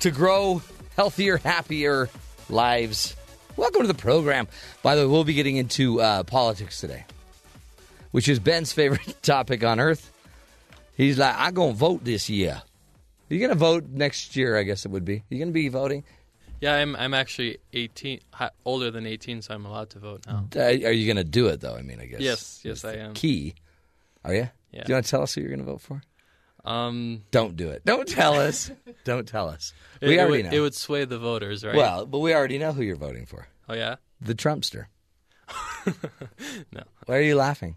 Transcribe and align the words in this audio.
to 0.00 0.10
grow 0.10 0.62
healthier, 0.96 1.36
happier 1.38 2.08
lives. 2.48 3.16
Welcome 3.56 3.82
to 3.82 3.88
the 3.88 3.94
program. 3.94 4.48
By 4.82 4.96
the 4.96 5.02
way, 5.02 5.06
we'll 5.12 5.24
be 5.24 5.34
getting 5.34 5.56
into 5.56 6.00
uh, 6.00 6.22
politics 6.24 6.80
today, 6.80 7.04
which 8.10 8.28
is 8.28 8.38
Ben's 8.38 8.72
favorite 8.72 9.16
topic 9.22 9.62
on 9.64 9.78
earth. 9.80 10.10
He's 10.96 11.18
like, 11.18 11.34
I'm 11.36 11.54
going 11.54 11.72
to 11.72 11.78
vote 11.78 12.04
this 12.04 12.28
year. 12.28 12.62
Are 13.30 13.34
you 13.34 13.38
going 13.38 13.50
to 13.50 13.56
vote 13.56 13.88
next 13.90 14.36
year? 14.36 14.56
I 14.56 14.62
guess 14.64 14.84
it 14.84 14.90
would 14.90 15.04
be. 15.04 15.16
Are 15.16 15.24
You 15.28 15.38
going 15.38 15.48
to 15.48 15.52
be 15.52 15.68
voting? 15.68 16.04
Yeah, 16.60 16.74
I'm 16.74 16.94
I'm 16.94 17.14
actually 17.14 17.56
18, 17.72 18.20
older 18.66 18.90
than 18.90 19.06
18, 19.06 19.40
so 19.40 19.54
I'm 19.54 19.64
allowed 19.64 19.90
to 19.90 19.98
vote 19.98 20.26
now. 20.26 20.46
Uh, 20.54 20.60
are 20.60 20.92
you 20.92 21.06
going 21.06 21.16
to 21.16 21.24
do 21.24 21.46
it 21.46 21.60
though? 21.62 21.74
I 21.74 21.80
mean, 21.80 22.00
I 22.00 22.04
guess. 22.04 22.20
Yes, 22.20 22.60
yes, 22.62 22.84
I 22.84 22.94
am. 22.96 23.14
Key. 23.14 23.54
Are 24.26 24.34
you? 24.34 24.50
Yeah. 24.70 24.84
Do 24.84 24.90
you 24.90 24.94
want 24.96 25.06
to 25.06 25.10
tell 25.10 25.22
us 25.22 25.34
who 25.34 25.40
you're 25.40 25.48
going 25.48 25.60
to 25.60 25.64
vote 25.64 25.80
for? 25.80 26.02
Um, 26.64 27.22
Don't 27.30 27.56
do 27.56 27.70
it. 27.70 27.84
Don't 27.84 28.06
tell 28.08 28.34
us. 28.34 28.70
Don't 29.04 29.26
tell 29.26 29.48
us. 29.48 29.72
it, 30.00 30.08
We 30.08 30.14
it 30.18 30.20
already 30.20 30.42
would, 30.42 30.52
know. 30.52 30.56
it 30.58 30.60
would 30.60 30.74
sway 30.74 31.04
the 31.04 31.18
voters, 31.18 31.64
right? 31.64 31.74
Well, 31.74 32.06
but 32.06 32.18
we 32.18 32.34
already 32.34 32.58
know 32.58 32.72
who 32.72 32.82
you're 32.82 32.96
voting 32.96 33.26
for. 33.26 33.48
oh 33.68 33.74
yeah, 33.74 33.96
The 34.20 34.34
Trumpster. 34.34 34.86
no. 36.72 36.82
Why 37.06 37.16
are 37.16 37.22
you 37.22 37.34
laughing? 37.36 37.76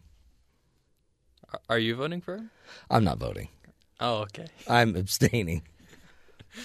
Are, 1.53 1.59
are 1.69 1.79
you 1.79 1.95
voting 1.95 2.21
for 2.21 2.35
him? 2.37 2.49
I'm 2.89 3.03
not 3.03 3.17
voting. 3.19 3.47
Oh, 3.99 4.17
okay. 4.23 4.47
I'm 4.69 4.95
abstaining. 4.95 5.63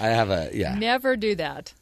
I 0.00 0.09
have 0.09 0.31
a 0.31 0.50
yeah. 0.53 0.75
Never 0.75 1.17
do 1.17 1.34
that. 1.37 1.73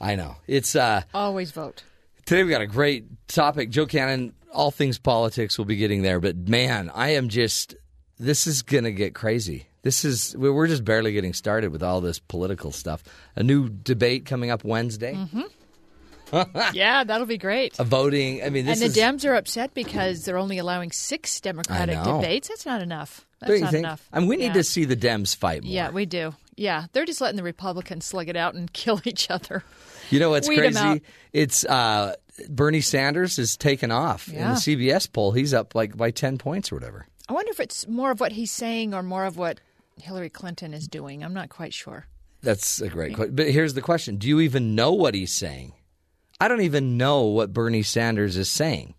I 0.00 0.16
know. 0.16 0.36
It's 0.46 0.74
uh 0.76 1.02
Always 1.14 1.50
vote. 1.52 1.82
Today 2.26 2.42
we 2.42 2.50
got 2.50 2.60
a 2.62 2.66
great 2.66 3.04
topic. 3.28 3.70
Joe 3.70 3.86
Cannon, 3.86 4.34
all 4.52 4.70
things 4.70 4.98
politics, 4.98 5.56
we'll 5.58 5.66
be 5.66 5.76
getting 5.76 6.02
there. 6.02 6.20
But 6.20 6.36
man, 6.48 6.90
I 6.94 7.10
am 7.10 7.28
just, 7.28 7.74
this 8.18 8.46
is 8.46 8.62
going 8.62 8.84
to 8.84 8.92
get 8.92 9.14
crazy. 9.14 9.66
This 9.84 10.04
is, 10.04 10.34
we're 10.36 10.66
just 10.66 10.84
barely 10.84 11.12
getting 11.12 11.32
started 11.34 11.70
with 11.70 11.82
all 11.82 12.00
this 12.00 12.18
political 12.18 12.72
stuff. 12.72 13.04
A 13.36 13.42
new 13.44 13.68
debate 13.68 14.24
coming 14.26 14.50
up 14.50 14.64
Wednesday. 14.64 15.16
yeah, 16.72 17.04
that'll 17.04 17.26
be 17.26 17.38
great. 17.38 17.78
A 17.78 17.84
voting, 17.84 18.42
I 18.42 18.48
mean, 18.50 18.64
this 18.66 18.80
and 18.80 18.90
the 18.90 18.98
is. 18.98 19.04
Dems 19.04 19.28
are 19.28 19.34
upset 19.34 19.74
because 19.74 20.24
they're 20.24 20.38
only 20.38 20.58
allowing 20.58 20.90
six 20.90 21.40
Democratic 21.40 22.02
debates. 22.02 22.48
That's 22.48 22.66
not 22.66 22.82
enough. 22.82 23.26
That's 23.40 23.60
don't 23.60 23.70
think? 23.70 23.84
enough. 23.84 24.08
I 24.12 24.20
mean, 24.20 24.28
we 24.28 24.36
need 24.36 24.46
Yeah. 24.46 24.52
to 24.54 24.64
see 24.64 24.84
the 24.84 24.96
Dems 24.96 25.36
fight 25.36 25.62
more. 25.62 25.72
Yeah, 25.72 25.90
we 25.90 26.06
do. 26.06 26.34
Yeah, 26.56 26.86
they're 26.92 27.04
just 27.04 27.20
letting 27.20 27.36
the 27.36 27.42
Republicans 27.42 28.04
slug 28.06 28.28
it 28.28 28.36
out 28.36 28.54
and 28.54 28.72
kill 28.72 29.00
each 29.04 29.30
other. 29.30 29.62
You 30.10 30.18
know 30.18 30.30
what's 30.30 30.48
Weed 30.48 30.58
crazy? 30.58 31.02
It's 31.32 31.64
uh, 31.64 32.14
Bernie 32.48 32.80
Sanders 32.80 33.38
is 33.38 33.56
taken 33.56 33.90
off 33.90 34.28
in 34.28 34.36
the 34.38 34.54
CBS 34.54 35.12
poll. 35.12 35.32
He's 35.32 35.52
up 35.54 35.74
like 35.74 35.96
by 35.96 36.10
10 36.10 36.38
points 36.38 36.72
or 36.72 36.76
whatever. 36.76 37.06
I 37.28 37.32
wonder 37.32 37.50
if 37.50 37.60
it's 37.60 37.86
more 37.88 38.10
of 38.10 38.20
what 38.20 38.32
he's 38.32 38.50
saying 38.52 38.92
or 38.94 39.02
more 39.02 39.24
of 39.24 39.36
what 39.36 39.60
Hillary 40.00 40.30
Clinton 40.30 40.74
is 40.74 40.88
doing. 40.88 41.22
I'm 41.24 41.34
not 41.34 41.48
quite 41.48 41.72
sure. 41.74 42.06
That's 42.42 42.80
a 42.80 42.88
great 42.88 43.14
question. 43.14 43.34
But 43.34 43.50
here's 43.50 43.74
the 43.74 43.80
question 43.82 44.16
Do 44.16 44.28
you 44.28 44.40
even 44.40 44.74
know 44.74 44.92
what 44.92 45.14
he's 45.14 45.32
saying? 45.32 45.72
I 46.40 46.48
don't 46.48 46.60
even 46.62 46.96
know 46.96 47.22
what 47.22 47.52
Bernie 47.52 47.82
Sanders 47.82 48.36
is 48.36 48.50
saying. 48.50 48.94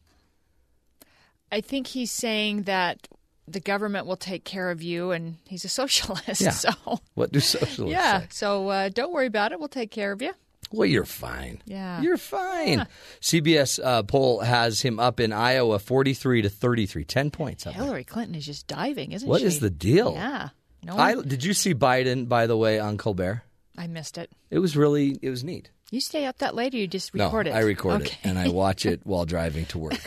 I 1.52 1.62
think 1.62 1.88
he's 1.88 2.12
saying 2.12 2.64
that 2.64 3.08
the 3.48 3.60
government 3.60 4.08
will 4.08 4.18
take 4.18 4.44
care 4.46 4.72
of 4.72 4.82
you, 4.82 5.12
and 5.12 5.38
he's 5.48 5.64
a 5.66 5.70
socialist. 5.82 6.42
Yeah. 6.42 6.50
So, 6.52 6.72
What 7.14 7.32
do 7.32 7.40
socialists 7.40 7.92
yeah. 7.94 8.22
say? 8.22 8.28
So 8.32 8.70
uh, 8.70 8.90
don't 8.90 9.14
worry 9.14 9.28
about 9.28 9.52
it. 9.52 9.60
We'll 9.60 9.68
take 9.68 9.92
care 9.92 10.12
of 10.12 10.22
you. 10.22 10.34
Well, 10.72 10.88
you're 10.88 11.06
fine. 11.06 11.62
Yeah. 11.66 12.02
You're 12.02 12.18
fine. 12.18 12.88
CBS 13.22 13.80
uh, 13.84 14.02
poll 14.02 14.40
has 14.40 14.82
him 14.82 15.00
up 15.00 15.20
in 15.20 15.32
Iowa 15.32 15.78
43 15.78 16.42
to 16.42 16.50
33, 16.50 17.06
10 17.06 17.30
points 17.32 17.68
up. 17.68 17.76
Hillary 17.76 18.04
Clinton 18.04 18.34
is 18.34 18.46
just 18.48 18.66
diving, 18.66 19.12
isn't 19.12 19.30
What 19.30 19.42
she? 19.42 19.46
is 19.48 19.60
the 19.60 19.70
deal? 19.70 20.14
Yeah. 20.14 20.50
No, 20.86 20.98
I, 20.98 21.16
did 21.16 21.44
you 21.44 21.54
see 21.54 21.74
Biden, 21.74 22.30
by 22.30 22.46
the 22.48 22.56
way, 22.56 22.80
on 22.80 22.98
Colbert? 22.98 23.42
I 23.78 23.88
missed 23.88 24.18
it. 24.18 24.32
It 24.52 24.60
was 24.60 24.78
really, 24.78 25.18
it 25.22 25.30
was 25.30 25.44
neat. 25.44 25.72
You 25.92 26.00
stay 26.00 26.26
up 26.26 26.38
that 26.40 26.56
late, 26.56 26.74
or 26.74 26.78
you 26.78 26.88
just 26.88 27.14
No, 27.14 27.26
record 27.26 27.48
it? 27.48 27.52
I 27.52 27.60
record 27.62 28.04
it 28.04 28.18
and 28.24 28.38
I 28.40 28.50
watch 28.50 28.86
it 28.86 29.02
while 29.06 29.26
driving 29.26 29.66
to 29.68 29.80
work. 29.80 30.00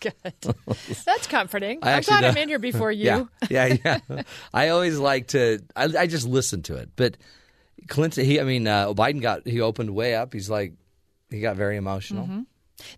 Good. 0.00 0.14
That's 1.04 1.26
comforting. 1.26 1.78
I 1.82 1.92
I'm 1.92 1.98
actually 1.98 2.18
glad 2.18 2.24
I'm 2.24 2.36
in 2.36 2.48
here 2.48 2.58
before 2.58 2.92
you. 3.02 3.28
Yeah, 3.48 3.66
yeah, 3.84 3.98
yeah. 4.08 4.22
I 4.52 4.68
always 4.68 4.98
like 4.98 5.28
to. 5.28 5.60
I, 5.74 5.84
I 5.84 6.06
just 6.06 6.26
listen 6.26 6.62
to 6.64 6.76
it. 6.76 6.90
But 6.96 7.16
Clinton, 7.88 8.24
he, 8.24 8.40
I 8.40 8.44
mean, 8.44 8.66
uh, 8.66 8.92
Biden 8.92 9.20
got 9.22 9.46
he 9.46 9.60
opened 9.60 9.94
way 9.94 10.14
up. 10.14 10.32
He's 10.34 10.50
like, 10.50 10.74
he 11.30 11.40
got 11.40 11.56
very 11.56 11.76
emotional. 11.76 12.24
Mm-hmm. 12.24 12.40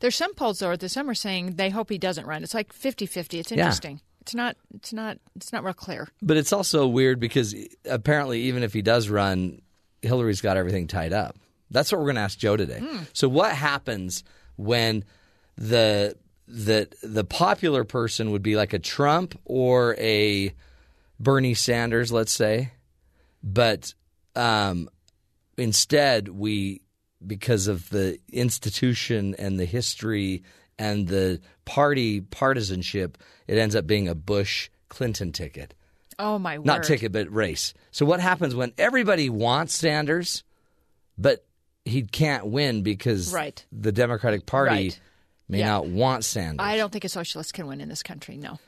There's 0.00 0.16
some 0.16 0.34
polls 0.34 0.58
though 0.58 0.74
that 0.76 0.88
some 0.88 1.08
are 1.08 1.14
saying 1.14 1.56
they 1.56 1.70
hope 1.70 1.88
he 1.88 1.98
doesn't 1.98 2.26
run. 2.26 2.42
It's 2.42 2.54
like 2.54 2.72
50-50. 2.72 3.38
It's 3.38 3.52
interesting. 3.52 4.00
It's 4.22 4.36
not. 4.36 4.56
It's 4.72 4.92
not. 4.92 5.18
It's 5.34 5.52
not 5.52 5.64
real 5.64 5.74
clear. 5.74 6.06
But 6.22 6.36
it's 6.36 6.52
also 6.52 6.86
weird 6.86 7.18
because 7.18 7.56
apparently, 7.84 8.42
even 8.42 8.62
if 8.62 8.72
he 8.72 8.80
does 8.80 9.08
run, 9.08 9.60
Hillary's 10.00 10.40
got 10.40 10.56
everything 10.56 10.86
tied 10.86 11.12
up. 11.12 11.36
That's 11.72 11.90
what 11.90 11.98
we're 11.98 12.06
going 12.06 12.16
to 12.16 12.22
ask 12.22 12.38
Joe 12.38 12.56
today. 12.56 12.78
Hmm. 12.78 13.02
So, 13.12 13.28
what 13.28 13.50
happens 13.52 14.22
when 14.56 15.04
the 15.56 16.16
the 16.46 16.88
the 17.02 17.24
popular 17.24 17.82
person 17.82 18.30
would 18.30 18.42
be 18.42 18.54
like 18.54 18.72
a 18.72 18.78
Trump 18.78 19.36
or 19.44 19.96
a 19.98 20.54
Bernie 21.18 21.54
Sanders, 21.54 22.12
let's 22.12 22.32
say, 22.32 22.70
but 23.42 23.92
um, 24.36 24.88
instead 25.56 26.28
we 26.28 26.82
because 27.26 27.66
of 27.66 27.90
the 27.90 28.20
institution 28.32 29.34
and 29.36 29.58
the 29.58 29.64
history 29.64 30.44
and 30.78 31.08
the 31.08 31.40
party 31.64 32.20
partisanship, 32.20 33.18
it 33.46 33.58
ends 33.58 33.74
up 33.76 33.86
being 33.86 34.08
a 34.08 34.14
Bush 34.14 34.68
Clinton 34.88 35.32
ticket. 35.32 35.74
Oh 36.18 36.38
my 36.38 36.58
word! 36.58 36.66
Not 36.66 36.82
ticket, 36.84 37.12
but 37.12 37.32
race. 37.32 37.74
So 37.90 38.04
what 38.06 38.20
happens 38.20 38.54
when 38.54 38.72
everybody 38.78 39.30
wants 39.30 39.74
Sanders, 39.74 40.44
but 41.18 41.44
he 41.84 42.02
can't 42.02 42.46
win 42.46 42.82
because 42.82 43.32
Right. 43.32 43.64
the 43.72 43.92
Democratic 43.92 44.46
Party 44.46 44.70
Right. 44.74 45.00
may 45.48 45.58
Yeah. 45.60 45.68
not 45.68 45.86
want 45.88 46.24
Sanders? 46.24 46.64
I 46.64 46.76
don't 46.76 46.92
think 46.92 47.04
a 47.04 47.08
socialist 47.08 47.54
can 47.54 47.66
win 47.66 47.80
in 47.80 47.88
this 47.88 48.02
country. 48.02 48.36
No. 48.36 48.58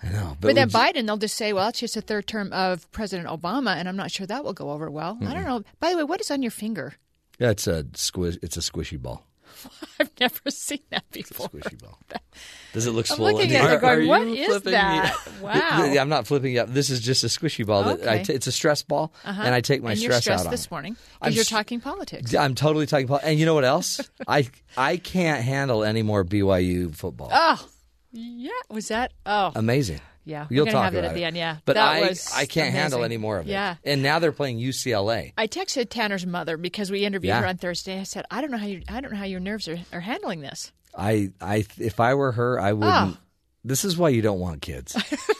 I 0.00 0.10
know, 0.10 0.36
But, 0.40 0.54
then 0.54 0.68
would 0.68 0.72
you- 0.72 0.78
Biden, 0.78 1.06
they'll 1.06 1.16
just 1.16 1.36
say, 1.36 1.52
"Well, 1.52 1.68
it's 1.70 1.80
just 1.80 1.96
a 1.96 2.00
third 2.00 2.28
term 2.28 2.52
of 2.52 2.90
President 2.92 3.28
Obama," 3.28 3.74
and 3.74 3.88
I'm 3.88 3.96
not 3.96 4.12
sure 4.12 4.26
that 4.28 4.44
will 4.44 4.52
go 4.52 4.70
over 4.70 4.88
well. 4.88 5.18
I 5.20 5.34
don't 5.34 5.44
know. 5.44 5.64
By 5.80 5.90
the 5.90 5.96
way, 5.96 6.04
what 6.04 6.20
is 6.20 6.30
on 6.30 6.40
your 6.40 6.52
finger? 6.52 6.94
Yeah, 7.40 7.50
it's 7.50 7.66
a 7.66 7.84
squish. 7.94 8.36
It's 8.40 8.56
a 8.56 8.60
squishy 8.60 9.00
ball. 9.00 9.26
I've 10.00 10.10
never 10.20 10.50
seen 10.50 10.80
that 10.90 11.10
before. 11.10 11.48
Squishy 11.48 11.80
ball. 11.82 11.98
Does 12.72 12.86
it 12.86 12.92
look 12.92 13.10
I'm 13.10 13.16
swollen? 13.16 13.34
looking 13.36 13.54
at 13.56 13.64
Are- 13.64 13.74
it 13.74 13.80
going, 13.80 14.02
are 14.02 14.06
"What 14.06 14.26
you 14.26 14.34
is 14.34 14.46
flipping 14.46 14.66
me? 14.72 14.78
that? 14.78 15.16
Wow!" 15.42 15.84
Yeah, 15.92 16.00
I'm 16.00 16.08
not 16.08 16.26
flipping 16.26 16.54
you 16.54 16.60
up. 16.60 16.68
This 16.68 16.90
is 16.90 17.00
just 17.00 17.24
a 17.24 17.28
squishy 17.28 17.66
ball. 17.66 17.84
That 17.84 18.06
I 18.08 18.14
Okay. 18.16 18.24
t- 18.24 18.32
it's 18.34 18.46
a 18.46 18.52
stress 18.52 18.82
ball, 18.82 19.12
uh-huh. 19.24 19.42
and 19.44 19.54
I 19.54 19.60
take 19.60 19.82
my 19.82 19.92
and 19.92 20.00
you're 20.00 20.10
stress 20.12 20.22
stressed 20.24 20.40
out 20.42 20.46
on 20.46 20.50
this 20.52 20.66
it. 20.66 20.70
morning 20.70 20.96
I'm 21.20 21.30
because 21.30 21.36
you're 21.36 21.42
s- 21.42 21.48
talking 21.48 21.80
politics. 21.80 22.34
I'm 22.34 22.54
totally 22.54 22.86
talking 22.86 23.06
about. 23.06 23.24
And 23.24 23.38
you 23.38 23.46
know 23.46 23.54
what 23.54 23.64
else? 23.64 24.00
I 24.26 24.48
I 24.76 24.96
can't 24.98 25.42
handle 25.42 25.82
any 25.84 26.02
more 26.02 26.24
BYU 26.24 26.94
football. 26.94 27.30
Oh, 27.32 27.66
yeah. 28.12 28.50
Was 28.70 28.88
that? 28.88 29.12
Oh, 29.26 29.52
Amazing. 29.54 30.00
Yeah. 30.28 30.46
You'll 30.50 30.66
We're 30.66 30.72
talk 30.72 30.74
gonna 30.74 30.84
have 30.84 30.92
that 30.94 30.98
about 31.00 31.10
at 31.10 31.12
it. 31.12 31.14
the 31.20 31.24
end. 31.24 31.36
Yeah, 31.36 31.56
But 31.64 31.74
that 31.74 31.88
I 31.88 32.08
was 32.08 32.30
I 32.34 32.46
can't 32.46 32.72
handle 32.72 33.02
any 33.02 33.16
more 33.16 33.38
of 33.38 33.46
it. 33.48 33.50
Yeah. 33.50 33.76
And 33.84 34.02
now 34.02 34.18
they're 34.18 34.30
playing 34.32 34.58
UCLA. 34.58 35.32
I 35.36 35.46
texted 35.46 35.88
Tanner's 35.90 36.26
mother 36.26 36.56
because 36.56 36.90
we 36.90 37.04
interviewed 37.04 37.28
Yeah. 37.30 37.40
her 37.40 37.46
on 37.46 37.56
Thursday. 37.56 37.98
I 37.98 38.04
said, 38.04 38.24
"I 38.30 38.40
don't 38.40 38.50
know 38.50 38.58
how 38.58 38.66
you, 38.66 38.82
I 38.88 39.00
don't 39.00 39.10
know 39.12 39.18
how 39.18 39.24
your 39.24 39.40
nerves 39.40 39.66
are, 39.68 39.78
are 39.92 40.00
handling 40.00 40.40
this." 40.40 40.70
I 40.96 41.30
I 41.40 41.64
if 41.78 41.98
I 42.00 42.14
were 42.14 42.32
her, 42.32 42.60
I 42.60 42.72
wouldn't. 42.72 43.16
Oh. 43.16 43.20
This 43.64 43.84
is 43.84 43.96
why 43.98 44.10
you 44.10 44.22
don't 44.22 44.38
want 44.40 44.62
kids. 44.62 44.96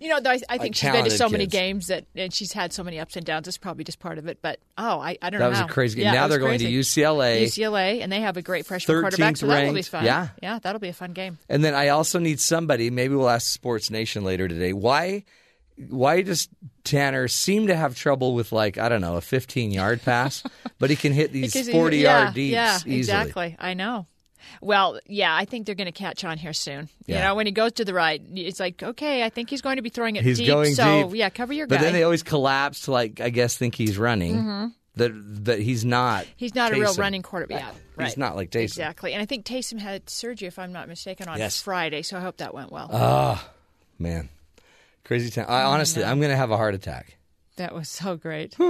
You 0.00 0.08
know, 0.08 0.18
I, 0.24 0.40
I 0.48 0.58
think 0.58 0.74
she's 0.76 0.90
been 0.90 1.04
to 1.04 1.10
so 1.10 1.28
many 1.28 1.46
games 1.46 1.88
that, 1.88 2.06
and 2.16 2.32
she's 2.32 2.52
had 2.54 2.72
so 2.72 2.82
many 2.82 2.98
ups 2.98 3.16
and 3.16 3.24
downs. 3.26 3.46
It's 3.46 3.58
probably 3.58 3.84
just 3.84 4.00
part 4.00 4.16
of 4.16 4.26
it. 4.26 4.38
But 4.40 4.58
oh, 4.78 4.98
I, 4.98 5.18
I 5.20 5.28
don't 5.28 5.40
That 5.40 5.46
know. 5.50 5.52
That 5.56 5.62
was 5.64 5.70
a 5.70 5.74
crazy 5.74 5.96
game. 5.96 6.06
Yeah, 6.06 6.12
Now 6.12 6.28
they're 6.28 6.38
going 6.38 6.58
to. 6.58 6.64
UCLA. 6.64 7.42
UCLA, 7.42 8.00
and 8.02 8.10
they 8.10 8.20
have 8.20 8.36
a 8.38 8.42
great 8.42 8.64
freshman 8.64 9.00
quarterback, 9.02 9.36
so 9.36 9.46
that 9.46 9.66
will 9.66 9.74
be 9.74 9.82
fun. 9.82 10.04
Yeah. 10.04 10.28
yeah, 10.42 10.58
that'll 10.58 10.80
be 10.80 10.88
a 10.88 10.94
fun 10.94 11.12
game. 11.12 11.38
And 11.50 11.62
then 11.62 11.74
I 11.74 11.88
also 11.88 12.18
need 12.18 12.40
somebody. 12.40 12.88
Maybe 12.90 13.14
we'll 13.14 13.28
ask 13.28 13.46
Sports 13.52 13.90
Nation 13.90 14.24
later 14.24 14.48
today. 14.48 14.72
Why? 14.72 15.24
Why 15.88 16.22
does 16.22 16.48
Tanner 16.84 17.26
seem 17.28 17.66
to 17.68 17.74
have 17.76 17.94
trouble 17.94 18.34
with 18.34 18.52
like 18.52 18.76
I 18.78 18.88
don't 18.88 19.00
know 19.00 19.16
a 19.16 19.20
15 19.20 19.70
yard 19.70 20.02
pass, 20.02 20.42
but 20.78 20.90
he 20.90 20.96
can 20.96 21.12
hit 21.12 21.32
these 21.32 21.52
Because 21.52 21.66
he- 21.68 21.72
40 21.72 21.96
yeah, 21.98 22.22
yard 22.22 22.34
deeps 22.34 22.52
Yeah, 22.52 22.76
easily? 22.76 22.96
exactly. 22.98 23.56
I 23.58 23.74
know. 23.74 24.06
Well, 24.60 24.98
yeah, 25.06 25.34
I 25.34 25.44
think 25.44 25.66
they're 25.66 25.74
going 25.74 25.86
to 25.86 25.92
catch 25.92 26.24
on 26.24 26.38
here 26.38 26.52
soon. 26.52 26.88
You 27.06 27.16
know, 27.16 27.34
when 27.34 27.46
he 27.46 27.52
goes 27.52 27.72
to 27.72 27.84
the 27.84 27.94
right, 27.94 28.20
it's 28.34 28.60
like, 28.60 28.82
okay, 28.82 29.22
I 29.24 29.28
think 29.28 29.50
he's 29.50 29.60
going 29.62 29.76
to 29.76 29.82
be 29.82 29.88
throwing 29.90 30.16
it 30.16 30.24
He's 30.24 30.38
deep. 30.38 30.46
going 30.48 30.74
so, 30.74 31.08
deep. 31.08 31.16
yeah, 31.18 31.28
cover 31.30 31.52
your 31.52 31.66
But 31.66 31.76
guy. 31.76 31.84
then 31.84 31.92
they 31.92 32.02
always 32.02 32.22
collapse 32.22 32.82
to 32.82 32.92
like 32.92 33.20
I 33.20 33.30
guess 33.30 33.56
think 33.56 33.74
he's 33.74 33.98
running. 33.98 34.34
Mm-hmm. 34.36 34.66
That 34.96 35.44
that 35.44 35.60
he's 35.60 35.84
not. 35.84 36.26
he's 36.36 36.54
not 36.54 36.72
a 36.72 36.74
real 36.74 36.92
running 36.94 37.22
quarterback. 37.22 37.60
Yeah, 37.60 37.70
right. 37.96 38.08
He's 38.08 38.16
not 38.16 38.34
like 38.34 38.50
Taysom. 38.50 38.64
Exactly. 38.64 39.12
And 39.14 39.22
I 39.22 39.24
think 39.24 39.46
Taysom 39.46 39.78
had 39.78 40.10
surgery, 40.10 40.48
if 40.48 40.58
I'm 40.58 40.72
not 40.72 40.88
mistaken, 40.88 41.28
on 41.28 41.38
Yes. 41.38 41.62
Friday. 41.62 42.02
So 42.02 42.16
I 42.18 42.20
hope 42.20 42.38
that 42.38 42.52
went 42.52 42.72
well. 42.72 42.90
Oh 42.92 43.48
man, 44.00 44.28
crazy 45.04 45.30
time. 45.30 45.46
I, 45.48 45.62
honestly, 45.62 46.04
I'm 46.04 46.20
gonna 46.20 46.36
have 46.36 46.50
a 46.50 46.56
heart 46.56 46.74
attack. 46.74 47.16
That 47.56 47.74
was 47.74 47.88
so 47.88 48.16
great. 48.16 48.56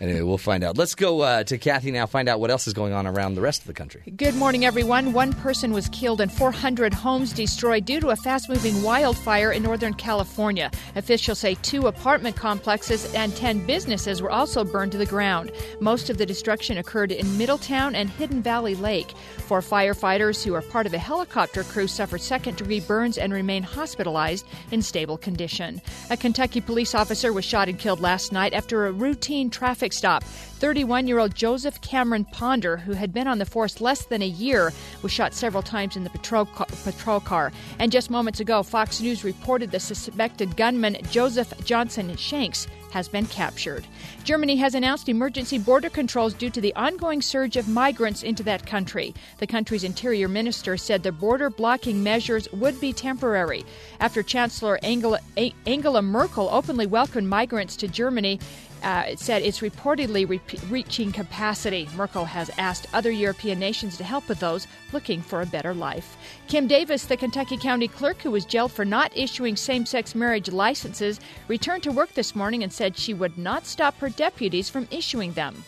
Anyway, 0.00 0.22
we'll 0.22 0.36
find 0.38 0.64
out. 0.64 0.76
Let's 0.76 0.96
go 0.96 1.20
uh, 1.20 1.44
to 1.44 1.56
Kathy 1.56 1.92
now. 1.92 2.06
Find 2.06 2.28
out 2.28 2.40
what 2.40 2.50
else 2.50 2.66
is 2.66 2.74
going 2.74 2.92
on 2.92 3.06
around 3.06 3.36
the 3.36 3.40
rest 3.40 3.60
of 3.60 3.68
the 3.68 3.72
country. 3.72 4.02
Good 4.16 4.34
morning, 4.34 4.64
everyone. 4.64 5.12
One 5.12 5.32
person 5.32 5.72
was 5.72 5.88
killed 5.90 6.20
and 6.20 6.30
400 6.32 6.92
homes 6.92 7.32
destroyed 7.32 7.84
due 7.84 8.00
to 8.00 8.08
a 8.10 8.16
fast 8.16 8.48
moving 8.48 8.82
wildfire 8.82 9.52
in 9.52 9.62
Northern 9.62 9.94
California. 9.94 10.70
Officials 10.96 11.38
say 11.38 11.54
two 11.62 11.86
apartment 11.86 12.34
complexes 12.34 13.14
and 13.14 13.34
10 13.36 13.66
businesses 13.66 14.20
were 14.20 14.32
also 14.32 14.64
burned 14.64 14.90
to 14.92 14.98
the 14.98 15.06
ground. 15.06 15.52
Most 15.80 16.10
of 16.10 16.18
the 16.18 16.26
destruction 16.26 16.76
occurred 16.78 17.12
in 17.12 17.38
Middletown 17.38 17.94
and 17.94 18.10
Hidden 18.10 18.42
Valley 18.42 18.74
Lake. 18.74 19.12
Four 19.46 19.60
firefighters 19.60 20.42
who 20.44 20.54
are 20.54 20.62
part 20.62 20.86
of 20.86 20.92
a 20.94 20.98
helicopter 20.98 21.62
crew 21.62 21.86
suffered 21.86 22.20
second 22.20 22.56
degree 22.56 22.80
burns 22.80 23.16
and 23.16 23.32
remain 23.32 23.62
hospitalized 23.62 24.46
in 24.72 24.82
stable 24.82 25.16
condition. 25.16 25.80
A 26.10 26.16
Kentucky 26.16 26.60
police 26.60 26.96
officer 26.96 27.32
was 27.32 27.44
shot 27.44 27.68
and 27.68 27.78
killed 27.78 27.93
last 28.00 28.32
night 28.32 28.52
after 28.52 28.86
a 28.86 28.92
routine 28.92 29.50
traffic 29.50 29.92
stop. 29.92 30.22
31 30.24 31.06
year 31.06 31.18
old 31.18 31.34
Joseph 31.34 31.80
Cameron 31.80 32.24
Ponder, 32.24 32.76
who 32.76 32.92
had 32.92 33.12
been 33.12 33.26
on 33.26 33.38
the 33.38 33.44
force 33.44 33.80
less 33.80 34.06
than 34.06 34.22
a 34.22 34.26
year, 34.26 34.72
was 35.02 35.12
shot 35.12 35.34
several 35.34 35.62
times 35.62 35.96
in 35.96 36.04
the 36.04 36.10
patrol, 36.10 36.46
ca- 36.46 36.66
patrol 36.84 37.20
car. 37.20 37.52
And 37.78 37.92
just 37.92 38.10
moments 38.10 38.40
ago, 38.40 38.62
Fox 38.62 39.00
News 39.00 39.24
reported 39.24 39.70
the 39.70 39.80
suspected 39.80 40.56
gunman, 40.56 40.96
Joseph 41.10 41.52
Johnson 41.64 42.16
Shanks, 42.16 42.66
has 42.94 43.08
been 43.08 43.26
captured. 43.26 43.84
Germany 44.22 44.54
has 44.54 44.76
announced 44.76 45.08
emergency 45.08 45.58
border 45.58 45.90
controls 45.90 46.32
due 46.32 46.48
to 46.48 46.60
the 46.60 46.72
ongoing 46.76 47.20
surge 47.20 47.56
of 47.56 47.68
migrants 47.68 48.22
into 48.22 48.44
that 48.44 48.64
country. 48.64 49.12
The 49.38 49.48
country's 49.48 49.82
interior 49.82 50.28
minister 50.28 50.76
said 50.76 51.02
the 51.02 51.10
border 51.10 51.50
blocking 51.50 52.04
measures 52.04 52.48
would 52.52 52.80
be 52.80 52.92
temporary. 52.92 53.64
After 53.98 54.22
Chancellor 54.22 54.78
Angela, 54.84 55.18
Angela 55.66 56.02
Merkel 56.02 56.48
openly 56.52 56.86
welcomed 56.86 57.28
migrants 57.28 57.74
to 57.78 57.88
Germany, 57.88 58.38
uh, 58.84 59.04
it 59.08 59.18
said 59.18 59.42
it's 59.42 59.60
reportedly 59.60 60.28
re- 60.28 60.40
reaching 60.68 61.10
capacity. 61.10 61.88
Merkel 61.96 62.26
has 62.26 62.50
asked 62.58 62.86
other 62.92 63.10
European 63.10 63.58
nations 63.58 63.96
to 63.96 64.04
help 64.04 64.28
with 64.28 64.38
those 64.40 64.66
looking 64.92 65.22
for 65.22 65.40
a 65.40 65.46
better 65.46 65.72
life. 65.72 66.16
Kim 66.46 66.66
Davis, 66.66 67.06
the 67.06 67.16
Kentucky 67.16 67.56
County 67.56 67.88
clerk 67.88 68.18
who 68.18 68.30
was 68.30 68.44
jailed 68.44 68.70
for 68.70 68.84
not 68.84 69.10
issuing 69.16 69.56
same 69.56 69.86
sex 69.86 70.14
marriage 70.14 70.50
licenses, 70.50 71.18
returned 71.48 71.82
to 71.82 71.92
work 71.92 72.12
this 72.12 72.36
morning 72.36 72.62
and 72.62 72.72
said 72.72 72.96
she 72.96 73.14
would 73.14 73.36
not 73.38 73.66
stop 73.66 73.98
her 73.98 74.10
deputies 74.10 74.68
from 74.68 74.86
issuing 74.90 75.32
them. 75.32 75.64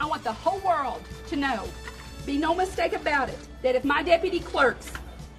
I 0.00 0.06
want 0.06 0.24
the 0.24 0.32
whole 0.32 0.60
world 0.60 1.02
to 1.28 1.36
know, 1.36 1.68
be 2.24 2.38
no 2.38 2.54
mistake 2.54 2.94
about 2.94 3.28
it, 3.28 3.38
that 3.62 3.74
if 3.74 3.84
my 3.84 4.02
deputy 4.02 4.40
clerks, 4.40 4.90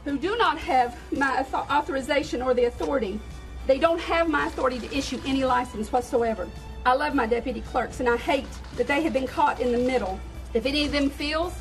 who 0.04 0.18
do 0.18 0.38
not 0.38 0.60
have 0.60 0.96
my 1.12 1.40
author- 1.40 1.74
authorization 1.74 2.42
or 2.42 2.54
the 2.54 2.66
authority, 2.66 3.20
they 3.66 3.80
don't 3.80 4.00
have 4.00 4.30
my 4.30 4.46
authority 4.46 4.80
to 4.80 4.96
issue 4.96 5.20
any 5.26 5.44
license 5.44 5.92
whatsoever. 5.92 6.48
I 6.86 6.94
love 6.94 7.16
my 7.16 7.26
deputy 7.26 7.62
clerks 7.62 8.00
and 8.00 8.08
I 8.08 8.16
hate 8.16 8.48
that 8.76 8.86
they 8.86 9.02
have 9.02 9.12
been 9.12 9.26
caught 9.26 9.60
in 9.60 9.72
the 9.72 9.78
middle. 9.80 10.20
If 10.54 10.68
any 10.68 10.86
of 10.86 10.92
them 10.92 11.10
feels 11.10 11.56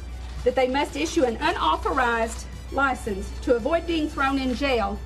that 0.44 0.54
they 0.54 0.68
must 0.68 0.96
issue 0.96 1.24
an 1.24 1.38
unauthorized 1.40 2.46
license 2.72 3.30
to 3.40 3.56
avoid 3.56 3.86
being 3.86 4.06
thrown 4.06 4.38
in 4.38 4.54
jail, 4.54 4.98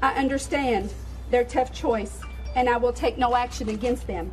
I 0.00 0.14
understand 0.14 0.94
their 1.30 1.42
tough 1.42 1.72
choice 1.72 2.20
and 2.54 2.68
I 2.68 2.76
will 2.76 2.92
take 2.92 3.18
no 3.18 3.34
action 3.34 3.68
against 3.68 4.06
them. 4.06 4.32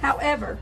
However, 0.00 0.58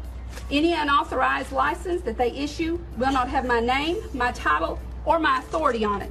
any 0.50 0.72
unauthorized 0.72 1.52
license 1.52 2.02
that 2.02 2.18
they 2.18 2.32
issue 2.32 2.80
will 2.98 3.12
not 3.12 3.28
have 3.28 3.46
my 3.46 3.60
name, 3.60 3.98
my 4.12 4.32
title, 4.32 4.80
or 5.04 5.20
my 5.20 5.38
authority 5.38 5.84
on 5.84 6.02
it. 6.02 6.10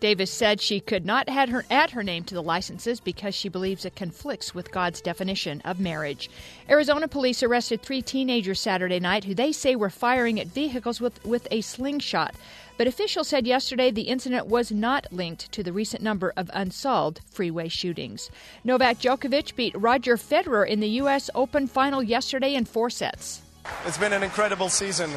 Davis 0.00 0.30
said 0.30 0.60
she 0.60 0.80
could 0.80 1.06
not 1.06 1.28
add 1.28 1.48
her, 1.48 1.64
add 1.70 1.90
her 1.90 2.02
name 2.02 2.24
to 2.24 2.34
the 2.34 2.42
licenses 2.42 3.00
because 3.00 3.34
she 3.34 3.48
believes 3.48 3.84
it 3.84 3.96
conflicts 3.96 4.54
with 4.54 4.72
God's 4.72 5.00
definition 5.00 5.62
of 5.64 5.80
marriage. 5.80 6.30
Arizona 6.68 7.08
police 7.08 7.42
arrested 7.42 7.82
three 7.82 8.02
teenagers 8.02 8.60
Saturday 8.60 9.00
night 9.00 9.24
who 9.24 9.34
they 9.34 9.52
say 9.52 9.76
were 9.76 9.90
firing 9.90 10.38
at 10.40 10.46
vehicles 10.48 11.00
with, 11.00 11.24
with 11.24 11.48
a 11.50 11.60
slingshot. 11.60 12.34
But 12.76 12.88
officials 12.88 13.28
said 13.28 13.46
yesterday 13.46 13.90
the 13.90 14.02
incident 14.02 14.46
was 14.46 14.72
not 14.72 15.06
linked 15.12 15.52
to 15.52 15.62
the 15.62 15.72
recent 15.72 16.02
number 16.02 16.32
of 16.36 16.50
unsolved 16.52 17.20
freeway 17.30 17.68
shootings. 17.68 18.30
Novak 18.64 18.98
Djokovic 18.98 19.54
beat 19.54 19.74
Roger 19.76 20.16
Federer 20.16 20.66
in 20.66 20.80
the 20.80 20.88
U.S. 21.00 21.30
Open 21.34 21.66
final 21.66 22.02
yesterday 22.02 22.54
in 22.54 22.64
four 22.64 22.90
sets. 22.90 23.42
It's 23.86 23.96
been 23.96 24.12
an 24.12 24.22
incredible 24.22 24.68
season. 24.68 25.10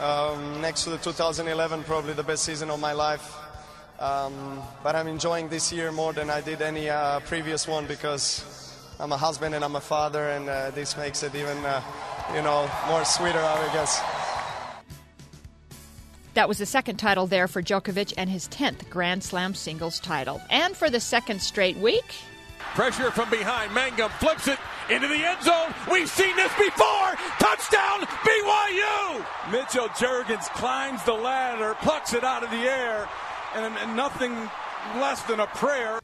Um, 0.00 0.60
next 0.60 0.84
to 0.84 0.90
the 0.90 0.98
2011, 0.98 1.84
probably 1.84 2.12
the 2.12 2.22
best 2.22 2.44
season 2.44 2.68
of 2.68 2.80
my 2.80 2.92
life. 2.92 3.43
Um, 3.98 4.62
but 4.82 4.96
I'm 4.96 5.06
enjoying 5.06 5.48
this 5.48 5.72
year 5.72 5.92
more 5.92 6.12
than 6.12 6.30
I 6.30 6.40
did 6.40 6.62
any 6.62 6.90
uh, 6.90 7.20
previous 7.20 7.68
one 7.68 7.86
because 7.86 8.44
I'm 8.98 9.12
a 9.12 9.16
husband 9.16 9.54
and 9.54 9.64
I'm 9.64 9.76
a 9.76 9.80
father, 9.80 10.30
and 10.30 10.48
uh, 10.48 10.70
this 10.70 10.96
makes 10.96 11.22
it 11.22 11.34
even, 11.34 11.56
uh, 11.64 11.80
you 12.34 12.42
know, 12.42 12.70
more 12.88 13.04
sweeter, 13.04 13.38
I 13.38 13.70
guess. 13.72 14.00
That 16.34 16.48
was 16.48 16.58
the 16.58 16.66
second 16.66 16.96
title 16.96 17.28
there 17.28 17.46
for 17.46 17.62
Djokovic 17.62 18.14
and 18.16 18.28
his 18.28 18.48
10th 18.48 18.90
Grand 18.90 19.22
Slam 19.22 19.54
singles 19.54 20.00
title. 20.00 20.40
And 20.50 20.76
for 20.76 20.90
the 20.90 20.98
second 21.00 21.40
straight 21.40 21.76
week, 21.76 22.04
Pressure 22.74 23.12
from 23.12 23.30
behind. 23.30 23.72
Mangum 23.72 24.10
flips 24.18 24.48
it 24.48 24.58
into 24.90 25.06
the 25.06 25.14
end 25.14 25.40
zone. 25.44 25.72
We've 25.88 26.10
seen 26.10 26.34
this 26.34 26.52
before. 26.54 27.14
Touchdown, 27.38 28.00
BYU. 28.00 29.24
Mitchell 29.52 29.88
Juergens 29.90 30.48
climbs 30.54 31.00
the 31.04 31.12
ladder, 31.12 31.76
plucks 31.82 32.14
it 32.14 32.24
out 32.24 32.42
of 32.42 32.50
the 32.50 32.56
air, 32.56 33.08
and, 33.54 33.96
nothing 33.96 34.32
less 34.96 35.22
than 35.22 35.40
a 35.40 35.46
prayer. 35.46 36.00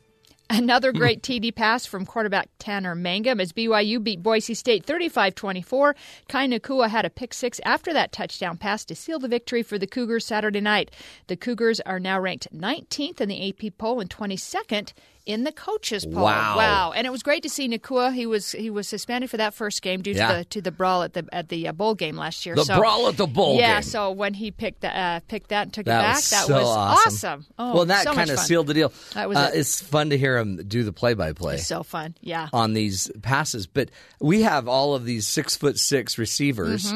Another 0.49 0.93
great 0.93 1.23
TD 1.23 1.55
pass 1.55 1.87
from 1.87 2.05
quarterback 2.05 2.49
Tanner 2.59 2.97
Mangum 2.97 3.41
as 3.41 3.53
BYU 3.53 4.03
beat 4.03 4.23
Boise 4.23 4.55
State 4.55 4.85
35 4.85 5.35
24. 5.35 5.95
Kai 6.29 6.49
Nakua 6.49 6.89
had 6.89 7.05
a 7.05 7.11
pick 7.11 7.33
six 7.33 7.61
after 7.65 7.93
that 7.93 8.11
touchdown 8.11 8.57
pass 8.57 8.85
to 8.87 8.97
seal 8.97 9.21
the 9.21 9.29
victory 9.29 9.63
for 9.63 9.79
the 9.79 9.87
Cougars 9.87 10.27
Saturday 10.27 10.61
night. 10.61 10.91
The 11.29 11.37
Cougars 11.37 11.81
are 11.81 12.01
now 12.01 12.21
ranked 12.21 12.49
19th 12.53 13.21
in 13.21 13.29
the 13.29 13.49
AP 13.49 13.79
poll 13.79 14.01
and 14.01 14.11
22nd 14.11 14.93
in 15.27 15.45
the 15.45 15.53
coaches 15.53 16.05
poll. 16.07 16.25
Wow. 16.25 16.57
Wow. 16.57 16.93
And 16.93 17.07
it 17.07 17.11
was 17.11 17.23
great 17.23 17.43
to 17.43 17.49
see 17.49 17.69
Nakua. 17.69 18.13
He 18.15 18.27
was 18.27 18.53
he 18.53 18.71
was 18.71 18.89
suspended 18.89 19.31
for 19.31 19.37
that 19.37 19.55
first 19.55 19.83
game 19.83 20.03
due 20.03 20.13
Yeah. 20.13 20.29
to 20.29 20.35
the 20.39 20.45
to 20.47 20.61
the 20.63 20.71
brawl 20.71 21.03
at 21.03 21.13
the 21.13 21.27
at 21.33 21.49
the 21.49 21.69
uh, 21.69 21.73
bowl 21.73 21.95
game 21.95 22.17
last 22.17 22.45
year. 22.47 22.55
The 22.55 22.65
so, 22.65 22.79
brawl 22.79 23.09
at 23.09 23.17
the 23.17 23.27
bowl 23.27 23.57
yeah, 23.59 23.75
game. 23.75 23.83
so 23.83 24.11
when 24.11 24.35
he 24.35 24.51
picked 24.51 24.81
that 24.81 24.97
uh, 24.97 25.21
picked 25.29 25.49
that 25.51 25.63
and 25.65 25.73
took 25.73 25.87
That 25.87 26.01
it 26.01 26.03
back, 26.03 26.17
was 26.17 26.31
that 26.31 26.47
so 26.47 26.55
was 26.55 26.67
awesome. 27.07 27.47
Oh, 27.59 27.75
well, 27.75 27.85
that 27.87 28.05
so 28.05 28.15
kind 28.15 28.31
of 28.31 28.37
fun. 28.37 28.47
sealed 28.47 28.67
the 28.67 28.75
deal. 28.75 28.93
That 29.15 29.29
was 29.29 29.37
uh, 29.39 29.51
it. 29.55 29.59
It's 29.59 29.81
fun 29.81 30.11
to 30.11 30.19
hear 30.19 30.39
him 30.39 30.57
do 30.67 30.83
the 30.85 30.93
play-by-play. 30.93 31.59
So 31.59 31.83
fun. 31.83 32.15
Yeah. 32.21 32.49
on 32.53 32.73
these 32.73 33.11
passes. 33.23 33.67
But 33.67 33.91
we 34.21 34.43
have 34.43 34.69
all 34.69 34.95
of 34.95 35.05
these 35.05 35.27
six 35.27 35.57
foot 35.57 35.79
six 35.79 36.19
receivers, 36.19 36.93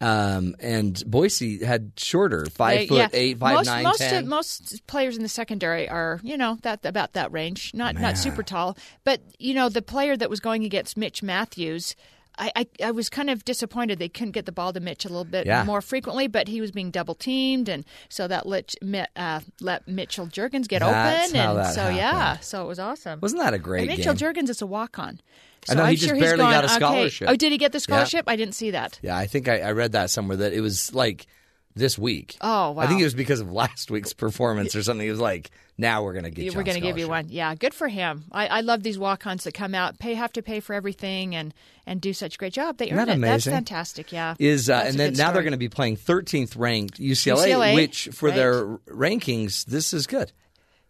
um, 0.00 0.54
and 0.60 1.02
Boise 1.06 1.64
had 1.64 1.92
shorter, 1.96 2.46
five 2.46 2.80
They- 2.80 2.86
foot 2.86 2.96
yeah. 2.98 3.08
eight, 3.12 3.38
five 3.38 3.54
most, 3.56 3.66
nine, 3.66 3.82
most, 3.84 3.98
10. 3.98 4.22
Of, 4.24 4.28
most 4.28 4.86
players 4.86 5.16
in 5.16 5.22
the 5.22 5.28
secondary 5.28 5.88
are, 5.88 6.20
you 6.22 6.36
know, 6.36 6.58
that 6.62 6.84
about 6.86 7.14
that 7.14 7.32
range. 7.32 7.72
Not 7.74 7.94
Man. 7.94 8.02
not 8.02 8.18
super 8.18 8.42
tall, 8.42 8.76
but 9.04 9.20
you 9.38 9.54
know, 9.54 9.68
the 9.68 9.82
player 9.82 10.16
that 10.16 10.30
was 10.30 10.40
going 10.40 10.64
against 10.64 10.96
Mitch 10.96 11.22
Mathews. 11.22 11.96
I, 12.40 12.52
I, 12.54 12.66
I 12.84 12.90
was 12.92 13.08
kind 13.08 13.30
of 13.30 13.44
disappointed 13.44 13.98
they 13.98 14.08
couldn't 14.08 14.30
get 14.30 14.46
the 14.46 14.52
ball 14.52 14.72
to 14.72 14.78
Mitch 14.78 15.04
a 15.04 15.08
little 15.08 15.24
bit 15.24 15.44
Yeah. 15.44 15.64
more 15.64 15.80
frequently, 15.82 16.28
but 16.28 16.46
he 16.46 16.60
was 16.60 16.70
being 16.70 16.92
double 16.92 17.16
teamed, 17.16 17.68
and 17.68 17.84
so 18.08 18.28
that 18.28 18.46
let, 18.46 18.76
uh, 19.16 19.40
let 19.60 19.88
Mitchell 19.88 20.28
Juergens 20.28 20.68
get 20.68 20.78
That's 20.78 21.30
open, 21.32 21.40
and 21.40 21.74
so 21.74 21.88
yeah, 21.88 22.38
so 22.38 22.62
it 22.64 22.68
was 22.68 22.78
awesome. 22.78 23.18
Wasn't 23.20 23.42
that 23.42 23.54
a 23.54 23.58
great 23.58 23.88
and 23.88 23.98
Mitchell 23.98 24.14
game? 24.14 24.34
Juergens 24.34 24.50
is 24.50 24.62
a 24.62 24.66
walk 24.66 25.00
on. 25.00 25.20
I 25.68 25.72
So 25.72 25.78
know, 25.78 25.84
he 25.84 25.90
I'm 25.90 25.94
just 25.96 26.06
sure 26.06 26.14
he's 26.14 26.24
barely 26.24 26.38
going, 26.38 26.52
got 26.52 26.64
a 26.64 26.66
okay. 26.66 26.74
scholarship. 26.74 27.28
Oh, 27.30 27.36
did 27.36 27.52
he 27.52 27.58
get 27.58 27.72
the 27.72 27.78
Yeah. 27.78 27.82
scholarship? 27.82 28.24
I 28.26 28.36
didn't 28.36 28.54
see 28.54 28.70
that. 28.72 28.98
Yeah, 29.02 29.16
I 29.16 29.26
think 29.26 29.48
I, 29.48 29.60
I 29.60 29.72
read 29.72 29.92
that 29.92 30.10
somewhere 30.10 30.36
that 30.38 30.52
it 30.52 30.60
was 30.60 30.94
like 30.94 31.26
this 31.74 31.98
week. 31.98 32.36
Oh, 32.40 32.72
wow. 32.72 32.82
I 32.82 32.86
think 32.86 33.00
it 33.00 33.04
was 33.04 33.14
because 33.14 33.40
of 33.40 33.50
last 33.62 33.90
week's 33.90 34.12
performance 34.12 34.74
or 34.74 34.82
something. 34.82 35.06
It 35.06 35.10
was 35.10 35.20
like, 35.20 35.50
now 35.80 36.02
we're 36.02 36.12
going 36.12 36.24
to 36.24 36.30
get 36.30 36.44
you 36.44 36.52
we're 36.52 36.64
going 36.64 36.74
to 36.74 36.80
give 36.80 36.98
you 36.98 37.08
one. 37.08 37.26
Yeah, 37.28 37.54
good 37.54 37.72
for 37.72 37.86
him. 37.86 38.24
I, 38.32 38.48
I 38.48 38.60
love 38.62 38.82
these 38.82 38.98
walk-ons 38.98 39.44
that 39.44 39.54
come 39.54 39.74
out, 39.74 39.98
pay 39.98 40.14
have 40.14 40.32
to 40.32 40.42
pay 40.42 40.58
for 40.60 40.74
everything, 40.74 41.36
and 41.36 41.54
and 41.86 42.00
do 42.00 42.12
such 42.12 42.34
a 42.34 42.38
great 42.38 42.52
job. 42.52 42.78
They 42.78 42.86
Isn't 42.86 42.98
earn 42.98 43.06
that 43.06 43.16
it. 43.18 43.20
That's 43.20 43.44
fantastic. 43.44 44.12
Yeah. 44.12 44.34
Is 44.38 44.68
uh, 44.68 44.82
and 44.86 44.98
then 44.98 45.14
now 45.14 45.30
they're 45.32 45.42
going 45.42 45.52
to 45.52 45.56
be 45.56 45.68
playing 45.68 45.96
13th 45.96 46.58
ranked 46.58 47.00
UCLA, 47.00 47.48
UCLA, 47.48 47.74
which 47.74 48.08
for 48.12 48.28
right. 48.28 48.36
their 48.36 48.66
rankings, 48.88 49.64
this 49.66 49.94
is 49.94 50.06
good. 50.06 50.32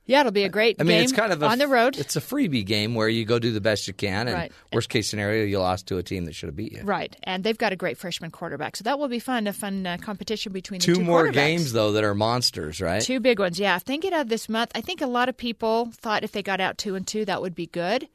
Yeah, 0.08 0.20
it'll 0.20 0.32
be 0.32 0.42
a 0.44 0.48
great 0.48 0.76
I 0.80 0.82
mean, 0.82 0.96
game 0.96 1.04
it's 1.04 1.12
kind 1.12 1.32
of 1.32 1.42
a, 1.42 1.46
on 1.46 1.58
the 1.58 1.68
road. 1.68 1.96
It's 1.98 2.16
a 2.16 2.20
freebie 2.20 2.64
game 2.66 2.94
where 2.96 3.08
you 3.08 3.24
go 3.24 3.38
do 3.38 3.52
the 3.52 3.60
best 3.60 3.86
you 3.86 3.92
can, 3.94 4.26
and 4.26 4.34
Right. 4.34 4.52
worst 4.72 4.88
case 4.88 5.08
scenario, 5.08 5.44
you 5.44 5.60
lost 5.60 5.86
to 5.88 5.98
a 5.98 6.02
team 6.02 6.24
that 6.24 6.34
should 6.34 6.48
have 6.48 6.56
beat 6.56 6.72
you. 6.72 6.82
Right, 6.82 7.14
and 7.22 7.44
they've 7.44 7.56
got 7.58 7.72
a 7.72 7.76
great 7.76 7.98
freshman 7.98 8.30
quarterback, 8.30 8.74
so 8.76 8.82
that 8.84 8.98
will 8.98 9.08
be 9.08 9.18
fun. 9.20 9.46
A 9.46 9.52
fun 9.52 9.86
uh, 9.86 9.98
competition 10.00 10.52
between 10.52 10.80
the 10.80 10.86
two 10.86 10.94
Two 10.96 11.04
more 11.04 11.28
games 11.28 11.72
though 11.72 11.92
that 11.92 12.02
are 12.04 12.14
monsters, 12.14 12.80
right? 12.80 13.02
Two 13.02 13.20
big 13.20 13.38
ones, 13.38 13.60
yeah. 13.60 13.76
If 13.76 13.84
they 13.84 13.98
get 13.98 14.12
out 14.12 14.28
this 14.28 14.48
month, 14.48 14.72
I 14.74 14.80
think 14.80 15.00
a 15.02 15.06
lot 15.06 15.28
of 15.28 15.36
people 15.36 15.90
thought 15.94 16.24
if 16.24 16.32
they 16.32 16.42
got 16.42 16.60
out 16.60 16.78
two 16.78 16.94
and 16.96 17.06
two, 17.06 17.24
that 17.26 17.40
would 17.42 17.54
be 17.54 17.66
good. 17.66 18.08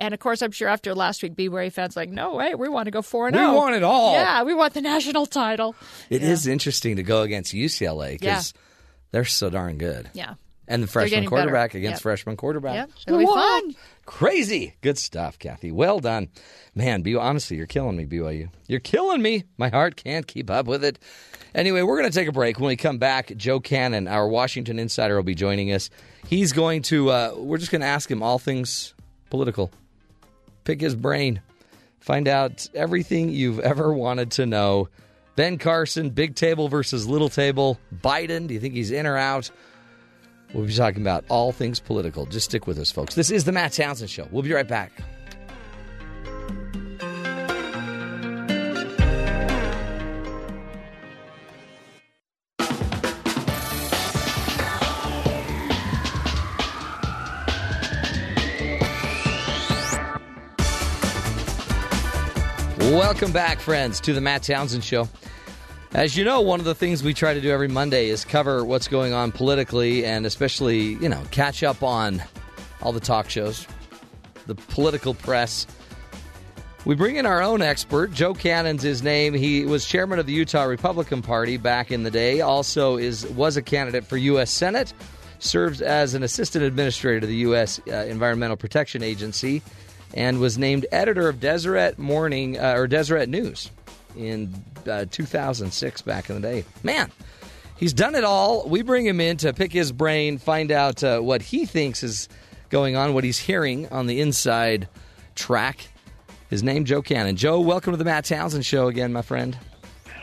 And 0.00 0.14
of 0.14 0.20
course, 0.20 0.42
I'm 0.42 0.52
sure 0.52 0.68
after 0.68 0.94
last 0.94 1.24
week, 1.24 1.32
Wary 1.36 1.70
fans 1.70 1.96
like, 1.96 2.08
no 2.08 2.34
way, 2.36 2.54
we 2.54 2.68
want 2.68 2.84
to 2.86 2.92
go 2.92 3.02
four 3.02 3.26
and 3.26 3.34
We 3.34 3.42
want 3.42 3.74
it 3.74 3.82
all. 3.82 4.12
Yeah, 4.12 4.44
we 4.44 4.54
want 4.54 4.74
the 4.74 4.80
national 4.80 5.26
title. 5.26 5.74
It 6.10 6.22
is 6.22 6.46
interesting 6.46 6.96
to 6.96 7.02
go 7.02 7.22
against 7.22 7.52
UCLA 7.52 8.12
because 8.12 8.52
Yeah. 8.54 8.60
they're 9.10 9.24
so 9.24 9.50
darn 9.50 9.76
good. 9.78 10.08
Yeah, 10.12 10.34
And 10.70 10.82
the 10.82 10.86
freshman 10.86 11.10
getting 11.10 11.30
better. 11.30 11.42
quarterback 11.42 11.74
against 11.74 11.96
Yep. 11.96 12.02
freshman 12.02 12.36
quarterback. 12.36 12.74
Yep, 12.74 12.90
it'll 13.06 13.18
be 13.18 13.26
fun. 13.26 13.74
Crazy. 14.04 14.74
Good 14.82 14.98
stuff, 14.98 15.38
Kathy. 15.38 15.72
Well 15.72 15.98
done. 15.98 16.28
Man, 16.74 17.02
BYU, 17.02 17.18
honestly, 17.20 17.56
you're 17.56 17.66
killing 17.66 17.96
me, 17.96 18.04
BYU. 18.04 18.50
You're 18.66 18.78
killing 18.80 19.20
me. 19.22 19.44
My 19.56 19.70
heart 19.70 19.96
can't 19.96 20.26
keep 20.26 20.50
up 20.50 20.66
with 20.66 20.84
it. 20.84 20.98
Anyway, 21.54 21.82
we're 21.82 21.98
going 21.98 22.10
to 22.10 22.16
take 22.16 22.28
a 22.28 22.32
break. 22.32 22.60
When 22.60 22.68
we 22.68 22.76
come 22.76 22.98
back, 22.98 23.34
Joe 23.36 23.58
Cannon, 23.60 24.06
our 24.06 24.28
Washington 24.28 24.78
insider, 24.78 25.16
will 25.16 25.22
be 25.22 25.34
joining 25.34 25.72
us. 25.72 25.88
He's 26.26 26.52
going 26.52 26.82
to, 26.82 27.10
uh, 27.10 27.32
we're 27.36 27.58
just 27.58 27.72
going 27.72 27.80
to 27.80 27.86
ask 27.86 28.10
him 28.10 28.22
all 28.22 28.38
things 28.38 28.94
political. 29.30 29.70
Pick 30.64 30.80
his 30.80 30.94
brain. 30.94 31.40
Find 32.00 32.28
out 32.28 32.68
everything 32.74 33.30
you've 33.30 33.58
ever 33.60 33.92
wanted 33.92 34.30
to 34.32 34.46
know. 34.46 34.88
Ben 35.36 35.56
Carson, 35.58 36.10
big 36.10 36.34
table 36.34 36.68
versus 36.68 37.06
little 37.06 37.28
table. 37.28 37.78
Biden, 37.94 38.46
do 38.46 38.54
you 38.54 38.60
think 38.60 38.74
he's 38.74 38.90
in 38.90 39.06
or 39.06 39.16
out? 39.16 39.50
We'll 40.54 40.66
be 40.66 40.72
talking 40.72 41.02
about 41.02 41.24
all 41.28 41.52
things 41.52 41.78
political. 41.78 42.24
Just 42.26 42.46
stick 42.46 42.66
with 42.66 42.78
us, 42.78 42.90
folks. 42.90 43.14
This 43.14 43.30
is 43.30 43.44
the 43.44 43.52
Matt 43.52 43.72
Townsend 43.72 44.10
Show. 44.10 44.26
We'll 44.30 44.42
be 44.42 44.52
right 44.52 44.66
back. 44.66 44.92
Welcome 62.78 63.32
back, 63.32 63.60
friends, 63.60 64.00
to 64.00 64.14
the 64.14 64.20
Matt 64.20 64.44
Townsend 64.44 64.82
Show. 64.82 65.08
As 65.94 66.18
you 66.18 66.24
know, 66.24 66.42
one 66.42 66.60
of 66.60 66.66
the 66.66 66.74
things 66.74 67.02
we 67.02 67.14
try 67.14 67.32
to 67.32 67.40
do 67.40 67.50
every 67.50 67.66
Monday 67.66 68.10
is 68.10 68.22
cover 68.22 68.62
what's 68.62 68.88
going 68.88 69.14
on 69.14 69.32
politically 69.32 70.04
and 70.04 70.26
especially, 70.26 70.94
you 70.94 71.08
know, 71.08 71.22
catch 71.30 71.62
up 71.62 71.82
on 71.82 72.22
all 72.82 72.92
the 72.92 73.00
talk 73.00 73.30
shows, 73.30 73.66
the 74.46 74.54
political 74.54 75.14
press. 75.14 75.66
We 76.84 76.94
bring 76.94 77.16
in 77.16 77.24
our 77.24 77.42
own 77.42 77.62
expert. 77.62 78.12
Joe 78.12 78.34
Cannon's 78.34 78.82
his 78.82 79.02
name. 79.02 79.32
He 79.32 79.64
was 79.64 79.86
chairman 79.86 80.18
of 80.18 80.26
the 80.26 80.32
Utah 80.32 80.64
Republican 80.64 81.22
Party 81.22 81.56
back 81.56 81.90
in 81.90 82.02
the 82.02 82.10
day. 82.10 82.42
Also 82.42 82.98
is 82.98 83.26
was 83.28 83.56
a 83.56 83.62
candidate 83.62 84.04
for 84.04 84.18
U.S. 84.18 84.50
Senate. 84.50 84.92
Served 85.38 85.80
as 85.80 86.14
an 86.14 86.22
assistant 86.22 86.64
administrator 86.64 87.20
to 87.20 87.26
the 87.26 87.36
U.S. 87.36 87.80
Uh, 87.88 87.92
Environmental 87.92 88.56
Protection 88.56 89.02
Agency, 89.02 89.62
and 90.12 90.38
was 90.38 90.58
named 90.58 90.84
editor 90.92 91.28
of 91.28 91.40
Deseret 91.40 91.98
Morning 91.98 92.58
uh, 92.58 92.74
or 92.76 92.86
Deseret 92.86 93.28
News 93.28 93.70
in 94.18 94.52
uh, 94.86 95.06
2006 95.10 96.02
back 96.02 96.28
in 96.28 96.36
the 96.36 96.42
day. 96.42 96.64
Man, 96.82 97.10
he's 97.76 97.92
done 97.92 98.14
it 98.14 98.24
all. 98.24 98.68
We 98.68 98.82
bring 98.82 99.06
him 99.06 99.20
in 99.20 99.36
to 99.38 99.52
pick 99.52 99.72
his 99.72 99.92
brain, 99.92 100.38
find 100.38 100.70
out 100.70 101.02
uh, 101.02 101.20
what 101.20 101.42
he 101.42 101.64
thinks 101.64 102.02
is 102.02 102.28
going 102.68 102.96
on, 102.96 103.14
what 103.14 103.24
he's 103.24 103.38
hearing 103.38 103.88
on 103.88 104.06
the 104.06 104.20
inside 104.20 104.88
track. 105.34 105.88
His 106.50 106.62
name, 106.62 106.84
Joe 106.84 107.02
Cannon. 107.02 107.36
Joe, 107.36 107.60
welcome 107.60 107.92
to 107.92 107.96
the 107.96 108.04
Matt 108.04 108.24
Townsend 108.24 108.64
Show 108.64 108.88
again, 108.88 109.12
my 109.12 109.22
friend. 109.22 109.56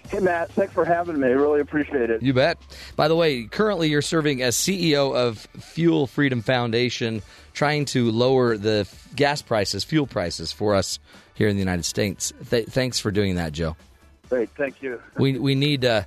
Hey, 0.10 0.20
Matt. 0.20 0.52
Thanks 0.52 0.74
for 0.74 0.86
having 0.86 1.20
me. 1.20 1.30
Really 1.30 1.62
appreciate 1.62 2.10
it. 2.10 2.22
You 2.22 2.34
bet. 2.34 2.58
By 2.96 3.08
the 3.08 3.16
way, 3.16 3.44
currently 3.46 3.90
you're 3.90 4.04
serving 4.04 4.42
as 4.42 4.56
CEO 4.56 5.16
of 5.16 5.40
Fuel 5.60 6.06
Freedom 6.06 6.42
Foundation, 6.42 7.24
trying 7.54 7.86
to 7.86 8.12
lower 8.12 8.58
the 8.58 8.88
gas 9.16 9.42
prices, 9.42 9.84
fuel 9.84 10.06
prices 10.06 10.52
for 10.52 10.76
us 10.76 11.00
here 11.36 11.48
in 11.48 11.56
the 11.56 11.62
United 11.62 11.86
States. 11.86 12.34
Th- 12.50 12.66
thanks 12.66 13.00
for 13.00 13.12
doing 13.12 13.36
that, 13.36 13.54
Joe. 13.54 13.76
Great. 14.30 14.50
Thank 14.58 14.82
you. 14.82 15.00
We 15.18 15.38
we 15.38 15.54
need 15.54 15.86
uh, 15.86 16.04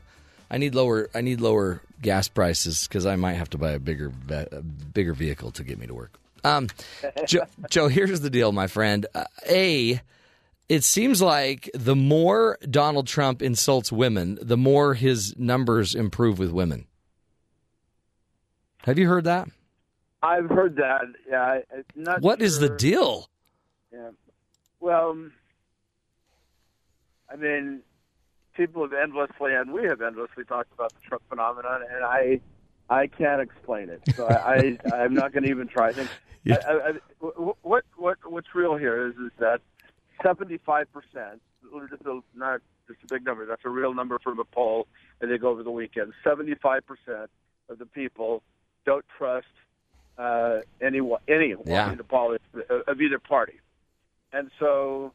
I 0.51 0.59
need 0.59 0.75
lower 0.75 1.09
I 1.15 1.21
need 1.21 1.41
lower 1.41 1.81
gas 2.03 2.27
prices 2.27 2.89
because 2.89 3.07
I 3.07 3.15
might 3.17 3.35
have 3.35 3.51
to 3.51 3.59
buy 3.59 3.73
a 3.73 3.79
bigger 3.79 4.13
a 4.29 4.61
bigger 4.61 5.15
vehicle 5.15 5.53
to 5.53 5.63
get 5.63 5.79
me 5.79 5.87
to 5.87 5.95
work. 5.95 6.19
Um, 6.43 6.69
Joe, 7.27 7.45
Joe, 7.71 7.89
here's 7.89 8.21
the 8.21 8.31
deal, 8.31 8.51
my 8.53 8.67
friend. 8.67 9.07
Uh, 9.15 9.25
a 9.49 10.01
it 10.69 10.85
seems 10.85 11.23
like 11.23 11.71
the 11.75 11.97
more 11.97 12.59
Donald 12.69 13.07
Trump 13.07 13.41
insults 13.41 13.91
women, 13.91 14.39
the 14.43 14.57
more 14.57 14.95
his 14.95 15.35
numbers 15.39 15.95
improve 15.95 16.39
with 16.39 16.51
women. 16.51 16.87
Have 18.83 18.99
you 18.99 19.09
heard 19.09 19.25
that? 19.25 19.49
I've 20.23 20.49
heard 20.49 20.77
that. 20.77 21.03
Yeah. 21.29 21.43
I, 21.43 21.63
I'm 21.73 21.85
not 21.97 22.21
What 22.21 22.43
is 22.43 22.59
the 22.59 22.69
deal? 22.69 23.29
Yeah. 23.93 24.11
Well, 24.81 25.17
I 27.31 27.37
mean, 27.37 27.81
people 28.57 28.83
have 28.83 28.93
endlessly, 28.93 29.55
and 29.55 29.73
we 29.73 29.85
have 29.85 30.01
endlessly 30.01 30.45
talked 30.45 30.73
about 30.73 30.93
the 30.95 31.01
Trump 31.09 31.23
phenomenon, 31.29 31.83
and 31.91 32.05
I, 32.05 32.41
I 32.89 33.07
can't 33.07 33.41
explain 33.41 33.89
it. 33.91 34.03
So 34.17 34.27
I, 34.27 34.79
I 34.91 34.97
I'm 35.03 35.15
not 35.15 35.33
going 35.33 35.45
to 35.45 35.51
even 35.51 35.69
try. 35.69 35.89
I 35.89 35.93
think 35.93 36.11
I, 36.51 36.55
I, 36.55 36.89
I, 36.89 36.93
what 37.63 37.85
what 37.97 38.17
what's 38.25 38.55
real 38.55 38.77
here 38.77 39.09
is 39.09 39.15
is 39.17 39.33
that 39.39 39.61
75 40.23 40.87
percent, 40.93 41.43
not 42.35 42.61
just 42.87 43.01
a 43.05 43.07
big 43.07 43.25
number. 43.25 43.45
That's 43.47 43.65
a 43.65 43.69
real 43.69 43.93
number 43.93 44.19
from 44.19 44.39
a 44.39 44.45
poll 44.45 44.87
that 45.21 45.27
they 45.27 45.37
go 45.39 45.51
over 45.51 45.63
the 45.63 45.71
weekend. 45.71 46.13
75 46.25 46.83
percent 46.87 47.31
of 47.69 47.79
the 47.79 47.87
people 47.87 48.43
don't 48.87 49.05
trust 49.19 49.47
uh, 50.17 50.61
anyone 50.81 51.21
anyone 51.29 51.65
Yeah. 51.67 51.91
in 51.93 51.99
the 51.99 52.05
politics 52.05 52.45
of 52.87 53.01
either 53.01 53.19
party. 53.19 53.61
And 54.33 54.51
so 54.59 55.13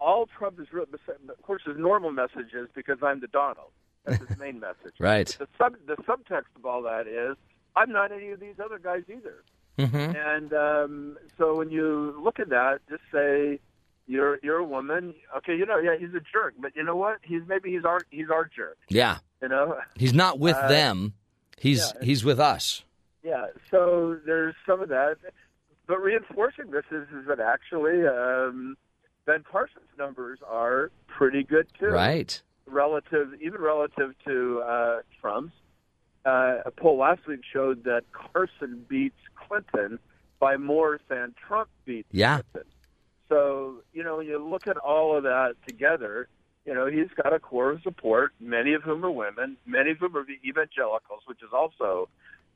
all 0.00 0.26
Trump 0.38 0.60
is 0.60 0.66
real. 0.72 0.84
Of 0.84 1.42
course, 1.42 1.62
his 1.66 1.76
normal 1.78 2.10
message 2.12 2.52
is 2.54 2.68
because 2.74 2.98
I'm 3.02 3.20
the 3.20 3.26
Donald. 3.28 3.70
That's 4.04 4.22
his 4.28 4.38
main 4.38 4.60
message. 4.68 4.94
Right. 4.98 5.26
The 5.38 5.48
sub 5.58 5.76
the 5.86 5.96
subtext 6.02 6.54
of 6.56 6.66
all 6.66 6.82
that 6.82 7.06
is 7.06 7.36
I'm 7.76 7.90
not 7.90 8.12
any 8.12 8.30
of 8.30 8.40
these 8.40 8.56
other 8.62 8.78
guys 8.78 9.02
either. 9.08 9.42
Mm-hmm. 9.78 10.16
And 10.16 10.52
um, 10.52 11.18
so 11.36 11.56
when 11.56 11.70
you 11.70 12.14
look 12.22 12.38
at 12.38 12.48
that, 12.50 12.80
just 12.88 13.02
say 13.12 13.58
you're 14.06 14.38
you're 14.42 14.58
a 14.58 14.64
woman. 14.64 15.14
Okay, 15.38 15.56
you 15.56 15.66
know, 15.66 15.78
yeah, 15.78 15.96
he's 15.98 16.10
a 16.14 16.20
jerk, 16.32 16.54
but 16.60 16.76
you 16.76 16.84
know 16.84 16.94
what? 16.96 17.18
He's 17.22 17.40
maybe 17.48 17.72
he's 17.72 17.84
our 17.84 18.00
he's 18.10 18.30
our 18.30 18.44
jerk. 18.54 18.76
Yeah, 18.88 19.18
You 19.42 19.48
know. 19.48 19.78
he's 19.96 20.12
not 20.14 20.38
with 20.38 20.56
Uh, 20.56 20.68
them. 20.68 21.14
He's 21.58 21.92
yeah. 21.96 22.04
he's 22.04 22.24
with 22.24 22.38
us. 22.38 22.84
Yeah, 23.24 23.46
so 23.70 24.18
there's 24.26 24.54
some 24.66 24.82
of 24.82 24.90
that, 24.90 25.16
but 25.86 25.98
reinforcing 26.02 26.70
this 26.70 26.84
is, 26.90 27.06
is 27.08 27.26
that 27.28 27.40
actually 27.40 28.06
um, 28.06 28.76
Ben 29.26 29.44
Carson's 29.50 29.84
numbers 29.98 30.38
are 30.46 30.90
pretty 31.06 31.42
good 31.42 31.66
too, 31.78 31.86
Right. 31.88 32.40
Relative, 32.66 33.34
even 33.42 33.60
relative 33.60 34.14
to 34.26 34.60
uh, 34.60 35.00
Trump's. 35.20 35.52
Uh, 36.24 36.62
a 36.64 36.70
poll 36.70 36.96
last 36.96 37.26
week 37.26 37.40
showed 37.52 37.84
that 37.84 38.02
Carson 38.12 38.86
beats 38.88 39.18
Clinton 39.34 39.98
by 40.40 40.56
more 40.56 40.98
than 41.08 41.34
Trump 41.46 41.68
beats 41.84 42.08
Yeah. 42.10 42.40
Clinton. 42.52 42.70
So 43.28 43.82
you 43.92 44.02
know, 44.02 44.20
you 44.20 44.38
look 44.38 44.66
at 44.66 44.76
all 44.78 45.16
of 45.16 45.24
that 45.24 45.56
together. 45.66 46.28
You 46.64 46.72
know, 46.72 46.86
he's 46.86 47.08
got 47.22 47.34
a 47.34 47.38
core 47.38 47.72
of 47.72 47.82
support, 47.82 48.32
many 48.40 48.72
of 48.72 48.82
whom 48.82 49.04
are 49.04 49.10
women, 49.10 49.58
many 49.66 49.90
of 49.90 49.98
whom 49.98 50.16
are 50.16 50.24
evangelicals, 50.46 51.20
which 51.26 51.42
is 51.42 51.50
also, 51.52 52.08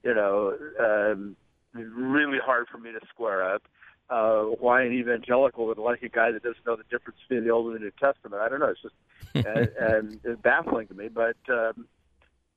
you 0.02 0.14
know, 0.14 0.56
um, 0.80 1.36
really 1.74 2.38
hard 2.44 2.66
for 2.68 2.78
me 2.78 2.90
to 2.92 3.00
square 3.08 3.42
up. 3.54 3.62
Uh, 4.10 4.44
why 4.58 4.82
an 4.82 4.92
evangelical 4.92 5.66
would 5.66 5.76
like 5.76 6.02
a 6.02 6.08
guy 6.08 6.30
that 6.32 6.42
doesn't 6.42 6.64
know 6.66 6.76
the 6.76 6.82
difference 6.90 7.18
between 7.28 7.44
the 7.44 7.50
Old 7.52 7.66
and 7.66 7.74
the 7.76 7.80
New 7.80 7.90
Testament? 8.00 8.40
I 8.40 8.48
don't 8.48 8.58
know. 8.60 8.70
It's 8.70 8.80
just 8.80 8.94
and, 9.46 9.68
and 9.78 10.18
it's 10.24 10.40
baffling 10.40 10.86
to 10.88 10.94
me. 10.94 11.08
But 11.08 11.36
um, 11.50 11.86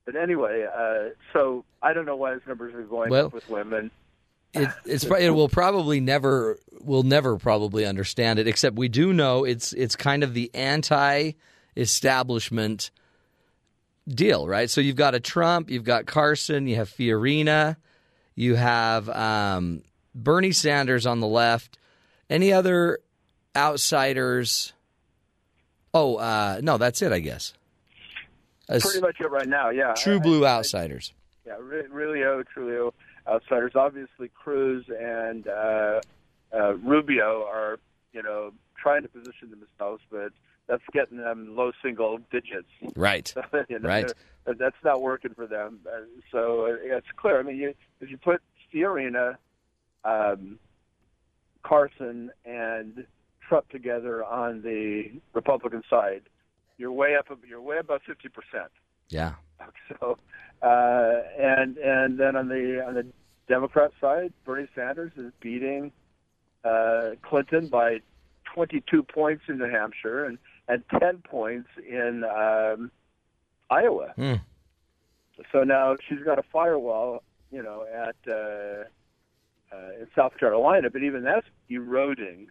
but 0.06 0.16
anyway, 0.16 0.66
uh, 0.74 1.10
so 1.32 1.64
I 1.82 1.92
don't 1.92 2.06
know 2.06 2.16
why 2.16 2.32
his 2.32 2.40
numbers 2.48 2.74
are 2.74 2.80
going 2.82 3.10
Well, 3.10 3.26
up 3.26 3.34
with 3.34 3.46
women. 3.50 3.90
it, 4.54 4.70
it's 4.86 5.04
it 5.04 5.30
will 5.30 5.48
probably 5.50 6.00
never 6.00 6.58
we'll 6.80 7.02
never 7.02 7.36
probably 7.36 7.84
understand 7.86 8.38
it 8.38 8.48
except 8.48 8.76
we 8.76 8.88
do 8.88 9.12
know 9.12 9.44
it's 9.44 9.72
it's 9.74 9.94
kind 9.96 10.22
of 10.22 10.32
the 10.34 10.50
anti-establishment 10.54 12.90
deal 14.08 14.48
right 14.48 14.68
so 14.68 14.80
you've 14.80 14.96
got 14.96 15.14
a 15.14 15.20
Trump 15.20 15.70
you've 15.70 15.84
got 15.84 16.06
Carson 16.06 16.66
you 16.66 16.74
have 16.76 16.90
Fiorina 16.90 17.76
you 18.34 18.54
have 18.54 19.08
um, 19.08 19.82
Bernie 20.14 20.52
Sanders 20.52 21.06
on 21.06 21.20
the 21.20 21.26
left 21.26 21.78
any 22.30 22.52
other 22.52 22.98
outsiders 23.56 24.72
oh 25.94 26.16
uh, 26.16 26.60
no 26.62 26.78
that's 26.78 27.02
it 27.02 27.12
I 27.12 27.20
guess 27.20 27.52
As 28.68 28.82
Pretty 28.82 29.00
much 29.00 29.20
it 29.20 29.30
right 29.30 29.48
now. 29.48 29.70
Yeah, 29.70 29.94
true 29.96 30.20
blue 30.20 30.44
I- 30.44 30.50
outsiders 30.58 31.12
Yeah, 31.46 31.56
re- 31.60 31.86
really, 31.90 32.22
oh, 32.24 32.42
truly, 32.54 32.76
oh. 32.76 32.94
outsiders. 33.30 33.72
Obviously, 33.74 34.28
Cruz 34.28 34.84
and 34.88 35.46
uh, 35.48 36.00
uh, 36.54 36.74
Rubio 36.76 37.44
are, 37.52 37.78
you 38.12 38.22
know, 38.22 38.52
trying 38.80 39.02
to 39.02 39.08
position 39.08 39.50
themselves, 39.50 40.02
but 40.10 40.32
that's 40.68 40.82
getting 40.92 41.18
them 41.18 41.56
low 41.56 41.72
single 41.82 42.18
digits. 42.30 42.68
Right. 42.94 43.32
you 43.68 43.78
know, 43.80 43.88
Right. 43.88 44.12
That's 44.44 44.76
not 44.84 45.00
working 45.00 45.34
for 45.34 45.46
them. 45.46 45.80
Uh, 45.86 46.00
so 46.30 46.66
uh, 46.66 46.96
it's 46.96 47.06
clear. 47.16 47.38
I 47.38 47.42
mean, 47.42 47.56
you, 47.56 47.74
if 48.00 48.10
you 48.10 48.18
put 48.18 48.42
Fiorina, 48.72 49.36
um, 50.04 50.58
Carson, 51.62 52.30
and 52.44 53.04
Trump 53.48 53.68
together 53.68 54.24
on 54.24 54.62
the 54.62 55.12
Republican 55.32 55.82
side, 55.88 56.22
you're 56.78 56.92
way 56.92 57.14
up. 57.16 57.26
You're 57.48 57.60
way 57.60 57.78
above 57.78 58.00
fifty 58.06 58.28
percent. 58.28 58.70
Yeah. 59.08 59.34
So, 60.00 60.18
uh, 60.62 61.20
and 61.38 61.76
and 61.76 62.18
then 62.18 62.34
on 62.34 62.48
the 62.48 62.84
on 62.84 62.94
the 62.94 63.06
Democrat 63.48 63.92
side, 64.00 64.32
Bernie 64.44 64.66
Sanders 64.74 65.12
is 65.16 65.32
beating 65.40 65.92
uh, 66.64 67.10
Clinton 67.22 67.68
by 67.68 68.00
22 68.54 69.02
points 69.02 69.44
in 69.48 69.58
New 69.58 69.68
Hampshire 69.68 70.24
and 70.24 70.38
and 70.68 70.82
10 71.00 71.18
points 71.18 71.68
in 71.88 72.24
um, 72.24 72.90
Iowa. 73.72 74.12
Hmm. 74.16 74.34
So 75.50 75.64
now 75.64 75.96
she's 76.08 76.20
got 76.20 76.38
a 76.38 76.42
firewall, 76.52 77.22
you 77.50 77.62
know, 77.62 77.84
at 77.92 78.16
uh, 78.30 78.84
uh, 79.72 80.00
in 80.00 80.06
South 80.14 80.36
Carolina, 80.38 80.90
but 80.90 81.02
even 81.02 81.22
that's 81.22 81.46
eroding. 81.68 82.48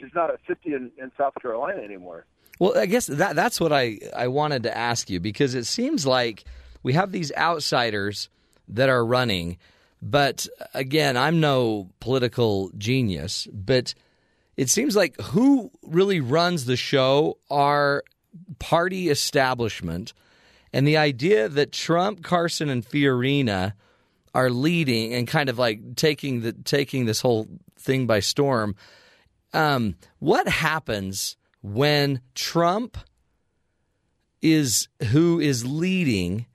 She's 0.00 0.14
not 0.14 0.30
at 0.30 0.40
50 0.46 0.72
in, 0.72 0.90
in 0.98 1.12
South 1.16 1.34
Carolina 1.40 1.82
anymore. 1.82 2.26
Well, 2.58 2.76
I 2.76 2.86
guess 2.86 3.06
that 3.06 3.36
that's 3.36 3.60
what 3.60 3.72
I, 3.72 3.98
I 4.16 4.28
wanted 4.28 4.62
to 4.64 4.76
ask 4.76 5.10
you 5.10 5.20
because 5.20 5.54
it 5.54 5.64
seems 5.64 6.06
like 6.06 6.44
we 6.82 6.92
have 6.92 7.12
these 7.12 7.32
outsiders 7.36 8.28
that 8.68 8.88
are 8.88 9.04
running, 9.04 9.58
but 10.00 10.46
again, 10.72 11.16
I'm 11.16 11.40
no 11.40 11.90
political 12.00 12.70
genius, 12.78 13.48
but 13.52 13.94
it 14.56 14.70
seems 14.70 14.94
like 14.94 15.20
who 15.20 15.70
really 15.82 16.20
runs 16.20 16.64
the 16.64 16.76
show 16.76 17.38
are 17.50 18.04
party 18.58 19.08
establishment, 19.08 20.12
and 20.74 20.88
the 20.88 20.96
idea 20.96 21.48
that 21.48 21.70
Trump, 21.70 22.24
Carson, 22.24 22.68
and 22.68 22.84
Fiorina 22.84 23.74
are 24.34 24.50
leading 24.50 25.14
and 25.14 25.28
kind 25.28 25.48
of 25.48 25.56
like 25.56 25.94
taking 25.94 26.40
the 26.40 26.52
taking 26.52 27.06
this 27.06 27.20
whole 27.20 27.46
thing 27.78 28.06
by 28.08 28.18
storm. 28.18 28.74
Um, 29.52 29.94
what 30.18 30.48
happens 30.48 31.36
when 31.62 32.20
Trump 32.34 32.98
is 34.42 34.88
who 35.10 35.38
is 35.38 35.64
leading, 35.64 36.46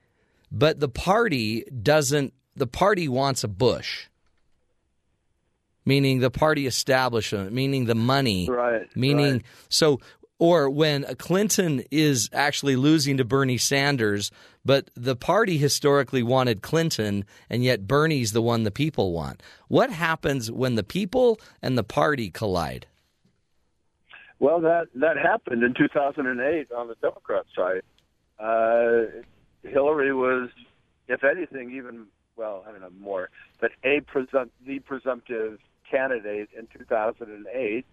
but 0.51 0.81
the 0.81 0.89
party 0.89 1.63
doesn't? 1.81 2.33
The 2.57 2.67
party 2.67 3.07
wants 3.07 3.45
a 3.45 3.47
Bush, 3.47 4.07
meaning 5.85 6.19
the 6.19 6.29
party 6.29 6.67
establishment, 6.67 7.53
meaning 7.53 7.85
the 7.85 7.95
money, 7.95 8.49
Right, 8.49 8.93
Meaning 8.97 9.33
right. 9.33 9.45
so. 9.69 10.01
Or 10.39 10.69
when 10.69 11.03
Clinton 11.17 11.83
is 11.91 12.29
actually 12.31 12.77
losing 12.77 13.17
to 13.17 13.25
Bernie 13.25 13.57
Sanders, 13.57 14.31
but 14.63 14.89
the 14.95 15.15
party 15.15 15.57
historically 15.57 16.23
wanted 16.23 16.61
Clinton, 16.61 17.25
and 17.49 17.63
yet 17.63 17.87
Bernie's 17.87 18.31
the 18.31 18.41
one 18.41 18.63
the 18.63 18.71
people 18.71 19.11
want. 19.11 19.43
What 19.67 19.91
happens 19.91 20.49
when 20.49 20.75
the 20.75 20.83
people 20.83 21.39
and 21.61 21.77
the 21.77 21.83
party 21.83 22.31
collide? 22.31 22.87
Well, 24.39 24.61
that 24.61 24.87
that 24.95 25.17
happened 25.17 25.63
in 25.63 25.73
2008 25.73 26.71
on 26.71 26.87
the 26.87 26.95
Democrat 27.01 27.45
side. 27.53 27.81
Uh, 28.39 29.21
Hillary 29.63 30.13
was, 30.13 30.49
if 31.09 31.25
anything, 31.25 31.71
even 31.71 32.05
well, 32.37 32.63
I 32.65 32.71
don't 32.71 32.79
know 32.79 32.89
more, 33.01 33.29
but 33.59 33.71
a 33.83 33.99
presump- 33.99 34.51
the 34.65 34.79
presumptive 34.79 35.59
candidate 35.91 36.49
in 36.57 36.67
2008, 36.77 37.85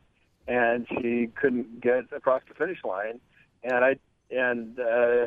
and 0.48 0.86
she 0.88 1.28
couldn't 1.34 1.80
get 1.80 2.04
across 2.12 2.42
the 2.48 2.54
finish 2.54 2.78
line, 2.84 3.20
and 3.62 3.84
I 3.84 3.96
and 4.30 4.78
uh, 4.78 5.26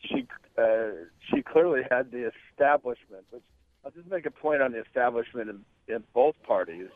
she 0.00 0.26
uh, 0.58 0.90
she 1.30 1.42
clearly 1.42 1.82
had 1.90 2.10
the 2.10 2.30
establishment. 2.50 3.24
Which 3.30 3.42
I'll 3.84 3.90
just 3.90 4.08
make 4.08 4.26
a 4.26 4.30
point 4.30 4.62
on 4.62 4.72
the 4.72 4.80
establishment 4.80 5.50
in, 5.50 5.64
in 5.94 6.04
both 6.14 6.36
parties. 6.46 6.88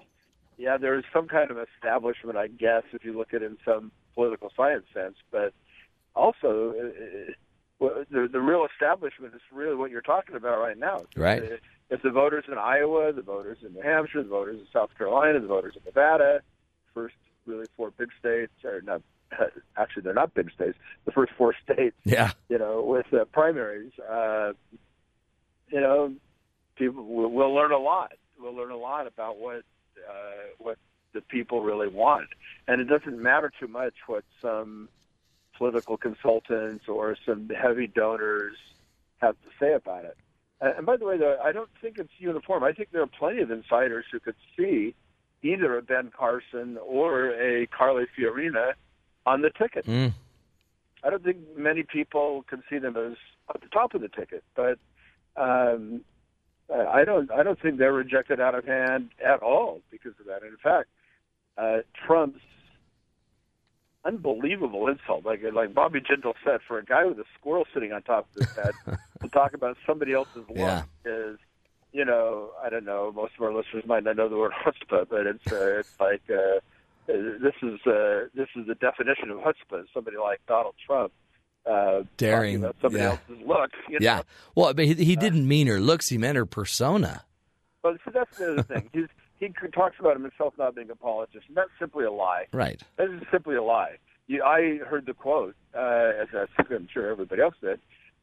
Yeah, 0.58 0.78
there 0.78 0.96
is 0.98 1.04
some 1.12 1.28
kind 1.28 1.50
of 1.50 1.58
establishment, 1.58 2.38
I 2.38 2.46
guess, 2.46 2.82
if 2.92 3.04
you 3.04 3.16
look 3.16 3.34
at 3.34 3.42
it 3.42 3.46
in 3.46 3.58
some 3.64 3.92
political 4.14 4.50
science 4.56 4.86
sense. 4.94 5.16
But 5.30 5.52
also, 6.14 6.72
uh, 6.78 7.32
well, 7.78 8.04
the, 8.10 8.28
the 8.30 8.40
real 8.40 8.66
establishment 8.72 9.34
is 9.34 9.42
really 9.52 9.74
what 9.74 9.90
you're 9.90 10.00
talking 10.00 10.34
about 10.34 10.58
right 10.60 10.78
now. 10.78 11.02
Right. 11.14 11.42
It's, 11.42 11.62
it's 11.90 12.02
the 12.02 12.10
voters 12.10 12.44
in 12.48 12.56
Iowa, 12.56 13.12
the 13.12 13.22
voters 13.22 13.58
in 13.64 13.74
New 13.74 13.82
Hampshire, 13.82 14.22
the 14.22 14.28
voters 14.28 14.58
in 14.60 14.66
South 14.72 14.90
Carolina, 14.96 15.40
the 15.40 15.46
voters 15.46 15.74
in 15.76 15.82
Nevada. 15.84 16.40
First, 16.94 17.16
really 17.46 17.66
four 17.76 17.90
big 17.92 18.08
states, 18.18 18.52
or 18.64 18.80
not? 18.82 19.02
Actually, 19.76 20.02
they're 20.02 20.14
not 20.14 20.34
big 20.34 20.50
states. 20.52 20.78
The 21.04 21.12
first 21.12 21.32
four 21.36 21.54
states 21.64 21.96
Yeah. 22.04 22.32
you 22.48 22.58
know, 22.58 22.82
with 22.82 23.12
uh, 23.12 23.24
primaries, 23.26 23.92
uh, 23.98 24.52
you 25.68 25.80
know, 25.80 26.12
people 26.76 27.04
we'll, 27.04 27.28
we'll 27.28 27.54
learn 27.54 27.72
a 27.72 27.78
lot. 27.78 28.12
We'll 28.38 28.54
learn 28.54 28.70
a 28.70 28.76
lot 28.76 29.06
about 29.06 29.38
what 29.38 29.62
uh, 30.08 30.46
what 30.58 30.78
the 31.12 31.20
people 31.22 31.62
really 31.62 31.88
want, 31.88 32.28
and 32.68 32.80
it 32.80 32.84
doesn't 32.84 33.20
matter 33.20 33.50
too 33.58 33.66
much 33.68 33.94
what 34.06 34.24
some 34.42 34.88
political 35.56 35.96
consultants 35.96 36.86
or 36.86 37.16
some 37.24 37.48
heavy 37.48 37.86
donors 37.86 38.54
have 39.18 39.34
to 39.42 39.48
say 39.58 39.72
about 39.72 40.04
it. 40.04 40.16
And 40.60 40.74
and 40.76 40.86
by 40.86 40.96
the 40.98 41.04
way, 41.06 41.16
though, 41.16 41.38
I 41.42 41.50
don't 41.52 41.70
think 41.80 41.98
it's 41.98 42.12
uniform. 42.18 42.62
I 42.62 42.72
think 42.72 42.90
there 42.92 43.02
are 43.02 43.06
plenty 43.06 43.40
of 43.40 43.50
insiders 43.50 44.04
who 44.12 44.20
could 44.20 44.36
see 44.56 44.94
either 45.52 45.76
a 45.78 45.82
Ben 45.82 46.10
Carson 46.16 46.78
or 46.86 47.30
a 47.30 47.66
Carly 47.66 48.04
Fiorina 48.18 48.72
on 49.24 49.42
the 49.42 49.50
ticket. 49.50 49.86
Mm. 49.86 50.12
I 51.04 51.10
don't 51.10 51.22
think 51.22 51.38
many 51.56 51.82
people 51.82 52.44
can 52.48 52.62
see 52.68 52.78
them 52.78 52.96
as 52.96 53.16
at 53.54 53.60
the 53.60 53.68
top 53.68 53.94
of 53.94 54.00
the 54.00 54.08
ticket, 54.08 54.42
but 54.54 54.78
um, 55.36 56.00
I 56.72 57.04
don't. 57.04 57.30
I 57.30 57.42
don't 57.42 57.60
think 57.60 57.78
they're 57.78 57.92
rejected 57.92 58.40
out 58.40 58.54
of 58.54 58.64
hand 58.64 59.10
at 59.24 59.40
all 59.42 59.80
because 59.90 60.12
of 60.18 60.26
that. 60.26 60.42
And 60.42 60.50
in 60.52 60.56
fact, 60.56 60.88
uh, 61.58 61.78
Trump's 62.06 62.40
unbelievable 64.04 64.88
insult, 64.88 65.24
like 65.24 65.40
like 65.52 65.74
Bobby 65.74 66.00
Jindal 66.00 66.34
said, 66.44 66.60
for 66.66 66.78
a 66.78 66.84
guy 66.84 67.04
with 67.04 67.18
a 67.18 67.24
squirrel 67.38 67.64
sitting 67.74 67.92
on 67.92 68.02
top 68.02 68.26
of 68.36 68.46
his 68.46 68.56
head 68.56 68.98
to 69.22 69.28
talk 69.28 69.52
about 69.54 69.76
somebody 69.86 70.12
else's 70.12 70.44
Yeah. 70.54 70.84
is, 71.04 71.38
you 71.92 72.04
know, 72.04 72.50
I 72.62 72.68
don't 72.70 72.84
know. 72.84 73.12
Most 73.14 73.32
of 73.38 73.42
our 73.44 73.54
listeners 73.54 73.84
might 73.86 74.04
not 74.04 74.16
know 74.16 74.28
the 74.28 74.36
word 74.36 74.52
chutzpah, 74.64 75.08
but 75.08 75.26
it's 75.26 75.52
uh, 75.52 75.78
it's 75.80 75.94
like. 76.00 76.22
Uh, 76.30 76.60
uh, 77.08 77.12
this 77.40 77.54
is 77.62 77.78
uh, 77.86 78.24
this 78.34 78.48
is 78.56 78.66
the 78.66 78.74
definition 78.80 79.30
of 79.30 79.38
chutzpah. 79.38 79.84
Somebody 79.94 80.16
like 80.16 80.40
Donald 80.48 80.74
Trump 80.84 81.12
uh, 81.64 82.02
Daring, 82.16 82.56
about 82.56 82.74
somebody 82.82 83.04
yeah. 83.04 83.10
else's 83.10 83.46
look. 83.46 83.70
You 83.88 83.98
Yeah. 84.00 84.16
know? 84.16 84.22
Well, 84.56 84.74
but 84.74 84.86
he, 84.86 84.94
he 84.94 85.14
didn't 85.14 85.46
mean 85.46 85.68
her 85.68 85.78
looks; 85.78 86.08
he 86.08 86.18
meant 86.18 86.36
her 86.36 86.46
persona. 86.46 87.24
But 87.82 87.98
see, 88.04 88.10
that's 88.12 88.36
the 88.38 88.52
other 88.54 88.62
thing. 88.64 88.90
He's, 88.92 89.06
he 89.38 89.48
talks 89.72 89.96
about 90.00 90.14
himself 90.20 90.54
not 90.58 90.74
being 90.74 90.90
a 90.90 90.96
politician. 90.96 91.54
That's 91.54 91.70
simply 91.78 92.04
a 92.04 92.10
lie. 92.10 92.46
Right. 92.52 92.82
That 92.96 93.10
is 93.10 93.22
simply 93.30 93.54
a 93.54 93.62
lie. 93.62 93.98
You, 94.26 94.42
I 94.42 94.78
heard 94.84 95.06
the 95.06 95.14
quote, 95.14 95.54
uh, 95.76 96.10
as 96.20 96.26
I'm 96.58 96.88
sure 96.92 97.08
everybody 97.10 97.42
else 97.42 97.54
did. 97.60 97.78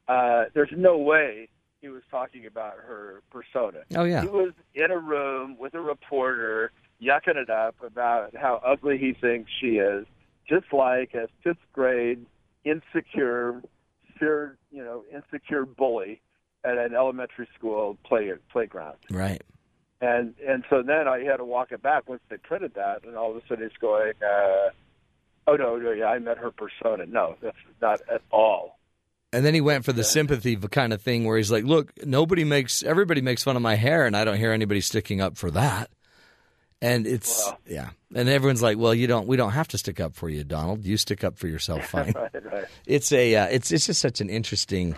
Uh, 0.10 0.46
there's 0.54 0.72
no 0.76 0.98
way 0.98 1.48
he 1.84 1.90
was 1.90 2.02
talking 2.10 2.46
about 2.46 2.76
her 2.78 3.22
persona. 3.30 3.80
Oh, 3.94 4.06
yeah. 4.06 4.22
He 4.22 4.28
was 4.28 4.54
in 4.74 4.90
a 4.90 4.98
room 4.98 5.58
with 5.60 5.74
a 5.74 5.82
reporter 5.82 6.72
yucking 7.02 7.36
it 7.36 7.50
up 7.50 7.76
about 7.86 8.34
how 8.38 8.62
ugly 8.66 8.98
he 8.98 9.12
thinks 9.12 9.52
she 9.60 9.80
is, 9.80 10.06
just 10.48 10.72
like 10.72 11.14
a 11.14 11.28
fifth 11.44 11.58
grade 11.74 12.26
insecure, 12.64 13.62
fear, 14.18 14.58
you 14.72 14.82
know, 14.82 15.04
insecure 15.14 15.66
bully 15.66 16.22
at 16.64 16.78
an 16.78 16.96
elementary 16.96 17.50
school 17.58 17.98
play 18.06 18.32
playground. 18.50 18.96
Right. 19.12 19.44
And 20.00 20.34
and 20.48 20.64
so 20.70 20.84
then 20.84 21.10
I 21.10 21.20
had 21.20 21.38
to 21.38 21.46
walk 21.46 21.74
it 21.74 21.82
back 21.82 22.08
once 22.08 22.22
they 22.30 22.38
printed 22.38 22.76
that, 22.76 23.04
and 23.04 23.18
all 23.18 23.32
of 23.32 23.38
a 23.38 23.42
sudden 23.48 23.66
it's 23.66 23.76
going, 23.76 24.14
uh, 24.22 24.70
oh 25.48 25.56
no, 25.58 25.76
no, 25.76 25.92
yeah, 25.92 26.06
I 26.06 26.20
met 26.20 26.38
her 26.38 26.52
persona. 26.52 27.06
No, 27.06 27.36
that's 27.42 27.58
not 27.82 28.00
at 28.10 28.22
all. 28.32 28.80
And 29.34 29.46
then 29.46 29.54
he 29.54 29.62
went 29.62 29.84
for 29.84 29.94
the 29.94 30.04
sympathy 30.04 30.56
kind 30.56 30.94
of 30.94 31.02
thing 31.02 31.26
where 31.26 31.38
he's 31.38 31.52
like, 31.52 31.64
"Look, 31.64 31.92
nobody 32.06 32.44
makes 32.44 32.84
everybody 32.84 33.22
makes 33.22 33.44
fun 33.44 33.56
of 33.56 33.62
my 33.62 33.76
hair, 33.76 34.06
and 34.06 34.16
I 34.16 34.24
don't 34.24 34.38
hear 34.38 34.52
anybody 34.52 34.82
sticking 34.82 35.22
up 35.22 35.38
for 35.38 35.52
that." 35.52 35.90
And 36.82 37.08
it's 37.08 37.52
yeah, 37.68 37.90
and 38.14 38.30
everyone's 38.30 38.62
like, 38.62 38.78
"Well, 38.78 38.94
you 38.94 39.08
don't. 39.08 39.28
We 39.28 39.36
don't 39.36 39.52
have 39.52 39.68
to 39.70 39.78
stick 39.78 40.00
up 40.00 40.16
for 40.16 40.30
you, 40.30 40.44
Donald. 40.44 40.86
You 40.86 40.98
stick 40.98 41.24
up 41.24 41.38
for 41.38 41.48
yourself, 41.48 41.86
fine." 41.90 42.14
right, 42.16 42.54
right. 42.54 42.66
it's 42.86 43.12
a 43.12 43.36
uh, 43.36 43.48
it's 43.48 43.72
it's 43.72 43.88
just 43.88 44.00
such 44.00 44.22
an 44.22 44.30
interesting 44.30 44.96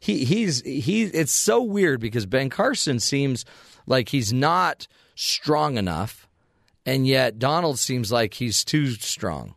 he 0.00 0.24
he's 0.24 0.60
he 0.62 1.04
it's 1.04 1.32
so 1.32 1.62
weird 1.62 2.00
because 2.00 2.26
Ben 2.26 2.50
Carson 2.50 3.00
seems 3.00 3.44
like 3.86 4.10
he's 4.10 4.32
not 4.32 4.86
strong 5.14 5.76
enough 5.76 6.28
and 6.86 7.06
yet 7.06 7.38
Donald 7.38 7.78
seems 7.78 8.12
like 8.12 8.34
he's 8.34 8.64
too 8.64 8.92
strong. 8.92 9.54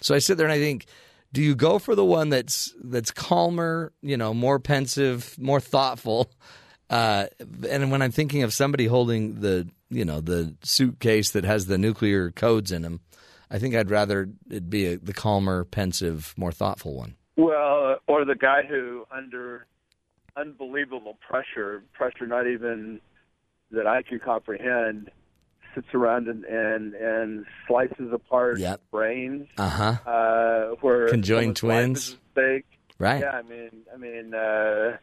So 0.00 0.14
I 0.14 0.18
sit 0.18 0.38
there 0.38 0.46
and 0.46 0.52
I 0.52 0.58
think 0.58 0.86
do 1.32 1.42
you 1.42 1.54
go 1.54 1.78
for 1.78 1.94
the 1.94 2.04
one 2.04 2.28
that's 2.28 2.74
that's 2.82 3.10
calmer, 3.10 3.92
you 4.02 4.16
know, 4.16 4.34
more 4.34 4.58
pensive, 4.58 5.34
more 5.38 5.60
thoughtful 5.60 6.30
Uh, 6.92 7.26
and 7.70 7.90
when 7.90 8.02
I'm 8.02 8.10
thinking 8.10 8.42
of 8.42 8.52
somebody 8.52 8.84
holding 8.84 9.40
the 9.40 9.66
you 9.88 10.04
know 10.04 10.20
the 10.20 10.54
suitcase 10.62 11.30
that 11.30 11.42
has 11.42 11.64
the 11.64 11.78
nuclear 11.78 12.30
codes 12.30 12.70
in 12.70 12.82
them, 12.82 13.00
I 13.50 13.58
think 13.58 13.74
I'd 13.74 13.90
rather 13.90 14.28
it 14.50 14.68
be 14.68 14.86
a, 14.86 14.98
the 14.98 15.14
calmer, 15.14 15.64
pensive, 15.64 16.34
more 16.36 16.52
thoughtful 16.52 16.94
one. 16.94 17.16
Well, 17.36 17.96
or 18.06 18.26
the 18.26 18.34
guy 18.34 18.64
who, 18.68 19.06
under 19.10 19.66
unbelievable 20.36 21.16
pressure, 21.26 21.82
pressure 21.94 22.26
not 22.26 22.46
even 22.46 23.00
that 23.70 23.86
I 23.86 24.02
can 24.02 24.18
comprehend, 24.18 25.10
sits 25.74 25.88
around 25.94 26.28
and 26.28 26.44
and, 26.44 26.94
and 26.94 27.46
slices 27.66 28.12
apart 28.12 28.58
Yep. 28.58 28.80
brains. 28.90 29.48
Uh-huh. 29.58 30.10
Uh 30.10 30.74
Where 30.80 31.08
Conjoined 31.08 31.56
twins. 31.56 32.08
is 32.08 32.12
at 32.14 32.18
stake. 32.32 32.66
Right. 32.98 33.20
Yeah, 33.20 33.30
I 33.32 33.42
mean, 33.42 33.70
I 33.92 33.96
mean, 33.96 34.32
uh, 34.34 34.96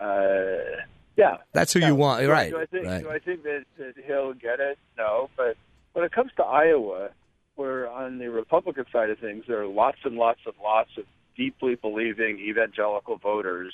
uh, 0.00 0.82
yeah. 1.16 1.36
That's 1.52 1.72
who 1.72 1.80
Yeah. 1.80 1.88
you 1.88 1.94
want, 1.94 2.22
Do 2.22 2.30
right? 2.30 2.50
Do 2.50 2.58
I 2.60 2.66
think 2.66 2.86
right. 2.86 3.02
do 3.02 3.10
I 3.10 3.18
think 3.18 3.42
that, 3.44 3.64
that 3.78 3.94
he'll 4.06 4.32
get 4.34 4.60
it? 4.60 4.78
No, 4.98 5.30
but 5.36 5.56
when 5.92 6.04
it 6.04 6.12
comes 6.12 6.32
to 6.36 6.42
Iowa, 6.44 7.10
where 7.54 7.88
on 7.88 8.18
the 8.18 8.28
Republican 8.30 8.84
side 8.92 9.10
of 9.10 9.18
things, 9.18 9.44
there 9.46 9.60
are 9.62 9.66
lots 9.66 9.98
and 10.04 10.16
lots 10.16 10.40
and 10.44 10.54
lots 10.62 10.90
of 10.98 11.04
deeply 11.36 11.76
believing 11.76 12.38
evangelical 12.40 13.16
voters 13.16 13.72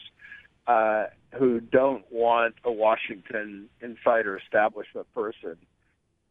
uh, 0.66 1.06
who 1.38 1.60
don't 1.60 2.04
want 2.10 2.54
a 2.64 2.70
Washington 2.72 3.68
insider 3.80 4.36
establishment 4.36 5.06
person. 5.14 5.56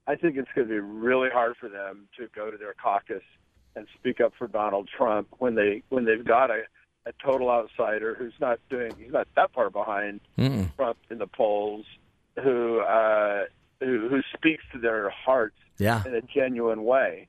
I 0.10 0.16
think 0.16 0.38
it's 0.38 0.50
going 0.56 0.68
to 0.68 0.74
be 0.74 0.80
really 0.80 1.30
hard 1.30 1.56
for 1.58 1.70
them 1.70 2.08
to 2.18 2.28
go 2.36 2.50
to 2.50 2.58
their 2.58 2.74
caucus 2.74 3.22
and 3.76 3.86
speak 3.98 4.20
up 4.20 4.34
for 4.38 4.48
Donald 4.48 4.90
Trump 4.98 5.28
when 5.38 5.54
they 5.54 5.84
when 5.90 6.04
they've 6.06 6.26
got 6.26 6.50
a, 6.50 6.64
a 7.06 7.12
total 7.24 7.50
outsider 7.52 8.16
who's 8.16 8.34
not 8.42 8.60
doing 8.72 8.92
he's 8.98 9.12
not 9.14 9.28
that 9.36 9.52
far 9.54 9.70
behind 9.70 10.20
Mm-mm. 10.38 10.76
Trump 10.76 10.98
in 11.12 11.20
the 11.20 11.28
polls, 11.28 11.86
who 12.44 12.80
uh, 12.80 13.44
who, 13.80 14.10
who 14.10 14.22
speaks 14.36 14.64
to 14.74 14.80
their 14.80 15.12
hearts 15.12 15.56
Yeah. 15.78 16.02
in 16.08 16.16
a 16.16 16.22
genuine 16.22 16.84
way. 16.84 17.28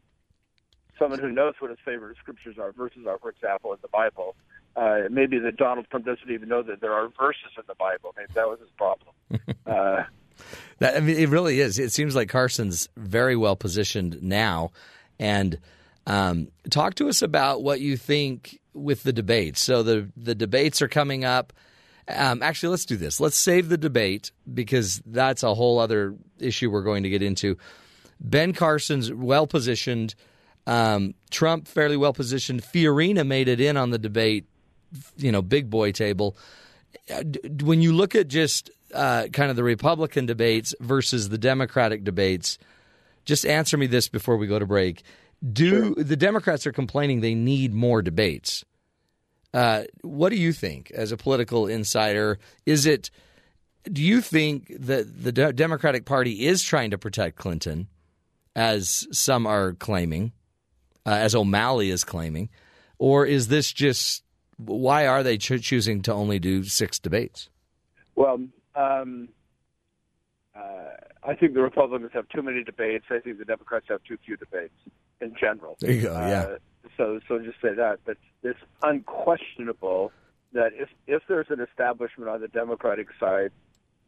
Someone 0.99 1.19
who 1.21 1.31
knows 1.31 1.55
what 1.61 1.71
his 1.71 1.79
favorite 1.85 2.17
scriptures 2.19 2.57
are, 2.59 2.73
verses 2.73 3.07
are, 3.07 3.19
for 3.19 3.31
example, 3.31 3.73
in 3.73 3.79
the 3.83 3.89
Bible. 3.89 4.35
Uh, 4.77 5.01
maybe 5.11 5.39
that 5.39 5.57
Donald 5.57 5.87
Trump 5.91 6.05
doesn't 6.07 6.31
even 6.31 6.49
know 6.49 6.63
that 6.63 6.81
there 6.81 6.93
are 6.93 7.09
verses 7.19 7.53
in 7.57 7.63
the 7.69 7.75
Bible. 7.75 8.15
Maybe 8.17 8.33
that 8.35 8.47
was 8.49 8.59
his 8.61 8.69
problem. 8.77 9.15
uh, 9.67 10.05
That, 10.79 10.97
I 10.97 11.01
mean, 11.01 11.17
it 11.17 11.29
really 11.29 11.61
is. 11.61 11.79
It 11.79 11.93
seems 11.93 12.17
like 12.17 12.29
Carson's 12.29 12.89
very 12.97 13.37
well 13.37 13.57
positioned 13.57 14.23
now. 14.23 14.71
And 15.19 15.59
um, 16.07 16.49
talk 16.71 16.95
to 16.97 17.09
us 17.09 17.23
about 17.23 17.63
what 17.63 17.81
you 17.81 17.97
think 17.97 18.59
with 18.73 19.03
the 19.03 19.13
debates. 19.13 19.61
So 19.61 19.83
the 19.83 20.11
the 20.17 20.35
debates 20.35 20.81
are 20.81 20.89
coming 20.89 21.25
up. 21.25 21.53
Um, 22.09 22.43
actually, 22.43 22.71
let's 22.71 22.87
do 22.87 22.97
this. 22.97 23.21
Let's 23.21 23.37
save 23.37 23.69
the 23.69 23.79
debate 23.79 24.33
because 24.53 25.03
that's 25.07 25.43
a 25.43 25.55
whole 25.55 25.79
other 25.79 26.17
issue 26.39 26.71
we're 26.71 26.83
going 26.83 27.03
to 27.03 27.11
get 27.11 27.23
into. 27.23 27.57
Ben 28.21 28.53
Carson's 28.53 29.13
well 29.13 29.47
positioned. 29.47 30.15
Um, 30.67 31.15
Trump 31.31 31.69
fairly 31.69 31.97
well 31.97 32.13
positioned. 32.13 32.63
Fiorina 32.63 33.27
made 33.27 33.49
it 33.49 33.61
in 33.61 33.77
on 33.77 33.91
the 33.91 33.99
debate, 33.99 34.47
you 35.17 35.31
know, 35.33 35.43
big 35.43 35.71
boy 35.71 35.93
table. 35.93 36.37
Uh, 37.09 37.23
When 37.63 37.81
you 37.81 37.93
look 37.93 38.15
at 38.15 38.29
just 38.29 38.71
uh, 38.95 39.29
kind 39.33 39.51
of 39.51 39.57
the 39.57 39.65
Republican 39.65 40.27
debates 40.27 40.75
versus 40.81 41.29
the 41.29 41.39
Democratic 41.39 42.05
debates, 42.05 42.59
just 43.25 43.47
answer 43.47 43.77
me 43.77 43.87
this 43.87 44.09
before 44.09 44.37
we 44.37 44.47
go 44.47 44.59
to 44.59 44.67
break. 44.67 45.03
Do 45.53 45.95
the 45.95 46.17
Democrats 46.17 46.67
are 46.67 46.73
complaining 46.73 47.21
they 47.21 47.35
need 47.35 47.73
more 47.73 48.03
debates? 48.03 48.65
Uh, 49.53 49.85
what 50.03 50.31
do 50.31 50.37
you 50.37 50.53
think 50.53 50.91
as 50.91 51.13
a 51.13 51.17
political 51.17 51.67
insider? 51.67 52.39
Is 52.67 52.87
it? 52.87 53.11
Do 53.85 54.03
you 54.03 54.21
think 54.21 54.71
that 54.79 55.23
the 55.23 55.33
De- 55.33 55.53
Democratic 55.55 56.05
Party 56.05 56.47
is 56.47 56.63
trying 56.63 56.91
to 56.91 56.99
protect 56.99 57.37
Clinton, 57.37 57.89
as 58.55 59.07
some 59.11 59.47
are 59.47 59.73
claiming, 59.73 60.33
uh, 61.07 61.11
as 61.11 61.35
O'Malley 61.35 61.91
is 61.91 62.05
claiming, 62.05 62.51
or 62.99 63.25
is 63.25 63.49
this 63.49 63.73
just 63.73 64.23
why 64.59 65.07
are 65.07 65.23
they 65.23 65.39
cho- 65.39 65.57
choosing 65.57 66.03
to 66.03 66.13
only 66.13 66.39
do 66.39 66.65
six 66.65 66.99
debates? 66.99 67.49
well, 68.21 68.39
um, 68.81 69.29
uh, 70.55 70.61
I 71.23 71.35
think 71.35 71.55
the 71.55 71.63
Republicans 71.63 72.11
have 72.15 72.29
too 72.29 72.43
many 72.43 72.65
debates. 72.65 73.05
I 73.11 73.19
think 73.19 73.39
the 73.39 73.45
Democrats 73.45 73.87
have 73.89 74.03
too 74.05 74.19
few 74.25 74.37
debates 74.37 74.75
in 75.21 75.35
general. 75.39 75.77
There 75.81 75.93
you 75.93 76.03
go, 76.03 76.13
yeah. 76.13 76.43
Uh, 76.43 76.59
so, 76.97 77.21
so 77.29 77.39
just 77.39 77.61
say 77.61 77.75
that. 77.75 78.01
But 78.05 78.17
it's 78.43 78.59
unquestionable 78.83 80.13
that 80.53 80.73
if 80.75 80.89
if 81.07 81.23
there's 81.29 81.51
an 81.51 81.61
establishment 81.61 82.29
on 82.29 82.41
the 82.41 82.49
Democratic 82.49 83.09
side, 83.19 83.53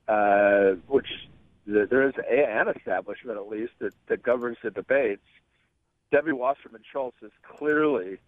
uh, 0.08 0.72
which 0.88 1.08
there 1.66 2.08
is 2.08 2.14
a, 2.28 2.44
an 2.44 2.68
establishment 2.76 3.38
at 3.38 3.48
least 3.48 3.72
that, 3.78 3.94
that 4.08 4.22
governs 4.22 4.58
the 4.62 4.70
debates, 4.70 5.22
Debbie 6.10 6.32
Wasserman 6.32 6.82
Schultz 6.90 7.16
is 7.22 7.30
clearly, 7.42 8.18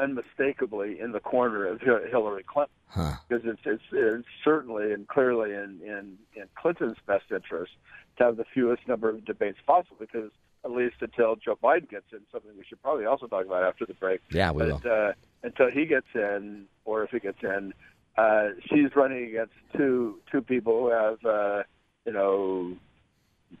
unmistakably 0.00 0.98
in 1.00 1.12
the 1.12 1.20
corner 1.20 1.66
of 1.66 1.80
Hillary 1.80 2.44
Clinton 2.44 2.74
Huh. 2.88 3.12
because 3.28 3.44
it's, 3.44 3.60
it's 3.64 3.82
it's 3.92 4.26
certainly 4.42 4.92
and 4.92 5.06
clearly 5.06 5.52
in, 5.52 5.78
in 5.84 6.18
in 6.34 6.44
Clinton's 6.60 6.96
best 7.06 7.26
interest 7.30 7.70
to 8.18 8.24
have 8.24 8.36
the 8.36 8.44
fewest 8.52 8.88
number 8.88 9.08
of 9.08 9.24
debates 9.24 9.58
possible 9.64 9.96
because 10.00 10.30
at 10.64 10.72
least 10.72 10.96
until 11.00 11.36
Joe 11.36 11.56
Biden 11.62 11.88
gets 11.88 12.06
in, 12.12 12.18
something 12.32 12.50
we 12.58 12.64
should 12.68 12.82
probably 12.82 13.06
also 13.06 13.26
talk 13.28 13.46
about 13.46 13.62
after 13.62 13.86
the 13.86 13.94
break. 13.94 14.20
Yeah, 14.32 14.50
we 14.50 14.68
but, 14.70 14.84
Uh, 14.84 15.12
until 15.44 15.70
he 15.70 15.86
gets 15.86 16.08
in, 16.14 16.66
or 16.84 17.04
if 17.04 17.10
he 17.10 17.20
gets 17.20 17.42
in, 17.42 17.72
uh, 18.18 18.48
she's 18.68 18.94
running 18.96 19.24
against 19.24 19.54
two 19.76 20.18
two 20.30 20.42
people 20.42 20.80
who 20.80 20.90
have 20.90 21.24
uh, 21.24 21.62
you 22.04 22.12
know 22.12 22.76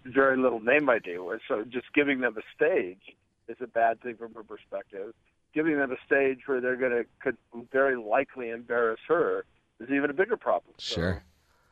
very 0.04 0.36
little 0.36 0.60
name 0.60 0.90
ID. 0.90 1.16
So 1.46 1.64
just 1.68 1.92
giving 1.94 2.18
them 2.20 2.36
a 2.36 2.42
stage 2.56 3.16
is 3.48 3.56
a 3.60 3.66
bad 3.66 4.00
thing 4.02 4.16
from 4.16 4.34
her 4.34 4.42
perspective. 4.42 5.14
Giving 5.52 5.76
them 5.78 5.90
a 5.90 5.96
stage 6.06 6.40
where 6.46 6.60
they're 6.60 6.76
going 6.76 6.92
to 6.92 7.04
could 7.20 7.36
very 7.72 7.96
likely 7.96 8.50
embarrass 8.50 9.00
her 9.08 9.44
is 9.80 9.88
even 9.90 10.08
a 10.10 10.14
bigger 10.14 10.36
problem. 10.36 10.74
Sure. 10.78 11.22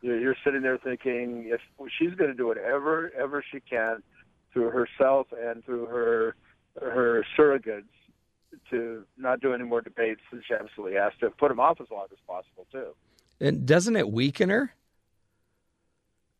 you're, 0.03 0.19
you're 0.19 0.37
sitting 0.45 0.63
there 0.63 0.79
thinking 0.79 1.49
if 1.53 1.61
she's 1.99 2.15
going 2.15 2.31
to 2.31 2.37
do 2.37 2.47
whatever 2.47 3.13
ever 3.17 3.45
she 3.53 3.61
can 3.61 4.03
through 4.53 4.71
herself 4.71 5.29
and 5.41 5.65
through 5.65 5.87
her 5.87 6.35
her 6.81 7.25
surrogates 7.39 7.85
to 8.71 9.05
not 9.17 9.41
do 9.41 9.53
any 9.53 9.65
more 9.65 9.81
debates, 9.81 10.21
then 10.33 10.43
she 10.47 10.55
absolutely 10.55 10.97
has 10.99 11.13
to 11.21 11.31
put 11.31 11.49
them 11.49 11.61
off 11.61 11.81
as 11.81 11.87
long 11.91 12.07
as 12.11 12.19
possible 12.27 12.67
too. 12.73 12.89
And 13.41 13.67
doesn't 13.67 13.95
it 13.95 14.11
weaken 14.11 14.49
her? 14.49 14.73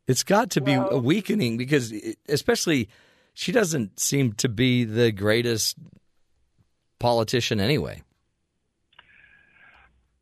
It's 0.07 0.23
got 0.25 0.51
to 0.53 0.61
be 0.61 0.77
Well- 0.77 0.91
a 0.91 0.99
weakening 0.99 1.57
because, 1.59 1.93
it- 1.93 2.19
especially, 2.29 2.89
she 3.35 3.53
doesn't 3.53 4.01
seem 4.01 4.33
to 4.35 4.49
be 4.49 4.85
the 4.85 5.13
greatest 5.13 5.77
politician 6.99 7.61
anyway. 7.61 8.03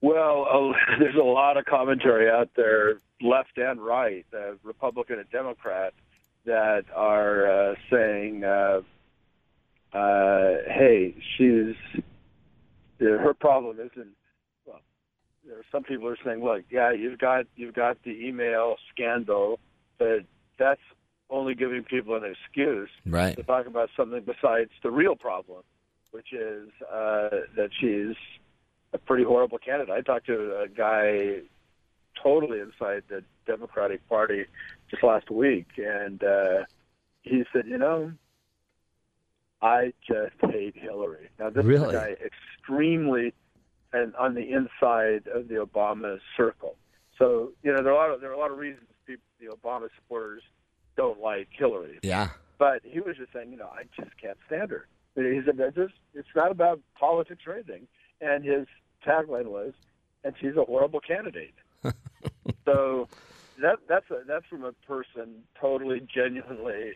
Well, 0.01 0.47
uh, 0.51 0.73
there's 0.99 1.17
a 1.17 1.25
lot 1.25 1.57
of 1.57 1.65
commentary 1.65 2.31
out 2.31 2.51
there, 2.57 3.01
left 3.21 3.57
and 3.57 3.81
right, 3.85 4.27
uh, 4.35 4.53
Republican 4.63 5.19
and 5.19 5.31
Democrat, 5.31 5.95
that 6.45 6.85
are 6.95 7.71
uh, 7.71 7.75
saying, 7.91 8.45
uh, 8.45 8.81
uh, 9.93 10.55
"Hey, 10.69 11.15
she's 11.37 11.75
her 13.01 13.35
problem 13.35 13.77
isn't." 13.81 14.15
Well, 14.65 14.81
there 15.47 15.59
are 15.59 15.65
some 15.73 15.83
people 15.83 16.09
are 16.09 16.19
saying, 16.25 16.45
"Look, 16.45 16.65
yeah, 16.71 16.93
you've 16.93 17.19
got 17.19 17.47
you've 17.57 17.75
got 17.75 17.97
the 18.05 18.11
email 18.29 18.77
scandal, 18.93 19.59
but 19.99 20.21
that's 20.59 20.81
only 21.31 21.55
giving 21.55 21.83
people 21.83 22.15
an 22.15 22.23
excuse 22.25 22.89
Right. 23.05 23.37
to 23.37 23.43
talk 23.43 23.67
about 23.67 23.91
something 23.97 24.23
besides 24.25 24.71
the 24.85 24.91
real 24.93 25.17
problem, 25.17 25.63
which 26.11 26.33
is 26.33 26.69
uh, 26.93 27.29
that 27.57 27.71
she's 27.79 28.17
a 28.93 28.99
pretty 28.99 29.25
horrible 29.25 29.59
candidate. 29.59 29.95
I 29.95 30.01
talked 30.01 30.27
to 30.27 30.61
a 30.61 30.69
guy 30.69 31.41
totally 32.23 32.61
inside 32.61 33.03
the 33.09 33.23
Democratic 33.47 34.07
Party 34.09 34.47
just 34.91 35.03
last 35.03 35.31
week, 35.31 35.67
and 35.77 36.23
uh, 36.23 36.65
he 37.23 37.45
said, 37.53 37.67
"You 37.67 37.79
know, 37.79 38.13
I 39.63 39.93
just 40.07 40.35
hate 40.53 40.77
Hillary." 40.77 41.29
Now, 41.39 41.51
this 41.51 41.65
Really? 41.65 41.93
guy 41.93 42.17
extremely 42.25 43.35
and 43.93 44.15
on 44.17 44.35
the 44.35 44.53
inside 44.53 45.27
of 45.33 45.49
the 45.49 45.55
Obama 45.55 46.19
circle. 46.37 46.77
So, 47.19 47.53
you 47.63 47.73
know, 47.73 47.83
there 47.83 47.93
are 47.93 47.97
a 47.97 48.09
lot 48.09 48.11
of 48.11 48.21
there 48.21 48.31
are 48.31 48.35
a 48.35 48.39
lot 48.39 48.51
of 48.51 48.59
reasons 48.59 48.87
people, 49.07 49.23
the 49.41 49.47
Obama 49.47 49.89
supporters 49.97 50.43
don't 50.97 51.21
like 51.21 51.49
Hillary. 51.51 51.99
Yeah. 52.03 52.29
But 52.59 52.81
he 52.85 53.01
was 53.01 53.17
just 53.17 53.33
saying, 53.33 53.51
you 53.51 53.59
know, 53.59 53.71
I 53.73 53.85
just 54.01 54.17
can't 54.21 54.39
stand 54.47 54.71
her. 54.71 54.87
He 55.25 55.41
said, 55.47 55.57
"That's 55.57 55.75
just, 55.75 55.95
it's 56.15 56.29
not 56.37 56.51
about 56.51 56.81
politics 56.99 57.43
or 57.47 57.55
anything. 57.55 57.87
And 58.21 58.45
his 58.45 58.67
tagline 59.07 59.47
was, 59.47 59.73
and 60.25 60.35
she's 60.41 60.57
a 60.57 60.65
horrible 60.65 61.01
candidate. 61.01 61.55
so 62.65 63.09
that 63.63 63.79
that's 63.89 64.11
a, 64.11 64.21
that's 64.27 64.47
from 64.47 64.65
a 64.65 64.73
person 64.87 65.43
totally 65.61 66.01
genuinely 66.15 66.93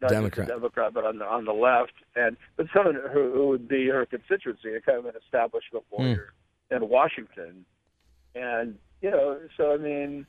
not 0.00 0.10
Democrat. 0.10 0.46
just 0.46 0.50
a 0.50 0.58
Democrat, 0.58 0.94
but 0.94 1.04
on 1.04 1.18
the 1.18 1.24
on 1.24 1.44
the 1.44 1.52
left, 1.52 1.92
and 2.16 2.36
but 2.56 2.66
someone 2.74 2.96
who, 3.12 3.32
who 3.32 3.48
would 3.48 3.68
be 3.68 3.88
her 3.88 4.04
constituency, 4.06 4.74
a 4.74 4.80
kind 4.80 4.98
of 4.98 5.06
an 5.06 5.14
establishment 5.24 5.84
Hmm. 5.94 6.02
lawyer 6.02 6.32
in 6.70 6.88
Washington, 6.88 7.64
and 8.34 8.78
you 9.00 9.10
know, 9.10 9.38
so 9.56 9.72
I 9.72 9.76
mean, 9.76 10.26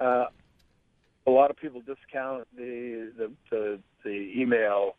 uh, 0.00 0.26
a 1.26 1.30
lot 1.30 1.50
of 1.50 1.56
people 1.56 1.80
discount 1.80 2.46
the 2.56 3.12
the 3.16 3.32
the, 3.50 3.80
the 4.04 4.32
email 4.36 4.96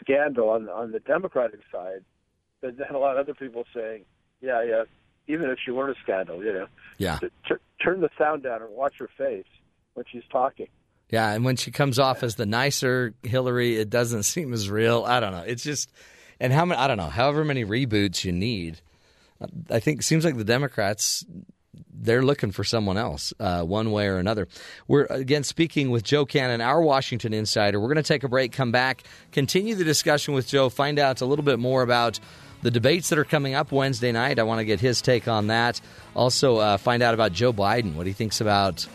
scandal 0.00 0.48
on 0.50 0.68
on 0.68 0.92
the 0.92 1.00
Democratic 1.00 1.60
side, 1.72 2.04
but 2.60 2.76
then 2.76 2.88
a 2.94 2.98
lot 2.98 3.16
of 3.16 3.20
other 3.20 3.34
people 3.34 3.64
saying, 3.74 4.04
yeah, 4.40 4.62
yeah, 4.62 4.84
even 5.28 5.50
if 5.50 5.58
she 5.64 5.70
weren't 5.70 5.96
a 5.96 6.00
scandal, 6.02 6.42
you 6.44 6.52
know, 6.52 6.66
Yeah. 6.98 7.18
t- 7.48 7.54
turn 7.82 8.00
the 8.00 8.10
sound 8.18 8.42
down 8.42 8.62
and 8.62 8.70
watch 8.72 8.94
her 8.98 9.08
face 9.18 9.44
when 9.94 10.04
she's 10.10 10.22
talking. 10.30 10.68
Yeah, 11.10 11.32
and 11.32 11.44
when 11.44 11.56
she 11.56 11.70
comes 11.70 11.98
off 11.98 12.22
as 12.22 12.34
the 12.34 12.46
nicer 12.46 13.14
Hillary, 13.22 13.76
it 13.76 13.90
doesn't 13.90 14.22
seem 14.34 14.52
as 14.52 14.68
real. 14.70 15.04
I 15.04 15.20
don't 15.20 15.32
know. 15.32 15.44
It's 15.46 15.62
just, 15.62 15.90
and 16.40 16.52
how 16.52 16.64
many? 16.64 16.80
I 16.80 16.86
don't 16.88 16.96
know. 16.96 17.04
However 17.08 17.44
many 17.44 17.64
reboots 17.64 18.24
you 18.24 18.32
need, 18.32 18.80
I 19.70 19.80
think 19.80 20.00
it 20.00 20.02
seems 20.04 20.24
like 20.24 20.36
the 20.36 20.44
Democrats 20.44 21.24
they're 21.92 22.22
looking 22.22 22.52
for 22.52 22.64
someone 22.64 22.96
else, 22.96 23.32
uh, 23.40 23.62
one 23.62 23.90
way 23.90 24.06
or 24.06 24.18
another. 24.18 24.48
We're 24.86 25.06
again 25.06 25.44
speaking 25.44 25.90
with 25.90 26.04
Joe 26.04 26.26
Cannon, 26.26 26.60
our 26.60 26.80
Washington 26.80 27.32
insider. 27.32 27.80
We're 27.80 27.88
going 27.88 27.96
to 27.96 28.02
take 28.02 28.24
a 28.24 28.28
break, 28.28 28.52
come 28.52 28.72
back, 28.72 29.02
continue 29.32 29.74
the 29.74 29.84
discussion 29.84 30.34
with 30.34 30.46
Joe, 30.46 30.68
find 30.68 30.98
out 30.98 31.20
a 31.20 31.26
little 31.26 31.44
bit 31.44 31.58
more 31.58 31.82
about 31.82 32.20
the 32.62 32.70
debates 32.70 33.10
that 33.10 33.18
are 33.18 33.24
coming 33.24 33.54
up 33.54 33.72
Wednesday 33.72 34.12
night. 34.12 34.38
I 34.38 34.42
want 34.42 34.60
to 34.60 34.64
get 34.64 34.80
his 34.80 35.00
take 35.02 35.28
on 35.28 35.48
that. 35.48 35.80
Also, 36.14 36.56
uh, 36.56 36.76
find 36.76 37.02
out 37.02 37.14
about 37.14 37.32
Joe 37.32 37.52
Biden, 37.52 37.94
what 37.94 38.06
he 38.06 38.12
thinks 38.12 38.40
about 38.40 38.86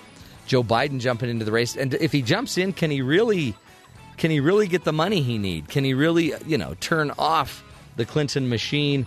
Joe 0.45 0.63
Biden 0.63 0.99
jumping 0.99 1.29
into 1.29 1.45
the 1.45 1.51
race, 1.51 1.75
and 1.75 1.93
if 1.95 2.11
he 2.11 2.21
jumps 2.21 2.57
in, 2.57 2.73
can 2.73 2.91
he 2.91 3.01
really, 3.01 3.55
can 4.17 4.31
he 4.31 4.39
really 4.39 4.67
get 4.67 4.83
the 4.83 4.93
money 4.93 5.21
he 5.21 5.37
need? 5.37 5.69
Can 5.69 5.83
he 5.83 5.93
really, 5.93 6.33
you 6.45 6.57
know, 6.57 6.75
turn 6.79 7.11
off 7.17 7.63
the 7.95 8.05
Clinton 8.05 8.49
machine? 8.49 9.05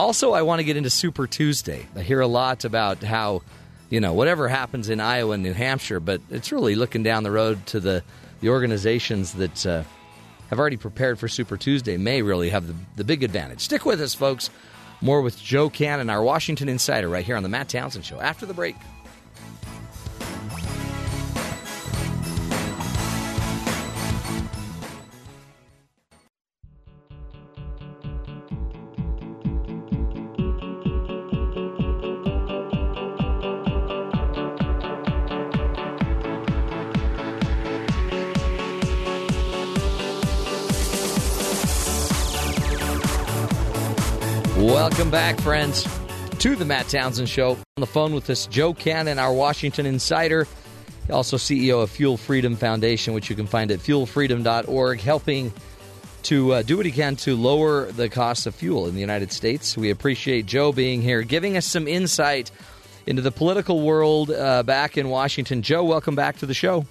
Also, 0.00 0.32
I 0.32 0.40
want 0.40 0.60
to 0.60 0.64
get 0.64 0.78
into 0.78 0.88
Super 0.88 1.26
Tuesday. 1.26 1.86
I 1.94 2.00
hear 2.00 2.20
a 2.20 2.26
lot 2.26 2.64
about 2.64 3.02
how, 3.02 3.42
you 3.90 4.00
know, 4.00 4.14
whatever 4.14 4.48
happens 4.48 4.88
in 4.88 4.98
Iowa 4.98 5.32
and 5.34 5.42
New 5.42 5.52
Hampshire, 5.52 6.00
but 6.00 6.22
it's 6.30 6.50
really 6.50 6.74
looking 6.74 7.02
down 7.02 7.22
the 7.22 7.30
road 7.30 7.66
to 7.66 7.80
the 7.80 8.02
the 8.40 8.48
organizations 8.48 9.34
that 9.34 9.66
uh, 9.66 9.82
have 10.48 10.58
already 10.58 10.78
prepared 10.78 11.18
for 11.18 11.28
Super 11.28 11.58
Tuesday 11.58 11.98
may 11.98 12.22
really 12.22 12.48
have 12.48 12.66
the, 12.66 12.74
the 12.96 13.04
big 13.04 13.22
advantage. 13.22 13.60
Stick 13.60 13.84
with 13.84 14.00
us, 14.00 14.14
folks. 14.14 14.48
More 15.02 15.20
with 15.20 15.38
Joe 15.38 15.68
Cannon, 15.68 16.08
our 16.08 16.22
Washington 16.22 16.70
insider, 16.70 17.10
right 17.10 17.24
here 17.24 17.36
on 17.36 17.42
the 17.42 17.50
Matt 17.50 17.68
Townsend 17.68 18.06
Show 18.06 18.18
after 18.20 18.46
the 18.46 18.54
break. 18.54 18.76
Welcome 44.60 45.10
back, 45.10 45.40
friends, 45.40 45.88
to 46.38 46.54
the 46.54 46.66
Matt 46.66 46.86
Townsend 46.86 47.30
Show. 47.30 47.52
On 47.52 47.80
the 47.80 47.86
phone 47.86 48.12
with 48.12 48.28
us, 48.28 48.46
Joe 48.46 48.74
Cannon, 48.74 49.18
our 49.18 49.32
Washington 49.32 49.86
insider, 49.86 50.46
also 51.08 51.38
CEO 51.38 51.82
of 51.82 51.88
Fuel 51.88 52.18
Freedom 52.18 52.54
Foundation, 52.56 53.14
which 53.14 53.30
you 53.30 53.36
can 53.36 53.46
find 53.46 53.70
at 53.70 53.78
fuelfreedom.org, 53.78 55.00
helping 55.00 55.50
to 56.24 56.52
uh, 56.52 56.62
do 56.62 56.76
what 56.76 56.84
he 56.84 56.92
can 56.92 57.16
to 57.16 57.36
lower 57.36 57.90
the 57.90 58.10
cost 58.10 58.46
of 58.46 58.54
fuel 58.54 58.86
in 58.86 58.92
the 58.92 59.00
United 59.00 59.32
States. 59.32 59.78
We 59.78 59.88
appreciate 59.88 60.44
Joe 60.44 60.72
being 60.72 61.00
here, 61.00 61.22
giving 61.22 61.56
us 61.56 61.64
some 61.64 61.88
insight 61.88 62.50
into 63.06 63.22
the 63.22 63.32
political 63.32 63.80
world 63.80 64.30
uh, 64.30 64.62
back 64.62 64.98
in 64.98 65.08
Washington. 65.08 65.62
Joe, 65.62 65.84
welcome 65.84 66.14
back 66.14 66.36
to 66.40 66.44
the 66.44 66.52
show. 66.52 66.84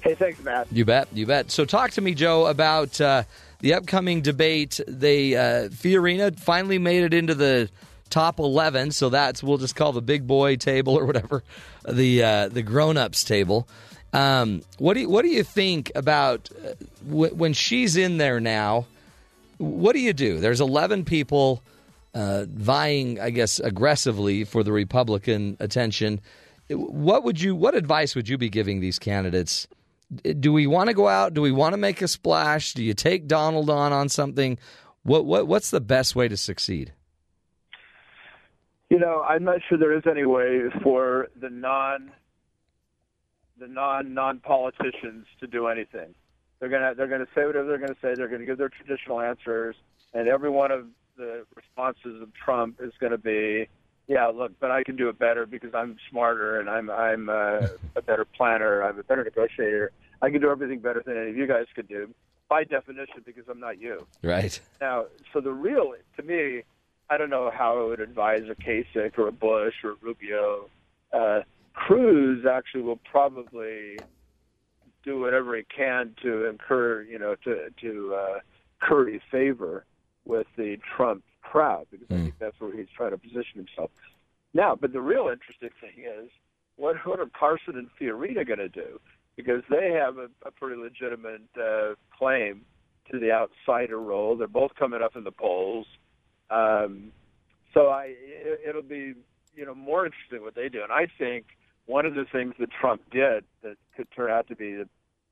Hey, 0.00 0.14
thanks, 0.14 0.42
Matt. 0.42 0.68
You 0.72 0.86
bet, 0.86 1.08
you 1.12 1.26
bet. 1.26 1.50
So, 1.50 1.66
talk 1.66 1.90
to 1.92 2.00
me, 2.00 2.14
Joe, 2.14 2.46
about 2.46 2.98
uh, 2.98 3.24
the 3.60 3.74
upcoming 3.74 4.22
debate. 4.22 4.80
They 4.86 5.34
uh, 5.34 5.68
Fiorina 5.68 6.38
finally 6.38 6.78
made 6.78 7.04
it 7.04 7.14
into 7.14 7.34
the 7.34 7.68
top 8.08 8.38
eleven, 8.38 8.92
so 8.92 9.08
that's 9.08 9.42
we'll 9.42 9.58
just 9.58 9.74
call 9.76 9.92
the 9.92 10.02
big 10.02 10.26
boy 10.26 10.56
table 10.56 10.96
or 10.96 11.04
whatever, 11.04 11.42
the 11.88 12.22
uh, 12.22 12.48
the 12.48 12.62
grown 12.62 12.96
ups 12.96 13.24
table. 13.24 13.66
Um, 14.12 14.62
what 14.78 14.94
do 14.94 15.00
you, 15.00 15.10
what 15.10 15.22
do 15.22 15.28
you 15.28 15.42
think 15.42 15.92
about 15.94 16.48
uh, 16.64 16.74
w- 17.06 17.34
when 17.34 17.52
she's 17.52 17.96
in 17.96 18.18
there 18.18 18.40
now? 18.40 18.86
What 19.58 19.94
do 19.94 20.00
you 20.00 20.12
do? 20.12 20.38
There's 20.38 20.60
eleven 20.60 21.04
people 21.04 21.62
uh, 22.14 22.44
vying, 22.48 23.20
I 23.20 23.30
guess, 23.30 23.58
aggressively 23.58 24.44
for 24.44 24.62
the 24.62 24.72
Republican 24.72 25.56
attention. 25.60 26.20
What 26.68 27.24
would 27.24 27.40
you? 27.40 27.54
What 27.54 27.74
advice 27.74 28.14
would 28.14 28.28
you 28.28 28.38
be 28.38 28.48
giving 28.48 28.80
these 28.80 28.98
candidates? 28.98 29.66
Do 30.38 30.52
we 30.52 30.66
want 30.66 30.88
to 30.88 30.94
go 30.94 31.08
out? 31.08 31.34
Do 31.34 31.42
we 31.42 31.52
want 31.52 31.72
to 31.72 31.78
make 31.78 32.00
a 32.02 32.08
splash? 32.08 32.74
Do 32.74 32.82
you 32.82 32.94
take 32.94 33.26
Donald 33.26 33.70
on 33.70 33.92
on 33.92 34.08
something? 34.08 34.58
What 35.02 35.24
what 35.24 35.46
what's 35.46 35.70
the 35.70 35.80
best 35.80 36.14
way 36.14 36.28
to 36.28 36.36
succeed? 36.36 36.92
You 38.88 38.98
know, 38.98 39.22
I'm 39.22 39.44
not 39.44 39.60
sure 39.68 39.78
there 39.78 39.96
is 39.96 40.04
any 40.08 40.24
way 40.24 40.62
for 40.82 41.28
the 41.40 41.50
non 41.50 42.12
the 43.58 43.66
non 43.66 44.14
non 44.14 44.38
politicians 44.40 45.26
to 45.40 45.46
do 45.46 45.66
anything. 45.66 46.14
They're 46.60 46.68
gonna 46.68 46.94
they're 46.94 47.08
gonna 47.08 47.26
say 47.34 47.44
whatever 47.44 47.68
they're 47.68 47.78
gonna 47.78 47.98
say. 48.00 48.14
They're 48.14 48.28
gonna 48.28 48.46
give 48.46 48.58
their 48.58 48.68
traditional 48.68 49.20
answers, 49.20 49.76
and 50.14 50.28
every 50.28 50.50
one 50.50 50.70
of 50.70 50.86
the 51.16 51.44
responses 51.54 52.22
of 52.22 52.32
Trump 52.34 52.80
is 52.80 52.92
to 53.00 53.18
be, 53.18 53.68
yeah, 54.08 54.26
look, 54.28 54.52
but 54.60 54.70
I 54.70 54.84
can 54.84 54.96
do 54.96 55.08
it 55.08 55.18
better 55.18 55.46
because 55.46 55.74
I'm 55.74 55.96
smarter 56.10 56.60
and 56.60 56.70
I'm 56.70 56.90
I'm 56.90 57.28
uh, 57.28 57.66
a 57.96 58.02
better 58.02 58.24
planner. 58.24 58.82
I'm 58.82 58.98
a 58.98 59.02
better 59.02 59.24
negotiator. 59.24 59.90
I 60.22 60.30
can 60.30 60.40
do 60.40 60.50
everything 60.50 60.78
better 60.78 61.02
than 61.04 61.16
any 61.16 61.30
of 61.30 61.36
you 61.36 61.46
guys 61.46 61.66
could 61.74 61.88
do, 61.88 62.08
by 62.48 62.64
definition, 62.64 63.22
because 63.24 63.44
I'm 63.50 63.60
not 63.60 63.80
you. 63.80 64.06
Right. 64.22 64.58
Now, 64.80 65.06
so 65.32 65.40
the 65.40 65.52
real, 65.52 65.92
to 66.16 66.22
me, 66.22 66.62
I 67.10 67.16
don't 67.16 67.30
know 67.30 67.50
how 67.52 67.78
I 67.78 67.84
would 67.84 68.00
advise 68.00 68.44
a 68.50 68.54
Kasich 68.54 69.18
or 69.18 69.28
a 69.28 69.32
Bush 69.32 69.74
or 69.84 69.90
a 69.90 69.96
Rubio. 70.00 70.68
Uh, 71.12 71.40
Cruz 71.74 72.46
actually 72.46 72.82
will 72.82 73.00
probably 73.10 73.98
do 75.04 75.20
whatever 75.20 75.56
he 75.56 75.64
can 75.64 76.14
to 76.22 76.46
incur, 76.46 77.02
you 77.02 77.18
know, 77.18 77.34
to 77.44 77.70
to 77.80 78.14
uh, 78.14 78.38
curry 78.80 79.20
favor 79.30 79.84
with 80.24 80.46
the 80.56 80.78
Trump 80.96 81.22
crowd 81.50 81.86
because 81.90 82.06
I 82.10 82.14
think 82.24 82.38
that's 82.38 82.58
where 82.60 82.76
he's 82.76 82.88
trying 82.96 83.10
to 83.10 83.18
position 83.18 83.54
himself. 83.56 83.90
Now, 84.54 84.74
but 84.74 84.92
the 84.92 85.00
real 85.00 85.28
interesting 85.28 85.70
thing 85.80 86.04
is 86.04 86.30
what 86.76 86.96
what 87.06 87.20
are 87.20 87.26
Carson 87.26 87.76
and 87.76 87.88
Fiorina 88.00 88.46
going 88.46 88.58
to 88.58 88.68
do? 88.68 89.00
Because 89.36 89.62
they 89.68 89.92
have 89.92 90.18
a, 90.18 90.28
a 90.46 90.50
pretty 90.50 90.80
legitimate 90.80 91.42
uh, 91.60 91.94
claim 92.16 92.62
to 93.10 93.18
the 93.18 93.32
outsider 93.32 94.00
role. 94.00 94.36
They're 94.36 94.48
both 94.48 94.74
coming 94.74 95.02
up 95.02 95.14
in 95.14 95.24
the 95.24 95.32
polls. 95.32 95.86
Um, 96.50 97.12
so 97.74 97.88
I, 97.88 98.14
it, 98.16 98.60
it'll 98.68 98.82
be 98.82 99.14
you 99.54 99.66
know 99.66 99.74
more 99.74 100.06
interesting 100.06 100.42
what 100.42 100.54
they 100.54 100.68
do. 100.68 100.82
And 100.82 100.92
I 100.92 101.06
think 101.18 101.46
one 101.86 102.06
of 102.06 102.14
the 102.14 102.24
things 102.30 102.54
that 102.58 102.70
Trump 102.70 103.02
did 103.10 103.44
that 103.62 103.76
could 103.96 104.08
turn 104.14 104.30
out 104.30 104.48
to 104.48 104.56
be 104.56 104.74
the 104.74 104.88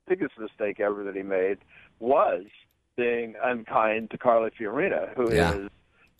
biggest 0.07 0.37
mistake 0.39 0.79
ever 0.79 1.03
that 1.03 1.15
he 1.15 1.23
made 1.23 1.57
was 1.99 2.45
being 2.95 3.35
unkind 3.43 4.11
to 4.11 4.17
Carly 4.17 4.51
Fiorina, 4.51 5.13
who 5.15 5.27
is 5.27 5.35
Yeah. 5.35 5.67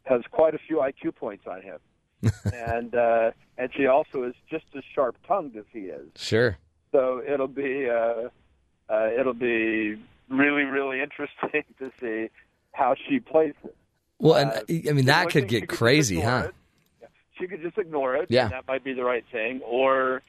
Has 0.05 0.21
quite 0.31 0.53
a 0.55 0.59
few 0.59 0.77
IQ 0.77 1.15
points 1.15 1.45
on 1.47 1.61
him, 1.61 1.79
and 2.53 2.95
uh, 2.95 3.31
and 3.57 3.69
she 3.75 3.87
also 3.87 4.23
is 4.23 4.33
just 4.49 4.65
as 4.75 4.83
sharp 4.93 5.15
tongued 5.27 5.55
as 5.57 5.65
he 5.71 5.79
is. 5.81 6.07
Sure. 6.15 6.57
So 6.91 7.21
it'll 7.27 7.47
be 7.47 7.89
uh, 7.89 8.29
uh, 8.89 9.09
it'll 9.19 9.33
be 9.33 9.95
really 10.29 10.63
really 10.63 11.01
interesting 11.01 11.63
to 11.79 11.91
see 11.99 12.29
how 12.71 12.95
she 13.07 13.19
plays 13.19 13.53
it. 13.63 13.75
Well, 14.19 14.35
and 14.35 14.51
Uh, 14.51 14.89
I 14.89 14.93
mean 14.93 15.05
that 15.05 15.29
could 15.29 15.47
get 15.47 15.67
crazy, 15.67 16.17
ignore 16.19 16.31
huh? 16.31 16.47
it. 16.47 17.09
She 17.39 17.47
could 17.47 17.61
just 17.61 17.77
ignore 17.77 18.15
it. 18.15 18.27
Yeah. 18.29 18.43
and 18.43 18.51
that 18.53 18.67
might 18.67 18.83
be 18.83 18.93
the 18.93 19.03
right 19.03 19.25
thing. 19.31 19.59
Or 19.65 20.21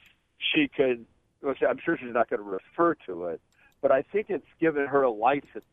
she 0.53 0.67
could. 0.67 1.05
Well, 1.41 1.55
she- 1.57 1.65
I'm 1.65 1.79
sure 1.83 1.97
she's 1.97 2.13
not 2.13 2.29
going 2.29 2.41
to 2.41 2.49
refer 2.49 2.95
to 3.05 3.27
it, 3.27 3.39
but 3.81 3.91
I 3.91 4.01
think 4.01 4.25
it's 4.29 4.45
given 4.59 4.87
her 4.87 5.03
a 5.03 5.11
license 5.11 5.63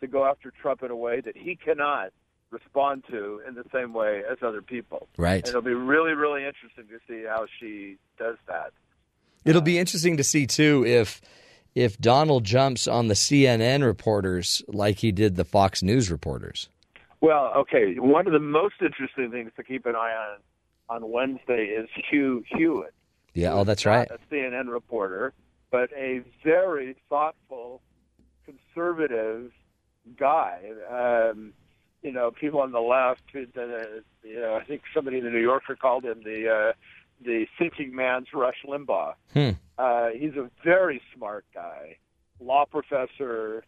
to 0.00 0.06
go 0.06 0.24
after 0.24 0.52
Trump 0.62 0.82
in 0.84 0.90
a 0.92 0.96
way 0.96 1.20
that 1.20 1.36
he 1.36 1.56
cannot 1.56 2.12
respond 2.50 3.04
to 3.10 3.40
in 3.46 3.54
the 3.54 3.64
same 3.72 3.92
way 3.92 4.22
as 4.30 4.38
other 4.42 4.62
people. 4.62 5.08
Right. 5.16 5.38
And 5.38 5.48
it'll 5.48 5.62
be 5.62 5.74
really, 5.74 6.12
really 6.12 6.44
interesting 6.44 6.86
to 6.88 6.98
see 7.06 7.24
how 7.26 7.46
she 7.60 7.96
does 8.18 8.36
that. 8.46 8.72
It'll 9.44 9.62
be 9.62 9.78
interesting 9.78 10.16
to 10.16 10.24
see 10.24 10.46
too 10.46 10.84
if 10.86 11.20
if 11.74 11.98
Donald 11.98 12.44
jumps 12.44 12.88
on 12.88 13.08
the 13.08 13.14
CNN 13.14 13.84
reporters 13.84 14.62
like 14.68 14.98
he 14.98 15.12
did 15.12 15.36
the 15.36 15.44
Fox 15.44 15.82
News 15.82 16.10
reporters. 16.10 16.68
Well, 17.20 17.52
okay. 17.56 17.94
One 17.98 18.26
of 18.26 18.32
the 18.32 18.40
most 18.40 18.76
interesting 18.80 19.30
things 19.30 19.52
to 19.56 19.62
keep 19.62 19.86
an 19.86 19.94
eye 19.94 20.14
on 20.88 21.02
on 21.02 21.10
Wednesday 21.10 21.66
is 21.66 21.88
Hugh 22.10 22.44
Hewitt. 22.48 22.94
Yeah. 23.34 23.52
Oh, 23.52 23.64
that's 23.64 23.84
not 23.84 23.90
right. 23.92 24.08
A 24.10 24.34
CNN 24.34 24.70
reporter, 24.70 25.32
but 25.70 25.90
a 25.96 26.22
very 26.42 26.96
thoughtful, 27.08 27.82
conservative 28.44 29.52
guy. 30.16 30.60
Um, 30.90 31.52
you 32.02 32.12
know, 32.12 32.30
people 32.30 32.60
on 32.60 32.72
the 32.72 32.80
left. 32.80 33.22
who, 33.32 33.40
uh, 33.56 34.00
You 34.24 34.40
know, 34.40 34.54
I 34.56 34.64
think 34.64 34.82
somebody 34.94 35.18
in 35.18 35.24
the 35.24 35.30
New 35.30 35.40
Yorker 35.40 35.76
called 35.76 36.04
him 36.04 36.22
the 36.24 36.48
uh, 36.48 36.72
the 37.24 37.46
thinking 37.58 37.94
man's 37.94 38.28
Rush 38.32 38.64
Limbaugh. 38.66 39.14
Hmm. 39.32 39.50
Uh, 39.78 40.08
he's 40.10 40.34
a 40.36 40.50
very 40.64 41.00
smart 41.14 41.44
guy, 41.54 41.96
law 42.40 42.64
professor, 42.64 43.64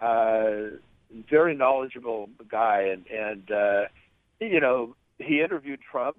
uh, 0.00 0.76
very 1.30 1.54
knowledgeable 1.56 2.28
guy, 2.48 2.82
and 2.82 3.06
and 3.08 3.50
uh, 3.50 3.82
you 4.40 4.60
know 4.60 4.94
he 5.18 5.40
interviewed 5.40 5.80
Trump, 5.90 6.16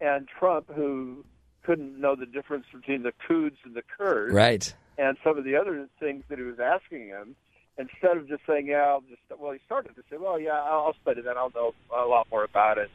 and 0.00 0.28
Trump, 0.38 0.70
who 0.74 1.24
couldn't 1.62 2.00
know 2.00 2.14
the 2.14 2.26
difference 2.26 2.66
between 2.72 3.02
the 3.02 3.12
Quds 3.26 3.56
and 3.64 3.74
the 3.74 3.82
Kurds, 3.96 4.34
Right. 4.34 4.74
and 4.98 5.16
some 5.24 5.38
of 5.38 5.44
the 5.44 5.56
other 5.56 5.88
things 6.00 6.24
that 6.28 6.38
he 6.38 6.44
was 6.44 6.58
asking 6.60 7.06
him, 7.08 7.36
instead 7.78 8.16
of 8.16 8.28
just 8.28 8.42
saying, 8.46 8.66
"Yeah," 8.66 8.82
I'll 8.86 9.02
just 9.02 9.22
well, 9.38 9.52
he 9.52 9.58
started 9.66 9.94
to 9.96 10.02
say, 10.10 10.16
"Well, 10.16 10.38
yeah, 10.38 10.60
I'll 10.60 10.94
study 11.02 11.22
that. 11.22 11.36
I'll 11.36 11.52
know 11.54 11.74
a 11.96 12.06
lot 12.06 12.26
more 12.30 12.44
about 12.44 12.78
it." 12.78 12.90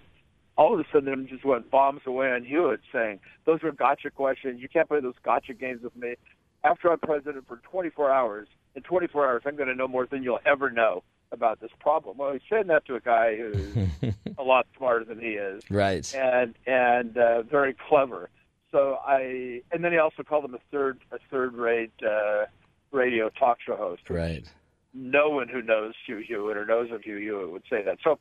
All 0.57 0.73
of 0.73 0.79
a 0.79 0.83
sudden, 0.91 1.07
it 1.21 1.27
just 1.29 1.45
went 1.45 1.71
bombs 1.71 2.01
away 2.05 2.31
on 2.31 2.43
Hewitt, 2.43 2.81
saying, 2.91 3.19
"Those 3.45 3.63
are 3.63 3.71
gotcha 3.71 4.11
questions. 4.11 4.61
You 4.61 4.67
can't 4.69 4.87
play 4.87 4.99
those 4.99 5.15
gotcha 5.23 5.53
games 5.53 5.81
with 5.83 5.95
me." 5.95 6.15
After 6.63 6.91
I'm 6.91 6.99
president 6.99 7.47
for 7.47 7.57
24 7.71 8.11
hours, 8.11 8.47
in 8.75 8.81
24 8.83 9.25
hours, 9.27 9.43
I'm 9.45 9.55
going 9.55 9.69
to 9.69 9.75
know 9.75 9.87
more 9.87 10.05
than 10.05 10.23
you'll 10.23 10.41
ever 10.45 10.69
know 10.69 11.03
about 11.31 11.61
this 11.61 11.71
problem. 11.79 12.17
Well, 12.17 12.33
he's 12.33 12.41
saying 12.49 12.67
that 12.67 12.85
to 12.87 12.95
a 12.95 12.99
guy 12.99 13.37
who's 13.37 14.13
a 14.37 14.43
lot 14.43 14.67
smarter 14.77 15.05
than 15.05 15.19
he 15.21 15.29
is 15.33 15.63
Right. 15.69 16.13
and 16.15 16.55
and 16.67 17.17
uh, 17.17 17.43
very 17.43 17.73
clever. 17.87 18.29
So 18.71 18.97
I 19.05 19.61
and 19.71 19.83
then 19.83 19.93
he 19.93 19.97
also 19.99 20.23
called 20.23 20.43
him 20.43 20.53
a 20.53 20.59
third 20.71 20.99
a 21.13 21.19
third 21.31 21.53
rate 21.53 21.93
uh, 22.05 22.45
radio 22.91 23.29
talk 23.29 23.59
show 23.65 23.77
host. 23.77 24.09
Right. 24.09 24.45
No 24.93 25.29
one 25.29 25.47
who 25.47 25.61
knows 25.61 25.93
Hugh 26.05 26.23
Hewitt 26.25 26.57
or 26.57 26.65
knows 26.65 26.91
of 26.91 27.03
Hugh 27.03 27.17
Hewitt 27.17 27.51
would 27.51 27.63
say 27.69 27.83
that. 27.83 27.99
So 28.03 28.19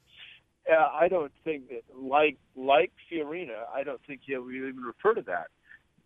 uh, 0.71 0.89
I 0.93 1.09
don't 1.09 1.33
think 1.45 1.69
that 1.69 1.83
like 1.97 2.37
like 2.57 2.93
Fiorina, 3.11 3.65
I 3.75 3.83
don't 3.83 4.01
think 4.07 4.21
he'll 4.27 4.51
even 4.51 4.83
refer 4.83 5.15
to 5.15 5.23
that. 5.23 5.49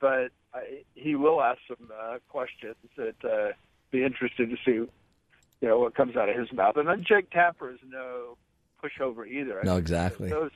But 0.01 0.31
I, 0.55 0.83
he 0.95 1.15
will 1.15 1.43
ask 1.43 1.59
some 1.69 1.91
uh, 1.91 2.19
questions 2.29 2.77
that 2.97 3.15
uh, 3.25 3.53
be 3.91 4.05
interested 4.05 4.51
to 4.51 4.57
see, 4.65 4.73
you 4.73 5.69
know, 5.69 5.79
what 5.79 5.95
comes 5.95 6.17
out 6.17 6.29
of 6.29 6.37
his 6.37 6.53
mouth. 6.53 6.77
And 6.77 6.89
then 6.89 7.05
Jake 7.07 7.31
Tapper 7.31 7.71
is 7.71 7.79
no 7.87 8.37
pushover 8.83 9.27
either. 9.29 9.61
I 9.61 9.65
No, 9.65 9.77
exactly. 9.77 10.29
Those 10.29 10.51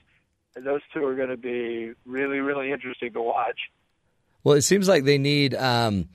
those 0.56 0.80
two 0.92 1.04
are 1.04 1.14
going 1.14 1.28
to 1.28 1.36
be 1.36 1.92
really 2.04 2.38
really 2.38 2.72
interesting 2.72 3.12
to 3.12 3.22
watch. 3.22 3.58
Well, 4.44 4.54
it 4.54 4.62
seems 4.62 4.88
like 4.88 5.04
they 5.04 5.18
need 5.18 5.54
um, 5.54 6.08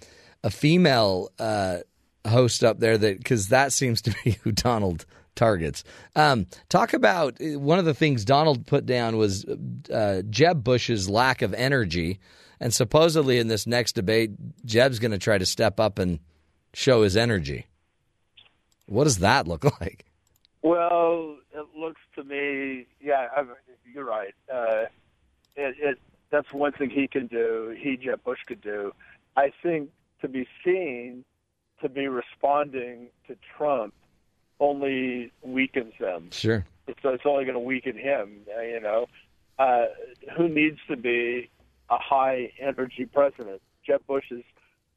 a 0.44 0.50
female 0.50 1.30
uh, 1.38 1.80
host 2.28 2.64
up 2.64 2.80
there 2.80 2.98
that 2.98 3.18
because 3.18 3.50
that 3.50 3.74
seems 3.74 4.02
to 4.04 4.16
be 4.24 4.32
who 4.44 4.52
Donald 4.52 5.06
targets. 5.36 5.84
Um, 6.16 6.48
talk 6.70 6.94
about 6.94 7.38
uh, 7.42 7.60
one 7.60 7.80
of 7.80 7.86
the 7.86 7.94
things 7.94 8.26
Donald 8.26 8.68
put 8.68 8.86
down 8.86 9.18
was 9.18 9.46
uh, 9.46 10.22
Jeb 10.30 10.64
Bush's 10.64 11.10
lack 11.10 11.42
of 11.42 11.54
energy, 11.54 12.20
and 12.60 12.74
supposedly 12.74 13.40
in 13.40 13.48
this 13.48 13.66
next 13.66 13.94
debate, 13.94 14.32
Jeb's 14.66 15.00
going 15.00 15.12
to 15.12 15.18
try 15.18 15.38
to 15.38 15.46
step 15.46 15.80
up 15.80 16.00
and 16.00 16.20
show 16.74 17.04
his 17.04 17.18
energy. 17.18 17.68
What 18.88 19.06
does 19.06 19.20
that 19.20 19.48
look 19.48 19.64
like? 19.82 20.06
Well, 20.62 21.38
it 21.54 21.66
looks 21.78 22.02
to 22.16 22.24
me, 22.24 22.86
yeah, 23.02 23.28
I, 23.36 23.44
you're 23.94 24.06
right. 24.06 24.34
Uh, 24.54 24.86
it, 25.56 25.76
it 25.80 26.00
that's 26.30 26.54
one 26.54 26.72
thing 26.72 26.90
he 26.90 27.08
can 27.08 27.28
do. 27.28 27.76
He 27.78 27.98
Jeb 27.98 28.24
Bush 28.24 28.40
could 28.46 28.62
do. 28.62 28.94
I 29.36 29.52
think 29.62 29.90
to 30.22 30.28
be 30.28 30.48
seen 30.64 31.26
to 31.82 31.90
be 31.90 32.08
responding 32.08 33.08
to 33.28 33.36
Trump 33.58 33.94
only 34.60 35.32
weakens 35.42 35.94
them. 36.00 36.30
Sure. 36.32 36.66
It's, 36.88 37.00
it's 37.04 37.24
only 37.26 37.46
going 37.46 37.56
to 37.56 37.60
weaken 37.60 37.98
him. 37.98 38.42
uh, 38.56 38.62
You 38.62 38.80
know, 38.80 39.08
uh, 39.60 39.86
who 40.38 40.48
needs 40.50 40.80
to 40.88 40.96
be 40.98 41.50
a 41.90 41.98
high 41.98 42.52
energy 42.60 43.06
president? 43.06 43.62
Jeb 43.86 44.06
Bush 44.08 44.26
is 44.32 44.44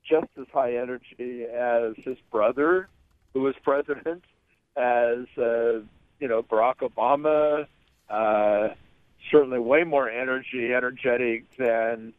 just 0.09 0.29
as 0.39 0.47
high 0.53 0.77
energy 0.77 1.45
as 1.45 1.95
his 2.05 2.19
brother, 2.31 2.89
who 3.33 3.41
was 3.41 3.55
president, 3.63 4.25
as 4.77 5.27
uh, 5.39 5.81
you 6.21 6.29
know 6.29 6.43
Barack 6.43 6.77
Obama. 6.81 7.67
Uh, 8.09 8.75
certainly, 9.31 9.59
way 9.59 9.85
more 9.85 10.11
energy, 10.11 10.75
energetic 10.75 11.45
than 11.57 12.13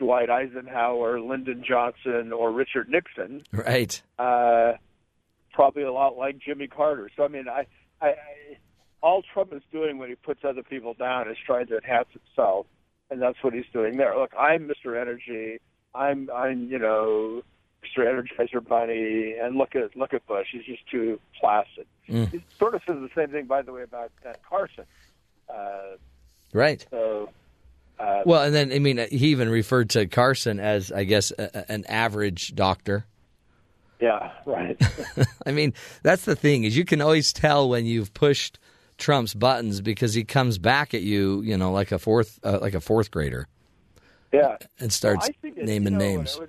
Dwight 0.00 0.28
Eisenhower, 0.30 1.20
Lyndon 1.20 1.62
Johnson, 1.66 2.32
or 2.32 2.50
Richard 2.50 2.88
Nixon 2.88 3.42
Right. 3.52 4.02
uh, 4.18 4.72
probably 5.52 5.82
a 5.84 5.92
lot 5.92 6.16
like 6.16 6.38
Jimmy 6.38 6.66
Carter. 6.66 7.08
So 7.16 7.22
I 7.24 7.28
mean, 7.28 7.46
I, 7.48 7.66
I, 8.00 8.08
I, 8.08 8.14
all 9.02 9.22
Trump 9.32 9.52
is 9.52 9.62
doing 9.70 9.98
when 9.98 10.08
he 10.08 10.14
puts 10.16 10.40
other 10.44 10.62
people 10.62 10.94
down 10.94 11.30
is 11.30 11.36
trying 11.46 11.66
to 11.68 11.76
enhance 11.76 12.08
himself, 12.12 12.66
and 13.10 13.20
that's 13.22 13.36
what 13.44 13.52
he's 13.54 13.66
doing 13.72 13.96
there. 13.98 14.16
Look, 14.18 14.32
I'm 14.38 14.68
Mr. 14.68 15.00
Energy. 15.00 15.60
I'm, 15.94 16.28
I'm, 16.34 16.68
you 16.68 16.78
know, 16.78 17.42
Mr. 17.84 18.04
Energizer 18.06 18.66
Bunny, 18.66 19.34
and 19.40 19.56
look 19.56 19.74
at 19.76 19.94
look 19.96 20.14
at 20.14 20.26
Bush. 20.26 20.46
He's 20.52 20.64
just 20.64 20.86
too 20.90 21.20
placid. 21.38 21.86
Mm. 22.08 22.30
He 22.30 22.42
sort 22.58 22.74
of 22.74 22.80
says 22.86 22.96
the 23.00 23.10
same 23.14 23.28
thing, 23.30 23.44
by 23.46 23.62
the 23.62 23.72
way, 23.72 23.82
about 23.82 24.10
Carson. 24.48 24.84
Uh, 25.48 25.96
Right. 26.52 26.84
so. 26.90 27.28
Uh, 28.00 28.22
Well, 28.24 28.42
and 28.42 28.54
then 28.54 28.72
I 28.72 28.78
mean, 28.78 28.96
he 29.10 29.28
even 29.28 29.48
referred 29.50 29.90
to 29.90 30.06
Carson 30.06 30.58
as, 30.58 30.90
I 30.90 31.04
guess, 31.04 31.30
a, 31.32 31.70
an 31.70 31.84
average 31.86 32.54
doctor. 32.54 33.04
yeah, 34.00 34.32
right. 34.46 34.80
I 35.46 35.52
mean, 35.52 35.74
that's 36.02 36.24
the 36.24 36.34
thing 36.36 36.64
is 36.64 36.76
you 36.76 36.84
can 36.86 37.00
always 37.02 37.32
tell 37.32 37.68
when 37.68 37.84
you've 37.84 38.14
pushed 38.14 38.58
Trump's 38.96 39.34
buttons 39.34 39.80
because 39.82 40.14
he 40.14 40.24
comes 40.24 40.56
back 40.58 40.94
at 40.94 41.02
you, 41.02 41.42
you 41.42 41.56
know, 41.58 41.72
like 41.72 41.92
a 41.92 41.98
fourth, 41.98 42.38
uh, 42.42 42.58
like 42.60 42.74
a 42.74 42.80
fourth 42.80 43.10
grader, 43.10 43.46
yeah. 44.32 44.56
and 44.78 44.92
starts 44.92 45.26
Well, 45.28 45.34
I 45.38 45.42
think 45.42 45.56
that, 45.56 45.64
naming 45.66 45.92
you 45.94 45.98
know, 45.98 46.04
names. 46.04 46.40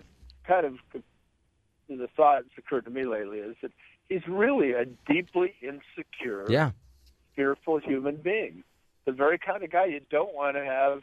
kind 0.45 0.65
of 0.65 0.75
the 1.89 2.07
thought 2.15 2.43
that's 2.43 2.57
occurred 2.57 2.85
to 2.85 2.91
me 2.91 3.03
lately 3.03 3.39
is 3.39 3.55
that 3.61 3.71
he's 4.07 4.25
really 4.27 4.71
a 4.71 4.85
deeply 5.11 5.53
insecure, 5.61 6.45
Yeah, 6.49 6.71
fearful 7.35 7.79
human 7.79 8.15
being. 8.17 8.63
The 9.05 9.11
very 9.11 9.37
kind 9.37 9.63
of 9.63 9.71
guy 9.71 9.85
you 9.85 9.99
don't 10.09 10.33
want 10.33 10.55
to 10.55 10.63
have 10.63 11.01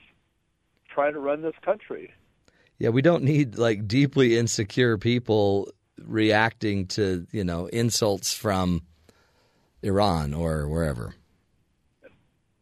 trying 0.89 1.13
to 1.13 1.21
run 1.21 1.43
this 1.43 1.55
country. 1.63 2.13
yeah. 2.79 2.91
We 2.91 3.03
don't 3.03 3.23
need 3.23 3.57
like 3.57 3.87
deeply 3.87 4.37
insecure 4.37 4.99
people 4.99 5.71
reacting 6.05 6.87
to 6.87 7.27
you 7.33 7.45
know 7.45 7.67
insults 7.67 8.33
from 8.33 8.83
Iran 9.83 10.35
or 10.35 10.69
wherever. 10.69 11.15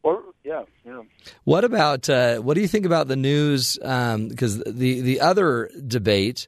Or 0.03 0.23
yeah, 0.45 0.65
yeah. 0.85 1.03
What 1.45 1.65
about 1.65 2.09
uh, 2.09 2.39
what 2.39 2.55
do 2.55 2.61
you 2.61 2.69
think 2.69 2.87
about 2.87 3.09
the 3.09 3.17
news? 3.17 3.79
Because 3.81 4.62
the 4.65 5.01
the 5.01 5.21
other 5.21 5.71
debate 5.87 6.47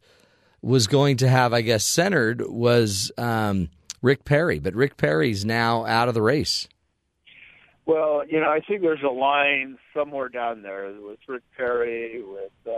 was 0.63 0.87
going 0.87 1.19
to 1.19 1.29
have, 1.29 1.53
I 1.53 1.61
guess, 1.63 1.85
centered 1.85 2.43
was 2.43 3.13
um, 3.17 3.69
Rick 4.03 4.25
Perry, 4.25 4.59
but 4.59 4.75
Rick 4.75 4.97
Perry's 4.97 5.45
now 5.45 5.85
out 5.87 6.09
of 6.09 6.15
the 6.15 6.23
race. 6.23 6.69
Well, 7.89 8.23
you 8.29 8.39
know, 8.39 8.51
I 8.51 8.61
think 8.61 8.83
there's 8.83 9.03
a 9.03 9.11
line 9.11 9.79
somewhere 9.97 10.29
down 10.29 10.61
there 10.61 10.93
with 11.01 11.19
Rick 11.27 11.43
Perry, 11.57 12.23
with 12.23 12.75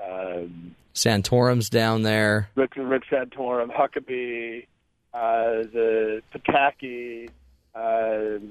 uh, 0.00 0.02
um, 0.02 0.74
Santorum's 0.94 1.68
down 1.68 2.02
there. 2.02 2.48
Rick, 2.54 2.72
Rick 2.76 3.02
Santorum, 3.12 3.68
Huckabee, 3.70 4.66
uh, 5.12 5.68
the 5.70 6.22
Pataki. 6.34 7.28
Uh, 7.74 8.42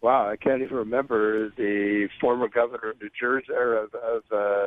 wow, 0.00 0.30
I 0.30 0.36
can't 0.36 0.62
even 0.62 0.78
remember 0.78 1.50
the 1.50 2.08
former 2.22 2.48
governor 2.48 2.90
of 2.92 3.00
New 3.02 3.10
Jersey 3.20 3.52
or 3.52 3.84
of, 3.84 3.94
of, 3.94 4.22
uh, 4.32 4.66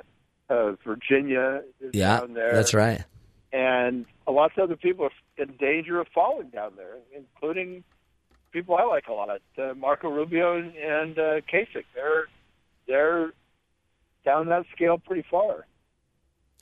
of 0.53 0.77
Virginia 0.85 1.63
is 1.79 1.89
Yeah, 1.95 2.19
down 2.19 2.35
there. 2.35 2.53
that's 2.53 2.75
right. 2.75 3.03
And 3.51 4.05
a 4.27 4.31
lot 4.31 4.51
of 4.55 4.63
other 4.63 4.75
people 4.75 5.05
are 5.05 5.43
in 5.43 5.55
danger 5.57 5.99
of 5.99 6.07
falling 6.13 6.49
down 6.49 6.73
there, 6.77 6.97
including 7.17 7.83
people 8.51 8.75
I 8.75 8.83
like 8.83 9.07
a 9.07 9.13
lot, 9.13 9.29
uh, 9.57 9.73
Marco 9.75 10.09
Rubio 10.09 10.57
and, 10.57 11.17
uh, 11.17 11.41
Kasich. 11.51 11.85
They're 11.95 12.25
they're 12.87 13.31
down 14.25 14.47
that 14.47 14.65
scale 14.75 14.97
pretty 14.97 15.25
far. 15.29 15.65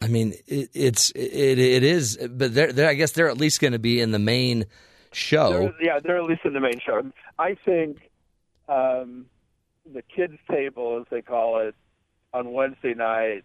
I 0.02 0.08
mean, 0.08 0.34
it, 0.48 0.70
it's 0.74 1.12
it 1.12 1.60
it 1.60 1.84
is, 1.84 2.18
but 2.18 2.54
they're, 2.54 2.72
they're 2.72 2.90
I 2.90 2.94
guess 2.94 3.12
they're 3.12 3.30
at 3.30 3.38
least 3.38 3.60
going 3.60 3.74
to 3.74 3.80
be 3.80 4.00
in 4.00 4.12
the 4.12 4.20
main 4.20 4.66
show. 5.12 5.52
They're, 5.52 5.76
yeah, 5.82 6.00
they're 6.00 6.18
at 6.18 6.24
least 6.24 6.42
in 6.46 6.54
the 6.54 6.60
main 6.60 6.80
show. 6.80 7.02
I 7.38 7.56
think 7.66 7.98
um, 8.68 9.26
the 9.92 10.02
kids' 10.02 10.38
table, 10.50 11.00
as 11.02 11.08
they 11.10 11.22
call 11.22 11.60
it, 11.60 11.76
on 12.34 12.54
Wednesday 12.54 12.94
night 12.94 13.44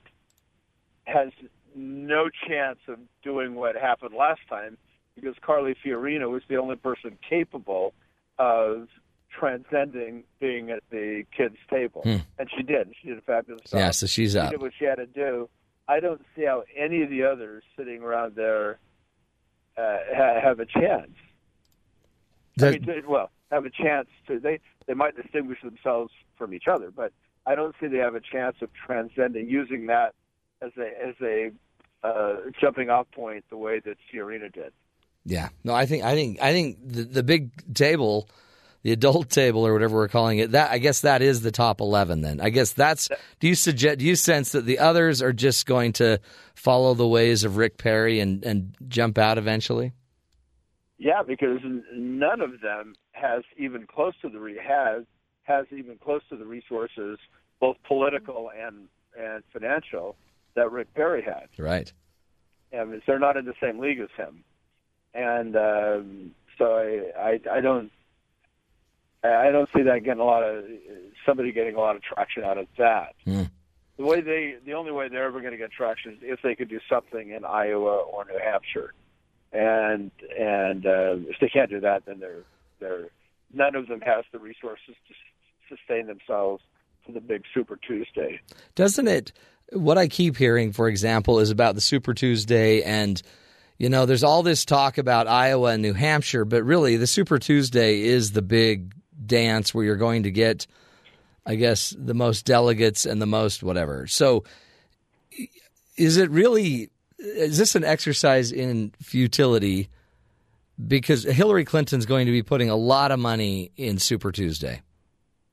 has 1.04 1.30
no 1.74 2.28
chance 2.48 2.78
of 2.88 2.98
doing 3.22 3.54
what 3.54 3.76
happened 3.76 4.14
last 4.16 4.40
time 4.48 4.78
because 5.14 5.34
Carly 5.40 5.74
Fiorina 5.84 6.30
was 6.30 6.42
the 6.48 6.56
only 6.56 6.76
person 6.76 7.18
capable 7.28 7.94
of 8.38 8.88
transcending 9.30 10.24
being 10.40 10.70
at 10.70 10.82
the 10.90 11.24
kids' 11.36 11.56
table, 11.68 12.02
Hmm. 12.04 12.16
and 12.38 12.48
she 12.56 12.62
did. 12.62 12.92
She 13.00 13.08
did 13.08 13.18
a 13.18 13.22
fabulous 13.22 13.62
job. 13.70 13.78
Yeah, 13.78 13.90
so 13.90 14.06
she's 14.06 14.32
she 14.32 14.38
up. 14.38 14.50
did 14.50 14.60
what 14.60 14.72
she 14.78 14.84
had 14.84 14.96
to 14.96 15.06
do. 15.06 15.48
I 15.88 16.00
don't 16.00 16.22
see 16.34 16.44
how 16.44 16.64
any 16.76 17.02
of 17.02 17.10
the 17.10 17.24
others 17.24 17.62
sitting 17.76 18.02
around 18.02 18.36
there 18.36 18.78
uh, 19.76 19.98
ha- 20.14 20.40
have 20.40 20.60
a 20.60 20.66
chance. 20.66 21.10
I 22.62 22.70
mean, 22.70 22.86
well, 23.08 23.30
have 23.50 23.66
a 23.66 23.70
chance 23.70 24.08
to 24.28 24.38
they 24.38 24.60
they 24.86 24.94
might 24.94 25.16
distinguish 25.16 25.60
themselves 25.62 26.12
from 26.38 26.54
each 26.54 26.68
other, 26.68 26.90
but 26.90 27.12
I 27.46 27.54
don't 27.56 27.74
see 27.80 27.88
they 27.88 27.98
have 27.98 28.14
a 28.14 28.20
chance 28.20 28.56
of 28.62 28.70
transcending 28.72 29.48
using 29.48 29.86
that 29.86 30.14
as 30.62 30.70
a 30.78 30.86
as 31.06 31.14
a 31.20 31.50
uh, 32.06 32.36
jumping 32.60 32.90
off 32.90 33.10
point 33.10 33.44
the 33.50 33.56
way 33.56 33.80
that 33.80 33.96
Fiorina 34.12 34.52
did. 34.52 34.72
Yeah. 35.24 35.48
No, 35.62 35.74
I 35.74 35.86
think 35.86 36.04
I 36.04 36.14
think 36.14 36.40
I 36.42 36.52
think 36.52 36.78
the, 36.84 37.04
the 37.04 37.22
big 37.22 37.74
table, 37.74 38.28
the 38.82 38.92
adult 38.92 39.30
table 39.30 39.66
or 39.66 39.72
whatever 39.72 39.96
we're 39.96 40.08
calling 40.08 40.38
it, 40.38 40.52
that 40.52 40.70
I 40.70 40.78
guess 40.78 41.00
that 41.00 41.22
is 41.22 41.40
the 41.40 41.50
top 41.50 41.80
11 41.80 42.20
then. 42.20 42.40
I 42.40 42.50
guess 42.50 42.72
that's 42.72 43.08
do 43.40 43.48
you 43.48 43.54
suggest 43.54 43.98
do 43.98 44.04
you 44.04 44.16
sense 44.16 44.52
that 44.52 44.66
the 44.66 44.78
others 44.78 45.22
are 45.22 45.32
just 45.32 45.66
going 45.66 45.92
to 45.94 46.20
follow 46.54 46.94
the 46.94 47.08
ways 47.08 47.44
of 47.44 47.56
Rick 47.56 47.78
Perry 47.78 48.20
and 48.20 48.44
and 48.44 48.74
jump 48.88 49.18
out 49.18 49.38
eventually? 49.38 49.92
Yeah, 50.98 51.22
because 51.26 51.58
none 51.92 52.40
of 52.40 52.60
them 52.60 52.94
has 53.12 53.42
even 53.56 53.86
close 53.86 54.14
to 54.22 54.28
the 54.28 54.38
re- 54.38 54.60
has 54.62 55.04
has 55.44 55.66
even 55.70 55.98
close 55.98 56.22
to 56.30 56.36
the 56.36 56.44
resources, 56.44 57.18
both 57.60 57.76
political 57.86 58.50
and 58.50 58.88
and 59.18 59.42
financial, 59.52 60.16
that 60.54 60.70
Rick 60.70 60.92
Perry 60.94 61.22
had. 61.22 61.48
Right. 61.58 61.92
And 62.72 63.00
they're 63.06 63.18
not 63.20 63.36
in 63.36 63.44
the 63.44 63.54
same 63.62 63.78
league 63.78 64.00
as 64.00 64.08
him, 64.16 64.42
and 65.14 65.56
um, 65.56 66.30
so 66.58 66.74
I, 66.74 67.18
I 67.18 67.58
I 67.58 67.60
don't 67.60 67.90
I 69.22 69.50
don't 69.50 69.68
see 69.74 69.82
that 69.82 70.04
getting 70.04 70.20
a 70.20 70.24
lot 70.24 70.42
of 70.42 70.64
somebody 71.24 71.52
getting 71.52 71.76
a 71.76 71.80
lot 71.80 71.96
of 71.96 72.02
traction 72.02 72.44
out 72.44 72.58
of 72.58 72.66
that. 72.78 73.14
Mm. 73.26 73.50
The 73.96 74.04
way 74.04 74.20
they 74.20 74.56
the 74.66 74.74
only 74.74 74.92
way 74.92 75.08
they're 75.08 75.24
ever 75.24 75.40
going 75.40 75.52
to 75.52 75.58
get 75.58 75.70
traction 75.72 76.12
is 76.12 76.18
if 76.22 76.40
they 76.42 76.54
could 76.54 76.68
do 76.68 76.80
something 76.88 77.30
in 77.30 77.44
Iowa 77.44 78.02
or 78.02 78.24
New 78.24 78.38
Hampshire, 78.38 78.92
and 79.52 80.10
and 80.38 80.84
uh, 80.84 81.16
if 81.28 81.36
they 81.40 81.48
can't 81.48 81.70
do 81.70 81.80
that, 81.80 82.04
then 82.06 82.18
they're 82.18 82.44
they're 82.80 83.08
none 83.52 83.76
of 83.76 83.86
them 83.86 84.00
has 84.00 84.24
the 84.32 84.38
resources 84.38 84.94
to 85.08 85.76
sustain 85.76 86.06
themselves 86.06 86.62
for 87.06 87.12
the 87.12 87.20
big 87.20 87.44
Super 87.54 87.76
Tuesday. 87.76 88.40
Doesn't 88.74 89.08
it? 89.08 89.32
What 89.72 89.96
I 89.96 90.08
keep 90.08 90.36
hearing, 90.36 90.72
for 90.72 90.88
example, 90.88 91.38
is 91.38 91.50
about 91.50 91.74
the 91.74 91.80
Super 91.80 92.14
Tuesday 92.14 92.82
and. 92.82 93.22
You 93.78 93.88
know, 93.88 94.06
there's 94.06 94.22
all 94.22 94.42
this 94.42 94.64
talk 94.64 94.98
about 94.98 95.26
Iowa 95.26 95.72
and 95.72 95.82
New 95.82 95.94
Hampshire, 95.94 96.44
but 96.44 96.62
really 96.62 96.96
the 96.96 97.06
Super 97.06 97.38
Tuesday 97.38 98.02
is 98.02 98.32
the 98.32 98.42
big 98.42 98.94
dance 99.26 99.74
where 99.74 99.84
you're 99.84 99.96
going 99.96 100.24
to 100.24 100.30
get, 100.30 100.66
I 101.44 101.56
guess, 101.56 101.94
the 101.98 102.14
most 102.14 102.44
delegates 102.44 103.04
and 103.04 103.20
the 103.20 103.26
most 103.26 103.62
whatever. 103.62 104.06
So, 104.06 104.44
is 105.96 106.16
it 106.16 106.30
really? 106.30 106.90
Is 107.18 107.58
this 107.58 107.74
an 107.74 107.84
exercise 107.84 108.52
in 108.52 108.92
futility? 109.02 109.88
Because 110.86 111.24
Hillary 111.24 111.64
Clinton's 111.64 112.06
going 112.06 112.26
to 112.26 112.32
be 112.32 112.42
putting 112.42 112.68
a 112.68 112.76
lot 112.76 113.12
of 113.12 113.18
money 113.18 113.70
in 113.76 113.98
Super 113.98 114.32
Tuesday, 114.32 114.82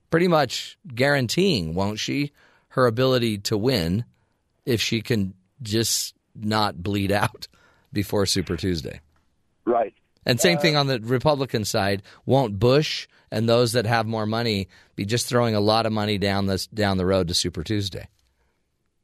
pretty 0.09 0.27
much 0.27 0.77
guaranteeing, 0.93 1.75
won't 1.75 1.99
she, 1.99 2.31
her 2.69 2.87
ability 2.87 3.37
to 3.39 3.57
win 3.57 4.03
if 4.65 4.81
she 4.81 5.01
can 5.01 5.35
just 5.61 6.15
not 6.35 6.81
bleed 6.81 7.11
out 7.11 7.47
before 7.93 8.25
Super 8.25 8.57
Tuesday. 8.57 9.01
Right. 9.65 9.93
And 10.25 10.39
same 10.39 10.59
thing 10.59 10.75
on 10.75 10.87
the 10.87 10.99
Republican 10.99 11.65
side. 11.65 12.03
Won't 12.25 12.59
Bush 12.59 13.07
and 13.31 13.49
those 13.49 13.73
that 13.73 13.85
have 13.85 14.05
more 14.05 14.25
money 14.25 14.67
be 14.95 15.05
just 15.05 15.27
throwing 15.27 15.55
a 15.55 15.59
lot 15.59 15.85
of 15.85 15.93
money 15.93 16.17
down 16.17 16.45
this 16.45 16.67
down 16.67 16.97
the 16.97 17.05
road 17.05 17.27
to 17.29 17.33
Super 17.33 17.63
Tuesday? 17.63 18.07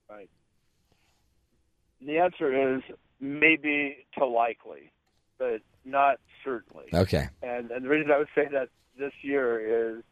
Right. 0.09 0.29
The 2.01 2.19
answer 2.19 2.75
is 2.75 2.83
maybe 3.19 4.05
to 4.17 4.25
likely, 4.25 4.91
but 5.39 5.61
not 5.85 6.19
certainly. 6.43 6.85
Okay. 6.93 7.29
And 7.41 7.71
and 7.71 7.83
the 7.83 7.89
reason 7.89 8.11
I 8.11 8.19
would 8.19 8.29
say 8.35 8.47
that 8.51 8.69
this 8.97 9.13
year 9.21 9.95
is 9.97 10.03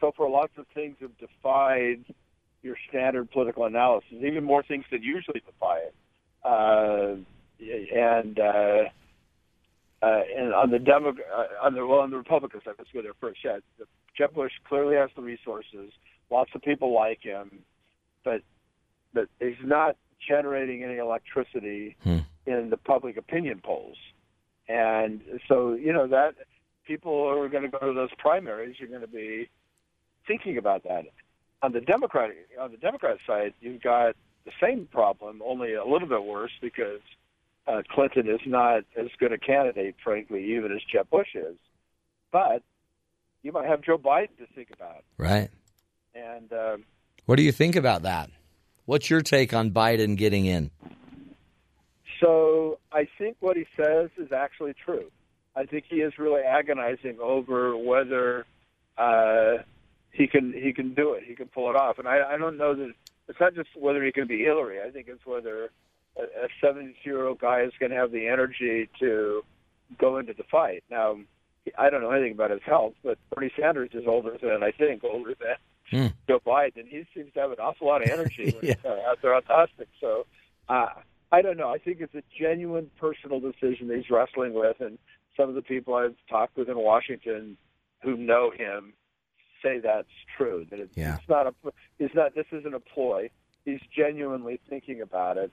so 0.00 0.12
for 0.16 0.28
lots 0.28 0.52
of 0.58 0.66
things 0.74 0.96
have 1.00 1.16
defied 1.18 2.04
your 2.62 2.76
standard 2.88 3.30
political 3.30 3.64
analysis, 3.64 4.12
even 4.12 4.44
more 4.44 4.62
things 4.62 4.84
that 4.90 5.02
usually 5.02 5.42
defy 5.46 5.78
it. 5.78 5.94
Uh, 6.44 7.16
and 7.94 8.38
uh, 8.38 8.82
uh, 10.02 10.20
and 10.36 10.52
on 10.52 10.70
the 10.70 10.78
Demo, 10.78 11.10
uh, 11.10 11.64
on 11.64 11.74
the 11.74 11.86
well, 11.86 12.00
on 12.00 12.10
the 12.10 12.16
Republican 12.16 12.60
side, 12.64 12.74
let's 12.78 12.90
go 12.92 13.02
there 13.02 13.12
first. 13.20 13.40
Yeah, 13.44 13.58
Jeb 14.16 14.34
Bush 14.34 14.52
clearly 14.68 14.96
has 14.96 15.10
the 15.14 15.22
resources. 15.22 15.92
Lots 16.30 16.50
of 16.54 16.62
people 16.62 16.92
like 16.92 17.20
him, 17.22 17.60
but 18.24 18.42
but 19.14 19.28
he's 19.40 19.54
not 19.62 19.96
generating 20.26 20.82
any 20.82 20.96
electricity 20.96 21.96
Hmm. 22.02 22.18
in 22.46 22.70
the 22.70 22.76
public 22.76 23.16
opinion 23.16 23.60
polls, 23.62 23.96
and 24.68 25.20
so 25.48 25.74
you 25.74 25.92
know 25.92 26.06
that 26.08 26.34
people 26.86 27.30
who 27.30 27.40
are 27.40 27.48
going 27.48 27.62
to 27.62 27.68
go 27.68 27.78
to 27.78 27.92
those 27.92 28.12
primaries 28.18 28.80
are 28.80 28.86
going 28.86 29.02
to 29.02 29.06
be 29.06 29.48
thinking 30.26 30.58
about 30.58 30.82
that. 30.84 31.04
On 31.62 31.72
the 31.72 31.80
Democratic 31.80 32.48
on 32.60 32.72
the 32.72 32.76
Democrat 32.76 33.18
side, 33.26 33.54
you've 33.60 33.82
got 33.82 34.16
the 34.44 34.52
same 34.60 34.88
problem, 34.90 35.40
only 35.44 35.74
a 35.74 35.84
little 35.84 36.08
bit 36.08 36.24
worse 36.24 36.50
because 36.60 37.00
uh, 37.66 37.82
Clinton 37.90 38.28
is 38.28 38.40
not 38.46 38.84
as 38.96 39.08
good 39.18 39.32
a 39.32 39.38
candidate, 39.38 39.94
frankly, 40.02 40.54
even 40.56 40.72
as 40.72 40.80
Jeb 40.92 41.08
Bush 41.10 41.34
is. 41.34 41.56
But 42.32 42.62
you 43.42 43.52
might 43.52 43.68
have 43.68 43.82
Joe 43.82 43.98
Biden 43.98 44.36
to 44.38 44.46
think 44.54 44.68
about, 44.72 45.04
Right. 45.18 45.48
and 46.14 46.52
um, 46.52 46.84
What 47.26 47.36
do 47.36 47.42
you 47.42 47.52
think 47.52 47.76
about 47.76 48.02
that? 48.02 48.30
What's 48.86 49.08
your 49.10 49.20
take 49.20 49.52
on 49.54 49.70
Biden 49.70 50.16
getting 50.16 50.46
in? 50.46 50.70
so 52.20 52.78
I 52.92 53.08
think 53.18 53.36
what 53.40 53.56
he 53.56 53.66
says 53.76 54.10
is 54.16 54.30
actually 54.32 54.74
true. 54.84 55.10
I 55.56 55.64
think 55.66 55.84
he 55.88 55.96
is 55.96 56.12
really 56.18 56.42
agonizing 56.42 57.18
over 57.20 57.76
whether 57.76 58.46
uh, 58.96 59.58
he 60.12 60.26
can 60.26 60.52
he 60.52 60.72
can 60.72 60.94
do 60.94 61.12
it, 61.14 61.24
he 61.26 61.34
can 61.34 61.48
pull 61.48 61.68
it 61.70 61.76
off, 61.76 61.98
and 61.98 62.06
I, 62.08 62.34
I 62.34 62.36
don't 62.38 62.56
know 62.56 62.74
that 62.74 62.92
it's 63.28 63.40
not 63.40 63.54
just 63.54 63.68
whether 63.76 64.02
he 64.04 64.12
can 64.12 64.26
be 64.26 64.38
Hillary. 64.38 64.78
I 64.86 64.90
think 64.90 65.08
it's 65.08 65.24
whether 65.26 65.70
a 66.18 66.48
70 66.60 66.94
year 67.04 67.26
old 67.26 67.38
guy 67.38 67.62
is 67.62 67.72
going 67.80 67.90
to 67.90 67.96
have 67.96 68.12
the 68.12 68.28
energy 68.28 68.88
to 69.00 69.42
go 69.98 70.18
into 70.18 70.32
the 70.34 70.44
fight. 70.44 70.84
Now, 70.90 71.16
I 71.78 71.90
don't 71.90 72.02
know 72.02 72.10
anything 72.10 72.32
about 72.32 72.50
his 72.50 72.62
health, 72.64 72.94
but 73.04 73.18
Bernie 73.34 73.52
Sanders 73.58 73.90
is 73.94 74.04
older 74.06 74.36
than 74.40 74.62
I 74.62 74.70
think 74.72 75.04
older 75.04 75.34
than 75.38 75.56
Hmm. 75.90 76.06
Joe 76.28 76.40
Biden, 76.46 76.86
he 76.88 77.04
seems 77.12 77.32
to 77.34 77.40
have 77.40 77.50
an 77.50 77.58
awful 77.60 77.88
lot 77.88 78.02
of 78.02 78.08
energy 78.08 78.54
Yeah. 78.62 78.74
he's 78.76 78.84
uh, 78.84 79.00
out 79.10 79.18
there 79.20 79.34
on 79.34 79.42
topic. 79.42 79.88
So, 80.00 80.26
uh, 80.68 80.86
I 81.32 81.42
don't 81.42 81.56
know. 81.58 81.68
I 81.70 81.78
think 81.78 82.00
it's 82.00 82.14
a 82.14 82.22
genuine 82.38 82.90
personal 82.98 83.40
decision 83.40 83.88
that 83.88 83.96
he's 83.96 84.08
wrestling 84.08 84.54
with, 84.54 84.80
and 84.80 84.96
some 85.36 85.48
of 85.48 85.54
the 85.54 85.60
people 85.60 85.94
I've 85.94 86.14
talked 86.30 86.56
with 86.56 86.68
in 86.68 86.78
Washington 86.78 87.56
who 88.02 88.16
know 88.16 88.50
him 88.50 88.92
say 89.62 89.80
that's 89.80 90.08
true. 90.36 90.66
That 90.70 90.78
it's, 90.80 90.96
Yeah. 90.96 91.16
it's 91.16 91.28
not 91.28 91.46
a, 91.48 91.54
it's 91.98 92.14
not. 92.14 92.34
This 92.34 92.46
isn't 92.52 92.74
a 92.74 92.80
ploy. 92.80 93.28
He's 93.64 93.80
genuinely 93.94 94.60
thinking 94.68 95.00
about 95.02 95.36
it. 95.36 95.50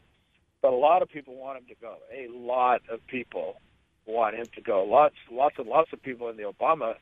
But 0.62 0.74
a 0.74 0.76
lot 0.76 1.01
of 1.01 1.10
people 1.10 1.36
want 1.36 1.57
him 1.60 1.66
to 1.70 1.76
go. 1.76 1.95
A 2.14 2.28
lot 2.30 2.82
of 2.91 3.05
people 3.07 3.55
want 4.05 4.36
him 4.36 4.47
to 4.55 4.62
go. 4.62 4.84
Lots, 4.84 5.16
lots 5.32 5.55
and 5.57 5.68
lots 5.68 5.93
of 5.93 6.01
people 6.01 6.30
in 6.30 6.38
the 6.38 6.43
Obama 6.43 6.95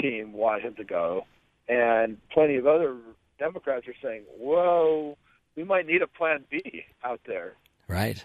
team 0.00 0.32
want 0.32 0.62
him 0.62 0.74
to 0.76 0.84
go, 0.84 1.26
and 1.68 2.18
plenty 2.30 2.56
of 2.56 2.66
other 2.66 2.96
Democrats 3.38 3.86
are 3.88 3.94
saying, 4.02 4.22
"Whoa, 4.36 5.16
we 5.56 5.64
might 5.64 5.86
need 5.86 6.02
a 6.02 6.06
Plan 6.06 6.44
B 6.50 6.84
out 7.02 7.20
there." 7.26 7.54
Right. 7.88 8.24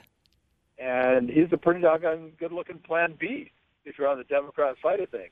And 0.77 1.29
he's 1.29 1.51
a 1.51 1.57
pretty 1.57 1.81
doggone 1.81 2.31
good-looking 2.39 2.79
Plan 2.79 3.15
B 3.19 3.51
if 3.85 3.97
you're 3.97 4.07
on 4.07 4.17
the 4.17 4.23
Democrat 4.23 4.75
side 4.81 4.99
of 4.99 5.09
things. 5.09 5.31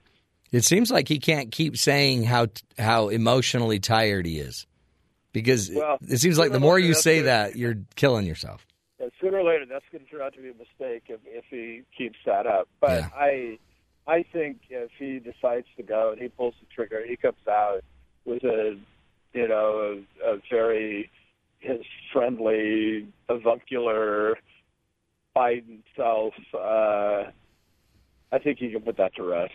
It 0.52 0.64
seems 0.64 0.92
like 0.92 1.08
he 1.08 1.20
can't 1.20 1.52
keep 1.52 1.78
saying 1.78 2.24
how 2.24 2.48
how 2.78 3.10
emotionally 3.10 3.80
tired 3.80 4.26
he 4.26 4.40
is, 4.40 4.68
because 5.34 5.72
Well, 5.74 5.98
it 6.02 6.18
seems 6.18 6.38
like 6.38 6.52
the 6.52 6.60
more 6.60 6.78
you 6.80 6.94
say 6.94 7.22
that, 7.22 7.56
you're 7.56 7.78
killing 7.96 8.26
yourself. 8.26 8.67
And 9.00 9.12
sooner 9.22 9.40
or 9.40 9.44
later, 9.44 9.66
that's 9.70 9.86
going 9.92 10.04
to 10.04 10.10
turn 10.10 10.22
out 10.22 10.34
to 10.34 10.42
be 10.42 10.50
a 10.50 10.54
mistake 10.54 11.04
if, 11.08 11.20
if 11.26 11.46
he 11.50 11.84
keeps 11.96 12.18
that 12.26 12.48
up. 12.48 12.68
But 12.80 13.02
Yeah. 13.02 13.10
I, 13.16 13.60
I 14.08 14.24
think 14.34 14.58
if 14.70 14.90
he 14.98 15.20
decides 15.20 15.68
to 15.78 15.84
go 15.84 16.12
and 16.12 16.22
he 16.22 16.30
pulls 16.30 16.56
the 16.60 16.66
trigger, 16.74 17.04
he 17.08 17.16
comes 17.16 17.36
out 17.48 17.82
with 18.26 18.44
a, 18.44 18.78
you 19.34 19.48
know, 19.48 20.02
a, 20.26 20.34
a 20.34 20.40
very 20.50 21.10
his 21.60 21.82
friendly, 22.14 23.08
avuncular 23.30 24.38
Biden 25.36 25.80
self. 25.96 26.34
Uh, 26.54 27.32
I 28.32 28.40
think 28.44 28.60
he 28.60 28.72
can 28.72 28.82
put 28.82 28.98
that 28.98 29.16
to 29.16 29.24
rest. 29.24 29.54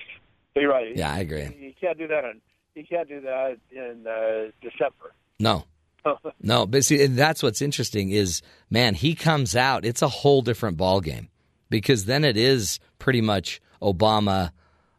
But 0.54 0.60
you're 0.60 0.70
right. 0.70 0.96
Yeah, 0.96 1.12
I 1.12 1.18
agree. 1.20 1.44
He, 1.44 1.66
he 1.66 1.76
can't 1.80 1.98
do 1.98 2.06
that. 2.08 2.24
On, 2.24 2.40
he 2.74 2.82
can't 2.84 3.08
do 3.08 3.20
that 3.22 3.56
in 3.70 4.06
uh, 4.06 4.50
December. 4.62 5.14
No, 5.38 5.64
no, 6.42 6.66
but 6.66 6.84
see, 6.84 7.02
and 7.02 7.16
that's 7.16 7.42
what's 7.42 7.62
interesting 7.62 8.10
is, 8.10 8.42
man, 8.70 8.94
he 8.94 9.14
comes 9.14 9.54
out. 9.56 9.84
It's 9.84 10.02
a 10.02 10.08
whole 10.08 10.42
different 10.42 10.76
ball 10.76 11.00
game 11.00 11.28
because 11.70 12.04
then 12.06 12.24
it 12.24 12.36
is 12.36 12.80
pretty 12.98 13.20
much 13.20 13.60
Obama 13.80 14.50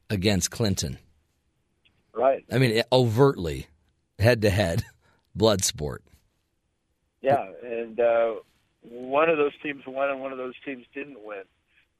against 0.09 0.51
Clinton. 0.51 0.97
right. 2.13 2.43
I 2.51 2.57
mean, 2.57 2.81
overtly, 2.91 3.67
head 4.19 4.41
to 4.41 4.49
head, 4.49 4.83
blood 5.35 5.63
sport. 5.63 6.03
Yeah, 7.21 7.45
and 7.63 7.99
uh, 7.99 8.33
one 8.81 9.29
of 9.29 9.37
those 9.37 9.53
teams 9.61 9.83
won, 9.87 10.09
and 10.09 10.19
one 10.19 10.31
of 10.31 10.37
those 10.37 10.55
teams 10.65 10.85
didn't 10.93 11.23
win 11.23 11.43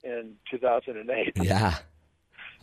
in 0.04 0.36
2008. 0.52 1.34
Yeah, 1.42 1.76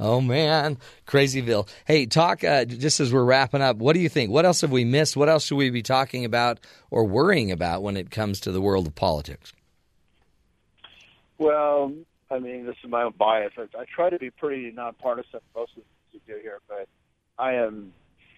Oh 0.02 0.22
man, 0.22 0.78
Crazyville. 1.06 1.68
Hey, 1.84 2.06
talk 2.06 2.42
uh, 2.42 2.64
just 2.64 3.00
as 3.00 3.12
we're 3.12 3.22
wrapping 3.22 3.60
up. 3.60 3.76
What 3.76 3.92
do 3.92 4.00
you 4.00 4.08
think? 4.08 4.30
What 4.30 4.46
else 4.46 4.62
have 4.62 4.70
we 4.70 4.82
missed? 4.82 5.14
What 5.14 5.28
else 5.28 5.44
should 5.44 5.58
we 5.58 5.68
be 5.68 5.82
talking 5.82 6.24
about 6.24 6.58
or 6.90 7.04
worrying 7.04 7.52
about 7.52 7.82
when 7.82 7.98
it 7.98 8.10
comes 8.10 8.40
to 8.40 8.50
the 8.50 8.62
world 8.62 8.86
of 8.86 8.94
politics? 8.94 9.52
Well, 11.36 11.92
I 12.30 12.38
mean, 12.38 12.64
this 12.64 12.76
is 12.82 12.88
my 12.88 13.02
own 13.02 13.12
bias. 13.18 13.52
I, 13.58 13.64
I 13.78 13.84
try 13.94 14.08
to 14.08 14.18
be 14.18 14.30
pretty 14.30 14.70
nonpartisan 14.70 15.40
most 15.54 15.72
of 15.72 15.82
the 15.82 15.82
things 15.82 16.24
we 16.26 16.34
do 16.34 16.40
here, 16.40 16.60
but 16.66 16.88
I 17.38 17.56
am 17.56 17.92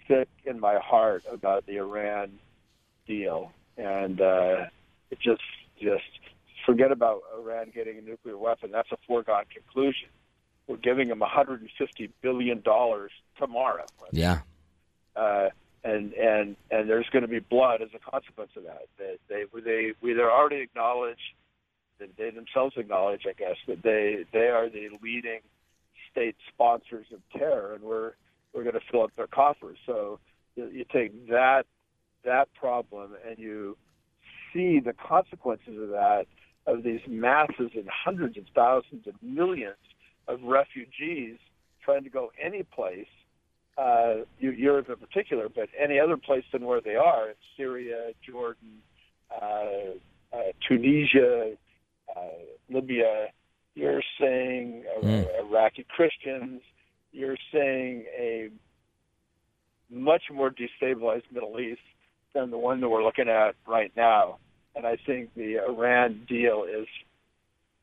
sick 0.09 0.29
in 0.45 0.59
my 0.59 0.81
heart 0.81 1.23
about 1.31 1.65
the 1.67 1.77
Iran 1.77 2.41
deal, 3.07 3.53
and 3.77 4.21
uh, 4.21 4.65
it 5.13 5.21
just 5.21 5.43
just 5.81 6.03
forget 6.67 6.91
about 6.91 7.23
Iran 7.39 7.71
getting 7.73 7.99
a 7.99 8.01
nuclear 8.01 8.37
weapon. 8.37 8.73
That's 8.73 8.91
a 8.91 8.99
foregone 9.07 9.45
conclusion. 9.55 10.09
We're 10.67 10.77
giving 10.77 11.09
them 11.09 11.21
150 11.21 12.11
billion 12.23 12.61
dollars 12.61 13.11
tomorrow. 13.39 13.87
Yeah. 14.13 14.41
Uh, 15.17 15.49
and 15.85 16.13
and 16.15 16.57
and 16.71 16.89
there's 16.89 17.09
going 17.13 17.23
to 17.23 17.29
be 17.29 17.41
blood 17.41 17.83
as 17.83 17.89
a 17.95 18.11
consequence 18.11 18.53
of 18.57 18.65
that. 18.65 18.87
They 18.99 19.17
they 19.29 19.45
they 19.61 19.93
we 20.01 20.13
they 20.13 20.23
already 20.23 20.61
acknowledge 20.61 21.35
that 21.99 22.17
they 22.17 22.31
themselves 22.31 22.75
acknowledge, 22.77 23.23
I 23.29 23.33
guess, 23.33 23.57
that 23.67 23.83
they 23.83 24.25
they 24.33 24.49
are 24.49 24.69
the 24.69 24.91
leading 25.03 25.41
state 26.11 26.37
sponsors 26.53 27.07
of 27.13 27.21
terror, 27.37 27.75
and 27.75 27.83
we're 27.83 28.13
we're 28.53 28.63
going 28.63 28.75
to 28.75 28.81
fill 28.91 29.03
up 29.03 29.11
their 29.17 29.27
coffers. 29.27 29.79
So 29.87 30.21
you, 30.57 30.69
you 30.69 30.85
take 30.93 31.29
that 31.29 31.65
that 32.25 32.53
problem 32.55 33.17
and 33.29 33.39
you 33.39 33.77
see 34.53 34.79
the 34.79 34.93
consequences 34.93 35.81
of 35.81 35.89
that 35.89 36.27
of 36.67 36.85
these 36.85 37.01
masses 37.09 37.71
and 37.75 37.89
hundreds 37.89 38.37
of 38.37 38.45
thousands 38.55 39.07
and 39.07 39.15
millions 39.21 39.75
of 40.29 40.43
refugees 40.43 41.39
trying 41.85 42.05
to 42.05 42.11
go 42.11 42.31
any 42.41 42.63
place, 42.63 43.07
uh, 43.79 44.17
Europe 44.39 44.89
in 44.89 44.97
particular, 44.97 45.49
but 45.49 45.69
any 45.79 45.99
other 45.99 46.17
place 46.17 46.45
than 46.53 46.65
where 46.65 46.81
they 46.81 46.97
are, 46.97 47.29
Syria, 47.57 48.13
Jordan, 48.25 48.79
uh, 49.31 49.97
uh, 50.33 50.39
Tunisia, 50.69 51.55
uh, 52.15 52.21
Libya, 52.71 53.29
you're 53.75 54.03
saying 54.21 54.85
mm. 55.03 55.27
Iraqi 55.41 55.87
Christians, 55.89 56.61
you're 57.13 57.39
saying 57.53 58.05
a 58.19 58.51
much 59.91 60.23
more 60.33 60.51
destabilized 60.51 61.25
Middle 61.33 61.59
East 61.61 61.81
than 62.35 62.51
the 62.51 62.59
one 62.59 62.81
that 62.81 62.89
we're 62.89 63.05
looking 63.05 63.29
at 63.29 63.55
right 63.67 63.93
now. 63.97 64.39
And 64.75 64.87
I 64.87 64.97
think 65.07 65.35
the 65.35 65.59
Iran 65.59 66.25
deal 66.29 66.65
is 66.65 66.87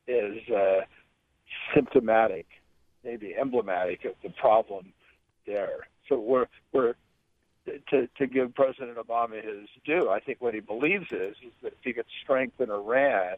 is 0.08 0.48
uh, 0.48 0.80
symptomatic, 1.74 2.46
maybe 3.04 3.34
emblematic 3.34 4.04
of 4.04 4.14
the 4.22 4.30
problem 4.30 4.92
there. 5.46 5.88
So 6.08 6.18
we're 6.18 6.46
we're 6.72 6.94
to 7.90 8.06
to 8.06 8.26
give 8.26 8.54
President 8.54 8.96
Obama 8.96 9.42
his 9.42 9.68
due. 9.84 10.10
I 10.10 10.20
think 10.20 10.40
what 10.40 10.54
he 10.54 10.60
believes 10.60 11.12
is 11.12 11.36
is 11.42 11.52
that 11.62 11.72
if 11.72 11.84
he 11.84 11.92
could 11.92 12.06
strengthen 12.22 12.70
Iran, 12.70 13.36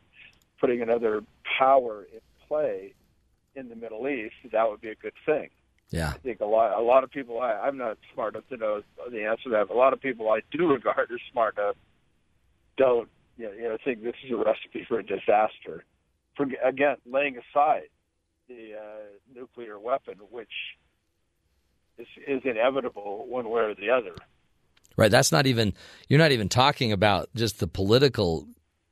putting 0.60 0.82
another 0.82 1.22
power 1.58 2.06
in 2.12 2.20
play 2.48 2.94
in 3.54 3.68
the 3.68 3.76
Middle 3.76 4.08
East, 4.08 4.34
that 4.50 4.70
would 4.70 4.80
be 4.80 4.88
a 4.88 4.94
good 4.94 5.14
thing. 5.26 5.50
Yeah, 5.90 6.08
I 6.08 6.18
think 6.18 6.40
a 6.40 6.46
lot 6.46 6.78
a 6.78 6.82
lot 6.82 7.04
of 7.04 7.10
people. 7.10 7.40
I, 7.40 7.52
I'm 7.52 7.76
not 7.76 7.98
smart 8.14 8.34
enough 8.34 8.48
to 8.48 8.56
know 8.56 8.82
the 9.10 9.24
answer 9.24 9.44
to 9.44 9.50
that. 9.50 9.68
But 9.68 9.74
a 9.74 9.78
lot 9.78 9.92
of 9.92 10.00
people 10.00 10.30
I 10.30 10.40
do 10.50 10.66
regard 10.72 11.10
as 11.12 11.20
smart 11.30 11.58
enough 11.58 11.76
don't 12.78 13.08
you 13.36 13.48
know, 13.62 13.76
think 13.84 14.02
this 14.02 14.14
is 14.24 14.30
a 14.32 14.36
recipe 14.36 14.84
for 14.88 14.98
a 14.98 15.02
disaster. 15.02 15.84
For, 16.36 16.46
again, 16.64 16.96
laying 17.04 17.36
aside 17.36 17.88
the 18.52 18.78
uh, 18.78 19.38
nuclear 19.40 19.78
weapon, 19.78 20.14
which 20.30 20.48
is, 21.98 22.06
is 22.26 22.42
inevitable 22.44 23.26
one 23.28 23.48
way 23.48 23.62
or 23.62 23.74
the 23.74 23.90
other. 23.90 24.14
Right. 24.96 25.10
That's 25.10 25.32
not 25.32 25.46
even. 25.46 25.74
You're 26.08 26.18
not 26.18 26.32
even 26.32 26.48
talking 26.48 26.92
about 26.92 27.28
just 27.34 27.60
the 27.60 27.66
political, 27.66 28.46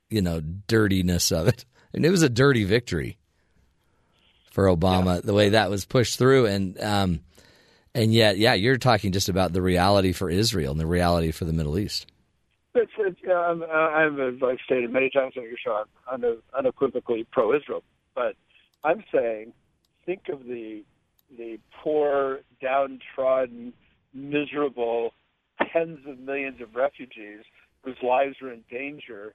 you 0.09 0.21
know, 0.21 0.41
dirtiness 0.41 1.31
of 1.31 1.47
it. 1.47 1.65
And 1.93 2.05
it 2.05 2.09
was 2.09 2.23
a 2.23 2.29
dirty 2.29 2.63
victory 2.63 3.17
for 4.51 4.65
Obama, 4.65 5.15
yeah. 5.15 5.21
the 5.21 5.33
way 5.33 5.49
that 5.49 5.69
was 5.69 5.85
pushed 5.85 6.17
through, 6.17 6.45
and 6.45 6.79
um, 6.81 7.21
and 7.93 8.13
yet, 8.13 8.37
yeah, 8.37 8.53
you're 8.53 8.77
talking 8.77 9.11
just 9.11 9.29
about 9.29 9.53
the 9.53 9.61
reality 9.61 10.11
for 10.13 10.29
Israel 10.29 10.71
and 10.71 10.79
the 10.79 10.85
reality 10.85 11.31
for 11.31 11.45
the 11.45 11.53
Middle 11.53 11.77
East. 11.77 12.07
It's, 12.73 12.91
it's, 12.97 13.19
um, 13.29 13.63
I'm, 13.69 14.19
as 14.19 14.41
I've 14.41 14.59
stated 14.65 14.91
many 14.91 15.09
times 15.09 15.33
on 15.35 15.43
your 15.43 15.57
show, 15.57 15.83
I'm 16.09 16.23
unequivocally 16.57 17.27
pro-Israel, 17.31 17.83
but 18.15 18.35
I'm 18.83 19.03
saying, 19.13 19.53
think 20.05 20.29
of 20.29 20.45
the 20.45 20.83
the 21.37 21.59
poor, 21.81 22.41
downtrodden, 22.61 23.73
miserable 24.13 25.13
tens 25.71 25.99
of 26.05 26.19
millions 26.19 26.61
of 26.61 26.75
refugees 26.75 27.43
whose 27.83 27.95
lives 28.03 28.35
are 28.41 28.51
in 28.51 28.63
danger 28.69 29.33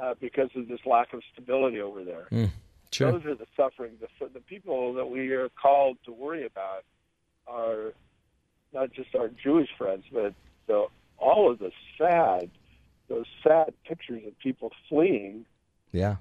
uh, 0.00 0.14
because 0.20 0.50
of 0.56 0.68
this 0.68 0.80
lack 0.84 1.12
of 1.12 1.22
stability 1.32 1.80
over 1.80 2.04
there. 2.04 2.26
Mm. 2.30 2.50
Sure. 2.90 3.12
Those 3.12 3.24
are 3.26 3.34
the 3.34 3.46
suffering. 3.56 3.92
The, 4.00 4.28
the 4.28 4.40
people 4.40 4.94
that 4.94 5.06
we 5.06 5.30
are 5.32 5.48
called 5.50 5.98
to 6.06 6.12
worry 6.12 6.46
about 6.46 6.84
are 7.46 7.92
not 8.72 8.92
just 8.92 9.14
our 9.14 9.28
Jewish 9.28 9.68
friends, 9.76 10.04
but 10.12 10.34
the, 10.66 10.86
all 11.18 11.50
of 11.50 11.58
the 11.58 11.72
sad, 11.98 12.50
those 13.08 13.26
sad 13.42 13.72
pictures 13.86 14.22
of 14.26 14.38
people 14.38 14.72
fleeing. 14.88 15.46
Yeah. 15.92 16.16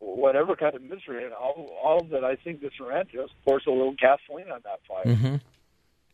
Whatever 0.00 0.54
kind 0.54 0.74
of 0.74 0.82
misery, 0.82 1.24
and 1.24 1.32
all, 1.32 1.70
all 1.82 2.04
that 2.12 2.24
I 2.24 2.36
think 2.36 2.60
this 2.60 2.72
Iran 2.80 3.06
just 3.12 3.32
pours 3.44 3.64
a 3.66 3.70
little 3.70 3.94
gasoline 3.94 4.50
on 4.50 4.60
that 4.64 4.80
fire. 4.86 5.04
Mm-hmm. 5.04 5.36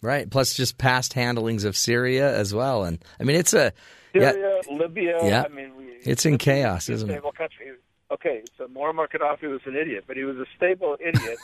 Right. 0.01 0.29
Plus, 0.29 0.55
just 0.55 0.79
past 0.79 1.13
handlings 1.13 1.65
of 1.65 1.77
Syria 1.77 2.35
as 2.35 2.55
well, 2.55 2.85
and 2.85 2.99
I 3.21 3.25
mean, 3.25 3.37
it's 3.37 3.53
a 3.53 3.73
Syria, 4.13 4.61
yeah, 4.67 4.75
Libya. 4.75 5.19
Yeah. 5.23 5.45
I 5.45 5.49
mean, 5.49 5.77
we, 5.77 5.85
it's 6.03 6.25
in 6.25 6.39
chaos, 6.39 6.89
isn't 6.89 7.11
it? 7.11 7.23
Country 7.37 7.73
okay, 8.11 8.43
so 8.57 8.67
Muammar 8.67 9.09
Gaddafi 9.09 9.51
was 9.51 9.61
an 9.67 9.77
idiot, 9.77 10.05
but 10.07 10.17
he 10.17 10.25
was 10.25 10.37
a 10.37 10.47
stable 10.57 10.97
idiot, 11.01 11.39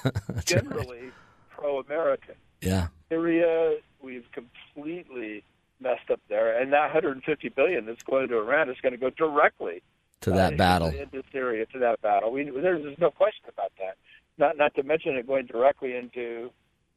generally 0.45 1.01
right. 1.01 1.13
pro-American. 1.51 2.35
Yeah. 2.61 2.89
Syria, 3.09 3.77
we've 4.03 4.27
completely 4.33 5.45
messed 5.81 6.11
up 6.11 6.21
there, 6.29 6.61
and 6.61 6.73
that 6.73 6.93
150 6.93 7.49
billion 7.51 7.87
that's 7.87 8.03
going 8.03 8.29
to 8.29 8.39
Iran 8.39 8.71
is 8.71 8.77
going 8.83 8.93
to 8.93 8.99
go 8.99 9.11
directly 9.11 9.83
to 10.23 10.31
that 10.31 10.55
uh, 10.55 10.57
battle 10.57 10.89
into 10.89 11.23
Syria 11.33 11.67
to 11.67 11.79
that 11.79 12.01
battle. 12.03 12.33
We, 12.33 12.45
there's, 12.45 12.83
there's 12.83 12.99
no 12.99 13.11
question 13.11 13.45
about 13.49 13.73
that. 13.79 13.97
Not 14.39 14.57
not 14.57 14.75
to 14.75 14.83
mention 14.83 15.17
it 15.17 15.27
going 15.27 15.47
directly 15.47 15.97
into 15.97 16.51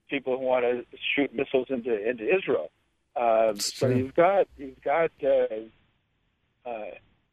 people 0.10 0.38
who 0.38 0.46
want 0.46 0.64
to 0.64 0.86
shoot 1.16 1.34
missiles 1.34 1.68
into 1.70 2.10
into 2.10 2.24
Israel. 2.24 2.70
Um, 3.16 3.60
so 3.60 3.88
you've 3.88 4.16
got 4.16 4.48
you've 4.58 4.82
got 4.82 5.12
uh, 5.24 6.70
uh, 6.70 6.86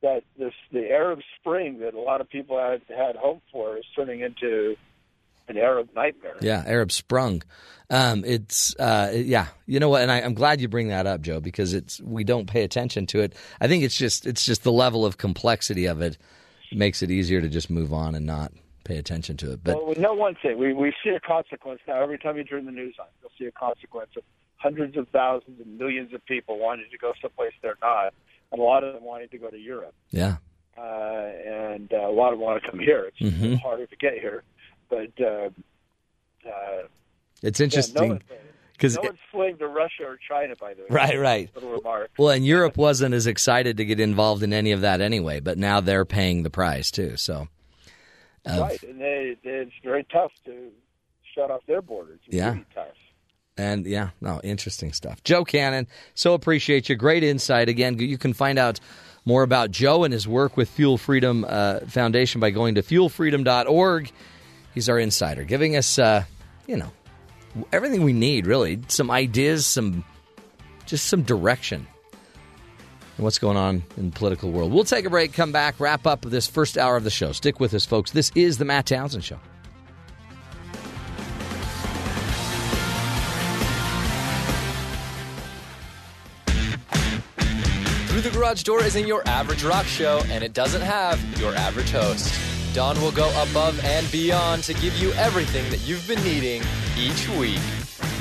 that 0.03 0.23
this 0.39 0.53
the 0.73 0.91
Arab 0.91 1.21
Spring 1.39 1.81
that 1.81 1.95
a 1.95 2.01
lot 2.01 2.21
of 2.21 2.29
people 2.29 2.59
had 2.59 2.83
had 2.89 3.17
hope 3.17 3.43
for 3.53 3.77
is 3.77 3.85
turning 3.95 4.21
into 4.21 4.77
an 5.51 5.59
Arab 5.59 5.89
nightmare. 5.95 6.37
Yeah, 6.41 6.63
Arab 6.67 6.93
sprung. 6.93 7.43
Um, 7.91 8.25
it's 8.25 8.75
uh, 8.77 9.11
yeah, 9.15 9.49
you 9.67 9.81
know 9.81 9.89
what, 9.89 10.03
and 10.03 10.13
I, 10.13 10.21
am 10.21 10.35
glad 10.35 10.61
you 10.61 10.69
bring 10.69 10.89
that 10.89 11.07
up, 11.07 11.23
Joe, 11.23 11.41
because 11.41 11.75
it's 11.75 12.01
we 12.01 12.25
don't 12.25 12.47
pay 12.47 12.63
attention 12.63 13.07
to 13.07 13.21
it. 13.21 13.35
I 13.61 13.67
think 13.67 13.83
it's 13.83 13.97
just 13.97 14.27
it's 14.27 14.45
just 14.45 14.63
the 14.63 14.73
level 14.73 15.05
of 15.05 15.19
complexity 15.19 15.87
of 15.87 16.01
it 16.01 16.17
makes 16.73 17.03
it 17.03 17.11
easier 17.11 17.41
to 17.41 17.49
just 17.49 17.69
move 17.69 17.93
on 17.93 18.15
and 18.15 18.25
not 18.25 18.53
pay 18.85 18.97
attention 18.97 19.37
to 19.39 19.53
it. 19.53 19.65
But 19.65 19.77
well, 19.77 19.87
we 19.87 20.01
know 20.01 20.15
one 20.15 20.37
thing: 20.41 20.57
we 20.57 20.73
we 20.73 20.95
see 21.03 21.11
a 21.11 21.21
consequence 21.21 21.81
now. 21.89 22.01
Every 22.01 22.19
time 22.19 22.37
you 22.37 22.45
turn 22.45 22.65
the 22.65 22.73
news 22.73 22.95
on, 23.01 23.07
you'll 23.21 23.33
see 23.37 23.47
a 23.47 23.53
consequence 23.53 24.11
of 24.17 24.23
hundreds 24.57 24.97
of 24.97 25.09
thousands 25.09 25.61
and 25.61 25.79
millions 25.79 26.15
of 26.15 26.25
people 26.27 26.59
wanting 26.59 26.87
to 26.93 26.99
go 26.99 27.13
someplace 27.21 27.53
they're 27.63 27.79
not 27.83 28.13
and 28.53 28.61
a 28.61 28.65
lot 28.65 28.85
of 28.85 28.95
them 28.95 29.05
wanted 29.05 29.31
to 29.31 29.39
go 29.39 29.49
to 29.49 29.59
Europe. 29.59 29.95
Yeah. 30.11 30.37
Uh, 30.77 31.31
and 31.47 31.93
uh, 31.93 32.09
a 32.09 32.13
lot 32.13 32.33
of 32.33 32.39
them 32.39 32.47
want 32.47 32.63
to 32.63 32.71
come 32.71 32.81
here. 32.81 33.09
It's 33.09 33.35
mm-hmm. 33.35 33.55
harder 33.55 33.87
to 33.87 33.97
get 33.97 34.15
here, 34.15 34.43
but 34.91 35.25
uh, 35.25 35.49
uh, 36.47 36.83
it's 37.43 37.61
interesting 37.61 38.21
because 38.73 38.97
no, 38.97 39.03
no 39.03 39.09
one's 39.09 39.19
fleeing 39.31 39.59
to 39.59 39.69
Russia 39.69 40.05
or 40.05 40.19
China. 40.29 40.55
By 40.61 40.75
the 40.75 40.83
way, 40.83 40.89
right, 40.91 41.19
right. 41.19 41.51
Little 41.55 41.71
remark. 41.71 42.11
Well, 42.19 42.31
and 42.31 42.45
Europe 42.45 42.77
wasn't 42.77 43.15
as 43.15 43.27
excited 43.27 43.77
to 43.79 43.85
get 43.85 44.01
involved 44.01 44.43
in 44.43 44.53
any 44.53 44.73
of 44.73 44.83
that 44.83 45.01
anyway, 45.01 45.41
but 45.41 45.57
now 45.57 45.81
they're 45.81 46.05
paying 46.05 46.43
the 46.43 46.51
price 46.51 46.91
too. 46.91 47.17
So, 47.17 47.49
right, 48.47 48.83
and 48.83 49.01
they, 49.01 49.37
it's 49.43 49.73
very 49.83 50.05
tough 50.05 50.33
to 50.45 50.71
shut 51.35 51.51
off 51.51 51.63
their 51.67 51.83
borders. 51.83 52.21
It's 52.27 52.37
yeah. 52.37 52.51
Really 52.51 52.67
tough. 52.75 52.87
And 53.57 53.85
yeah, 53.85 54.11
no, 54.21 54.41
interesting 54.43 54.93
stuff. 54.93 55.23
Joe 55.23 55.45
Cannon, 55.45 55.87
so 56.15 56.33
appreciate 56.33 56.89
you. 56.89 56.97
Great 56.97 57.23
insight. 57.23 57.69
Again, 57.69 57.99
you 57.99 58.17
can 58.17 58.33
find 58.33 58.59
out 58.59 58.81
more 59.27 59.43
about 59.43 59.71
Joe 59.71 60.05
and 60.05 60.15
his 60.15 60.27
work 60.27 60.57
with 60.57 60.71
Fuel 60.71 60.97
Freedom 60.97 61.45
uh, 61.47 61.81
Foundation 61.81 62.41
by 62.41 62.51
going 62.51 62.77
to 62.77 62.83
fuelfreedom.org. 62.83 64.13
He's 64.75 64.89
our 64.89 64.99
insider, 64.99 65.45
giving 65.45 65.77
us, 65.77 65.99
uh, 65.99 66.25
you 66.67 66.77
know, 66.77 66.91
everything 67.73 68.05
we 68.05 68.13
need, 68.13 68.47
really. 68.47 68.81
Some 68.89 69.11
ideas, 69.11 69.67
some 69.67 70.05
just 70.87 71.07
some 71.07 71.23
direction. 71.23 71.87
And 73.17 73.25
what's 73.25 73.39
going 73.39 73.57
on 73.57 73.85
in 73.97 74.11
the 74.11 74.17
political 74.17 74.51
world. 74.51 74.73
We'll 74.73 74.85
take 74.85 75.05
a 75.05 75.11
break, 75.11 75.33
come 75.33 75.53
back, 75.53 75.79
wrap 75.79 76.07
up 76.07 76.23
this 76.23 76.47
first 76.47 76.79
hour 76.79 76.97
of 76.97 77.05
the 77.05 77.11
show. 77.11 77.33
Stick 77.33 77.61
with 77.61 77.75
us, 77.75 77.85
folks. 77.85 78.11
This 78.13 78.33
is 78.35 78.59
the 78.59 78.65
Matt 78.65 78.87
Townsend 78.87 79.25
Show. 79.25 79.39
Through 88.07 88.21
the 88.23 88.31
Garage 88.31 88.63
Door 88.65 88.85
isn't 88.85 89.07
your 89.07 89.27
average 89.29 89.63
rock 89.63 89.87
show, 89.87 90.23
and 90.29 90.43
it 90.43 90.53
doesn't 90.53 90.83
have 90.83 91.21
your 91.39 91.55
average 91.55 91.91
host. 91.91 92.50
Don 92.73 93.01
will 93.01 93.13
go 93.13 93.29
above 93.43 93.83
and 93.85 94.11
beyond 94.13 94.63
to 94.65 94.75
give 94.75 94.97
you 94.97 95.13
everything 95.13 95.69
that 95.71 95.81
you've 95.81 96.07
been 96.07 96.23
needing 96.23 96.63
each 96.97 97.29
week. 97.31 97.61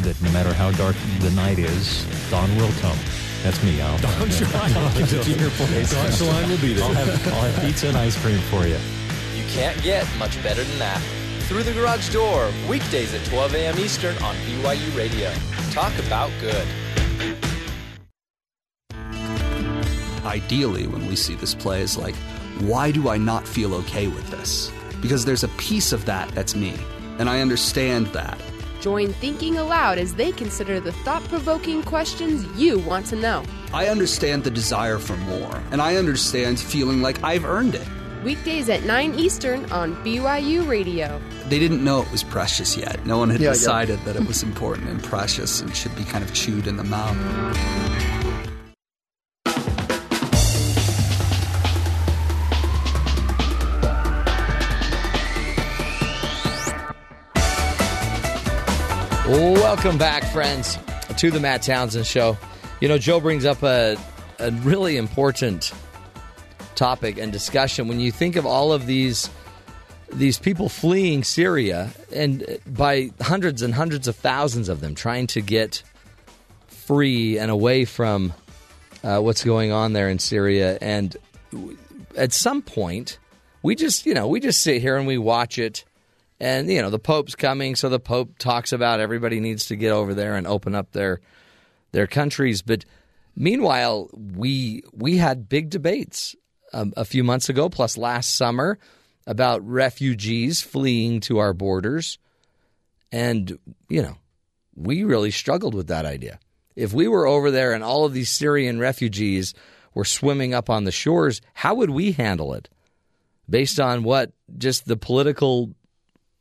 that 0.02 0.20
no 0.22 0.32
matter 0.32 0.54
how 0.54 0.72
dark 0.72 0.96
the 1.20 1.30
night 1.32 1.60
is, 1.60 2.06
Don 2.32 2.50
will 2.56 2.72
come. 2.82 2.98
That's 3.44 3.62
me, 3.64 3.80
Al. 3.80 3.98
Don 4.00 4.12
It's 4.28 5.28
in 5.28 5.40
your 5.40 5.52
place. 5.52 5.92
Don 5.92 6.08
Shaline 6.08 6.50
will 6.50 6.58
be 6.58 6.74
there. 6.74 6.86
I'll 6.86 6.94
have, 6.94 7.28
I'll 7.28 7.52
have 7.52 7.64
pizza 7.64 7.88
and 7.88 7.98
ice 7.98 8.20
cream 8.22 8.40
for 8.50 8.66
you. 8.66 8.78
You 9.36 9.44
can't 9.50 9.82
get 9.84 10.08
much 10.18 10.42
better 10.42 10.64
than 10.64 10.80
that. 10.80 11.00
Through 11.48 11.64
the 11.64 11.74
Garage 11.74 12.12
Door, 12.12 12.52
weekdays 12.68 13.14
at 13.14 13.24
12 13.26 13.54
a.m. 13.56 13.80
Eastern 13.80 14.16
on 14.24 14.36
BYU 14.38 14.98
Radio. 14.98 15.32
Talk 15.72 15.98
about 16.00 16.32
good. 16.42 16.68
ideally 20.30 20.86
when 20.86 21.08
we 21.08 21.16
see 21.16 21.34
this 21.36 21.56
play 21.56 21.82
is 21.82 21.98
like, 21.98 22.16
why 22.60 22.92
do 22.92 23.10
I 23.10 23.18
not 23.18 23.48
feel 23.48 23.74
okay 23.76 24.08
with 24.08 24.30
this? 24.30 24.72
Because 25.02 25.26
there's 25.26 25.44
a 25.44 25.48
piece 25.50 25.94
of 25.94 26.06
that 26.06 26.30
that's 26.36 26.56
me, 26.56 26.76
and 27.18 27.30
I 27.30 27.42
understand 27.42 28.08
that. 28.08 28.40
Join 28.82 29.12
Thinking 29.14 29.58
Aloud 29.58 29.98
as 29.98 30.16
they 30.16 30.32
consider 30.32 30.80
the 30.80 30.92
thought 30.92 31.24
provoking 31.26 31.84
questions 31.84 32.46
you 32.60 32.80
want 32.80 33.06
to 33.08 33.16
know. 33.16 33.44
I 33.74 33.88
understand 33.88 34.44
the 34.44 34.52
desire 34.52 35.00
for 35.00 35.18
more, 35.18 35.62
and 35.72 35.82
I 35.82 35.96
understand 35.98 36.60
feeling 36.60 37.02
like 37.02 37.22
I've 37.24 37.46
earned 37.46 37.76
it. 37.76 37.88
Weekdays 38.24 38.68
at 38.70 38.84
9 38.84 39.16
Eastern 39.18 39.70
on 39.72 39.96
BYU 40.04 40.68
Radio. 40.68 41.22
They 41.48 41.60
didn't 41.60 41.84
know 41.84 42.02
it 42.02 42.12
was 42.12 42.24
precious 42.24 42.76
yet. 42.76 43.06
No 43.06 43.18
one 43.18 43.30
had 43.30 43.40
Yeah, 43.40 43.48
yeah. 43.48 43.54
decided 43.54 44.00
that 44.06 44.18
it 44.18 44.28
was 44.28 44.44
important 44.44 44.90
and 44.90 45.02
precious 45.02 45.62
and 45.62 45.74
should 45.76 45.96
be 45.96 46.04
kind 46.04 46.24
of 46.24 46.34
chewed 46.34 46.68
in 46.68 46.76
the 46.76 46.84
mouth. 46.84 47.16
Welcome 59.30 60.00
back, 60.00 60.24
friends, 60.24 60.80
to 61.18 61.30
the 61.30 61.40
Matt 61.40 61.62
Townsend 61.62 62.08
Show. 62.08 62.36
You 62.82 62.88
know, 62.88 62.98
Joe 62.98 63.20
brings 63.20 63.46
up 63.46 63.62
a, 63.62 63.96
a 64.40 64.50
really 64.50 64.98
important 64.98 65.72
topic 66.74 67.20
and 67.20 67.32
discussion. 67.32 67.88
When 67.88 68.00
you 68.00 68.12
think 68.12 68.38
of 68.38 68.48
all 68.48 68.74
of 68.74 68.88
these 68.88 69.30
these 70.12 70.40
people 70.40 70.68
fleeing 70.68 71.24
Syria, 71.24 71.92
and 72.12 72.58
by 72.66 73.12
hundreds 73.22 73.62
and 73.62 73.76
hundreds 73.76 74.08
of 74.08 74.16
thousands 74.16 74.68
of 74.68 74.82
them 74.82 74.96
trying 74.96 75.28
to 75.28 75.42
get 75.42 75.84
free 76.66 77.38
and 77.38 77.52
away 77.52 77.86
from 77.86 78.34
uh, 79.04 79.20
what's 79.20 79.44
going 79.44 79.72
on 79.72 79.94
there 79.94 80.10
in 80.10 80.18
Syria, 80.18 80.80
and 80.82 81.16
at 82.18 82.34
some 82.34 82.64
point, 82.64 83.20
we 83.62 83.76
just 83.76 84.08
you 84.08 84.16
know 84.16 84.28
we 84.28 84.40
just 84.40 84.64
sit 84.64 84.82
here 84.82 84.98
and 84.98 85.06
we 85.06 85.20
watch 85.20 85.60
it 85.60 85.86
and 86.40 86.72
you 86.72 86.82
know 86.82 86.90
the 86.90 87.00
pope's 87.00 87.36
coming 87.36 87.76
so 87.76 87.90
the 87.90 88.00
pope 88.00 88.38
talks 88.38 88.72
about 88.72 89.00
everybody 89.00 89.40
needs 89.40 89.68
to 89.68 89.76
get 89.76 89.92
over 89.92 90.14
there 90.14 90.36
and 90.36 90.48
open 90.48 90.76
up 90.76 90.92
their 90.92 91.20
their 91.92 92.08
countries. 92.08 92.62
But 92.62 92.86
meanwhile 93.36 94.10
we 94.14 94.84
we 94.94 95.18
had 95.18 95.50
big 95.50 95.70
debates 95.70 96.36
um, 96.74 96.94
a 96.96 97.06
few 97.06 97.24
months 97.24 97.50
ago 97.50 97.70
plus 97.70 97.98
last 97.98 98.36
summer 98.36 98.80
about 99.28 99.68
refugees 99.68 100.62
fleeing 100.62 101.20
to 101.22 101.40
our 101.40 101.54
borders. 101.54 102.18
And 103.12 103.58
you 103.90 104.02
know 104.02 104.18
we 104.76 105.04
really 105.04 105.32
struggled 105.32 105.74
with 105.74 105.88
that 105.88 106.06
idea. 106.06 106.40
If 106.76 106.94
we 106.94 107.08
were 107.08 107.28
over 107.28 107.52
there 107.52 107.74
and 107.74 107.84
all 107.84 108.06
of 108.06 108.14
these 108.14 108.30
Syrian 108.30 108.80
refugees 108.80 109.54
were 109.94 110.06
swimming 110.06 110.54
up 110.54 110.70
on 110.70 110.86
the 110.86 110.92
shores 110.92 111.42
how 111.54 111.76
would 111.76 111.90
we 111.90 112.14
handle 112.14 112.54
it? 112.54 112.70
Based 113.50 113.80
on 113.80 114.04
what 114.04 114.32
just 114.58 114.86
the 114.86 114.96
political 114.96 115.74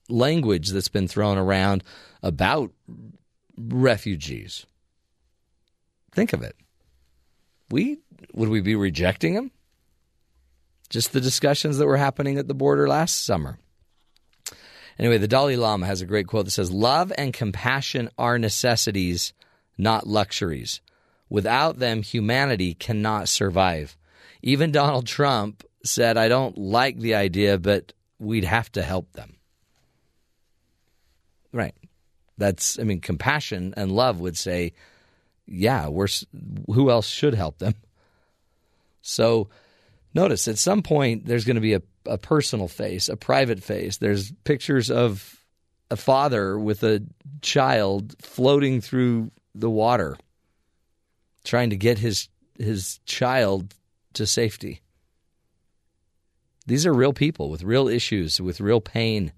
language 0.08 0.70
that's 0.70 0.88
been 0.88 1.08
thrown 1.08 1.38
around 1.38 1.84
about 2.22 2.72
refugees. 3.56 4.66
Think 6.12 6.32
of 6.32 6.42
it. 6.42 6.56
We 7.70 7.98
would 8.32 8.48
we 8.48 8.60
be 8.60 8.74
rejecting 8.74 9.34
them? 9.34 9.50
Just 10.88 11.12
the 11.12 11.20
discussions 11.20 11.78
that 11.78 11.86
were 11.86 11.98
happening 11.98 12.38
at 12.38 12.48
the 12.48 12.54
border 12.54 12.88
last 12.88 13.24
summer. 13.24 13.58
Anyway, 14.98 15.18
the 15.18 15.28
Dalai 15.28 15.56
Lama 15.56 15.86
has 15.86 16.00
a 16.00 16.06
great 16.06 16.26
quote 16.26 16.46
that 16.46 16.50
says, 16.50 16.72
Love 16.72 17.12
and 17.16 17.32
compassion 17.32 18.10
are 18.18 18.38
necessities, 18.38 19.32
not 19.76 20.06
luxuries. 20.06 20.80
Without 21.28 21.78
them, 21.78 22.02
humanity 22.02 22.74
cannot 22.74 23.28
survive. 23.28 23.96
Even 24.42 24.72
Donald 24.72 25.06
Trump 25.06 25.62
said, 25.84 26.16
I 26.16 26.28
don't 26.28 26.56
like 26.56 26.98
the 26.98 27.14
idea, 27.14 27.58
but 27.58 27.92
we'd 28.18 28.44
have 28.44 28.72
to 28.72 28.82
help 28.82 29.12
them. 29.12 29.37
Right. 31.52 31.74
That's, 32.36 32.78
I 32.78 32.84
mean, 32.84 33.00
compassion 33.00 33.74
and 33.76 33.90
love 33.90 34.20
would 34.20 34.36
say, 34.36 34.74
yeah, 35.46 35.88
we're, 35.88 36.08
who 36.66 36.90
else 36.90 37.08
should 37.08 37.34
help 37.34 37.58
them? 37.58 37.74
So 39.02 39.48
notice 40.14 40.46
at 40.48 40.58
some 40.58 40.82
point 40.82 41.26
there's 41.26 41.44
going 41.44 41.56
to 41.56 41.60
be 41.60 41.74
a, 41.74 41.82
a 42.06 42.18
personal 42.18 42.68
face, 42.68 43.08
a 43.08 43.16
private 43.16 43.62
face. 43.62 43.96
There's 43.96 44.30
pictures 44.44 44.90
of 44.90 45.38
a 45.90 45.96
father 45.96 46.58
with 46.58 46.82
a 46.82 47.02
child 47.40 48.14
floating 48.20 48.80
through 48.80 49.30
the 49.54 49.70
water, 49.70 50.16
trying 51.44 51.70
to 51.70 51.76
get 51.76 51.98
his 51.98 52.28
his 52.58 52.98
child 53.06 53.74
to 54.14 54.26
safety. 54.26 54.80
These 56.66 56.84
are 56.86 56.92
real 56.92 57.12
people 57.12 57.50
with 57.50 57.62
real 57.62 57.88
issues, 57.88 58.40
with 58.40 58.60
real 58.60 58.80
pain. 58.80 59.32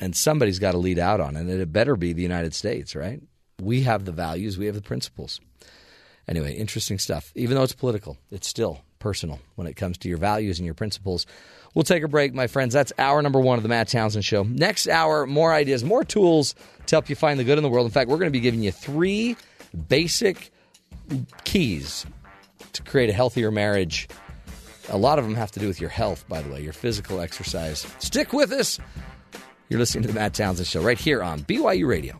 And 0.00 0.16
somebody's 0.16 0.58
got 0.58 0.72
to 0.72 0.78
lead 0.78 0.98
out 0.98 1.20
on 1.20 1.36
it, 1.36 1.40
and 1.40 1.50
it 1.50 1.72
better 1.72 1.96
be 1.96 2.12
the 2.12 2.22
United 2.22 2.54
States, 2.54 2.96
right? 2.96 3.22
We 3.62 3.82
have 3.82 4.04
the 4.04 4.12
values, 4.12 4.58
we 4.58 4.66
have 4.66 4.74
the 4.74 4.82
principles. 4.82 5.40
Anyway, 6.26 6.54
interesting 6.54 6.98
stuff. 6.98 7.32
Even 7.34 7.56
though 7.56 7.62
it's 7.62 7.74
political, 7.74 8.18
it's 8.30 8.48
still 8.48 8.80
personal 8.98 9.38
when 9.54 9.66
it 9.66 9.74
comes 9.74 9.98
to 9.98 10.08
your 10.08 10.18
values 10.18 10.58
and 10.58 10.64
your 10.64 10.74
principles. 10.74 11.26
We'll 11.74 11.84
take 11.84 12.02
a 12.02 12.08
break, 12.08 12.34
my 12.34 12.46
friends. 12.46 12.72
That's 12.72 12.92
hour 12.98 13.20
number 13.20 13.38
one 13.38 13.58
of 13.58 13.62
the 13.62 13.68
Matt 13.68 13.88
Townsend 13.88 14.24
Show. 14.24 14.42
Next 14.44 14.88
hour, 14.88 15.26
more 15.26 15.52
ideas, 15.52 15.84
more 15.84 16.04
tools 16.04 16.54
to 16.86 16.96
help 16.96 17.08
you 17.08 17.16
find 17.16 17.38
the 17.38 17.44
good 17.44 17.58
in 17.58 17.62
the 17.62 17.68
world. 17.68 17.86
In 17.86 17.92
fact, 17.92 18.08
we're 18.08 18.16
going 18.16 18.30
to 18.30 18.36
be 18.36 18.40
giving 18.40 18.62
you 18.62 18.72
three 18.72 19.36
basic 19.88 20.50
keys 21.44 22.06
to 22.72 22.82
create 22.82 23.10
a 23.10 23.12
healthier 23.12 23.50
marriage. 23.50 24.08
A 24.88 24.96
lot 24.96 25.18
of 25.18 25.24
them 25.24 25.34
have 25.34 25.50
to 25.52 25.60
do 25.60 25.66
with 25.66 25.80
your 25.80 25.90
health, 25.90 26.24
by 26.28 26.40
the 26.40 26.50
way, 26.50 26.62
your 26.62 26.72
physical 26.72 27.20
exercise. 27.20 27.86
Stick 27.98 28.32
with 28.32 28.52
us. 28.52 28.78
You're 29.68 29.80
listening 29.80 30.02
to 30.02 30.08
the 30.08 30.14
Matt 30.14 30.34
Townsend 30.34 30.66
Show 30.66 30.82
right 30.82 30.98
here 30.98 31.22
on 31.22 31.40
BYU 31.40 31.86
Radio. 31.86 32.18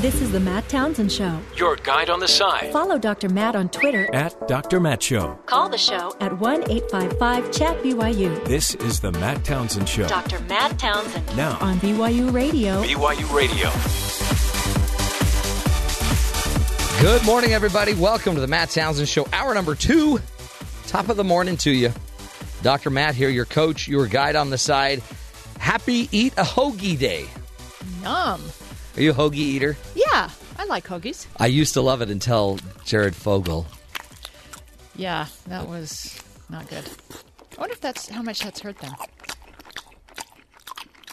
This 0.00 0.22
is 0.22 0.32
the 0.32 0.40
Matt 0.40 0.66
Townsend 0.68 1.12
Show. 1.12 1.38
Your 1.56 1.76
guide 1.76 2.08
on 2.08 2.20
the 2.20 2.28
side 2.28 2.72
Follow 2.72 2.98
Dr. 2.98 3.28
Matt 3.28 3.54
on 3.54 3.68
Twitter. 3.68 4.08
at 4.14 4.48
Dr. 4.48 4.80
Matt 4.80 5.02
Show. 5.02 5.34
Call 5.46 5.68
the 5.68 5.76
show 5.76 6.14
at 6.20 6.38
1 6.38 6.70
855 6.70 7.52
Chat 7.52 7.82
BYU. 7.82 8.42
This 8.46 8.74
is 8.76 9.00
the 9.00 9.12
Matt 9.12 9.44
Townsend 9.44 9.88
Show. 9.88 10.08
Dr. 10.08 10.40
Matt 10.40 10.78
Townsend. 10.78 11.36
Now. 11.36 11.58
On 11.60 11.78
BYU 11.80 12.32
Radio. 12.32 12.82
BYU 12.82 13.34
Radio. 13.34 14.39
Good 17.00 17.24
morning, 17.24 17.54
everybody. 17.54 17.94
Welcome 17.94 18.34
to 18.34 18.42
the 18.42 18.46
Matt 18.46 18.68
Townsend 18.68 19.08
Show, 19.08 19.26
hour 19.32 19.54
number 19.54 19.74
two. 19.74 20.20
Top 20.86 21.08
of 21.08 21.16
the 21.16 21.24
morning 21.24 21.56
to 21.56 21.70
you. 21.70 21.94
Dr. 22.60 22.90
Matt 22.90 23.14
here, 23.14 23.30
your 23.30 23.46
coach, 23.46 23.88
your 23.88 24.06
guide 24.06 24.36
on 24.36 24.50
the 24.50 24.58
side. 24.58 25.02
Happy 25.58 26.10
Eat 26.12 26.34
a 26.34 26.42
Hoagie 26.42 26.98
Day. 26.98 27.24
Yum. 28.02 28.42
Are 28.96 29.00
you 29.00 29.12
a 29.12 29.14
hoagie 29.14 29.36
eater? 29.36 29.78
Yeah, 29.94 30.28
I 30.58 30.64
like 30.66 30.86
hoagies. 30.86 31.26
I 31.38 31.46
used 31.46 31.72
to 31.72 31.80
love 31.80 32.02
it 32.02 32.10
until 32.10 32.58
Jared 32.84 33.16
Fogle. 33.16 33.66
Yeah, 34.94 35.26
that 35.46 35.66
was 35.68 36.20
not 36.50 36.68
good. 36.68 36.84
I 37.56 37.60
wonder 37.60 37.72
if 37.72 37.80
that's 37.80 38.10
how 38.10 38.20
much 38.20 38.40
that's 38.40 38.60
hurt 38.60 38.76
them. 38.76 38.94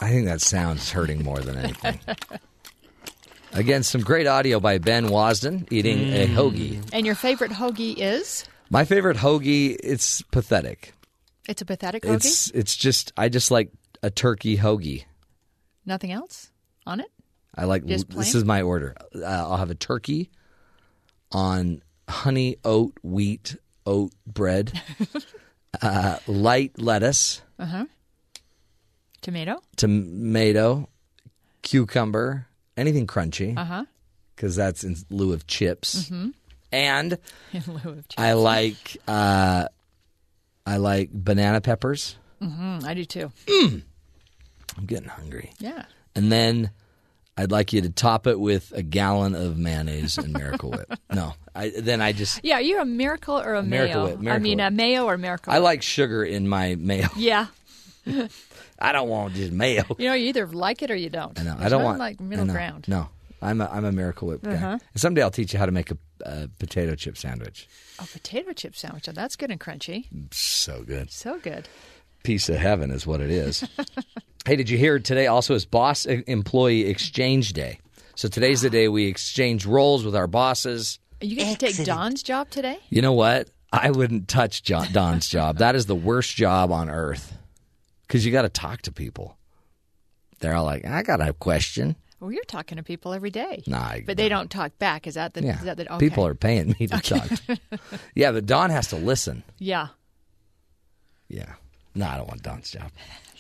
I 0.02 0.10
think 0.10 0.26
that 0.26 0.42
sounds 0.42 0.92
hurting 0.92 1.24
more 1.24 1.40
than 1.40 1.58
anything. 1.58 2.00
Again, 3.58 3.82
some 3.82 4.02
great 4.02 4.28
audio 4.28 4.60
by 4.60 4.78
Ben 4.78 5.08
Wasden 5.10 5.68
eating 5.72 6.14
a 6.14 6.28
hoagie. 6.28 6.80
And 6.94 7.08
your 7.08 7.16
favorite 7.16 7.50
hoagie 7.52 7.96
is? 7.98 8.46
My 8.70 8.86
favorite 8.86 9.18
hoagie, 9.18 9.76
it's 9.84 10.22
pathetic. 10.22 10.94
It's 11.50 11.64
a 11.64 11.66
pathetic 11.66 12.04
hoagie. 12.04 12.16
It's 12.16 12.52
it's 12.52 12.76
just 12.76 13.14
I 13.18 13.30
just 13.30 13.50
like 13.50 13.72
a 14.04 14.12
turkey 14.12 14.58
hoagie. 14.58 15.06
Nothing 15.88 16.12
else 16.12 16.52
on 16.86 17.00
it. 17.00 17.08
I 17.56 17.66
like 17.66 17.84
this 17.88 18.36
is 18.36 18.46
my 18.46 18.62
order. 18.62 18.96
Uh, 19.16 19.24
I'll 19.26 19.58
have 19.58 19.72
a 19.72 19.76
turkey 19.76 20.30
on 21.32 21.82
honey 22.08 22.58
oat 22.64 22.94
wheat 23.02 23.56
oat 23.88 24.12
bread, 24.28 24.80
uh, 25.82 26.20
light 26.28 26.80
lettuce, 26.80 27.42
Uh 27.58 27.66
huh. 27.66 27.86
Tomato. 29.22 29.62
tomato, 29.78 30.90
cucumber, 31.64 32.48
anything 32.78 33.08
crunchy, 33.08 33.58
Uh 33.58 33.66
huh. 33.66 33.86
because 34.36 34.56
that's 34.56 34.84
in 34.84 34.96
lieu 35.10 35.34
of 35.34 35.48
chips. 35.48 36.10
Mhm. 36.10 36.34
And 36.72 37.18
In 37.54 37.64
lieu 37.68 37.92
of 37.92 38.08
chips. 38.08 38.16
I 38.18 38.34
like 38.34 38.98
uh, 39.08 39.68
I 40.66 40.78
like 40.78 41.10
banana 41.12 41.60
peppers. 41.62 42.16
hmm 42.42 42.80
I 42.86 42.94
do 42.94 43.04
too. 43.06 43.32
I'm 43.50 44.86
getting 44.86 45.10
hungry. 45.10 45.52
Yeah. 45.60 45.86
And 46.16 46.32
then 46.32 46.72
I'd 47.38 47.52
like 47.52 47.72
you 47.74 47.82
to 47.82 47.90
top 47.90 48.26
it 48.28 48.40
with 48.40 48.72
a 48.76 48.82
gallon 48.84 49.34
of 49.36 49.58
mayonnaise 49.58 50.18
and 50.18 50.34
Miracle 50.34 50.72
Whip. 50.72 50.92
No, 51.14 51.34
I 51.56 51.70
then 51.70 52.02
I 52.02 52.12
just 52.12 52.42
Yeah, 52.44 52.56
Are 52.58 52.62
you're 52.62 52.82
a 52.82 52.86
miracle 52.86 53.40
or 53.40 53.54
a 53.56 53.64
Miracle 53.64 54.04
mayo? 54.06 54.16
Whip, 54.18 54.30
I 54.34 54.40
mean, 54.40 54.58
Whip. 54.58 54.68
a 54.68 54.72
mayo 54.72 55.06
or 55.06 55.18
miracle. 55.18 55.54
I 55.54 55.58
Whip? 55.58 55.64
like 55.64 55.82
sugar 55.84 56.24
in 56.24 56.48
my 56.50 56.76
mayo. 56.76 57.08
Yeah. 57.16 57.48
I 58.80 58.92
don't 58.92 59.10
want 59.10 59.34
just 59.34 59.52
mayo. 59.52 59.84
You 59.98 60.10
know, 60.10 60.14
you 60.14 60.28
either 60.28 60.48
like 60.48 60.82
it 60.82 60.92
or 60.92 60.96
you 60.96 61.10
don't. 61.10 61.40
I 61.40 61.44
know. 61.44 61.56
I 61.60 61.70
don't 61.70 61.82
not 61.82 61.86
want 61.86 62.00
like 62.00 62.20
middle 62.20 62.46
ground. 62.46 62.86
No, 62.88 63.10
I'm 63.42 63.62
a, 63.62 63.70
I'm 63.72 63.86
a 63.86 63.92
Miracle 63.92 64.28
Whip 64.28 64.44
guy. 64.44 64.54
Uh-huh. 64.54 64.78
And 64.94 65.02
someday 65.02 65.22
I'll 65.22 65.32
teach 65.32 65.54
you 65.54 65.60
how 65.60 65.66
to 65.66 65.72
make 65.72 65.92
a, 65.92 65.98
a 66.24 66.48
potato 66.60 66.96
chip 66.96 67.18
sandwich. 67.18 67.68
A 68.00 68.06
potato 68.06 68.54
chip 68.54 68.76
sandwich. 68.76 69.08
Oh, 69.10 69.12
that's 69.12 69.36
good 69.36 69.52
and 69.52 69.60
crunchy. 69.60 70.06
So 70.32 70.84
good. 70.84 71.12
So 71.12 71.40
good. 71.40 71.68
Piece 72.24 72.50
of 72.50 72.58
heaven 72.58 72.92
is 72.92 73.08
what 73.08 73.22
it 73.22 73.30
is. 73.30 73.64
hey, 74.46 74.56
did 74.56 74.70
you 74.70 74.78
hear 74.78 75.00
today 75.00 75.28
also 75.28 75.54
is 75.54 75.66
Boss 75.66 76.06
Employee 76.06 76.88
Exchange 76.88 77.54
Day? 77.54 77.80
So 78.16 78.28
today's 78.28 78.62
the 78.62 78.70
day 78.70 78.88
we 78.88 79.06
exchange 79.06 79.66
roles 79.66 80.04
with 80.04 80.16
our 80.16 80.28
bosses. 80.28 81.00
Are 81.22 81.26
You 81.26 81.36
get 81.36 81.60
to 81.60 81.74
take 81.74 81.86
Don's 81.86 82.24
job 82.24 82.50
today? 82.50 82.80
You 82.90 83.02
know 83.02 83.14
what? 83.14 83.50
I 83.72 83.92
wouldn't 83.92 84.28
touch 84.28 84.64
John, 84.64 84.88
Don's 84.92 85.28
job. 85.28 85.58
That 85.58 85.76
is 85.76 85.86
the 85.86 85.96
worst 85.96 86.36
job 86.36 86.72
on 86.72 86.90
earth 86.90 87.38
because 88.08 88.26
you 88.26 88.32
got 88.32 88.44
to 88.44 88.50
talk 88.50 88.82
to 88.84 88.92
people. 88.92 89.38
They're 90.40 90.54
all 90.56 90.66
like, 90.66 90.86
I 90.86 91.04
got 91.04 91.20
a 91.22 91.34
question. 91.34 91.96
Well, 92.20 92.32
you're 92.32 92.44
talking 92.46 92.78
to 92.78 92.84
people 92.84 93.14
every 93.14 93.30
day. 93.30 93.64
Nah, 93.68 93.78
I- 93.80 94.04
but 94.06 94.18
they 94.18 94.30
don't 94.30 94.50
talk 94.50 94.78
back. 94.80 95.06
Is 95.08 95.14
that 95.16 95.34
the? 95.34 95.44
Yeah, 95.44 95.58
Is 95.60 95.66
that 95.66 95.78
the 95.78 95.92
okay. 95.94 96.10
people 96.10 96.26
are 96.26 96.34
paying 96.36 96.76
me 96.80 96.88
to 96.88 97.00
talk. 97.00 97.30
yeah, 98.16 98.32
but 98.32 98.46
Don 98.46 98.70
has 98.72 98.88
to 98.90 98.96
listen. 98.96 99.44
Yeah. 99.60 99.90
Yeah. 101.28 101.54
No, 101.94 102.08
I 102.08 102.18
don't 102.18 102.28
want 102.28 102.44
Don's 102.44 102.72
job. 102.72 102.92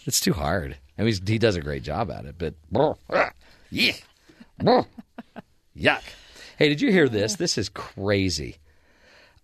It's 0.05 0.19
too 0.19 0.33
hard. 0.33 0.77
I 0.97 1.03
mean, 1.03 1.13
he 1.25 1.37
does 1.37 1.55
a 1.55 1.61
great 1.61 1.83
job 1.83 2.09
at 2.11 2.25
it, 2.25 2.35
but 2.37 2.55
yeah, 3.69 3.93
yuck. 4.61 6.01
Hey, 6.57 6.69
did 6.69 6.81
you 6.81 6.91
hear 6.91 7.07
this? 7.07 7.35
This 7.35 7.57
is 7.57 7.69
crazy. 7.69 8.57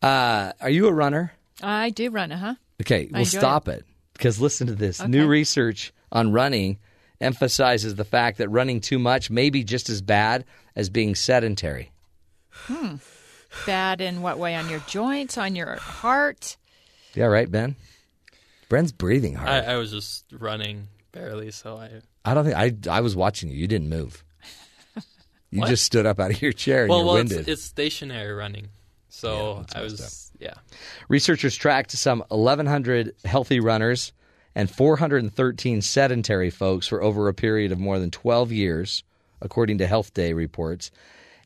Uh, 0.02 0.52
are 0.60 0.70
you 0.70 0.88
a 0.88 0.94
runner? 0.94 1.34
I 1.62 1.92
do 1.92 2.10
run. 2.10 2.32
Uh 2.32 2.38
huh. 2.38 2.56
Okay, 2.82 3.08
well, 3.12 3.24
stop 3.26 3.68
it. 3.68 3.86
Because 4.14 4.40
listen 4.40 4.68
to 4.68 4.76
this. 4.76 5.06
New 5.06 5.28
research 5.28 5.94
on 6.12 6.32
running 6.32 6.78
emphasizes 7.20 7.96
the 7.96 8.04
fact 8.06 8.38
that 8.38 8.50
running 8.50 8.80
too 8.82 9.00
much 9.00 9.30
may 9.30 9.50
be 9.50 9.64
just 9.64 9.90
as 9.90 10.02
bad 10.02 10.46
as 10.76 10.90
being 10.90 11.16
sedentary. 11.16 11.92
Hmm. 12.52 12.96
Bad 13.66 14.02
in 14.02 14.22
what 14.22 14.38
way? 14.40 14.56
On 14.56 14.70
your 14.70 14.80
joints? 14.88 15.38
On 15.38 15.56
your 15.56 15.76
heart? 15.76 16.58
Yeah, 17.14 17.26
right, 17.26 17.50
Ben? 17.50 17.76
Bren's 18.70 18.92
breathing 18.92 19.36
hard. 19.36 19.50
I, 19.50 19.74
I 19.74 19.78
was 19.78 19.92
just 19.92 20.26
running 20.32 20.88
barely, 21.12 21.52
so 21.52 21.78
I. 21.78 21.90
I 22.26 22.34
don't 22.34 22.46
think 22.46 22.88
I. 22.88 22.98
I 22.98 23.02
was 23.02 23.16
watching 23.16 23.50
you. 23.50 23.56
You 23.56 23.68
didn't 23.68 23.90
move. 23.90 24.24
You 25.52 25.60
What? 25.60 25.70
just 25.70 25.84
stood 25.84 26.08
up 26.08 26.20
out 26.20 26.32
of 26.32 26.42
your 26.42 26.52
chair 26.52 26.82
and 26.82 26.90
well, 26.90 26.98
you're 27.00 27.06
well, 27.06 27.14
winded. 27.16 27.40
it's, 27.42 27.48
it's 27.48 27.62
stationary 27.62 28.34
running, 28.34 28.70
so 29.10 29.64
I 29.76 29.84
was 29.84 30.23
yeah. 30.44 30.54
Researchers 31.08 31.56
tracked 31.56 31.92
some 31.92 32.24
1,100 32.30 33.16
healthy 33.26 33.60
runners 33.60 34.12
and 34.56 34.70
413 34.70 35.82
sedentary 35.82 36.50
folks 36.50 36.86
for 36.86 37.02
over 37.02 37.28
a 37.28 37.34
period 37.34 37.72
of 37.72 37.80
more 37.80 37.98
than 37.98 38.12
12 38.12 38.52
years, 38.52 39.04
according 39.42 39.78
to 39.80 39.88
Health 39.88 40.14
Day 40.14 40.34
reports. 40.34 40.92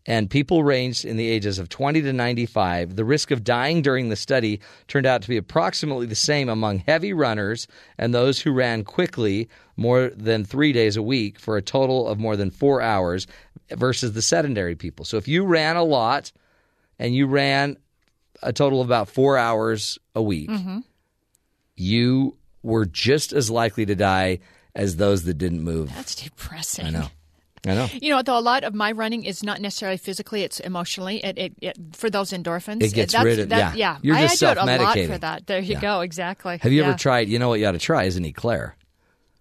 And 0.05 0.29
people 0.29 0.63
ranged 0.63 1.03
in 1.03 1.17
the 1.17 1.27
ages 1.27 1.59
of 1.59 1.67
20 1.67 2.01
to 2.01 2.13
95. 2.13 2.95
The 2.95 3.05
risk 3.05 3.29
of 3.29 3.43
dying 3.43 3.81
during 3.81 4.07
the 4.07 4.15
study 4.15 4.61
turned 4.87 5.05
out 5.05 5.21
to 5.21 5.27
be 5.27 5.37
approximately 5.37 6.05
the 6.05 6.15
same 6.15 6.47
among 6.47 6.79
heavy 6.79 7.11
runners 7.11 7.67
and 7.97 8.13
those 8.13 8.39
who 8.39 8.53
ran 8.53 8.83
quickly 8.85 9.49
more 9.75 10.09
than 10.15 10.45
three 10.45 10.71
days 10.71 10.95
a 10.95 11.03
week 11.03 11.37
for 11.39 11.57
a 11.57 11.61
total 11.61 12.07
of 12.07 12.19
more 12.19 12.37
than 12.37 12.51
four 12.51 12.81
hours 12.81 13.27
versus 13.71 14.13
the 14.13 14.21
sedentary 14.21 14.75
people. 14.75 15.03
So 15.03 15.17
if 15.17 15.27
you 15.27 15.45
ran 15.45 15.75
a 15.75 15.83
lot 15.83 16.31
and 16.99 17.13
you 17.13 17.27
ran 17.27 17.77
a 18.41 18.53
total 18.53 18.81
of 18.81 18.87
about 18.87 19.09
four 19.09 19.37
hours 19.37 19.97
a 20.15 20.21
week, 20.21 20.49
Mm-hmm. 20.49 20.79
you 21.75 22.37
were 22.63 22.85
just 22.85 23.33
as 23.33 23.49
likely 23.49 23.85
to 23.85 23.95
die 23.95 24.39
as 24.75 24.97
those 24.97 25.23
that 25.23 25.35
didn't 25.35 25.63
move. 25.63 25.89
That's 25.95 26.15
depressing. 26.15 26.85
I 26.87 26.89
know. 26.91 27.07
I 27.65 27.73
know. 27.73 27.87
You 28.01 28.11
know, 28.11 28.21
though 28.21 28.37
a 28.37 28.39
lot 28.41 28.63
of 28.63 28.73
my 28.73 28.91
running 28.91 29.23
is 29.25 29.43
not 29.43 29.59
necessarily 29.59 29.97
physically; 29.97 30.43
it's 30.43 30.59
emotionally. 30.59 31.17
It, 31.23 31.37
it, 31.37 31.53
it 31.61 31.77
for 31.93 32.09
those 32.09 32.31
endorphins. 32.31 32.83
It 32.83 32.93
gets 32.93 33.13
that's, 33.13 33.25
rid 33.25 33.39
of- 33.39 33.49
that, 33.49 33.75
yeah. 33.75 33.95
yeah. 33.95 33.99
You're 34.03 34.15
I, 34.15 34.21
just 34.21 34.41
I 34.43 34.53
do 34.53 34.59
it 34.59 34.63
a 34.63 34.81
lot 34.83 34.97
for 34.99 35.17
that. 35.17 35.47
There 35.47 35.59
you 35.59 35.73
Yeah. 35.73 35.81
go. 35.81 36.01
Exactly. 36.01 36.59
Have 36.61 36.71
you 36.71 36.81
Yeah. 36.81 36.89
ever 36.89 36.97
tried? 36.97 37.27
You 37.29 37.39
know 37.39 37.49
what 37.49 37.59
you 37.59 37.65
ought 37.65 37.71
to 37.71 37.79
try 37.79 38.03
is 38.03 38.15
an 38.15 38.25
eclair. 38.25 38.75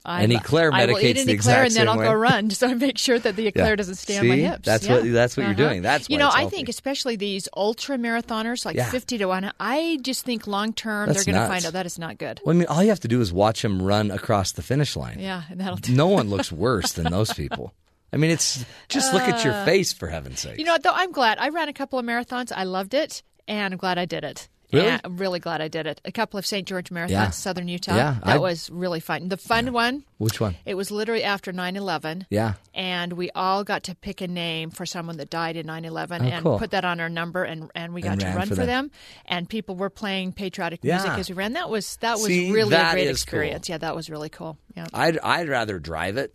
I- 0.07 0.23
an 0.23 0.33
eclair 0.33 0.73
I 0.73 0.87
will 0.87 0.99
eat 0.99 1.17
medicates 1.17 1.21
an 1.21 1.27
the 1.27 1.33
eclair 1.35 1.65
exact 1.65 1.67
and 1.67 1.75
then 1.77 1.89
I'll 1.89 1.99
way. 1.99 2.05
go 2.07 2.13
run, 2.15 2.51
so 2.59 2.69
I 2.69 2.75
make 2.75 2.97
sure 2.97 3.19
that 3.19 3.37
the 3.37 3.47
eclair 3.49 3.71
Yeah. 3.71 3.77
doesn't 3.77 3.97
stay 3.97 4.19
on 4.19 4.29
my 4.29 4.37
hips. 4.37 4.65
That's 4.65 4.87
Yeah. 4.87 4.95
what- 5.01 5.13
that's 5.13 5.37
what 5.37 5.43
you're 5.43 5.53
Uh-huh. 5.53 5.69
doing. 5.69 5.83
That's 5.83 6.09
you 6.09 6.17
know. 6.17 6.29
I 6.29 6.41
healthy. 6.41 6.57
think 6.57 6.69
especially 6.69 7.17
these 7.17 7.49
ultra 7.57 7.99
marathoners, 7.99 8.65
like 8.65 8.77
Yeah. 8.77 8.89
fifty 8.91 9.19
to 9.19 9.27
one. 9.27 9.51
I 9.61 9.99
just 10.03 10.25
think 10.25 10.47
long 10.47 10.73
term 10.73 11.13
they're 11.13 11.25
going 11.25 11.35
to 11.37 11.47
find 11.49 11.67
out 11.67 11.73
that 11.75 11.87
is 11.87 11.99
not 11.99 12.19
good. 12.19 12.41
Well, 12.45 12.55
I 12.55 12.59
mean, 12.59 12.69
all 12.69 12.83
you 12.83 12.89
have 12.91 13.01
to 13.01 13.09
do 13.09 13.21
is 13.21 13.33
watch 13.33 13.63
them 13.63 13.83
run 13.83 14.11
across 14.11 14.53
the 14.53 14.63
finish 14.63 14.97
line. 14.97 15.19
Yeah, 15.19 15.43
and 15.51 15.61
that'll. 15.61 15.77
Do. 15.77 15.93
No 15.93 16.07
one 16.07 16.31
looks 16.31 16.51
worse 16.53 16.93
than 16.93 17.11
those 17.11 17.33
people. 17.35 17.75
I 18.13 18.17
mean, 18.19 18.31
it's 18.31 18.65
just 18.89 19.13
look 19.13 19.23
at 19.25 19.45
your 19.45 19.53
Uh, 19.53 19.65
face 19.65 19.93
for 19.93 20.07
heaven's 20.07 20.41
sake. 20.41 20.59
You 20.59 20.65
know 20.65 20.73
what, 20.73 20.83
though? 20.85 20.93
I'm 20.95 21.11
glad. 21.13 21.39
I 21.39 21.49
ran 21.49 21.69
a 21.69 21.73
couple 21.73 21.99
of 21.99 22.05
marathons. 22.05 22.53
I 22.55 22.63
loved 22.65 22.95
it, 22.95 23.23
and 23.49 23.75
I'm 23.75 23.79
glad 23.79 23.99
I 23.99 24.05
did 24.05 24.23
it. 24.25 24.49
Really? 24.73 24.89
And 24.89 25.01
I'm 25.05 25.17
really 25.17 25.39
glad 25.39 25.61
I 25.61 25.69
did 25.69 25.87
it. 25.87 26.01
A 26.05 26.11
couple 26.13 26.39
of 26.39 26.47
St. 26.47 26.67
George 26.67 26.91
marathons, 26.91 27.11
Yeah. 27.11 27.31
Southern 27.31 27.69
Utah. 27.69 27.95
Yeah, 27.95 28.17
that 28.25 28.37
I- 28.37 28.39
was 28.39 28.69
really 28.71 29.01
fun. 29.01 29.29
The 29.29 29.37
fun 29.37 29.73
one. 29.73 30.05
Which 30.19 30.41
one? 30.41 30.57
It 30.65 30.75
was 30.75 30.91
literally 30.91 31.23
after 31.23 31.53
9/11. 31.53 32.27
Yeah. 32.31 32.55
And 32.75 33.13
we 33.13 33.31
all 33.35 33.65
got 33.65 33.83
to 33.85 33.95
pick 33.95 34.21
a 34.21 34.27
name 34.29 34.71
for 34.71 34.85
someone 34.87 35.19
that 35.19 35.31
died 35.31 35.57
in 35.57 35.67
9/11 35.67 36.23
Oh, 36.23 36.25
and 36.25 36.43
cool. 36.45 36.59
put 36.59 36.71
that 36.73 36.85
on 36.85 37.01
our 37.01 37.09
number, 37.09 37.45
and, 37.45 37.71
and 37.75 37.95
we 37.95 38.01
got 38.03 38.13
And 38.13 38.21
to 38.23 38.27
run 38.29 38.49
for 38.49 38.55
them. 38.57 38.67
them. 38.67 38.91
And 39.27 39.49
people 39.49 39.77
were 39.77 39.91
playing 39.91 40.33
patriotic 40.33 40.83
music 40.83 41.11
as 41.11 41.29
we 41.29 41.35
ran. 41.35 41.53
That 41.53 41.71
was 41.71 41.97
that 41.99 42.15
was 42.15 42.25
See, 42.27 42.51
really 42.51 42.71
that 42.71 42.93
a 42.93 42.95
great 42.95 43.07
is 43.07 43.19
cool. 43.25 43.39
experience. 43.41 43.69
Yeah, 43.69 43.79
that 43.79 43.95
was 43.95 44.11
really 44.11 44.29
cool. 44.31 44.59
Yeah. 44.77 44.87
I'd 44.93 45.19
I'd 45.21 45.49
rather 45.49 45.79
drive 45.79 46.17
it. 46.17 46.35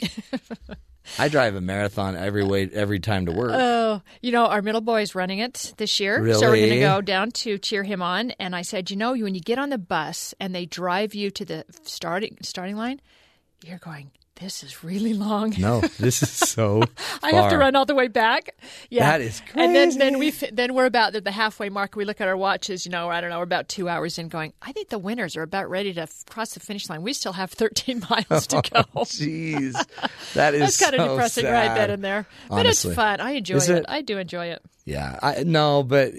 I 1.18 1.28
drive 1.28 1.54
a 1.54 1.60
marathon 1.60 2.16
every 2.16 2.44
way 2.44 2.68
every 2.72 3.00
time 3.00 3.26
to 3.26 3.32
work. 3.32 3.52
Oh, 3.54 4.02
you 4.22 4.32
know, 4.32 4.46
our 4.46 4.62
middle 4.62 4.80
boy 4.80 5.02
is 5.02 5.14
running 5.14 5.38
it 5.38 5.74
this 5.76 6.00
year. 6.00 6.16
So 6.34 6.48
we're 6.48 6.56
going 6.56 6.70
to 6.70 6.80
go 6.80 7.00
down 7.00 7.30
to 7.32 7.58
cheer 7.58 7.82
him 7.82 8.02
on. 8.02 8.30
And 8.32 8.56
I 8.56 8.62
said, 8.62 8.90
you 8.90 8.96
know, 8.96 9.12
when 9.12 9.34
you 9.34 9.40
get 9.40 9.58
on 9.58 9.70
the 9.70 9.78
bus 9.78 10.34
and 10.40 10.54
they 10.54 10.66
drive 10.66 11.14
you 11.14 11.30
to 11.32 11.44
the 11.44 11.64
starting 11.82 12.38
starting 12.42 12.76
line, 12.76 13.00
you're 13.64 13.78
going, 13.78 14.10
this 14.40 14.64
is 14.64 14.82
really 14.82 15.14
long. 15.14 15.54
no, 15.58 15.80
this 15.98 16.22
is 16.22 16.30
so. 16.30 16.82
I 17.22 17.30
have 17.32 17.50
to 17.50 17.58
run 17.58 17.76
all 17.76 17.86
the 17.86 17.94
way 17.94 18.08
back. 18.08 18.50
Yeah, 18.90 19.10
That 19.12 19.20
is 19.20 19.40
crazy. 19.40 19.60
And 19.60 19.74
then 19.74 19.98
then 19.98 20.18
we 20.18 20.30
then 20.30 20.74
we're 20.74 20.86
about 20.86 21.14
at 21.14 21.24
the 21.24 21.30
halfway 21.30 21.68
mark. 21.68 21.94
We 21.94 22.04
look 22.04 22.20
at 22.20 22.26
our 22.28 22.36
watches. 22.36 22.84
You 22.84 22.92
know, 22.92 23.10
I 23.10 23.20
don't 23.20 23.30
know. 23.30 23.38
We're 23.38 23.44
about 23.44 23.68
two 23.68 23.88
hours 23.88 24.18
in. 24.18 24.28
Going, 24.28 24.52
I 24.60 24.72
think 24.72 24.88
the 24.88 24.98
winners 24.98 25.36
are 25.36 25.42
about 25.42 25.70
ready 25.70 25.92
to 25.94 26.08
cross 26.28 26.54
the 26.54 26.60
finish 26.60 26.88
line. 26.88 27.02
We 27.02 27.12
still 27.12 27.32
have 27.34 27.52
13 27.52 28.02
miles 28.10 28.46
to 28.48 28.56
oh, 28.58 28.60
go. 28.62 28.84
Oh, 28.96 29.04
Jeez, 29.04 29.72
that 30.34 30.54
is 30.54 30.60
That's 30.60 30.80
kind 30.80 30.94
of 30.96 31.10
depressing, 31.10 31.44
sad. 31.44 31.52
right 31.52 31.74
then 31.76 31.90
and 31.90 32.04
there. 32.04 32.26
But 32.48 32.60
Honestly. 32.60 32.90
it's 32.90 32.96
fun. 32.96 33.20
I 33.20 33.32
enjoy 33.32 33.56
it. 33.58 33.68
it? 33.70 33.84
I 33.88 34.02
do 34.02 34.18
enjoy 34.18 34.46
it. 34.46 34.62
Yeah, 34.84 35.18
I 35.22 35.44
no, 35.44 35.82
but 35.82 36.14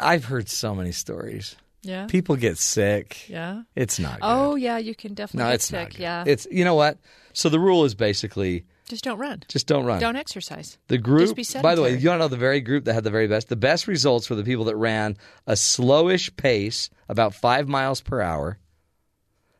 I've 0.00 0.24
heard 0.24 0.48
so 0.48 0.74
many 0.74 0.92
stories. 0.92 1.54
Yeah. 1.88 2.06
people 2.06 2.36
get 2.36 2.58
sick. 2.58 3.28
Yeah. 3.28 3.62
It's 3.74 3.98
not. 3.98 4.20
Good. 4.20 4.26
Oh 4.26 4.54
yeah, 4.56 4.78
you 4.78 4.94
can 4.94 5.14
definitely 5.14 5.44
no, 5.44 5.50
get 5.50 5.54
it's 5.54 5.64
sick. 5.64 5.80
not. 5.80 5.90
Good. 5.92 6.00
Yeah, 6.00 6.24
it's 6.26 6.46
you 6.50 6.64
know 6.64 6.74
what. 6.74 6.98
So 7.32 7.48
the 7.48 7.58
rule 7.58 7.84
is 7.84 7.94
basically 7.94 8.64
just 8.88 9.04
don't 9.04 9.18
run. 9.18 9.42
just 9.48 9.66
don't 9.66 9.84
run. 9.84 10.00
Don't 10.00 10.16
exercise. 10.16 10.78
The 10.88 10.98
group, 10.98 11.36
by 11.62 11.74
the 11.74 11.82
way, 11.82 11.96
you 11.96 12.08
want 12.08 12.20
to 12.20 12.24
know 12.24 12.28
the 12.28 12.36
very 12.36 12.60
group 12.60 12.84
that 12.84 12.94
had 12.94 13.04
the 13.04 13.10
very 13.10 13.26
best? 13.26 13.48
The 13.48 13.56
best 13.56 13.86
results 13.86 14.28
were 14.30 14.36
the 14.36 14.44
people 14.44 14.64
that 14.64 14.76
ran 14.76 15.16
a 15.46 15.52
slowish 15.52 16.34
pace, 16.36 16.88
about 17.08 17.34
five 17.34 17.68
miles 17.68 18.00
per 18.00 18.22
hour, 18.22 18.58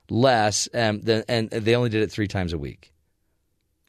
less, 0.09 0.69
um, 0.73 1.01
than, 1.03 1.25
and 1.29 1.51
they 1.51 1.75
only 1.77 1.91
did 1.91 2.03
it 2.03 2.11
three 2.11 2.29
times 2.29 2.53
a 2.53 2.59
week. 2.59 2.93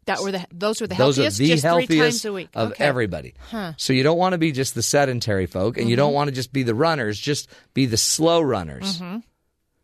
That 0.09 0.21
were 0.21 0.31
the 0.31 0.45
those 0.51 0.81
were 0.81 0.87
the 0.87 0.95
Those 0.95 1.15
healthiest. 1.17 1.39
are 1.39 1.43
the 1.43 1.49
just 1.49 1.63
healthiest 1.63 1.89
three 1.91 1.99
times 1.99 2.25
a 2.25 2.33
week 2.33 2.49
of 2.53 2.71
Okay. 2.71 2.83
everybody. 2.83 3.33
Huh. 3.51 3.73
So 3.77 3.93
you 3.93 4.03
don't 4.03 4.17
want 4.17 4.33
to 4.33 4.37
be 4.37 4.51
just 4.51 4.75
the 4.75 4.81
sedentary 4.83 5.45
folk, 5.45 5.77
and 5.77 5.89
you 5.89 5.95
don't 5.95 6.11
Mhm. 6.11 6.15
want 6.15 6.27
to 6.29 6.35
just 6.35 6.51
be 6.51 6.63
the 6.63 6.75
runners. 6.75 7.19
Just 7.19 7.49
be 7.73 7.85
the 7.85 7.97
slow 7.97 8.41
runners. 8.41 8.99
Mhm. 8.99 9.23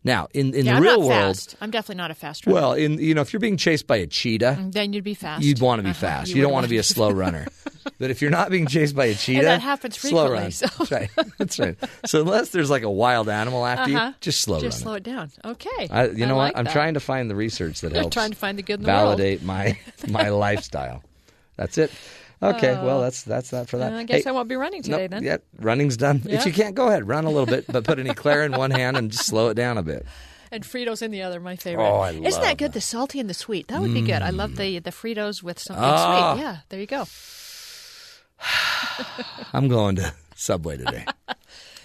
Now, 0.03 0.27
in 0.33 0.53
in 0.53 0.65
yeah, 0.65 0.73
the 0.73 0.77
I'm 0.77 0.83
real 0.83 0.99
not 0.99 1.07
world, 1.07 1.35
fast. 1.37 1.55
I'm 1.61 1.71
definitely 1.71 1.95
not 1.95 2.11
a 2.11 2.15
fast 2.15 2.45
runner. 2.45 2.53
well, 2.59 2.73
in 2.73 2.99
you 2.99 3.13
know, 3.15 3.21
if 3.21 3.33
you're 3.33 3.39
being 3.39 3.57
chased 3.57 3.87
by 3.87 3.97
a 3.97 4.05
cheetah, 4.07 4.57
then 4.71 4.93
you'd 4.93 5.03
be 5.03 5.15
fast. 5.15 5.43
you'd 5.43 5.59
want 5.59 5.79
to 5.79 5.83
be 5.83 5.89
Uh-huh. 5.89 5.99
fast. 5.99 6.29
You 6.29 6.35
You, 6.37 6.41
don't 6.43 6.53
want 6.53 6.63
to 6.65 6.69
be 6.69 6.77
a 6.77 6.83
slow 6.83 7.09
runner. 7.11 7.47
but 7.99 8.09
if 8.11 8.21
you're 8.21 8.31
not 8.31 8.49
being 8.49 8.67
chased 8.67 8.95
by 8.95 9.05
a 9.05 9.13
cheetah, 9.15 9.43
that 9.43 9.61
happens 9.61 9.97
slow 9.99 10.31
run. 10.31 10.51
so- 10.51 10.67
That's 10.77 10.91
right. 10.91 11.09
That's 11.37 11.59
right. 11.59 11.75
So 12.05 12.21
unless 12.21 12.49
there's 12.49 12.69
like 12.69 12.83
a 12.83 12.89
wild 12.91 13.29
animal 13.29 13.65
after 13.65 13.95
Uh-huh. 13.95 14.07
you, 14.07 14.13
just 14.21 14.41
slow 14.41 14.55
down. 14.59 14.63
Just 14.69 14.79
run. 14.79 14.83
slow 14.83 14.93
it 14.95 15.03
down. 15.03 15.31
Okay. 15.45 15.87
I, 15.91 16.07
you 16.07 16.25
I 16.25 16.27
know 16.27 16.37
like 16.37 16.53
what? 16.53 16.59
I'm 16.59 16.65
that. 16.65 16.73
trying 16.73 16.93
to 16.95 16.99
find 16.99 17.29
the 17.29 17.35
research 17.35 17.81
that 17.81 17.91
helps 17.93 18.13
trying 18.13 18.31
to 18.31 18.37
find 18.37 18.57
the 18.57 18.63
good 18.63 18.79
in 18.79 18.83
the 18.85 18.91
world. 18.91 19.17
validate 19.17 19.43
my 19.43 19.77
my 20.07 20.29
lifestyle. 20.45 21.03
That's 21.57 21.77
it. 21.77 21.91
Okay, 22.43 22.71
Oh. 22.71 22.85
well 22.85 23.01
that's 23.01 23.23
that's 23.23 23.51
that 23.51 23.69
for 23.69 23.77
that. 23.77 23.93
I 23.93 24.03
guess 24.03 24.25
Hey, 24.25 24.29
I 24.29 24.33
won't 24.33 24.49
be 24.49 24.55
running 24.57 24.83
today 24.83 25.03
Nope, 25.03 25.11
then. 25.11 25.23
Yeah, 25.23 25.37
running's 25.59 25.95
done. 25.97 26.21
Yeah. 26.25 26.35
If 26.35 26.45
you 26.45 26.51
can't, 26.53 26.75
go 26.75 26.87
ahead, 26.89 27.07
run 27.07 27.23
a 27.25 27.29
little 27.29 27.45
bit, 27.45 27.65
but 27.71 27.85
put 27.85 27.97
an 27.97 28.07
eclair 28.09 28.43
in 28.43 28.51
one 28.51 28.71
hand 28.71 28.97
and 28.97 29.09
just 29.11 29.25
slow 29.25 29.47
it 29.49 29.53
down 29.53 29.77
a 29.77 29.83
bit. 29.83 30.05
And 30.51 30.63
Fritos 30.63 31.01
in 31.01 31.11
the 31.11 31.21
other, 31.23 31.39
my 31.39 31.55
favorite. 31.55 31.83
Oh, 31.83 31.95
I 31.95 32.11
Isn't 32.11 32.23
love 32.23 32.41
that 32.43 32.57
good? 32.57 32.73
The 32.73 32.81
salty 32.81 33.19
and 33.19 33.29
the 33.29 33.33
sweet. 33.33 33.69
That 33.69 33.81
would 33.81 33.93
be 33.93 34.01
good. 34.01 34.21
I 34.21 34.29
love 34.29 34.57
the 34.57 34.79
the 34.79 34.91
Fritos 34.91 35.41
with 35.43 35.59
something 35.59 35.83
Ah. 35.83 36.33
sweet. 36.33 36.41
Yeah, 36.43 36.57
there 36.69 36.79
you 36.79 36.85
go. 36.87 37.05
I'm 39.53 39.67
going 39.67 39.95
to 39.97 40.13
Subway 40.35 40.77
today. 40.77 41.05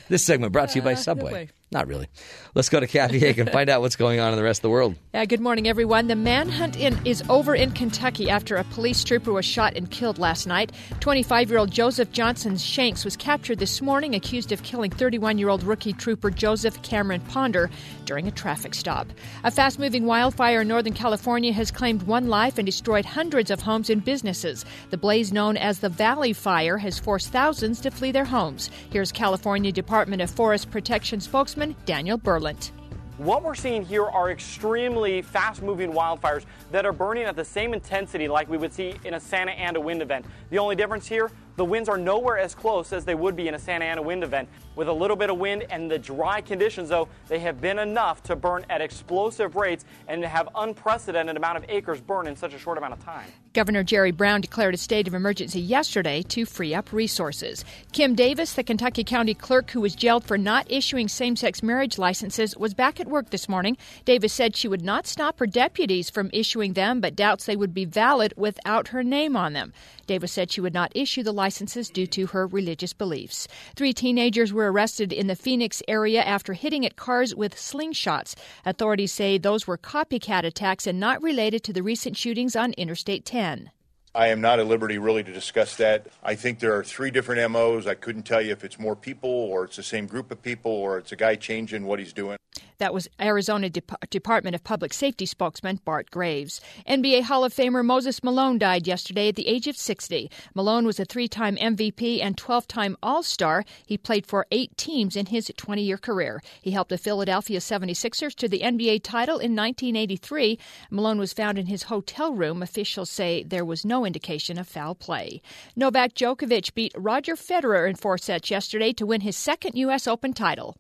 this 0.09 0.25
segment 0.25 0.53
brought 0.53 0.71
to 0.71 0.79
you 0.79 0.83
by 0.83 0.93
Uh, 0.93 0.97
Subway. 0.97 1.49
Not 1.73 1.87
really. 1.87 2.09
Let's 2.57 2.69
go 2.69 2.81
to 2.81 2.87
Kathy 2.89 3.21
Hake 3.21 3.39
and 3.39 3.49
find 3.49 3.71
out 3.71 3.81
what's 3.81 3.95
going 3.95 4.19
on 4.19 4.33
in 4.33 4.37
the 4.37 4.43
rest 4.43 4.59
of 4.59 4.63
the 4.63 4.71
world. 4.71 4.97
Yeah, 5.15 5.25
good 5.25 5.39
morning, 5.39 5.69
everyone. 5.69 6.09
The 6.09 6.17
manhunt 6.17 6.77
in, 6.77 6.99
is 7.05 7.23
over 7.29 7.55
in 7.55 7.71
Kentucky 7.71 8.29
after 8.29 8.57
a 8.57 8.65
police 8.65 9.05
trooper 9.05 9.33
was 9.33 9.45
shot 9.45 9.77
and 9.77 9.89
killed 9.89 10.19
last 10.19 10.49
night. 10.49 10.73
25 10.99 11.49
year 11.49 11.61
old 11.61 11.71
Joseph 11.71 12.11
Johnson 12.11 12.57
Shanks 12.57 13.05
was 13.05 13.17
captured 13.17 13.61
this 13.61 13.81
morning, 13.81 14.17
accused 14.17 14.51
of 14.51 14.65
killing 14.65 14.91
31 14.91 15.39
year 15.39 15.49
old 15.49 15.63
rookie 15.63 15.93
trooper 15.93 16.29
Joseph 16.29 16.83
Cameron 16.83 17.21
Ponder 17.21 17.71
during 18.05 18.27
a 18.27 18.33
traffic 18.33 18.75
stop. 18.75 19.07
A 19.45 19.53
fast 19.53 19.79
moving 19.79 20.07
wildfire 20.07 20.63
in 20.63 20.69
Northern 20.69 20.93
California 20.93 21.53
has 21.53 21.71
claimed 21.71 22.03
one 22.03 22.27
life 22.27 22.59
and 22.59 22.67
destroyed 22.67 23.05
hundreds 23.05 23.49
of 23.49 23.61
homes 23.61 23.91
and 23.91 24.05
businesses. 24.05 24.65
The 24.91 24.97
blaze, 24.97 25.33
known 25.33 25.57
as 25.57 25.79
the 25.79 25.89
Valley 25.89 26.33
Fire, 26.33 26.79
has 26.79 26.99
forced 26.99 27.31
thousands 27.31 27.81
to 27.83 27.93
flee 27.93 28.11
their 28.11 28.25
homes. 28.25 28.71
Here's 28.91 29.13
California 29.13 29.71
Department 29.71 30.21
of 30.21 30.31
Forest 30.31 30.73
Protection 30.73 31.21
spokesman 31.21 31.60
Daniel 31.85 32.19
Berlant. 32.19 32.71
What 33.19 33.43
we're 33.43 33.55
seeing 33.55 33.85
here 33.85 34.07
are 34.07 34.31
extremely 34.31 35.21
fast 35.21 35.63
moving 35.63 35.93
wildfires 35.93 36.47
that 36.73 36.87
are 36.87 36.93
burning 36.93 37.25
at 37.25 37.37
the 37.37 37.45
same 37.45 37.75
intensity 37.75 38.29
like 38.29 38.49
we 38.49 38.57
would 38.57 38.73
see 38.73 38.95
in 39.05 39.13
a 39.13 39.21
Santa 39.21 39.53
Ana 39.53 39.79
wind 39.79 40.01
event. 40.01 40.25
The 40.49 40.59
only 40.59 40.75
difference 40.75 41.07
here, 41.07 41.31
the 41.57 41.65
winds 41.65 41.91
are 41.91 41.99
nowhere 41.99 42.39
as 42.39 42.55
close 42.55 42.95
as 42.95 43.05
they 43.05 43.15
would 43.15 43.37
be 43.37 43.49
in 43.49 43.55
a 43.55 43.59
Santa 43.59 43.85
Ana 43.85 44.01
wind 44.01 44.25
event. 44.25 44.49
With 44.81 44.89
a 44.89 44.95
little 44.95 45.15
bit 45.15 45.29
of 45.29 45.37
wind 45.37 45.67
and 45.69 45.91
the 45.91 45.99
dry 45.99 46.41
conditions, 46.41 46.89
though, 46.89 47.07
they 47.29 47.39
have 47.41 47.61
been 47.61 47.79
enough 47.79 48.23
to 48.23 48.35
burn 48.35 48.65
at 48.71 48.81
explosive 48.81 49.55
rates 49.55 49.85
and 50.09 50.25
have 50.25 50.49
unprecedented 50.55 51.37
amount 51.37 51.59
of 51.59 51.67
acres 51.69 52.01
burn 52.01 52.27
in 52.27 52.35
such 52.35 52.55
a 52.55 52.59
short 52.59 52.79
amount 52.79 52.95
of 52.95 53.05
time. 53.05 53.27
Governor 53.53 53.83
Jerry 53.83 54.11
Brown 54.11 54.41
declared 54.41 54.73
a 54.73 54.79
state 54.79 55.07
of 55.07 55.13
emergency 55.13 55.61
yesterday 55.61 56.23
to 56.23 56.47
free 56.47 56.73
up 56.73 56.95
resources. 56.95 57.63
Kim 57.93 58.15
Davis, 58.15 58.55
the 58.55 58.63
Kentucky 58.63 59.05
County 59.05 59.35
clerk 59.35 59.73
who 59.73 59.83
was 59.83 59.95
jailed 59.95 60.25
for 60.25 60.39
not 60.39 60.71
issuing 60.71 61.09
same 61.09 61.37
sex 61.37 61.63
marriage 61.63 61.99
licenses, 61.99 62.57
was 62.57 62.73
back 62.73 63.01
at 63.01 63.09
work 63.09 63.29
this 63.31 63.51
morning. 63.51 63.77
Davis 64.07 64.33
said 64.33 64.57
she 64.57 64.69
would 64.69 64.83
not 64.83 65.07
stop 65.07 65.41
her 65.41 65.47
deputies 65.47 66.09
from 66.09 66.31
issuing 66.33 66.73
them, 66.73 67.03
but 67.03 67.17
doubts 67.17 67.45
they 67.45 67.57
would 67.57 67.75
be 67.75 67.85
valid 67.85 68.33
without 68.37 68.89
her 68.89 69.03
name 69.03 69.37
on 69.37 69.53
them. 69.53 69.75
Davis 70.07 70.33
said 70.33 70.51
she 70.51 70.61
would 70.61 70.75
not 70.75 70.93
issue 70.95 71.23
the 71.23 71.33
licenses 71.33 71.91
due 71.91 72.07
to 72.07 72.29
her 72.29 72.47
religious 72.47 72.93
beliefs. 72.93 73.47
Three 73.75 73.93
teenagers 73.93 74.53
were 74.53 74.70
arrested 74.71 75.13
in 75.13 75.27
the 75.27 75.37
Phoenix 75.37 75.83
area 75.89 76.23
after 76.23 76.53
hitting 76.53 76.87
at 76.87 76.97
cars 76.97 77.35
with 77.35 77.55
slingshots. 77.57 78.35
Authorities 78.65 79.13
say 79.13 79.37
those 79.37 79.67
were 79.67 79.77
copycat 79.77 80.45
attacks 80.45 80.87
and 80.87 81.01
not 81.01 81.23
related 81.23 81.63
to 81.65 81.73
the 81.73 81.83
recent 81.83 82.17
shootings 82.17 82.57
on 82.57 82.73
Interstate 82.75 83.25
10. 83.25 83.71
I 84.15 84.29
am 84.29 84.41
not 84.41 84.59
at 84.59 84.67
liberty 84.67 84.99
really 84.99 85.23
to 85.23 85.33
discuss 85.33 85.77
that. 85.77 86.09
I 86.23 86.35
think 86.35 86.59
there 86.59 86.77
are 86.77 86.83
three 86.83 87.11
different 87.13 87.49
MOs. 87.53 87.87
I 87.87 87.95
couldn't 87.95 88.25
tell 88.25 88.41
you 88.41 88.51
if 88.51 88.65
it's 88.65 88.79
more 88.79 88.97
people 88.97 89.31
or 89.31 89.65
it's 89.65 89.77
the 89.77 89.85
same 89.85 90.07
group 90.07 90.33
of 90.33 90.43
people 90.43 90.73
or 90.73 90.99
it's 90.99 91.13
a 91.13 91.17
guy 91.17 91.37
changing 91.37 91.85
what 91.85 92.01
he's 92.01 92.13
doing. 92.13 92.37
That 92.81 92.95
was 92.95 93.09
Arizona 93.21 93.69
Dep- 93.69 94.09
Department 94.09 94.55
of 94.55 94.65
Public 94.65 94.95
Safety 94.95 95.27
spokesman 95.27 95.81
Bart 95.85 96.11
Graves. 96.11 96.63
NBA 96.89 97.25
Hall 97.25 97.45
of 97.45 97.53
Famer 97.53 97.85
Moses 97.85 98.25
Malone 98.25 98.57
died 98.57 98.87
yesterday 98.87 99.29
at 99.29 99.37
the 99.37 99.49
age 99.49 99.67
of 99.67 99.77
60. 99.77 100.31
Malone 100.55 100.87
was 100.87 100.99
a 100.99 101.05
three 101.05 101.29
time 101.29 101.57
MVP 101.57 102.23
and 102.23 102.39
12 102.39 102.67
time 102.67 102.97
All 103.03 103.23
Star. 103.23 103.67
He 103.85 103.99
played 103.99 104.25
for 104.25 104.47
eight 104.51 104.75
teams 104.79 105.15
in 105.15 105.27
his 105.27 105.53
20 105.55 105.83
year 105.83 105.99
career. 105.99 106.41
He 106.63 106.71
helped 106.71 106.89
the 106.89 106.97
Philadelphia 106.97 107.59
76ers 107.59 108.35
to 108.37 108.49
the 108.49 108.61
NBA 108.61 109.03
title 109.03 109.37
in 109.37 109.55
1983. 109.55 110.59
Malone 110.91 111.19
was 111.19 111.35
found 111.35 111.59
in 111.59 111.67
his 111.67 111.83
hotel 111.83 112.33
room. 112.33 112.63
Officials 112.63 113.11
say 113.11 113.43
there 113.43 113.63
was 113.63 113.85
no 113.85 114.07
indication 114.07 114.59
of 114.59 114.67
foul 114.67 114.95
play. 114.95 115.43
Novak 115.77 116.15
Djokovic 116.15 116.73
beat 116.73 116.95
Roger 116.97 117.37
Federer 117.37 117.87
in 117.87 117.97
four 117.97 118.17
sets 118.17 118.51
yesterday 118.51 118.95
to 118.95 119.05
win 119.05 119.21
his 119.21 119.37
second 119.37 119.77
U.S. 119.77 120.07
Open 120.07 120.33
title. 120.33 120.79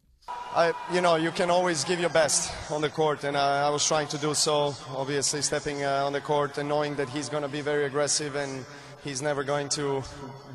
I, 0.54 0.72
you 0.92 1.00
know, 1.00 1.14
you 1.14 1.30
can 1.30 1.48
always 1.48 1.84
give 1.84 2.00
your 2.00 2.10
best 2.10 2.52
on 2.72 2.80
the 2.80 2.88
court, 2.88 3.22
and 3.22 3.36
uh, 3.36 3.40
I 3.40 3.70
was 3.70 3.86
trying 3.86 4.08
to 4.08 4.18
do 4.18 4.34
so. 4.34 4.74
Obviously, 4.96 5.42
stepping 5.42 5.84
uh, 5.84 6.04
on 6.04 6.12
the 6.12 6.20
court 6.20 6.58
and 6.58 6.68
knowing 6.68 6.96
that 6.96 7.08
he's 7.08 7.28
going 7.28 7.44
to 7.44 7.48
be 7.48 7.60
very 7.60 7.84
aggressive 7.84 8.34
and 8.34 8.64
he's 9.04 9.22
never 9.22 9.44
going 9.44 9.68
to 9.70 10.02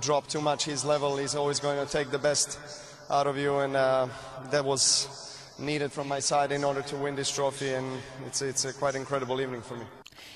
drop 0.02 0.28
too 0.28 0.42
much 0.42 0.66
his 0.66 0.84
level. 0.84 1.16
He's 1.16 1.34
always 1.34 1.62
going 1.62 1.86
to 1.86 1.90
take 1.90 2.12
the 2.12 2.20
best 2.20 2.60
out 3.10 3.26
of 3.26 3.38
you, 3.38 3.60
and 3.60 3.78
uh, 3.78 4.08
that 4.52 4.66
was 4.66 5.08
needed 5.58 5.94
from 5.94 6.10
my 6.10 6.20
side 6.20 6.52
in 6.52 6.66
order 6.66 6.82
to 6.82 6.98
win 6.98 7.16
this 7.16 7.32
trophy. 7.32 7.74
And 7.74 8.02
it's 8.26 8.42
it's 8.42 8.66
a 8.66 8.74
quite 8.74 8.96
incredible 8.96 9.40
evening 9.40 9.62
for 9.62 9.78
me. 9.78 9.86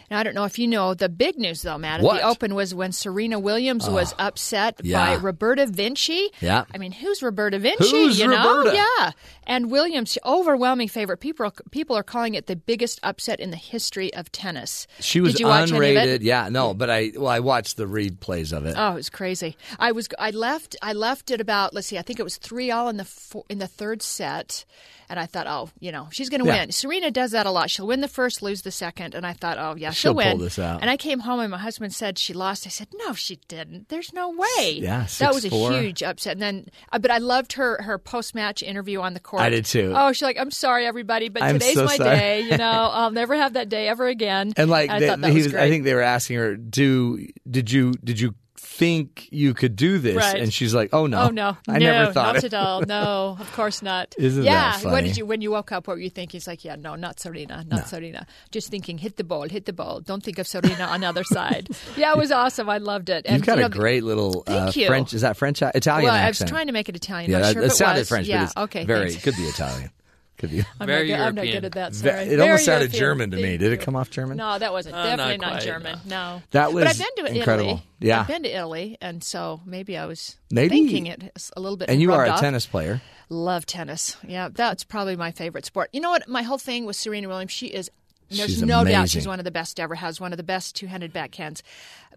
Now, 0.10 0.20
I 0.20 0.24
don't 0.24 0.34
know 0.36 0.46
if 0.46 0.58
you 0.60 0.68
know 0.68 0.94
the 0.94 1.10
big 1.10 1.38
news, 1.38 1.62
though, 1.62 1.78
Matt. 1.78 2.00
At 2.00 2.06
What? 2.06 2.22
the 2.22 2.28
Open 2.28 2.56
was 2.56 2.74
when 2.74 2.92
Serena 2.92 3.40
Williams 3.40 3.90
was 3.90 4.14
upset 4.20 4.80
yeah. 4.84 5.16
by 5.16 5.22
Roberta 5.22 5.66
Vinci. 5.68 6.30
Yeah. 6.42 6.66
I 6.74 6.78
mean, 6.78 6.92
who's 6.92 7.22
Roberta 7.22 7.60
Vinci? 7.60 7.90
Who's 7.90 8.20
you 8.20 8.28
know, 8.28 8.58
Roberta? 8.60 8.76
yeah. 8.76 9.12
And 9.46 9.72
Williams, 9.72 10.18
overwhelming 10.26 10.88
favorite. 10.88 11.18
People 11.18 11.48
are, 11.48 11.54
people 11.72 11.96
are 11.96 12.04
calling 12.04 12.36
it 12.36 12.48
the 12.48 12.56
biggest 12.56 13.00
upset 13.04 13.40
in 13.40 13.50
the 13.52 13.58
history 13.58 14.14
of 14.14 14.32
tennis. 14.32 14.88
She 15.00 15.22
was 15.22 15.34
Did 15.34 15.42
you 15.42 15.48
watch 15.48 15.72
any 15.72 15.78
of 15.78 15.84
unrated. 16.04 16.06
it? 16.08 16.22
Yeah, 16.22 16.50
no, 16.50 16.74
but 16.74 16.90
I 16.90 17.12
well, 17.16 17.28
I 17.30 17.40
watched 17.40 17.78
the 17.78 17.86
replays 17.86 18.56
of 18.56 18.66
it. 18.66 18.76
Oh, 18.78 18.92
it 18.92 18.96
was 18.96 19.10
crazy. 19.10 19.58
I 19.80 19.92
was 19.92 20.08
I 20.20 20.30
left 20.32 20.76
I 20.82 20.94
left 20.94 21.32
at 21.32 21.42
about 21.42 21.74
let's 21.74 21.88
see 21.88 21.98
I 21.98 22.02
think 22.04 22.20
it 22.20 22.24
was 22.24 22.38
three 22.38 22.70
all 22.72 22.90
in 22.90 22.98
the 22.98 23.06
four, 23.06 23.44
in 23.50 23.58
the 23.60 23.68
third 23.68 24.02
set, 24.04 24.66
and 25.10 25.20
I 25.20 25.26
thought 25.26 25.48
oh 25.48 25.70
you 25.80 25.92
know 25.92 26.08
she's 26.12 26.30
going 26.30 26.42
to 26.42 26.48
Yeah. 26.48 26.62
win. 26.62 26.72
Serena 26.72 27.10
does 27.12 27.32
that 27.32 27.46
a 27.46 27.52
lot. 27.52 27.70
She'll 27.72 27.88
win 27.88 28.02
the 28.02 28.08
first, 28.08 28.42
lose 28.44 28.62
the 28.62 28.72
second, 28.72 29.16
and 29.16 29.26
I 29.26 29.34
thought 29.34 29.58
oh 29.58 29.76
yeah 29.76 29.92
She'll 30.00 30.14
win. 30.16 30.32
pull 30.38 30.40
this 30.46 30.58
out. 30.60 30.82
And 30.82 30.90
I 30.90 30.98
came 30.98 31.20
home 31.20 31.40
and 31.40 31.52
my 31.52 31.58
husband 31.58 31.94
said 31.94 32.18
she 32.18 32.34
lost. 32.34 32.66
I 32.66 32.70
said 32.70 32.88
no 32.96 33.14
she 33.14 33.38
didn't. 33.48 33.90
There's 33.90 34.12
no 34.14 34.30
way. 34.32 34.74
Yeah, 34.82 35.06
that 35.20 35.34
was 35.34 35.46
a 35.46 35.50
6-4. 35.50 35.82
huge 35.82 36.04
upset. 36.04 36.34
And 36.34 36.42
then 36.42 36.66
uh, 36.92 37.00
but 37.00 37.12
I 37.12 37.18
loved 37.20 37.54
her 37.54 37.82
her 37.82 37.98
post 37.98 38.34
match 38.36 38.64
interview 38.64 39.02
on 39.02 39.14
the 39.14 39.20
court. 39.20 39.42
I 39.44 39.50
did 39.50 39.66
too. 39.66 39.94
Oh 39.96 40.12
she's 40.12 40.22
like 40.24 40.38
I'm 40.40 40.52
sorry 40.52 40.86
everybody, 40.86 41.30
but 41.30 41.44
I'm 41.44 41.60
today's 41.60 41.76
so 41.76 41.86
my 41.86 41.98
sorry." 41.98 42.18
day. 42.18 42.42
You 42.42 42.58
know 42.58 42.66
I'll 42.94 43.12
never 43.12 43.36
have 43.36 43.54
that 43.54 43.70
day 43.70 43.88
ever 43.88 44.08
again. 44.08 44.54
And 44.58 44.70
like 44.70 44.90
I 44.90 45.00
they- 45.00 45.08
thought 45.08 45.22
that 45.22 45.30
he 45.30 45.36
was 45.38 45.46
was. 45.48 45.56
I 45.56 45.70
think 45.70 45.84
they 45.84 45.94
were 45.96 46.02
asking 46.02 46.38
her, 46.38 46.56
"Do 46.56 47.26
did 47.50 47.72
you 47.72 47.94
did 48.04 48.20
you 48.20 48.36
think 48.60 49.28
you 49.32 49.54
could 49.54 49.76
do 49.76 49.98
this?" 49.98 50.16
Right. 50.16 50.40
And 50.42 50.54
she's 50.54 50.74
like, 50.74 50.90
"Oh 50.94 51.08
no, 51.08 51.24
Oh 51.24 51.30
no! 51.30 51.58
I 51.68 51.80
no, 51.80 51.86
never 51.92 52.14
thought 52.14 52.36
not 52.36 52.44
it." 52.44 52.54
at 52.54 52.54
all. 52.54 52.82
No, 52.82 53.38
of 53.40 53.52
course 53.54 53.82
not. 53.82 54.14
Isn't 54.20 54.44
yeah. 54.44 54.78
that 54.78 54.92
What 54.92 55.04
did 55.04 55.18
you 55.18 55.26
when 55.26 55.42
you 55.42 55.52
woke 55.52 55.72
up? 55.72 55.88
What 55.88 55.96
were 55.98 56.02
you 56.02 56.10
thinking? 56.10 56.38
He's 56.38 56.48
like, 56.48 56.64
yeah, 56.66 56.76
no, 56.76 56.96
not 56.96 57.20
Serena, 57.20 57.64
not 57.68 57.88
Serena. 57.88 58.28
Just 58.52 58.70
thinking, 58.70 58.98
hit 58.98 59.16
the 59.18 59.24
ball, 59.24 59.48
hit 59.50 59.66
the 59.66 59.74
ball. 59.74 60.02
Don't 60.02 60.24
think 60.24 60.38
of 60.40 60.48
Serena 60.48 60.84
on 60.86 61.02
the 61.02 61.08
other 61.08 61.24
side. 61.24 61.70
Yeah, 61.98 62.12
it 62.12 62.18
was 62.18 62.32
awesome. 62.32 62.70
I 62.70 62.78
loved 62.78 63.10
it. 63.10 63.26
You've 63.30 63.46
got 63.46 63.58
you 63.58 63.66
a 63.66 63.70
great 63.70 64.04
little 64.04 64.44
uh. 64.48 64.72
French. 64.72 65.14
Is 65.14 65.22
that 65.22 65.38
French? 65.38 65.62
Italian 65.62 66.06
Well, 66.12 66.14
I 66.16 66.28
was 66.28 66.40
trying 66.40 66.68
to 66.68 66.74
make 66.74 66.88
it 66.88 66.96
Italian. 66.96 67.32
yeah, 67.32 67.40
that, 67.40 67.54
sure 67.54 67.64
it 67.64 67.72
sounded 67.72 68.02
was. 68.02 68.10
French, 68.10 68.28
Yeah. 68.28 68.40
but 68.40 68.44
it's 68.46 68.58
okay. 68.58 68.86
very 68.86 69.10
thanks. 69.10 69.24
could 69.24 69.36
be 69.36 69.44
Italian. 69.44 69.90
Could 70.40 70.52
be. 70.52 70.64
I'm 70.80 70.88
Very 70.88 71.10
not 71.10 71.18
good, 71.18 71.22
I'm 71.28 71.36
not 71.36 71.46
European. 71.48 71.62
good 71.62 71.66
at 71.66 71.72
that. 71.74 71.92
Ve- 71.94 72.10
Sorry. 72.10 72.24
it 72.24 72.30
Very 72.30 72.42
almost 72.42 72.66
sounded 72.66 72.94
European. 72.94 73.00
German 73.00 73.32
to 73.32 73.38
me. 73.38 73.58
Did 73.58 73.74
it 73.74 73.82
come 73.82 73.96
off 73.96 74.10
German? 74.10 74.38
No, 74.38 74.58
that 74.58 74.72
wasn't 74.72 74.96
Uh, 74.96 75.04
definitely 75.04 75.38
not 75.38 75.54
not, 75.54 75.62
German. 75.62 76.00
No, 76.06 76.42
That 76.52 76.72
But 76.74 76.88
I've 76.88 76.98
was 76.98 76.98
been 76.98 77.26
to 77.26 77.36
incredible. 77.36 77.70
Italy. 77.70 77.84
Yeah. 78.00 78.22
I've 78.22 78.28
been 78.28 78.44
to 78.44 78.50
Italy, 78.56 78.98
and 79.02 79.22
so 79.24 79.60
maybe 79.66 79.98
I 79.98 80.06
was 80.06 80.38
Maybe- 80.50 80.70
thinking 80.70 81.08
it 81.08 81.32
a 81.56 81.60
little 81.60 81.76
bit. 81.78 81.90
And 81.90 82.02
you 82.02 82.14
are 82.14 82.26
a 82.26 82.30
off. 82.30 82.40
tennis 82.40 82.66
player. 82.66 83.02
Love 83.28 83.66
tennis. 83.66 84.16
Yeah, 84.26 84.50
that's 84.52 84.84
probably 84.84 85.16
my 85.18 85.32
favorite 85.32 85.66
sport. 85.66 85.90
You 85.94 86.00
know 86.02 86.10
what? 86.10 86.28
My 86.28 86.42
whole 86.42 86.58
thing 86.58 86.86
with 86.86 86.96
Serena 86.96 87.28
Williams, 87.28 87.52
she 87.52 87.68
is. 87.68 87.92
There's 88.32 88.50
She's 88.52 88.62
no 88.64 88.84
doubt 88.86 89.10
she's 89.10 89.28
one 89.28 89.40
of 89.40 89.46
the 89.46 89.52
best 89.52 89.80
ever. 89.80 89.96
Has 89.96 90.22
one 90.22 90.32
of 90.34 90.38
the 90.38 90.44
best 90.44 90.76
two-handed 90.76 91.12
backhands. 91.14 91.64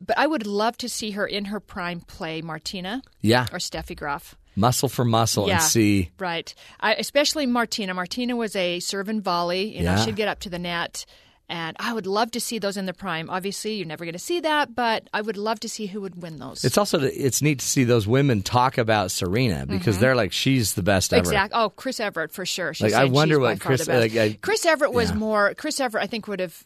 But 0.01 0.17
I 0.19 0.27
would 0.27 0.47
love 0.47 0.77
to 0.79 0.89
see 0.89 1.13
her 1.13 1.27
in 1.27 1.47
her 1.47 1.59
prime 1.59 2.01
play 2.03 2.41
Martina. 2.43 3.03
Yeah. 3.21 3.47
Or 3.51 3.59
Steffi 3.59 3.97
Graf. 3.97 4.37
Muscle 4.57 4.89
for 4.89 5.05
muscle 5.05 5.49
yeah. 5.49 5.55
and 5.55 5.63
see. 5.63 6.11
Right. 6.19 6.55
I, 6.81 6.95
especially 6.95 7.47
Martina. 7.47 7.95
Martina 7.95 8.37
was 8.37 8.55
a 8.57 8.81
serve 8.81 9.09
and 9.09 9.23
volley. 9.23 9.77
You 9.77 9.83
know, 9.85 9.93
Yeah. 9.95 10.05
she'd 10.05 10.17
get 10.17 10.29
up 10.29 10.41
to 10.41 10.51
the 10.51 10.59
net. 10.59 11.07
And 11.49 11.77
I 11.79 11.93
would 11.93 12.07
love 12.07 12.31
to 12.31 12.41
see 12.41 12.59
those 12.59 12.79
in 12.79 12.87
the 12.87 12.95
prime. 12.95 13.29
Obviously, 13.29 13.75
you're 13.75 13.87
never 13.87 14.05
going 14.07 14.15
to 14.15 14.19
see 14.19 14.41
that, 14.41 14.75
but 14.75 15.09
I 15.13 15.21
would 15.21 15.37
love 15.37 15.61
to 15.61 15.69
see 15.69 15.85
who 15.87 16.01
would 16.01 16.23
win 16.23 16.39
those. 16.39 16.65
It's 16.65 16.79
also 16.79 16.99
it's 17.01 17.43
neat 17.43 17.59
to 17.59 17.67
see 17.67 17.85
those 17.85 18.07
women 18.07 18.43
talk 18.43 18.79
about 18.79 19.11
Serena 19.11 19.67
because 19.67 19.97
Mhm. 19.97 20.01
they're 20.01 20.15
like 20.15 20.33
she's 20.33 20.75
the 20.75 20.83
best 20.83 21.13
ever. 21.13 21.21
Exactly. 21.21 21.59
Oh, 21.61 21.69
Chris 21.69 22.01
Evert 22.01 22.33
for 22.33 22.47
sure. 22.47 22.73
She's 22.73 22.93
Like, 22.93 22.95
I 22.95 23.05
wonder 23.05 23.39
what 23.39 23.61
Chris- 23.61 23.81
the 23.85 23.87
best. 23.93 24.15
like, 24.15 24.17
I- 24.17 24.39
Chris 24.41 24.65
Evert 24.65 24.93
was 24.95 25.11
yeah. 25.11 25.17
more. 25.17 25.53
Chris 25.55 25.79
Evert, 25.79 26.01
I 26.01 26.07
think, 26.07 26.27
would 26.27 26.41
have. 26.41 26.65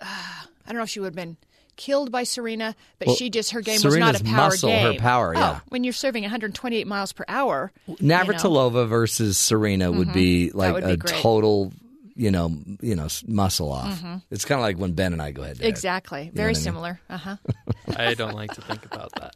Uh, 0.00 0.04
I 0.66 0.68
don't 0.68 0.76
know 0.76 0.84
if 0.84 0.90
she 0.90 1.00
would 1.00 1.06
have 1.06 1.14
been 1.16 1.36
killed 1.76 2.10
by 2.12 2.22
Serena, 2.24 2.74
but 2.98 3.08
Well, 3.08 3.16
she 3.16 3.30
just 3.30 3.50
her 3.52 3.60
game 3.60 3.80
was 3.82 3.96
not 3.96 4.20
a 4.20 4.24
power 4.24 4.36
muscle, 4.48 4.70
her 4.70 4.92
game. 4.92 5.00
power, 5.00 5.34
Oh, 5.36 5.38
yeah. 5.40 5.60
when 5.68 5.84
you're 5.84 5.92
serving 5.92 6.22
128 6.22 6.86
miles 6.86 7.12
per 7.12 7.24
hour, 7.28 7.72
you 7.86 7.96
know. 8.00 8.16
Navratilova 8.18 8.86
versus 8.88 9.38
Serena 9.38 9.90
would 9.90 10.08
Mhm. 10.08 10.14
be 10.14 10.50
like 10.52 10.74
would 10.74 10.84
be 10.84 10.90
a 10.92 10.96
great. 10.96 11.14
total, 11.20 11.72
you 12.14 12.30
know, 12.30 12.54
you 12.80 12.94
know, 12.94 13.08
muscle 13.26 13.72
off. 13.72 14.00
Mhm. 14.02 14.22
It's 14.30 14.44
kind 14.44 14.58
of 14.58 14.62
like 14.62 14.76
when 14.76 14.92
Ben 14.92 15.12
and 15.12 15.22
I 15.22 15.32
go 15.32 15.42
ahead. 15.42 15.56
to. 15.58 15.66
Exactly. 15.66 16.26
know 16.26 16.30
Very 16.34 16.50
what 16.52 16.56
I 16.56 16.58
mean? 16.58 16.62
similar. 16.64 17.00
Uh 17.08 17.16
huh. 17.16 17.36
I 17.96 18.14
don't 18.14 18.34
like 18.34 18.52
to 18.54 18.60
think 18.60 18.84
about 18.84 19.12
that. 19.20 19.34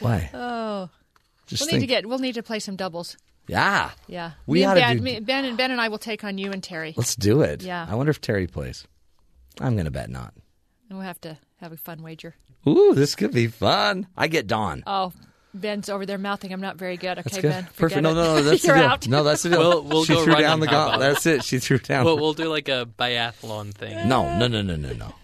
Why? 0.00 0.30
Oh. 0.34 0.90
Just 1.46 1.62
we'll 1.62 1.72
need 1.72 1.80
to 1.80 1.86
get. 1.86 2.06
We'll 2.06 2.18
need 2.18 2.34
to 2.34 2.42
play 2.42 2.58
some 2.58 2.74
doubles. 2.76 3.16
Yeah. 3.46 3.92
Yeah. 4.08 4.32
We 4.46 4.58
me 4.58 4.64
and 4.64 4.74
Ben, 4.74 4.96
do- 4.96 5.02
me, 5.04 5.20
Ben 5.20 5.44
and 5.44 5.56
Ben 5.56 5.70
and 5.70 5.80
I 5.80 5.86
will 5.88 5.98
take 5.98 6.24
on 6.24 6.38
you 6.38 6.50
and 6.50 6.60
Terry. 6.60 6.92
Let's 6.96 7.14
do 7.14 7.42
it. 7.42 7.62
Yeah. 7.62 7.86
I 7.88 7.94
wonder 7.94 8.10
if 8.10 8.20
Terry 8.20 8.48
plays. 8.48 8.84
I'm 9.60 9.74
going 9.74 9.84
to 9.84 9.92
bet 9.92 10.10
not. 10.10 10.34
And 10.88 10.98
we'll 10.98 11.06
have 11.06 11.20
to 11.22 11.38
have 11.60 11.72
a 11.72 11.76
fun 11.76 12.02
wager. 12.02 12.34
Ooh, 12.66 12.94
this 12.94 13.14
could 13.14 13.32
be 13.32 13.46
fun. 13.48 14.06
I 14.16 14.28
get 14.28 14.46
Dawn. 14.46 14.82
Oh, 14.86 15.12
Ben's 15.54 15.88
over 15.88 16.04
there 16.04 16.18
mouthing. 16.18 16.52
I'm 16.52 16.60
not 16.60 16.76
very 16.76 16.96
good. 16.96 17.18
Okay, 17.18 17.40
good. 17.40 17.42
Ben. 17.50 17.62
Perfect. 17.64 17.76
forget 17.76 18.02
No, 18.02 18.10
it. 18.10 18.14
no, 18.14 18.22
no. 18.36 18.42
That's 18.42 18.62
the 18.62 18.68
You're 18.68 18.76
deal. 18.76 18.86
out. 18.86 19.08
No, 19.08 19.24
that's 19.24 19.42
the 19.42 19.50
deal. 19.50 19.58
We'll, 19.58 19.82
we'll 19.82 20.04
she 20.04 20.12
go 20.14 20.22
threw 20.24 20.32
running, 20.34 20.46
down 20.48 20.60
the 20.60 20.66
how 20.66 20.88
gauntlet. 20.90 21.00
That's 21.00 21.26
it. 21.26 21.44
She 21.44 21.58
threw 21.58 21.78
down. 21.78 22.04
We'll, 22.04 22.16
we'll 22.18 22.34
do 22.34 22.48
like 22.48 22.68
a 22.68 22.86
biathlon 22.98 23.72
thing. 23.72 24.06
No, 24.08 24.36
no, 24.38 24.46
no, 24.48 24.60
no, 24.62 24.76
no, 24.76 24.92
no. 24.92 25.14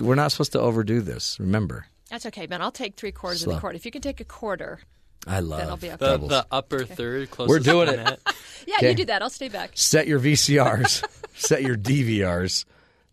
We're 0.00 0.14
not 0.14 0.32
supposed 0.32 0.52
to 0.52 0.60
overdo 0.60 1.00
this. 1.00 1.38
Remember, 1.40 1.86
That's 2.10 2.24
okay, 2.26 2.46
Ben. 2.46 2.62
I'll 2.62 2.70
take 2.72 2.96
three 2.96 3.12
quarters 3.12 3.42
of 3.46 3.52
the 3.52 3.58
quarter. 3.60 3.76
If 3.76 3.84
you 3.84 3.90
can 3.90 4.00
take 4.02 4.20
a 4.20 4.24
quarter, 4.24 4.78
I 5.26 5.40
then 5.40 5.42
I'll 5.52 5.68
love 5.70 5.80
be 5.80 5.88
okay. 5.88 5.96
The, 5.98 6.16
the 6.18 6.46
upper 6.50 6.84
third, 6.84 7.30
closest 7.30 7.50
We're 7.50 7.58
doing 7.58 7.88
to 7.88 8.12
it. 8.14 8.20
Yeah, 8.66 8.76
Okay. 8.76 8.90
you 8.90 8.94
do 8.94 9.04
that. 9.06 9.20
I'll 9.22 9.30
stay 9.30 9.48
back. 9.48 9.70
set 9.74 10.06
your 10.06 10.20
VCRs, 10.20 11.02
set 11.34 11.62
your 11.62 11.76
DVRs. 11.76 12.64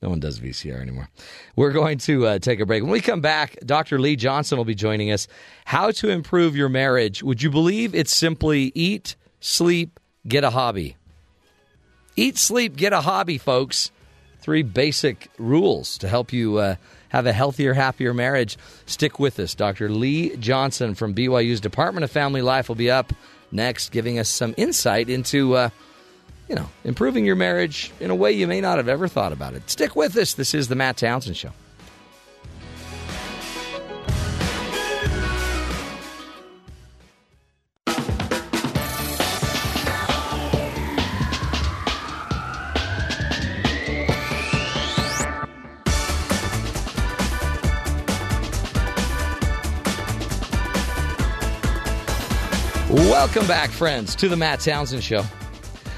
No 0.01 0.09
one 0.09 0.19
does 0.19 0.39
VCR 0.39 0.79
anymore. 0.79 1.09
We're 1.55 1.71
going 1.71 1.97
to 1.99 2.27
uh, 2.27 2.39
take 2.39 2.59
a 2.59 2.65
break. 2.65 2.83
When 2.83 2.91
we 2.91 3.01
come 3.01 3.21
back, 3.21 3.57
Dr. 3.65 3.99
Lee 3.99 4.15
Johnson 4.15 4.57
will 4.57 4.65
be 4.65 4.75
joining 4.75 5.11
us. 5.11 5.27
How 5.65 5.89
to 5.91 6.09
improve 6.09 6.55
your 6.55 6.69
marriage. 6.69 7.23
Would 7.23 7.41
you 7.41 7.49
believe 7.49 7.95
it's 7.95 8.15
simply 8.15 8.71
eat, 8.75 9.15
sleep, 9.39 9.99
get 10.27 10.43
a 10.43 10.51
hobby? 10.51 10.97
Eat, 12.15 12.37
sleep, 12.37 12.75
get 12.75 12.93
a 12.93 13.01
hobby, 13.01 13.37
folks. 13.37 13.91
Three 14.39 14.63
basic 14.63 15.29
rules 15.39 15.97
to 15.97 16.07
help 16.07 16.31
you 16.31 16.57
uh, 16.57 16.75
have 17.09 17.25
a 17.25 17.33
healthier, 17.33 17.73
happier 17.73 18.13
marriage. 18.13 18.57
Stick 18.85 19.19
with 19.19 19.39
us. 19.39 19.55
Dr. 19.55 19.89
Lee 19.89 20.35
Johnson 20.37 20.93
from 20.93 21.15
BYU's 21.15 21.59
Department 21.59 22.03
of 22.03 22.11
Family 22.11 22.41
Life 22.41 22.69
will 22.69 22.75
be 22.75 22.91
up 22.91 23.13
next, 23.51 23.91
giving 23.91 24.19
us 24.19 24.29
some 24.29 24.53
insight 24.57 25.09
into, 25.09 25.55
uh, 25.55 25.69
you 26.47 26.55
know, 26.55 26.69
improving 26.83 27.25
your 27.25 27.35
marriage 27.35 27.91
in 27.99 28.09
a 28.09 28.15
way 28.15 28.31
you 28.31 28.47
may 28.47 28.61
not 28.61 28.77
have 28.77 28.87
ever 28.87 29.07
thought 29.07 29.33
about 29.33 29.53
it. 29.53 29.69
Stick 29.69 29.95
with 29.95 30.15
us. 30.17 30.33
This 30.33 30.53
is 30.53 30.67
the 30.67 30.75
Matt 30.75 30.97
Townsend 30.97 31.37
Show. 31.37 31.51
Welcome 52.89 53.47
back, 53.47 53.69
friends, 53.71 54.15
to 54.15 54.29
the 54.29 54.37
Matt 54.37 54.61
Townsend 54.61 55.03
Show. 55.03 55.23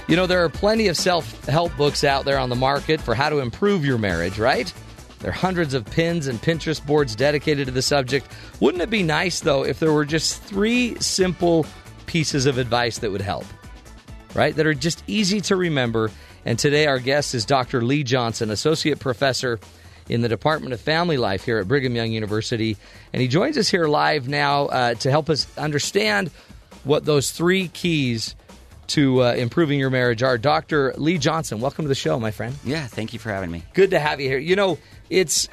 You 0.10 0.16
know, 0.16 0.26
there 0.26 0.44
are 0.44 0.50
plenty 0.50 0.88
of 0.88 0.98
self 0.98 1.46
help 1.46 1.78
books 1.78 2.04
out 2.04 2.26
there 2.26 2.40
on 2.40 2.50
the 2.50 2.56
market 2.56 3.00
for 3.00 3.14
how 3.14 3.30
to 3.30 3.38
improve 3.38 3.86
your 3.86 4.00
marriage, 4.00 4.40
right? 4.40 4.74
There 5.20 5.30
are 5.30 5.32
hundreds 5.32 5.76
of 5.76 5.86
pins 5.86 6.26
and 6.26 6.42
Pinterest 6.42 6.84
boards 6.84 7.16
dedicated 7.16 7.68
to 7.68 7.72
the 7.72 7.84
subject. 7.84 8.26
Wouldn't 8.60 8.82
it 8.82 8.90
be 8.90 9.04
nice, 9.04 9.40
though, 9.40 9.64
if 9.64 9.80
there 9.80 9.94
were 9.94 10.06
just 10.06 10.42
three 10.42 11.00
simple 11.00 11.68
pieces 12.08 12.48
of 12.48 12.58
advice 12.58 12.98
that 12.98 13.12
would 13.12 13.22
help, 13.22 13.46
right? 14.34 14.56
That 14.56 14.66
are 14.66 14.74
just 14.74 15.04
easy 15.06 15.42
to 15.42 15.56
remember. 15.56 16.10
And 16.44 16.58
today, 16.58 16.88
our 16.88 16.98
guest 16.98 17.36
is 17.36 17.46
Dr. 17.46 17.84
Lee 17.84 18.04
Johnson, 18.04 18.50
Associate 18.50 18.98
Professor 18.98 19.60
in 20.08 20.22
the 20.22 20.30
Department 20.30 20.74
of 20.74 20.82
Family 20.82 21.18
Life 21.18 21.46
here 21.46 21.60
at 21.60 21.68
Brigham 21.68 21.96
Young 21.96 22.12
University. 22.12 22.78
And 23.14 23.22
he 23.22 23.28
joins 23.28 23.60
us 23.60 23.70
here 23.70 23.88
live 23.88 24.28
now 24.28 24.66
uh, 24.70 24.94
to 24.96 25.12
help 25.12 25.30
us 25.30 25.46
understand 25.56 26.32
what 26.84 27.06
those 27.06 27.30
three 27.30 27.68
keys 27.68 28.34
to 28.90 29.24
uh, 29.24 29.34
improving 29.34 29.80
your 29.80 29.90
marriage 29.90 30.24
are. 30.24 30.38
Dr. 30.38 30.94
Lee 30.98 31.18
Johnson, 31.18 31.60
welcome 31.60 31.86
to 31.86 31.90
the 31.90 31.96
show, 31.96 32.20
my 32.20 32.32
friend. 32.32 32.56
Yeah, 32.64 32.86
thank 32.88 33.14
you 33.14 33.20
for 33.20 33.30
having 33.30 33.52
me. 33.52 33.64
Good 33.74 33.92
to 33.92 34.00
have 34.00 34.20
you 34.20 34.28
here. 34.28 34.38
You 34.38 34.56
know, 34.56 34.78
it's 35.10 35.48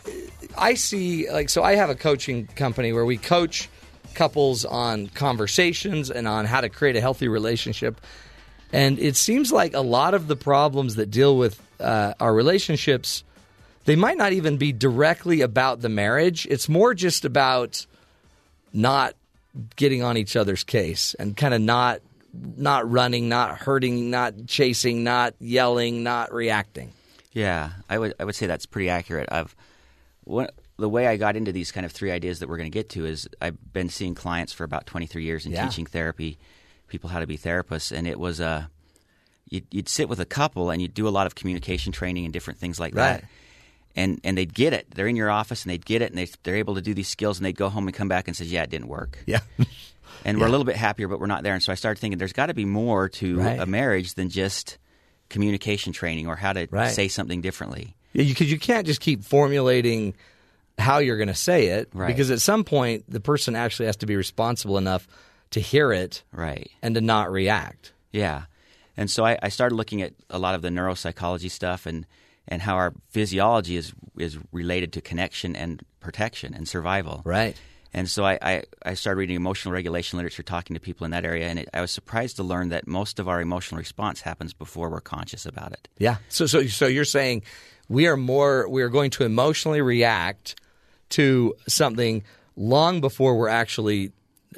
I 0.56 0.74
see 0.74 1.30
like 1.30 1.48
so 1.48 1.62
I 1.62 1.76
have 1.76 1.90
a 1.90 1.94
coaching 1.94 2.46
company 2.48 2.92
where 2.92 3.04
we 3.04 3.16
coach 3.16 3.68
couples 4.14 4.64
on 4.64 5.08
conversations 5.08 6.10
and 6.10 6.26
on 6.26 6.46
how 6.46 6.62
to 6.62 6.68
create 6.68 6.96
a 6.96 7.00
healthy 7.00 7.28
relationship. 7.28 8.00
And 8.72 8.98
it 8.98 9.14
seems 9.14 9.52
like 9.52 9.74
a 9.74 9.80
lot 9.80 10.14
of 10.14 10.26
the 10.26 10.36
problems 10.36 10.96
that 10.96 11.10
deal 11.10 11.36
with 11.36 11.60
uh, 11.78 12.14
our 12.18 12.34
relationships, 12.34 13.22
they 13.84 13.94
might 13.94 14.16
not 14.16 14.32
even 14.32 14.56
be 14.56 14.72
directly 14.72 15.42
about 15.42 15.82
the 15.82 15.88
marriage. 15.88 16.46
It's 16.50 16.68
more 16.68 16.94
just 16.94 17.24
about 17.24 17.86
not 18.72 19.14
getting 19.76 20.02
on 20.02 20.16
each 20.16 20.34
other's 20.36 20.64
case 20.64 21.14
and 21.14 21.36
kind 21.36 21.54
of 21.54 21.60
not 21.60 22.00
not 22.56 22.90
running, 22.90 23.28
not 23.28 23.58
hurting, 23.58 24.10
not 24.10 24.46
chasing, 24.46 25.04
not 25.04 25.34
yelling, 25.40 26.02
not 26.02 26.32
reacting. 26.32 26.92
Yeah, 27.32 27.70
I 27.88 27.98
would 27.98 28.14
I 28.18 28.24
would 28.24 28.34
say 28.34 28.46
that's 28.46 28.66
pretty 28.66 28.88
accurate. 28.88 29.28
I've 29.30 29.54
one, 30.24 30.48
the 30.78 30.88
way 30.88 31.06
I 31.06 31.16
got 31.16 31.36
into 31.36 31.52
these 31.52 31.72
kind 31.72 31.86
of 31.86 31.92
three 31.92 32.10
ideas 32.10 32.40
that 32.40 32.48
we're 32.48 32.56
going 32.58 32.70
to 32.70 32.74
get 32.78 32.90
to 32.90 33.06
is 33.06 33.28
I've 33.40 33.56
been 33.72 33.88
seeing 33.88 34.14
clients 34.14 34.52
for 34.52 34.64
about 34.64 34.86
23 34.86 35.24
years 35.24 35.44
and 35.46 35.54
Yeah. 35.54 35.64
teaching 35.66 35.86
therapy, 35.86 36.38
people 36.88 37.08
how 37.10 37.20
to 37.20 37.26
be 37.26 37.38
therapists, 37.38 37.96
and 37.96 38.06
it 38.06 38.18
was 38.18 38.40
uh, 38.40 38.66
you'd, 39.48 39.66
you'd 39.70 39.88
sit 39.88 40.08
with 40.08 40.20
a 40.20 40.24
couple 40.26 40.70
and 40.70 40.82
you'd 40.82 40.92
do 40.94 41.06
a 41.08 41.10
lot 41.10 41.26
of 41.26 41.34
communication 41.34 41.92
training 41.92 42.24
and 42.24 42.32
different 42.32 42.58
things 42.58 42.78
like 42.80 42.94
Right. 42.94 43.20
that. 43.22 43.24
And, 43.98 44.20
and 44.24 44.36
they'd 44.36 44.52
get 44.52 44.74
it. 44.74 44.90
They're 44.94 45.06
in 45.06 45.16
your 45.16 45.30
office 45.30 45.62
and 45.62 45.70
they'd 45.70 45.84
get 45.86 46.02
it 46.02 46.10
and 46.10 46.18
they, 46.18 46.28
they're 46.42 46.56
able 46.56 46.74
to 46.74 46.82
do 46.82 46.92
these 46.92 47.08
skills 47.08 47.38
and 47.38 47.46
they'd 47.46 47.56
go 47.56 47.70
home 47.70 47.86
and 47.88 47.96
come 47.96 48.08
back 48.08 48.28
and 48.28 48.36
says, 48.36 48.52
yeah, 48.52 48.62
it 48.62 48.68
didn't 48.68 48.88
work. 48.88 49.18
Yeah. 49.26 49.40
and 50.24 50.38
we're 50.40 50.46
a 50.46 50.50
little 50.50 50.64
bit 50.64 50.76
happier, 50.76 51.08
but 51.08 51.20
we're 51.20 51.26
not 51.26 51.42
there. 51.42 51.54
And 51.54 51.62
so 51.62 51.72
I 51.72 51.74
started 51.76 52.00
thinking 52.00 52.18
there's 52.18 52.32
got 52.32 52.46
to 52.46 52.54
be 52.54 52.64
more 52.64 53.08
to 53.10 53.38
Right. 53.38 53.58
a 53.60 53.66
marriage 53.66 54.14
than 54.14 54.28
just 54.30 54.78
communication 55.28 55.92
training 55.92 56.26
or 56.26 56.36
how 56.36 56.52
to 56.52 56.68
Right. 56.70 56.90
say 56.92 57.08
something 57.08 57.40
differently. 57.40 57.96
Yeah, 58.12 58.24
because 58.24 58.50
you 58.50 58.58
can't 58.58 58.86
just 58.86 59.00
keep 59.00 59.24
formulating 59.24 60.14
how 60.78 60.98
you're 60.98 61.16
going 61.16 61.28
to 61.28 61.34
say 61.34 61.66
it, 61.68 61.88
Right. 61.92 62.06
because 62.06 62.30
at 62.30 62.40
some 62.40 62.64
point 62.64 63.04
the 63.08 63.20
person 63.20 63.56
actually 63.56 63.86
has 63.86 63.96
to 63.96 64.06
be 64.06 64.16
responsible 64.16 64.78
enough 64.78 65.06
to 65.50 65.60
hear 65.60 65.92
it, 65.92 66.22
right, 66.32 66.70
and 66.82 66.94
to 66.94 67.00
not 67.00 67.30
react. 67.30 67.92
Yeah. 68.12 68.42
And 68.96 69.10
so 69.10 69.24
I, 69.24 69.38
I 69.42 69.48
started 69.48 69.74
looking 69.74 70.02
at 70.02 70.12
a 70.30 70.38
lot 70.38 70.54
of 70.54 70.62
the 70.62 70.68
neuropsychology 70.70 71.50
stuff 71.50 71.86
and, 71.86 72.06
and 72.48 72.62
how 72.62 72.76
our 72.76 72.92
physiology 73.10 73.76
is 73.76 73.92
is 74.18 74.38
related 74.52 74.92
to 74.94 75.00
connection 75.02 75.54
and 75.54 75.82
protection 76.00 76.54
and 76.54 76.66
survival. 76.66 77.20
Right. 77.24 77.56
And 77.92 78.08
so 78.08 78.24
I, 78.24 78.38
I, 78.42 78.62
I 78.84 78.94
started 78.94 79.18
reading 79.18 79.36
emotional 79.36 79.72
regulation 79.72 80.18
literature, 80.18 80.42
talking 80.42 80.74
to 80.74 80.80
people 80.80 81.04
in 81.04 81.12
that 81.12 81.24
area, 81.24 81.46
and 81.48 81.58
it, 81.58 81.68
I 81.72 81.80
was 81.80 81.90
surprised 81.90 82.36
to 82.36 82.42
learn 82.42 82.68
that 82.70 82.86
most 82.86 83.18
of 83.18 83.28
our 83.28 83.40
emotional 83.40 83.78
response 83.78 84.20
happens 84.20 84.52
before 84.52 84.90
we're 84.90 85.00
conscious 85.00 85.46
about 85.46 85.72
it. 85.72 85.88
Yeah. 85.98 86.16
So 86.28 86.46
so 86.46 86.66
so 86.66 86.86
you're 86.86 87.04
saying 87.04 87.42
we 87.88 88.06
are 88.06 88.16
more 88.16 88.68
we 88.68 88.82
are 88.82 88.88
going 88.88 89.10
to 89.12 89.24
emotionally 89.24 89.80
react 89.80 90.56
to 91.10 91.54
something 91.68 92.24
long 92.56 93.00
before 93.00 93.36
we're 93.38 93.48
actually 93.48 94.12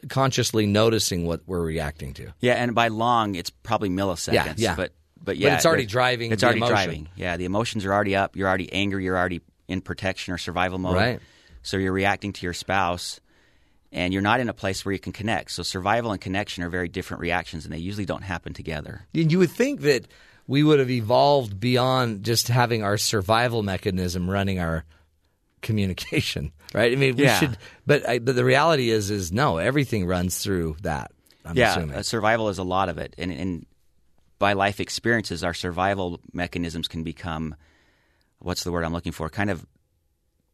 consciously 0.08 0.66
noticing 0.66 1.26
what 1.26 1.40
we're 1.46 1.62
reacting 1.64 2.14
to. 2.14 2.32
Yeah, 2.40 2.54
and 2.54 2.74
by 2.74 2.88
long, 2.88 3.34
it's 3.34 3.50
probably 3.50 3.88
milliseconds. 3.90 4.32
Yeah, 4.32 4.54
yeah. 4.56 4.74
But 4.76 4.92
but 5.16 5.24
But 5.24 5.36
yeah, 5.38 5.56
it's 5.56 5.66
already 5.66 5.86
driving 5.86 6.32
It's 6.32 6.40
the 6.40 6.46
already 6.46 6.58
emotion. 6.60 6.74
driving. 6.74 7.08
Yeah, 7.16 7.36
the 7.36 7.44
emotions 7.44 7.84
are 7.84 7.92
already 7.92 8.16
up. 8.16 8.36
You're 8.36 8.48
already 8.48 8.72
angry. 8.72 9.04
You're 9.04 9.18
already 9.18 9.40
in 9.66 9.80
protection 9.80 10.32
or 10.32 10.38
survival 10.38 10.78
mode. 10.78 10.94
Right. 10.96 11.20
So 11.62 11.76
you're 11.76 11.92
reacting 11.92 12.32
to 12.34 12.46
your 12.46 12.54
spouse, 12.54 13.20
and 13.92 14.12
you're 14.12 14.22
not 14.22 14.40
in 14.40 14.48
a 14.48 14.54
place 14.54 14.84
where 14.84 14.92
you 14.92 14.98
can 14.98 15.12
connect. 15.12 15.50
So 15.50 15.62
survival 15.62 16.12
and 16.12 16.20
connection 16.20 16.62
are 16.64 16.68
very 16.70 16.88
different 16.88 17.20
reactions, 17.20 17.64
and 17.64 17.72
they 17.72 17.78
usually 17.78 18.06
don't 18.06 18.22
happen 18.22 18.52
together. 18.54 19.06
And 19.14 19.30
you 19.32 19.38
would 19.38 19.50
think 19.50 19.80
that 19.82 20.06
we 20.46 20.62
would 20.62 20.78
have 20.78 20.90
evolved 20.90 21.60
beyond 21.60 22.24
just 22.24 22.48
having 22.48 22.82
our 22.82 22.96
survival 22.96 23.62
mechanism 23.62 24.28
running 24.30 24.58
our 24.58 24.84
communication, 25.62 26.52
right? 26.74 26.92
I 26.92 26.96
mean, 26.96 27.16
we 27.16 27.24
Yeah. 27.24 27.38
should, 27.38 27.58
but 27.86 28.08
I, 28.08 28.18
but 28.18 28.36
the 28.36 28.44
reality 28.44 28.90
is, 28.90 29.10
is 29.10 29.32
no, 29.32 29.58
everything 29.58 30.06
runs 30.06 30.38
through 30.38 30.76
that. 30.82 31.10
I'm 31.44 31.56
yeah, 31.56 31.76
assuming. 31.76 31.96
uh, 31.96 32.02
survival 32.02 32.48
is 32.50 32.58
a 32.58 32.62
lot 32.62 32.88
of 32.88 32.98
it, 32.98 33.14
and 33.16 33.32
and 33.32 33.66
by 34.38 34.52
life 34.52 34.80
experiences, 34.80 35.42
our 35.42 35.54
survival 35.54 36.20
mechanisms 36.32 36.88
can 36.88 37.02
become 37.02 37.54
what's 38.38 38.64
the 38.64 38.70
word 38.70 38.84
I'm 38.84 38.92
looking 38.92 39.12
for? 39.12 39.28
Kind 39.28 39.50
of 39.50 39.66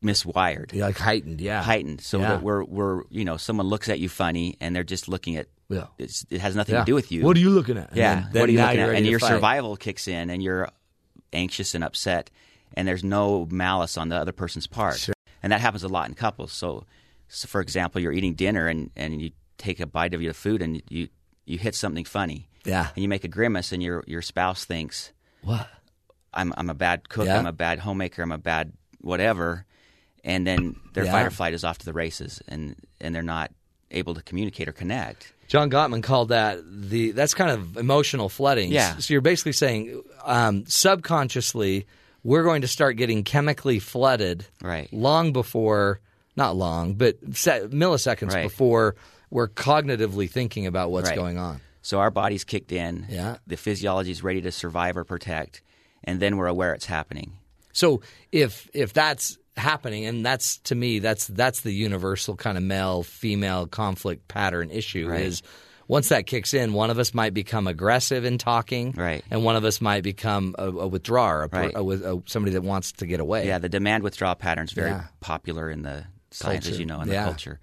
miswired, 0.05 0.73
Yeah, 0.73 0.85
like 0.87 0.99
heightened, 0.99 1.41
yeah, 1.41 1.63
heightened. 1.63 2.01
So 2.01 2.21
Yeah. 2.21 2.29
that 2.29 2.43
we're 2.43 2.63
we're 2.65 3.03
you 3.11 3.25
know 3.25 3.37
someone 3.37 3.67
looks 3.67 3.89
at 3.89 3.99
you 3.99 4.09
funny, 4.09 4.57
and 4.61 4.77
they're 4.77 4.85
just 4.85 5.09
looking 5.09 5.37
at 5.37 5.49
Yeah. 5.69 5.87
it 5.99 6.41
has 6.41 6.55
nothing 6.55 6.77
to 6.77 6.85
do 6.85 6.95
with 6.95 7.11
you. 7.11 7.25
What 7.25 7.37
are 7.37 7.41
you 7.41 7.51
looking 7.51 7.79
at? 7.79 7.97
Yeah, 7.97 8.15
then- 8.15 8.29
then 8.33 8.41
what 8.43 8.49
are 8.49 8.53
you 8.53 8.59
looking 8.61 8.81
at? 8.81 8.89
And 8.91 9.07
your 9.07 9.19
fight. 9.19 9.29
survival 9.29 9.77
kicks 9.77 10.07
in, 10.07 10.31
and 10.31 10.43
you're 10.43 10.69
anxious 11.33 11.75
and 11.75 11.83
upset, 11.83 12.31
and 12.75 12.87
there's 12.87 13.03
no 13.03 13.47
malice 13.51 13.97
on 13.97 14.09
the 14.11 14.17
other 14.17 14.33
person's 14.33 14.67
part. 14.67 15.09
and 15.43 15.53
that 15.53 15.61
happens 15.61 15.83
a 15.83 15.89
lot 15.89 16.09
in 16.09 16.15
couples. 16.15 16.53
So, 16.53 16.87
so 17.29 17.49
for 17.49 17.61
example, 17.61 18.01
you're 18.01 18.13
eating 18.13 18.35
dinner 18.35 18.67
and 18.69 18.91
and 18.97 19.21
you 19.21 19.31
take 19.59 19.81
a 19.81 19.87
bite 19.87 20.15
of 20.15 20.23
your 20.23 20.35
food 20.35 20.63
and 20.63 20.83
you 20.89 21.09
you 21.47 21.59
hit 21.59 21.75
something 21.75 22.05
funny. 22.05 22.49
Yeah. 22.65 22.89
And 22.95 23.03
you 23.03 23.09
make 23.09 23.25
a 23.25 23.29
grimace, 23.29 23.73
and 23.73 23.83
your 23.83 24.05
your 24.07 24.23
spouse 24.23 24.65
thinks, 24.65 25.13
What? 25.43 25.69
I'm 26.33 26.53
I'm 26.57 26.71
a 26.71 26.75
bad 26.75 27.09
cook. 27.09 27.27
Yeah. 27.27 27.39
I'm 27.39 27.47
a 27.47 27.53
bad 27.53 27.79
homemaker. 27.81 28.23
I'm 28.23 28.33
a 28.33 28.39
bad 28.39 28.73
whatever. 29.01 29.67
And 30.25 30.47
then 30.47 30.77
their 30.95 31.05
Yeah. 31.05 31.13
fight 31.13 31.27
or 31.27 31.31
flight 31.31 31.53
is 31.55 31.65
off 31.65 31.79
to 31.79 31.85
the 31.85 31.93
races, 31.93 32.41
and 32.49 32.75
and 33.01 33.15
they're 33.15 33.23
not 33.23 33.53
able 33.91 34.15
to 34.15 34.23
communicate 34.23 34.67
or 34.69 34.73
connect. 34.73 35.33
John 35.47 35.71
Gottman 35.71 36.03
called 36.03 36.31
that 36.31 36.59
the 36.67 37.11
that's 37.13 37.35
kind 37.35 37.51
of 37.51 37.77
emotional 37.77 38.29
flooding. 38.31 38.73
Yeah. 38.73 38.97
So 38.97 39.13
you're 39.13 39.21
basically 39.21 39.53
saying 39.53 40.03
um, 40.25 40.65
subconsciously 40.67 41.87
we're 42.23 42.43
going 42.43 42.63
to 42.63 42.69
start 42.69 42.97
getting 42.97 43.23
chemically 43.23 43.79
flooded 43.79 44.47
Right. 44.63 44.91
long 44.93 45.33
before 45.35 46.01
not 46.37 46.57
long, 46.57 46.95
but 46.95 47.17
se- 47.35 47.67
milliseconds 47.71 48.33
Right. 48.33 48.45
before 48.45 48.97
we're 49.31 49.49
cognitively 49.49 50.29
thinking 50.31 50.67
about 50.67 50.91
what's 50.91 51.11
Right. 51.11 51.17
going 51.17 51.37
on. 51.39 51.61
So 51.83 52.01
our 52.01 52.11
body's 52.11 52.43
kicked 52.45 52.73
in. 52.73 53.07
Yeah. 53.11 53.37
The 53.47 53.57
physiology 53.59 54.11
is 54.11 54.23
ready 54.25 54.41
to 54.41 54.51
survive 54.51 54.97
or 54.97 55.05
protect, 55.05 55.61
and 56.03 56.19
then 56.19 56.39
we're 56.39 56.47
aware 56.47 56.73
it's 56.73 56.87
happening. 56.87 57.35
So 57.75 58.01
if 58.33 58.71
if 58.73 58.95
that's 58.95 59.37
happening, 59.57 60.05
and 60.07 60.25
that's 60.27 60.59
to 60.59 60.75
me 60.75 60.99
that's 60.99 61.27
that's 61.27 61.61
the 61.61 61.73
universal 61.73 62.37
kind 62.37 62.57
of 62.59 62.65
male 62.65 63.03
female 63.03 63.67
conflict 63.67 64.27
pattern 64.29 64.71
issue 64.71 65.09
Right. 65.09 65.23
is 65.23 65.43
once 65.87 66.09
that 66.09 66.27
kicks 66.27 66.55
in, 66.55 66.73
one 66.73 66.91
of 66.91 66.99
us 66.99 67.13
might 67.13 67.35
become 67.35 67.67
aggressive 67.67 68.25
in 68.25 68.39
talking, 68.39 68.93
Right. 68.97 69.23
and 69.31 69.45
one 69.45 69.55
of 69.55 69.65
us 69.65 69.81
might 69.83 70.03
become 70.03 70.55
a, 70.59 70.69
a 70.69 70.89
withdrawer, 70.89 71.45
a, 71.45 71.49
Right. 71.49 71.73
a, 71.75 71.83
a, 72.17 72.23
somebody 72.27 72.55
that 72.55 72.63
wants 72.63 72.93
to 72.93 73.07
get 73.07 73.21
away. 73.21 73.47
Yeah, 73.47 73.59
the 73.59 73.69
demand 73.69 74.03
withdrawal 74.03 74.35
pattern 74.35 74.65
is 74.65 74.73
very 74.73 74.91
Yeah. 74.91 75.05
popular 75.21 75.71
in 75.71 75.83
the 75.83 76.05
science, 76.31 76.67
as 76.69 76.79
you 76.81 76.87
know, 76.87 77.01
in 77.03 77.09
Yeah. 77.09 77.25
the 77.25 77.31
culture. 77.31 77.61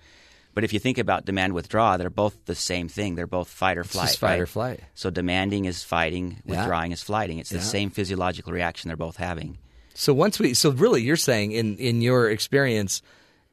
But 0.53 0.63
if 0.63 0.71
you 0.73 0.79
think 0.79 0.97
about 0.97 1.25
demand 1.25 1.53
withdrawal, 1.53 1.97
they're 1.97 2.09
both 2.09 2.35
the 2.45 2.55
same 2.55 2.89
thing. 2.89 3.15
They're 3.15 3.25
both 3.25 3.47
fight 3.47 3.77
or 3.77 3.83
flight. 3.85 4.09
fight 4.17 4.29
right? 4.31 4.39
or 4.41 4.45
flight. 4.45 4.81
So 4.93 5.09
demanding 5.09 5.65
is 5.65 5.81
fighting, 5.83 6.41
Yeah. 6.45 6.57
withdrawing 6.57 6.91
is 6.91 7.01
flighting. 7.01 7.39
It's 7.39 7.51
Yeah. 7.51 7.57
the 7.59 7.63
same 7.63 7.89
physiological 7.89 8.51
reaction 8.53 8.89
they're 8.89 8.97
both 8.97 9.15
having. 9.17 9.57
So 9.93 10.13
once 10.13 10.39
we, 10.39 10.53
so 10.53 10.71
really, 10.71 11.01
you're 11.03 11.15
saying 11.17 11.51
in 11.51 11.77
in 11.77 12.01
your 12.01 12.29
experience, 12.29 13.01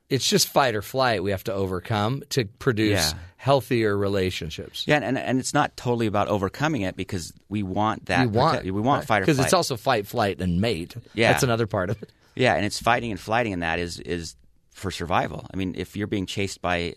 it's 0.09 0.27
just 0.29 0.49
fight 0.49 0.75
or 0.75 0.83
flight 0.83 1.23
we 1.23 1.31
have 1.33 1.45
to 1.45 1.53
overcome 1.53 2.23
to 2.31 2.45
produce 2.47 3.13
Yeah. 3.13 3.19
healthier 3.37 3.97
relationships. 3.97 4.85
Yeah, 4.87 5.01
and 5.03 5.19
and 5.19 5.39
it's 5.39 5.53
not 5.55 5.77
totally 5.77 6.07
about 6.07 6.29
overcoming 6.29 6.83
it 6.83 6.97
because 6.97 7.33
we 7.49 7.63
want 7.63 8.07
that. 8.07 8.21
we 8.21 8.27
want 8.39 8.65
we 8.65 8.71
want 8.71 9.05
fight 9.05 9.23
or 9.23 9.27
flight 9.27 9.37
because 9.37 9.39
it's 9.45 9.53
also 9.55 9.77
fight, 9.77 10.07
flight, 10.07 10.41
and 10.41 10.61
mate. 10.61 10.95
Yeah. 11.15 11.33
that's 11.33 11.43
another 11.43 11.67
part 11.67 11.91
of 11.91 12.03
it. 12.03 12.11
Yeah, 12.35 12.55
and 12.55 12.65
it's 12.65 12.81
fighting 12.81 13.11
and 13.11 13.19
flighting, 13.21 13.53
and 13.53 13.63
that 13.63 13.79
is 13.81 13.99
is 14.01 14.37
for 14.73 14.91
survival. 14.93 15.45
I 15.53 15.57
mean, 15.57 15.75
if 15.77 15.97
you're 15.97 16.07
being 16.07 16.27
chased 16.27 16.63
by 16.63 16.95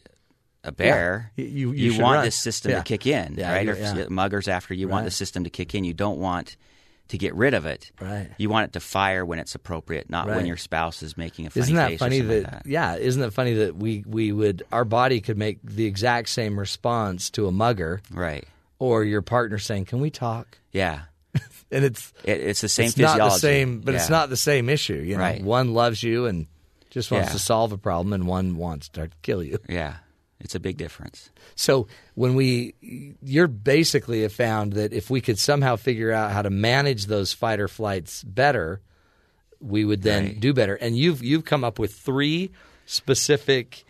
a 0.63 0.71
bear, 0.71 1.31
Yeah. 1.35 1.45
You- 1.45 1.71
you 1.71 1.91
should 1.93 2.01
want 2.03 2.17
run. 2.17 2.25
this 2.25 2.35
system 2.35 2.69
Yeah. 2.71 2.77
to 2.77 2.83
kick 2.83 3.07
in, 3.07 3.33
Yeah, 3.39 3.51
right? 3.51 3.67
Or 3.67 4.07
muggers 4.11 4.47
after 4.47 4.75
you, 4.75 4.87
want 4.87 5.05
the 5.05 5.09
system 5.11 5.43
to 5.45 5.49
kick 5.49 5.73
in. 5.73 5.83
You 5.83 5.95
don't 5.95 6.19
want 6.19 6.55
to 7.11 7.17
get 7.17 7.33
rid 7.35 7.53
of 7.53 7.65
it. 7.65 7.91
Right. 8.01 8.29
You 8.37 8.49
want 8.49 8.65
it 8.69 8.73
to 8.73 8.79
fire 8.81 9.23
when 9.25 9.39
it's 9.39 9.55
appropriate, 9.55 10.09
not 10.09 10.27
when 10.27 10.45
your 10.45 10.57
spouse 10.57 11.01
is 11.03 11.15
making 11.15 11.45
a 11.45 11.49
funny 11.49 11.61
Isn't 11.63 11.75
that 11.75 11.89
face 11.91 11.99
funny 11.99 12.17
or 12.17 12.19
something 12.23 12.43
that, 12.43 12.53
like 12.53 12.63
that? 12.63 12.69
yeah? 12.69 12.95
Isn't 12.95 13.23
it 13.23 13.31
funny 13.33 13.53
that 13.55 13.75
we 13.77 14.03
we 14.07 14.31
would 14.31 14.63
our 14.71 14.83
body 14.85 15.21
could 15.21 15.37
make 15.37 15.59
the 15.63 15.85
exact 15.85 16.29
same 16.29 16.59
response 16.59 17.29
to 17.31 17.47
a 17.47 17.51
mugger, 17.51 18.01
Right. 18.11 18.45
or 18.79 19.03
your 19.03 19.21
partner 19.21 19.57
saying, 19.59 19.85
"Can 19.85 20.01
we 20.01 20.09
talk?" 20.09 20.57
Yeah. 20.71 21.01
and 21.71 21.85
it's 21.85 22.11
It, 22.25 22.41
it's 22.41 22.61
the 22.61 22.67
same 22.69 22.87
it's 22.87 22.95
physiology. 22.95 23.19
not 23.19 23.31
the 23.33 23.39
same, 23.39 23.79
but 23.81 23.95
it's 23.95 24.09
not 24.09 24.29
the 24.29 24.35
same 24.37 24.67
issue. 24.69 24.95
You 24.95 25.15
know, 25.15 25.21
Right. 25.23 25.41
one 25.43 25.73
loves 25.73 26.03
you 26.03 26.25
and 26.25 26.47
just 26.89 27.09
wants 27.11 27.29
Yeah. 27.29 27.33
to 27.33 27.39
solve 27.39 27.71
a 27.71 27.77
problem, 27.77 28.11
and 28.13 28.27
one 28.27 28.57
wants 28.57 28.89
to 28.89 29.09
kill 29.21 29.41
you. 29.43 29.59
Yeah, 29.69 29.95
it's 30.43 30.55
a 30.55 30.59
big 30.59 30.77
difference. 30.77 31.29
So 31.55 31.87
when 32.15 32.35
we, 32.35 32.73
you're 33.21 33.47
basically 33.47 34.21
have 34.23 34.33
found 34.33 34.73
that 34.73 34.93
if 34.93 35.09
we 35.09 35.21
could 35.21 35.37
somehow 35.39 35.75
figure 35.75 36.11
out 36.11 36.31
how 36.31 36.41
to 36.41 36.49
manage 36.49 37.05
those 37.05 37.33
fight 37.33 37.59
or 37.59 37.67
flights 37.67 38.23
better, 38.23 38.81
we 39.59 39.85
would 39.85 40.01
then 40.01 40.23
Right. 40.25 40.39
do 40.39 40.53
better. 40.53 40.75
And 40.75 40.97
you've 40.97 41.23
you've 41.23 41.45
come 41.45 41.63
up 41.63 41.77
with 41.77 41.93
three 41.93 42.51
specific 42.85 43.83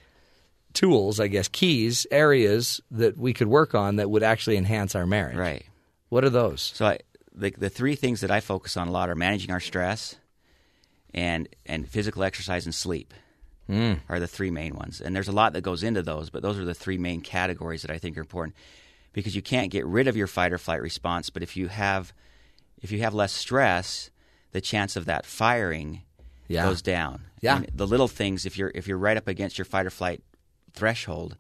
tools, 0.74 1.20
I 1.20 1.28
guess, 1.28 1.48
keys, 1.48 2.06
areas 2.12 2.82
that 2.92 3.18
we 3.18 3.34
could 3.34 3.48
work 3.48 3.74
on 3.76 3.96
that 3.98 4.10
would 4.10 4.24
actually 4.24 4.58
enhance 4.58 4.96
our 4.96 5.06
marriage. 5.06 5.36
Right. 5.38 5.66
What 6.10 6.24
are 6.24 6.30
those? 6.30 6.62
So 6.76 6.86
I, 6.88 7.00
the 7.34 7.52
the 7.58 7.70
three 7.70 7.96
things 7.96 8.22
that 8.22 8.32
I 8.32 8.40
focus 8.42 8.76
on 8.78 8.88
a 8.88 8.92
lot 8.92 9.10
are 9.10 9.16
managing 9.16 9.52
our 9.52 9.60
stress, 9.62 10.16
and 11.14 11.48
and 11.66 11.88
physical 11.88 12.24
exercise 12.24 12.66
and 12.66 12.76
sleep 12.76 13.14
Mm. 13.72 14.00
are 14.10 14.20
the 14.20 14.28
three 14.28 14.52
main 14.52 14.76
ones. 14.76 15.00
And 15.02 15.16
there's 15.16 15.30
a 15.30 15.32
lot 15.32 15.54
that 15.54 15.62
goes 15.62 15.82
into 15.82 16.02
those, 16.04 16.30
but 16.30 16.42
those 16.42 16.60
are 16.60 16.66
the 16.66 16.74
three 16.74 16.98
main 16.98 17.22
categories 17.22 17.82
that 17.84 17.92
I 17.92 17.98
think 17.98 18.18
are 18.18 18.22
important 18.22 18.56
because 19.14 19.36
you 19.36 19.42
can't 19.42 19.72
get 19.72 19.86
rid 19.86 20.08
of 20.10 20.18
your 20.18 20.28
fight 20.28 20.52
or 20.52 20.58
flight 20.58 20.82
response. 20.82 21.30
But 21.30 21.42
if 21.44 21.56
you 21.56 21.68
have 21.70 22.14
if 22.82 22.92
you 22.92 23.00
have 23.00 23.14
less 23.14 23.32
stress, 23.32 24.10
the 24.52 24.60
chance 24.62 24.96
of 24.96 25.06
that 25.06 25.26
firing 25.26 26.02
Yeah. 26.48 26.66
goes 26.66 26.82
down. 26.82 27.22
Yeah. 27.42 27.60
Mean, 27.60 27.70
the 27.74 27.88
little 27.88 28.08
things 28.10 28.46
if 28.46 28.58
you're 28.58 28.72
if 28.76 28.88
you're 28.88 28.98
right 28.98 29.16
up 29.18 29.28
against 29.30 29.58
your 29.58 29.66
fight 29.66 29.86
or 29.86 29.90
flight 29.90 30.22
threshold 30.74 31.38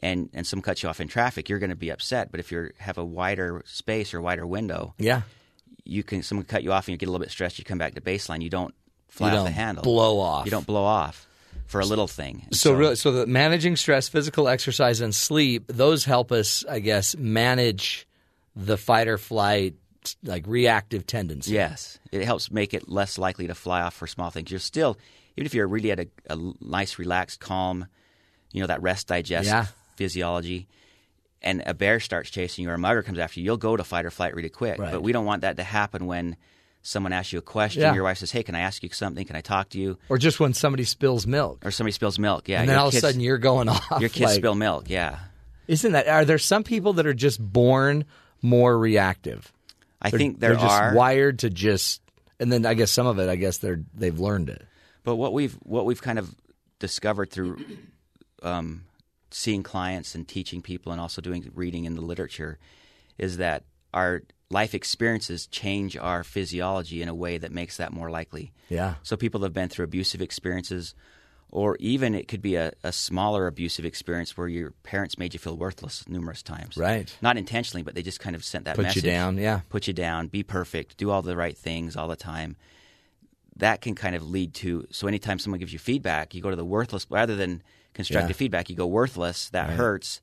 and 0.00 0.28
and 0.32 0.46
some 0.46 0.60
cuts 0.60 0.82
you 0.82 0.88
off 0.88 1.00
in 1.00 1.08
traffic, 1.08 1.48
you're 1.48 1.58
going 1.58 1.70
to 1.70 1.76
be 1.76 1.90
upset. 1.90 2.30
But 2.30 2.40
if 2.40 2.52
you 2.52 2.70
have 2.78 2.98
a 2.98 3.04
wider 3.04 3.62
space 3.66 4.14
or 4.14 4.20
wider 4.20 4.46
window, 4.46 4.94
Yeah. 4.98 5.22
you 5.84 6.02
can 6.02 6.22
someone 6.22 6.44
cut 6.44 6.62
you 6.62 6.72
off 6.72 6.86
and 6.88 6.92
you 6.92 6.98
get 6.98 7.08
a 7.08 7.10
little 7.12 7.24
bit 7.24 7.30
stressed. 7.32 7.58
You 7.58 7.64
come 7.64 7.78
back 7.78 7.94
to 7.94 8.00
baseline. 8.00 8.42
You 8.42 8.50
don't 8.50 8.74
fly 9.08 9.32
You 9.32 9.38
off 9.38 9.44
the 9.46 9.52
handle. 9.52 9.82
blow 9.84 10.18
off. 10.18 10.44
You 10.44 10.50
don't 10.50 10.66
blow 10.66 10.84
off 10.84 11.26
for 11.66 11.80
a 11.80 11.86
little 11.86 12.06
thing. 12.06 12.42
And 12.46 12.56
So, 12.56 12.72
really, 12.74 12.96
so 12.96 13.12
that 13.12 13.28
managing 13.28 13.76
stress, 13.76 14.08
physical 14.08 14.48
exercise, 14.48 15.00
and 15.00 15.14
sleep, 15.14 15.64
those 15.68 16.04
help 16.04 16.30
us, 16.32 16.64
I 16.68 16.80
guess, 16.80 17.16
manage 17.16 18.06
the 18.54 18.76
fight 18.76 19.08
or 19.08 19.18
flight, 19.18 19.74
like 20.22 20.44
reactive 20.46 21.06
tendency. 21.06 21.52
Yes, 21.54 21.98
it 22.12 22.24
helps 22.24 22.50
make 22.50 22.74
it 22.74 22.88
less 22.88 23.18
likely 23.18 23.46
to 23.48 23.54
fly 23.54 23.80
off 23.82 23.94
for 23.94 24.06
small 24.06 24.30
things. 24.30 24.50
You're 24.50 24.60
still, 24.60 24.96
even 25.36 25.46
if 25.46 25.54
you're 25.54 25.66
really 25.66 25.90
at 25.90 26.00
a, 26.00 26.08
a 26.30 26.38
nice, 26.60 26.98
relaxed, 26.98 27.40
calm, 27.40 27.86
you 28.52 28.60
know, 28.60 28.66
that 28.68 28.82
rest 28.82 29.08
digest 29.08 29.48
Yeah. 29.48 29.66
physiology, 29.96 30.68
and 31.42 31.62
a 31.66 31.74
bear 31.74 32.00
starts 32.00 32.30
chasing 32.30 32.64
you 32.64 32.70
or 32.70 32.74
a 32.74 32.78
mugger 32.78 33.02
comes 33.02 33.18
after 33.18 33.40
you, 33.40 33.44
you'll 33.44 33.56
go 33.56 33.76
to 33.76 33.84
fight 33.84 34.04
or 34.04 34.10
flight 34.10 34.34
really 34.34 34.48
quick. 34.48 34.78
Right. 34.78 34.92
But 34.92 35.02
we 35.02 35.12
don't 35.12 35.26
want 35.26 35.42
that 35.42 35.56
to 35.56 35.62
happen 35.64 36.06
when 36.06 36.36
someone 36.86 37.12
asks 37.12 37.32
you 37.32 37.40
a 37.40 37.42
question. 37.42 37.82
Yeah. 37.82 37.94
Your 37.94 38.04
wife 38.04 38.18
says, 38.18 38.30
"Hey, 38.30 38.44
can 38.44 38.54
I 38.54 38.60
ask 38.60 38.82
you 38.84 38.90
something? 38.90 39.24
Can 39.26 39.34
I 39.34 39.40
talk 39.40 39.70
to 39.70 39.78
you?" 39.80 39.98
Or 40.08 40.18
just 40.18 40.38
when 40.38 40.54
somebody 40.54 40.84
spills 40.84 41.26
milk. 41.26 41.64
Or 41.66 41.72
somebody 41.72 41.92
spills 41.92 42.18
milk. 42.20 42.48
Yeah, 42.48 42.60
and 42.60 42.68
then 42.68 42.78
all 42.78 42.88
of 42.88 42.94
a 42.94 42.98
sudden 43.00 43.20
you're 43.20 43.38
going 43.38 43.68
off. 43.74 43.84
your 44.00 44.08
kids 44.10 44.20
like- 44.30 44.36
spill 44.36 44.54
milk. 44.54 44.88
Yeah, 44.88 45.18
Isn't 45.66 45.92
that? 45.92 46.06
Are 46.06 46.24
there 46.24 46.38
some 46.38 46.62
people 46.62 46.92
that 46.94 47.06
are 47.06 47.14
just 47.14 47.40
born 47.40 48.04
more 48.42 48.78
reactive? 48.78 49.50
I 50.00 50.10
They're- 50.10 50.18
think 50.18 50.38
there 50.40 50.50
they're 50.50 50.60
just 50.60 50.80
are. 50.80 50.94
wired 50.94 51.38
to 51.40 51.50
just, 51.50 52.02
and 52.38 52.52
then 52.52 52.66
I 52.66 52.74
guess 52.74 52.90
some 52.90 53.06
of 53.06 53.18
it, 53.18 53.28
I 53.28 53.36
guess 53.36 53.58
they're 53.58 53.80
they've 53.94 54.18
learned 54.20 54.50
it. 54.50 54.62
But 55.02 55.16
what 55.16 55.32
we've 55.32 55.54
what 55.62 55.86
we've 55.86 56.02
kind 56.02 56.18
of 56.18 56.34
discovered 56.78 57.30
through 57.30 57.64
um, 58.42 58.84
seeing 59.30 59.62
clients 59.62 60.14
and 60.14 60.28
teaching 60.28 60.60
people, 60.62 60.92
and 60.92 61.00
also 61.00 61.22
doing 61.22 61.50
reading 61.54 61.84
in 61.86 61.94
the 61.94 62.02
literature, 62.02 62.58
is 63.16 63.38
that 63.38 63.64
our 63.94 64.22
life 64.50 64.74
experiences 64.74 65.46
change 65.46 65.96
our 65.96 66.22
physiology 66.22 67.02
in 67.02 67.08
a 67.08 67.14
way 67.14 67.38
that 67.38 67.50
makes 67.52 67.76
that 67.78 67.92
more 67.92 68.10
likely. 68.10 68.52
Yeah. 68.68 68.94
So 69.02 69.16
people 69.16 69.42
have 69.42 69.52
been 69.52 69.68
through 69.68 69.84
abusive 69.86 70.20
experiences, 70.22 70.94
or 71.50 71.76
even 71.80 72.14
it 72.14 72.28
could 72.28 72.42
be 72.42 72.56
a, 72.56 72.72
a 72.82 72.92
smaller 72.92 73.46
abusive 73.46 73.84
experience 73.84 74.36
where 74.36 74.48
your 74.48 74.72
parents 74.82 75.18
made 75.18 75.32
you 75.34 75.38
feel 75.40 75.56
worthless 75.56 76.06
numerous 76.08 76.42
times. 76.42 76.76
Right. 76.76 77.14
Not 77.22 77.36
intentionally, 77.36 77.82
but 77.82 77.94
they 77.94 78.02
just 78.02 78.20
kind 78.20 78.36
of 78.36 78.44
sent 78.44 78.64
that 78.66 78.76
Put 78.76 78.82
you 78.82 78.86
message. 78.88 79.04
down, 79.04 79.38
yeah. 79.38 79.60
Put 79.70 79.86
you 79.86 79.92
down. 79.92 80.28
Be 80.28 80.42
perfect. 80.42 80.96
Do 80.98 81.10
all 81.10 81.22
the 81.22 81.36
right 81.36 81.56
things 81.56 81.96
all 81.96 82.08
the 82.08 82.16
time. 82.16 82.56
That 83.56 83.80
can 83.80 83.94
kind 83.94 84.16
of 84.16 84.28
lead 84.28 84.52
to 84.54 84.86
so 84.90 85.06
anytime 85.06 85.38
someone 85.38 85.60
gives 85.60 85.72
you 85.72 85.78
feedback, 85.78 86.34
you 86.34 86.42
go 86.42 86.50
to 86.50 86.56
the 86.56 86.64
worthless 86.64 87.06
rather 87.08 87.36
than 87.36 87.62
constructive 87.94 88.30
Yeah. 88.30 88.38
feedback. 88.38 88.68
You 88.68 88.74
go 88.76 88.86
worthless. 88.88 89.48
That 89.50 89.68
Right. 89.68 89.76
hurts. 89.76 90.20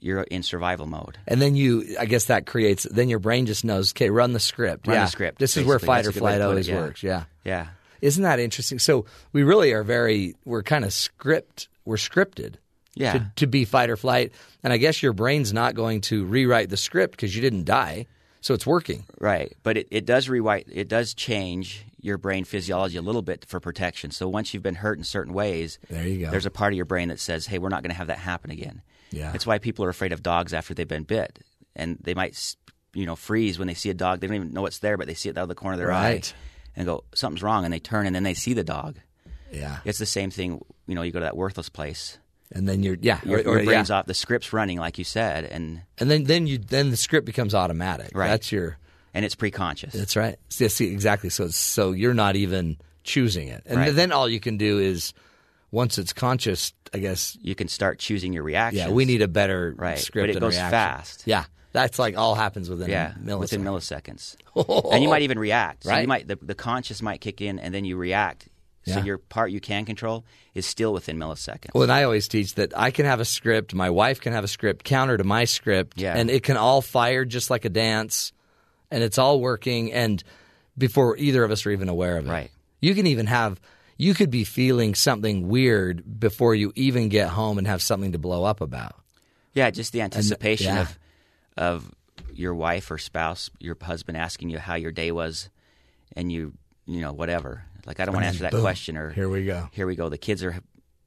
You're 0.00 0.22
in 0.22 0.42
survival 0.42 0.86
mode. 0.86 1.18
And 1.26 1.42
then 1.42 1.56
you, 1.56 1.96
I 1.98 2.06
guess 2.06 2.26
that 2.26 2.46
creates. 2.46 2.84
Then 2.84 3.08
your 3.08 3.18
brain 3.18 3.46
just 3.46 3.64
knows. 3.64 3.92
Okay, 3.92 4.10
run 4.10 4.32
the 4.32 4.40
script. 4.40 4.86
Run 4.86 5.00
the 5.00 5.06
script, 5.06 5.38
This 5.38 5.56
is 5.56 5.64
where 5.64 5.78
fight 5.78 6.04
That's 6.04 6.08
or 6.08 6.10
a 6.10 6.12
good 6.14 6.22
way 6.22 6.32
to 6.32 6.38
flight 6.38 6.40
put 6.40 6.44
it, 6.44 6.48
always 6.48 6.68
yeah. 6.68 6.76
works. 6.76 7.02
Yeah. 7.02 7.24
Yeah. 7.44 7.66
Isn't 8.00 8.22
that 8.22 8.38
interesting? 8.38 8.78
So 8.78 9.06
we 9.32 9.42
really 9.42 9.72
are 9.72 9.82
very. 9.82 10.34
We're 10.44 10.62
kind 10.62 10.84
of 10.84 10.92
script. 10.92 11.68
We're 11.84 11.96
scripted. 11.96 12.54
Yeah. 12.94 13.12
To, 13.12 13.32
to 13.36 13.46
be 13.46 13.64
fight 13.64 13.90
or 13.90 13.96
flight, 13.96 14.32
and 14.64 14.72
I 14.72 14.76
guess 14.76 15.02
your 15.04 15.12
brain's 15.12 15.52
not 15.52 15.76
going 15.76 16.00
to 16.02 16.24
rewrite 16.24 16.68
the 16.68 16.76
script 16.76 17.12
because 17.12 17.34
you 17.34 17.40
didn't 17.40 17.64
die, 17.64 18.06
so 18.40 18.54
it's 18.54 18.66
working. 18.66 19.04
Right, 19.20 19.56
but 19.62 19.76
it, 19.76 19.88
it 19.92 20.04
does 20.04 20.28
rewrite. 20.28 20.66
It 20.68 20.88
does 20.88 21.14
change 21.14 21.84
your 22.00 22.18
brain 22.18 22.44
physiology 22.44 22.96
a 22.96 23.02
little 23.02 23.22
bit 23.22 23.44
for 23.46 23.60
protection. 23.60 24.10
So 24.10 24.28
once 24.28 24.52
you've 24.52 24.64
been 24.64 24.74
hurt 24.74 24.98
in 24.98 25.04
certain 25.04 25.32
ways, 25.32 25.78
There 25.88 26.08
you 26.08 26.24
go. 26.24 26.30
There's 26.32 26.46
a 26.46 26.50
part 26.50 26.72
of 26.72 26.76
your 26.76 26.86
brain 26.86 27.08
that 27.08 27.20
says, 27.20 27.46
"Hey, 27.46 27.58
we're 27.58 27.68
not 27.68 27.82
going 27.82 27.90
to 27.90 27.96
have 27.96 28.08
that 28.08 28.18
happen 28.18 28.50
again." 28.50 28.82
Yeah. 29.10 29.32
It's 29.34 29.46
why 29.46 29.58
people 29.58 29.84
are 29.84 29.88
afraid 29.88 30.12
of 30.12 30.22
dogs 30.22 30.52
after 30.54 30.74
they've 30.74 30.86
been 30.88 31.04
bit, 31.04 31.38
and 31.76 31.98
they 32.02 32.14
might, 32.14 32.56
you 32.94 33.06
know, 33.06 33.16
freeze 33.16 33.58
when 33.58 33.68
they 33.68 33.74
see 33.74 33.90
a 33.90 33.94
dog. 33.94 34.20
They 34.20 34.26
don't 34.26 34.36
even 34.36 34.52
know 34.52 34.66
it's 34.66 34.78
there, 34.80 34.96
but 34.96 35.06
they 35.06 35.14
see 35.14 35.28
it 35.28 35.38
out 35.38 35.42
of 35.42 35.48
the 35.48 35.54
corner 35.54 35.74
of 35.74 35.78
their 35.78 35.88
Right. 35.88 36.32
eye, 36.32 36.36
and 36.76 36.86
go, 36.86 37.04
"Something's 37.14 37.42
wrong," 37.42 37.64
and 37.64 37.72
they 37.72 37.80
turn, 37.80 38.06
and 38.06 38.14
then 38.14 38.22
they 38.22 38.34
see 38.34 38.52
the 38.54 38.64
dog. 38.64 38.98
Yeah. 39.52 39.78
It's 39.84 39.98
the 39.98 40.06
same 40.06 40.30
thing. 40.30 40.60
You 40.86 40.94
know, 40.94 41.02
you 41.02 41.10
go 41.12 41.20
to 41.20 41.24
that 41.24 41.36
worthless 41.36 41.68
place. 41.68 42.18
And 42.52 42.66
then 42.68 42.82
you're 42.82 42.96
yeah, 43.00 43.20
Your, 43.24 43.40
your 43.40 43.58
or- 43.58 43.64
brain's 43.64 43.90
yeah. 43.90 43.96
off. 43.96 44.06
The 44.06 44.14
script's 44.14 44.52
running, 44.54 44.78
like 44.78 44.96
you 44.98 45.04
said, 45.04 45.44
and 45.44 45.82
and 45.98 46.10
then 46.10 46.24
then 46.24 46.46
you 46.46 46.56
then 46.58 46.90
the 46.90 46.96
script 46.96 47.26
becomes 47.26 47.54
automatic. 47.54 48.12
Right. 48.14 48.28
That's 48.28 48.50
your 48.50 48.78
and 49.12 49.22
it's 49.24 49.34
pre-conscious. 49.34 49.92
That's 49.92 50.16
right. 50.16 50.38
See, 50.48 50.66
see, 50.68 50.86
exactly. 50.92 51.28
So 51.28 51.48
so 51.48 51.92
you're 51.92 52.14
not 52.14 52.36
even 52.36 52.78
choosing 53.04 53.48
it, 53.48 53.62
and 53.66 53.76
Right. 53.78 53.94
then 53.94 54.12
all 54.12 54.28
you 54.30 54.40
can 54.40 54.56
do 54.56 54.78
is 54.78 55.12
once 55.70 55.98
it's 55.98 56.14
conscious, 56.14 56.72
I 56.94 56.98
guess 56.98 57.36
you 57.40 57.54
can 57.54 57.68
start 57.68 57.98
choosing 57.98 58.32
your 58.32 58.42
reactions. 58.42 58.82
Yeah, 58.86 58.90
we 58.90 59.04
need 59.04 59.22
a 59.22 59.28
better 59.28 59.74
Right, 59.76 59.98
script. 59.98 60.28
but 60.28 60.36
it 60.36 60.40
goes 60.40 60.54
reaction. 60.54 60.70
fast. 60.70 61.22
Yeah, 61.26 61.44
that's 61.72 61.98
like 61.98 62.16
all 62.16 62.34
happens 62.34 62.68
within 62.70 62.90
yeah, 62.90 63.12
milliseconds. 63.22 63.38
within 63.40 63.62
milliseconds. 63.64 64.36
and 64.92 65.02
you 65.02 65.08
might 65.08 65.22
even 65.22 65.38
react. 65.38 65.84
So 65.84 65.90
Right. 65.90 66.02
you 66.02 66.08
might 66.08 66.28
the, 66.28 66.36
the 66.40 66.54
conscious 66.54 67.02
might 67.02 67.20
kick 67.20 67.40
in, 67.40 67.58
and 67.58 67.72
then 67.74 67.84
you 67.84 67.96
react. 67.96 68.48
So 68.86 68.98
Yeah. 68.98 69.04
your 69.04 69.18
part 69.18 69.50
you 69.50 69.60
can 69.60 69.84
control 69.84 70.24
is 70.54 70.64
still 70.64 70.94
within 70.94 71.18
milliseconds. 71.18 71.74
Well, 71.74 71.82
and 71.82 71.92
I 71.92 72.04
always 72.04 72.26
teach 72.26 72.54
that 72.54 72.72
I 72.78 72.90
can 72.90 73.04
have 73.04 73.20
a 73.20 73.24
script, 73.24 73.74
my 73.74 73.90
wife 73.90 74.20
can 74.20 74.32
have 74.32 74.44
a 74.44 74.48
script 74.48 74.84
counter 74.84 75.16
to 75.18 75.24
my 75.24 75.44
script, 75.44 76.00
Yeah. 76.00 76.16
and 76.16 76.30
it 76.30 76.42
can 76.42 76.56
all 76.56 76.80
fire 76.80 77.24
just 77.26 77.50
like 77.50 77.64
a 77.66 77.68
dance, 77.68 78.32
and 78.90 79.02
it's 79.02 79.18
all 79.18 79.40
working, 79.40 79.92
and 79.92 80.22
before 80.78 81.16
either 81.18 81.44
of 81.44 81.50
us 81.50 81.66
are 81.66 81.70
even 81.70 81.88
aware 81.90 82.16
of 82.16 82.26
it. 82.26 82.30
Right. 82.30 82.50
You 82.80 82.94
can 82.94 83.06
even 83.08 83.26
have, 83.26 83.60
you 83.98 84.14
could 84.14 84.30
be 84.30 84.44
feeling 84.44 84.94
something 84.94 85.48
weird 85.48 86.18
before 86.20 86.54
you 86.54 86.72
even 86.76 87.08
get 87.10 87.28
home 87.28 87.58
and 87.58 87.66
have 87.66 87.82
something 87.82 88.12
to 88.12 88.18
blow 88.18 88.44
up 88.44 88.60
about. 88.62 88.94
Yeah, 89.52 89.70
just 89.70 89.92
the 89.92 90.00
anticipation 90.02 90.74
yeah. 90.74 90.82
of 90.82 90.98
of 91.56 91.94
your 92.32 92.54
wife 92.54 92.90
or 92.90 92.98
spouse, 92.98 93.50
your 93.58 93.76
husband 93.82 94.16
asking 94.16 94.50
you 94.50 94.58
how 94.60 94.76
your 94.76 94.92
day 94.92 95.10
was, 95.10 95.50
and 96.14 96.30
you 96.32 96.54
you 96.86 97.00
know 97.00 97.12
whatever. 97.12 97.64
Like 97.84 97.98
I 98.00 98.04
don't 98.04 98.14
want 98.14 98.24
to 98.24 98.28
answer 98.28 98.44
that 98.44 98.52
boom, 98.52 98.60
question. 98.60 98.96
Or 98.96 99.10
here 99.10 99.28
we 99.28 99.44
go. 99.44 99.68
Here 99.72 99.86
we 99.86 99.96
go. 99.96 100.08
The 100.08 100.18
kids 100.18 100.44
are 100.44 100.56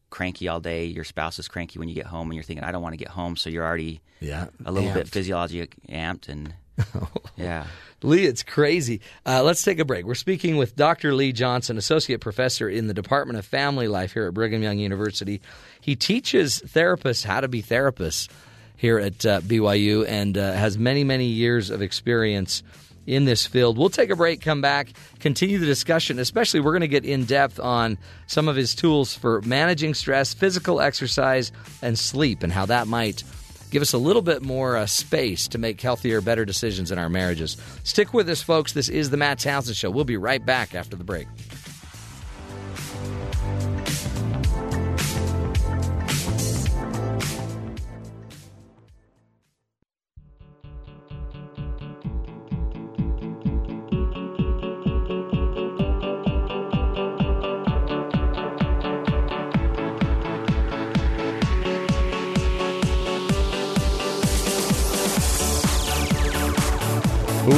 cranky 0.10 0.50
all 0.50 0.60
day. 0.60 0.86
Your 0.86 1.06
spouse 1.06 1.40
is 1.40 1.48
cranky 1.48 1.80
when 1.80 1.88
you 1.88 1.96
get 1.96 2.08
home, 2.08 2.30
and 2.30 2.36
you're 2.36 2.44
thinking, 2.44 2.66
I 2.66 2.72
don't 2.74 2.82
want 2.82 2.94
to 2.94 2.98
get 2.98 3.08
home. 3.08 3.38
So 3.38 3.50
you're 3.50 3.66
already 3.66 4.02
Yeah, 4.20 4.48
a 4.66 4.72
little 4.72 4.92
bit 4.94 5.06
amped. 5.08 5.12
physiologic 5.12 5.76
amped, 5.88 6.28
and 6.28 6.54
yeah. 7.38 7.65
Lee, 8.03 8.26
it's 8.26 8.41
crazy. 8.41 9.02
Uh, 9.26 9.43
let's 9.43 9.61
take 9.61 9.80
a 9.80 9.85
break. 9.85 10.06
We're 10.06 10.15
speaking 10.15 10.57
with 10.57 10.76
Dr. 10.76 11.14
Lee 11.14 11.31
Johnson, 11.31 11.77
Associate 11.77 12.19
Professor 12.19 12.68
in 12.68 12.88
the 12.88 12.95
Department 12.95 13.38
of 13.38 13.45
Family 13.45 13.88
Life 13.88 14.14
here 14.14 14.27
at 14.27 14.34
Brigham 14.34 14.64
Young 14.64 14.80
University. 14.80 15.41
He 15.80 15.95
teaches 15.95 16.61
therapists 16.65 17.26
how 17.26 17.41
to 17.41 17.48
be 17.48 17.61
therapists 17.61 18.27
here 18.76 18.98
at 18.98 19.23
uh, 19.26 19.41
BYU 19.41 20.07
and 20.07 20.35
uh, 20.35 20.53
has 20.53 20.80
many, 20.80 21.03
many 21.03 21.26
years 21.26 21.69
of 21.69 21.84
experience 21.84 22.64
in 23.06 23.26
this 23.26 23.45
field. 23.45 23.77
We'll 23.77 23.89
take 23.89 24.10
a 24.10 24.15
break, 24.15 24.41
come 24.41 24.61
back, 24.61 24.89
continue 25.19 25.60
the 25.60 25.65
discussion. 25.68 26.18
Especially, 26.18 26.60
we're 26.60 26.72
going 26.72 26.81
to 26.81 26.88
get 26.88 27.06
in 27.06 27.26
depth 27.26 27.60
on 27.60 27.99
some 28.26 28.48
of 28.48 28.56
his 28.56 28.73
tools 28.73 29.14
for 29.14 29.41
managing 29.41 29.93
stress, 29.93 30.34
physical 30.34 30.81
exercise, 30.81 31.52
and 31.84 31.98
sleep, 31.98 32.41
and 32.41 32.52
how 32.52 32.65
that 32.65 32.88
might 32.88 33.23
give 33.72 33.81
us 33.81 33.93
a 33.93 33.98
little 33.98 34.22
bit 34.22 34.43
more 34.43 34.77
uh, 34.77 34.85
space 34.85 35.48
to 35.48 35.57
make 35.57 35.81
healthier, 35.81 36.22
better 36.22 36.45
decisions 36.45 36.91
in 36.91 36.99
our 36.99 37.10
marriages. 37.10 37.57
Stick 37.84 38.14
with 38.14 38.30
us, 38.30 38.43
folks. 38.43 38.73
This 38.73 38.89
is 38.89 39.10
the 39.10 39.18
Matt 39.18 39.39
Townsend 39.39 39.76
Show. 39.76 39.89
We'll 39.89 40.06
be 40.06 40.18
right 40.18 40.45
back 40.45 40.76
after 40.76 40.95
the 40.95 41.03
break. 41.03 41.27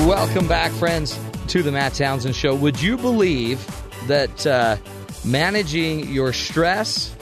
Welcome 0.08 0.50
back, 0.50 0.74
friends, 0.74 1.18
to 1.48 1.64
the 1.64 1.72
Matt 1.72 1.94
Townsend 1.94 2.36
Show. 2.36 2.54
Would 2.56 2.82
you 2.82 2.98
believe 2.98 3.66
that 4.08 4.46
uh, 4.46 4.76
managing 5.24 6.10
your 6.10 6.34
stress, 6.34 7.16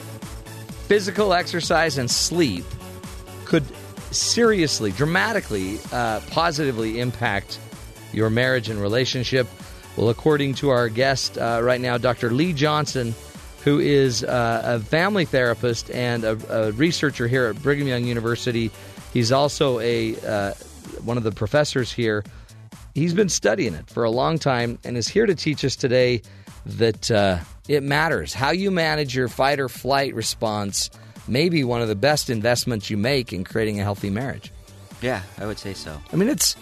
physical 0.88 1.32
exercise, 1.32 1.96
and 1.96 2.10
sleep 2.10 2.64
could 3.44 3.64
seriously, 4.10 4.90
dramatically, 4.90 5.78
uh, 5.92 6.22
positively 6.32 6.98
impact 6.98 7.60
your 8.12 8.30
marriage 8.30 8.68
and 8.68 8.80
relationship? 8.80 9.46
Well, 9.96 10.08
according 10.08 10.54
to 10.54 10.70
our 10.70 10.88
guest 10.88 11.38
uh, 11.38 11.60
right 11.62 11.80
now, 11.80 11.98
Dr. 11.98 12.32
Lee 12.32 12.52
Johnson, 12.52 13.14
who 13.62 13.78
is 13.78 14.24
uh, 14.24 14.62
a 14.64 14.80
family 14.80 15.24
therapist 15.24 15.88
and 15.92 16.24
a, 16.24 16.36
a 16.50 16.72
researcher 16.72 17.28
here 17.28 17.46
at 17.46 17.62
Brigham 17.62 17.86
Young 17.86 18.04
University, 18.04 18.72
he's 19.12 19.30
also 19.30 19.78
a 19.78 20.16
uh, 20.26 20.54
one 21.04 21.16
of 21.16 21.22
the 21.22 21.30
professors 21.30 21.92
here 21.92 22.24
he's 22.94 23.14
been 23.14 23.28
studying 23.28 23.74
it 23.74 23.88
for 23.88 24.04
a 24.04 24.10
long 24.10 24.38
time 24.38 24.78
and 24.84 24.96
is 24.96 25.08
here 25.08 25.26
to 25.26 25.34
teach 25.34 25.64
us 25.64 25.76
today 25.76 26.22
that 26.66 27.10
uh, 27.10 27.38
it 27.68 27.82
matters. 27.82 28.32
How 28.34 28.50
you 28.50 28.70
manage 28.70 29.14
your 29.14 29.28
fight 29.28 29.58
or 29.60 29.68
flight 29.68 30.14
response 30.14 30.90
may 31.28 31.48
be 31.48 31.64
one 31.64 31.82
of 31.82 31.88
the 31.88 31.94
best 31.96 32.30
investments 32.30 32.90
you 32.90 32.96
make 32.96 33.32
in 33.32 33.44
creating 33.44 33.80
a 33.80 33.82
healthy 33.82 34.10
marriage. 34.10 34.52
Yeah, 35.00 35.22
I 35.38 35.46
would 35.46 35.58
say 35.58 35.74
so. 35.74 36.00
I 36.12 36.16
mean, 36.16 36.28
it's 36.28 36.54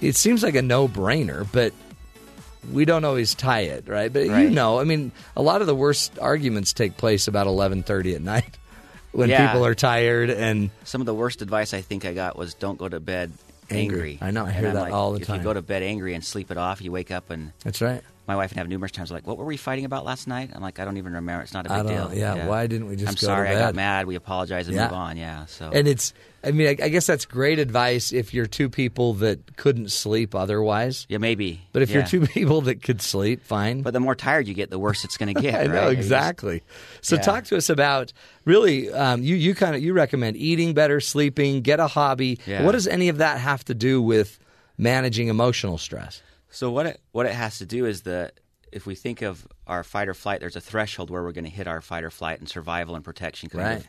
it 0.00 0.16
seems 0.16 0.42
like 0.42 0.54
a 0.54 0.62
no 0.62 0.88
brainer, 0.88 1.46
but 1.52 1.72
we 2.70 2.84
don't 2.84 3.04
always 3.04 3.34
tie 3.34 3.60
it, 3.62 3.88
right? 3.88 4.12
But 4.12 4.24
you 4.26 4.50
know, 4.50 4.78
I 4.80 4.84
mean, 4.84 5.12
a 5.36 5.42
lot 5.42 5.62
of 5.62 5.66
the 5.66 5.74
worst 5.74 6.18
arguments 6.18 6.72
take 6.74 6.96
place 6.98 7.26
about 7.28 7.46
eleven 7.46 7.82
thirty 7.82 8.14
at 8.14 8.20
night 8.20 8.58
when 9.12 9.30
Yeah. 9.30 9.46
people 9.46 9.64
are 9.64 9.74
tired 9.74 10.28
and 10.30 10.70
Some 10.84 11.00
of 11.00 11.06
the 11.06 11.14
worst 11.14 11.40
advice 11.40 11.72
I 11.72 11.80
think 11.80 12.04
I 12.04 12.12
got 12.12 12.36
was 12.36 12.52
don't 12.54 12.78
go 12.78 12.88
to 12.88 13.00
bed 13.00 13.32
Angry. 13.70 14.12
angry. 14.12 14.18
I 14.20 14.30
know, 14.30 14.44
I 14.46 14.50
hear 14.50 14.68
I'm 14.68 14.74
that 14.74 14.80
like, 14.82 14.92
all 14.92 15.12
the 15.12 15.20
if 15.20 15.26
time. 15.26 15.38
you 15.38 15.42
go 15.44 15.52
to 15.54 15.62
bed 15.62 15.82
angry 15.82 16.14
and 16.14 16.24
sleep 16.24 16.50
it 16.50 16.56
off, 16.56 16.80
you 16.82 16.92
wake 16.92 17.10
up 17.10 17.30
and 17.30 17.52
that's 17.64 17.80
right. 17.80 18.02
my 18.26 18.36
wife 18.36 18.50
and 18.52 18.58
I 18.58 18.62
have 18.62 18.68
numerous 18.68 18.92
times 18.92 19.10
like, 19.10 19.26
what 19.26 19.36
were 19.38 19.44
we 19.44 19.56
fighting 19.56 19.84
about 19.84 20.04
last 20.04 20.26
night? 20.26 20.50
I'm 20.54 20.62
like, 20.62 20.78
I 20.78 20.84
don't 20.84 20.96
even 20.96 21.12
remember. 21.14 21.42
It's 21.42 21.54
not 21.54 21.66
a 21.66 21.68
big 21.68 21.86
deal. 21.86 22.08
know. 22.08 22.14
Yeah, 22.14 22.46
why 22.46 22.66
didn't 22.66 22.88
we 22.88 22.96
just 22.96 23.08
I'm 23.08 23.14
go 23.14 23.18
to 23.18 23.24
sorry. 23.24 23.48
I 23.48 23.54
got 23.54 23.74
mad. 23.74 24.06
We 24.06 24.14
apologize 24.16 24.66
and 24.68 24.76
Yeah. 24.76 24.84
move 24.84 24.94
on. 24.94 25.16
Yeah. 25.16 25.46
So 25.46 25.70
And 25.72 25.86
it's, 25.88 26.12
I 26.42 26.52
mean, 26.52 26.68
I, 26.68 26.84
I 26.84 26.88
guess 26.88 27.06
that's 27.06 27.26
great 27.26 27.58
advice 27.58 28.12
if 28.12 28.32
you're 28.32 28.46
two 28.46 28.70
people 28.70 29.14
that 29.14 29.56
couldn't 29.56 29.90
sleep 29.90 30.34
otherwise. 30.34 31.04
yeah, 31.08 31.18
maybe. 31.18 31.60
But 31.72 31.82
if 31.82 31.90
you're 31.90 32.02
two 32.02 32.26
people 32.26 32.62
that 32.62 32.82
could 32.82 33.02
sleep, 33.02 33.44
fine. 33.44 33.82
But 33.82 33.92
the 33.92 34.00
more 34.00 34.14
tired 34.14 34.48
you 34.48 34.54
get, 34.54 34.70
the 34.70 34.78
worse 34.78 35.04
it's 35.04 35.16
going 35.18 35.34
to 35.34 35.40
get. 35.40 35.54
I 35.54 35.64
know 35.66 35.74
right? 35.74 35.82
Just- 35.96 35.98
exactly. 35.98 36.62
So 37.02 37.16
Yeah. 37.16 37.22
talk 37.22 37.44
to 37.44 37.56
us 37.56 37.68
about 37.68 38.12
really. 38.46 38.90
Um, 38.92 39.22
you 39.22 39.36
you 39.36 39.54
kind 39.54 39.74
of 39.76 39.82
you 39.82 39.92
recommend 39.92 40.36
eating 40.38 40.72
better, 40.72 40.98
sleeping, 41.00 41.60
get 41.60 41.78
a 41.78 41.86
hobby. 41.86 42.38
Yeah. 42.46 42.64
What 42.64 42.72
does 42.72 42.86
any 42.86 43.08
of 43.10 43.18
that 43.18 43.38
have 43.38 43.64
to 43.66 43.74
do 43.74 44.00
with 44.00 44.38
managing 44.78 45.28
emotional 45.28 45.76
stress? 45.78 46.22
So 46.48 46.70
what 46.70 46.86
it 46.86 47.00
what 47.12 47.26
it 47.26 47.32
has 47.34 47.58
to 47.58 47.66
do 47.66 47.84
is 47.86 48.02
the 48.02 48.32
if 48.72 48.86
we 48.86 48.94
think 48.94 49.20
of 49.20 49.46
our 49.66 49.84
fight 49.84 50.08
or 50.08 50.14
flight, 50.14 50.40
there's 50.40 50.56
a 50.56 50.60
threshold 50.60 51.10
where 51.10 51.22
we're 51.22 51.32
going 51.32 51.44
to 51.44 51.50
hit 51.50 51.66
our 51.66 51.80
fight 51.80 52.02
or 52.04 52.10
flight 52.10 52.38
and 52.38 52.48
survival 52.48 52.94
and 52.94 53.04
protection 53.04 53.48
kind 53.50 53.62
Right. 53.64 53.78
of 53.80 53.86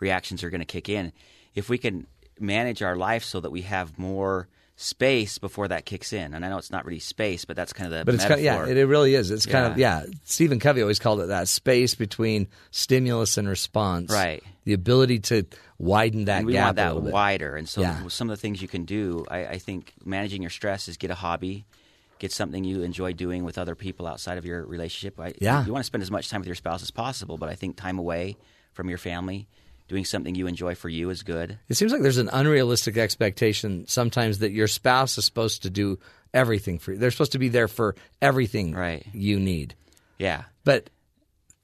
reactions 0.00 0.42
are 0.42 0.50
going 0.50 0.60
to 0.60 0.64
kick 0.66 0.88
in. 0.88 1.12
If 1.54 1.68
we 1.68 1.78
can 1.78 2.06
manage 2.40 2.82
our 2.82 2.96
life 2.96 3.24
so 3.24 3.40
that 3.40 3.50
we 3.50 3.62
have 3.62 3.98
more 3.98 4.48
space 4.76 5.38
before 5.38 5.68
that 5.68 5.84
kicks 5.84 6.12
in, 6.12 6.34
and 6.34 6.44
I 6.44 6.48
know 6.48 6.58
it's 6.58 6.70
not 6.70 6.84
really 6.84 6.98
space, 6.98 7.44
but 7.44 7.56
that's 7.56 7.72
kind 7.72 7.92
of 7.92 7.98
the 7.98 8.04
But 8.04 8.14
it's 8.14 8.24
kind 8.24 8.40
of, 8.40 8.44
yeah, 8.44 8.66
it, 8.66 8.76
it 8.76 8.86
really 8.86 9.14
is. 9.14 9.30
It's 9.30 9.46
kind 9.46 9.66
of 9.70 9.78
Yeah. 9.78 10.02
yeah. 10.04 10.12
Stephen 10.24 10.58
Covey 10.58 10.80
always 10.82 10.98
called 10.98 11.20
it 11.20 11.28
that 11.28 11.46
space 11.46 11.94
between 11.94 12.48
stimulus 12.70 13.36
and 13.36 13.48
response. 13.48 14.10
Right. 14.10 14.42
The 14.64 14.72
ability 14.72 15.20
to 15.20 15.44
widen 15.78 16.24
that 16.24 16.38
and 16.38 16.46
we 16.46 16.54
gap 16.54 16.76
want 16.78 16.98
a 16.98 17.00
that 17.04 17.12
wider. 17.12 17.54
And 17.56 17.68
so 17.68 17.82
Yeah. 17.82 18.06
some 18.08 18.30
of 18.30 18.36
the 18.36 18.40
things 18.40 18.62
you 18.62 18.68
can 18.68 18.84
do, 18.84 19.24
I, 19.30 19.46
I 19.46 19.58
think 19.58 19.92
managing 20.04 20.42
your 20.42 20.50
stress 20.50 20.88
is 20.88 20.96
get 20.96 21.10
a 21.10 21.14
hobby, 21.16 21.64
get 22.18 22.32
something 22.32 22.64
you 22.64 22.82
enjoy 22.82 23.12
doing 23.12 23.44
with 23.44 23.58
other 23.58 23.74
people 23.74 24.06
outside 24.06 24.38
of 24.38 24.44
your 24.46 24.64
relationship. 24.64 25.20
I, 25.20 25.34
Yeah. 25.38 25.64
You 25.66 25.72
want 25.72 25.82
to 25.84 25.86
spend 25.86 26.02
as 26.02 26.10
much 26.10 26.28
time 26.30 26.40
with 26.40 26.48
your 26.48 26.56
spouse 26.56 26.82
as 26.82 26.90
possible, 26.90 27.36
but 27.36 27.48
I 27.50 27.54
think 27.54 27.76
time 27.76 27.98
away 27.98 28.36
from 28.72 28.88
your 28.88 28.98
family, 28.98 29.48
doing 29.88 30.04
something 30.04 30.34
you 30.34 30.46
enjoy 30.46 30.74
for 30.74 30.88
you 30.88 31.10
is 31.10 31.22
good. 31.22 31.58
It 31.68 31.74
seems 31.76 31.92
like 31.92 32.02
there's 32.02 32.18
an 32.18 32.30
unrealistic 32.32 32.96
expectation 32.96 33.86
sometimes 33.88 34.38
that 34.38 34.52
your 34.52 34.66
spouse 34.68 35.18
is 35.18 35.24
supposed 35.24 35.62
to 35.62 35.70
do 35.70 35.98
everything 36.32 36.78
for 36.78 36.92
you. 36.92 36.98
They're 36.98 37.10
supposed 37.10 37.32
to 37.32 37.38
be 37.38 37.48
there 37.48 37.68
for 37.68 37.94
everything 38.20 38.72
Right. 38.74 39.06
you 39.12 39.38
need. 39.38 39.74
Yeah. 40.18 40.44
But 40.64 40.88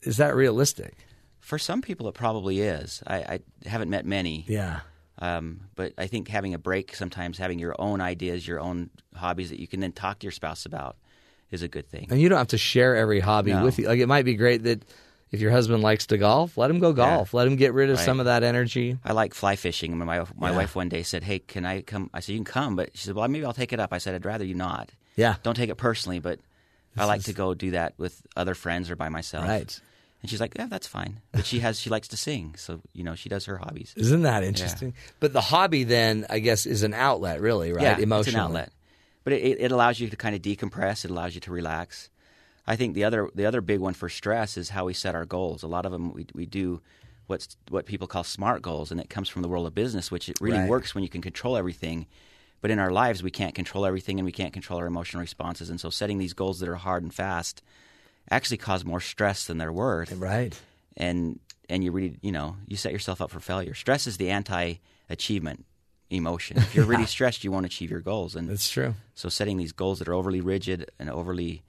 is 0.03 0.17
that 0.17 0.35
realistic? 0.35 0.93
For 1.39 1.57
some 1.57 1.81
people, 1.81 2.07
it 2.07 2.13
probably 2.13 2.59
is. 2.59 3.01
I, 3.07 3.15
I 3.17 3.39
haven't 3.65 3.89
met 3.89 4.05
many. 4.05 4.45
Yeah. 4.47 4.81
Um, 5.17 5.61
but 5.75 5.93
I 5.97 6.07
think 6.07 6.27
having 6.27 6.53
a 6.53 6.59
break, 6.59 6.95
sometimes 6.95 7.37
having 7.37 7.57
your 7.59 7.75
own 7.79 7.99
ideas, 7.99 8.47
your 8.47 8.59
own 8.59 8.89
hobbies 9.15 9.49
that 9.49 9.59
you 9.59 9.67
can 9.67 9.79
then 9.79 9.91
talk 9.91 10.19
to 10.19 10.25
your 10.25 10.31
spouse 10.31 10.65
about, 10.65 10.95
is 11.51 11.61
a 11.63 11.67
good 11.67 11.89
thing. 11.89 12.07
And 12.11 12.21
you 12.21 12.29
don't 12.29 12.37
have 12.37 12.47
to 12.49 12.57
share 12.59 12.95
every 12.95 13.19
hobby 13.19 13.51
No. 13.51 13.63
with 13.63 13.79
you. 13.79 13.87
Like 13.87 13.99
it 13.99 14.05
might 14.07 14.23
be 14.25 14.35
great 14.35 14.63
that 14.63 14.85
if 15.31 15.39
your 15.41 15.51
husband 15.51 15.83
likes 15.83 16.07
to 16.07 16.17
golf, 16.17 16.57
let 16.57 16.69
him 16.71 16.79
go 16.79 16.93
golf. 16.93 17.33
Let 17.33 17.47
him 17.47 17.55
get 17.55 17.73
rid 17.73 17.89
of 17.89 17.97
Right. 17.97 18.05
some 18.05 18.19
of 18.19 18.25
that 18.25 18.43
energy. 18.43 18.97
I 19.03 19.13
like 19.13 19.33
fly 19.33 19.55
fishing. 19.55 19.97
My 19.97 20.05
my 20.05 20.49
Yeah. 20.49 20.55
wife 20.55 20.75
one 20.75 20.89
day 20.89 21.03
said, 21.03 21.23
"Hey, 21.23 21.39
can 21.39 21.65
I 21.65 21.81
come?" 21.81 22.09
I 22.13 22.19
said, 22.19 22.33
"You 22.33 22.39
can 22.39 22.45
come," 22.45 22.75
but 22.75 22.91
she 22.95 23.05
said, 23.05 23.15
"Well, 23.15 23.27
maybe 23.27 23.45
I'll 23.45 23.53
take 23.53 23.73
it 23.73 23.79
up." 23.79 23.93
I 23.93 23.97
said, 23.99 24.15
"I'd 24.15 24.25
rather 24.25 24.45
you 24.45 24.55
not." 24.55 24.89
Yeah. 25.15 25.35
Don't 25.43 25.55
take 25.55 25.69
it 25.69 25.75
personally, 25.75 26.19
but 26.19 26.39
I 26.97 27.05
like 27.05 27.19
is- 27.19 27.25
to 27.25 27.33
go 27.33 27.53
do 27.53 27.71
that 27.71 27.93
with 27.97 28.21
other 28.35 28.55
friends 28.55 28.89
or 28.89 28.95
by 28.95 29.09
myself. 29.09 29.47
Right. 29.47 29.79
And 30.21 30.29
she's 30.29 30.41
like, 30.41 30.53
yeah, 30.57 30.65
that's 30.67 30.85
fine. 30.87 31.21
But 31.31 31.45
she 31.45 31.59
has 31.59 31.79
she 31.79 31.89
likes 31.89 32.09
to 32.09 32.17
sing, 32.17 32.55
so 32.57 32.81
you 32.93 33.05
know 33.05 33.15
she 33.15 33.29
does 33.29 33.45
her 33.45 33.55
hobbies. 33.57 33.93
Isn't 33.95 34.23
that 34.23 34.43
Yeah. 34.43 34.49
interesting? 34.49 34.93
But 35.21 35.31
the 35.31 35.39
hobby 35.39 35.85
then, 35.85 36.25
I 36.29 36.39
guess, 36.39 36.65
is 36.65 36.83
an 36.83 36.93
outlet, 36.93 37.39
really, 37.39 37.71
right? 37.71 37.83
Yeah, 37.83 37.97
Emotionally. 37.99 38.19
it's 38.19 38.35
an 38.35 38.41
outlet. 38.41 38.71
But 39.23 39.33
it, 39.33 39.61
it 39.61 39.71
allows 39.71 39.99
you 40.01 40.09
to 40.09 40.15
kind 40.17 40.35
of 40.35 40.41
decompress. 40.41 41.05
It 41.05 41.11
allows 41.11 41.35
you 41.35 41.41
to 41.41 41.51
relax. 41.51 42.09
I 42.69 42.75
think 42.75 42.93
the 42.93 43.03
other 43.03 43.29
the 43.33 43.45
other 43.45 43.61
big 43.61 43.79
one 43.79 43.93
for 43.95 44.09
stress 44.09 44.55
is 44.55 44.69
how 44.69 44.85
we 44.85 44.93
set 44.93 45.15
our 45.15 45.25
goals. 45.25 45.63
A 45.63 45.67
lot 45.67 45.85
of 45.85 45.91
them 45.91 46.13
we 46.13 46.25
we 46.33 46.45
do 46.45 46.81
what's 47.27 47.57
what 47.69 47.85
people 47.85 48.07
call 48.07 48.23
smart 48.23 48.61
goals, 48.61 48.91
and 48.91 48.99
it 49.01 49.09
comes 49.09 49.27
from 49.27 49.41
the 49.41 49.47
world 49.49 49.67
of 49.67 49.73
business, 49.75 50.11
which 50.11 50.29
it 50.29 50.37
really 50.39 50.59
Right. 50.59 50.69
works 50.69 50.93
when 50.93 51.03
you 51.03 51.09
can 51.09 51.21
control 51.21 51.57
everything. 51.57 52.05
But 52.61 52.71
in 52.71 52.79
our 52.79 52.91
lives, 52.91 53.23
we 53.23 53.31
can't 53.31 53.55
control 53.55 53.85
everything, 53.85 54.19
and 54.19 54.25
we 54.25 54.31
can't 54.33 54.53
control 54.53 54.79
our 54.79 54.85
emotional 54.87 55.21
responses. 55.21 55.69
And 55.69 55.79
so, 55.79 55.89
setting 55.89 56.17
these 56.19 56.33
goals 56.33 56.59
that 56.59 56.69
are 56.69 56.75
hard 56.75 57.03
and 57.03 57.13
fast 57.13 57.61
actually 58.29 58.57
cause 58.57 58.83
more 58.85 58.99
stress 59.01 59.47
than 59.47 59.57
they're 59.57 59.73
worth. 59.73 60.11
Right. 60.11 60.53
And 60.97 61.39
and 61.69 61.83
you 61.83 61.91
really 61.91 62.17
you 62.21 62.31
know 62.31 62.57
you 62.67 62.77
set 62.77 62.91
yourself 62.91 63.21
up 63.21 63.31
for 63.31 63.39
failure. 63.39 63.73
Stress 63.73 64.07
is 64.07 64.17
the 64.17 64.29
anti-achievement 64.29 65.65
emotion. 66.09 66.57
If 66.57 66.75
you're 66.75 66.85
really 66.93 67.05
stressed, 67.05 67.43
you 67.43 67.51
won't 67.51 67.65
achieve 67.65 67.89
your 67.91 68.01
goals. 68.01 68.35
And 68.35 68.49
That's 68.49 68.69
true. 68.69 68.95
So 69.15 69.29
setting 69.29 69.57
these 69.57 69.71
goals 69.71 69.99
that 69.99 70.07
are 70.07 70.13
overly 70.13 70.41
rigid 70.41 70.89
and 70.99 71.09
overly, 71.09 71.63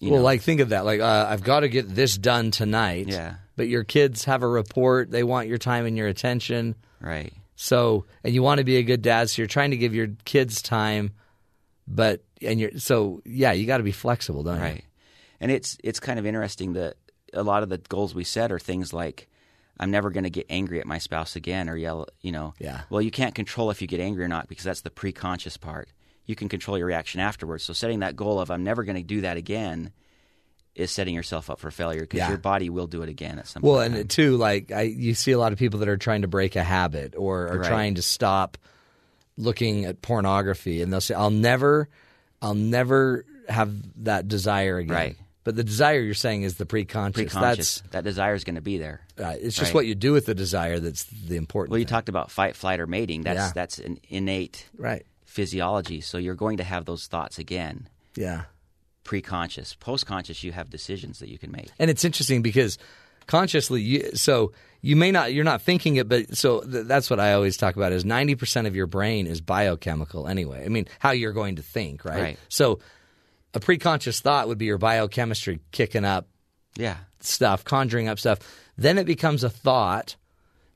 you 0.00 0.10
well, 0.10 0.20
know, 0.20 0.24
like 0.24 0.42
think 0.42 0.60
of 0.60 0.70
that. 0.70 0.84
Like 0.84 1.00
uh, 1.00 1.26
I've 1.28 1.42
got 1.42 1.60
to 1.60 1.68
get 1.68 1.88
this 1.88 2.16
done 2.16 2.50
tonight. 2.50 3.08
Yeah. 3.08 3.34
But 3.56 3.68
your 3.68 3.84
kids 3.84 4.24
have 4.24 4.42
a 4.42 4.48
report. 4.48 5.10
They 5.10 5.22
want 5.22 5.48
your 5.48 5.58
time 5.58 5.84
and 5.86 5.96
your 5.96 6.08
attention. 6.08 6.74
right. 7.00 7.32
So, 7.56 8.06
and 8.24 8.32
you 8.32 8.42
want 8.42 8.56
to 8.56 8.64
be 8.64 8.78
a 8.78 8.82
good 8.82 9.02
dad, 9.02 9.28
so 9.28 9.42
you're 9.42 9.46
trying 9.46 9.72
to 9.72 9.76
give 9.76 9.94
your 9.94 10.08
kids 10.24 10.62
time, 10.62 11.10
but 11.86 12.22
and 12.40 12.58
you're 12.58 12.78
so 12.78 13.20
yeah, 13.26 13.52
you 13.52 13.66
got 13.66 13.76
to 13.76 13.82
be 13.82 13.92
flexible, 13.92 14.42
don't 14.42 14.56
you? 14.56 14.62
Right. 14.62 14.84
And 15.40 15.50
it's 15.50 15.76
it's 15.84 16.00
kind 16.00 16.18
of 16.18 16.24
interesting 16.24 16.72
that 16.72 16.96
a 17.34 17.42
lot 17.42 17.62
of 17.62 17.68
the 17.68 17.76
goals 17.76 18.14
we 18.14 18.24
set 18.24 18.50
are 18.50 18.58
things 18.58 18.94
like 18.94 19.28
I'm 19.78 19.90
never 19.90 20.08
going 20.08 20.24
to 20.24 20.30
get 20.30 20.46
angry 20.48 20.80
at 20.80 20.86
my 20.86 20.96
spouse 20.96 21.36
again 21.36 21.68
or 21.68 21.76
yell, 21.76 22.08
you 22.22 22.32
know. 22.32 22.54
Yeah. 22.58 22.82
Well, 22.88 23.02
you 23.02 23.10
can't 23.10 23.34
control 23.34 23.70
if 23.70 23.82
you 23.82 23.88
get 23.88 24.00
angry 24.00 24.24
or 24.24 24.28
not 24.28 24.48
because 24.48 24.64
that's 24.64 24.80
the 24.80 24.90
pre-conscious 24.90 25.58
part. 25.58 25.90
You 26.30 26.36
can 26.36 26.48
control 26.48 26.78
your 26.78 26.86
reaction 26.86 27.20
afterwards. 27.20 27.64
So 27.64 27.72
setting 27.72 27.98
that 28.00 28.14
goal 28.14 28.38
of 28.40 28.50
I'm 28.50 28.62
never 28.64 28.84
going 28.84 28.96
to 28.96 29.02
do 29.02 29.22
that 29.22 29.36
again 29.36 29.90
is 30.76 30.92
setting 30.92 31.12
yourself 31.14 31.50
up 31.50 31.58
for 31.58 31.70
failure 31.72 32.02
because 32.02 32.18
Yeah. 32.18 32.28
your 32.28 32.38
body 32.38 32.70
will 32.70 32.86
do 32.86 33.02
it 33.02 33.08
again 33.08 33.40
at 33.40 33.48
some 33.48 33.62
Well, 33.62 33.78
point. 33.80 33.90
Well, 33.92 34.00
and 34.02 34.08
too, 34.10 34.36
like 34.36 34.70
I, 34.70 34.82
you 34.82 35.14
see 35.14 35.32
a 35.32 35.38
lot 35.38 35.52
of 35.52 35.58
people 35.58 35.80
that 35.80 35.88
are 35.88 35.96
trying 35.96 36.22
to 36.22 36.28
break 36.28 36.54
a 36.54 36.62
habit 36.62 37.14
or 37.18 37.48
are 37.48 37.58
Right. 37.58 37.68
trying 37.68 37.96
to 37.96 38.02
stop 38.02 38.56
looking 39.36 39.84
at 39.86 40.00
pornography, 40.02 40.80
and 40.82 40.92
they'll 40.92 41.00
say, 41.00 41.14
"I'll 41.14 41.30
never, 41.30 41.88
I'll 42.40 42.54
never 42.54 43.24
have 43.48 43.74
that 44.04 44.28
desire 44.28 44.78
again." 44.78 44.94
Right. 44.94 45.16
But 45.42 45.56
the 45.56 45.64
desire 45.64 45.98
you're 46.00 46.14
saying 46.14 46.42
is 46.42 46.56
the 46.56 46.66
pre-conscious. 46.66 47.32
pre-conscious. 47.32 47.82
that 47.92 48.04
desire 48.04 48.34
is 48.34 48.44
going 48.44 48.56
to 48.56 48.60
be 48.60 48.76
there. 48.78 49.00
Uh, 49.18 49.34
it's 49.40 49.56
just 49.56 49.70
Right. 49.70 49.74
what 49.74 49.86
you 49.86 49.94
do 49.94 50.12
with 50.12 50.26
the 50.26 50.34
desire 50.34 50.78
that's 50.80 51.04
the 51.04 51.36
important. 51.36 51.70
Well, 51.72 51.78
you 51.78 51.84
thing. 51.86 51.90
talked 51.90 52.08
about 52.10 52.30
fight, 52.30 52.54
flight, 52.56 52.78
or 52.78 52.86
mating. 52.86 53.22
That's 53.22 53.38
Yeah. 53.38 53.52
that's 53.54 53.78
an 53.78 53.98
innate 54.08 54.66
right 54.76 55.04
physiology. 55.30 56.00
So 56.00 56.18
you're 56.18 56.34
going 56.34 56.56
to 56.56 56.64
have 56.64 56.84
those 56.84 57.06
thoughts 57.06 57.38
again. 57.38 57.88
Yeah. 58.16 58.42
Pre-conscious, 59.04 59.74
post-conscious, 59.74 60.42
you 60.44 60.52
have 60.52 60.68
decisions 60.70 61.20
that 61.20 61.28
you 61.28 61.38
can 61.38 61.50
make. 61.52 61.70
And 61.78 61.88
it's 61.90 62.04
interesting 62.04 62.42
because 62.42 62.78
consciously, 63.26 63.80
you, 63.80 64.10
so 64.14 64.52
you 64.82 64.96
may 64.96 65.10
not, 65.12 65.32
you're 65.32 65.44
not 65.44 65.62
thinking 65.62 65.96
it, 65.96 66.08
but 66.08 66.36
so 66.36 66.60
th- 66.60 66.86
that's 66.86 67.08
what 67.08 67.20
I 67.20 67.32
always 67.34 67.56
talk 67.56 67.76
about 67.76 67.92
is 67.92 68.04
90% 68.04 68.66
of 68.66 68.74
your 68.74 68.86
brain 68.86 69.26
is 69.26 69.40
biochemical 69.40 70.26
anyway. 70.26 70.64
I 70.64 70.68
mean, 70.68 70.86
how 70.98 71.12
you're 71.12 71.32
going 71.32 71.56
to 71.56 71.62
think, 71.62 72.04
right? 72.04 72.20
Right. 72.22 72.38
So 72.48 72.80
a 73.54 73.60
preconscious 73.60 74.20
thought 74.20 74.48
would 74.48 74.58
be 74.58 74.66
your 74.66 74.78
biochemistry 74.78 75.60
kicking 75.70 76.04
up 76.04 76.26
Yeah. 76.76 76.96
stuff, 77.20 77.64
conjuring 77.64 78.08
up 78.08 78.18
stuff. 78.18 78.40
Then 78.76 78.98
it 78.98 79.04
becomes 79.06 79.44
a 79.44 79.50
thought, 79.50 80.16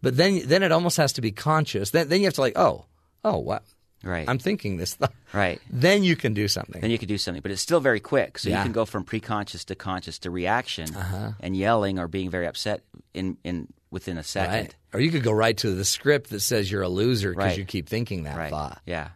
but 0.00 0.16
then, 0.16 0.42
then 0.46 0.62
it 0.62 0.70
almost 0.72 0.96
has 0.96 1.12
to 1.14 1.20
be 1.20 1.32
conscious. 1.32 1.90
Then, 1.90 2.08
then 2.08 2.20
you 2.20 2.26
have 2.26 2.34
to 2.34 2.40
like, 2.40 2.56
oh, 2.56 2.86
oh, 3.24 3.38
what? 3.38 3.64
Right. 4.04 4.28
I'm 4.28 4.38
thinking 4.38 4.76
this 4.76 4.94
thought. 4.94 5.12
Right. 5.32 5.60
Then 5.70 6.04
you 6.04 6.14
can 6.16 6.34
do 6.34 6.46
something. 6.48 6.80
Then 6.80 6.90
you 6.90 6.98
can 6.98 7.08
do 7.08 7.18
something, 7.18 7.40
but 7.42 7.50
it's 7.50 7.60
still 7.62 7.80
very 7.80 8.00
quick. 8.00 8.38
So 8.38 8.48
Yeah. 8.50 8.58
you 8.58 8.62
can 8.64 8.72
go 8.72 8.84
from 8.84 9.04
pre-conscious 9.04 9.64
to 9.66 9.74
conscious 9.74 10.18
to 10.20 10.30
reaction 10.30 10.94
Uh-huh. 10.94 11.32
and 11.40 11.56
yelling 11.56 11.98
or 11.98 12.06
being 12.08 12.30
very 12.30 12.46
upset 12.46 12.82
in 13.14 13.36
in 13.44 13.68
within 13.90 14.18
a 14.18 14.22
second. 14.24 14.52
Right. 14.54 14.74
Or 14.92 15.00
you 15.00 15.10
could 15.10 15.22
go 15.22 15.32
right 15.32 15.56
to 15.58 15.74
the 15.74 15.84
script 15.84 16.30
that 16.30 16.40
says 16.40 16.70
you're 16.70 16.82
a 16.82 16.88
loser 16.88 17.30
because 17.30 17.44
Right. 17.50 17.58
you 17.58 17.64
keep 17.64 17.88
thinking 17.88 18.24
that 18.24 18.36
Right. 18.36 18.50
thought. 18.50 18.80
Yeah. 18.86 19.08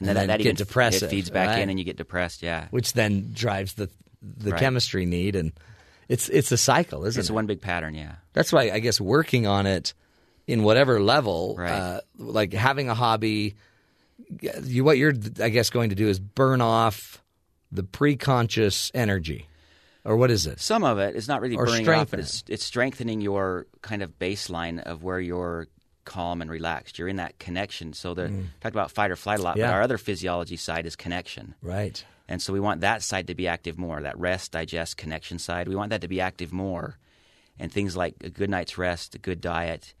And 0.00 0.08
And, 0.08 0.08
then, 0.08 0.14
then 0.16 0.26
that 0.28 0.38
get 0.38 0.46
even 0.46 0.56
depressive, 0.56 1.04
It 1.04 1.10
feeds 1.10 1.30
back 1.30 1.58
in, 1.58 1.68
and 1.70 1.78
you 1.78 1.84
get 1.84 1.96
depressed. 1.96 2.42
Yeah. 2.42 2.66
which 2.70 2.92
then 2.94 3.30
drives 3.32 3.74
the 3.74 3.88
the 4.22 4.52
chemistry 4.52 5.04
need, 5.04 5.34
and 5.36 5.52
it's 6.08 6.28
it's 6.28 6.50
a 6.52 6.56
cycle, 6.56 7.04
isn't 7.04 7.18
It's 7.20 7.28
it? 7.28 7.30
It's 7.30 7.30
one 7.30 7.46
big 7.46 7.60
pattern. 7.60 7.94
Yeah. 7.94 8.14
That's 8.32 8.52
why 8.52 8.70
I 8.70 8.78
guess 8.78 9.00
working 9.00 9.46
on 9.46 9.66
it 9.66 9.94
in 10.46 10.62
whatever 10.64 11.00
level, 11.00 11.56
uh, 11.60 12.00
like 12.18 12.52
having 12.52 12.88
a 12.88 12.94
hobby, 12.94 13.54
you 14.62 14.84
what 14.84 14.98
you're 14.98 15.14
I 15.40 15.48
guess 15.48 15.70
going 15.70 15.90
to 15.90 15.96
do 15.96 16.08
is 16.08 16.18
burn 16.18 16.60
off 16.60 17.22
the 17.70 17.82
pre-conscious 17.82 18.90
energy, 18.94 19.48
or 20.04 20.16
what 20.16 20.30
is 20.30 20.46
it? 20.46 20.60
Some 20.60 20.84
of 20.84 20.98
it 20.98 21.16
is 21.16 21.28
not 21.28 21.40
really 21.40 21.56
Or 21.56 21.66
burning 21.66 21.88
off, 21.88 22.10
but 22.10 22.20
it's, 22.20 22.44
it's 22.48 22.64
strengthening 22.64 23.20
your 23.20 23.66
kind 23.82 24.02
of 24.02 24.18
baseline 24.18 24.82
of 24.82 25.02
where 25.02 25.20
you're 25.20 25.68
calm 26.04 26.42
and 26.42 26.50
relaxed. 26.50 26.98
You're 26.98 27.08
in 27.08 27.16
that 27.16 27.38
connection. 27.38 27.92
So 27.92 28.12
the 28.12 28.22
Mm. 28.28 28.46
talked 28.60 28.74
about 28.74 28.90
fight 28.90 29.10
or 29.10 29.16
flight 29.16 29.38
a 29.38 29.42
lot, 29.42 29.56
Yeah. 29.56 29.68
but 29.68 29.74
our 29.74 29.82
other 29.82 29.98
physiology 29.98 30.56
side 30.56 30.84
is 30.84 30.96
connection. 30.96 31.54
Right. 31.62 32.04
And 32.28 32.42
so 32.42 32.52
we 32.52 32.60
want 32.60 32.80
that 32.80 33.02
side 33.02 33.28
to 33.28 33.34
be 33.34 33.46
active 33.46 33.78
more, 33.78 34.02
that 34.02 34.18
rest, 34.18 34.52
digest, 34.52 34.96
connection 34.96 35.38
side. 35.38 35.68
We 35.68 35.76
want 35.76 35.90
that 35.90 36.00
to 36.00 36.08
be 36.08 36.20
active 36.20 36.52
more. 36.52 36.98
And 37.58 37.70
things 37.70 37.96
like 37.96 38.14
a 38.24 38.30
good 38.30 38.50
night's 38.50 38.76
rest, 38.78 39.14
a 39.14 39.18
good 39.18 39.40
diet, 39.40 39.94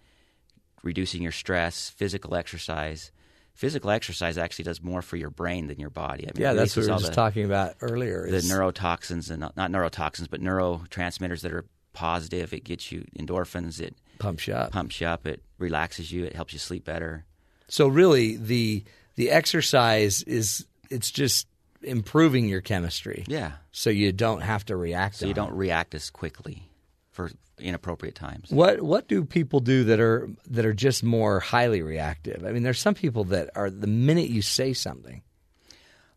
reducing 0.82 1.22
your 1.22 1.32
stress, 1.32 1.90
physical 1.90 2.34
exercise. 2.34 3.12
Physical 3.54 3.90
exercise 3.90 4.38
actually 4.38 4.64
does 4.64 4.82
more 4.82 5.02
for 5.02 5.16
your 5.16 5.30
brain 5.30 5.66
than 5.66 5.78
your 5.78 5.90
body. 5.90 6.24
I 6.24 6.32
mean, 6.34 6.42
Yeah, 6.42 6.52
that's 6.54 6.74
what 6.76 6.86
we 6.86 6.90
were 6.92 6.98
just 6.98 7.10
the- 7.10 7.14
talking 7.14 7.44
about 7.44 7.74
earlier. 7.80 8.26
the 8.30 8.38
neurotoxins 8.38 9.30
and 9.30 9.40
not 9.40 9.54
neurotoxins, 9.70 10.28
but 10.30 10.40
neurotransmitters 10.40 11.42
that 11.42 11.52
are 11.52 11.64
positive. 11.92 12.52
It 12.52 12.64
gets 12.64 12.90
you 12.90 13.04
endorphins. 13.18 13.80
It 13.80 13.94
pumps 14.18 14.46
you 14.48 14.54
up. 14.54 14.72
Pumps 14.72 15.00
you 15.00 15.06
up. 15.06 15.26
It 15.26 15.42
relaxes 15.58 16.10
you. 16.10 16.24
It 16.24 16.34
helps 16.34 16.52
you 16.52 16.58
sleep 16.58 16.84
better. 16.84 17.24
So 17.68 17.88
really, 17.88 18.36
the 18.36 18.84
the 19.16 19.30
exercise 19.30 20.22
is 20.22 20.66
it's 20.90 21.10
just 21.10 21.46
improving 21.82 22.48
your 22.48 22.60
chemistry. 22.62 23.24
Yeah. 23.26 23.52
So 23.72 23.90
you 23.90 24.12
don't 24.12 24.40
have 24.40 24.64
to 24.66 24.76
react. 24.76 25.16
So 25.16 25.26
you 25.26 25.34
don't 25.34 25.52
it. 25.52 25.56
react 25.56 25.94
as 25.94 26.10
quickly 26.10 26.70
for 27.10 27.30
inappropriate 27.58 28.14
times. 28.14 28.50
What 28.50 28.82
what 28.82 29.08
do 29.08 29.24
people 29.24 29.60
do 29.60 29.84
that 29.84 30.00
are 30.00 30.28
that 30.50 30.64
are 30.66 30.72
just 30.74 31.02
more 31.04 31.40
highly 31.40 31.82
reactive? 31.82 32.44
I 32.44 32.52
mean, 32.52 32.62
there's 32.62 32.80
some 32.80 32.94
people 32.94 33.24
that 33.24 33.50
are 33.54 33.70
the 33.70 33.86
minute 33.86 34.28
you 34.30 34.42
say 34.42 34.72
something. 34.72 35.22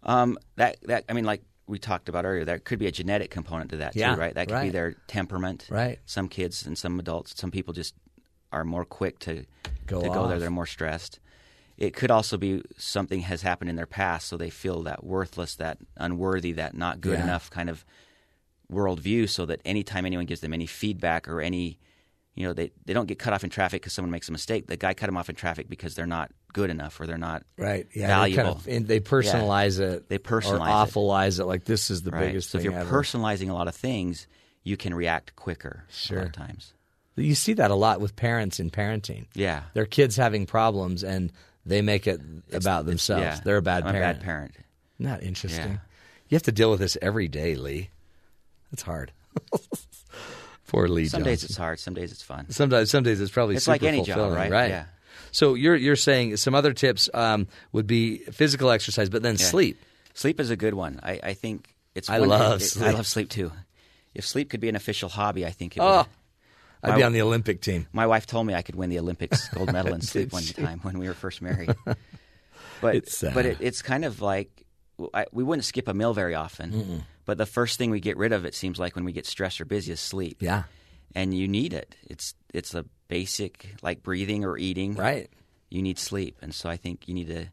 Um, 0.03 0.37
that 0.55 0.77
that 0.83 1.05
I 1.09 1.13
mean, 1.13 1.25
like 1.25 1.41
we 1.67 1.79
talked 1.79 2.09
about 2.09 2.25
earlier, 2.25 2.45
there 2.45 2.59
could 2.59 2.77
be 2.79 2.87
a 2.87 2.91
genetic 2.91 3.31
component 3.31 3.71
to 3.71 3.77
that 3.77 3.95
Yeah, 3.95 4.13
too, 4.13 4.21
right? 4.21 4.35
That 4.35 4.47
could 4.47 4.61
be 4.61 4.69
their 4.69 4.93
temperament. 5.07 5.65
Right. 5.69 5.99
Some 6.05 6.27
kids 6.29 6.65
and 6.65 6.77
some 6.77 6.99
adults, 6.99 7.33
some 7.39 7.49
people 7.51 7.73
just 7.73 7.95
are 8.51 8.63
more 8.63 8.85
quick 8.85 9.19
to 9.19 9.45
Go 9.87 10.01
to 10.01 10.09
go 10.09 10.27
there. 10.27 10.39
They're 10.39 10.49
more 10.51 10.65
stressed. 10.67 11.19
It 11.77 11.93
could 11.93 12.09
also 12.09 12.37
be 12.37 12.61
something 12.77 13.21
has 13.21 13.41
happened 13.41 13.69
in 13.69 13.75
their 13.75 13.85
past, 13.85 14.27
so 14.27 14.37
they 14.37 14.49
feel 14.49 14.83
that 14.83 15.03
worthless, 15.03 15.55
that 15.55 15.77
unworthy, 15.97 16.53
that 16.53 16.73
not 16.75 17.01
good 17.01 17.17
Yeah. 17.17 17.23
enough 17.25 17.49
kind 17.49 17.69
of 17.69 17.83
worldview. 18.71 19.29
So 19.29 19.45
that 19.45 19.61
anytime 19.65 20.05
anyone 20.05 20.25
gives 20.25 20.41
them 20.41 20.53
any 20.53 20.65
feedback 20.65 21.27
or 21.27 21.41
any, 21.41 21.79
you 22.35 22.45
know, 22.47 22.53
they 22.53 22.71
they 22.85 22.93
don't 22.93 23.05
get 23.07 23.19
cut 23.19 23.33
off 23.33 23.43
in 23.43 23.49
traffic 23.49 23.81
because 23.81 23.93
someone 23.93 24.11
makes 24.11 24.29
a 24.29 24.31
mistake. 24.31 24.67
The 24.67 24.77
guy 24.77 24.93
cut 24.93 25.05
them 25.07 25.17
off 25.17 25.29
in 25.29 25.35
traffic 25.35 25.69
because 25.69 25.95
they're 25.95 26.05
not 26.07 26.31
good 26.53 26.69
enough 26.69 26.99
or 26.99 27.05
they're 27.07 27.17
not 27.17 27.43
Right. 27.57 27.85
Yeah. 27.93 28.07
valuable. 28.07 28.43
They, 28.43 28.51
kind 28.53 28.59
of, 28.59 28.67
and 28.77 28.87
they 28.87 28.99
personalize 29.01 29.79
it. 29.79 30.07
They 30.09 30.17
personalize 30.19 30.51
or 30.51 30.55
it. 30.55 30.91
awfulize 30.91 31.39
it. 31.39 31.45
Like 31.45 31.65
this 31.65 31.89
is 31.89 32.03
the 32.03 32.11
Right. 32.11 32.27
biggest 32.27 32.49
so 32.51 32.57
thing 32.59 32.67
if 32.67 32.71
you're 32.71 32.81
ever. 32.81 32.97
personalizing 33.01 33.49
a 33.49 33.53
lot 33.53 33.67
of 33.67 33.75
things, 33.75 34.25
you 34.63 34.77
can 34.77 34.93
react 34.93 35.35
quicker. 35.35 35.83
A 35.89 35.93
Sure. 35.93 36.17
lot 36.19 36.27
of 36.27 36.31
times. 36.33 36.73
You 37.17 37.35
see 37.35 37.53
that 37.53 37.71
a 37.71 37.75
lot 37.75 38.01
with 38.01 38.15
parents 38.17 38.59
in 38.59 38.71
parenting. 38.71 39.25
Yeah. 39.35 39.63
Their 39.73 39.85
kids 39.85 40.15
having 40.17 40.45
problems 40.45 41.03
and 41.03 41.31
they 41.65 41.81
make 41.81 42.07
it 42.07 42.19
about 42.53 42.85
themselves. 42.85 43.23
yeah. 43.23 43.39
They're 43.43 43.57
a 43.57 43.61
bad 43.61 43.83
I'm 43.83 43.89
a 43.89 43.91
parent. 43.93 44.19
bad 44.19 44.25
parent. 44.25 44.51
Isn't 44.99 45.23
interesting? 45.23 45.71
Yeah. 45.71 45.77
You 46.29 46.35
have 46.35 46.43
to 46.43 46.51
deal 46.51 46.71
with 46.71 46.79
this 46.79 46.97
every 47.01 47.27
day, 47.27 47.55
Lee. 47.55 47.89
That's 48.75 48.83
hard. 48.83 49.11
Poor 50.67 50.87
Lee. 50.87 51.05
Some 51.07 51.23
days 51.23 51.43
it's 51.43 51.55
hard. 51.55 51.79
Some 51.79 51.93
days 51.93 52.11
it's 52.11 52.23
fun. 52.23 52.49
Sometimes, 52.49 52.89
some 52.89 53.03
days 53.03 53.21
it's 53.21 53.31
probably 53.31 53.55
It's 53.55 53.65
super 53.65 53.73
like 53.75 53.83
any 53.83 54.01
job, 54.03 54.17
fulfilling, 54.17 54.51
right? 54.51 54.69
Yeah. 54.69 54.85
So 55.31 55.53
you're 55.53 55.75
you're 55.75 55.95
saying 55.95 56.37
some 56.37 56.55
other 56.55 56.73
tips 56.73 57.09
um, 57.13 57.47
would 57.71 57.87
be 57.87 58.17
physical 58.17 58.71
exercise, 58.71 59.09
but 59.09 59.21
then 59.21 59.35
Yeah. 59.37 59.45
sleep. 59.45 59.79
Sleep 60.13 60.39
is 60.39 60.49
a 60.49 60.55
good 60.55 60.73
one. 60.73 60.99
I, 61.03 61.19
I 61.23 61.33
think 61.33 61.75
it's. 61.93 62.09
I 62.09 62.17
love 62.17 62.61
it- 62.61 62.63
I 62.63 62.67
sleep. 62.67 62.93
love 62.93 63.07
sleep 63.07 63.29
too. 63.29 63.51
If 64.13 64.25
sleep 64.25 64.49
could 64.49 64.59
be 64.59 64.69
an 64.69 64.75
official 64.75 65.07
hobby, 65.09 65.45
I 65.45 65.51
think 65.51 65.77
it 65.77 65.81
Oh, 65.81 65.97
would. 65.97 66.05
I'd 66.83 66.89
My- 66.91 66.95
be 66.97 67.03
on 67.03 67.13
the 67.13 67.21
Olympic 67.21 67.61
team. 67.61 67.87
My 67.93 68.07
wife 68.07 68.25
told 68.25 68.47
me 68.47 68.53
I 68.55 68.61
could 68.61 68.75
win 68.75 68.89
the 68.89 68.99
Olympics 68.99 69.47
gold 69.53 69.71
medal 69.71 69.93
in 69.93 70.01
sleep 70.01 70.33
one 70.33 70.43
she? 70.43 70.53
time 70.53 70.79
when 70.83 70.97
we 70.99 71.07
were 71.07 71.13
first 71.13 71.41
married. 71.41 71.73
But 72.81 72.95
It's 72.95 73.17
sad. 73.17 73.33
but 73.33 73.45
it, 73.45 73.57
it's 73.61 73.81
kind 73.81 74.03
of 74.03 74.21
like 74.21 74.49
I, 75.13 75.25
we 75.31 75.43
wouldn't 75.43 75.63
skip 75.63 75.87
a 75.87 75.93
meal 75.93 76.13
very 76.13 76.35
often. 76.35 76.71
Mm-mm. 76.71 77.03
But 77.25 77.37
the 77.37 77.45
first 77.45 77.77
thing 77.77 77.89
we 77.89 77.99
get 77.99 78.17
rid 78.17 78.31
of, 78.31 78.45
it 78.45 78.53
seems 78.55 78.77
like 78.79 78.95
when 78.95 79.05
we 79.05 79.11
get 79.11 79.25
stressed 79.25 79.59
or 79.59 79.65
busy, 79.65 79.91
is 79.91 79.99
sleep. 79.99 80.37
Yeah. 80.41 80.63
and 81.15 81.33
you 81.33 81.47
need 81.47 81.73
it. 81.73 81.95
It's 82.03 82.33
it's 82.53 82.73
a 82.73 82.85
basic 83.07 83.75
like 83.81 84.03
breathing 84.03 84.45
or 84.45 84.57
eating. 84.57 84.95
Right. 84.95 85.29
You 85.69 85.81
need 85.81 85.97
sleep, 85.97 86.37
and 86.41 86.53
so 86.53 86.69
I 86.69 86.77
think 86.77 87.07
you 87.07 87.13
need 87.13 87.27
to. 87.27 87.47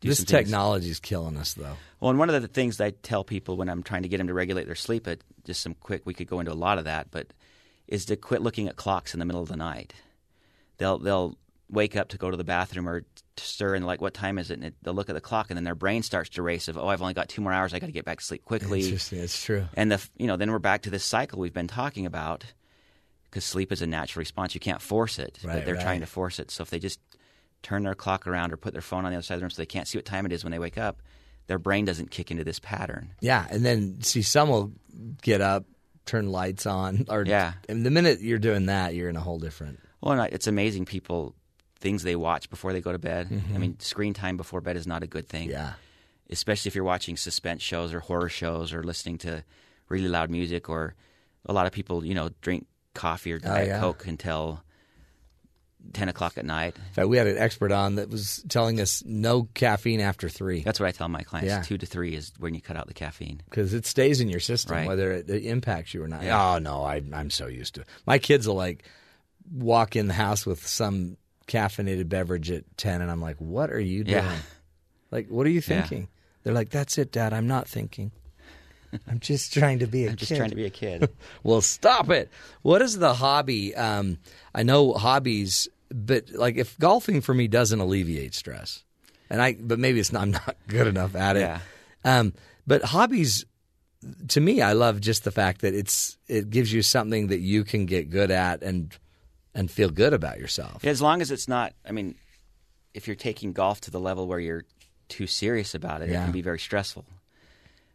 Do 0.00 0.08
this 0.08 0.22
technology 0.24 0.90
is 0.90 1.00
killing 1.00 1.38
us, 1.38 1.54
though. 1.54 1.76
Well, 2.00 2.10
and 2.10 2.18
one 2.18 2.28
of 2.28 2.42
the 2.42 2.48
things 2.48 2.76
that 2.76 2.84
I 2.84 2.90
tell 3.02 3.24
people 3.24 3.56
when 3.56 3.70
I'm 3.70 3.82
trying 3.82 4.02
to 4.02 4.08
get 4.08 4.18
them 4.18 4.26
to 4.26 4.34
regulate 4.34 4.66
their 4.66 4.74
sleep, 4.74 5.08
it, 5.08 5.24
just 5.44 5.62
some 5.62 5.72
quick, 5.72 6.02
we 6.04 6.12
could 6.12 6.26
go 6.26 6.38
into 6.38 6.52
a 6.52 6.54
lot 6.54 6.76
of 6.76 6.84
that, 6.84 7.10
but 7.10 7.28
is 7.88 8.04
to 8.06 8.16
quit 8.16 8.42
looking 8.42 8.68
at 8.68 8.76
clocks 8.76 9.14
in 9.14 9.20
the 9.20 9.24
middle 9.24 9.40
of 9.40 9.48
the 9.48 9.56
night. 9.56 9.94
They'll 10.76 10.98
they'll 10.98 11.38
wake 11.70 11.96
up 11.96 12.08
to 12.08 12.18
go 12.18 12.30
to 12.30 12.36
the 12.36 12.44
bathroom 12.44 12.86
or 12.88 13.04
stir 13.38 13.74
and 13.74 13.84
like 13.86 14.00
what 14.00 14.14
time 14.14 14.38
is 14.38 14.50
it? 14.50 14.54
And 14.54 14.64
it, 14.64 14.74
they'll 14.82 14.94
look 14.94 15.08
at 15.08 15.14
the 15.14 15.20
clock 15.20 15.50
and 15.50 15.56
then 15.56 15.64
their 15.64 15.74
brain 15.74 16.02
starts 16.02 16.30
to 16.30 16.42
race 16.42 16.68
of 16.68 16.78
oh 16.78 16.88
I've 16.88 17.02
only 17.02 17.14
got 17.14 17.28
two 17.28 17.42
more 17.42 17.52
hours 17.52 17.74
I 17.74 17.78
got 17.78 17.86
to 17.86 17.92
get 17.92 18.04
back 18.04 18.18
to 18.20 18.24
sleep 18.24 18.44
quickly. 18.44 18.82
Interesting, 18.82 19.20
it's 19.20 19.44
true. 19.44 19.66
And 19.74 19.90
the 19.92 20.06
you 20.16 20.26
know 20.26 20.36
then 20.36 20.50
we're 20.50 20.58
back 20.58 20.82
to 20.82 20.90
this 20.90 21.04
cycle 21.04 21.40
we've 21.40 21.52
been 21.52 21.68
talking 21.68 22.06
about 22.06 22.44
because 23.24 23.44
sleep 23.44 23.72
is 23.72 23.82
a 23.82 23.86
natural 23.86 24.20
response. 24.20 24.54
You 24.54 24.60
can't 24.60 24.80
force 24.80 25.18
it, 25.18 25.38
Right, 25.44 25.54
but 25.56 25.64
they're 25.64 25.74
right. 25.74 25.82
trying 25.82 26.00
to 26.00 26.06
force 26.06 26.38
it. 26.38 26.50
So 26.50 26.62
if 26.62 26.70
they 26.70 26.78
just 26.78 27.00
turn 27.62 27.82
their 27.82 27.94
clock 27.94 28.26
around 28.26 28.52
or 28.52 28.56
put 28.56 28.72
their 28.72 28.82
phone 28.82 29.04
on 29.04 29.10
the 29.10 29.16
other 29.16 29.22
side 29.22 29.34
of 29.34 29.40
the 29.40 29.44
room 29.44 29.50
so 29.50 29.60
they 29.60 29.66
can't 29.66 29.88
see 29.88 29.98
what 29.98 30.04
time 30.04 30.24
it 30.26 30.32
is 30.32 30.44
when 30.44 30.52
they 30.52 30.58
wake 30.58 30.78
up, 30.78 31.02
their 31.48 31.58
brain 31.58 31.84
doesn't 31.84 32.10
kick 32.10 32.30
into 32.30 32.44
this 32.44 32.58
pattern. 32.60 33.10
Yeah, 33.20 33.46
and 33.50 33.64
then 33.64 34.00
see 34.02 34.22
some 34.22 34.48
will 34.48 34.72
get 35.22 35.40
up, 35.40 35.64
turn 36.06 36.30
lights 36.30 36.66
on, 36.66 37.06
or 37.08 37.24
Yeah. 37.26 37.54
And 37.68 37.84
the 37.84 37.90
minute 37.90 38.20
you're 38.20 38.38
doing 38.38 38.66
that, 38.66 38.94
you're 38.94 39.08
in 39.08 39.16
a 39.16 39.20
whole 39.20 39.38
different. 39.38 39.80
Well, 40.00 40.18
and 40.18 40.32
it's 40.32 40.46
amazing 40.46 40.84
people 40.84 41.34
things 41.78 42.02
they 42.02 42.16
watch 42.16 42.48
before 42.50 42.72
they 42.72 42.80
go 42.80 42.92
to 42.92 42.98
bed. 42.98 43.28
I 43.30 43.34
Mhm. 43.34 43.58
mean, 43.60 43.80
screen 43.80 44.14
time 44.14 44.36
before 44.36 44.60
bed 44.60 44.76
is 44.76 44.86
not 44.86 45.02
a 45.02 45.06
good 45.06 45.28
thing. 45.28 45.50
Yeah. 45.50 45.74
Especially 46.30 46.68
if 46.68 46.74
you're 46.74 46.84
watching 46.84 47.16
suspense 47.16 47.62
shows 47.62 47.92
or 47.92 48.00
horror 48.00 48.28
shows 48.28 48.72
or 48.72 48.82
listening 48.82 49.18
to 49.18 49.44
really 49.88 50.08
loud 50.08 50.30
music 50.30 50.68
or 50.68 50.94
a 51.44 51.52
lot 51.52 51.66
of 51.66 51.72
people, 51.72 52.04
you 52.04 52.14
know, 52.14 52.30
drink 52.40 52.66
coffee 52.94 53.32
or 53.32 53.36
Oh, 53.36 53.48
diet 53.48 53.68
yeah. 53.68 53.80
coke 53.80 54.06
until 54.06 54.62
ten 55.92 56.08
o'clock 56.08 56.36
at 56.36 56.44
night. 56.44 56.74
In 56.76 56.92
fact, 56.94 57.08
we 57.08 57.16
had 57.16 57.28
an 57.28 57.38
expert 57.38 57.70
on 57.70 57.94
that 57.96 58.08
was 58.10 58.42
telling 58.48 58.80
us 58.80 59.04
no 59.06 59.44
caffeine 59.54 60.00
after 60.00 60.28
three 60.28 60.62
That's 60.62 60.80
what 60.80 60.88
I 60.88 60.92
tell 60.92 61.08
my 61.08 61.22
clients. 61.22 61.48
Yeah. 61.48 61.62
Two 61.62 61.78
to 61.78 61.86
three 61.86 62.14
is 62.16 62.32
when 62.38 62.54
you 62.54 62.60
cut 62.60 62.76
out 62.76 62.88
the 62.88 62.94
caffeine. 62.94 63.40
because 63.48 63.72
it 63.72 63.86
stays 63.86 64.20
in 64.20 64.28
your 64.28 64.40
system, 64.40 64.76
Right. 64.78 64.88
whether 64.88 65.12
it, 65.12 65.30
it 65.30 65.44
impacts 65.44 65.94
you 65.94 66.02
or 66.02 66.08
not. 66.08 66.24
Yeah. 66.24 66.54
Oh 66.54 66.58
no, 66.58 66.82
I, 66.82 67.02
I'm 67.12 67.30
so 67.30 67.46
used 67.46 67.74
to 67.76 67.82
it. 67.82 67.86
My 68.06 68.18
kids 68.18 68.48
will 68.48 68.56
like 68.56 68.84
walk 69.52 69.94
in 69.94 70.08
the 70.08 70.14
house 70.14 70.44
with 70.44 70.66
some 70.66 71.18
caffeinated 71.46 72.08
beverage 72.08 72.50
at 72.50 72.64
ten, 72.76 73.00
and 73.00 73.10
I'm 73.10 73.20
like, 73.20 73.36
"What 73.38 73.70
are 73.70 73.80
you 73.80 74.04
doing? 74.04 74.16
Yeah. 74.24 74.36
Like, 75.10 75.28
what 75.28 75.46
are 75.46 75.50
you 75.50 75.56
Yeah. 75.66 75.82
thinking?" 75.82 76.08
They're 76.42 76.54
like, 76.54 76.70
"That's 76.70 76.98
it, 76.98 77.12
Dad. 77.12 77.32
I'm 77.32 77.46
not 77.46 77.68
thinking. 77.68 78.12
I'm 79.08 79.18
just 79.20 79.52
trying 79.52 79.80
to 79.80 79.86
be 79.86 80.04
a 80.04 80.10
I'm 80.10 80.12
kid. 80.16 80.18
just 80.28 80.36
trying 80.36 80.50
to 80.50 80.56
be 80.56 80.64
a 80.64 80.70
kid. 80.70 81.08
well, 81.42 81.60
stop 81.60 82.08
it. 82.10 82.30
What 82.62 82.80
is 82.82 82.96
the 82.98 83.14
hobby? 83.14 83.74
Um, 83.74 84.18
I 84.54 84.62
know 84.62 84.92
hobbies, 84.94 85.68
but 85.90 86.30
like 86.30 86.56
if 86.56 86.78
golfing 86.78 87.20
for 87.20 87.34
me 87.34 87.46
doesn't 87.48 87.78
alleviate 87.80 88.32
stress, 88.34 88.84
and 89.28 89.42
I, 89.42 89.56
but 89.60 89.78
maybe 89.78 89.98
it's 90.00 90.12
not. 90.12 90.22
I'm 90.22 90.30
not 90.30 90.56
good 90.68 90.86
enough 90.86 91.14
at 91.14 91.36
it. 91.36 91.40
Yeah. 91.40 91.58
Um, 92.04 92.32
but 92.66 92.82
hobbies, 92.84 93.44
to 94.28 94.40
me, 94.40 94.62
I 94.62 94.72
love 94.72 95.00
just 95.00 95.24
the 95.24 95.32
fact 95.32 95.60
that 95.62 95.74
it's 95.74 96.16
it 96.28 96.48
gives 96.50 96.72
you 96.72 96.80
something 96.82 97.26
that 97.26 97.40
you 97.40 97.64
can 97.64 97.86
get 97.86 98.08
good 98.08 98.30
at 98.30 98.62
and 98.62 98.96
and 99.56 99.68
feel 99.70 99.90
good 99.90 100.12
about 100.12 100.38
yourself. 100.38 100.84
As 100.84 101.02
long 101.02 101.20
as 101.20 101.30
it's 101.32 101.48
not, 101.48 101.72
I 101.84 101.90
mean, 101.90 102.14
if 102.94 103.08
you're 103.08 103.16
taking 103.16 103.52
golf 103.52 103.80
to 103.82 103.90
the 103.90 103.98
level 103.98 104.28
where 104.28 104.38
you're 104.38 104.64
too 105.08 105.26
serious 105.26 105.74
about 105.74 106.02
it, 106.02 106.10
it 106.10 106.12
can 106.14 106.30
be 106.32 106.42
very 106.42 106.58
stressful. 106.60 107.04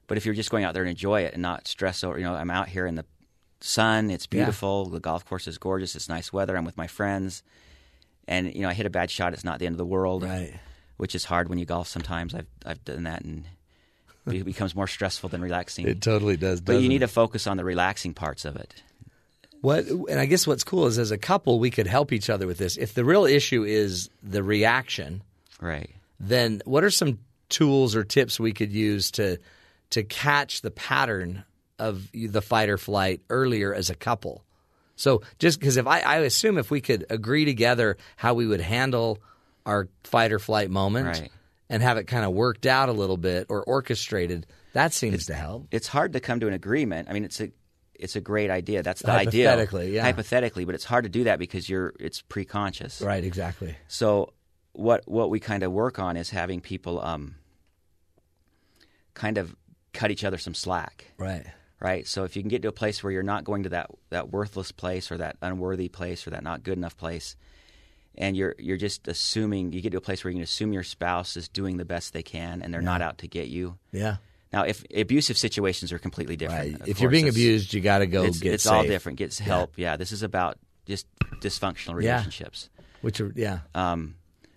But 0.08 0.18
if 0.18 0.26
you're 0.26 0.36
just 0.36 0.50
going 0.52 0.66
out 0.66 0.74
there 0.74 0.84
and 0.84 0.90
enjoy 0.90 1.22
it 1.22 1.34
and 1.34 1.42
not 1.42 1.68
stress 1.68 2.04
over, 2.04 2.18
you 2.18 2.26
know, 2.26 2.34
I'm 2.36 2.52
out 2.52 2.68
here 2.68 2.86
in 2.86 2.96
the 2.96 3.06
sun, 3.62 4.10
it's 4.12 4.28
Yeah. 4.30 4.40
beautiful, 4.40 4.86
the 4.88 5.00
golf 5.00 5.24
course 5.26 5.48
is 5.48 5.58
gorgeous, 5.58 5.96
it's 5.96 6.10
nice 6.10 6.34
weather, 6.34 6.58
I'm 6.58 6.66
with 6.66 6.76
my 6.78 6.88
friends, 6.88 7.44
and 8.28 8.54
you 8.54 8.62
know, 8.62 8.70
I 8.70 8.74
hit 8.74 8.86
a 8.86 8.90
bad 8.90 9.10
shot, 9.10 9.34
it's 9.34 9.44
not 9.46 9.60
the 9.60 9.68
end 9.68 9.74
of 9.74 9.78
the 9.78 9.86
world, 9.86 10.24
right? 10.24 10.60
Which 10.98 11.16
is 11.16 11.26
hard 11.26 11.48
when 11.48 11.58
you 11.60 11.66
golf. 11.66 11.88
Sometimes 11.88 12.36
I've 12.36 12.48
I've 12.66 12.84
done 12.84 13.04
that 13.04 13.22
and. 13.22 13.46
It 14.28 14.46
becomes 14.54 14.76
more 14.76 14.88
stressful 14.88 15.30
than 15.30 15.42
relaxing. 15.42 15.88
It 15.88 16.00
totally 16.00 16.38
does. 16.38 16.62
But 16.62 16.80
you 16.82 16.88
need 16.90 16.98
it? 16.98 17.08
to 17.08 17.14
focus 17.14 17.48
on 17.48 17.58
the 17.58 17.64
relaxing 17.64 18.14
parts 18.14 18.46
of 18.46 18.56
it. 18.56 18.84
What 19.62 19.86
and 19.88 20.20
I 20.20 20.26
guess 20.26 20.48
what's 20.48 20.64
cool 20.64 20.88
is 20.88 20.98
as 20.98 21.12
a 21.12 21.18
couple 21.18 21.60
we 21.60 21.70
could 21.70 21.88
help 21.88 22.12
each 22.12 22.30
other 22.30 22.48
with 22.48 22.58
this. 22.58 22.78
If 22.78 22.94
the 22.94 23.06
real 23.06 23.26
issue 23.26 23.64
is 23.64 24.10
the 24.24 24.44
reaction, 24.44 25.22
right? 25.60 25.90
Then 26.20 26.62
what 26.66 26.84
are 26.84 26.90
some 26.92 27.20
tools 27.50 27.96
or 27.96 28.04
tips 28.04 28.40
we 28.40 28.54
could 28.54 28.72
use 28.72 29.12
to 29.12 29.38
to 29.92 30.04
catch 30.04 30.62
the 30.62 30.72
pattern 30.72 31.44
of 31.78 32.10
the 32.14 32.42
fight 32.42 32.70
or 32.70 32.78
flight 32.78 33.22
earlier 33.30 33.74
as 33.74 33.90
a 33.90 33.96
couple? 33.96 34.44
So 34.96 35.22
just 35.40 35.60
because 35.60 35.78
if 35.78 35.88
I, 35.88 36.00
I 36.02 36.16
assume 36.18 36.58
if 36.58 36.70
we 36.72 36.82
could 36.82 37.06
agree 37.10 37.46
together 37.46 37.98
how 38.16 38.34
we 38.36 38.46
would 38.48 38.62
handle 38.62 39.20
our 39.66 39.88
fight 40.04 40.32
or 40.32 40.40
flight 40.40 40.70
moment 40.70 41.08
Right. 41.08 41.32
and 41.70 41.82
have 41.84 41.98
it 41.98 42.06
kind 42.06 42.24
of 42.26 42.32
worked 42.34 42.66
out 42.66 42.90
a 42.90 42.94
little 42.94 43.18
bit 43.18 43.48
or 43.50 43.64
orchestrated, 43.64 44.46
that 44.74 44.94
seems 44.94 45.26
to 45.28 45.34
help. 45.34 45.68
It's 45.72 45.88
hard 45.88 46.14
to 46.14 46.20
come 46.20 46.40
to 46.42 46.48
an 46.48 46.54
agreement. 46.54 47.10
I 47.10 47.14
mean, 47.14 47.26
it's 47.26 47.42
a 47.42 47.50
it's 48.02 48.15
a 48.15 48.22
great 48.22 48.49
idea. 48.49 48.84
That's 48.84 49.02
the 49.02 49.11
idea. 49.11 49.49
Hypothetically, 49.49 49.95
yeah. 49.95 50.03
Hypothetically, 50.03 50.65
but 50.65 50.76
it's 50.76 50.86
hard 50.86 51.03
to 51.03 51.10
do 51.10 51.26
that 51.26 51.40
because 51.40 51.69
you're 51.69 51.94
it's 51.99 52.22
pre-conscious. 52.22 53.02
Right, 53.02 53.23
exactly. 53.23 53.76
So 53.88 54.34
what 54.73 55.07
what 55.07 55.30
we 55.30 55.40
kind 55.40 55.64
of 55.64 55.72
work 55.72 55.99
on 55.99 56.18
is 56.18 56.30
having 56.30 56.61
people 56.61 57.02
um 57.02 57.36
kind 59.14 59.38
of 59.38 59.56
cut 59.94 60.11
each 60.11 60.23
other 60.23 60.38
some 60.38 60.53
slack. 60.53 61.11
Right. 61.18 61.45
Right. 61.80 62.07
So 62.07 62.23
if 62.23 62.36
you 62.36 62.44
can 62.44 62.49
get 62.49 62.61
to 62.61 62.68
a 62.68 62.73
place 62.73 63.03
where 63.03 63.11
you're 63.11 63.23
not 63.23 63.44
going 63.44 63.64
to 63.64 63.69
that 63.69 63.90
that 64.10 64.32
worthless 64.32 64.72
place 64.72 65.11
or 65.11 65.18
that 65.18 65.38
unworthy 65.41 65.90
place 65.90 66.28
or 66.28 66.32
that 66.32 66.44
not 66.44 66.64
good 66.64 66.78
enough 66.78 66.95
place 66.95 67.36
and 68.15 68.36
you're 68.36 68.56
you're 68.60 68.78
just 68.78 69.07
assuming 69.07 69.72
you 69.72 69.82
get 69.82 69.91
to 69.91 69.98
a 69.98 70.02
place 70.02 70.23
where 70.23 70.32
you 70.32 70.38
can 70.38 70.44
assume 70.44 70.73
your 70.73 70.84
spouse 70.84 71.38
is 71.38 71.48
doing 71.48 71.78
the 71.78 71.86
best 71.86 72.14
they 72.14 72.23
can 72.23 72.61
and 72.61 72.73
they're 72.73 72.82
not 72.82 73.02
out 73.02 73.19
to 73.19 73.28
get 73.28 73.48
you. 73.48 73.78
Yeah. 73.91 74.18
Now, 74.53 74.64
if 74.64 74.84
abusive 74.94 75.38
situations 75.38 75.94
are 75.94 75.99
completely 75.99 76.36
different. 76.36 76.80
Right. 76.80 76.90
If 76.90 76.99
you're 76.99 77.10
being 77.11 77.30
abused, 77.30 77.73
you 77.73 77.80
got 77.80 77.99
to 77.99 78.07
go 78.07 78.23
it's, 78.23 78.40
get 78.40 78.53
It's 78.53 78.68
all 78.68 78.84
different. 78.84 79.18
Get 79.18 79.38
help. 79.38 79.73
Yeah. 79.78 79.95
This 79.95 80.11
is 80.11 80.23
about 80.23 80.57
just 80.86 81.07
dysfunctional 81.40 82.02
Yeah. 82.03 82.14
relationships. 82.14 82.69
Which 83.02 83.22
are 83.22 83.32
yeah. 83.36 83.60
Um, 83.73 84.15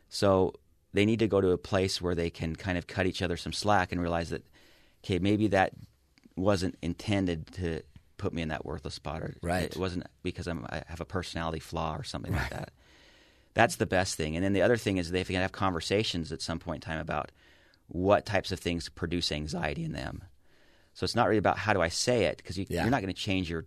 so 0.08 0.54
they 0.92 1.06
need 1.06 1.20
to 1.20 1.28
go 1.28 1.40
to 1.40 1.50
a 1.50 1.58
place 1.58 2.02
where 2.02 2.14
they 2.14 2.30
can 2.30 2.56
kind 2.56 2.76
of 2.76 2.86
cut 2.86 3.06
each 3.06 3.22
other 3.22 3.36
some 3.36 3.52
slack 3.52 3.92
and 3.92 4.00
realize 4.00 4.30
that, 4.30 4.44
okay, 5.04 5.18
maybe 5.18 5.48
that 5.48 5.72
wasn't 6.36 6.76
intended 6.82 7.46
to 7.52 7.82
put 8.16 8.32
me 8.32 8.42
in 8.42 8.48
that 8.48 8.64
worthless 8.64 8.94
spot, 8.94 9.22
or 9.22 9.34
Right. 9.42 9.64
it 9.64 9.76
wasn't 9.76 10.06
because 10.22 10.46
I'm, 10.46 10.66
I 10.70 10.82
have 10.86 11.00
a 11.00 11.04
personality 11.04 11.60
flaw 11.60 11.96
or 11.96 12.04
something 12.04 12.32
like 12.32 12.50
that. 12.50 12.72
That's 13.54 13.76
the 13.76 13.86
best 13.86 14.16
thing. 14.16 14.34
And 14.36 14.44
then 14.44 14.52
the 14.52 14.62
other 14.62 14.76
thing 14.76 14.96
is 14.96 15.10
they 15.10 15.22
can 15.24 15.36
have 15.36 15.52
conversations 15.52 16.32
at 16.32 16.42
some 16.42 16.58
point 16.58 16.84
in 16.84 16.88
time 16.90 17.00
about 17.00 17.30
what 17.88 18.24
types 18.26 18.50
of 18.52 18.58
things 18.58 18.88
produce 18.88 19.30
anxiety 19.32 19.84
in 19.84 19.92
them. 19.92 20.22
So 20.94 21.04
it's 21.04 21.14
not 21.14 21.26
really 21.26 21.38
about 21.38 21.58
how 21.58 21.72
do 21.72 21.80
I 21.82 21.88
say 21.88 22.24
it 22.24 22.38
because 22.38 22.56
you, 22.58 22.66
Yeah. 22.68 22.82
you're 22.82 22.90
not 22.90 23.02
going 23.02 23.12
to 23.12 23.20
change 23.20 23.50
your 23.50 23.66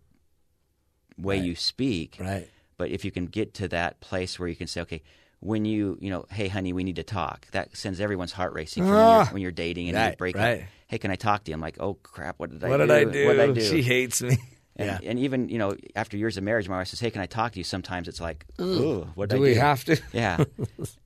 way 1.18 1.38
you 1.38 1.56
speak. 1.56 2.18
Right. 2.20 2.48
But 2.78 2.90
if 2.92 3.04
you 3.04 3.12
can 3.12 3.26
get 3.26 3.54
to 3.56 3.68
that 3.70 4.00
place 4.00 4.40
where 4.40 4.48
you 4.48 4.56
can 4.56 4.68
say, 4.68 4.82
okay, 4.82 5.02
when 5.40 5.66
you, 5.66 5.98
you 6.02 6.10
know, 6.10 6.26
hey, 6.32 6.48
honey, 6.48 6.74
we 6.74 6.84
need 6.84 6.96
to 6.98 7.04
talk, 7.04 7.48
that 7.52 7.76
sends 7.76 8.00
everyone's 8.00 8.32
heart 8.32 8.54
racing 8.54 8.86
when, 8.86 8.94
Ah. 8.94 9.16
you're, 9.18 9.26
when 9.34 9.42
you're 9.42 9.52
dating 9.52 9.90
and 9.90 9.98
you 9.98 10.04
Right, 10.04 10.18
break 10.18 10.36
right. 10.36 10.62
up. 10.62 10.68
Hey, 10.88 10.98
can 11.00 11.12
I 11.12 11.16
talk 11.16 11.44
to 11.44 11.52
you? 11.52 11.56
I'm 11.56 11.62
like, 11.62 11.78
oh 11.80 11.96
crap, 11.96 12.40
what 12.40 12.50
did 12.52 12.64
I 12.64 12.70
What 12.70 12.78
do? 12.78 12.88
did 12.88 12.92
I 12.92 13.12
do? 13.12 13.26
What 13.26 13.34
did 13.34 13.50
I 13.50 13.54
do? 13.54 13.62
She 13.62 13.82
hates 13.82 14.22
me. 14.22 14.38
And, 14.80 14.88
Yeah. 15.02 15.10
and 15.10 15.18
even 15.20 15.50
you 15.50 15.58
know, 15.58 15.76
after 15.96 16.18
years 16.18 16.38
of 16.38 16.44
marriage, 16.44 16.70
my 16.70 16.78
wife 16.78 16.88
says, 16.90 17.00
"Hey, 17.00 17.10
can 17.10 17.20
I 17.22 17.26
talk 17.26 17.54
to 17.54 17.58
you?" 17.58 17.64
Sometimes 17.64 18.08
it's 18.08 18.22
like, 18.22 18.46
Ugh. 18.60 18.66
"Ooh, 18.66 19.08
what 19.16 19.30
did 19.30 19.38
Do 19.38 19.42
we 19.42 19.56
have 19.56 19.84
to? 19.86 20.00
Yeah. 20.14 20.44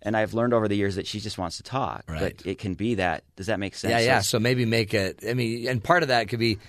and 0.02 0.18
I've 0.18 0.34
learned 0.34 0.54
over 0.54 0.68
the 0.68 0.76
years 0.76 0.96
that 0.96 1.08
she 1.08 1.22
just 1.22 1.38
wants 1.38 1.56
to 1.58 1.64
talk. 1.64 2.04
Right. 2.10 2.36
But 2.38 2.46
it 2.46 2.60
can 2.60 2.74
be 2.74 2.96
that. 2.96 3.24
Does 3.38 3.48
that 3.48 3.60
make 3.60 3.76
sense? 3.76 3.92
Yeah, 3.92 4.00
yeah. 4.00 4.04
it's- 4.04 4.28
So 4.28 4.40
maybe 4.40 4.66
make 4.66 4.94
it. 4.94 5.24
I 5.28 5.34
mean, 5.36 5.68
and 5.70 5.82
part 5.82 6.04
of 6.04 6.10
that 6.10 6.28
could 6.28 6.40
be 6.40 6.60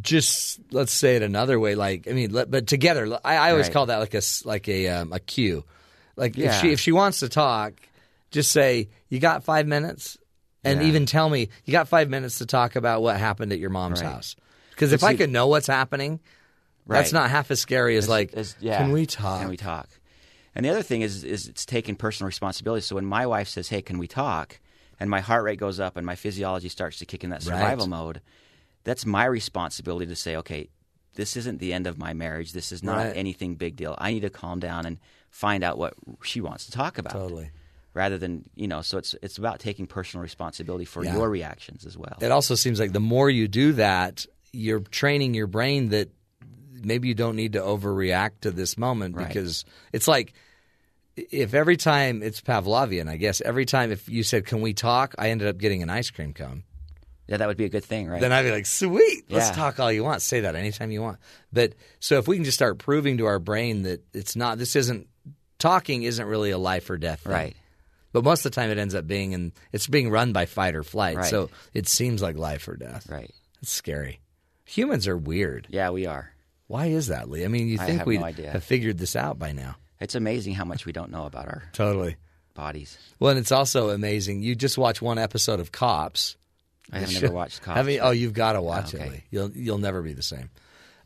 just 0.00 0.60
let's 0.72 0.92
say 0.92 1.16
it 1.16 1.22
another 1.22 1.60
way. 1.60 1.74
Like, 1.74 2.08
I 2.08 2.12
mean, 2.12 2.32
let, 2.32 2.50
but 2.50 2.66
together. 2.66 3.18
I, 3.24 3.36
I 3.36 3.50
always 3.50 3.66
Right. 3.66 3.72
call 3.72 3.86
that 3.86 3.98
like 3.98 4.14
a 4.14 4.18
s- 4.18 4.44
like 4.44 4.68
a 4.68 4.88
um, 4.88 5.12
a 5.12 5.20
cue. 5.20 5.64
Like 6.16 6.38
if 6.38 6.54
she 6.60 6.72
if 6.72 6.80
she 6.80 6.92
wants 6.92 7.20
to 7.20 7.28
talk, 7.28 7.74
just 8.30 8.50
say 8.52 8.88
you 9.08 9.18
got 9.20 9.44
five 9.44 9.66
minutes, 9.66 10.16
and 10.64 10.80
Yeah. 10.80 10.88
even 10.88 11.06
tell 11.06 11.28
me 11.28 11.48
you 11.64 11.72
got 11.72 11.88
five 11.88 12.08
minutes 12.08 12.38
to 12.38 12.46
talk 12.46 12.76
about 12.76 13.02
what 13.02 13.18
happened 13.18 13.52
at 13.52 13.58
your 13.58 13.70
mom's 13.70 14.00
Right. 14.02 14.10
house. 14.12 14.36
Because 14.74 14.92
if 14.92 15.02
I 15.04 15.14
could 15.14 15.30
know 15.30 15.46
what's 15.46 15.66
happening, 15.66 16.20
that's 16.86 17.12
not 17.12 17.30
half 17.30 17.50
as 17.50 17.60
scary 17.60 17.96
as 17.96 18.04
As- 18.04 18.08
like, 18.10 18.32
as- 18.34 18.56
yeah. 18.60 18.78
can 18.78 18.92
we 18.92 19.06
talk? 19.06 19.40
Can 19.40 19.48
we 19.48 19.56
talk? 19.56 19.88
And 20.54 20.64
the 20.64 20.70
other 20.70 20.82
thing 20.82 21.00
is, 21.02 21.24
is 21.24 21.48
it's 21.48 21.64
taking 21.66 21.96
personal 21.96 22.26
responsibility. 22.26 22.82
So 22.82 22.94
when 22.94 23.06
my 23.06 23.26
wife 23.26 23.48
says, 23.48 23.68
"Hey, 23.68 23.82
can 23.82 23.98
we 23.98 24.06
talk?" 24.06 24.60
and 25.00 25.10
my 25.10 25.20
heart 25.20 25.42
rate 25.42 25.58
goes 25.58 25.80
up 25.80 25.96
and 25.96 26.06
my 26.06 26.14
physiology 26.14 26.68
starts 26.68 26.98
to 26.98 27.04
kick 27.06 27.24
in 27.24 27.30
that 27.30 27.42
survival 27.42 27.86
Right. 27.86 27.90
mode, 27.90 28.20
that's 28.84 29.04
my 29.04 29.24
responsibility 29.24 30.06
to 30.06 30.14
say, 30.14 30.36
"Okay, 30.36 30.68
this 31.14 31.36
isn't 31.36 31.58
the 31.58 31.72
end 31.72 31.86
of 31.88 31.98
my 31.98 32.12
marriage. 32.12 32.52
This 32.52 32.70
is 32.70 32.82
not 32.84 32.98
Right. 32.98 33.16
anything 33.16 33.56
big 33.56 33.74
deal. 33.76 33.96
I 33.98 34.12
need 34.12 34.20
to 34.20 34.30
calm 34.30 34.60
down 34.60 34.86
and 34.86 34.98
find 35.30 35.64
out 35.64 35.78
what 35.78 35.94
she 36.22 36.40
wants 36.40 36.66
to 36.66 36.70
talk 36.72 36.98
about." 36.98 37.12
Totally. 37.14 37.50
Rather 37.92 38.18
than 38.18 38.44
you 38.54 38.68
know, 38.68 38.82
so 38.82 38.98
it's 38.98 39.14
it's 39.22 39.38
about 39.38 39.58
taking 39.58 39.86
personal 39.88 40.22
responsibility 40.22 40.84
for 40.84 41.04
Yeah. 41.04 41.14
your 41.14 41.28
reactions 41.28 41.84
as 41.84 41.96
well. 41.98 42.16
It 42.20 42.30
also 42.30 42.54
seems 42.54 42.78
like 42.78 42.92
the 42.92 43.00
more 43.00 43.28
you 43.30 43.48
do 43.48 43.72
that, 43.74 44.24
you're 44.54 44.80
training 44.80 45.34
your 45.34 45.46
brain 45.46 45.88
that 45.90 46.10
maybe 46.72 47.08
you 47.08 47.14
don't 47.14 47.36
need 47.36 47.54
to 47.54 47.60
overreact 47.60 48.40
to 48.42 48.50
this 48.50 48.76
moment 48.78 49.16
Right. 49.16 49.26
because 49.28 49.64
it's 49.92 50.06
like 50.08 50.32
if 51.16 51.54
every 51.54 51.76
time 51.76 52.22
it's 52.22 52.40
Pavlovian, 52.40 53.08
I 53.08 53.16
guess 53.16 53.40
every 53.40 53.66
time 53.66 53.92
if 53.92 54.08
you 54.08 54.22
said, 54.22 54.46
"Can 54.46 54.60
we 54.60 54.74
talk?" 54.74 55.14
I 55.18 55.30
ended 55.30 55.48
up 55.48 55.58
getting 55.58 55.82
an 55.82 55.90
ice 55.90 56.10
cream 56.10 56.32
cone. 56.32 56.64
Yeah, 57.28 57.38
that 57.38 57.48
would 57.48 57.56
be 57.56 57.64
a 57.64 57.68
good 57.70 57.84
thing, 57.84 58.08
right? 58.08 58.20
Then 58.20 58.32
I'd 58.32 58.42
be 58.42 58.50
like, 58.50 58.66
"Sweet, 58.66 59.24
let's 59.30 59.50
talk 59.56 59.80
all 59.80 59.90
you 59.92 60.04
want. 60.04 60.20
Say 60.22 60.40
that 60.40 60.56
anytime 60.56 60.90
you 60.90 61.00
want." 61.02 61.18
But 61.52 61.74
so 62.00 62.18
if 62.18 62.26
we 62.28 62.36
can 62.36 62.44
just 62.44 62.58
start 62.58 62.78
proving 62.78 63.18
to 63.18 63.26
our 63.26 63.38
brain 63.38 63.82
that 63.82 64.02
it's 64.12 64.36
not, 64.36 64.58
this 64.58 64.76
isn't 64.76 65.06
talking, 65.58 66.02
isn't 66.02 66.26
really 66.26 66.50
a 66.50 66.58
life 66.58 66.90
or 66.90 66.98
death, 66.98 67.20
thing. 67.20 67.32
Right. 67.32 67.56
But 68.12 68.24
most 68.24 68.44
of 68.44 68.52
the 68.52 68.56
time, 68.56 68.70
it 68.70 68.78
ends 68.78 68.94
up 68.94 69.06
being, 69.06 69.34
and 69.34 69.52
it's 69.72 69.86
being 69.86 70.10
run 70.10 70.32
by 70.32 70.46
fight 70.46 70.74
or 70.76 70.82
flight, 70.82 71.16
Right. 71.16 71.30
so 71.30 71.48
it 71.72 71.88
seems 71.88 72.20
like 72.22 72.36
life 72.36 72.68
or 72.68 72.76
death. 72.76 73.08
Right. 73.08 73.32
It's 73.62 73.72
scary. 73.72 74.20
Humans 74.66 75.06
are 75.08 75.16
weird. 75.16 75.66
Yeah, 75.70 75.90
we 75.90 76.06
are. 76.06 76.30
Why 76.66 76.86
is 76.86 77.08
that, 77.08 77.28
Lee? 77.28 77.44
I 77.44 77.48
mean, 77.48 77.68
you 77.68 77.78
I 77.80 77.86
think 77.86 77.98
have 77.98 78.06
we'd 78.06 78.20
no 78.20 78.26
idea. 78.26 78.50
have 78.50 78.64
figured 78.64 78.98
this 78.98 79.14
out 79.16 79.38
by 79.38 79.52
now. 79.52 79.76
It's 80.00 80.14
amazing 80.14 80.54
how 80.54 80.64
much 80.64 80.86
we 80.86 80.92
don't 80.92 81.10
know 81.10 81.24
about 81.26 81.46
our 81.46 81.62
Totally. 81.72 82.16
bodies. 82.54 82.98
Well, 83.20 83.30
and 83.30 83.38
it's 83.38 83.52
also 83.52 83.90
amazing. 83.90 84.42
You 84.42 84.54
just 84.54 84.78
watch 84.78 85.00
one 85.02 85.18
episode 85.18 85.60
of 85.60 85.72
Cops. 85.72 86.36
I 86.92 86.98
have 87.00 87.12
never 87.12 87.32
watched 87.32 87.62
Cops, 87.62 87.76
Have 87.76 87.88
you- 87.88 88.00
oh, 88.00 88.10
you've 88.10 88.32
got 88.34 88.52
to 88.54 88.62
watch 88.62 88.94
Oh, 88.94 88.98
okay. 88.98 89.06
it. 89.06 89.12
Lee. 89.12 89.24
You'll 89.30 89.50
you'll 89.52 89.78
never 89.78 90.02
be 90.02 90.12
the 90.14 90.22
same. 90.22 90.50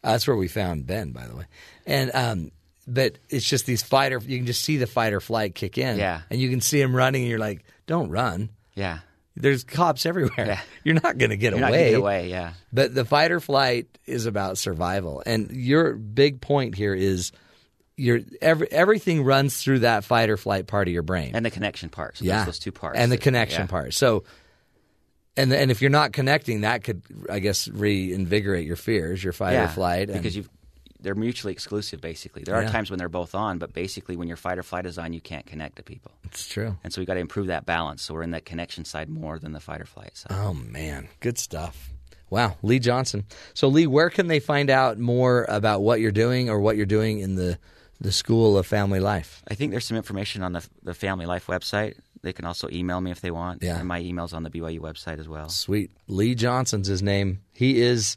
Uh, 0.02 0.12
that's 0.12 0.26
where 0.26 0.36
we 0.36 0.48
found 0.48 0.86
Ben, 0.86 1.10
by 1.12 1.26
the 1.26 1.36
way. 1.36 1.44
And 1.86 2.10
um, 2.14 2.51
but 2.86 3.18
it's 3.28 3.48
just 3.48 3.66
these 3.66 3.82
fighter. 3.82 4.20
You 4.24 4.39
can 4.39 4.47
just 4.47 4.62
see 4.62 4.76
the 4.76 4.86
fight 4.86 5.12
or 5.12 5.20
flight 5.20 5.55
kick 5.55 5.76
in. 5.78 5.98
Yeah. 5.98 6.22
and 6.30 6.40
you 6.40 6.48
can 6.51 6.60
see 6.60 6.80
him 6.80 6.94
running, 6.97 7.22
and 7.22 7.30
you're 7.30 7.39
like, 7.39 7.64
"Don't 7.86 8.09
run." 8.10 8.51
Yeah. 8.74 9.01
There's 9.40 9.65
cops 9.65 10.05
everywhere. 10.06 10.32
Yeah. 10.47 10.60
You're 10.85 10.94
not 11.02 11.19
going 11.19 11.31
to 11.31 11.36
get 11.36 11.52
You're 11.55 11.66
away. 11.66 11.85
not 11.85 11.90
get 11.90 11.94
away, 11.98 12.28
yeah. 12.31 12.52
But 12.73 12.94
the 12.94 13.05
fight 13.05 13.31
or 13.31 13.40
flight 13.40 13.86
is 14.06 14.27
about 14.27 14.59
survival, 14.59 15.23
and 15.24 15.51
your 15.51 15.94
big 15.94 16.40
point 16.40 16.74
here 16.74 16.94
is 16.94 17.32
your 17.97 18.20
every, 18.40 18.70
everything 18.70 19.24
runs 19.24 19.60
through 19.62 19.81
that 19.81 20.05
fight 20.05 20.31
or 20.31 20.36
flight 20.36 20.66
part 20.66 20.89
of 20.89 20.94
your 20.94 21.02
brain, 21.02 21.32
And 21.35 21.44
the 21.44 21.51
connection 21.51 21.89
part. 21.89 22.16
So 22.19 22.24
yeah, 22.24 22.44
those 22.44 22.59
two 22.59 22.73
parts. 22.73 22.98
and 22.98 23.10
the 23.10 23.19
connection 23.19 23.62
yeah. 23.62 23.66
part. 23.66 23.94
So, 23.94 24.24
and 25.36 25.52
and 25.52 25.70
if 25.70 25.81
you're 25.82 25.90
not 25.90 26.12
connecting, 26.12 26.62
that 26.62 26.85
could, 26.85 27.02
I 27.31 27.39
guess, 27.39 27.69
reinvigorate 27.69 28.66
your 28.66 28.77
fears, 28.77 29.23
your 29.23 29.32
fight 29.32 29.52
yeah, 29.52 29.65
or 29.65 29.69
flight, 29.69 30.09
and- 30.10 30.19
because 30.19 30.36
you've 30.36 30.48
they're 31.00 31.14
mutually 31.14 31.52
exclusive. 31.52 32.00
Basically, 32.00 32.42
there 32.42 32.54
are 32.54 32.62
Yeah. 32.62 32.70
times 32.70 32.90
when 32.90 32.98
they're 32.98 33.08
both 33.08 33.34
on, 33.34 33.58
but 33.58 33.72
basically, 33.72 34.16
when 34.16 34.28
your 34.28 34.36
fight 34.36 34.58
or 34.58 34.62
flight 34.62 34.86
is 34.86 34.98
on, 34.98 35.12
you 35.12 35.20
can't 35.20 35.46
connect 35.46 35.76
to 35.76 35.82
people. 35.82 36.12
It's 36.24 36.48
true. 36.48 36.76
And 36.84 36.92
so 36.92 37.00
we 37.00 37.06
got 37.06 37.14
to 37.14 37.20
improve 37.20 37.46
that 37.48 37.66
balance. 37.66 38.02
So 38.02 38.14
we're 38.14 38.22
in 38.22 38.32
that 38.32 38.44
connection 38.44 38.84
side 38.84 39.08
more 39.08 39.38
than 39.38 39.52
the 39.52 39.60
fight 39.60 39.80
or 39.80 39.86
flight 39.86 40.16
side. 40.16 40.32
Oh 40.36 40.54
man, 40.54 41.08
good 41.20 41.38
stuff. 41.38 41.90
Wow, 42.30 42.56
Lee 42.62 42.78
Johnson. 42.78 43.24
So 43.54 43.68
Lee, 43.68 43.86
where 43.86 44.10
can 44.10 44.26
they 44.26 44.38
find 44.40 44.68
out 44.70 44.98
more 44.98 45.46
about 45.48 45.80
what 45.82 46.00
you're 46.00 46.12
doing 46.12 46.50
or 46.50 46.60
what 46.60 46.76
you're 46.76 46.86
doing 46.86 47.20
in 47.20 47.36
the 47.36 47.58
the 48.00 48.12
School 48.12 48.56
of 48.58 48.66
Family 48.66 49.00
Life? 49.00 49.42
I 49.48 49.54
think 49.54 49.70
there's 49.72 49.86
some 49.86 49.96
information 49.96 50.42
on 50.42 50.52
the 50.52 50.66
the 50.82 50.94
Family 50.94 51.26
Life 51.26 51.46
website. 51.46 51.94
They 52.20 52.32
can 52.32 52.44
also 52.44 52.68
email 52.72 53.00
me 53.00 53.12
if 53.12 53.20
they 53.20 53.30
want. 53.30 53.62
Yeah. 53.62 53.78
And 53.78 53.86
my 53.86 54.00
email's 54.00 54.32
on 54.32 54.42
the 54.42 54.50
BYU 54.50 54.80
website 54.80 55.20
as 55.20 55.28
well. 55.28 55.48
Sweet. 55.48 55.90
Lee 56.08 56.34
Johnson's 56.34 56.88
his 56.88 57.00
name. 57.02 57.40
He 57.52 57.80
is 57.80 58.16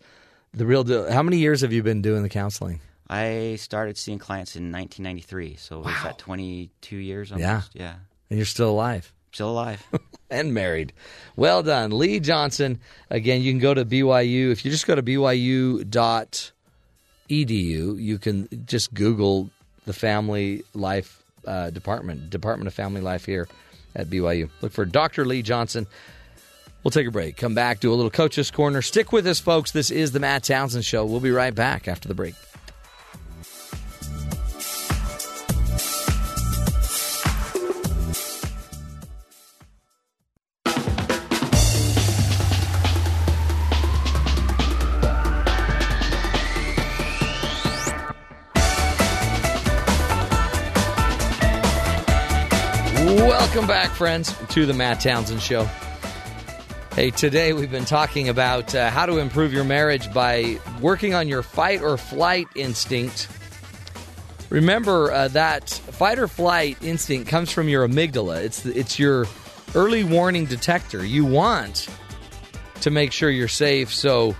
the 0.53 0.65
real 0.65 0.83
deal. 0.83 1.11
How 1.11 1.23
many 1.23 1.37
years 1.37 1.61
have 1.61 1.73
you 1.73 1.83
been 1.83 2.01
doing 2.01 2.23
the 2.23 2.29
counseling? 2.29 2.79
I 3.09 3.57
started 3.59 3.97
seeing 3.97 4.19
clients 4.19 4.55
in 4.55 4.71
1993, 4.71 5.57
so 5.57 5.79
was 5.79 5.93
that 6.03 6.17
22 6.17 6.95
years 6.95 7.31
almost? 7.31 7.71
Yeah. 7.73 7.81
Yeah. 7.83 7.95
And 8.29 8.39
you're 8.39 8.45
still 8.45 8.69
alive. 8.69 9.11
Still 9.33 9.49
alive. 9.49 9.85
and 10.29 10.53
married. 10.53 10.93
Well 11.35 11.61
done. 11.61 11.91
Lee 11.91 12.21
Johnson. 12.21 12.79
Again, 13.09 13.41
you 13.41 13.51
can 13.51 13.59
go 13.59 13.73
to 13.73 13.83
BYU. 13.83 14.51
If 14.51 14.63
you 14.63 14.71
just 14.71 14.87
go 14.87 14.95
to 14.95 15.03
BYU.edu, 15.03 15.81
you 17.29 18.17
can 18.17 18.47
just 18.65 18.93
Google 18.93 19.49
the 19.85 19.93
Family 19.93 20.63
Life 20.73 21.21
uh, 21.45 21.69
Department, 21.69 22.29
Department 22.29 22.67
of 22.67 22.73
Family 22.73 23.01
Life 23.01 23.25
here 23.25 23.47
at 23.95 24.09
BYU. 24.09 24.49
Look 24.61 24.71
for 24.71 24.85
Dr. 24.85 25.25
Lee 25.25 25.41
Johnson. 25.41 25.87
We'll 26.83 26.91
take 26.91 27.07
a 27.07 27.11
break. 27.11 27.37
Come 27.37 27.53
back, 27.53 27.79
do 27.79 27.93
a 27.93 27.95
little 27.95 28.09
Coach's 28.09 28.49
Corner. 28.49 28.81
Stick 28.81 29.11
with 29.11 29.27
us, 29.27 29.39
folks. 29.39 29.71
This 29.71 29.91
is 29.91 30.11
the 30.11 30.19
Matt 30.19 30.43
Townsend 30.43 30.83
Show. 30.83 31.05
We'll 31.05 31.19
be 31.19 31.31
right 31.31 31.53
back 31.53 31.87
after 31.87 32.07
the 32.07 32.15
break. 32.15 32.33
Welcome 53.03 53.67
back, 53.67 53.91
friends, 53.91 54.33
to 54.49 54.65
the 54.65 54.73
Matt 54.73 55.01
Townsend 55.01 55.41
Show. 55.41 55.67
Hey, 56.93 57.09
today 57.09 57.53
we've 57.53 57.71
been 57.71 57.85
talking 57.85 58.27
about 58.27 58.75
uh, 58.75 58.89
how 58.89 59.05
to 59.05 59.19
improve 59.19 59.53
your 59.53 59.63
marriage 59.63 60.13
by 60.13 60.59
working 60.81 61.13
on 61.13 61.29
your 61.29 61.41
fight 61.41 61.81
or 61.81 61.95
flight 61.97 62.47
instinct. 62.53 63.29
Remember 64.49 65.09
uh, 65.09 65.29
that 65.29 65.69
fight 65.69 66.19
or 66.19 66.27
flight 66.27 66.77
instinct 66.83 67.29
comes 67.29 67.49
from 67.49 67.69
your 67.69 67.87
amygdala. 67.87 68.43
It's 68.43 68.65
it's 68.65 68.99
your 68.99 69.25
early 69.73 70.03
warning 70.03 70.43
detector. 70.43 71.05
You 71.05 71.23
want 71.23 71.87
to 72.81 72.91
make 72.91 73.13
sure 73.13 73.29
you're 73.29 73.47
safe, 73.47 73.93
so 73.93 74.35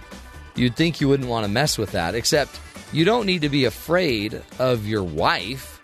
you'd 0.56 0.76
think 0.76 1.00
you 1.00 1.08
wouldn't 1.08 1.30
want 1.30 1.46
to 1.46 1.52
mess 1.52 1.78
with 1.78 1.94
that. 1.94 2.16
Except 2.16 2.60
you 2.92 3.06
don't 3.06 3.26
need 3.26 3.44
to 3.44 3.50
be 3.50 3.64
afraid 3.64 4.42
of 4.60 4.86
your 4.86 5.04
wife, 5.04 5.80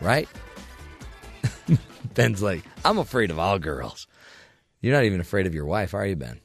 right? 0.00 0.28
Ben's 2.14 2.40
like, 2.40 2.64
I'm 2.82 2.96
afraid 2.96 3.30
of 3.30 3.38
all 3.38 3.58
girls. 3.58 4.06
You're 4.82 4.94
not 4.94 5.04
even 5.04 5.20
afraid 5.20 5.46
of 5.46 5.54
your 5.54 5.64
wife, 5.64 5.94
are 5.94 6.04
you, 6.04 6.16
Ben? 6.16 6.40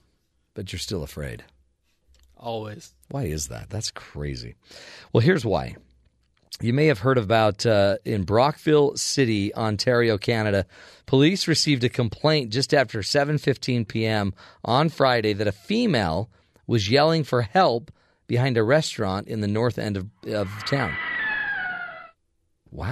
But 0.53 0.71
you're 0.71 0.79
still 0.79 1.03
afraid. 1.03 1.43
Always. 2.37 2.93
Why 3.09 3.23
is 3.23 3.47
that? 3.47 3.69
That's 3.69 3.91
crazy. 3.91 4.55
Well, 5.11 5.21
here's 5.21 5.43
why. 5.43 5.75
You 6.61 6.71
may 6.71 6.85
have 6.87 6.99
heard 6.99 7.17
about 7.17 7.65
uh, 7.65 7.97
in 8.05 8.23
Brockville 8.23 8.95
City, 8.95 9.53
Ontario, 9.53 10.17
Canada. 10.17 10.65
Police 11.05 11.47
received 11.47 11.83
a 11.83 11.89
complaint 11.89 12.51
just 12.51 12.73
after 12.73 12.99
7:15 12.99 13.87
p.m. 13.87 14.33
on 14.63 14.89
Friday 14.89 15.33
that 15.33 15.47
a 15.47 15.51
female 15.51 16.29
was 16.65 16.89
yelling 16.89 17.23
for 17.23 17.43
help 17.43 17.91
behind 18.27 18.57
a 18.57 18.63
restaurant 18.63 19.27
in 19.27 19.41
the 19.41 19.47
north 19.47 19.77
end 19.77 19.97
of, 19.97 20.07
of 20.27 20.49
town. 20.65 20.95
Wow. 22.71 22.91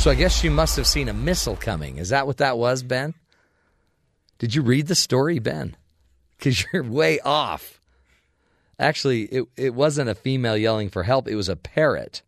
So 0.00 0.10
I 0.10 0.14
guess 0.14 0.34
she 0.34 0.48
must 0.48 0.76
have 0.76 0.86
seen 0.86 1.10
a 1.10 1.12
missile 1.12 1.56
coming. 1.56 1.98
Is 1.98 2.08
that 2.08 2.26
what 2.26 2.38
that 2.38 2.56
was, 2.56 2.82
Ben? 2.82 3.12
Did 4.38 4.54
you 4.54 4.62
read 4.62 4.86
the 4.86 4.94
story, 4.94 5.38
Ben? 5.40 5.76
Because 6.38 6.64
you're 6.72 6.82
way 6.82 7.20
off. 7.20 7.78
Actually, 8.78 9.24
it, 9.24 9.44
it 9.58 9.74
wasn't 9.74 10.08
a 10.08 10.14
female 10.14 10.56
yelling 10.56 10.88
for 10.88 11.02
help, 11.02 11.28
it 11.28 11.34
was 11.34 11.50
a 11.50 11.54
parrot 11.54 12.22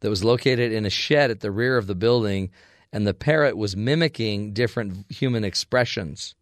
that 0.00 0.10
was 0.10 0.24
located 0.24 0.72
in 0.72 0.84
a 0.84 0.90
shed 0.90 1.30
at 1.30 1.38
the 1.38 1.52
rear 1.52 1.76
of 1.78 1.86
the 1.86 1.94
building, 1.94 2.50
and 2.92 3.06
the 3.06 3.14
parrot 3.14 3.56
was 3.56 3.76
mimicking 3.76 4.52
different 4.52 5.08
human 5.08 5.44
expressions. 5.44 6.34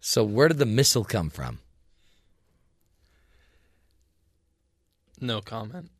So, 0.00 0.24
where 0.24 0.48
did 0.48 0.58
the 0.58 0.66
missile 0.66 1.04
come 1.04 1.30
from? 1.30 1.60
No 5.20 5.40
comment. 5.40 5.92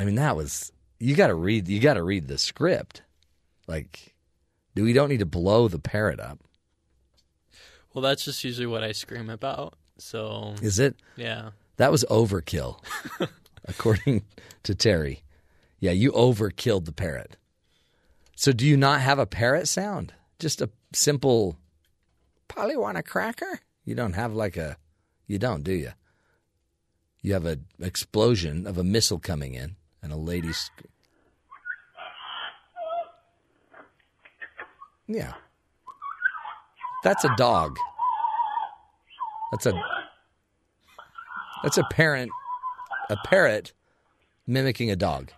I 0.00 0.04
mean, 0.04 0.16
that 0.16 0.34
was 0.34 0.72
you 1.02 1.16
got 1.16 1.26
to 1.26 1.34
read. 1.34 1.66
You 1.68 1.80
got 1.80 1.94
to 1.94 2.02
read 2.02 2.28
the 2.28 2.38
script. 2.38 3.02
Like, 3.66 4.14
do 4.76 4.84
we 4.84 4.92
don't 4.92 5.08
need 5.08 5.18
to 5.18 5.26
blow 5.26 5.66
the 5.66 5.80
parrot 5.80 6.20
up? 6.20 6.38
Well, 7.92 8.02
that's 8.02 8.24
just 8.24 8.44
usually 8.44 8.66
what 8.66 8.84
I 8.84 8.92
scream 8.92 9.28
about. 9.28 9.74
So 9.98 10.54
Is 10.62 10.78
it? 10.78 10.96
Yeah. 11.16 11.50
That 11.76 11.90
was 11.90 12.04
overkill, 12.08 12.78
according 13.64 14.22
to 14.62 14.74
Terry. 14.74 15.24
Yeah, 15.80 15.90
you 15.90 16.12
overkilled 16.12 16.84
the 16.84 16.92
parrot. 16.92 17.36
So, 18.36 18.52
do 18.52 18.64
you 18.64 18.76
not 18.76 19.00
have 19.00 19.18
a 19.18 19.26
parrot 19.26 19.66
sound? 19.66 20.14
Just 20.38 20.60
a 20.60 20.70
simple 20.92 21.56
Polly 22.46 22.76
want 22.76 22.98
a 22.98 23.02
cracker? 23.02 23.60
You 23.84 23.94
don't 23.94 24.12
have 24.12 24.34
like 24.34 24.56
a 24.56 24.76
you 25.26 25.38
don't, 25.38 25.64
do 25.64 25.72
you? 25.72 25.92
You 27.22 27.32
have 27.32 27.46
an 27.46 27.64
explosion 27.80 28.66
of 28.66 28.78
a 28.78 28.84
missile 28.84 29.18
coming 29.18 29.54
in 29.54 29.76
and 30.02 30.12
a 30.12 30.16
lady 30.16 30.52
sc- 30.52 30.84
Yeah. 35.06 35.34
That's 37.04 37.24
a 37.24 37.34
dog. 37.36 37.76
That's 39.50 39.66
a 39.66 39.72
That's 41.62 41.78
a 41.78 41.84
parent 41.84 42.30
a 43.10 43.16
parrot 43.24 43.72
mimicking 44.46 44.90
a 44.90 44.96
dog. 44.96 45.30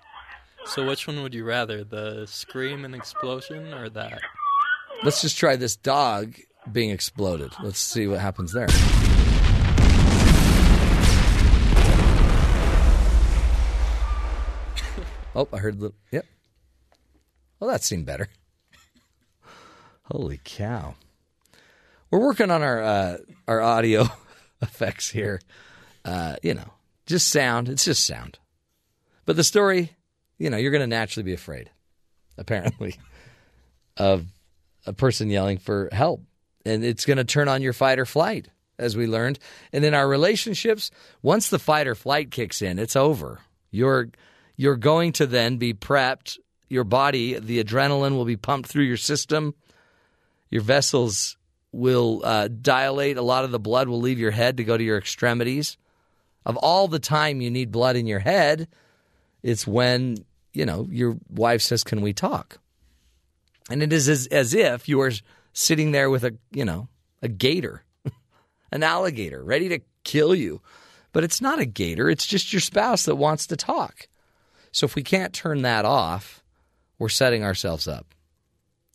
So 0.66 0.86
which 0.86 1.06
one 1.06 1.22
would 1.22 1.34
you 1.34 1.44
rather, 1.44 1.84
the 1.84 2.26
scream 2.26 2.84
and 2.84 2.94
explosion 2.94 3.74
or 3.74 3.90
that? 3.90 4.20
Let's 5.02 5.20
just 5.20 5.36
try 5.36 5.56
this 5.56 5.76
dog 5.76 6.36
being 6.70 6.90
exploded. 6.90 7.52
Let's 7.62 7.80
see 7.80 8.06
what 8.06 8.20
happens 8.20 8.52
there. 8.52 8.68
Oh, 15.36 15.48
I 15.52 15.58
heard 15.58 15.80
the. 15.80 15.92
Yep. 16.12 16.26
Well, 17.58 17.68
that 17.68 17.82
seemed 17.82 18.06
better. 18.06 18.28
Holy 20.10 20.38
cow! 20.44 20.94
We're 22.10 22.20
working 22.20 22.50
on 22.50 22.62
our 22.62 22.82
uh, 22.82 23.16
our 23.48 23.62
audio 23.62 24.06
effects 24.62 25.08
here. 25.10 25.40
Uh, 26.04 26.36
you 26.42 26.52
know, 26.52 26.70
just 27.06 27.30
sound. 27.30 27.70
It's 27.70 27.86
just 27.86 28.06
sound. 28.06 28.38
But 29.24 29.36
the 29.36 29.44
story, 29.44 29.96
you 30.38 30.50
know, 30.50 30.58
you're 30.58 30.70
going 30.70 30.82
to 30.82 30.86
naturally 30.86 31.24
be 31.24 31.32
afraid, 31.32 31.70
apparently, 32.36 32.96
of 33.96 34.26
a 34.84 34.92
person 34.92 35.30
yelling 35.30 35.56
for 35.56 35.88
help, 35.90 36.22
and 36.66 36.84
it's 36.84 37.06
going 37.06 37.16
to 37.16 37.24
turn 37.24 37.48
on 37.48 37.62
your 37.62 37.72
fight 37.72 37.98
or 37.98 38.04
flight, 38.04 38.48
as 38.78 38.98
we 38.98 39.06
learned. 39.06 39.38
And 39.72 39.86
in 39.86 39.94
our 39.94 40.06
relationships, 40.06 40.90
once 41.22 41.48
the 41.48 41.58
fight 41.58 41.86
or 41.86 41.94
flight 41.94 42.30
kicks 42.30 42.60
in, 42.60 42.78
it's 42.78 42.96
over. 42.96 43.40
You're 43.70 44.10
you're 44.56 44.76
going 44.76 45.12
to 45.12 45.26
then 45.26 45.56
be 45.56 45.72
prepped. 45.72 46.38
Your 46.68 46.84
body, 46.84 47.38
the 47.38 47.64
adrenaline 47.64 48.16
will 48.16 48.26
be 48.26 48.36
pumped 48.36 48.68
through 48.68 48.84
your 48.84 48.98
system. 48.98 49.54
Your 50.50 50.62
vessels 50.62 51.36
will 51.72 52.22
uh, 52.24 52.48
dilate. 52.48 53.16
A 53.16 53.22
lot 53.22 53.44
of 53.44 53.50
the 53.50 53.58
blood 53.58 53.88
will 53.88 54.00
leave 54.00 54.18
your 54.18 54.30
head 54.30 54.56
to 54.56 54.64
go 54.64 54.76
to 54.76 54.84
your 54.84 54.98
extremities. 54.98 55.76
Of 56.46 56.56
all 56.58 56.88
the 56.88 56.98
time 56.98 57.40
you 57.40 57.50
need 57.50 57.72
blood 57.72 57.96
in 57.96 58.06
your 58.06 58.18
head, 58.18 58.68
it's 59.42 59.66
when, 59.66 60.18
you 60.52 60.66
know, 60.66 60.86
your 60.90 61.16
wife 61.28 61.62
says, 61.62 61.82
Can 61.82 62.00
we 62.02 62.12
talk? 62.12 62.58
And 63.70 63.82
it 63.82 63.92
is 63.92 64.08
as, 64.08 64.26
as 64.26 64.54
if 64.54 64.88
you 64.88 65.00
are 65.00 65.12
sitting 65.52 65.92
there 65.92 66.10
with 66.10 66.24
a, 66.24 66.36
you 66.52 66.64
know, 66.64 66.88
a 67.22 67.28
gator, 67.28 67.82
an 68.72 68.82
alligator 68.82 69.42
ready 69.42 69.68
to 69.70 69.80
kill 70.04 70.34
you. 70.34 70.60
But 71.12 71.24
it's 71.24 71.40
not 71.40 71.60
a 71.60 71.64
gator, 71.64 72.10
it's 72.10 72.26
just 72.26 72.52
your 72.52 72.60
spouse 72.60 73.04
that 73.04 73.16
wants 73.16 73.46
to 73.46 73.56
talk. 73.56 74.08
So 74.72 74.84
if 74.84 74.96
we 74.96 75.02
can't 75.02 75.32
turn 75.32 75.62
that 75.62 75.84
off, 75.84 76.42
we're 76.98 77.08
setting 77.08 77.44
ourselves 77.44 77.86
up. 77.86 78.14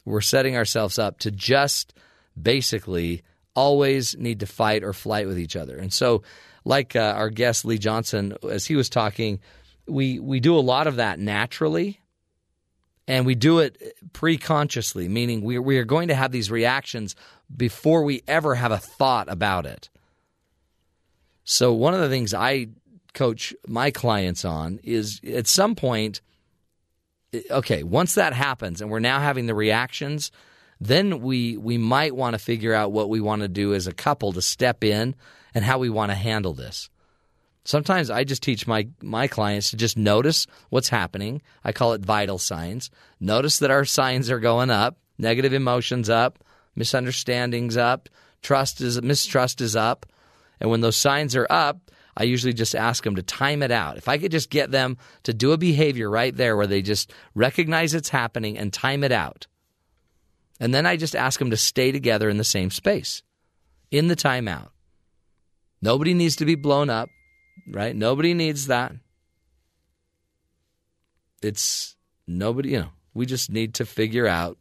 We're 0.09 0.21
setting 0.21 0.55
ourselves 0.55 0.97
up 0.97 1.19
to 1.19 1.31
just 1.31 1.93
basically 2.41 3.21
always 3.55 4.17
need 4.17 4.39
to 4.39 4.47
fight 4.47 4.83
or 4.83 4.91
flight 4.91 5.27
with 5.27 5.37
each 5.37 5.55
other. 5.55 5.77
And 5.77 5.93
so, 5.93 6.23
like 6.65 6.95
uh, 6.95 7.13
our 7.15 7.29
guest 7.29 7.63
Lee 7.63 7.77
Johnson, 7.77 8.35
as 8.49 8.65
he 8.65 8.75
was 8.75 8.89
talking, 8.89 9.39
we 9.87 10.19
we 10.19 10.39
do 10.39 10.57
a 10.57 10.59
lot 10.59 10.87
of 10.87 10.95
that 10.95 11.19
naturally, 11.19 12.01
and 13.07 13.25
we 13.25 13.35
do 13.35 13.59
it 13.59 13.81
pre-consciously, 14.13 15.07
meaning 15.07 15.41
we 15.41 15.59
we 15.59 15.77
are 15.77 15.85
going 15.85 16.07
to 16.07 16.15
have 16.15 16.31
these 16.31 16.49
reactions 16.49 17.15
before 17.55 18.03
we 18.03 18.23
ever 18.27 18.55
have 18.55 18.71
a 18.71 18.77
thought 18.77 19.29
about 19.29 19.67
it. 19.67 19.89
So 21.43 21.73
one 21.73 21.93
of 21.93 21.99
the 21.99 22.09
things 22.09 22.33
I 22.33 22.69
coach 23.13 23.53
my 23.67 23.91
clients 23.91 24.43
on 24.43 24.79
is 24.83 25.21
at 25.23 25.45
some 25.45 25.75
point 25.75 26.21
okay 27.51 27.83
once 27.83 28.15
that 28.15 28.33
happens 28.33 28.81
and 28.81 28.89
we're 28.89 28.99
now 28.99 29.19
having 29.19 29.45
the 29.45 29.53
reactions 29.53 30.31
then 30.81 31.21
we 31.21 31.57
we 31.57 31.77
might 31.77 32.15
want 32.15 32.33
to 32.33 32.39
figure 32.39 32.73
out 32.73 32.91
what 32.91 33.09
we 33.09 33.19
want 33.19 33.41
to 33.41 33.47
do 33.47 33.73
as 33.73 33.87
a 33.87 33.93
couple 33.93 34.31
to 34.33 34.41
step 34.41 34.83
in 34.83 35.15
and 35.53 35.65
how 35.65 35.79
we 35.79 35.89
want 35.89 36.11
to 36.11 36.15
handle 36.15 36.53
this. 36.53 36.89
Sometimes 37.65 38.09
i 38.09 38.23
just 38.23 38.41
teach 38.41 38.65
my 38.65 38.87
my 39.01 39.27
clients 39.27 39.71
to 39.71 39.77
just 39.77 39.97
notice 39.97 40.47
what's 40.69 40.89
happening. 40.89 41.41
I 41.63 41.71
call 41.71 41.93
it 41.93 42.01
vital 42.01 42.37
signs. 42.37 42.89
Notice 43.19 43.59
that 43.59 43.71
our 43.71 43.85
signs 43.85 44.29
are 44.31 44.39
going 44.39 44.69
up 44.69 44.97
negative 45.17 45.53
emotions 45.53 46.09
up 46.09 46.39
misunderstandings 46.75 47.75
up 47.75 48.07
trust 48.41 48.79
is 48.79 49.01
mistrust 49.01 49.59
is 49.59 49.75
up. 49.75 50.05
And 50.61 50.69
when 50.69 50.81
those 50.81 50.97
signs 50.97 51.35
are 51.35 51.47
up 51.49 51.91
I 52.19 52.23
usually 52.23 52.53
just 52.53 52.75
ask 52.75 53.05
them 53.05 53.15
to 53.15 53.23
time 53.23 53.63
it 53.63 53.71
out. 53.71 53.97
If 53.97 54.09
I 54.09 54.17
could 54.17 54.31
just 54.31 54.49
get 54.49 54.71
them 54.71 54.97
to 55.23 55.33
do 55.33 55.53
a 55.53 55.57
behavior 55.57 56.09
right 56.09 56.35
there 56.35 56.57
where 56.57 56.67
they 56.67 56.81
just 56.81 57.13
recognize 57.33 57.93
it's 57.93 58.09
happening 58.09 58.57
and 58.57 58.73
time 58.73 59.05
it 59.05 59.13
out. 59.13 59.47
And 60.59 60.73
then 60.73 60.85
I 60.85 60.97
just 60.97 61.15
ask 61.15 61.39
them 61.39 61.51
to 61.51 61.57
stay 61.57 61.93
together 61.93 62.29
in 62.29 62.37
the 62.37 62.43
same 62.43 62.71
space 62.71 63.23
in 63.89 64.09
the 64.09 64.17
timeout. 64.17 64.69
Nobody 65.81 66.13
needs 66.13 66.35
to 66.35 66.45
be 66.45 66.55
blown 66.55 66.89
up, 66.89 67.07
right? 67.71 67.95
Nobody 67.95 68.33
needs 68.33 68.67
that. 68.67 68.91
It's 71.41 71.95
nobody, 72.27 72.71
you 72.71 72.79
know, 72.79 72.89
we 73.13 73.25
just 73.25 73.49
need 73.49 73.75
to 73.75 73.85
figure 73.85 74.27
out 74.27 74.57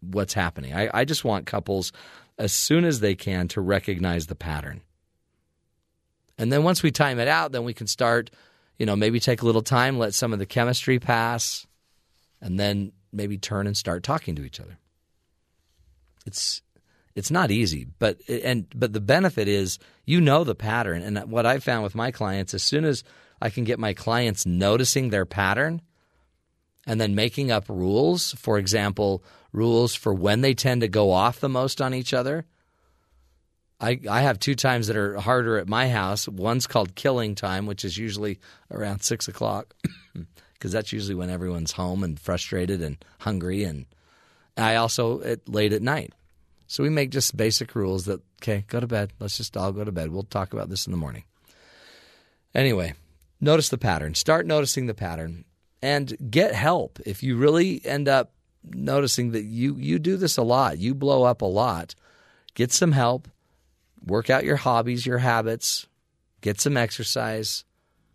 what's 0.00 0.32
happening. 0.32 0.72
I, 0.72 0.88
I 0.94 1.04
just 1.04 1.26
want 1.26 1.44
couples 1.44 1.92
as 2.38 2.54
soon 2.54 2.86
as 2.86 3.00
they 3.00 3.14
can 3.14 3.48
to 3.48 3.60
recognize 3.60 4.28
the 4.28 4.34
pattern. 4.34 4.80
And 6.40 6.50
then 6.50 6.64
once 6.64 6.82
we 6.82 6.90
time 6.90 7.18
it 7.18 7.28
out, 7.28 7.52
then 7.52 7.64
we 7.64 7.74
can 7.74 7.86
start, 7.86 8.30
you 8.78 8.86
know, 8.86 8.96
maybe 8.96 9.20
take 9.20 9.42
a 9.42 9.44
little 9.44 9.60
time, 9.60 9.98
let 9.98 10.14
some 10.14 10.32
of 10.32 10.38
the 10.38 10.46
chemistry 10.46 10.98
pass, 10.98 11.66
and 12.40 12.58
then 12.58 12.92
maybe 13.12 13.36
turn 13.36 13.66
and 13.66 13.76
start 13.76 14.02
talking 14.02 14.34
to 14.36 14.44
each 14.44 14.58
other. 14.58 14.78
It's 16.24 16.62
it's 17.14 17.30
not 17.30 17.50
easy, 17.50 17.86
but 17.98 18.26
and 18.26 18.66
but 18.74 18.94
the 18.94 19.02
benefit 19.02 19.48
is 19.48 19.78
you 20.06 20.18
know 20.22 20.42
the 20.42 20.54
pattern. 20.54 21.02
And 21.02 21.30
what 21.30 21.44
I 21.44 21.58
found 21.58 21.82
with 21.82 21.94
my 21.94 22.10
clients, 22.10 22.54
as 22.54 22.62
soon 22.62 22.86
as 22.86 23.04
I 23.42 23.50
can 23.50 23.64
get 23.64 23.78
my 23.78 23.92
clients 23.92 24.46
noticing 24.46 25.10
their 25.10 25.26
pattern 25.26 25.82
and 26.86 26.98
then 26.98 27.14
making 27.14 27.50
up 27.50 27.68
rules, 27.68 28.32
for 28.38 28.56
example, 28.56 29.22
rules 29.52 29.94
for 29.94 30.14
when 30.14 30.40
they 30.40 30.54
tend 30.54 30.80
to 30.80 30.88
go 30.88 31.10
off 31.10 31.38
the 31.38 31.50
most 31.50 31.82
on 31.82 31.92
each 31.92 32.14
other 32.14 32.46
I, 33.80 33.98
I 34.10 34.20
have 34.22 34.38
two 34.38 34.54
times 34.54 34.88
that 34.88 34.96
are 34.96 35.18
harder 35.18 35.56
at 35.56 35.68
my 35.68 35.88
house. 35.88 36.28
One's 36.28 36.66
called 36.66 36.94
killing 36.94 37.34
time, 37.34 37.66
which 37.66 37.84
is 37.84 37.96
usually 37.96 38.38
around 38.70 39.02
six 39.02 39.26
o'clock, 39.26 39.74
because 40.52 40.72
that's 40.72 40.92
usually 40.92 41.14
when 41.14 41.30
everyone's 41.30 41.72
home 41.72 42.04
and 42.04 42.20
frustrated 42.20 42.82
and 42.82 43.02
hungry. 43.20 43.64
And 43.64 43.86
I 44.56 44.76
also 44.76 45.22
at 45.22 45.48
late 45.48 45.72
at 45.72 45.80
night. 45.80 46.12
So 46.66 46.82
we 46.82 46.90
make 46.90 47.10
just 47.10 47.36
basic 47.36 47.74
rules 47.74 48.04
that 48.04 48.20
okay, 48.42 48.64
go 48.68 48.80
to 48.80 48.86
bed. 48.86 49.12
Let's 49.18 49.38
just 49.38 49.56
all 49.56 49.72
go 49.72 49.82
to 49.82 49.92
bed. 49.92 50.10
We'll 50.10 50.22
talk 50.24 50.52
about 50.52 50.68
this 50.68 50.86
in 50.86 50.90
the 50.90 50.98
morning. 50.98 51.24
Anyway, 52.54 52.94
notice 53.40 53.70
the 53.70 53.78
pattern. 53.78 54.14
Start 54.14 54.46
noticing 54.46 54.86
the 54.86 54.94
pattern 54.94 55.44
and 55.80 56.16
get 56.30 56.54
help. 56.54 57.00
If 57.06 57.22
you 57.22 57.36
really 57.36 57.80
end 57.84 58.08
up 58.08 58.32
noticing 58.62 59.32
that 59.32 59.44
you 59.44 59.76
you 59.76 59.98
do 59.98 60.18
this 60.18 60.36
a 60.36 60.42
lot, 60.42 60.78
you 60.78 60.94
blow 60.94 61.22
up 61.22 61.40
a 61.40 61.46
lot, 61.46 61.94
get 62.54 62.72
some 62.72 62.92
help 62.92 63.26
work 64.06 64.30
out 64.30 64.44
your 64.44 64.56
hobbies, 64.56 65.06
your 65.06 65.18
habits, 65.18 65.86
get 66.40 66.60
some 66.60 66.76
exercise, 66.76 67.64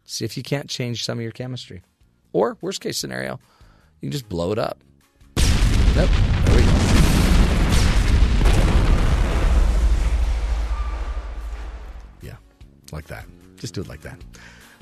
see 0.04 0.26
if 0.26 0.38
you 0.38 0.44
can't 0.44 0.70
change 0.70 1.04
some 1.04 1.18
of 1.18 1.24
your 1.24 1.32
chemistry. 1.32 1.82
Or, 2.34 2.58
worst 2.62 2.82
case 2.82 2.98
scenario, 2.98 3.40
you 4.02 4.10
can 4.10 4.12
just 4.12 4.28
blow 4.28 4.52
it 4.52 4.60
up. 4.60 4.80
Nope. 5.96 6.10
There 6.10 6.56
we 6.56 6.62
go. 6.64 6.72
Yeah, 12.22 12.36
like 12.92 13.06
that. 13.08 13.26
Just 13.58 13.74
do 13.74 13.82
it 13.82 13.88
like 13.88 14.02
that. 14.02 14.20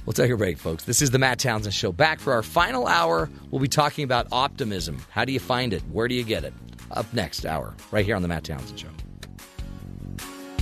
We'll 0.06 0.14
take 0.14 0.32
a 0.32 0.38
break, 0.38 0.58
folks. 0.58 0.84
This 0.84 1.02
is 1.02 1.12
the 1.12 1.20
Matt 1.20 1.40
Townsend 1.40 1.74
Show. 1.74 1.92
Back 1.92 2.20
for 2.20 2.34
our 2.34 2.44
final 2.44 2.88
hour, 2.88 3.30
we'll 3.52 3.62
be 3.62 3.70
talking 3.70 4.04
about 4.04 4.28
optimism. 4.32 5.02
How 5.10 5.24
do 5.24 5.32
you 5.32 5.40
find 5.40 5.72
it? 5.74 5.82
Where 5.92 6.08
do 6.08 6.16
you 6.16 6.24
get 6.24 6.44
it? 6.44 6.54
Up 6.92 7.12
next 7.14 7.46
hour, 7.46 7.74
right 7.92 8.06
here 8.06 8.16
on 8.16 8.22
the 8.22 8.28
Matt 8.28 8.44
Townsend 8.44 8.80
Show. 8.80 8.90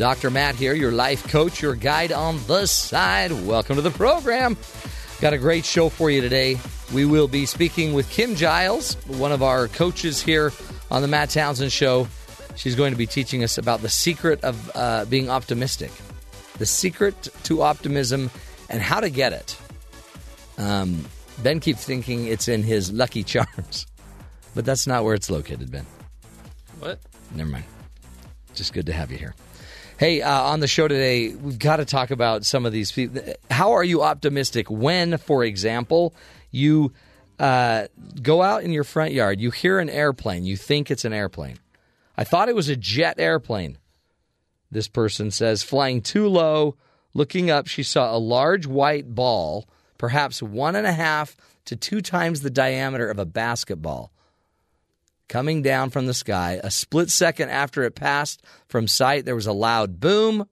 Dr. 0.00 0.30
Matt 0.30 0.54
here, 0.54 0.72
your 0.72 0.92
life 0.92 1.28
coach, 1.28 1.60
your 1.60 1.74
guide 1.74 2.10
on 2.10 2.40
the 2.46 2.64
side. 2.64 3.32
Welcome 3.32 3.76
to 3.76 3.82
the 3.82 3.90
program. 3.90 4.56
Got 5.20 5.34
a 5.34 5.38
great 5.38 5.66
show 5.66 5.90
for 5.90 6.10
you 6.10 6.22
today. 6.22 6.58
We 6.94 7.04
will 7.04 7.28
be 7.28 7.44
speaking 7.44 7.92
with 7.92 8.08
Kim 8.08 8.34
Giles, 8.34 8.94
one 9.08 9.30
of 9.30 9.42
our 9.42 9.68
coaches 9.68 10.22
here 10.22 10.54
on 10.90 11.02
the 11.02 11.08
Matt 11.08 11.28
Townsend 11.28 11.70
Show. 11.70 12.08
She's 12.56 12.76
going 12.76 12.92
to 12.92 12.96
be 12.96 13.04
teaching 13.04 13.44
us 13.44 13.58
about 13.58 13.82
the 13.82 13.90
secret 13.90 14.42
of 14.42 14.70
uh, 14.74 15.04
being 15.04 15.28
optimistic, 15.28 15.90
the 16.56 16.64
secret 16.64 17.28
to 17.42 17.60
optimism, 17.60 18.30
and 18.70 18.80
how 18.80 19.00
to 19.00 19.10
get 19.10 19.34
it. 19.34 19.58
Um, 20.56 21.04
ben 21.42 21.60
keeps 21.60 21.84
thinking 21.84 22.24
it's 22.24 22.48
in 22.48 22.62
his 22.62 22.90
Lucky 22.90 23.22
Charms, 23.22 23.86
but 24.54 24.64
that's 24.64 24.86
not 24.86 25.04
where 25.04 25.14
it's 25.14 25.28
located, 25.28 25.70
Ben. 25.70 25.84
What? 26.78 27.00
Never 27.34 27.50
mind. 27.50 27.64
Just 28.54 28.72
good 28.72 28.86
to 28.86 28.94
have 28.94 29.12
you 29.12 29.18
here. 29.18 29.34
Hey, 30.00 30.22
uh, 30.22 30.44
on 30.44 30.60
the 30.60 30.66
show 30.66 30.88
today, 30.88 31.34
we've 31.34 31.58
got 31.58 31.76
to 31.76 31.84
talk 31.84 32.10
about 32.10 32.46
some 32.46 32.64
of 32.64 32.72
these 32.72 32.90
people. 32.90 33.22
How 33.50 33.72
are 33.72 33.84
you 33.84 34.02
optimistic 34.02 34.70
when, 34.70 35.18
for 35.18 35.44
example, 35.44 36.14
you 36.50 36.94
uh, 37.38 37.88
go 38.22 38.40
out 38.40 38.62
in 38.62 38.72
your 38.72 38.84
front 38.84 39.12
yard, 39.12 39.42
you 39.42 39.50
hear 39.50 39.78
an 39.78 39.90
airplane, 39.90 40.46
you 40.46 40.56
think 40.56 40.90
it's 40.90 41.04
an 41.04 41.12
airplane. 41.12 41.58
I 42.16 42.24
thought 42.24 42.48
it 42.48 42.54
was 42.54 42.70
a 42.70 42.76
jet 42.76 43.16
airplane. 43.20 43.76
This 44.70 44.88
person 44.88 45.30
says, 45.30 45.62
flying 45.62 46.00
too 46.00 46.28
low, 46.28 46.76
looking 47.12 47.50
up, 47.50 47.66
she 47.66 47.82
saw 47.82 48.16
a 48.16 48.16
large 48.16 48.66
white 48.66 49.14
ball, 49.14 49.68
perhaps 49.98 50.42
one 50.42 50.76
and 50.76 50.86
a 50.86 50.94
half 50.94 51.36
to 51.66 51.76
two 51.76 52.00
times 52.00 52.40
the 52.40 52.48
diameter 52.48 53.10
of 53.10 53.18
a 53.18 53.26
basketball 53.26 54.10
coming 55.30 55.62
down 55.62 55.88
from 55.90 56.04
the 56.06 56.12
sky. 56.12 56.60
A 56.62 56.70
split 56.70 57.08
second 57.08 57.48
after 57.50 57.84
it 57.84 57.94
passed 57.94 58.42
from 58.68 58.86
sight, 58.88 59.24
there 59.24 59.36
was 59.36 59.46
a 59.46 59.52
loud 59.52 60.00
boom. 60.00 60.46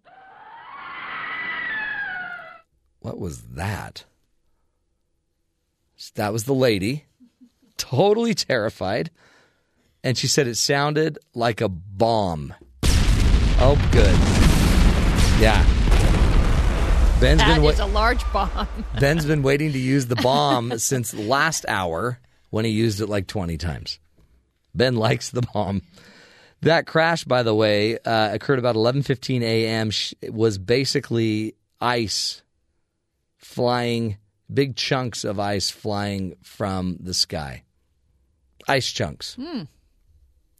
What 3.00 3.18
was 3.18 3.42
that? 3.54 4.04
That 6.14 6.32
was 6.32 6.44
the 6.44 6.54
lady, 6.54 7.04
totally 7.76 8.34
terrified. 8.34 9.10
And 10.04 10.16
she 10.16 10.28
said 10.28 10.46
it 10.46 10.56
sounded 10.56 11.18
like 11.34 11.60
a 11.60 11.68
bomb. 11.68 12.54
Oh, 13.60 13.74
good. 13.90 14.14
Yeah. 15.42 15.64
Ben's 17.20 17.40
That 17.40 17.54
been 17.54 17.62
wa- 17.64 17.70
is 17.70 17.80
a 17.80 17.86
large 17.86 18.22
bomb. 18.32 18.68
Ben's 19.00 19.26
been 19.26 19.42
waiting 19.42 19.72
to 19.72 19.78
use 19.78 20.06
the 20.06 20.14
bomb 20.16 20.78
since 20.78 21.12
last 21.14 21.64
hour 21.66 22.20
when 22.50 22.64
he 22.64 22.70
used 22.70 23.00
it 23.00 23.08
like 23.08 23.26
20 23.26 23.58
times. 23.58 23.98
Ben 24.74 24.96
likes 24.96 25.30
the 25.30 25.42
bomb. 25.42 25.82
That 26.62 26.86
crash, 26.86 27.24
by 27.24 27.42
the 27.42 27.54
way, 27.54 27.98
uh, 27.98 28.30
occurred 28.32 28.58
about 28.58 28.74
11:15 28.74 29.42
a.m. 29.42 29.90
It 30.20 30.34
was 30.34 30.58
basically 30.58 31.54
ice 31.80 32.42
flying, 33.36 34.18
big 34.52 34.74
chunks 34.76 35.24
of 35.24 35.38
ice 35.38 35.70
flying 35.70 36.34
from 36.42 36.96
the 37.00 37.14
sky. 37.14 37.62
Ice 38.66 38.90
chunks. 38.90 39.34
Hmm. 39.34 39.62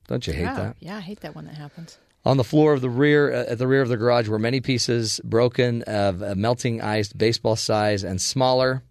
Don't 0.07 0.27
you 0.27 0.33
hate 0.33 0.43
yeah. 0.43 0.55
that? 0.55 0.77
Yeah, 0.81 0.97
I 0.97 1.01
hate 1.01 1.21
that 1.21 1.35
when 1.35 1.47
that 1.47 1.57
happens. 1.57 1.99
On 2.25 2.37
the 2.37 2.45
floor 2.45 2.73
of 2.73 2.81
the 2.81 2.91
rear, 2.91 3.33
uh, 3.33 3.45
at 3.51 3.59
the 3.59 3.67
rear 3.67 3.83
of 3.83 3.89
the 3.89 3.97
garage, 3.97 4.29
were 4.29 4.39
many 4.39 4.61
pieces 4.61 5.21
broken 5.25 5.83
of 5.83 6.23
uh, 6.23 6.35
melting 6.35 6.81
ice, 6.81 7.13
baseball 7.13 7.57
size 7.57 8.05
and 8.05 8.21
smaller. 8.21 8.83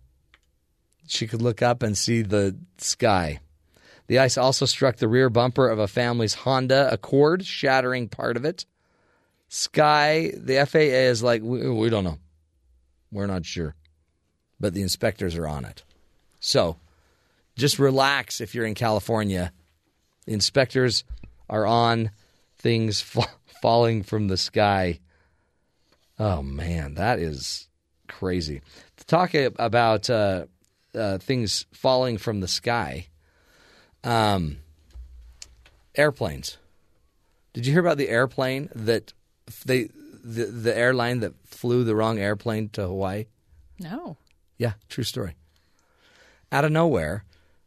She 1.07 1.27
could 1.27 1.41
look 1.41 1.61
up 1.61 1.84
and 1.84 1.98
see 1.98 2.22
the 2.22 2.57
sky. 2.77 3.39
The 4.07 4.19
ice 4.19 4.38
also 4.38 4.65
struck 4.65 4.97
the 4.97 5.07
rear 5.07 5.29
bumper 5.29 5.67
of 5.67 5.79
a 5.79 5.88
family's 5.88 6.34
Honda 6.34 6.91
Accord, 6.91 7.45
shattering 7.45 8.07
part 8.07 8.38
of 8.38 8.45
it. 8.45 8.65
Sky, 9.49 10.31
the 10.35 10.65
FAA 10.65 11.09
is 11.09 11.21
like, 11.23 11.41
we, 11.41 11.69
we 11.69 11.89
don't 11.89 12.03
know. 12.03 12.17
We're 13.11 13.27
not 13.27 13.45
sure. 13.45 13.75
But 14.59 14.73
the 14.73 14.81
inspectors 14.81 15.35
are 15.35 15.47
on 15.47 15.65
it. 15.65 15.84
So 16.39 16.77
just 17.55 17.79
relax 17.79 18.39
if 18.39 18.55
you're 18.55 18.65
in 18.65 18.75
California. 18.75 19.51
The 20.25 20.34
inspectors 20.34 21.03
are 21.49 21.65
on 21.65 22.11
things 22.57 23.01
fa- 23.01 23.27
falling 23.61 24.03
from 24.03 24.27
the 24.27 24.38
sky. 24.38 24.99
Oh, 26.19 26.41
man, 26.41 26.95
that 26.95 27.19
is 27.19 27.67
crazy. 28.07 28.61
To 28.97 29.05
talk 29.05 29.34
about 29.34 30.09
uh, 30.09 30.45
uh, 30.95 31.17
things 31.19 31.65
falling 31.73 32.17
from 32.17 32.39
the 32.39 32.47
sky, 32.47 33.07
um, 34.07 34.57
airplanes. 35.95 36.57
Did 37.53 37.65
you 37.65 37.73
hear 37.73 37.81
about 37.81 37.97
the 37.97 38.09
airplane 38.09 38.69
that 38.75 39.13
they 39.65 39.89
the 40.23 40.45
the 40.45 40.75
airline 40.77 41.19
that 41.21 41.34
flew 41.45 41.84
the 41.84 41.95
wrong 41.95 42.19
airplane 42.19 42.69
to 42.69 42.84
Hawaii? 42.84 43.25
No. 43.79 44.17
Yeah, 44.57 44.73
true 44.89 45.03
story. 45.03 45.35
Out 46.51 46.65
of 46.65 46.71
nowhere, 46.71 47.23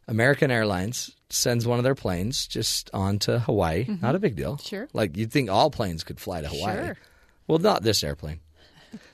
American 0.07 0.51
Airlines 0.51 1.15
sends 1.29 1.65
one 1.67 1.77
of 1.77 1.83
their 1.83 1.95
planes 1.95 2.47
just 2.47 2.89
on 2.93 3.19
to 3.19 3.39
Hawaii. 3.39 3.85
Mhm. 3.85 4.01
Not 4.01 4.15
a 4.15 4.19
big 4.19 4.35
deal. 4.35 4.57
Sure. 4.57 4.87
Like 4.93 5.15
you'd 5.15 5.31
think 5.31 5.49
all 5.49 5.69
planes 5.71 6.03
could 6.03 6.19
fly 6.19 6.41
to 6.41 6.47
Hawaii. 6.49 6.85
Sure. 6.85 6.97
Well, 7.47 7.59
not 7.59 7.83
this 7.83 8.03
airplane. 8.03 8.39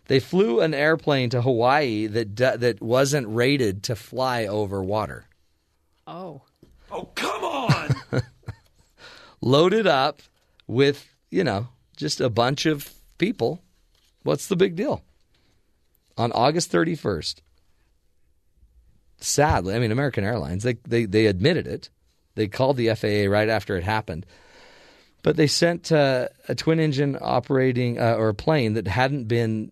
They 0.08 0.20
flew 0.22 0.62
an 0.62 0.74
airplane 0.74 1.30
to 1.32 1.42
Hawaii 1.42 2.08
that 2.08 2.36
that 2.38 2.82
wasn't 2.82 3.28
rated 3.28 3.84
to 3.84 3.96
fly 3.96 4.46
over 4.48 4.82
water. 4.82 5.26
Oh. 6.08 6.42
Oh, 6.92 7.10
come 7.16 7.44
on! 7.44 7.96
Loaded 9.42 9.88
up 9.88 10.22
with, 10.68 11.08
you 11.30 11.44
know, 11.44 11.68
just 11.96 12.22
a 12.22 12.30
bunch 12.30 12.66
of 12.66 12.94
people. 13.18 13.62
What's 14.24 14.48
the 14.48 14.56
big 14.56 14.76
deal? 14.76 15.04
On 16.18 16.32
August 16.32 16.72
31st, 16.72 17.36
sadly, 19.20 19.76
I 19.76 19.80
mean, 19.80 19.92
American 19.92 20.24
Airlines, 20.24 20.64
they, 20.64 20.74
they, 20.88 21.06
they 21.06 21.28
admitted 21.28 21.68
it. 21.68 21.90
They 22.36 22.48
called 22.48 22.78
the 22.78 22.94
FAA 22.94 23.30
right 23.32 23.50
after 23.50 23.76
it 23.78 23.84
happened. 23.84 24.26
But 25.24 25.36
they 25.36 25.48
sent 25.48 25.92
uh, 25.92 26.30
a 26.48 26.56
twin 26.56 26.80
engine 26.80 27.18
operating 27.20 28.00
uh, 28.00 28.16
or 28.16 28.30
a 28.30 28.34
plane 28.34 28.74
that 28.74 28.88
hadn't 28.88 29.26
been, 29.26 29.72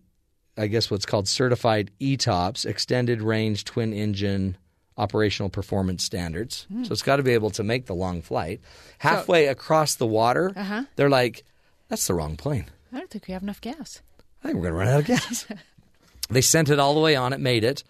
I 0.56 0.66
guess, 0.66 0.90
what's 0.90 1.06
called 1.06 1.28
certified 1.28 1.90
ETOPS, 2.00 2.66
extended 2.66 3.22
range 3.22 3.64
twin 3.64 3.92
engine 3.92 4.56
operational 4.98 5.48
performance 5.50 6.02
standards. 6.04 6.66
Hmm. 6.72 6.84
So 6.84 6.92
it's 6.92 7.02
got 7.02 7.16
to 7.16 7.22
be 7.22 7.32
able 7.32 7.50
to 7.50 7.62
make 7.62 7.86
the 7.86 7.94
long 7.94 8.22
flight. 8.22 8.60
Halfway 8.98 9.46
across 9.46 9.94
the 9.96 10.06
water, 10.06 10.52
Uh-huh. 10.56 10.84
they're 10.96 11.10
like, 11.10 11.44
that's 11.88 12.06
the 12.06 12.14
wrong 12.14 12.36
plane. 12.36 12.66
I 12.92 12.98
don't 12.98 13.10
think 13.10 13.26
we 13.28 13.32
have 13.34 13.42
enough 13.42 13.60
gas. 13.60 14.00
I 14.42 14.48
think 14.48 14.56
we're 14.56 14.70
going 14.70 14.74
to 14.74 14.78
run 14.78 14.88
out 14.88 15.00
of 15.00 15.06
gas. 15.06 15.46
they 16.30 16.40
sent 16.40 16.70
it 16.70 16.78
all 16.78 16.94
the 16.94 17.00
way 17.00 17.14
on. 17.16 17.32
It 17.32 17.40
made 17.40 17.62
it. 17.64 17.84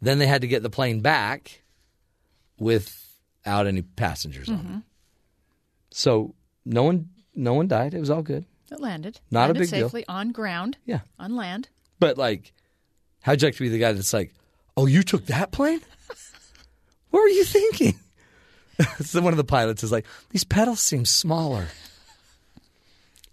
Then 0.00 0.18
they 0.18 0.26
had 0.26 0.42
to 0.42 0.46
get 0.46 0.62
the 0.62 0.70
plane 0.70 1.00
back 1.00 1.62
without 2.58 3.66
any 3.66 3.82
passengers 3.82 4.48
on 4.48 4.54
it. 4.54 4.62
Mhm. 4.66 4.82
So 5.90 6.34
no 6.64 6.82
one, 6.82 7.10
no 7.34 7.54
one 7.54 7.68
died. 7.68 7.94
It 7.94 8.00
was 8.00 8.10
all 8.10 8.22
good. 8.22 8.44
It 8.70 8.80
landed. 8.80 9.20
Not 9.30 9.44
a 9.44 9.52
landed 9.52 9.60
big 9.60 9.70
deal. 9.70 9.88
safely 9.88 10.04
on 10.08 10.32
ground. 10.32 10.76
Yeah. 10.84 11.00
On 11.18 11.36
land. 11.36 11.68
But 11.98 12.18
like, 12.18 12.52
how'd 13.22 13.40
you 13.40 13.48
like 13.48 13.54
to 13.56 13.62
be 13.62 13.68
the 13.68 13.78
guy 13.78 13.92
that's 13.92 14.12
like, 14.12 14.34
oh, 14.76 14.86
you 14.86 15.02
took 15.02 15.26
that 15.26 15.52
plane? 15.52 15.80
What 17.10 17.20
were 17.20 17.28
you 17.28 17.44
thinking? 17.44 17.98
so 19.00 19.20
one 19.22 19.32
of 19.32 19.36
the 19.38 19.44
pilots 19.44 19.82
is 19.82 19.92
like, 19.92 20.06
these 20.30 20.44
pedals 20.44 20.80
seem 20.80 21.04
smaller. 21.04 21.68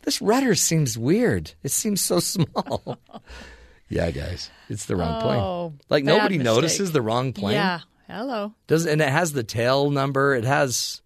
This 0.04 0.22
rudder 0.22 0.56
seems 0.56 0.98
weird. 0.98 1.54
It 1.64 1.72
seems 1.72 2.02
so 2.02 2.20
small. 2.20 2.98
yeah, 3.90 4.12
guys, 4.12 4.50
it's 4.70 4.86
the 4.86 4.96
wrong 4.96 5.22
Oh, 5.22 5.22
plane. 5.22 5.80
Like 5.90 6.04
nobody 6.04 6.38
mistake. 6.38 6.56
notices 6.56 6.92
the 6.92 7.02
wrong 7.02 7.32
plane. 7.34 7.56
Yeah. 7.56 7.80
Hello. 8.10 8.54
Does 8.68 8.86
and 8.86 9.02
it 9.02 9.08
has 9.10 9.32
the 9.34 9.44
tail 9.44 9.90
number. 9.90 10.36
It 10.36 10.44
has 10.44 11.02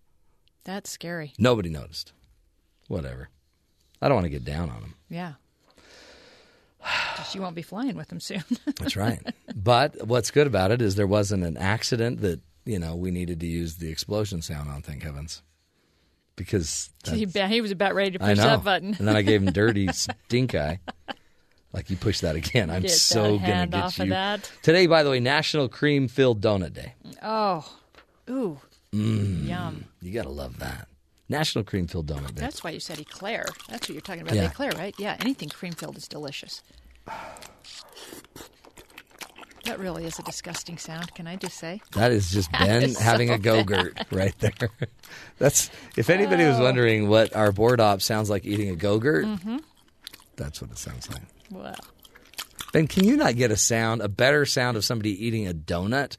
That's 0.64 0.90
scary. 0.90 1.34
nobody 1.38 1.70
noticed. 1.70 2.12
Whatever. 2.88 3.30
I 4.02 4.08
don't 4.08 4.16
want 4.16 4.26
to 4.26 4.30
get 4.32 4.44
down 4.46 4.70
on 4.72 4.82
them. 4.82 4.96
Yeah. 5.10 5.34
You 7.34 7.42
won't 7.42 7.56
be 7.56 7.62
flying 7.62 7.98
with 7.98 8.08
them 8.08 8.20
soon. 8.20 8.44
That's 8.80 8.96
right. 8.96 9.20
but 9.56 10.08
what's 10.08 10.32
good 10.32 10.48
about 10.48 10.72
it 10.72 10.82
is 10.82 10.96
there 10.96 11.06
wasn't 11.08 11.44
an 11.44 11.58
accident 11.58 12.22
that 12.22 12.40
you 12.68 12.80
know 12.80 12.96
we 12.96 13.12
needed 13.12 13.40
to 13.40 13.48
use 13.48 13.76
the 13.78 13.90
explosion 13.90 14.42
sound 14.42 14.70
on. 14.70 14.82
Thank 14.82 15.04
heavens, 15.04 15.42
because 16.36 16.90
he, 17.10 17.26
he 17.26 17.62
was 17.62 17.72
about 17.72 17.96
ready 17.96 18.12
to 18.12 18.20
push 18.20 18.38
that 18.38 18.64
button. 18.64 18.96
and 19.00 19.08
then 19.08 19.16
I 19.16 19.22
gave 19.22 19.42
him 19.42 19.52
dirty 19.54 19.88
stink 19.94 20.54
eye. 20.56 20.80
Like 21.74 21.90
you 21.90 21.98
push 21.98 22.22
that 22.22 22.36
again, 22.36 22.70
I'm 22.70 22.82
Get 22.84 22.92
so 22.92 23.38
gonna 23.38 23.68
get 23.68 23.74
off 23.76 23.98
you. 23.98 24.04
of 24.04 24.10
that. 24.10 24.52
Today, 24.64 24.88
by 24.88 25.04
the 25.04 25.10
way, 25.10 25.20
National 25.20 25.68
Cream 25.70 26.08
Filled 26.08 26.42
Donut 26.42 26.74
Day. 26.74 26.94
Oh. 27.22 27.68
Ooh. 28.30 28.60
Mm, 28.94 29.48
Yum. 29.48 29.86
You 30.02 30.12
gotta 30.14 30.30
love 30.30 30.60
that. 30.60 30.88
National 31.30 31.64
Cream 31.66 31.88
Filled 31.88 32.08
Donut 32.08 32.34
Day. 32.36 32.42
That's 32.42 32.64
why 32.64 32.70
you 32.72 32.80
said 32.80 33.00
eclair. 33.00 33.46
That's 33.70 33.88
what 33.88 33.94
you're 33.94 34.02
talking 34.02 34.22
about. 34.22 34.36
Yeah. 34.36 34.46
Eclair, 34.46 34.72
right? 34.78 34.96
Yeah. 34.98 35.18
Anything 35.20 35.50
cream 35.50 35.74
filled 35.74 35.98
is 35.98 36.08
delicious. 36.08 36.62
That 39.68 39.80
really 39.80 40.06
is 40.06 40.18
a 40.18 40.24
disgusting 40.24 40.78
sound. 40.78 41.14
Can 41.14 41.28
I 41.28 41.36
just 41.36 41.58
say? 41.58 41.82
That 41.94 42.12
is 42.12 42.30
just 42.32 42.52
Ben 42.60 42.84
is 42.84 42.98
so 42.98 43.04
having 43.04 43.30
a 43.30 43.38
go 43.38 43.58
bad. 43.58 43.68
gurt 43.68 44.06
right 44.12 44.34
there. 44.40 44.52
That's 45.38 45.70
if 45.96 46.10
anybody 46.10 46.46
was 46.46 46.60
Oh. 46.60 46.64
wondering 46.64 47.08
what 47.10 47.36
our 47.36 47.52
board 47.52 47.80
op 47.80 48.02
sounds 48.02 48.30
like 48.30 48.46
eating 48.46 48.70
a 48.70 48.76
Go-Gurt, 48.76 49.26
Mm-hmm. 49.26 49.58
that's 50.36 50.62
what 50.62 50.72
it 50.72 50.78
sounds 50.78 51.10
like. 51.12 51.22
Well, 51.52 51.76
Ben, 52.74 52.88
can 52.88 53.04
you 53.06 53.18
not 53.18 53.36
get 53.36 53.52
a 53.52 53.58
sound, 53.58 54.02
a 54.02 54.08
better 54.10 54.46
sound 54.46 54.78
of 54.78 54.84
somebody 54.86 55.12
eating 55.26 55.48
a 55.48 55.54
donut? 55.54 56.18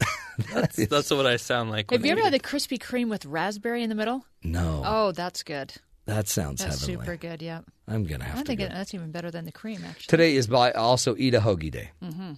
That's, 0.52 0.76
that's 0.88 1.10
what 1.10 1.26
I 1.26 1.36
sound 1.38 1.70
like. 1.70 1.90
have 1.90 2.02
when 2.02 2.06
you 2.08 2.14
I 2.14 2.18
ever 2.18 2.24
had 2.24 2.32
the 2.34 2.38
Krispy 2.46 2.78
Kreme 2.78 3.08
with 3.08 3.24
raspberry 3.24 3.82
in 3.82 3.88
the 3.88 3.94
middle? 3.94 4.26
No. 4.42 4.82
Oh, 4.84 5.12
that's 5.12 5.42
good. 5.42 5.72
That 6.06 6.28
sounds 6.28 6.62
That's 6.64 6.80
heavenly. 6.80 7.04
super 7.04 7.16
good. 7.16 7.42
Yeah. 7.42 7.60
I'm 7.88 8.04
gonna 8.04 8.24
I 8.24 8.28
have 8.28 8.38
to 8.38 8.44
think 8.44 8.60
go. 8.60 8.66
it, 8.66 8.70
that's 8.70 8.94
even 8.94 9.10
better 9.10 9.30
than 9.30 9.44
the 9.44 9.52
cream, 9.52 9.82
actually. 9.86 10.06
Today 10.08 10.36
is 10.36 10.46
by 10.46 10.70
also 10.72 11.14
eat 11.16 11.34
a 11.34 11.40
hoagie 11.40 11.70
day, 11.70 11.90
Mm-hmm. 12.02 12.32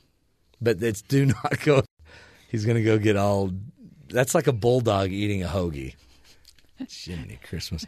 but 0.60 0.82
it's 0.82 1.02
do 1.02 1.26
not 1.26 1.60
go. 1.64 1.82
He's 2.48 2.64
gonna 2.64 2.82
go 2.82 2.98
get 2.98 3.16
all. 3.16 3.52
That's 4.08 4.34
like 4.34 4.46
a 4.46 4.52
bulldog 4.52 5.10
eating 5.10 5.42
a 5.42 5.48
hoagie. 5.48 5.94
Jiminy 6.88 7.38
Christmas. 7.46 7.84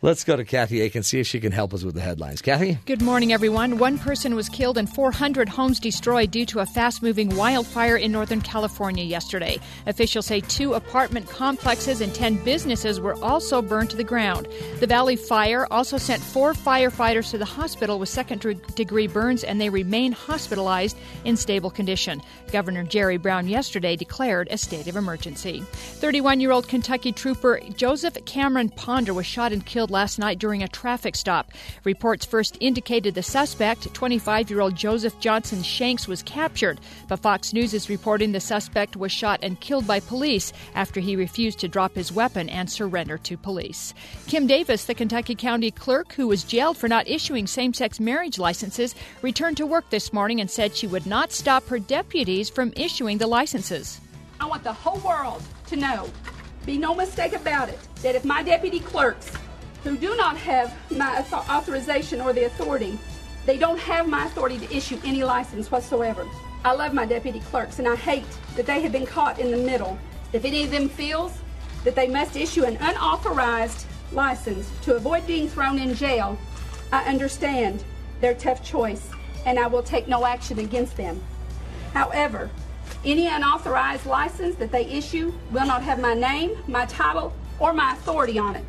Let's 0.00 0.22
go 0.22 0.36
to 0.36 0.44
Kathy 0.44 0.80
Aiken, 0.80 1.02
see 1.02 1.18
if 1.18 1.26
she 1.26 1.40
can 1.40 1.50
help 1.50 1.74
us 1.74 1.82
with 1.82 1.96
the 1.96 2.00
headlines. 2.00 2.40
Kathy? 2.40 2.78
Good 2.86 3.02
morning, 3.02 3.32
everyone. 3.32 3.78
One 3.78 3.98
person 3.98 4.36
was 4.36 4.48
killed 4.48 4.78
and 4.78 4.88
400 4.88 5.48
homes 5.48 5.80
destroyed 5.80 6.30
due 6.30 6.46
to 6.46 6.60
a 6.60 6.66
fast 6.66 7.02
moving 7.02 7.34
wildfire 7.34 7.96
in 7.96 8.12
Northern 8.12 8.40
California 8.40 9.02
yesterday. 9.02 9.58
Officials 9.88 10.26
say 10.26 10.38
two 10.38 10.74
apartment 10.74 11.28
complexes 11.28 12.00
and 12.00 12.14
10 12.14 12.44
businesses 12.44 13.00
were 13.00 13.16
also 13.24 13.60
burned 13.60 13.90
to 13.90 13.96
the 13.96 14.04
ground. 14.04 14.46
The 14.78 14.86
Valley 14.86 15.16
Fire 15.16 15.66
also 15.72 15.98
sent 15.98 16.22
four 16.22 16.52
firefighters 16.52 17.32
to 17.32 17.38
the 17.38 17.44
hospital 17.44 17.98
with 17.98 18.08
second 18.08 18.40
degree 18.76 19.08
burns, 19.08 19.42
and 19.42 19.60
they 19.60 19.68
remain 19.68 20.12
hospitalized 20.12 20.96
in 21.24 21.36
stable 21.36 21.70
condition. 21.72 22.22
Governor 22.52 22.84
Jerry 22.84 23.16
Brown 23.16 23.48
yesterday 23.48 23.96
declared 23.96 24.46
a 24.52 24.58
state 24.58 24.86
of 24.86 24.94
emergency. 24.94 25.64
31 25.72 26.38
year 26.38 26.52
old 26.52 26.68
Kentucky 26.68 27.10
trooper 27.10 27.58
Joseph 27.74 28.16
Cameron 28.26 28.68
Ponder 28.68 29.12
was 29.12 29.26
shot 29.26 29.52
and 29.52 29.66
killed 29.66 29.87
last 29.90 30.18
night 30.18 30.38
during 30.38 30.62
a 30.62 30.68
traffic 30.68 31.16
stop. 31.16 31.52
Reports 31.84 32.24
first 32.24 32.56
indicated 32.60 33.14
the 33.14 33.22
suspect, 33.22 33.92
25 33.94 34.50
year 34.50 34.60
old 34.60 34.74
Joseph 34.74 35.18
Johnson 35.20 35.62
Shanks, 35.62 36.08
was 36.08 36.22
captured, 36.22 36.80
but 37.08 37.20
Fox 37.20 37.52
News 37.52 37.74
is 37.74 37.88
reporting 37.88 38.32
the 38.32 38.40
suspect 38.40 38.96
was 38.96 39.12
shot 39.12 39.40
and 39.42 39.60
killed 39.60 39.86
by 39.86 40.00
police 40.00 40.52
after 40.74 41.00
he 41.00 41.16
refused 41.16 41.58
to 41.60 41.68
drop 41.68 41.94
his 41.94 42.12
weapon 42.12 42.48
and 42.48 42.70
surrender 42.70 43.18
to 43.18 43.36
police. 43.36 43.94
Kim 44.26 44.46
Davis, 44.46 44.84
the 44.84 44.94
Kentucky 44.94 45.34
County 45.34 45.70
clerk 45.70 46.12
who 46.12 46.28
was 46.28 46.44
jailed 46.44 46.76
for 46.76 46.88
not 46.88 47.08
issuing 47.08 47.46
same 47.46 47.74
sex 47.74 48.00
marriage 48.00 48.38
licenses, 48.38 48.94
returned 49.22 49.56
to 49.56 49.66
work 49.66 49.88
this 49.90 50.12
morning 50.12 50.40
and 50.40 50.50
said 50.50 50.74
she 50.74 50.86
would 50.86 51.06
not 51.06 51.32
stop 51.32 51.66
her 51.68 51.78
deputies 51.78 52.50
from 52.50 52.72
issuing 52.76 53.18
the 53.18 53.26
licenses. 53.26 54.00
I 54.40 54.46
want 54.46 54.62
the 54.62 54.72
whole 54.72 55.00
world 55.00 55.42
to 55.66 55.76
know, 55.76 56.08
be 56.64 56.78
no 56.78 56.94
mistake 56.94 57.32
about 57.32 57.68
it, 57.68 57.78
that 58.02 58.14
if 58.14 58.24
my 58.24 58.42
deputy 58.42 58.80
clerks 58.80 59.32
who 59.84 59.96
do 59.96 60.16
not 60.16 60.36
have 60.36 60.74
my 60.90 61.24
authorization 61.32 62.20
or 62.20 62.32
the 62.32 62.44
authority, 62.44 62.98
they 63.46 63.56
don't 63.56 63.78
have 63.78 64.08
my 64.08 64.26
authority 64.26 64.58
to 64.58 64.76
issue 64.76 64.98
any 65.04 65.24
license 65.24 65.70
whatsoever. 65.70 66.26
I 66.64 66.72
love 66.72 66.92
my 66.92 67.06
deputy 67.06 67.40
clerks 67.40 67.78
and 67.78 67.88
I 67.88 67.96
hate 67.96 68.26
that 68.56 68.66
they 68.66 68.80
have 68.80 68.92
been 68.92 69.06
caught 69.06 69.38
in 69.38 69.50
the 69.50 69.56
middle. 69.56 69.98
If 70.32 70.44
any 70.44 70.64
of 70.64 70.70
them 70.70 70.88
feels 70.88 71.32
that 71.84 71.94
they 71.94 72.08
must 72.08 72.36
issue 72.36 72.64
an 72.64 72.76
unauthorized 72.80 73.86
license 74.12 74.68
to 74.82 74.96
avoid 74.96 75.26
being 75.26 75.48
thrown 75.48 75.78
in 75.78 75.94
jail, 75.94 76.38
I 76.92 77.04
understand 77.04 77.84
their 78.20 78.34
tough 78.34 78.64
choice 78.64 79.08
and 79.46 79.58
I 79.58 79.66
will 79.68 79.82
take 79.82 80.08
no 80.08 80.26
action 80.26 80.58
against 80.58 80.96
them. 80.96 81.22
However, 81.94 82.50
any 83.04 83.28
unauthorized 83.28 84.06
license 84.06 84.56
that 84.56 84.72
they 84.72 84.84
issue 84.86 85.32
will 85.52 85.66
not 85.66 85.82
have 85.82 86.00
my 86.00 86.14
name, 86.14 86.58
my 86.66 86.84
title, 86.86 87.32
or 87.60 87.72
my 87.72 87.92
authority 87.92 88.38
on 88.38 88.56
it. 88.56 88.64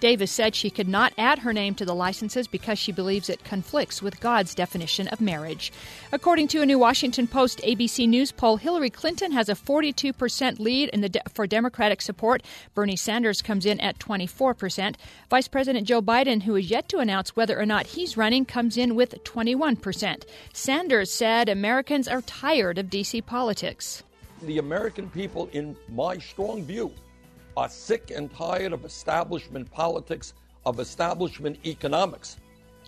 Davis 0.00 0.30
said 0.30 0.54
she 0.54 0.70
could 0.70 0.88
not 0.88 1.12
add 1.18 1.40
her 1.40 1.52
name 1.52 1.74
to 1.74 1.84
the 1.84 1.94
licenses 1.94 2.48
because 2.48 2.78
she 2.78 2.90
believes 2.90 3.28
it 3.28 3.44
conflicts 3.44 4.02
with 4.02 4.20
God's 4.20 4.54
definition 4.54 5.06
of 5.08 5.20
marriage. 5.20 5.72
According 6.10 6.48
to 6.48 6.62
a 6.62 6.66
new 6.66 6.78
Washington 6.78 7.26
Post 7.26 7.60
ABC 7.62 8.08
News 8.08 8.32
poll, 8.32 8.56
Hillary 8.56 8.90
Clinton 8.90 9.32
has 9.32 9.48
a 9.48 9.54
42% 9.54 10.58
lead 10.58 10.88
in 10.88 11.02
the 11.02 11.08
de- 11.08 11.22
for 11.32 11.46
Democratic 11.46 12.00
support. 12.00 12.42
Bernie 12.74 12.96
Sanders 12.96 13.42
comes 13.42 13.66
in 13.66 13.78
at 13.80 13.98
24%. 13.98 14.96
Vice 15.28 15.48
President 15.48 15.86
Joe 15.86 16.02
Biden, 16.02 16.42
who 16.42 16.56
is 16.56 16.70
yet 16.70 16.88
to 16.88 16.98
announce 16.98 17.36
whether 17.36 17.58
or 17.58 17.66
not 17.66 17.86
he's 17.86 18.16
running, 18.16 18.44
comes 18.44 18.76
in 18.76 18.94
with 18.94 19.22
21%. 19.24 20.24
Sanders 20.52 21.12
said 21.12 21.48
Americans 21.48 22.08
are 22.08 22.22
tired 22.22 22.78
of 22.78 22.90
D.C. 22.90 23.20
politics. 23.22 24.02
The 24.42 24.58
American 24.58 25.10
people, 25.10 25.50
in 25.52 25.76
my 25.88 26.16
strong 26.16 26.64
view, 26.64 26.92
are 27.60 27.68
sick 27.68 28.10
and 28.10 28.34
tired 28.34 28.72
of 28.72 28.86
establishment 28.86 29.70
politics, 29.70 30.32
of 30.64 30.80
establishment 30.80 31.58
economics. 31.66 32.38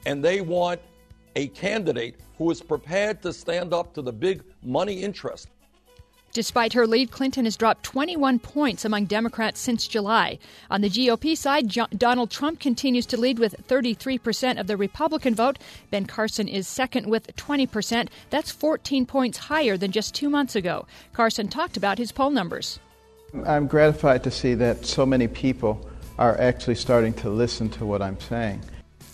And 0.06 0.24
they 0.24 0.40
want 0.40 0.80
a 1.36 1.48
candidate 1.48 2.16
who 2.38 2.50
is 2.50 2.62
prepared 2.62 3.20
to 3.20 3.34
stand 3.34 3.74
up 3.74 3.92
to 3.92 4.00
the 4.00 4.14
big 4.14 4.42
money 4.62 5.02
interest. 5.02 5.48
Despite 6.32 6.72
her 6.72 6.86
lead, 6.86 7.10
Clinton 7.10 7.44
has 7.44 7.58
dropped 7.58 7.82
21 7.82 8.38
points 8.38 8.86
among 8.86 9.04
Democrats 9.04 9.60
since 9.60 9.86
July. 9.86 10.38
On 10.70 10.80
the 10.80 10.88
GOP 10.88 11.36
side, 11.36 11.68
Donald 11.98 12.30
Trump 12.30 12.58
continues 12.58 13.04
to 13.04 13.20
lead 13.20 13.38
with 13.38 13.54
33% 13.68 14.58
of 14.58 14.68
the 14.68 14.78
Republican 14.78 15.34
vote. 15.34 15.58
Ben 15.90 16.06
Carson 16.06 16.48
is 16.48 16.66
second 16.66 17.06
with 17.06 17.36
20%. 17.36 18.08
That's 18.30 18.50
14 18.50 19.04
points 19.04 19.36
higher 19.36 19.76
than 19.76 19.92
just 19.92 20.14
two 20.14 20.30
months 20.30 20.56
ago. 20.56 20.86
Carson 21.12 21.48
talked 21.48 21.76
about 21.76 21.98
his 21.98 22.10
poll 22.10 22.30
numbers. 22.30 22.80
I'm 23.46 23.66
gratified 23.66 24.24
to 24.24 24.30
see 24.30 24.54
that 24.54 24.84
so 24.84 25.06
many 25.06 25.26
people 25.26 25.88
are 26.18 26.38
actually 26.38 26.74
starting 26.74 27.14
to 27.14 27.30
listen 27.30 27.70
to 27.70 27.86
what 27.86 28.02
I'm 28.02 28.20
saying. 28.20 28.60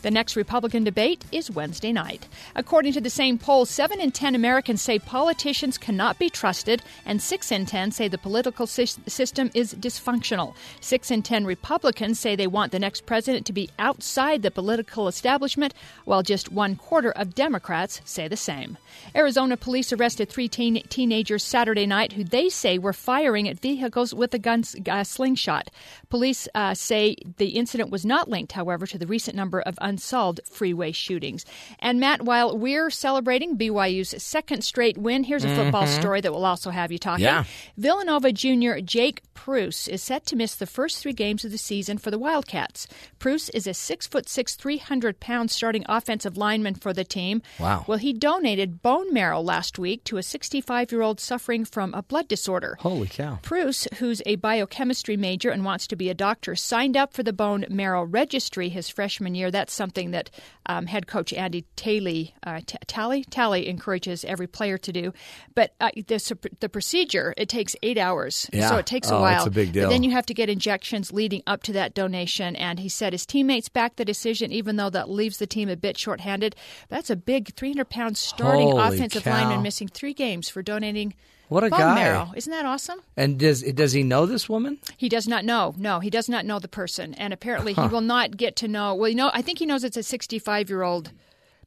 The 0.02 0.10
next 0.12 0.36
Republican 0.36 0.84
debate 0.84 1.24
is 1.32 1.50
Wednesday 1.50 1.92
night. 1.92 2.28
According 2.54 2.92
to 2.92 3.00
the 3.00 3.10
same 3.10 3.36
poll, 3.36 3.66
7 3.66 4.00
in 4.00 4.12
10 4.12 4.36
Americans 4.36 4.80
say 4.80 4.98
politicians 5.00 5.76
cannot 5.76 6.20
be 6.20 6.30
trusted, 6.30 6.82
and 7.04 7.20
6 7.20 7.50
in 7.50 7.66
10 7.66 7.90
say 7.90 8.06
the 8.06 8.16
political 8.16 8.66
system 8.68 9.50
is 9.54 9.74
dysfunctional. 9.74 10.54
6 10.80 11.10
in 11.10 11.22
10 11.22 11.44
Republicans 11.44 12.20
say 12.20 12.36
they 12.36 12.46
want 12.46 12.70
the 12.70 12.78
next 12.78 13.06
president 13.06 13.44
to 13.46 13.52
be 13.52 13.70
outside 13.78 14.42
the 14.42 14.52
political 14.52 15.08
establishment, 15.08 15.74
while 16.04 16.22
just 16.22 16.52
one 16.52 16.76
quarter 16.76 17.10
of 17.10 17.34
Democrats 17.34 18.00
say 18.04 18.28
the 18.28 18.36
same. 18.36 18.78
Arizona 19.16 19.56
police 19.56 19.92
arrested 19.92 20.28
three 20.28 20.48
teen- 20.48 20.82
teenagers 20.88 21.42
Saturday 21.42 21.86
night 21.86 22.12
who 22.12 22.22
they 22.22 22.48
say 22.48 22.78
were 22.78 22.92
firing 22.92 23.48
at 23.48 23.58
vehicles 23.60 24.14
with 24.14 24.32
a 24.32 24.38
gun 24.38 24.62
uh, 24.88 25.02
slingshot. 25.02 25.70
Police 26.10 26.48
uh, 26.54 26.74
say 26.74 27.16
the 27.36 27.48
incident 27.50 27.90
was 27.90 28.04
not 28.06 28.28
linked, 28.28 28.52
however, 28.52 28.86
to 28.86 28.98
the 28.98 29.06
recent 29.06 29.36
number 29.36 29.60
of 29.60 29.78
unsolved 29.80 30.40
freeway 30.50 30.92
shootings. 30.92 31.44
And 31.80 32.00
Matt, 32.00 32.22
while 32.22 32.56
we're 32.56 32.90
celebrating 32.90 33.56
BYU's 33.58 34.14
second 34.22 34.62
straight 34.62 34.96
win, 34.96 35.24
here's 35.24 35.44
a 35.44 35.54
football 35.54 35.82
Mm-hmm. 35.84 36.00
story 36.00 36.20
that 36.22 36.32
will 36.32 36.44
also 36.44 36.70
have 36.70 36.90
you 36.90 36.98
talking. 36.98 37.24
Yeah. 37.24 37.44
Villanova 37.76 38.32
junior 38.32 38.80
Jake 38.80 39.22
Pruce 39.34 39.86
is 39.86 40.02
set 40.02 40.26
to 40.26 40.36
miss 40.36 40.54
the 40.54 40.66
first 40.66 40.98
three 40.98 41.12
games 41.12 41.44
of 41.44 41.50
the 41.52 41.58
season 41.58 41.98
for 41.98 42.10
the 42.10 42.18
Wildcats. 42.18 42.88
Pruce 43.18 43.48
is 43.50 43.66
a 43.66 43.74
six 43.74 44.06
foot 44.06 44.28
six, 44.28 44.56
three 44.56 44.78
hundred 44.78 45.20
pound 45.20 45.50
starting 45.50 45.84
offensive 45.88 46.36
lineman 46.36 46.74
for 46.74 46.92
the 46.92 47.04
team. 47.04 47.42
Wow. 47.60 47.84
Well, 47.86 47.98
he 47.98 48.12
donated 48.12 48.82
bone 48.82 49.12
marrow 49.12 49.40
last 49.40 49.78
week 49.78 50.04
to 50.04 50.16
a 50.16 50.22
65 50.22 50.90
year 50.90 51.02
old 51.02 51.20
suffering 51.20 51.64
from 51.64 51.94
a 51.94 52.02
blood 52.02 52.28
disorder. 52.28 52.76
Holy 52.80 53.06
cow. 53.08 53.38
Pruce, 53.42 53.86
who's 53.98 54.20
a 54.26 54.36
biochemistry 54.36 55.16
major 55.16 55.50
and 55.50 55.64
wants 55.64 55.86
to 55.88 55.96
be 55.98 56.08
a 56.08 56.14
doctor, 56.14 56.56
signed 56.56 56.96
up 56.96 57.12
for 57.12 57.22
the 57.22 57.32
bone 57.32 57.66
marrow 57.68 58.02
registry 58.04 58.68
his 58.70 58.88
freshman 58.88 59.34
year. 59.34 59.50
That's 59.50 59.72
something 59.74 60.12
that 60.12 60.30
um, 60.66 60.86
head 60.86 61.06
coach 61.06 61.32
Andy 61.32 61.64
Talley, 61.76 62.34
uh, 62.44 62.60
T- 62.64 62.78
Talley, 62.86 63.24
Talley 63.24 63.68
encourages 63.68 64.24
every 64.24 64.46
player 64.46 64.78
to 64.78 64.92
do. 64.92 65.12
But 65.54 65.74
uh, 65.80 65.90
the, 66.06 66.48
the 66.60 66.68
procedure 66.68 67.34
it 67.36 67.48
takes 67.48 67.74
eight 67.82 67.98
hours, 67.98 68.48
Yeah. 68.52 68.68
so 68.70 68.76
it 68.76 68.86
takes 68.86 69.10
a 69.10 69.16
Oh, 69.16 69.20
while. 69.20 69.38
it's 69.38 69.46
a 69.46 69.50
big 69.50 69.68
But 69.68 69.72
deal. 69.74 69.90
then 69.90 70.02
you 70.02 70.12
have 70.12 70.26
to 70.26 70.34
get 70.34 70.48
injections 70.48 71.12
leading 71.12 71.42
up 71.46 71.62
to 71.64 71.72
that 71.74 71.94
donation. 71.94 72.54
And 72.56 72.78
he 72.80 72.88
said 72.88 73.12
his 73.12 73.26
teammates 73.26 73.68
backed 73.68 73.96
the 73.96 74.04
decision, 74.04 74.52
even 74.52 74.76
though 74.76 74.90
that 74.90 75.10
leaves 75.10 75.38
the 75.38 75.46
team 75.46 75.68
a 75.68 75.76
bit 75.76 75.98
shorthanded. 75.98 76.54
That's 76.88 77.10
a 77.10 77.16
big 77.16 77.54
300 77.54 77.88
pound 77.90 78.16
starting 78.16 78.68
Holy 78.68 78.94
offensive 78.96 79.24
cow. 79.24 79.32
lineman 79.32 79.62
missing 79.62 79.88
three 79.88 80.14
games 80.14 80.48
for 80.48 80.62
donating. 80.62 81.14
What 81.48 81.64
a 81.64 81.70
bone 81.70 81.78
guy. 81.80 81.94
marrow. 81.94 82.32
Isn't 82.36 82.50
that 82.52 82.64
awesome? 82.66 83.00
And 83.16 83.38
does 83.38 83.62
does 83.62 83.92
he 83.92 84.02
know 84.02 84.26
this 84.26 84.48
woman? 84.48 84.78
He 84.96 85.08
does 85.08 85.26
not 85.26 85.44
know. 85.44 85.74
No, 85.78 86.00
he 86.00 86.10
does 86.10 86.28
not 86.28 86.44
know 86.44 86.58
the 86.58 86.68
person, 86.68 87.14
and 87.14 87.32
apparently 87.32 87.72
Huh. 87.72 87.88
he 87.88 87.92
will 87.92 88.00
not 88.02 88.36
get 88.36 88.56
to 88.56 88.68
know. 88.68 88.94
Well, 88.94 89.08
you 89.08 89.14
know, 89.14 89.30
I 89.32 89.42
think 89.42 89.58
he 89.58 89.66
knows 89.66 89.84
it's 89.84 89.96
a 89.96 90.02
65 90.02 90.68
year 90.68 90.82
old, 90.82 91.10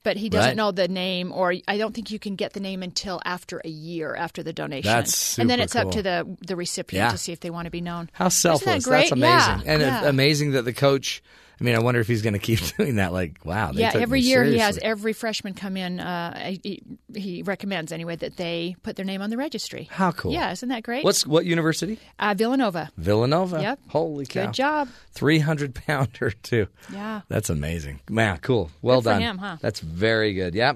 but 0.04 0.18
he 0.18 0.30
doesn't 0.30 0.50
Right. 0.52 0.58
know 0.58 0.72
the 0.72 0.88
name, 0.88 1.32
or 1.32 1.54
I 1.68 1.78
don't 1.78 1.94
think 1.96 2.12
you 2.12 2.20
can 2.20 2.36
get 2.36 2.54
the 2.54 2.60
name 2.60 2.84
until 2.84 3.22
after 3.26 3.62
a 3.66 3.70
year 3.70 4.16
after 4.16 4.44
the 4.44 4.54
donation. 4.54 4.92
That's 4.92 5.16
super 5.16 5.42
and 5.42 5.50
then 5.50 5.60
it's 5.60 5.76
up 5.76 5.92
to 5.92 6.02
the 6.04 6.28
the 6.46 6.56
recipient 6.56 7.06
Yeah. 7.08 7.12
to 7.12 7.18
see 7.18 7.32
if 7.32 7.40
they 7.40 7.50
want 7.50 7.66
to 7.66 7.72
be 7.72 7.82
known. 7.82 8.10
How 8.14 8.30
selfless. 8.30 8.84
That 8.86 8.90
great? 8.90 9.00
That's 9.10 9.12
amazing. 9.14 9.66
Yeah, 9.66 9.74
and 9.74 9.82
yeah. 9.82 10.08
amazing 10.08 10.52
that 10.52 10.66
the 10.66 10.74
coach, 10.74 11.24
I 11.62 11.64
mean, 11.64 11.76
I 11.76 11.80
wonder 11.80 12.02
if 12.02 12.08
he's 12.08 12.24
going 12.24 12.34
to 12.34 12.40
keep 12.40 12.60
doing 12.78 12.96
that. 12.96 13.14
Like, 13.14 13.40
wow. 13.46 13.72
They 13.72 13.82
yeah, 13.82 13.92
took 13.92 14.02
every 14.02 14.20
me 14.20 14.26
year 14.26 14.44
he 14.44 14.58
has 14.58 14.80
every 14.82 15.14
freshman 15.14 15.54
come 15.54 15.78
in. 15.78 16.00
Uh, 16.00 16.56
he, 16.64 16.82
he 17.14 17.44
recommends 17.44 17.92
anyway 17.92 18.16
that 18.16 18.36
they 18.38 18.76
put 18.82 18.96
their 18.96 19.06
name 19.06 19.22
on 19.22 19.30
the 19.30 19.38
registry. 19.38 19.88
How 19.92 20.12
cool. 20.12 20.34
Yeah, 20.34 20.52
isn't 20.52 20.70
that 20.70 20.82
great? 20.82 21.04
What's 21.04 21.28
What 21.28 21.46
university? 21.46 22.00
uh, 22.18 22.34
Villanova? 22.36 22.90
Villanova. 22.98 23.62
Yep. 23.62 23.80
Holy 23.90 24.26
cow. 24.26 24.48
Good 24.48 24.56
job. 24.56 24.90
300 25.12 25.76
pounder, 25.76 26.32
too. 26.44 26.66
Yeah. 26.92 27.22
That's 27.28 27.52
amazing. 27.52 28.00
Man, 28.10 28.40
cool. 28.40 28.72
Well 28.82 29.02
Good 29.02 29.04
for 29.04 29.10
done. 29.12 29.22
him, 29.22 29.38
huh? 29.38 29.58
That's 29.62 29.82
very 29.82 30.34
good. 30.34 30.56
Yeah. 30.56 30.74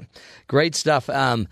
Great 0.48 0.76
stuff. 0.76 1.10
Um, 1.10 1.48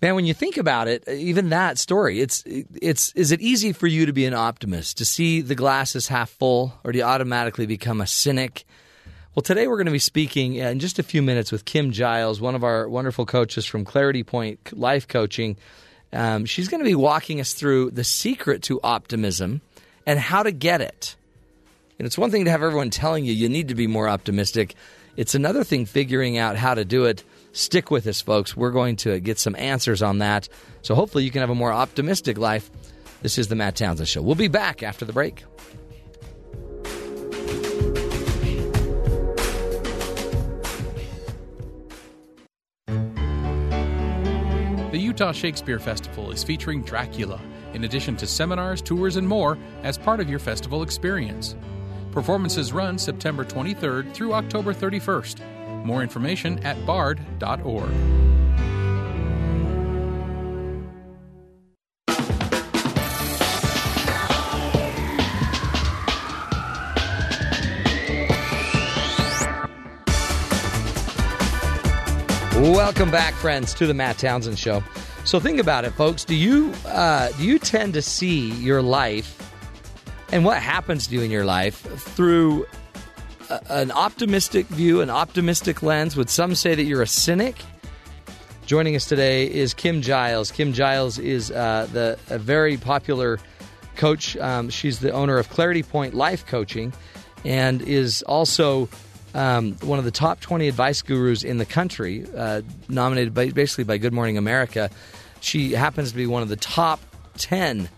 man, 0.00 0.14
when 0.14 0.26
you 0.26 0.34
think 0.34 0.56
about 0.56 0.88
it, 0.88 1.06
even 1.08 1.50
that 1.50 1.78
story, 1.78 2.20
it's 2.20 2.42
it's 2.46 3.12
is 3.12 3.32
it 3.32 3.40
easy 3.40 3.72
for 3.72 3.86
you 3.86 4.06
to 4.06 4.12
be 4.12 4.26
an 4.26 4.34
optimist, 4.34 4.98
to 4.98 5.04
see 5.04 5.40
the 5.40 5.54
glass 5.54 5.96
is 5.96 6.08
half 6.08 6.30
full, 6.30 6.78
or 6.84 6.92
do 6.92 6.98
you 6.98 7.04
automatically 7.04 7.66
become 7.66 8.00
a 8.00 8.06
cynic? 8.06 8.64
Well, 9.34 9.42
today 9.42 9.68
we're 9.68 9.76
going 9.76 9.86
to 9.86 9.92
be 9.92 9.98
speaking 10.00 10.54
in 10.54 10.80
just 10.80 10.98
a 10.98 11.02
few 11.02 11.22
minutes 11.22 11.52
with 11.52 11.64
Kim 11.64 11.92
Giles, 11.92 12.40
one 12.40 12.54
of 12.54 12.64
our 12.64 12.88
wonderful 12.88 13.24
coaches 13.24 13.64
from 13.66 13.84
Clarity 13.84 14.24
Point 14.24 14.76
Life 14.76 15.06
Coaching. 15.06 15.56
Um, 16.12 16.44
she's 16.44 16.68
going 16.68 16.80
to 16.80 16.88
be 16.88 16.94
walking 16.94 17.40
us 17.40 17.52
through 17.52 17.92
the 17.92 18.02
secret 18.02 18.62
to 18.64 18.80
optimism 18.82 19.60
and 20.06 20.18
how 20.18 20.42
to 20.42 20.50
get 20.50 20.80
it. 20.80 21.14
And 21.98 22.06
it's 22.06 22.18
one 22.18 22.30
thing 22.30 22.46
to 22.46 22.50
have 22.50 22.62
everyone 22.62 22.90
telling 22.90 23.24
you 23.24 23.32
you 23.32 23.48
need 23.48 23.68
to 23.68 23.74
be 23.74 23.86
more 23.86 24.08
optimistic. 24.08 24.74
It's 25.16 25.34
another 25.34 25.64
thing 25.64 25.84
figuring 25.84 26.38
out 26.38 26.56
how 26.56 26.74
to 26.74 26.84
do 26.84 27.04
it. 27.04 27.22
Stick 27.52 27.90
with 27.90 28.06
us, 28.06 28.20
folks. 28.20 28.56
We're 28.56 28.70
going 28.70 28.96
to 28.96 29.20
get 29.20 29.38
some 29.38 29.56
answers 29.56 30.02
on 30.02 30.18
that. 30.18 30.48
So 30.82 30.94
hopefully 30.94 31.24
you 31.24 31.30
can 31.30 31.40
have 31.40 31.50
a 31.50 31.54
more 31.54 31.72
optimistic 31.72 32.38
life. 32.38 32.70
This 33.22 33.38
is 33.38 33.48
the 33.48 33.56
Matt 33.56 33.76
Townsend 33.76 34.08
Show. 34.08 34.22
We'll 34.22 34.34
be 34.34 34.48
back 34.48 34.82
after 34.82 35.04
the 35.04 35.12
break. 35.12 35.44
The 44.92 44.98
Utah 44.98 45.32
Shakespeare 45.32 45.78
Festival 45.78 46.30
is 46.30 46.44
featuring 46.44 46.82
Dracula, 46.82 47.40
in 47.72 47.84
addition 47.84 48.16
to 48.16 48.26
seminars, 48.26 48.80
tours, 48.80 49.16
and 49.16 49.28
more 49.28 49.58
as 49.82 49.98
part 49.98 50.20
of 50.20 50.30
your 50.30 50.38
festival 50.38 50.82
experience. 50.82 51.56
Performances 52.12 52.72
run 52.72 52.98
September 52.98 53.44
23rd 53.44 54.14
through 54.14 54.32
October 54.32 54.72
31st. 54.72 55.57
More 55.84 56.02
information 56.02 56.58
at 56.64 56.84
bard.org. 56.86 57.90
Welcome 72.58 73.12
back, 73.12 73.34
friends, 73.34 73.72
to 73.74 73.86
the 73.86 73.94
Matt 73.94 74.18
Townsend 74.18 74.58
Show. 74.58 74.82
So 75.24 75.38
think 75.38 75.60
about 75.60 75.84
it, 75.84 75.90
folks. 75.90 76.24
Do 76.24 76.34
you 76.34 76.72
uh, 76.86 77.28
do 77.38 77.44
you 77.44 77.58
tend 77.58 77.94
to 77.94 78.02
see 78.02 78.50
your 78.54 78.82
life 78.82 79.52
and 80.32 80.44
what 80.44 80.58
happens 80.58 81.06
to 81.06 81.14
you 81.14 81.22
in 81.22 81.30
your 81.30 81.44
life 81.44 81.76
through 81.76 82.66
an 83.68 83.90
optimistic 83.90 84.66
view, 84.66 85.00
an 85.00 85.10
optimistic 85.10 85.82
lens? 85.82 86.16
Would 86.16 86.30
some 86.30 86.54
say 86.54 86.74
that 86.74 86.84
you're 86.84 87.02
a 87.02 87.06
cynic? 87.06 87.56
Joining 88.66 88.94
us 88.96 89.06
today 89.06 89.50
is 89.50 89.72
Kim 89.72 90.02
Giles. 90.02 90.50
Kim 90.50 90.72
Giles 90.72 91.18
is 91.18 91.50
uh, 91.50 91.88
the 91.92 92.18
a 92.28 92.38
very 92.38 92.76
popular 92.76 93.38
coach. 93.96 94.36
Um, 94.36 94.68
she's 94.68 94.98
the 94.98 95.10
owner 95.10 95.38
of 95.38 95.48
Clarity 95.48 95.82
Point 95.82 96.14
Life 96.14 96.46
Coaching, 96.46 96.92
and 97.44 97.80
is 97.80 98.22
also 98.22 98.88
um, 99.34 99.72
one 99.82 99.98
of 99.98 100.04
the 100.04 100.10
top 100.10 100.40
20 100.40 100.68
advice 100.68 101.02
gurus 101.02 101.44
in 101.44 101.58
the 101.58 101.66
country, 101.66 102.26
uh, 102.36 102.62
nominated 102.88 103.34
by, 103.34 103.50
basically 103.50 103.84
by 103.84 103.98
Good 103.98 104.12
Morning 104.12 104.36
America. 104.36 104.90
She 105.40 105.72
happens 105.72 106.10
to 106.10 106.16
be 106.16 106.26
one 106.26 106.42
of 106.42 106.48
the 106.48 106.56
top 106.56 107.00
10 107.38 107.88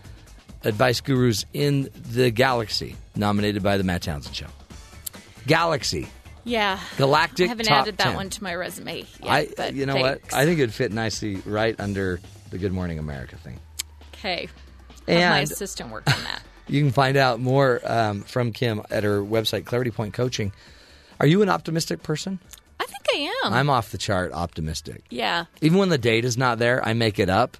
advice 0.63 1.01
gurus 1.01 1.45
in 1.53 1.89
the 2.11 2.29
galaxy, 2.31 2.95
nominated 3.15 3.63
by 3.63 3.77
the 3.77 3.83
Matt 3.83 4.03
Townsend 4.03 4.35
Show. 4.35 4.47
Galaxy. 5.47 6.07
Yeah. 6.43 6.79
Galactic 6.97 7.45
I 7.45 7.49
haven't 7.49 7.69
added 7.69 7.97
that 7.97 8.03
10. 8.05 8.15
one 8.15 8.29
to 8.31 8.43
my 8.43 8.55
resume 8.55 9.05
yet. 9.23 9.59
I, 9.59 9.67
you 9.69 9.85
know 9.85 9.93
thanks. 9.93 10.31
what? 10.31 10.33
I 10.33 10.45
think 10.45 10.59
it'd 10.59 10.73
fit 10.73 10.91
nicely 10.91 11.35
right 11.45 11.79
under 11.79 12.19
the 12.49 12.57
Good 12.57 12.73
Morning 12.73 12.97
America 12.99 13.35
thing. 13.37 13.59
Okay. 14.13 14.49
Have 15.07 15.31
my 15.31 15.39
assistant 15.41 15.91
work 15.91 16.03
on 16.07 16.23
that. 16.23 16.41
You 16.67 16.81
can 16.81 16.91
find 16.93 17.17
out 17.17 17.41
more 17.41 17.81
um, 17.83 18.21
from 18.21 18.53
Kim 18.53 18.81
at 18.89 19.03
her 19.03 19.21
website, 19.21 19.65
Clarity 19.65 19.91
Point 19.91 20.13
Coaching. 20.13 20.53
Are 21.19 21.25
you 21.25 21.41
an 21.41 21.49
optimistic 21.49 22.01
person? 22.01 22.39
I 22.79 22.85
think 22.85 23.01
I 23.13 23.47
am. 23.47 23.53
I'm 23.53 23.69
off 23.69 23.91
the 23.91 23.97
chart 23.97 24.31
optimistic. 24.31 25.03
Yeah. 25.09 25.45
Even 25.59 25.79
when 25.79 25.89
the 25.89 25.97
data's 25.97 26.37
not 26.37 26.59
there, 26.59 26.85
I 26.85 26.93
make 26.93 27.19
it 27.19 27.29
up 27.29 27.57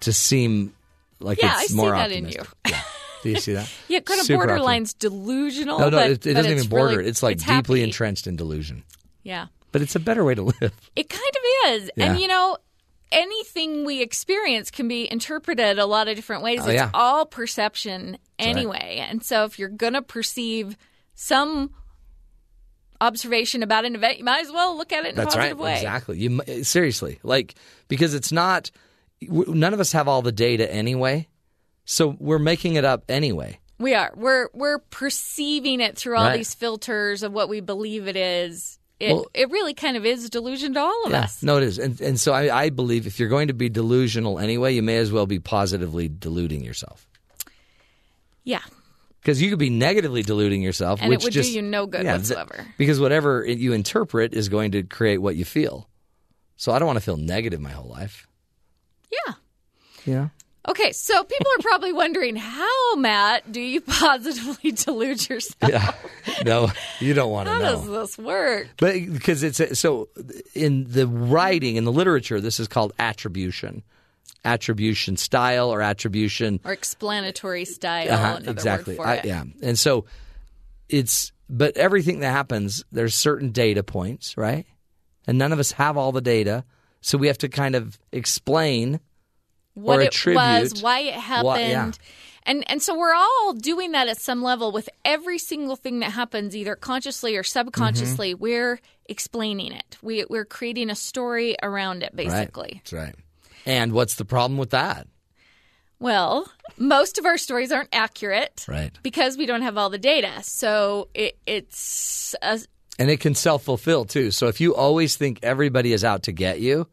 to 0.00 0.12
seem 0.12 0.74
like 1.18 1.42
Yeah, 1.42 1.54
it's 1.54 1.60
I 1.62 1.66
see 1.66 1.74
more 1.76 1.90
that 1.90 2.12
in 2.12 2.26
optimistic. 2.26 2.54
Yeah. 2.68 2.80
Do 3.22 3.30
you 3.30 3.36
see 3.38 3.52
that? 3.54 3.70
Yeah, 3.88 4.00
kind 4.00 4.20
of 4.20 4.26
Super 4.26 4.46
borderline's 4.46 4.94
delusional. 4.94 5.78
No, 5.78 5.90
no, 5.90 5.98
but, 5.98 6.10
it, 6.10 6.26
it 6.26 6.34
doesn't 6.34 6.52
even 6.52 6.68
border. 6.68 6.98
really- 6.98 7.08
it's 7.08 7.22
like 7.22 7.36
it's 7.36 7.44
deeply 7.44 7.80
happy. 7.80 7.82
entrenched 7.82 8.26
in 8.26 8.36
delusion. 8.36 8.84
Yeah. 9.22 9.46
But 9.72 9.82
it's 9.82 9.94
a 9.94 10.00
better 10.00 10.24
way 10.24 10.34
to 10.34 10.42
live. 10.42 10.72
It 10.96 11.08
kind 11.08 11.22
of 11.22 11.72
is. 11.72 11.90
Yeah. 11.96 12.12
And 12.12 12.20
you 12.20 12.28
know, 12.28 12.56
anything 13.12 13.84
we 13.84 14.02
experience 14.02 14.70
can 14.70 14.88
be 14.88 15.10
interpreted 15.10 15.78
a 15.78 15.86
lot 15.86 16.08
of 16.08 16.16
different 16.16 16.42
ways. 16.42 16.60
Oh, 16.62 16.66
it's 16.66 16.74
yeah. 16.74 16.90
all 16.94 17.26
perception 17.26 18.12
right. 18.12 18.18
anyway. 18.38 19.04
And 19.08 19.22
so 19.24 19.44
if 19.44 19.58
you're 19.58 19.68
going 19.68 19.92
to 19.92 20.02
perceive 20.02 20.76
some 21.14 21.70
observation 23.00 23.62
about 23.62 23.84
an 23.84 23.94
event, 23.94 24.18
you 24.18 24.24
might 24.24 24.44
as 24.44 24.52
well 24.52 24.76
look 24.76 24.92
at 24.92 25.04
it 25.04 25.10
in 25.10 25.14
That's 25.16 25.34
a 25.34 25.38
right. 25.38 25.44
positive 25.44 25.58
way. 25.58 25.74
Exactly. 25.76 26.18
You 26.18 26.64
seriously 26.64 27.18
like 27.22 27.54
because 27.88 28.14
it's 28.14 28.32
not. 28.32 28.70
None 29.22 29.74
of 29.74 29.80
us 29.80 29.92
have 29.92 30.08
all 30.08 30.22
the 30.22 30.32
data 30.32 30.72
anyway, 30.72 31.28
so 31.84 32.16
we're 32.18 32.38
making 32.38 32.74
it 32.74 32.84
up 32.84 33.04
anyway. 33.08 33.58
We 33.78 33.94
are. 33.94 34.12
We're 34.14 34.48
we're 34.52 34.78
perceiving 34.78 35.80
it 35.80 35.96
through 35.96 36.16
all 36.16 36.24
Right. 36.24 36.36
these 36.36 36.54
filters 36.54 37.22
of 37.22 37.32
what 37.32 37.48
we 37.48 37.60
believe 37.60 38.08
it 38.08 38.16
is. 38.16 38.78
It 38.98 39.12
Well- 39.14 39.26
it 39.32 39.50
really 39.50 39.72
kind 39.72 39.96
of 39.96 40.04
is 40.04 40.28
delusion 40.28 40.74
to 40.74 40.80
all 40.80 41.04
of 41.06 41.12
yeah. 41.12 41.20
us. 41.22 41.42
No, 41.42 41.56
it 41.56 41.62
is, 41.62 41.78
and 41.78 41.98
and 42.02 42.20
so 42.20 42.32
I, 42.32 42.64
I 42.64 42.68
believe 42.70 43.06
if 43.06 43.18
you're 43.18 43.30
going 43.30 43.48
to 43.48 43.54
be 43.54 43.70
delusional 43.70 44.38
anyway, 44.38 44.74
you 44.74 44.82
may 44.82 44.98
as 44.98 45.10
well 45.10 45.24
be 45.26 45.38
positively 45.38 46.08
deluding 46.10 46.62
yourself 46.62 47.06
Yeah. 48.44 48.60
because 49.22 49.40
you 49.40 49.48
could 49.48 49.58
be 49.58 49.70
negatively 49.70 50.22
deluding 50.22 50.60
yourself, 50.60 51.00
And 51.02 51.10
it 51.12 51.16
which 51.16 51.24
would 51.24 51.32
do 51.42 51.50
you 51.50 51.62
no 51.62 51.86
good 51.86 52.04
yeah, 52.04 52.18
th- 52.18 52.28
whatsoever. 52.28 52.66
because 52.76 53.00
whatever 53.00 53.42
it- 53.44 53.56
you 53.58 53.72
interpret 53.72 54.34
is 54.34 54.50
going 54.50 54.72
to 54.72 54.82
create 54.82 55.18
what 55.18 55.36
you 55.36 55.46
feel. 55.46 55.88
So 56.56 56.72
I 56.72 56.78
don't 56.78 56.86
want 56.86 56.98
to 56.98 57.04
feel 57.04 57.16
negative 57.16 57.58
my 57.60 57.70
whole 57.70 57.88
life. 57.88 58.26
Yeah. 59.10 59.34
Yeah. 60.04 60.28
Okay, 60.68 60.92
so 60.92 61.24
people 61.24 61.46
are 61.58 61.62
probably 61.62 61.92
wondering 61.92 62.36
how, 62.36 62.94
Matt, 62.96 63.50
do 63.50 63.60
you 63.60 63.80
positively 63.80 64.72
delude 64.72 65.26
yourself? 65.28 65.70
Yeah. 65.70 65.94
No, 66.44 66.70
you 67.00 67.14
don't 67.14 67.30
want 67.30 67.48
to 67.48 67.58
know. 67.58 67.64
How 67.64 67.70
does 67.76 67.86
this 67.88 68.18
work? 68.18 68.68
But 68.78 68.94
because 69.12 69.42
it's 69.42 69.58
a, 69.58 69.74
so 69.74 70.08
in 70.54 70.84
the 70.90 71.06
writing 71.06 71.76
in 71.76 71.84
the 71.84 71.92
literature, 71.92 72.40
this 72.40 72.60
is 72.60 72.68
called 72.68 72.92
attribution, 72.98 73.82
attribution 74.44 75.16
style 75.16 75.70
or 75.72 75.80
attribution. 75.80 76.60
Or 76.64 76.72
explanatory 76.72 77.64
style. 77.64 78.10
Uh-huh, 78.10 78.40
exactly. 78.46 78.98
I- 78.98 79.22
yeah, 79.24 79.44
and 79.62 79.78
so 79.78 80.04
it's 80.90 81.32
but 81.48 81.76
everything 81.76 82.20
that 82.20 82.30
happens, 82.30 82.84
there's 82.92 83.14
certain 83.14 83.50
data 83.50 83.82
points, 83.82 84.36
right? 84.36 84.66
And 85.26 85.38
none 85.38 85.52
of 85.52 85.58
us 85.58 85.72
have 85.72 85.96
all 85.96 86.12
the 86.12 86.20
data, 86.20 86.64
so 87.00 87.16
we 87.18 87.26
have 87.28 87.38
to 87.38 87.48
kind 87.48 87.74
of 87.74 87.98
explain 88.12 89.00
What 89.74 90.00
it 90.00 90.26
was, 90.26 90.82
why 90.82 91.00
it 91.00 91.14
happened. 91.14 91.58
Yeah. 91.70 91.92
And 92.44 92.68
and 92.70 92.82
so 92.82 92.96
we're 92.98 93.14
all 93.14 93.52
doing 93.52 93.92
that 93.92 94.08
at 94.08 94.18
some 94.20 94.42
level 94.42 94.72
with 94.72 94.88
every 95.04 95.38
single 95.38 95.76
thing 95.76 96.00
that 96.00 96.12
happens, 96.12 96.56
either 96.56 96.74
consciously 96.74 97.36
or 97.36 97.42
subconsciously. 97.42 98.32
Mm-hmm. 98.34 98.42
We're 98.42 98.80
explaining 99.06 99.72
it. 99.72 99.98
We 100.02 100.24
we're 100.28 100.46
creating 100.46 100.90
a 100.90 100.94
story 100.96 101.56
around 101.62 102.02
it, 102.02 102.12
Right. 102.14 102.26
basically. 102.28 102.80
That's 102.84 102.92
right. 102.92 103.14
And 103.66 103.92
what's 103.92 104.14
the 104.14 104.24
problem 104.24 104.56
with 104.58 104.70
that? 104.70 105.06
Well, 105.98 106.50
most 106.78 107.18
of 107.18 107.26
our 107.26 107.36
stories 107.36 107.70
aren't 107.72 107.90
accurate, 107.92 108.64
Right. 108.66 108.90
Because 109.02 109.36
we 109.36 109.44
don't 109.44 109.60
have 109.62 109.76
all 109.76 109.90
the 109.90 109.98
data. 109.98 110.32
So 110.42 111.08
it, 111.12 111.38
it's 111.46 112.34
a, 112.40 112.58
And 112.98 113.10
it 113.10 113.20
can 113.20 113.34
self 113.34 113.64
fulfill 113.64 114.06
too. 114.06 114.30
So 114.30 114.48
if 114.48 114.62
you 114.62 114.74
always 114.74 115.16
think 115.16 115.40
everybody 115.42 115.92
is 115.92 116.02
out 116.04 116.22
to 116.24 116.32
get 116.32 116.60
you, 116.60 116.88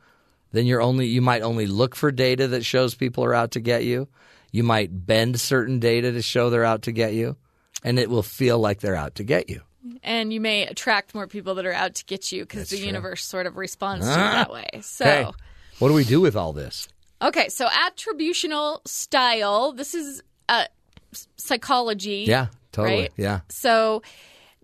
then 0.51 0.65
you're 0.65 0.81
only 0.81 1.07
you 1.07 1.21
might 1.21 1.41
only 1.41 1.67
look 1.67 1.95
for 1.95 2.11
data 2.11 2.47
that 2.49 2.63
shows 2.65 2.95
people 2.95 3.23
are 3.23 3.33
out 3.33 3.51
to 3.51 3.59
get 3.59 3.83
you. 3.83 4.07
You 4.51 4.63
might 4.63 5.05
bend 5.05 5.39
certain 5.39 5.79
data 5.79 6.11
to 6.11 6.21
show 6.21 6.49
they're 6.49 6.63
out 6.65 6.83
to 6.83 6.91
get 6.91 7.13
you, 7.13 7.35
and 7.83 7.99
it 7.99 8.09
will 8.09 8.23
feel 8.23 8.57
like 8.59 8.79
they're 8.79 8.95
out 8.95 9.15
to 9.15 9.23
get 9.23 9.49
you. 9.49 9.61
and 10.03 10.33
you 10.33 10.41
may 10.41 10.65
attract 10.65 11.15
more 11.15 11.27
people 11.27 11.55
that 11.55 11.65
are 11.65 11.71
out 11.73 11.95
to 11.95 12.03
get 12.05 12.31
you 12.31 12.43
because 12.43 12.69
the 12.69 12.77
true. 12.77 12.85
universe 12.85 13.23
sort 13.23 13.45
of 13.45 13.55
responds 13.55 14.05
to 14.05 14.11
Ah. 14.11 14.15
you 14.15 14.31
that 14.37 14.51
way. 14.51 14.69
So. 14.81 15.05
Okay. 15.05 15.31
What 15.79 15.89
do 15.89 15.93
we 15.93 16.03
do 16.03 16.19
with 16.21 16.35
all 16.35 16.53
this? 16.53 16.87
Okay, 17.21 17.49
so 17.49 17.67
attributional 17.67 18.85
style. 18.87 19.71
This 19.73 19.93
is 19.93 20.23
uh, 20.49 20.65
psychology. 21.37 22.25
Yeah, 22.27 22.47
totally. 22.71 23.01
right? 23.01 23.11
Yeah. 23.17 23.41
So 23.49 24.01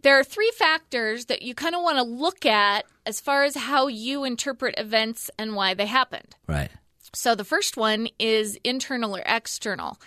there 0.04 0.20
are 0.20 0.24
three 0.24 0.52
factors 0.58 1.26
that 1.26 1.42
you 1.42 1.56
kind 1.56 1.76
of 1.76 1.82
want 1.82 1.98
to 1.98 2.04
look 2.04 2.46
at 2.46 2.86
as 3.06 3.20
far 3.20 3.44
as 3.44 3.56
how 3.56 3.88
you 3.88 4.24
interpret 4.24 4.76
events 4.78 5.30
and 5.38 5.56
why 5.56 5.74
they 5.74 5.86
happened. 5.88 6.36
Right. 6.48 6.70
So 7.14 7.36
the 7.36 7.44
first 7.44 7.78
one 7.78 8.08
is 8.20 8.58
internal 8.64 9.16
or 9.16 9.24
external. 9.26 10.00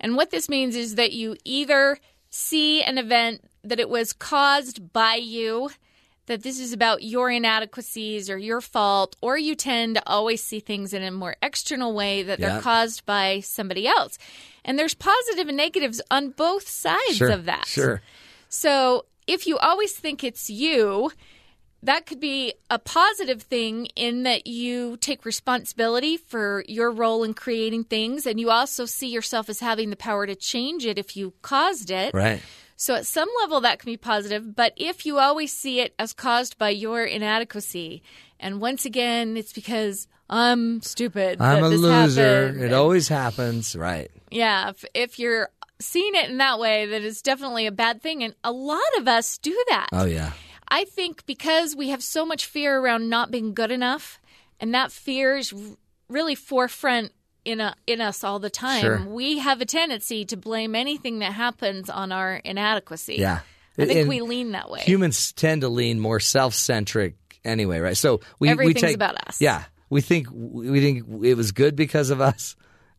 And 0.00 0.16
what 0.16 0.30
this 0.30 0.48
means 0.48 0.76
is 0.76 0.94
that 0.96 1.12
you 1.12 1.36
either 1.44 1.98
see 2.30 2.82
an 2.82 2.98
event 2.98 3.42
that 3.64 3.80
it 3.80 3.88
was 3.88 4.12
caused 4.12 4.92
by 4.92 5.14
you, 5.16 5.70
that 6.26 6.42
this 6.42 6.58
is 6.58 6.72
about 6.72 7.02
your 7.02 7.30
inadequacies 7.30 8.28
or 8.28 8.36
your 8.38 8.60
fault, 8.60 9.16
or 9.20 9.38
you 9.38 9.54
tend 9.54 9.94
to 9.96 10.02
always 10.06 10.42
see 10.42 10.60
things 10.60 10.92
in 10.92 11.02
a 11.02 11.10
more 11.10 11.36
external 11.42 11.92
way 11.94 12.22
that 12.22 12.38
Yeah. 12.38 12.54
they're 12.54 12.62
caused 12.62 13.06
by 13.06 13.40
somebody 13.40 13.86
else. 13.86 14.18
And 14.64 14.78
there's 14.78 14.94
positive 14.94 15.48
and 15.48 15.56
negatives 15.56 16.00
on 16.10 16.30
both 16.30 16.68
sides 16.68 17.16
Sure. 17.16 17.30
of 17.30 17.44
that. 17.44 17.66
Sure. 17.66 18.02
So 18.48 19.06
if 19.26 19.46
you 19.46 19.58
always 19.58 19.92
think 19.92 20.22
it's 20.22 20.48
you, 20.48 21.10
that 21.82 22.06
could 22.06 22.20
be 22.20 22.54
a 22.70 22.78
positive 22.78 23.42
thing 23.42 23.86
in 23.96 24.24
that 24.24 24.46
you 24.46 24.96
take 24.96 25.24
responsibility 25.24 26.16
for 26.16 26.64
your 26.68 26.90
role 26.90 27.22
in 27.22 27.34
creating 27.34 27.84
things 27.84 28.26
and 28.26 28.40
you 28.40 28.50
also 28.50 28.86
see 28.86 29.08
yourself 29.08 29.48
as 29.48 29.60
having 29.60 29.90
the 29.90 29.96
power 29.96 30.26
to 30.26 30.34
change 30.34 30.84
it 30.84 30.98
if 30.98 31.16
you 31.16 31.34
caused 31.42 31.90
it. 31.90 32.12
Right. 32.14 32.42
So 32.76 32.94
at 32.94 33.06
some 33.06 33.28
level 33.40 33.60
that 33.62 33.78
can 33.78 33.90
be 33.90 33.96
positive, 33.96 34.54
but 34.54 34.74
if 34.76 35.06
you 35.06 35.18
always 35.18 35.52
see 35.52 35.80
it 35.80 35.94
as 35.98 36.12
caused 36.12 36.58
by 36.58 36.70
your 36.70 37.04
inadequacy, 37.04 38.02
and 38.38 38.60
once 38.60 38.84
again 38.84 39.36
it's 39.36 39.52
because 39.52 40.08
I'm 40.28 40.82
stupid. 40.82 41.40
I'm 41.40 41.62
a 41.62 41.68
loser. 41.68 42.46
happened, 42.48 42.62
It 42.64 42.72
always 42.72 43.08
happens. 43.08 43.76
Right. 43.76 44.10
yeah, 44.30 44.70
if, 44.70 44.84
if 44.92 45.18
you're 45.18 45.50
seeing 45.80 46.14
it 46.14 46.30
in 46.30 46.38
that 46.38 46.58
way, 46.58 46.86
that 46.86 47.02
is 47.02 47.22
definitely 47.22 47.66
a 47.66 47.72
bad 47.72 48.02
thing. 48.02 48.22
And 48.22 48.34
a 48.42 48.52
lot 48.52 48.80
of 48.98 49.08
us 49.08 49.38
do 49.38 49.56
that. 49.68 49.88
Oh, 49.92 50.04
yeah. 50.04 50.32
I 50.68 50.84
think 50.84 51.26
because 51.26 51.76
we 51.76 51.90
have 51.90 52.02
so 52.02 52.26
much 52.26 52.46
fear 52.46 52.78
around 52.78 53.08
not 53.08 53.30
being 53.30 53.54
good 53.54 53.70
enough, 53.70 54.20
and 54.58 54.74
that 54.74 54.90
fear 54.90 55.36
is 55.36 55.54
really 56.08 56.34
forefront 56.34 57.12
in 57.44 57.60
a, 57.60 57.76
in 57.86 58.00
us 58.00 58.24
all 58.24 58.38
the 58.38 58.50
time. 58.50 58.80
Sure. 58.80 59.06
We 59.06 59.38
have 59.38 59.60
a 59.60 59.64
tendency 59.64 60.24
to 60.24 60.36
blame 60.36 60.74
anything 60.74 61.20
that 61.20 61.32
happens 61.32 61.88
on 61.88 62.10
our 62.10 62.36
inadequacy. 62.36 63.16
Yeah. 63.16 63.40
I 63.78 63.84
think 63.84 64.00
And 64.00 64.08
we 64.08 64.22
lean 64.22 64.52
that 64.52 64.70
way. 64.70 64.80
Humans 64.80 65.32
tend 65.32 65.60
to 65.60 65.68
lean 65.68 66.00
more 66.00 66.18
self-centric 66.18 67.14
anyway, 67.44 67.78
right? 67.78 67.96
So 67.96 68.20
we 68.38 68.52
we 68.54 68.72
take, 68.72 68.94
about 68.94 69.16
us. 69.28 69.40
Yeah, 69.40 69.64
we 69.90 70.00
think 70.00 70.28
we 70.32 70.80
think 70.80 71.24
it 71.24 71.34
was 71.34 71.52
good 71.52 71.76
because 71.76 72.08
of 72.08 72.20
us, 72.22 72.56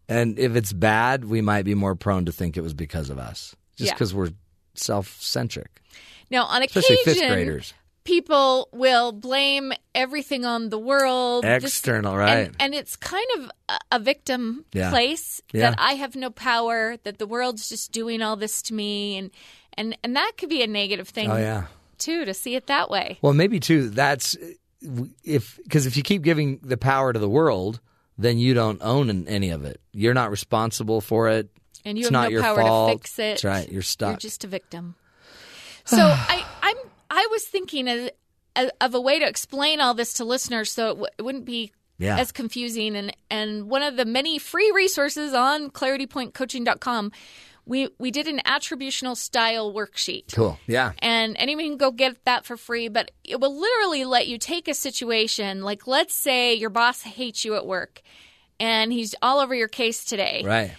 and 0.10 0.38
if 0.40 0.56
it's 0.56 0.74
bad, 0.74 1.26
we 1.26 1.42
might 1.42 1.64
be 1.66 1.76
more 1.76 1.96
prone 1.96 2.26
to 2.26 2.32
think 2.32 2.58
it 2.58 2.62
was 2.62 2.74
because 2.74 3.10
of 3.10 3.18
us, 3.20 3.56
just 3.76 3.88
Yeah. 3.90 3.94
because 3.94 4.14
we're 4.14 4.30
self-centric. 4.76 5.82
Now, 6.30 6.46
on 6.46 6.64
Especially 6.64 6.98
occasion, 7.02 7.30
graders. 7.30 7.74
people 8.04 8.70
will 8.72 9.12
blame 9.12 9.74
everything 9.96 10.46
on 10.46 10.70
the 10.70 10.78
world, 10.80 11.44
This- 11.44 11.64
External, 11.64 12.12
and- 12.14 12.20
right. 12.20 12.52
And, 12.60 12.74
it's 12.74 12.96
kind 12.96 13.26
of 13.38 13.52
a, 13.70 13.80
a 13.94 14.00
victim 14.00 14.66
Yeah. 14.74 14.90
place 14.90 15.42
Yeah. 15.54 15.72
that 15.72 15.80
I 15.80 15.94
have 15.94 16.16
no 16.16 16.30
power, 16.30 16.98
that 17.04 17.18
the 17.18 17.28
world's 17.28 17.70
just 17.70 17.92
doing 17.92 18.22
all 18.22 18.36
this 18.36 18.62
to 18.64 18.74
me, 18.74 19.18
and 19.18 19.32
and 19.80 19.96
and 20.04 20.16
that 20.16 20.32
could 20.38 20.50
be 20.50 20.64
a 20.64 20.68
negative 20.68 21.08
thing. 21.10 21.30
Oh, 21.30 21.38
yeah. 21.38 21.66
too 22.00 22.26
to 22.26 22.34
see 22.34 22.56
it 22.56 22.66
that 22.68 22.90
way. 22.90 23.18
Well, 23.22 23.34
maybe 23.34 23.60
too. 23.60 23.90
That's 23.90 24.36
if 25.24 25.60
because 25.64 25.86
if 25.86 25.96
you 25.98 26.04
keep 26.04 26.22
giving 26.24 26.60
the 26.64 26.78
power 26.78 27.14
to 27.14 27.20
the 27.20 27.30
world, 27.30 27.80
then 28.18 28.38
you 28.40 28.54
don't 28.54 28.82
own 28.82 29.28
any 29.28 29.50
of 29.52 29.64
it. 29.66 29.80
You're 29.94 30.14
not 30.14 30.32
responsible 30.32 31.02
for 31.02 31.30
it. 31.30 31.50
And 31.86 31.98
you 31.98 32.02
it's 32.02 32.08
have 32.08 32.12
not 32.14 32.24
no 32.24 32.30
your 32.30 32.42
power 32.42 32.62
fault. 32.62 32.92
to 32.92 32.98
fix 32.98 33.20
it. 33.20 33.22
That's 33.22 33.44
right. 33.44 33.72
You're 33.72 33.82
stuck. 33.82 34.10
You're 34.12 34.18
just 34.18 34.44
a 34.44 34.48
victim. 34.48 34.96
So 35.86 35.98
I, 36.02 36.44
I'm 36.62 36.76
I 37.10 37.28
was 37.32 37.44
thinking 37.46 37.88
of, 37.88 38.10
of 38.82 38.94
a 38.96 39.00
way 39.02 39.20
to 39.20 39.28
explain 39.28 39.80
all 39.80 39.94
this 39.94 40.14
to 40.16 40.26
listeners 40.26 40.72
so 40.72 40.86
it, 40.88 40.94
w- 40.94 41.08
it 41.18 41.22
wouldn't 41.22 41.46
be 41.46 41.72
Yeah. 41.98 42.18
as 42.20 42.32
confusing. 42.34 42.96
And 42.98 43.16
and 43.30 43.70
one 43.70 43.84
of 43.84 43.96
the 43.96 44.04
many 44.06 44.38
free 44.40 44.72
resources 44.76 45.34
on 45.34 45.70
claritypointcoaching.com, 45.70 47.12
we 47.68 47.90
we 48.00 48.10
did 48.12 48.28
an 48.28 48.40
attributional 48.46 49.16
style 49.16 49.74
worksheet. 49.74 50.34
cool. 50.34 50.58
Yeah. 50.68 50.94
And 51.00 51.36
anyone 51.38 51.66
can 51.66 51.78
go 51.78 51.92
get 51.92 52.24
that 52.26 52.46
for 52.46 52.58
free, 52.58 52.88
but 52.88 53.12
it 53.24 53.40
will 53.40 53.60
literally 53.60 54.06
let 54.06 54.28
you 54.28 54.38
take 54.38 54.68
a 54.68 54.74
situation 54.74 55.62
like, 55.62 55.86
let's 55.86 56.16
say 56.16 56.54
your 56.54 56.70
boss 56.70 57.02
hates 57.02 57.44
you 57.46 57.56
at 57.56 57.66
work 57.66 58.02
and 58.60 58.92
he's 58.92 59.14
all 59.22 59.40
over 59.40 59.54
your 59.54 59.68
case 59.68 60.06
today. 60.06 60.42
Right. 60.46 60.72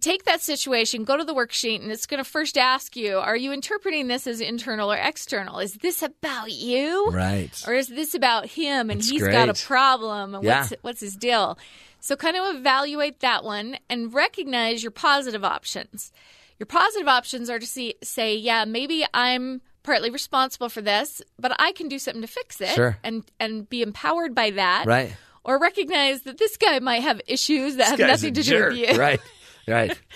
Take 0.00 0.24
that 0.24 0.40
situation, 0.40 1.04
go 1.04 1.18
to 1.18 1.24
the 1.24 1.34
worksheet, 1.34 1.82
and 1.82 1.92
it's 1.92 2.06
going 2.06 2.24
to 2.24 2.28
first 2.28 2.56
ask 2.56 2.96
you, 2.96 3.18
are 3.18 3.36
you 3.36 3.52
interpreting 3.52 4.06
this 4.06 4.26
as 4.26 4.40
internal 4.40 4.90
or 4.90 4.96
external? 4.96 5.58
Is 5.58 5.74
this 5.74 6.02
about 6.02 6.50
you? 6.50 7.10
Right. 7.10 7.50
Or 7.66 7.74
is 7.74 7.88
this 7.88 8.14
about 8.14 8.46
him 8.46 8.88
and 8.88 9.00
That's 9.00 9.10
he's 9.10 9.26
got 9.26 9.50
a 9.50 9.54
problem 9.66 10.34
and 10.34 10.42
Yeah. 10.42 10.60
what's, 10.60 10.72
what's 10.80 11.00
his 11.00 11.16
deal? 11.16 11.58
So, 12.00 12.16
kind 12.16 12.36
of 12.36 12.56
evaluate 12.56 13.20
that 13.20 13.44
one 13.44 13.76
and 13.88 14.12
recognize 14.12 14.82
your 14.82 14.90
positive 14.90 15.44
options. 15.44 16.12
Your 16.58 16.66
positive 16.66 17.08
options 17.08 17.48
are 17.48 17.58
to 17.58 17.66
see, 17.66 17.94
say, 18.02 18.36
yeah, 18.36 18.64
maybe 18.64 19.04
I'm 19.14 19.62
partly 19.82 20.10
responsible 20.10 20.68
for 20.68 20.82
this, 20.82 21.22
but 21.38 21.52
I 21.58 21.72
can 21.72 21.88
do 21.88 21.98
something 21.98 22.20
to 22.22 22.28
fix 22.28 22.60
it 22.60 22.74
Sure. 22.74 22.98
and, 23.02 23.24
and 23.38 23.68
be 23.68 23.80
empowered 23.82 24.34
by 24.34 24.50
that. 24.50 24.86
Right. 24.86 25.14
Or 25.42 25.58
recognize 25.58 26.22
that 26.22 26.36
this 26.36 26.58
guy 26.58 26.78
might 26.80 27.02
have 27.02 27.20
issues 27.26 27.76
that 27.76 27.88
have 27.88 27.98
This 27.98 28.06
guy's 28.06 28.22
nothing 28.22 28.34
to 28.34 28.42
do 28.42 28.64
with 28.66 28.76
you. 28.76 28.98
Right. 28.98 29.20
Right. 29.66 29.98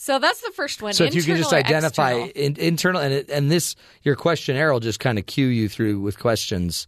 So 0.00 0.18
that's 0.18 0.40
the 0.40 0.52
first 0.52 0.80
one. 0.80 0.94
So 0.94 1.04
if 1.04 1.14
you 1.14 1.22
can 1.22 1.36
just 1.36 1.52
identify 1.52 2.12
in, 2.12 2.56
internal 2.56 3.00
and 3.00 3.12
it, 3.12 3.28
and 3.28 3.50
this 3.50 3.76
your 4.04 4.14
questionnaire 4.16 4.72
will 4.72 4.80
just 4.80 5.00
kind 5.00 5.18
of 5.18 5.26
cue 5.26 5.48
you 5.48 5.68
through 5.68 6.00
with 6.00 6.18
questions 6.18 6.86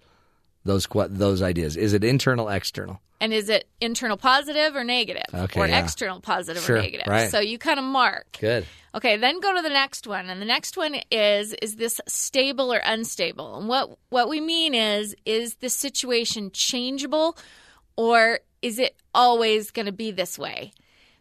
those 0.71 0.87
those 1.11 1.43
ideas. 1.43 1.77
Is 1.77 1.93
it 1.93 2.05
internal, 2.05 2.49
external? 2.49 3.01
And 3.21 3.35
is 3.35 3.49
it 3.49 3.69
internal 3.81 4.17
positive 4.17 4.75
or 4.75 4.83
negative? 4.85 5.25
Okay, 5.35 5.61
or 5.61 5.67
yeah. 5.67 5.83
external 5.83 6.21
positive 6.21 6.63
Sure, 6.63 6.77
or 6.77 6.83
negative? 6.83 7.07
right. 7.07 7.31
So 7.31 7.41
you 7.41 7.59
kind 7.59 7.79
of 7.79 7.85
mark. 7.85 8.39
Good. 8.41 8.67
Okay, 8.95 9.17
then 9.17 9.41
go 9.41 9.55
to 9.55 9.63
the 9.63 9.69
next 9.69 10.07
one. 10.07 10.31
And 10.31 10.41
the 10.41 10.47
next 10.47 10.77
one 10.77 10.97
is 11.11 11.55
is 11.61 11.77
this 11.77 12.01
stable 12.07 12.73
or 12.73 12.81
unstable? 12.85 13.59
And 13.59 13.69
what 13.69 13.99
what 14.09 14.29
we 14.29 14.41
mean 14.41 14.75
is 14.75 15.15
is 15.27 15.57
the 15.57 15.69
situation 15.69 16.51
changeable 16.53 17.37
or 17.97 18.41
is 18.63 18.79
it 18.79 18.97
always 19.15 19.71
going 19.71 19.87
to 19.87 19.93
be 19.93 20.11
this 20.11 20.39
way? 20.39 20.73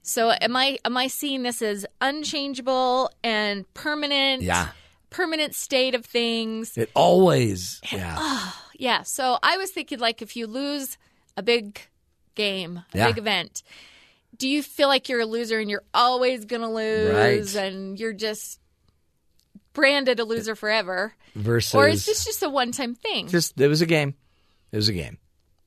So 0.02 0.32
am 0.32 0.56
I 0.56 0.80
am 0.86 0.96
I 0.96 1.08
seeing 1.08 1.44
this 1.44 1.62
as 1.62 1.86
unchangeable 2.02 3.12
and 3.24 3.72
permanent? 3.74 4.42
Yeah. 4.42 4.70
Permanent 5.10 5.56
state 5.56 5.96
of 5.96 6.06
things. 6.06 6.78
It 6.78 6.90
always 6.94 7.82
yeah. 7.92 8.16
Oh, 8.18 8.69
yeah. 8.80 9.04
So 9.04 9.38
I 9.44 9.58
was 9.58 9.70
thinking, 9.70 10.00
like, 10.00 10.22
if 10.24 10.36
you 10.36 10.48
lose 10.48 10.98
a 11.38 11.44
big 11.44 11.80
game, 12.34 12.78
a 12.94 12.98
Yeah. 12.98 13.08
big 13.08 13.18
event, 13.20 13.62
do 14.38 14.48
you 14.48 14.64
feel 14.64 14.88
like 14.88 15.10
you're 15.10 15.20
a 15.20 15.26
loser 15.26 15.60
and 15.60 15.70
you're 15.70 15.84
always 15.94 16.46
going 16.46 16.62
to 16.62 16.70
lose 16.70 17.14
Right. 17.56 17.64
and 17.64 18.00
you're 18.00 18.14
just 18.14 18.60
branded 19.74 20.20
a 20.20 20.26
loser 20.26 20.56
forever? 20.56 21.14
Versus 21.36 21.76
or 21.76 21.88
is 21.88 22.06
this 22.06 22.26
just 22.26 22.42
a 22.44 22.50
one 22.50 22.72
time 22.72 22.96
thing? 22.96 23.28
just 23.28 23.60
it 23.60 23.68
was 23.68 23.82
a 23.82 23.86
game. 23.86 24.16
It 24.72 24.78
was 24.78 24.90
a 24.90 24.94
game. 24.94 25.18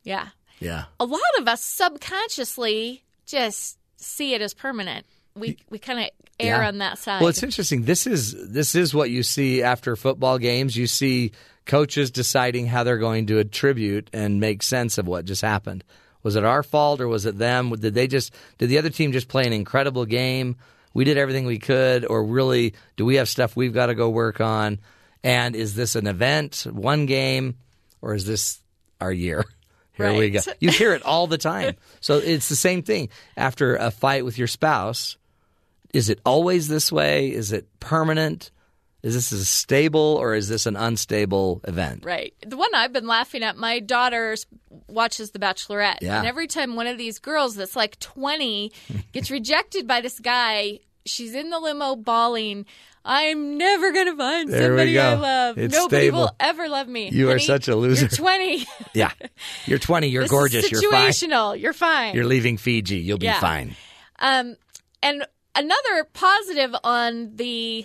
yeah. 0.02 0.28
Yeah. 0.60 0.84
A 1.00 1.04
lot 1.04 1.20
of 1.40 1.48
us 1.48 1.62
subconsciously 1.64 3.02
just 3.26 3.78
see 3.96 4.32
it 4.34 4.40
as 4.40 4.54
permanent. 4.54 5.04
We, 5.34 5.56
we 5.70 5.78
kind 5.80 5.98
of 5.98 6.04
err 6.38 6.60
Yeah. 6.62 6.68
on 6.68 6.78
that 6.78 6.98
side. 6.98 7.20
Well, 7.20 7.30
it's 7.30 7.42
interesting. 7.42 7.82
This 7.84 8.06
is 8.06 8.32
this 8.52 8.74
is 8.76 8.94
what 8.94 9.10
you 9.10 9.22
see 9.24 9.62
after 9.62 9.96
football 9.96 10.38
games. 10.38 10.76
You 10.76 10.86
see 10.86 11.32
coaches 11.66 12.10
deciding 12.10 12.66
how 12.66 12.84
they're 12.84 12.98
going 12.98 13.26
to 13.26 13.38
attribute 13.38 14.10
and 14.12 14.40
make 14.40 14.62
sense 14.62 14.98
of 14.98 15.06
what 15.06 15.24
just 15.24 15.42
happened. 15.42 15.84
Was 16.22 16.36
it 16.36 16.44
our 16.44 16.62
fault 16.62 17.00
or 17.00 17.08
was 17.08 17.26
it 17.26 17.38
them? 17.38 17.70
Did 17.70 17.94
they 17.94 18.06
just 18.06 18.34
did 18.58 18.68
the 18.68 18.78
other 18.78 18.90
team 18.90 19.12
just 19.12 19.28
play 19.28 19.44
an 19.44 19.52
incredible 19.52 20.06
game? 20.06 20.56
We 20.94 21.04
did 21.04 21.16
everything 21.16 21.46
we 21.46 21.58
could, 21.58 22.04
or 22.04 22.24
really 22.24 22.74
do 22.96 23.04
we 23.04 23.16
have 23.16 23.28
stuff 23.28 23.56
we've 23.56 23.72
got 23.72 23.86
to 23.86 23.94
go 23.94 24.10
work 24.10 24.40
on? 24.40 24.78
And 25.24 25.56
is 25.56 25.74
this 25.74 25.94
an 25.94 26.06
event, 26.06 26.66
one 26.70 27.06
game, 27.06 27.56
or 28.02 28.14
is 28.14 28.26
this 28.26 28.60
our 29.00 29.12
year? 29.12 29.44
Here 29.94 30.16
we 30.16 30.30
go. 30.30 30.40
You 30.58 30.70
hear 30.70 30.94
it 30.94 31.02
all 31.02 31.26
the 31.26 31.38
time. 31.38 31.76
So 32.00 32.18
it's 32.18 32.48
the 32.48 32.56
same 32.56 32.82
thing. 32.82 33.10
After 33.36 33.76
a 33.76 33.92
fight 33.92 34.24
with 34.24 34.36
your 34.36 34.48
spouse, 34.48 35.16
is 35.92 36.08
it 36.08 36.18
always 36.24 36.66
this 36.66 36.90
way? 36.90 37.30
Is 37.30 37.52
it 37.52 37.68
permanent? 37.78 38.50
Is 39.02 39.14
this 39.14 39.32
a 39.32 39.44
stable 39.44 40.16
or 40.20 40.34
is 40.34 40.48
this 40.48 40.66
an 40.66 40.76
unstable 40.76 41.60
event? 41.66 42.04
Right. 42.04 42.34
The 42.46 42.56
one 42.56 42.72
I've 42.74 42.92
been 42.92 43.06
laughing 43.08 43.42
at, 43.42 43.56
my 43.56 43.80
daughter 43.80 44.36
watches 44.86 45.32
The 45.32 45.40
Bachelorette. 45.40 45.98
Yeah. 46.02 46.18
And 46.18 46.26
every 46.26 46.46
time 46.46 46.76
one 46.76 46.86
of 46.86 46.98
these 46.98 47.18
girls 47.18 47.56
that's 47.56 47.74
like 47.74 47.98
20 47.98 48.70
gets 49.12 49.30
rejected 49.30 49.88
by 49.88 50.02
this 50.02 50.20
guy, 50.20 50.78
she's 51.04 51.34
in 51.34 51.50
the 51.50 51.58
limo 51.58 51.96
bawling, 51.96 52.64
I'm 53.04 53.58
never 53.58 53.90
going 53.90 54.06
to 54.06 54.16
find 54.16 54.48
There 54.48 54.68
somebody 54.68 54.96
I 54.96 55.14
love. 55.14 55.58
It's 55.58 55.74
Nobody 55.74 56.02
stable. 56.06 56.20
will 56.20 56.36
ever 56.38 56.68
love 56.68 56.86
me. 56.86 57.10
You 57.10 57.32
are 57.32 57.40
such 57.40 57.66
a 57.66 57.74
loser. 57.74 58.02
You're 58.02 58.08
20. 58.10 58.66
Yeah. 58.94 59.10
You're 59.66 59.80
20. 59.80 60.06
You're 60.08 60.22
This 60.22 60.30
gorgeous. 60.30 60.70
You're 60.70 60.88
fine. 60.92 61.10
situational. 61.10 61.60
You're 61.60 61.72
fine. 61.72 62.14
You're 62.14 62.26
leaving 62.26 62.56
Fiji. 62.56 62.98
You'll 62.98 63.18
be 63.18 63.26
Yeah. 63.26 63.40
fine. 63.40 63.74
Um, 64.20 64.54
and 65.02 65.26
another 65.56 66.04
positive 66.12 66.72
on 66.84 67.34
the 67.34 67.84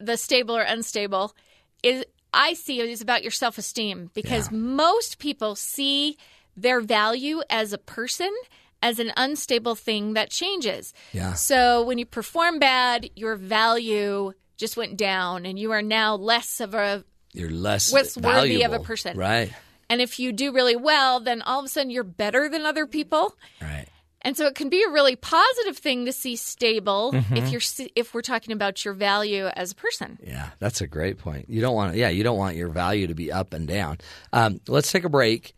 the 0.00 0.16
stable 0.16 0.56
or 0.56 0.62
unstable 0.62 1.34
is 1.82 2.04
I 2.32 2.54
see 2.54 2.80
it 2.80 2.88
is 2.88 3.00
about 3.00 3.22
your 3.22 3.30
self 3.30 3.58
esteem 3.58 4.10
because 4.14 4.50
most 4.50 5.18
people 5.18 5.54
see 5.54 6.16
their 6.56 6.80
value 6.80 7.42
as 7.50 7.72
a 7.72 7.78
person 7.78 8.34
as 8.82 8.98
an 8.98 9.12
unstable 9.16 9.74
thing 9.74 10.14
that 10.14 10.30
changes. 10.30 10.94
Yeah. 11.12 11.34
So 11.34 11.84
when 11.84 11.98
you 11.98 12.06
perform 12.06 12.58
bad, 12.58 13.10
your 13.14 13.36
value 13.36 14.32
just 14.56 14.76
went 14.76 14.96
down 14.96 15.44
and 15.46 15.58
you 15.58 15.72
are 15.72 15.82
now 15.82 16.14
less 16.14 16.60
of 16.60 16.74
a 16.74 17.04
You're 17.32 17.50
less 17.50 17.92
What's 17.92 18.16
worthy 18.16 18.62
of 18.62 18.72
a 18.72 18.80
person. 18.80 19.16
Right. 19.16 19.52
and 19.88 20.00
if 20.00 20.18
you 20.18 20.32
do 20.32 20.52
really 20.52 20.76
well, 20.76 21.20
then 21.20 21.42
all 21.42 21.58
of 21.58 21.64
a 21.64 21.68
sudden 21.68 21.90
you're 21.90 22.04
better 22.04 22.48
than 22.48 22.64
other 22.64 22.86
people. 22.86 23.34
Right. 23.60 23.86
And 24.22 24.36
so 24.36 24.46
it 24.46 24.54
can 24.54 24.68
be 24.68 24.82
a 24.82 24.90
really 24.90 25.16
positive 25.16 25.78
thing 25.78 26.04
to 26.04 26.12
see 26.12 26.36
stable 26.36 27.12
Mhm. 27.14 27.36
if 27.38 27.50
you're 27.50 27.88
if 27.96 28.12
we're 28.12 28.20
talking 28.20 28.52
about 28.52 28.84
your 28.84 28.92
value 28.94 29.46
as 29.46 29.72
a 29.72 29.74
person. 29.74 30.18
Yeah, 30.22 30.50
that's 30.58 30.80
a 30.82 30.86
great 30.86 31.18
point. 31.18 31.48
You 31.48 31.60
don't 31.62 31.74
want, 31.74 31.96
yeah, 31.96 32.10
you 32.10 32.22
don't 32.22 32.36
want 32.36 32.56
your 32.56 32.68
value 32.68 33.06
to 33.06 33.14
be 33.14 33.32
up 33.32 33.52
and 33.54 33.66
down. 33.66 33.98
Um, 34.32 34.60
let's 34.68 34.92
take 34.92 35.04
a 35.04 35.08
break, 35.08 35.54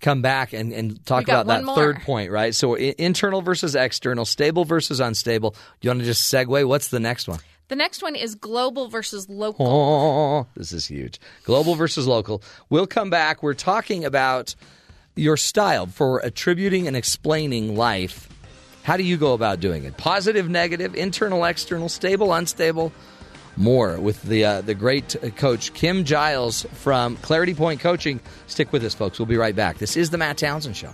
come 0.00 0.22
back, 0.22 0.52
and, 0.54 0.72
and 0.72 1.04
talk 1.04 1.24
about 1.24 1.46
that 1.48 1.64
one 1.64 1.74
third 1.76 1.96
more. 1.96 2.04
point, 2.04 2.30
right? 2.30 2.54
So 2.54 2.76
i- 2.76 2.94
internal 2.96 3.42
versus 3.42 3.74
external, 3.74 4.24
stable 4.24 4.64
versus 4.64 5.00
unstable. 5.00 5.50
Do 5.50 5.56
you 5.82 5.90
want 5.90 6.00
to 6.00 6.06
just 6.06 6.32
segue? 6.32 6.66
What's 6.66 6.88
the 6.88 7.00
next 7.00 7.28
one? 7.28 7.40
The 7.68 7.76
next 7.76 8.02
one 8.02 8.14
is 8.16 8.34
global 8.34 8.88
versus 8.88 9.28
local. 9.28 9.66
Oh, 9.66 10.46
this 10.56 10.72
is 10.72 10.86
huge. 10.86 11.20
Global 11.44 11.74
versus 11.74 12.06
local. 12.06 12.42
We'll 12.70 12.86
come 12.86 13.10
back. 13.10 13.42
We're 13.42 13.52
talking 13.52 14.06
about 14.06 14.54
your 15.18 15.36
style 15.36 15.86
for 15.86 16.18
attributing 16.20 16.86
and 16.86 16.96
explaining 16.96 17.76
life. 17.76 18.28
How 18.82 18.96
do 18.96 19.02
you 19.02 19.16
go 19.16 19.34
about 19.34 19.60
doing 19.60 19.84
it? 19.84 19.96
Positive, 19.96 20.48
negative, 20.48 20.94
internal, 20.94 21.44
external, 21.44 21.88
stable, 21.88 22.32
unstable. 22.32 22.92
More 23.56 23.98
with 23.98 24.22
the 24.22 24.44
uh, 24.44 24.60
the 24.60 24.74
great 24.74 25.16
coach 25.36 25.74
Kim 25.74 26.04
Giles 26.04 26.64
from 26.74 27.16
Clarity 27.16 27.54
Point 27.54 27.80
Coaching. 27.80 28.20
Stick 28.46 28.72
with 28.72 28.84
us, 28.84 28.94
folks. 28.94 29.18
We'll 29.18 29.26
be 29.26 29.36
right 29.36 29.56
back. 29.56 29.78
This 29.78 29.96
is 29.96 30.10
the 30.10 30.18
Matt 30.18 30.38
Townsend 30.38 30.76
Show. 30.76 30.92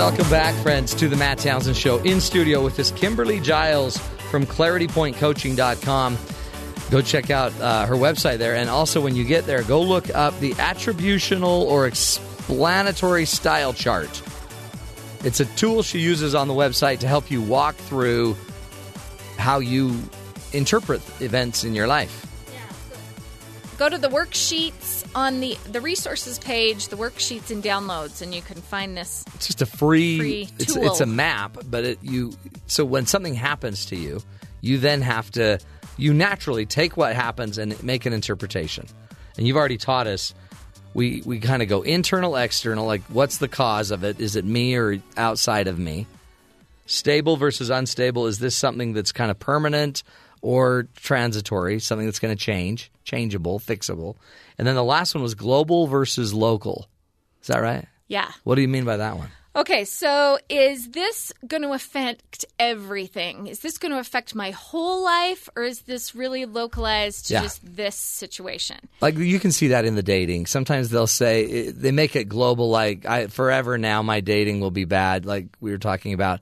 Welcome 0.00 0.30
back, 0.30 0.54
friends, 0.62 0.94
to 0.94 1.08
the 1.08 1.16
Matt 1.16 1.36
Townsend 1.40 1.76
Show. 1.76 1.98
In 1.98 2.22
studio 2.22 2.64
with 2.64 2.80
us, 2.80 2.90
Kimberly 2.90 3.38
Giles 3.38 3.98
from 4.30 4.46
ClarityPointCoaching.com. 4.46 6.18
Go 6.90 7.02
check 7.02 7.30
out 7.30 7.52
uh, 7.60 7.84
her 7.84 7.96
website 7.96 8.38
there. 8.38 8.54
And 8.54 8.70
also, 8.70 9.02
when 9.02 9.14
you 9.14 9.24
get 9.24 9.44
there, 9.44 9.62
go 9.62 9.82
look 9.82 10.08
up 10.14 10.40
the 10.40 10.52
attributional 10.52 11.64
or 11.64 11.86
explanatory 11.86 13.26
style 13.26 13.74
chart. 13.74 14.22
It's 15.22 15.40
a 15.40 15.44
tool 15.44 15.82
she 15.82 15.98
uses 15.98 16.34
on 16.34 16.48
the 16.48 16.54
website 16.54 17.00
to 17.00 17.06
help 17.06 17.30
you 17.30 17.42
walk 17.42 17.74
through 17.74 18.38
how 19.36 19.58
you 19.58 20.02
interpret 20.54 21.02
events 21.20 21.62
in 21.62 21.74
your 21.74 21.86
life. 21.86 22.29
Go 23.80 23.88
to 23.88 23.96
the 23.96 24.10
worksheets 24.10 25.08
on 25.14 25.40
the 25.40 25.56
the 25.72 25.80
resources 25.80 26.38
page, 26.38 26.88
the 26.88 26.96
worksheets 26.96 27.50
and 27.50 27.64
downloads, 27.64 28.20
and 28.20 28.34
you 28.34 28.42
can 28.42 28.60
find 28.60 28.94
this. 28.94 29.24
It's 29.34 29.46
just 29.46 29.62
a 29.62 29.66
free. 29.66 30.18
Free 30.18 30.48
it's 30.58 30.76
it's 30.76 31.00
a 31.00 31.06
map, 31.06 31.56
but 31.64 31.84
it, 31.84 31.98
you. 32.02 32.34
So 32.66 32.84
when 32.84 33.06
something 33.06 33.32
happens 33.32 33.86
to 33.86 33.96
you, 33.96 34.20
you 34.60 34.76
then 34.76 35.00
have 35.00 35.30
to. 35.30 35.60
You 35.96 36.12
naturally 36.12 36.66
take 36.66 36.98
what 36.98 37.14
happens 37.14 37.56
and 37.56 37.82
make 37.82 38.04
an 38.04 38.12
interpretation. 38.12 38.86
And 39.38 39.46
you've 39.46 39.56
already 39.56 39.78
taught 39.78 40.06
us. 40.06 40.34
We 40.92 41.22
we 41.24 41.40
kind 41.40 41.62
of 41.62 41.68
go 41.70 41.80
internal, 41.80 42.36
external. 42.36 42.84
Like, 42.84 43.00
what's 43.04 43.38
the 43.38 43.48
cause 43.48 43.92
of 43.92 44.04
it? 44.04 44.20
Is 44.20 44.36
it 44.36 44.44
me 44.44 44.76
or 44.76 44.98
outside 45.16 45.68
of 45.68 45.78
me? 45.78 46.06
Stable 46.84 47.38
versus 47.38 47.70
unstable. 47.70 48.26
Is 48.26 48.40
this 48.40 48.54
something 48.54 48.92
that's 48.92 49.12
kind 49.12 49.30
of 49.30 49.38
permanent 49.38 50.02
or 50.42 50.88
transitory? 50.96 51.80
Something 51.80 52.06
that's 52.06 52.18
going 52.18 52.36
to 52.36 52.42
change, 52.44 52.90
changeable, 53.04 53.58
fixable. 53.60 54.16
And 54.58 54.66
then 54.66 54.74
the 54.74 54.84
last 54.84 55.14
one 55.14 55.22
was 55.22 55.34
global 55.34 55.86
versus 55.86 56.32
local. 56.34 56.88
Is 57.40 57.48
that 57.48 57.60
right? 57.62 57.86
Yeah. 58.08 58.30
What 58.44 58.56
do 58.56 58.62
you 58.62 58.68
mean 58.68 58.84
by 58.84 58.96
that 58.98 59.16
one? 59.16 59.28
Okay, 59.56 59.84
so 59.84 60.38
is 60.48 60.90
this 60.90 61.32
going 61.44 61.62
to 61.62 61.72
affect 61.72 62.44
everything? 62.60 63.48
Is 63.48 63.58
this 63.58 63.78
going 63.78 63.90
to 63.90 63.98
affect 63.98 64.32
my 64.36 64.52
whole 64.52 65.02
life, 65.02 65.48
or 65.56 65.64
is 65.64 65.80
this 65.82 66.14
really 66.14 66.44
localized 66.44 67.26
to 67.26 67.34
Yeah. 67.34 67.42
just 67.42 67.60
this 67.76 67.96
situation? 67.96 68.76
Like 69.00 69.16
you 69.16 69.40
can 69.40 69.50
see 69.50 69.68
that 69.68 69.84
in 69.84 69.96
the 69.96 70.04
dating. 70.04 70.46
Sometimes 70.46 70.90
they'll 70.90 71.08
say 71.08 71.70
they 71.72 71.90
make 71.90 72.14
it 72.14 72.28
global. 72.28 72.70
Like 72.70 73.06
I, 73.06 73.26
forever 73.26 73.76
now, 73.76 74.02
my 74.02 74.20
dating 74.20 74.60
will 74.60 74.70
be 74.70 74.84
bad. 74.84 75.26
Like 75.26 75.48
we 75.60 75.72
were 75.72 75.78
talking 75.78 76.12
about, 76.12 76.38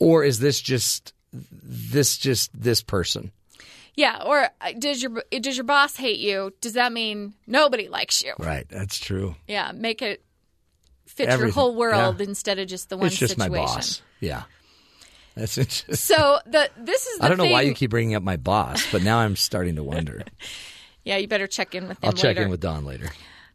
or 0.00 0.24
is 0.24 0.40
this 0.40 0.60
just 0.60 1.12
this 1.32 2.18
just 2.18 2.50
this 2.60 2.82
person? 2.82 3.30
Yeah, 3.98 4.22
or 4.24 4.48
uh, 4.60 4.72
does 4.78 5.02
your 5.02 5.24
does 5.40 5.56
your 5.56 5.64
boss 5.64 5.96
hate 5.96 6.20
you? 6.20 6.54
Does 6.60 6.74
that 6.74 6.92
mean 6.92 7.34
nobody 7.48 7.88
likes 7.88 8.22
you? 8.22 8.32
Right. 8.38 8.64
That's 8.68 8.96
true. 8.96 9.34
Yeah, 9.48 9.72
make 9.74 10.02
it 10.02 10.22
fit 11.06 11.28
your 11.36 11.50
whole 11.50 11.74
world 11.74 12.20
yeah. 12.20 12.26
instead 12.26 12.60
of 12.60 12.68
just 12.68 12.90
the 12.90 12.96
one 12.96 13.08
it's 13.08 13.16
just 13.16 13.34
situation. 13.34 13.52
my 13.52 13.58
boss. 13.58 14.00
Yeah. 14.20 14.44
That's 15.34 15.58
it. 15.58 15.84
So 15.94 16.38
the 16.46 16.70
this 16.76 17.08
is 17.08 17.18
the 17.18 17.24
I 17.24 17.28
don't 17.28 17.38
know 17.38 17.46
why 17.46 17.62
you 17.62 17.74
keep 17.74 17.90
bringing 17.90 18.14
up 18.14 18.22
my 18.22 18.36
boss, 18.36 18.86
but 18.92 19.02
now 19.02 19.18
I'm 19.18 19.34
starting 19.34 19.74
to 19.74 19.82
wonder. 19.82 20.22
Yeah, 21.04 21.16
you 21.16 21.26
better 21.26 21.46
check 21.46 21.74
in 21.74 21.88
with 21.88 21.98
them 22.00 22.08
I'll 22.08 22.12
check 22.12 22.36
later. 22.36 22.42
in 22.42 22.50
with 22.50 22.60
Don 22.60 22.84
later. 22.84 23.08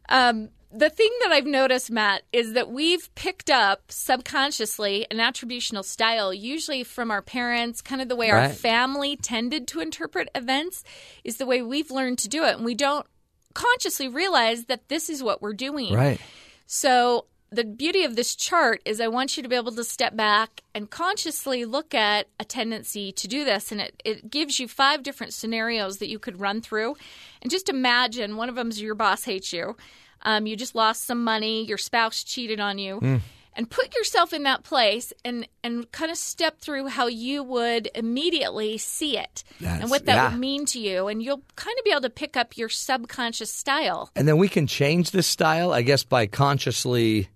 Um, 0.08 0.48
the 0.76 0.90
thing 0.90 1.10
that 1.22 1.32
I've 1.32 1.46
noticed, 1.46 1.90
Matt, 1.90 2.22
is 2.32 2.54
that 2.54 2.70
we've 2.70 3.12
picked 3.14 3.48
up 3.48 3.92
subconsciously 3.92 5.06
an 5.10 5.18
attributional 5.18 5.84
style, 5.84 6.34
usually 6.34 6.82
from 6.82 7.10
our 7.10 7.22
parents, 7.22 7.80
kind 7.80 8.02
of 8.02 8.08
the 8.08 8.16
way 8.16 8.30
our 8.30 8.48
family 8.48 9.16
tended 9.16 9.68
to 9.68 9.80
interpret 9.80 10.28
events, 10.34 10.82
is 11.22 11.36
the 11.36 11.46
way 11.46 11.62
we've 11.62 11.90
learned 11.90 12.18
to 12.18 12.28
do 12.28 12.44
it. 12.44 12.56
And 12.56 12.64
we 12.64 12.74
don't 12.74 13.06
consciously 13.54 14.08
realize 14.08 14.64
that 14.64 14.88
this 14.88 15.08
is 15.08 15.22
what 15.22 15.40
we're 15.40 15.54
doing. 15.54 15.94
Right. 15.94 16.20
So, 16.66 17.26
the 17.50 17.64
beauty 17.64 18.02
of 18.02 18.16
this 18.16 18.34
chart 18.34 18.82
is 18.84 19.00
I 19.00 19.06
want 19.06 19.36
you 19.36 19.42
to 19.44 19.48
be 19.48 19.54
able 19.54 19.70
to 19.70 19.84
step 19.84 20.16
back 20.16 20.62
and 20.74 20.90
consciously 20.90 21.64
look 21.64 21.94
at 21.94 22.26
a 22.40 22.44
tendency 22.44 23.12
to 23.12 23.28
do 23.28 23.44
this. 23.44 23.70
And 23.70 23.80
it, 23.80 24.02
it 24.04 24.28
gives 24.28 24.58
you 24.58 24.66
five 24.66 25.04
different 25.04 25.34
scenarios 25.34 25.98
that 25.98 26.08
you 26.08 26.18
could 26.18 26.40
run 26.40 26.60
through. 26.60 26.96
And 27.42 27.52
just 27.52 27.68
imagine 27.68 28.36
one 28.36 28.48
of 28.48 28.56
them 28.56 28.70
is 28.70 28.82
your 28.82 28.96
boss 28.96 29.22
hates 29.22 29.52
you. 29.52 29.76
Um, 30.24 30.46
you 30.46 30.56
just 30.56 30.74
lost 30.74 31.04
some 31.04 31.22
money, 31.22 31.64
your 31.64 31.78
spouse 31.78 32.24
cheated 32.24 32.60
on 32.60 32.78
you. 32.78 33.00
Mm. 33.00 33.20
And 33.56 33.70
put 33.70 33.94
yourself 33.94 34.32
in 34.32 34.42
that 34.42 34.64
place 34.64 35.12
and, 35.24 35.46
and 35.62 35.88
kind 35.92 36.10
of 36.10 36.16
step 36.16 36.58
through 36.58 36.88
how 36.88 37.06
you 37.06 37.44
would 37.44 37.88
immediately 37.94 38.78
see 38.78 39.16
it 39.16 39.44
and 39.64 39.88
what 39.90 40.06
that 40.06 40.14
yeah. 40.16 40.30
would 40.30 40.40
mean 40.40 40.66
to 40.66 40.80
you. 40.80 41.06
And 41.06 41.22
you'll 41.22 41.40
kind 41.54 41.78
of 41.78 41.84
be 41.84 41.92
able 41.92 42.00
to 42.00 42.10
pick 42.10 42.36
up 42.36 42.56
your 42.56 42.68
subconscious 42.68 43.52
style. 43.52 44.10
And 44.16 44.26
then 44.26 44.38
we 44.38 44.48
can 44.48 44.66
change 44.66 45.12
this 45.12 45.28
style, 45.28 45.72
I 45.72 45.82
guess, 45.82 46.02
by 46.02 46.26
consciously 46.26 47.28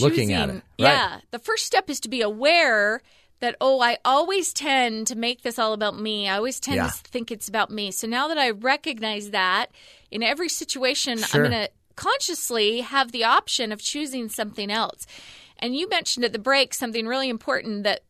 looking 0.00 0.32
at 0.32 0.48
it. 0.48 0.52
choosing- 0.52 0.62
Yeah. 0.78 1.20
The 1.30 1.38
first 1.38 1.66
step 1.66 1.88
is 1.88 2.00
to 2.00 2.08
be 2.08 2.20
aware 2.22 3.00
that, 3.38 3.54
oh, 3.60 3.80
I 3.80 3.98
always 4.04 4.52
tend 4.52 5.06
to 5.08 5.16
make 5.16 5.42
this 5.42 5.56
all 5.58 5.72
about 5.72 5.96
me. 5.96 6.28
I 6.28 6.36
always 6.36 6.58
tend 6.58 6.76
Yeah. 6.78 6.88
to 6.88 6.92
think 6.92 7.30
it's 7.30 7.48
about 7.48 7.70
me. 7.70 7.92
So 7.92 8.08
now 8.08 8.26
that 8.26 8.38
I 8.38 8.50
recognize 8.50 9.30
that 9.30 9.66
in 10.10 10.24
every 10.24 10.48
situation, 10.48 11.18
Sure. 11.18 11.44
I'm 11.44 11.50
going 11.50 11.66
to 11.66 11.70
consciously 11.96 12.80
have 12.80 13.12
the 13.12 13.24
option 13.24 13.72
of 13.72 13.80
choosing 13.80 14.28
something 14.28 14.70
else. 14.70 15.06
And 15.58 15.76
you 15.76 15.88
mentioned 15.88 16.24
at 16.24 16.32
the 16.32 16.38
break 16.38 16.74
something 16.74 17.06
really 17.06 17.28
important 17.28 17.84
that 17.84 18.00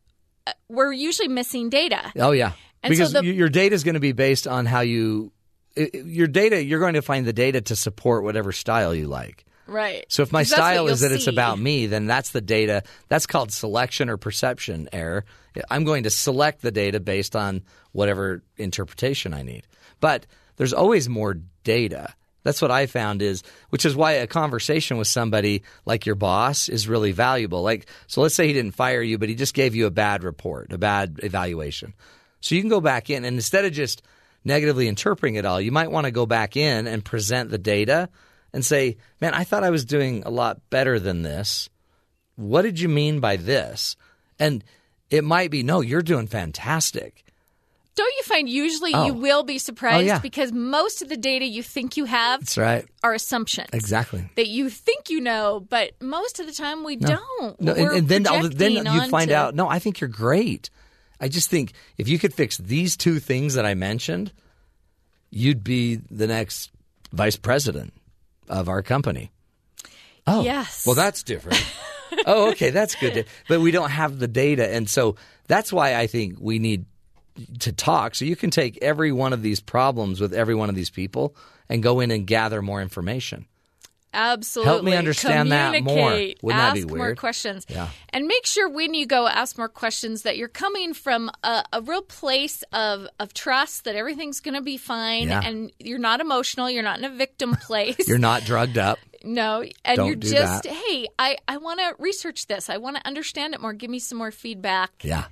uh, 0.47 0.53
we're 0.69 0.91
usually 0.91 1.27
missing 1.27 1.69
data. 1.69 2.11
Oh 2.17 2.31
yeah, 2.31 2.53
And 2.81 2.93
so 2.93 2.97
because 2.97 3.13
the- 3.13 3.25
your 3.25 3.49
data 3.49 3.75
is 3.75 3.83
going 3.83 3.93
to 3.95 3.99
be 3.99 4.11
based 4.11 4.47
on 4.47 4.65
how 4.65 4.81
you 4.81 5.31
your 5.75 6.27
data. 6.27 6.63
You're 6.63 6.79
going 6.79 6.93
to 6.93 7.01
find 7.01 7.25
the 7.25 7.33
data 7.33 7.61
to 7.61 7.75
support 7.75 8.23
whatever 8.23 8.51
style 8.51 8.93
you 8.93 9.07
like. 9.07 9.45
Right. 9.65 10.05
So 10.09 10.23
if 10.23 10.31
my 10.31 10.43
style 10.43 10.87
is 10.87 10.99
that 10.99 11.11
it's 11.11 11.27
about 11.27 11.57
me, 11.57 11.87
then 11.87 12.05
that's 12.05 12.31
the 12.31 12.41
data. 12.41 12.83
That's 13.07 13.25
called 13.25 13.51
selection 13.51 14.09
or 14.09 14.17
perception 14.17 14.89
error. 14.91 15.25
I'm 15.69 15.83
going 15.85 16.03
to 16.03 16.09
select 16.09 16.61
the 16.61 16.71
data 16.71 16.99
based 16.99 17.35
on 17.35 17.63
whatever 17.91 18.43
interpretation 18.57 19.33
I 19.33 19.43
need. 19.43 19.65
But 19.99 20.25
there's 20.57 20.73
always 20.73 21.07
more 21.07 21.37
data. 21.63 22.13
That's 22.43 22.61
what 22.61 22.71
I 22.71 22.85
found 22.85 23.21
is, 23.21 23.43
which 23.69 23.85
is 23.85 23.95
why 23.95 24.13
a 24.13 24.27
conversation 24.27 24.97
with 24.97 25.07
somebody 25.07 25.63
like 25.85 26.05
your 26.05 26.15
boss 26.15 26.69
is 26.69 26.87
really 26.87 27.11
valuable. 27.11 27.61
Like, 27.61 27.87
so 28.07 28.21
let's 28.21 28.35
say 28.35 28.47
he 28.47 28.53
didn't 28.53 28.75
fire 28.75 29.01
you, 29.01 29.17
but 29.17 29.29
he 29.29 29.35
just 29.35 29.53
gave 29.53 29.75
you 29.75 29.85
a 29.85 29.91
bad 29.91 30.23
report, 30.23 30.71
a 30.73 30.77
bad 30.77 31.19
evaluation. 31.23 31.93
So 32.41 32.55
you 32.55 32.61
can 32.61 32.69
go 32.69 32.81
back 32.81 33.09
in 33.09 33.23
and 33.25 33.35
instead 33.35 33.65
of 33.65 33.71
just 33.71 34.03
negatively 34.43 34.87
interpreting 34.87 35.35
it 35.35 35.45
all, 35.45 35.61
you 35.61 35.71
might 35.71 35.91
want 35.91 36.05
to 36.05 36.11
go 36.11 36.25
back 36.25 36.57
in 36.57 36.87
and 36.87 37.05
present 37.05 37.49
the 37.49 37.57
data 37.57 38.09
and 38.51 38.63
say, 38.63 38.97
man, 39.21 39.33
I 39.33 39.45
thought 39.45 39.63
I 39.63 39.69
was 39.69 39.85
doing 39.85 40.23
a 40.25 40.29
lot 40.29 40.61
better 40.69 40.99
than 40.99 41.23
this. 41.23 41.69
What 42.35 42.63
did 42.63 42.79
you 42.79 42.89
mean 42.89 43.19
by 43.19 43.37
this? 43.37 43.95
And 44.37 44.63
it 45.09 45.23
might 45.23 45.51
be, 45.51 45.63
no, 45.63 45.81
you're 45.81 46.01
doing 46.01 46.27
fantastic. 46.27 47.23
Don't 47.95 48.13
you 48.17 48.23
find 48.23 48.49
usually 48.49 48.91
Oh. 48.93 49.05
you 49.05 49.13
will 49.13 49.43
be 49.43 49.55
oh, 49.55 49.57
surprised 49.59 50.07
yeah. 50.07 50.17
because 50.19 50.51
most 50.51 51.01
of 51.03 51.09
the 51.09 51.17
data 51.17 51.45
you 51.45 51.61
think 51.61 51.95
you 51.95 52.05
have 52.05 52.39
That's 52.39 52.57
right. 52.57 52.85
are 53.03 53.13
assumptions. 53.13 53.69
Exactly. 53.71 54.27
that 54.35 54.47
you 54.47 54.69
think 54.69 55.09
you 55.11 55.21
know, 55.21 55.59
but 55.69 55.91
most 56.01 56.39
of 56.39 56.47
the 56.47 56.53
time 56.53 56.83
we 56.83 56.95
No. 56.95 57.07
don't. 57.39 57.61
No, 57.61 57.73
and, 57.73 57.81
We're 57.83 57.93
and 57.95 58.07
then 58.07 58.23
then 58.23 58.71
you 58.85 59.01
find 59.09 59.31
onto- 59.31 59.33
out, 59.33 59.55
no, 59.55 59.69
I 59.69 59.77
think 59.79 59.99
you're 60.01 60.07
great. 60.07 60.69
I 61.19 61.27
just 61.27 61.49
think 61.49 61.73
if 61.97 62.07
you 62.07 62.17
could 62.19 62.33
fix 62.33 62.57
these 62.57 62.97
two 62.97 63.19
things 63.19 63.53
that 63.53 63.65
I 63.65 63.75
mentioned, 63.75 64.33
you'd 65.29 65.63
be 65.63 65.95
the 66.09 66.27
next 66.27 66.71
vice 67.11 67.37
president 67.37 67.93
of 68.49 68.69
our 68.69 68.81
company. 68.81 69.31
Oh, 70.25 70.43
Yes. 70.43 70.85
Well, 70.85 70.95
that's 70.95 71.21
different. 71.23 71.63
oh, 72.25 72.49
okay, 72.51 72.69
that's 72.71 72.95
good. 72.95 73.25
But 73.47 73.61
we 73.61 73.71
don't 73.71 73.89
have 73.91 74.19
the 74.19 74.27
data, 74.27 74.67
and 74.73 74.89
so 74.89 75.15
that's 75.47 75.71
why 75.71 75.95
I 75.95 76.07
think 76.07 76.37
we 76.39 76.59
need 76.59 76.85
to 77.59 77.71
talk. 77.71 78.15
So 78.15 78.25
you 78.25 78.35
can 78.35 78.49
take 78.49 78.77
every 78.81 79.11
one 79.11 79.33
of 79.33 79.41
these 79.41 79.59
problems 79.59 80.19
with 80.21 80.33
every 80.33 80.55
one 80.55 80.69
of 80.69 80.75
these 80.75 80.89
people 80.89 81.35
and 81.69 81.81
go 81.81 81.99
in 81.99 82.11
and 82.11 82.27
gather 82.27 82.61
more 82.61 82.81
information. 82.81 83.45
Absolutely. 84.15 84.71
Help 84.71 84.83
me 84.83 84.95
understand 84.95 85.51
that 85.51 85.81
more. 85.83 86.11
Wouldn't 86.11 86.37
that 86.43 86.77
ask 86.77 86.87
be 86.87 86.93
more 86.93 87.15
questions. 87.15 87.65
Yeah. 87.67 87.87
And 88.09 88.27
make 88.27 88.45
sure 88.45 88.69
when 88.69 88.93
you 88.93 89.07
go 89.07 89.27
ask 89.27 89.57
more 89.57 89.69
questions 89.69 90.21
that 90.21 90.37
you're 90.37 90.47
coming 90.49 90.93
from 90.93 91.31
a, 91.43 91.63
a 91.73 91.81
real 91.81 92.03
place 92.03 92.63
of, 92.73 93.07
of 93.19 93.33
trust 93.33 93.85
that 93.85 93.95
everything's 93.95 94.39
going 94.39 94.53
to 94.53 94.61
be 94.61 94.77
fine 94.77 95.29
Yeah. 95.29 95.41
and 95.43 95.71
you're 95.79 95.97
not 95.97 96.21
emotional. 96.21 96.69
You're 96.69 96.83
not 96.83 96.99
in 96.99 97.05
a 97.05 97.09
victim 97.15 97.55
place. 97.61 98.07
You're 98.07 98.19
not 98.19 98.43
drugged 98.43 98.77
up. 98.77 98.99
No, 99.23 99.63
and 99.85 99.95
Don't 99.95 100.05
you're 100.07 100.15
just, 100.17 100.63
that. 100.63 100.71
hey, 100.73 101.07
I, 101.17 101.37
I 101.47 101.57
want 101.57 101.79
to 101.79 101.95
research 101.97 102.45
this. 102.47 102.69
I 102.69 102.77
want 102.77 102.97
to 102.97 103.07
understand 103.07 103.53
it 103.55 103.61
more. 103.61 103.71
Give 103.73 103.89
me 103.89 103.97
some 103.99 104.17
more 104.17 104.31
feedback. 104.31 104.91
Yeah. 105.01 105.25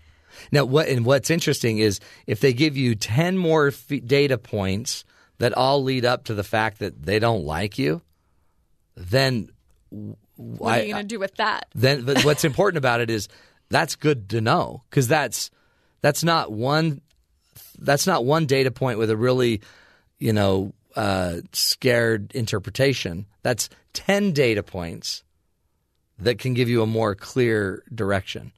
Now, 0.52 0.66
what 0.66 0.88
and 0.88 1.06
what's 1.06 1.30
interesting 1.30 1.80
is 1.80 2.00
if 2.28 2.40
they 2.40 2.54
give 2.54 2.78
you 2.78 2.96
ten 2.96 3.38
more 3.38 3.68
f- 3.68 3.92
data 4.06 4.38
points 4.38 5.04
that 5.38 5.54
all 5.54 5.84
lead 5.84 6.06
up 6.06 6.26
to 6.26 6.34
the 6.34 6.44
fact 6.44 6.80
that 6.80 7.04
they 7.04 7.20
don't 7.20 7.46
like 7.46 7.78
you, 7.80 8.02
then 8.96 9.50
What 10.36 10.80
are 10.80 10.84
you 10.84 10.94
going 10.94 11.08
to 11.08 11.16
do 11.16 11.20
with 11.20 11.36
that? 11.36 11.66
then 11.76 12.04
but 12.06 12.24
what's 12.24 12.44
important 12.46 12.78
about 12.78 13.02
it 13.02 13.10
is 13.10 13.28
that's 13.70 13.96
good 13.96 14.30
to 14.30 14.42
know 14.42 14.84
because 14.90 15.08
that's 15.08 15.50
that's 16.02 16.24
not 16.24 16.52
one 16.52 17.02
that's 17.80 18.06
not 18.08 18.26
one 18.26 18.46
data 18.46 18.72
point 18.72 19.00
with 19.00 19.10
a 19.10 19.18
really 19.18 19.62
you 20.20 20.34
know 20.34 20.74
uh, 20.96 21.38
scared 21.54 22.32
interpretation. 22.36 23.26
That's 23.44 23.70
ten 23.94 24.34
data 24.34 24.62
points 24.62 25.24
that 26.20 26.38
can 26.38 26.54
give 26.54 26.70
you 26.70 26.82
a 26.84 26.86
more 26.88 27.16
clear 27.16 27.82
direction. 27.96 28.52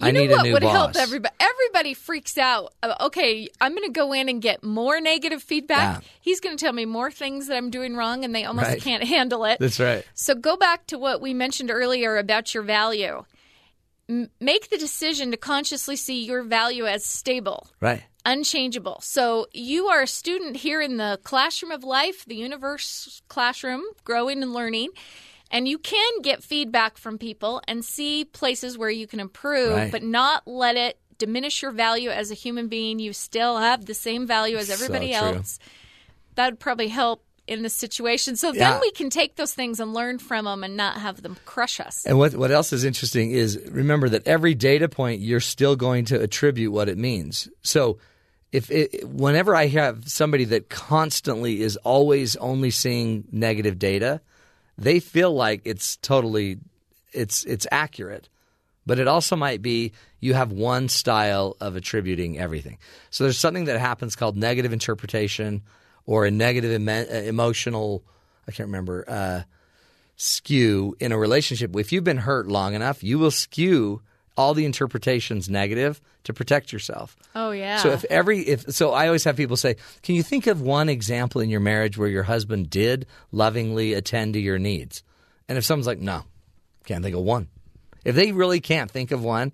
You 0.00 0.06
I 0.08 0.10
know 0.12 0.20
need 0.20 0.30
what 0.30 0.40
a 0.40 0.42
new 0.44 0.52
would 0.54 0.62
boss. 0.62 0.72
help 0.72 0.96
everybody? 0.96 1.34
Everybody 1.40 1.94
freaks 1.94 2.38
out. 2.38 2.72
Uh, 2.82 2.94
Okay, 3.00 3.48
I'm 3.60 3.72
going 3.74 3.86
to 3.86 3.92
go 3.92 4.12
in 4.12 4.28
and 4.28 4.40
get 4.40 4.62
more 4.64 5.00
negative 5.00 5.42
feedback. 5.42 6.02
Yeah. 6.02 6.08
He's 6.20 6.40
going 6.40 6.56
to 6.56 6.64
tell 6.64 6.72
me 6.72 6.84
more 6.86 7.10
things 7.10 7.48
that 7.48 7.56
I'm 7.56 7.70
doing 7.70 7.94
wrong, 7.96 8.24
and 8.24 8.34
they 8.34 8.44
almost 8.44 8.68
Right. 8.68 8.80
can't 8.82 9.04
handle 9.04 9.44
it. 9.44 9.58
That's 9.60 9.78
right. 9.80 10.04
So 10.14 10.34
go 10.34 10.56
back 10.56 10.86
to 10.88 10.98
what 10.98 11.20
we 11.20 11.34
mentioned 11.34 11.70
earlier 11.70 12.16
about 12.16 12.54
your 12.54 12.62
value. 12.62 13.24
M- 14.08 14.30
make 14.40 14.70
the 14.70 14.78
decision 14.78 15.30
to 15.30 15.36
consciously 15.36 15.96
see 15.96 16.24
your 16.24 16.42
value 16.42 16.86
as 16.86 17.04
stable, 17.04 17.68
Right. 17.80 18.02
unchangeable. 18.24 19.00
So 19.02 19.46
you 19.52 19.86
are 19.88 20.02
a 20.02 20.06
student 20.06 20.56
here 20.56 20.80
in 20.80 20.96
the 20.96 21.20
classroom 21.22 21.70
of 21.72 21.84
life, 21.84 22.24
the 22.26 22.34
universe 22.36 23.22
classroom, 23.28 23.82
growing 24.04 24.42
and 24.42 24.52
learning. 24.52 24.88
And 25.50 25.66
you 25.66 25.78
can 25.78 26.20
get 26.22 26.42
feedback 26.42 26.96
from 26.96 27.18
people 27.18 27.60
and 27.66 27.84
see 27.84 28.24
places 28.24 28.78
where 28.78 28.90
you 28.90 29.06
can 29.06 29.18
improve, 29.20 29.76
Right. 29.76 29.92
but 29.92 30.02
not 30.02 30.46
let 30.46 30.76
it 30.76 30.98
diminish 31.18 31.62
your 31.62 31.72
value 31.72 32.10
as 32.10 32.30
a 32.30 32.34
human 32.34 32.68
being. 32.68 32.98
You 32.98 33.12
still 33.12 33.58
have 33.58 33.86
the 33.86 33.94
same 33.94 34.26
value 34.26 34.56
as 34.56 34.70
everybody 34.70 35.08
true. 35.12 35.16
else. 35.16 35.58
That 36.36 36.52
would 36.52 36.60
probably 36.60 36.88
help 36.88 37.24
in 37.46 37.62
this 37.62 37.74
situation. 37.74 38.36
So 38.36 38.52
Yeah. 38.52 38.70
then 38.70 38.80
we 38.80 38.92
can 38.92 39.10
take 39.10 39.34
those 39.34 39.52
things 39.52 39.80
and 39.80 39.92
learn 39.92 40.18
from 40.20 40.44
them 40.44 40.62
and 40.62 40.76
not 40.76 40.98
have 40.98 41.20
them 41.22 41.36
crush 41.44 41.80
us. 41.80 42.06
And 42.06 42.16
what 42.16 42.34
what 42.36 42.52
else 42.52 42.72
is 42.72 42.84
interesting 42.84 43.32
is 43.32 43.58
remember 43.70 44.08
that 44.10 44.26
every 44.26 44.54
data 44.54 44.88
point 44.88 45.20
you're 45.20 45.40
still 45.40 45.74
going 45.74 46.04
to 46.06 46.20
attribute 46.20 46.72
what 46.72 46.88
it 46.88 46.96
means. 46.96 47.48
So 47.62 47.98
if 48.52 48.70
it, 48.70 49.04
whenever 49.08 49.54
I 49.56 49.66
have 49.66 50.08
somebody 50.08 50.44
that 50.46 50.68
constantly 50.68 51.60
is 51.60 51.76
always 51.78 52.36
only 52.36 52.70
seeing 52.70 53.24
negative 53.32 53.78
data, 53.78 54.20
they 54.80 54.98
feel 54.98 55.32
like 55.32 55.62
it's 55.64 55.96
totally 55.98 56.58
it's 57.12 57.44
it's 57.44 57.66
accurate. 57.70 58.28
But 58.86 58.98
it 58.98 59.06
also 59.06 59.36
might 59.36 59.62
be 59.62 59.92
you 60.18 60.34
have 60.34 60.50
one 60.50 60.88
style 60.88 61.56
of 61.60 61.76
attributing 61.76 62.38
everything. 62.38 62.78
So 63.10 63.24
there's 63.24 63.38
something 63.38 63.66
that 63.66 63.78
happens 63.78 64.16
called 64.16 64.36
negative 64.36 64.72
interpretation 64.72 65.62
or 66.06 66.24
a 66.24 66.30
negative 66.30 66.88
uh, 66.88 67.14
emotional 67.14 68.02
I 68.48 68.52
can't 68.52 68.68
remember 68.68 69.04
uh, 69.06 69.42
skew 70.16 70.96
in 70.98 71.12
a 71.12 71.18
relationship. 71.18 71.76
If 71.76 71.92
you've 71.92 72.04
been 72.04 72.16
hurt 72.16 72.48
long 72.48 72.74
enough, 72.74 73.04
you 73.04 73.18
will 73.18 73.30
skew 73.30 74.02
all 74.36 74.54
the 74.54 74.64
interpretations 74.64 75.48
negative 75.48 76.00
to 76.24 76.32
protect 76.32 76.72
yourself. 76.72 77.16
Oh 77.34 77.50
yeah. 77.50 77.78
So 77.78 77.90
if 77.90 78.04
every 78.04 78.40
if 78.40 78.62
so 78.72 78.92
I 78.92 79.06
always 79.06 79.24
have 79.24 79.36
people 79.36 79.56
say, 79.56 79.76
"Can 80.02 80.14
you 80.14 80.22
think 80.22 80.46
of 80.46 80.60
one 80.60 80.88
example 80.88 81.40
in 81.40 81.50
your 81.50 81.60
marriage 81.60 81.98
where 81.98 82.08
your 82.08 82.22
husband 82.22 82.70
did 82.70 83.06
lovingly 83.32 83.92
attend 83.92 84.34
to 84.34 84.40
your 84.40 84.58
needs?" 84.58 85.02
And 85.48 85.58
if 85.58 85.64
someone's 85.64 85.86
like, 85.86 86.00
"No, 86.00 86.24
can't 86.84 87.04
think 87.04 87.16
of 87.16 87.22
one." 87.22 87.48
If 88.04 88.14
they 88.14 88.32
really 88.32 88.60
can't 88.60 88.90
think 88.90 89.10
of 89.10 89.22
one, 89.22 89.52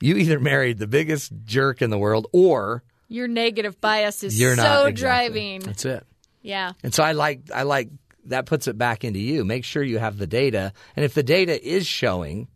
you 0.00 0.16
either 0.16 0.40
married 0.40 0.78
the 0.78 0.88
biggest 0.88 1.32
jerk 1.44 1.82
in 1.82 1.90
the 1.90 1.98
world 1.98 2.26
or 2.32 2.82
your 3.08 3.28
negative 3.28 3.80
bias 3.80 4.24
is 4.24 4.38
you're 4.38 4.56
so 4.56 4.62
not 4.62 4.88
exactly. 4.88 4.92
driving. 4.92 5.60
That's 5.60 5.84
it. 5.84 6.04
Yeah. 6.42 6.72
And 6.82 6.92
so 6.92 7.02
I 7.02 7.12
like 7.12 7.42
I 7.54 7.62
like 7.62 7.90
that 8.24 8.46
puts 8.46 8.66
it 8.66 8.76
back 8.76 9.04
into 9.04 9.20
you. 9.20 9.44
Make 9.44 9.64
sure 9.64 9.82
you 9.82 9.98
have 9.98 10.18
the 10.18 10.26
data, 10.26 10.72
and 10.96 11.04
if 11.04 11.14
the 11.14 11.22
data 11.22 11.64
is 11.64 11.86
showing 11.86 12.48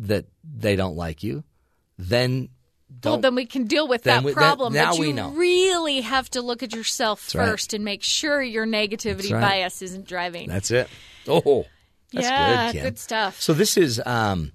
that 0.00 0.26
they 0.42 0.76
don't 0.76 0.96
like 0.96 1.22
you, 1.22 1.44
then 1.98 2.48
Well, 3.04 3.18
then 3.18 3.34
we 3.34 3.46
can 3.46 3.64
deal 3.64 3.86
with 3.86 4.02
that 4.04 4.22
we- 4.24 4.32
then- 4.32 4.34
problem. 4.34 4.72
now 4.72 4.90
but 4.92 5.00
we 5.00 5.08
you 5.08 5.12
know. 5.12 5.30
really 5.30 6.00
have 6.00 6.28
to 6.30 6.42
look 6.42 6.62
at 6.62 6.74
yourself 6.74 7.20
That's 7.26 7.34
right. 7.36 7.48
first 7.48 7.74
and 7.74 7.84
make 7.84 8.02
sure 8.02 8.42
your 8.42 8.66
negativity 8.66 9.32
right. 9.32 9.40
bias 9.40 9.82
isn't 9.82 10.06
driving. 10.06 10.48
that's 10.48 10.70
it. 10.70 10.88
Oh, 11.28 11.66
that's 12.12 12.26
yeah, 12.26 12.72
good, 12.72 12.82
Kim. 12.82 12.96
stuff. 12.96 13.40
So 13.40 13.52
this 13.52 13.76
is 13.76 14.00
um, 14.04 14.50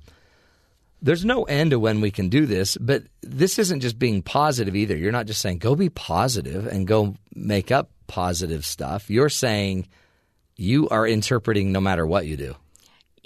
there's 1.01 1.23
no 1.23 1.43
end 1.43 1.71
to 1.71 1.79
when 1.79 2.01
we 2.01 2.09
can 2.11 2.27
do 2.29 2.45
this, 2.45 2.75
but 2.77 3.03
this 3.21 3.59
isn't 3.59 3.81
just 3.81 3.99
being 3.99 4.21
positive 4.23 4.75
either. 4.75 4.97
You're 4.97 5.11
not 5.11 5.27
just 5.27 5.41
saying 5.41 5.59
go 5.59 5.75
be 5.75 5.89
positive 5.89 6.65
and 6.67 6.87
go 6.87 7.15
make 7.35 7.71
up 7.71 7.91
positive 8.07 8.65
stuff. 8.65 9.09
You're 9.09 9.29
saying 9.29 9.87
you 10.57 10.89
are 10.89 11.05
interpreting 11.07 11.71
no 11.71 11.79
matter 11.79 12.05
what 12.05 12.25
you 12.25 12.35
do. 12.35 12.55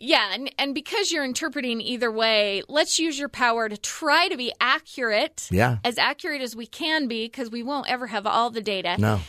Yeah, 0.02 0.32
and, 0.34 0.50
and 0.58 0.74
because 0.74 1.12
you're 1.12 1.26
interpreting 1.26 1.82
either 1.82 2.10
way, 2.10 2.64
let's 2.70 2.98
use 2.98 3.20
your 3.20 3.28
power 3.30 3.68
to 3.68 3.78
try 3.78 4.30
to 4.30 4.38
be 4.38 4.54
accurate. 4.62 5.48
Yeah. 5.52 5.80
As 5.84 5.98
accurate 5.98 6.42
as 6.42 6.56
we 6.56 6.66
can 6.66 7.08
be, 7.08 7.26
because 7.26 7.52
we 7.52 7.64
won't 7.64 7.90
ever 7.90 8.08
have 8.08 8.26
all 8.26 8.50
the 8.50 8.62
data. 8.62 8.96
No. 8.98 9.20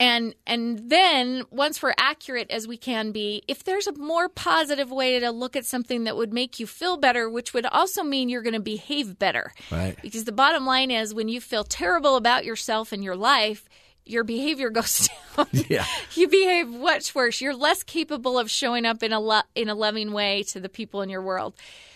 And 0.00 0.34
and 0.46 0.90
then 0.90 1.42
once 1.50 1.82
we're 1.82 1.94
accurate 1.98 2.50
as 2.50 2.68
we 2.68 2.76
can 2.76 3.10
be, 3.10 3.42
if 3.48 3.64
there's 3.64 3.88
a 3.88 3.92
more 3.98 4.28
positive 4.28 4.90
way 4.90 5.18
to 5.18 5.30
look 5.30 5.56
at 5.56 5.66
something 5.66 6.04
that 6.04 6.16
would 6.16 6.32
make 6.32 6.60
you 6.60 6.66
feel 6.66 6.96
better, 6.96 7.28
which 7.28 7.52
would 7.52 7.66
also 7.66 8.04
mean 8.04 8.28
you're 8.28 8.42
going 8.42 8.54
to 8.54 8.60
behave 8.60 9.18
better. 9.18 9.52
Right. 9.70 9.96
Because 10.00 10.24
the 10.24 10.32
bottom 10.32 10.64
line 10.64 10.92
is 10.92 11.12
when 11.12 11.28
you 11.28 11.40
feel 11.40 11.64
terrible 11.64 12.14
about 12.16 12.44
yourself 12.44 12.92
and 12.92 13.02
your 13.02 13.16
life, 13.16 13.68
your 14.08 14.24
behavior 14.24 14.70
goes 14.70 15.08
down. 15.36 15.46
Yeah. 15.68 15.84
you 16.14 16.26
behave 16.28 16.68
much 16.68 17.14
worse. 17.14 17.40
You're 17.40 17.54
less 17.54 17.82
capable 17.84 18.38
of 18.38 18.50
showing 18.50 18.84
up 18.86 19.02
in 19.02 19.12
a 19.12 19.20
lo- 19.20 19.42
in 19.54 19.68
a 19.68 19.74
loving 19.74 20.12
way 20.12 20.42
to 20.44 20.58
the 20.60 20.68
people 20.68 21.00
in 21.02 21.08
your 21.10 21.22
world. 21.22 21.54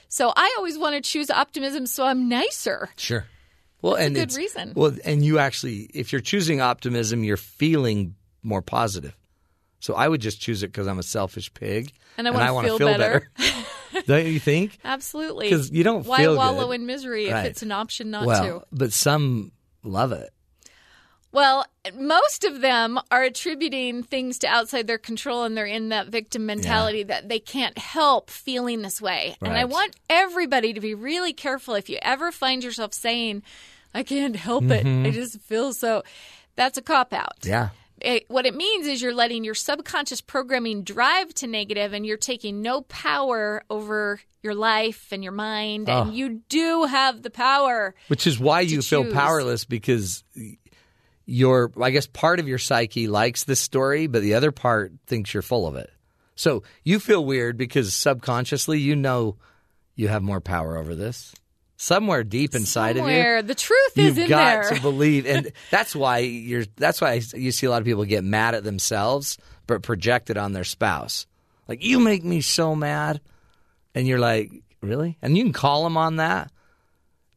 So 0.08 0.32
I 0.36 0.54
always 0.58 0.78
want 0.78 0.94
to 0.94 1.00
choose 1.00 1.28
optimism 1.30 1.86
so 1.86 2.04
I'm 2.04 2.28
nicer. 2.28 2.90
Sure. 2.96 3.24
Well, 3.80 3.94
That's 3.94 4.02
a 4.02 4.06
and 4.06 4.14
good 4.14 4.34
reason. 4.36 4.72
Well, 4.76 4.92
and 5.04 5.24
you 5.24 5.38
actually, 5.40 5.90
if 5.92 6.12
you're 6.12 6.20
choosing 6.20 6.60
optimism, 6.60 7.24
you're 7.24 7.36
feeling 7.36 8.14
more 8.42 8.62
positive. 8.62 9.16
So 9.80 9.94
I 9.94 10.06
would 10.06 10.20
just 10.20 10.40
choose 10.40 10.62
it 10.62 10.68
because 10.68 10.86
I'm 10.86 11.00
a 11.00 11.02
selfish 11.02 11.52
pig, 11.52 11.92
And 12.16 12.28
I 12.28 12.30
wanna 12.52 12.68
feel 12.68 12.78
feel 12.78 12.86
better. 12.86 13.28
Don't 14.06 14.26
you 14.26 14.38
think? 14.38 14.78
Absolutely. 14.84 15.46
Because 15.50 15.72
you 15.72 15.82
don't 15.82 16.06
Why 16.06 16.26
wallow 16.28 16.68
good. 16.68 16.80
in 16.80 16.86
misery 16.86 17.28
Right. 17.28 17.40
if 17.46 17.50
it's 17.50 17.62
an 17.62 17.72
option 17.72 18.10
not 18.12 18.24
well, 18.26 18.60
to? 18.60 18.66
but 18.70 18.92
some 18.92 19.50
love 19.82 20.12
it. 20.12 20.30
Well, 21.32 21.64
most 21.98 22.44
of 22.44 22.60
them 22.60 23.00
are 23.10 23.22
attributing 23.22 24.02
things 24.02 24.38
to 24.40 24.46
outside 24.46 24.86
their 24.86 24.98
control 24.98 25.44
and 25.44 25.56
they're 25.56 25.64
in 25.64 25.88
that 25.88 26.08
victim 26.08 26.44
mentality 26.44 27.02
that 27.04 27.30
they 27.30 27.38
can't 27.38 27.76
help 27.78 28.28
feeling 28.28 28.82
this 28.82 29.00
way. 29.00 29.36
And 29.40 29.54
I 29.54 29.64
want 29.64 29.96
everybody 30.10 30.74
to 30.74 30.80
be 30.80 30.94
really 30.94 31.32
careful 31.32 31.74
if 31.74 31.88
you 31.88 31.98
ever 32.02 32.32
find 32.32 32.62
yourself 32.62 32.92
saying, 32.92 33.42
I 33.94 34.02
can't 34.02 34.36
help 34.36 34.64
it. 34.64 34.84
Mhm. 34.84 35.06
I 35.06 35.10
just 35.10 35.40
feel 35.40 35.72
so. 35.72 36.02
That's 36.54 36.76
a 36.76 36.82
cop 36.82 37.14
out. 37.14 37.38
Yeah. 37.42 37.70
It, 38.00 38.24
what 38.28 38.46
it 38.46 38.54
means 38.54 38.86
is 38.86 39.00
you're 39.00 39.14
letting 39.14 39.42
your 39.44 39.54
subconscious 39.54 40.20
programming 40.20 40.82
drive 40.82 41.32
to 41.34 41.46
negative 41.46 41.92
and 41.92 42.04
you're 42.04 42.16
taking 42.16 42.60
no 42.60 42.82
power 42.82 43.62
over 43.70 44.20
your 44.42 44.54
life 44.54 45.08
and 45.12 45.22
your 45.22 45.32
mind. 45.32 45.88
Oh. 45.88 46.02
And 46.02 46.14
you 46.14 46.42
do 46.48 46.84
have 46.84 47.22
the 47.22 47.30
power. 47.30 47.94
Which 48.08 48.26
is 48.26 48.38
why 48.38 48.60
you 48.60 48.82
feel 48.82 49.10
powerless 49.12 49.64
because 49.64 50.24
your, 51.32 51.72
I 51.80 51.90
guess, 51.90 52.06
part 52.06 52.40
of 52.40 52.46
your 52.48 52.58
psyche 52.58 53.08
likes 53.08 53.44
this 53.44 53.58
story, 53.60 54.06
but 54.06 54.20
the 54.20 54.34
other 54.34 54.52
part 54.52 54.92
thinks 55.06 55.32
you're 55.32 55.42
full 55.42 55.66
of 55.66 55.76
it. 55.76 55.90
So 56.34 56.62
you 56.84 56.98
feel 57.00 57.24
weird 57.24 57.56
because 57.56 57.94
subconsciously 57.94 58.78
you 58.80 58.94
know 58.96 59.36
you 59.94 60.08
have 60.08 60.22
more 60.22 60.40
power 60.40 60.76
over 60.76 60.94
this. 60.94 61.34
Somewhere 61.78 62.22
deep 62.22 62.54
inside 62.54 62.96
Somewhere. 62.96 63.38
of 63.38 63.44
you, 63.44 63.48
The 63.48 63.54
truth 63.54 63.92
is 63.98 64.08
in 64.08 64.14
there. 64.14 64.20
you've 64.22 64.28
got 64.28 64.74
to 64.74 64.80
believe, 64.82 65.26
and 65.26 65.52
that's 65.70 65.96
why 65.96 66.18
you're. 66.18 66.64
That's 66.76 67.00
why 67.00 67.20
you 67.34 67.50
see 67.50 67.66
a 67.66 67.70
lot 67.70 67.80
of 67.80 67.86
people 67.86 68.04
get 68.04 68.22
mad 68.22 68.54
at 68.54 68.62
themselves, 68.62 69.36
but 69.66 69.82
project 69.82 70.30
it 70.30 70.36
on 70.36 70.52
their 70.52 70.62
spouse. 70.64 71.26
Like 71.66 71.82
you 71.82 71.98
make 71.98 72.22
me 72.22 72.40
so 72.40 72.76
mad, 72.76 73.20
and 73.96 74.06
you're 74.06 74.20
like, 74.20 74.52
really? 74.80 75.18
And 75.22 75.36
you 75.36 75.42
can 75.44 75.52
call 75.52 75.82
them 75.82 75.96
on 75.96 76.16
that, 76.16 76.52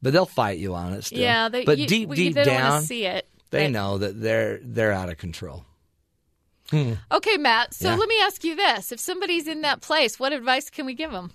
but 0.02 0.14
they'll 0.14 0.26
fight 0.28 0.60
you 0.60 0.76
on 0.76 0.94
it 0.94 1.06
still. 1.06 1.20
Yeah, 1.20 1.50
they, 1.50 1.64
but 1.66 1.78
you, 1.80 1.88
deep, 1.88 2.10
we- 2.10 2.16
deep 2.16 2.36
they 2.36 2.44
don't 2.44 2.54
down, 2.54 2.82
see 2.84 3.06
it. 3.06 3.28
They 3.56 3.66
but- 3.66 3.72
know 3.72 3.98
that 3.98 4.20
they're 4.22 4.60
they're 4.62 4.92
out 4.92 5.10
of 5.10 5.18
control. 5.18 5.66
Okay, 6.74 7.38
Matt. 7.38 7.74
So 7.74 7.90
Yeah. 7.90 7.96
let 7.96 8.10
me 8.10 8.20
ask 8.22 8.44
you 8.44 8.56
this: 8.56 8.92
If 8.92 9.00
somebody's 9.00 9.48
in 9.48 9.62
that 9.62 9.82
place, 9.82 10.20
what 10.20 10.34
advice 10.34 10.70
can 10.70 10.86
we 10.86 10.94
give 10.96 11.12
them? 11.12 11.32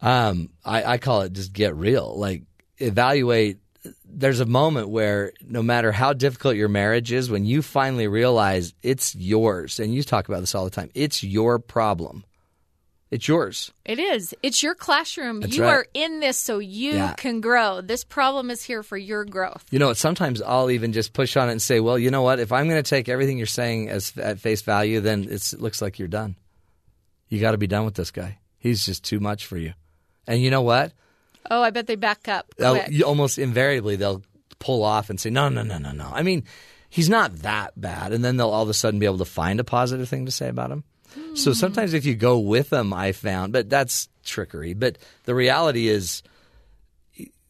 Um, 0.00 0.50
I, 0.64 0.84
I 0.84 0.98
call 0.98 1.22
it 1.22 1.32
just 1.32 1.52
get 1.52 1.74
real. 1.76 2.18
Like 2.18 2.42
evaluate. 2.78 3.58
There's 4.04 4.40
a 4.40 4.46
moment 4.46 4.90
where 4.90 5.32
no 5.40 5.62
matter 5.62 5.90
how 5.90 6.12
difficult 6.12 6.54
your 6.56 6.68
marriage 6.68 7.10
is, 7.10 7.30
when 7.30 7.44
you 7.44 7.62
finally 7.62 8.06
realize 8.06 8.74
it's 8.82 9.14
yours, 9.16 9.80
and 9.80 9.92
you 9.94 10.02
talk 10.04 10.28
about 10.28 10.40
this 10.40 10.54
all 10.54 10.64
the 10.64 10.70
time, 10.70 10.90
it's 10.94 11.24
your 11.24 11.58
problem. 11.58 12.24
It's 13.12 13.28
yours. 13.28 13.70
It 13.84 13.98
is. 13.98 14.34
It's 14.42 14.62
your 14.62 14.74
classroom. 14.74 15.40
That's 15.40 15.54
you 15.54 15.62
right. 15.64 15.70
are 15.70 15.86
in 15.92 16.20
this 16.20 16.38
so 16.38 16.58
you 16.60 16.92
Yeah. 16.94 17.12
can 17.12 17.42
grow. 17.42 17.82
This 17.82 18.04
problem 18.04 18.50
is 18.50 18.62
here 18.64 18.82
for 18.82 18.96
your 18.96 19.26
growth. 19.26 19.66
You 19.70 19.78
know, 19.78 19.92
sometimes 19.92 20.40
I'll 20.40 20.70
even 20.70 20.94
just 20.94 21.12
push 21.12 21.36
on 21.36 21.50
it 21.50 21.52
and 21.52 21.60
say, 21.60 21.78
"Well, 21.78 21.98
you 21.98 22.10
know 22.10 22.22
what? 22.22 22.40
If 22.40 22.52
I'm 22.52 22.68
going 22.70 22.82
to 22.82 22.88
take 22.88 23.10
everything 23.10 23.36
you're 23.36 23.46
saying 23.46 23.90
as 23.90 24.16
at 24.16 24.38
face 24.40 24.62
value, 24.62 25.00
then 25.00 25.26
it's, 25.30 25.52
it 25.52 25.60
looks 25.60 25.82
like 25.82 25.98
you're 25.98 26.08
done. 26.08 26.36
You 27.28 27.38
got 27.38 27.50
to 27.52 27.58
be 27.58 27.66
done 27.66 27.84
with 27.84 27.94
this 27.96 28.10
guy. 28.10 28.38
He's 28.58 28.84
just 28.86 29.04
too 29.04 29.20
much 29.20 29.44
for 29.44 29.58
you." 29.58 29.74
And 30.26 30.40
you 30.40 30.50
know 30.50 30.62
what? 30.62 30.92
Oh, 31.50 31.60
I 31.62 31.68
bet 31.68 31.86
they 31.86 31.96
back 31.96 32.28
up. 32.28 32.46
Almost 33.04 33.36
invariably 33.38 33.96
they'll 33.96 34.22
pull 34.58 34.82
off 34.82 35.10
and 35.10 35.20
say, 35.20 35.28
"No, 35.28 35.50
no, 35.50 35.62
no, 35.62 35.76
no, 35.76 35.92
no." 35.92 36.10
I 36.14 36.22
mean, 36.22 36.44
he's 36.88 37.10
not 37.10 37.40
that 37.40 37.78
bad, 37.78 38.14
and 38.14 38.24
then 38.24 38.38
they'll 38.38 38.48
all 38.48 38.62
of 38.62 38.70
a 38.70 38.74
sudden 38.74 38.98
be 39.00 39.04
able 39.04 39.18
to 39.18 39.26
find 39.26 39.60
a 39.60 39.64
positive 39.64 40.08
thing 40.08 40.24
to 40.24 40.32
say 40.32 40.48
about 40.48 40.70
him. 40.70 40.84
So 41.34 41.52
sometimes 41.52 41.94
if 41.94 42.04
you 42.04 42.14
go 42.14 42.38
with 42.38 42.70
them, 42.70 42.92
I 42.92 43.12
found, 43.12 43.52
but 43.52 43.68
that's 43.68 44.08
trickery. 44.24 44.74
But 44.74 44.98
the 45.24 45.34
reality 45.34 45.88
is, 45.88 46.22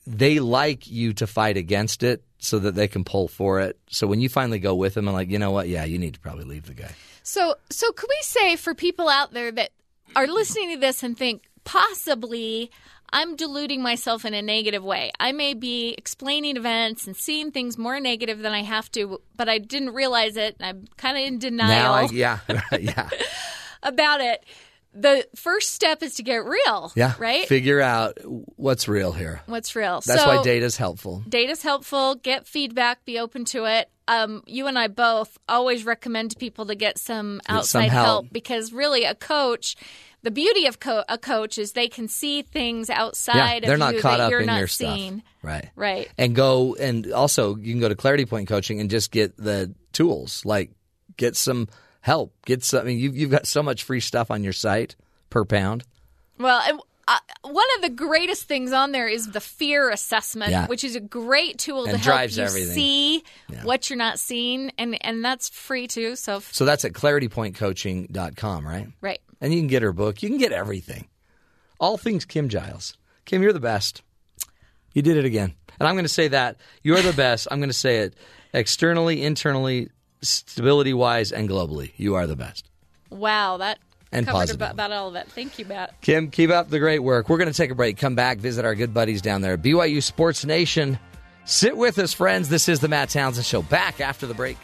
they 0.07 0.41
like 0.41 0.89
you 0.89 1.13
to 1.15 1.27
fight 1.27 1.57
against 1.57 2.03
it 2.03 2.25
so 2.39 2.59
that 2.59 2.75
they 2.75 2.89
can 2.89 3.05
pull 3.05 3.29
for 3.29 3.61
it. 3.61 3.79
So 3.89 4.07
when 4.07 4.21
you 4.21 4.29
finally 4.29 4.59
go 4.59 4.75
with 4.75 4.95
them 4.95 5.07
and 5.07 5.17
like, 5.17 5.31
you 5.31 5.39
know 5.39 5.53
what? 5.53 5.69
Yeah, 5.69 5.85
you 5.85 5.99
need 5.99 6.15
to 6.15 6.21
probably 6.21 6.45
leave 6.45 6.67
the 6.67 6.75
guy. 6.75 6.91
So, 7.23 7.55
so 7.71 7.93
could 7.93 8.09
we 8.09 8.19
say 8.23 8.57
for 8.57 8.75
people 8.75 9.09
out 9.09 9.33
there 9.33 9.53
that 9.53 9.71
are 10.17 10.27
listening 10.27 10.73
to 10.73 10.81
this 10.81 11.03
and 11.05 11.17
think 11.17 11.45
possibly 11.65 12.71
I'm 13.13 13.37
deluding 13.37 13.83
myself 13.83 14.25
in 14.25 14.33
a 14.33 14.41
negative 14.41 14.83
way. 14.83 15.13
I 15.21 15.33
may 15.33 15.53
be 15.53 15.95
explaining 15.99 16.57
events 16.57 17.07
and 17.07 17.15
seeing 17.15 17.51
things 17.53 17.77
more 17.77 18.01
negative 18.01 18.39
than 18.39 18.53
I 18.53 18.63
have 18.63 18.91
to, 18.93 19.21
but 19.37 19.49
I 19.51 19.59
didn't 19.59 19.91
realize 19.91 20.37
it. 20.37 20.57
and 20.59 20.67
I'm 20.67 20.89
kind 20.97 21.19
of 21.19 21.25
in 21.25 21.39
denial 21.39 21.69
Now, 21.69 21.93
I, 21.93 22.03
yeah, 22.13 22.39
yeah, 22.79 23.11
about 23.83 24.21
it. 24.21 24.45
The 24.95 25.27
first 25.35 25.73
step 25.73 26.03
is 26.03 26.17
to 26.17 26.23
get 26.23 26.45
real, 26.45 26.93
yeah. 26.95 27.15
right? 27.19 27.47
Figure 27.49 27.81
out 27.81 28.19
what's 28.23 28.89
real 28.89 29.13
here. 29.13 29.41
What's 29.47 29.75
real? 29.75 30.03
That's 30.05 30.21
so, 30.21 30.29
why 30.29 30.43
data's 30.43 30.77
helpful. 30.77 31.23
Data's 31.27 31.63
helpful. 31.63 32.17
Get 32.17 32.47
feedback. 32.47 33.03
Be 33.07 33.19
open 33.19 33.47
to 33.47 33.65
it. 33.65 33.89
Um, 34.07 34.43
you 34.47 34.67
and 34.67 34.79
I 34.79 34.89
both 34.89 35.39
always 35.49 35.87
recommend 35.87 36.33
to 36.33 36.37
people 36.37 36.67
to 36.67 36.75
get 36.75 36.99
some 36.99 37.41
some 37.47 37.57
outside 37.57 37.91
help. 37.91 38.27
because 38.33 38.73
really 38.73 39.05
a 39.05 39.15
coach. 39.15 39.77
The 40.23 40.31
beauty 40.31 40.67
of 40.67 40.79
co- 40.79 41.05
a 41.09 41.19
coach 41.19 41.57
is 41.57 41.73
they 41.73 41.89
can 41.89 42.07
see 42.07 42.43
things 42.43 42.91
outside 42.91 43.63
yeah, 43.63 43.67
they're 43.69 43.75
of 43.75 43.81
not 43.81 43.95
you 43.95 44.01
caught 44.01 44.19
that 44.19 44.25
up 44.25 44.31
you're 44.31 44.41
in 44.41 44.47
not 44.47 44.59
your 44.59 44.69
seeing. 44.69 45.21
stuff. 45.21 45.33
Right. 45.43 45.71
Right. 45.75 46.09
And 46.19 46.35
go 46.37 46.77
and 46.77 47.11
also 47.13 47.57
you 47.57 47.73
can 47.73 47.81
go 47.81 47.89
to 47.89 47.97
Clarity 47.97 48.27
Point 48.27 48.47
Coaching 48.47 48.79
and 48.79 48.91
just 48.91 49.11
get 49.11 49.37
the 49.39 49.75
tools, 49.93 50.45
like 50.45 50.71
get 51.17 51.35
some 51.35 51.69
help, 52.03 52.35
get 52.45 52.63
some. 52.63 52.83
I 52.83 52.85
mean, 52.85 52.99
you've 52.99 53.17
you've 53.17 53.31
got 53.31 53.47
so 53.47 53.63
much 53.63 53.83
free 53.85 54.01
stuff 54.01 54.31
on 54.31 54.45
your 54.45 54.53
site 54.53 54.95
per 55.31 55.45
pound. 55.47 55.83
Well, 56.39 56.61
and, 56.69 56.79
uh, 57.09 57.19
one 57.43 57.67
of 57.77 57.83
the 57.83 57.89
greatest 57.91 58.45
things 58.45 58.73
on 58.73 58.93
there 58.93 59.09
is 59.09 59.31
the 59.33 59.41
fear 59.41 59.91
assessment, 59.91 60.51
Yeah. 60.53 60.67
which 60.69 60.85
is 60.85 60.95
a 60.95 61.01
great 61.01 61.59
tool 61.59 61.85
And 61.85 61.93
to 61.93 61.99
help 61.99 62.31
you 62.37 62.43
everything. 62.45 62.75
see 62.75 63.25
what 63.65 63.91
you're 63.91 63.97
not 63.97 64.19
seeing, 64.21 64.71
and 64.79 64.97
and 65.05 65.25
that's 65.25 65.49
free 65.49 65.87
too. 65.89 66.15
So, 66.17 66.37
f- 66.37 66.53
So 66.53 66.65
that's 66.65 66.85
at 66.85 66.93
claritypointcoaching.com, 66.93 68.67
right? 68.67 68.89
right. 69.01 69.21
And 69.41 69.53
you 69.53 69.61
can 69.61 69.67
get 69.69 69.83
her 69.83 69.93
book. 69.93 70.23
You 70.23 70.29
can 70.29 70.39
get 70.39 70.53
everything. 70.53 71.09
All 71.81 71.99
things 71.99 72.25
Kim 72.25 72.49
Giles. 72.49 72.97
Kim, 73.25 73.43
you're 73.43 73.53
the 73.53 73.61
best. 73.61 74.03
You 74.93 75.03
did 75.03 75.17
it 75.17 75.25
again. 75.25 75.55
And 75.81 75.89
I'm 75.89 75.95
going 75.95 76.05
to 76.05 76.09
say 76.09 76.29
that. 76.29 76.59
You're 76.83 77.03
the 77.03 77.13
best. 77.17 77.49
I'm 77.51 77.59
going 77.59 77.71
to 77.71 77.75
say 77.75 77.99
it 77.99 78.15
externally, 78.55 79.23
internally, 79.25 79.91
stability 80.23 80.95
wise, 80.95 81.33
and 81.33 81.49
globally. 81.49 81.93
You 81.97 82.15
are 82.15 82.27
the 82.27 82.37
best. 82.37 82.69
Wow, 83.11 83.59
that 83.59 83.79
And 84.11 84.27
covered 84.27 84.39
positive. 84.39 84.57
about, 84.59 84.73
about 84.73 84.93
all 84.93 85.09
of 85.09 85.15
it. 85.17 85.29
Thank 85.29 85.59
you, 85.59 85.65
Matt. 85.67 86.01
Kim, 86.01 86.31
keep 86.31 86.51
up 86.51 86.71
the 86.71 86.79
great 86.79 87.01
work. 87.01 87.29
We're 87.29 87.39
going 87.39 87.51
to 87.51 87.57
take 87.57 87.71
a 87.71 87.75
break. 87.75 87.97
Come 87.99 88.15
back, 88.15 88.39
visit 88.39 88.65
our 88.65 88.75
good 88.75 88.95
buddies 88.95 89.21
down 89.23 89.43
there 89.43 89.59
BYU 89.59 90.03
Sports 90.03 90.45
Nation. 90.45 90.99
Sit 91.45 91.77
with 91.77 91.99
us, 91.99 92.13
friends. 92.13 92.49
This 92.49 92.69
is 92.69 92.81
the 92.81 92.89
Matt 92.89 93.11
Townsend 93.11 93.45
Show. 93.45 93.63
Back 93.63 94.01
after 94.01 94.27
the 94.27 94.35
break. 94.35 94.57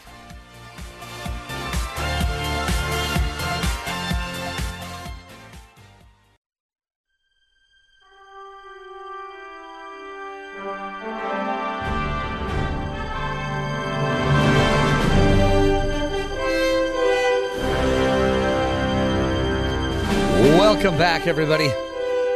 Welcome 20.79 20.97
back, 20.97 21.27
everybody, 21.27 21.67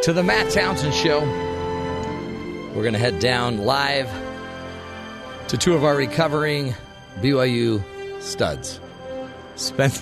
to 0.02 0.12
the 0.12 0.22
Matt 0.22 0.52
Townsend 0.52 0.94
Show. 0.94 1.22
We're 2.76 2.82
going 2.82 2.92
to 2.92 3.00
head 3.00 3.20
down 3.20 3.60
live 3.60 4.10
to 5.48 5.58
two 5.58 5.74
of 5.76 5.86
our 5.86 5.96
recovering 5.96 6.76
BYU 7.22 7.82
studs 8.22 8.82
Spen- 9.56 9.94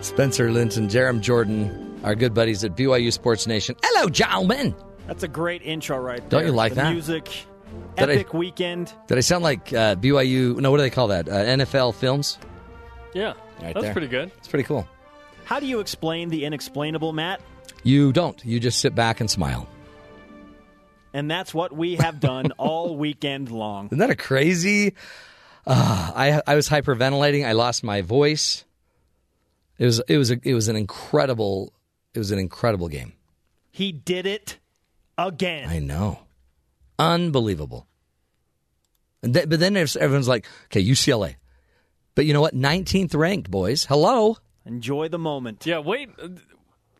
Spencer 0.00 0.52
Linton, 0.52 0.86
Jarom 0.86 1.20
Jordan, 1.20 2.00
our 2.04 2.14
good 2.14 2.32
buddies 2.34 2.62
at 2.62 2.76
BYU 2.76 3.12
Sports 3.12 3.48
Nation. 3.48 3.74
Hello, 3.82 4.08
gentlemen. 4.08 4.72
That's 5.08 5.24
a 5.24 5.28
great 5.28 5.62
intro 5.62 5.98
right 5.98 6.20
there. 6.30 6.40
Don't 6.42 6.46
you 6.46 6.52
like 6.52 6.70
the 6.74 6.82
that? 6.82 6.92
Music, 6.92 7.24
Did 7.96 8.10
I- 8.10 8.12
epic 8.14 8.32
weekend. 8.32 8.92
Did 9.08 9.18
I 9.18 9.22
sound 9.22 9.42
like 9.42 9.72
uh, 9.72 9.96
BYU? 9.96 10.54
No, 10.60 10.70
what 10.70 10.76
do 10.76 10.84
they 10.84 10.90
call 10.90 11.08
that? 11.08 11.28
Uh, 11.28 11.32
NFL 11.32 11.94
films? 11.96 12.38
Yeah, 13.12 13.32
Right 13.60 13.74
that's 13.74 13.80
there. 13.86 13.92
pretty 13.92 14.06
good. 14.06 14.30
It's 14.38 14.46
pretty 14.46 14.62
cool. 14.64 14.86
How 15.46 15.58
do 15.58 15.66
you 15.66 15.80
explain 15.80 16.28
the 16.28 16.44
inexplainable, 16.44 17.12
Matt? 17.12 17.40
You 17.86 18.12
don't. 18.12 18.44
You 18.44 18.58
just 18.58 18.80
sit 18.80 18.96
back 18.96 19.20
and 19.20 19.30
smile. 19.30 19.68
And 21.14 21.30
that's 21.30 21.54
what 21.54 21.70
we 21.70 21.94
have 21.94 22.18
done 22.18 22.50
all 22.58 22.96
weekend 22.96 23.48
long. 23.52 23.86
Isn't 23.86 23.98
that 23.98 24.10
a 24.10 24.16
crazy? 24.16 24.94
Uh, 25.64 26.10
I 26.12 26.42
I 26.48 26.56
was 26.56 26.68
hyperventilating. 26.68 27.46
I 27.46 27.52
lost 27.52 27.84
my 27.84 28.02
voice. 28.02 28.64
It 29.78 29.84
was 29.84 30.00
it 30.08 30.18
was 30.18 30.32
a, 30.32 30.40
it 30.42 30.52
was 30.52 30.66
an 30.66 30.74
incredible 30.74 31.72
it 32.12 32.18
was 32.18 32.32
an 32.32 32.40
incredible 32.40 32.88
game. 32.88 33.12
He 33.70 33.92
did 33.92 34.26
it 34.26 34.58
again. 35.16 35.68
I 35.68 35.78
know, 35.78 36.18
unbelievable. 36.98 37.86
And 39.22 39.32
th- 39.32 39.48
but 39.48 39.60
then 39.60 39.74
there's, 39.74 39.96
everyone's 39.96 40.26
like, 40.28 40.44
okay, 40.66 40.84
UCLA, 40.84 41.36
but 42.16 42.26
you 42.26 42.32
know 42.32 42.40
what? 42.40 42.52
Nineteenth 42.52 43.14
ranked 43.14 43.48
boys. 43.48 43.84
Hello. 43.84 44.38
Enjoy 44.64 45.06
the 45.06 45.20
moment. 45.20 45.64
Yeah, 45.64 45.78
wait. 45.78 46.10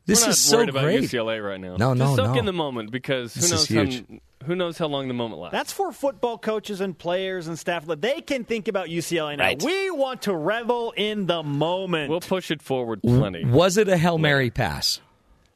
This 0.06 0.20
we're 0.20 0.26
not 0.26 0.30
is 0.30 0.40
so 0.40 0.56
worried 0.58 0.68
about 0.68 0.82
great. 0.84 1.02
UCLA 1.02 1.44
right 1.44 1.60
now. 1.60 1.76
No, 1.76 1.94
Just 1.94 1.98
no, 1.98 2.16
soak 2.16 2.34
no. 2.34 2.38
in 2.38 2.44
the 2.46 2.52
moment 2.52 2.90
because 2.92 3.34
who 3.34 3.40
This 3.40 3.50
knows 3.50 3.60
is 3.62 3.66
huge. 3.68 4.04
how 4.08 4.18
who 4.46 4.54
knows 4.54 4.78
how 4.78 4.86
long 4.86 5.08
the 5.08 5.14
moment 5.14 5.40
lasts. 5.40 5.52
That's 5.52 5.72
for 5.72 5.90
football 5.90 6.38
coaches 6.38 6.80
and 6.80 6.96
players 6.96 7.48
and 7.48 7.58
staff. 7.58 7.84
They 7.86 8.20
can 8.20 8.44
think 8.44 8.68
about 8.68 8.86
UCLA 8.88 9.36
now. 9.36 9.44
Right. 9.44 9.60
We 9.62 9.90
want 9.90 10.22
to 10.22 10.34
revel 10.36 10.92
in 10.96 11.26
the 11.26 11.42
moment. 11.42 12.10
We'll 12.10 12.20
push 12.20 12.52
it 12.52 12.62
forward 12.62 13.02
plenty. 13.02 13.44
Was 13.44 13.76
it 13.76 13.88
a 13.88 13.96
hail 13.96 14.18
mary 14.18 14.50
pass? 14.50 15.00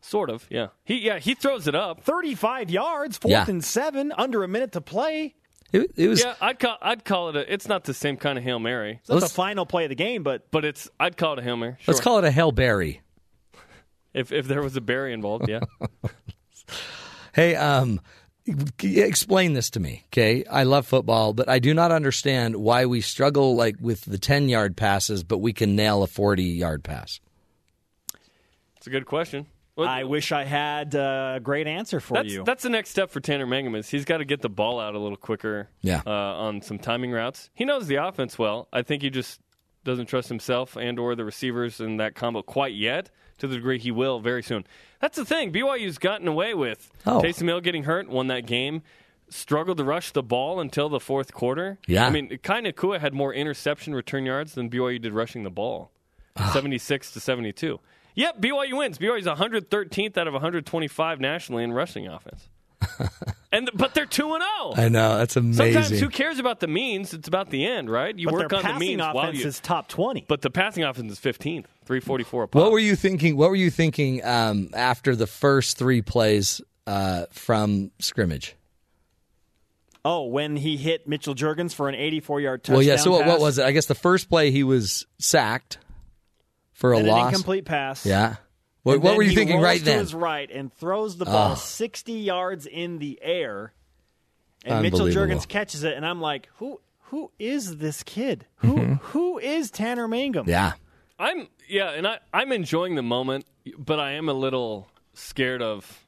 Sort 0.01 0.31
of, 0.31 0.47
yeah. 0.51 0.69
He 0.85 0.99
yeah 0.99 1.19
he 1.21 1.35
throws 1.35 1.69
it 1.69 1.75
up. 1.77 2.03
35 2.03 2.71
yards, 2.71 3.19
fourth 3.19 3.31
Yeah. 3.31 3.45
and 3.49 3.63
seven, 3.65 4.13
under 4.17 4.43
a 4.43 4.49
minute 4.49 4.73
to 4.73 4.81
play. 4.81 5.35
It, 5.73 5.93
it 5.95 6.09
was 6.09 6.25
yeah, 6.25 6.35
I'd 6.41 6.59
call 6.59 6.77
I'd 6.83 7.05
call 7.05 7.29
it 7.29 7.37
a. 7.37 7.53
It's 7.53 7.69
not 7.69 7.85
the 7.85 7.95
same 7.95 8.17
kind 8.17 8.37
of 8.37 8.43
hail 8.43 8.59
mary. 8.59 8.99
It's 9.01 9.09
not 9.09 9.21
the 9.21 9.29
final 9.29 9.67
play 9.67 9.85
of 9.85 9.91
the 9.91 9.95
game, 9.95 10.25
but 10.25 10.51
but 10.51 10.65
it's 10.65 10.89
I'd 10.99 11.17
call 11.17 11.35
it 11.35 11.39
a 11.39 11.43
hail 11.43 11.57
mary. 11.57 11.77
Let's 11.87 12.01
call 12.01 12.19
it 12.19 12.25
a 12.25 12.31
hail 12.33 12.51
berry. 12.51 13.03
If 14.15 14.33
if 14.33 14.47
there 14.47 14.63
was 14.63 14.77
a 14.77 14.81
berry 14.81 15.13
involved. 15.13 15.49
Yeah. 15.49 15.61
Hey, 17.33 17.55
um, 17.55 18.01
explain 18.83 19.53
this 19.53 19.71
to 19.71 19.81
me, 19.81 20.03
okay? 20.09 20.45
I 20.51 20.65
love 20.65 20.85
football, 20.85 21.33
but 21.33 21.49
I 21.49 21.61
do 21.61 21.73
not 21.73 21.93
understand 21.93 22.57
why 22.57 22.87
we 22.87 23.01
struggle 23.01 23.55
like 23.55 23.77
with 23.81 24.05
the 24.05 24.19
ten 24.19 24.49
yard 24.49 24.77
passes, 24.77 25.23
but 25.23 25.39
we 25.39 25.53
can 25.53 25.77
nail 25.77 26.03
a 26.03 26.07
forty 26.09 26.43
yard 26.43 26.83
pass. 26.83 27.21
It's 28.77 28.87
a 28.89 28.91
good 28.91 29.07
question. 29.07 29.47
I 29.79 30.05
wish 30.05 30.33
I 30.33 30.45
had 30.45 30.95
a 30.95 31.41
great 31.43 31.67
answer 31.67 32.01
for 32.01 32.15
that's, 32.15 32.33
you. 32.33 32.45
That's 32.45 32.63
the 32.63 32.69
next 32.69 32.91
step 32.91 33.11
for 33.11 33.21
Tanner 33.21 33.47
Mangum 33.47 33.75
is 33.75 33.89
he's 33.89 34.05
got 34.05 34.19
to 34.19 34.25
get 34.25 34.43
the 34.43 34.51
ball 34.51 34.79
out 34.79 34.95
a 34.95 34.99
little 34.99 35.17
quicker. 35.17 35.69
Yeah. 35.81 36.03
Uh, 36.07 36.11
on 36.11 36.61
some 36.61 36.79
timing 36.79 37.13
routes, 37.13 37.51
he 37.55 37.65
knows 37.65 37.87
the 37.87 37.97
offense 37.97 38.39
well. 38.39 38.69
I 38.73 38.83
think 38.83 39.03
he 39.03 39.11
just 39.11 39.41
doesn't 39.85 40.07
trust 40.07 40.29
himself 40.29 40.77
and 40.77 40.99
or 40.99 41.15
the 41.15 41.25
receivers 41.25 41.81
in 41.81 41.97
that 41.97 42.15
combo 42.15 42.43
quite 42.43 42.75
yet. 42.75 43.11
To 43.41 43.47
the 43.49 43.57
degree 43.57 43.79
he 43.79 43.91
will 43.91 44.21
very 44.21 44.43
soon. 44.43 44.65
That's 45.01 45.17
the 45.17 45.25
thing. 45.25 45.53
BYU's 45.53 45.99
gotten 45.99 46.29
away 46.29 46.55
with 46.55 46.91
Oh. 47.07 47.21
Taysom 47.21 47.47
Hill 47.49 47.61
getting 47.61 47.85
hurt, 47.85 48.09
won 48.09 48.29
that 48.29 48.47
game. 48.47 48.83
Struggled 49.29 49.79
to 49.79 49.85
rush 49.85 50.11
the 50.13 50.23
ball 50.23 50.61
until 50.61 50.89
the 50.89 51.01
fourth 51.01 51.33
quarter. 51.33 51.79
Yeah. 51.87 52.07
I 52.07 52.11
mean, 52.11 52.39
Kai 52.43 52.61
Nacua 52.63 53.01
had 53.01 53.15
more 53.15 53.33
interception 53.33 53.95
return 53.95 54.27
yards 54.27 54.55
than 54.55 54.69
BYU 54.71 55.01
did 55.01 55.13
rushing 55.13 55.43
the 55.45 55.51
ball. 55.51 55.91
Ah. 56.37 56.51
76 56.53 57.13
to 57.13 57.21
72. 57.21 57.79
Yep, 58.15 58.41
BYU 58.41 58.77
wins. 58.79 58.99
BYU's 58.99 59.27
113th 59.27 60.19
out 60.19 60.27
of 60.27 60.33
125 60.35 61.21
nationally 61.21 61.63
in 61.65 61.73
rushing 61.73 62.07
offense. 62.09 62.49
and 63.53 63.71
but 63.75 63.95
they're 63.95 64.07
2 64.07 64.35
and 64.35 64.43
0. 64.77 64.85
I 64.85 64.89
know 64.89 65.19
that's 65.19 65.37
amazing. 65.37 65.73
Sometimes 65.75 66.01
who 66.01 66.09
cares 66.09 66.39
about 66.39 66.61
the 66.61 66.67
means? 66.67 67.13
It's 67.15 67.29
about 67.29 67.51
the 67.51 67.65
end, 67.67 67.91
right? 67.91 68.17
You 68.17 68.27
But 68.27 68.35
work 68.35 68.53
on 68.53 68.59
the 68.59 68.63
passing 68.65 68.79
means 68.79 69.01
while 69.01 69.19
offense 69.19 69.39
you 69.41 69.47
is 69.47 69.61
top 69.61 69.89
20. 69.89 70.25
But 70.29 70.43
the 70.43 70.51
passing 70.51 70.85
offense 70.85 71.13
is 71.13 71.19
15th, 71.19 71.67
344. 71.85 72.49
What 72.53 72.73
were 72.73 72.79
you 72.79 72.97
thinking? 72.97 73.37
What 73.37 73.51
were 73.51 73.57
you 73.57 73.71
thinking 73.71 74.25
um, 74.25 74.71
after 74.75 75.15
the 75.17 75.27
first 75.27 75.79
three 75.79 76.03
plays 76.03 76.61
uh, 76.87 77.27
from 77.33 77.91
scrimmage? 77.99 78.57
Oh, 80.05 80.25
when 80.25 80.57
he 80.57 80.77
hit 80.79 81.07
Mitchell 81.07 81.35
Juergens 81.35 81.75
for 81.75 81.89
an 81.89 81.95
84 81.95 82.41
yard 82.41 82.63
touchdown. 82.65 82.77
well, 82.77 82.83
yeah. 82.83 82.97
So 82.97 83.11
what, 83.11 83.27
what 83.27 83.39
was 83.41 83.59
it? 83.59 83.65
I 83.67 83.73
guess 83.73 83.87
the 83.87 83.95
first 83.95 84.31
play 84.31 84.51
he 84.51 84.65
was 84.65 85.07
sacked 85.19 85.79
for 86.73 86.93
a 86.95 86.99
and 86.99 87.07
an 87.07 87.13
loss. 87.13 87.29
incomplete 87.31 87.67
pass. 87.67 88.07
Yeah. 88.07 88.37
What, 88.83 89.01
what 89.01 89.17
were 89.17 89.23
you 89.23 89.31
he 89.31 89.35
thinking 89.35 89.57
rolls 89.57 89.65
right 89.65 89.79
to 89.79 89.85
then? 89.85 89.99
his 89.99 90.15
right 90.15 90.51
and 90.51 90.73
throws 90.73 91.17
the 91.19 91.25
ball 91.27 91.53
Oh. 91.53 91.55
60 91.55 92.13
yards 92.13 92.67
in 92.67 92.99
the 92.99 93.19
air. 93.23 93.73
And 94.65 94.83
Mitchell 94.83 95.07
Juergens 95.07 95.47
catches 95.49 95.85
it, 95.85 95.95
and 95.97 96.05
I'm 96.05 96.21
like, 96.21 96.49
who 96.57 96.81
who 97.05 97.31
is 97.39 97.79
this 97.79 98.03
kid? 98.03 98.47
Who 98.57 98.77
who 99.03 99.39
is 99.39 99.71
Tanner 99.71 100.07
Mangum? 100.09 100.43
Mm-hmm. 100.43 100.51
Yeah. 100.51 100.73
I'm 101.19 101.49
yeah, 101.69 101.91
and 101.91 102.07
I 102.07 102.19
I'm 102.33 102.53
enjoying 102.53 102.95
the 102.95 103.03
moment, 103.03 103.47
but 103.79 103.99
I 104.01 104.13
am 104.13 104.29
a 104.29 104.33
little 104.35 104.89
scared 105.15 105.61
of 105.63 106.05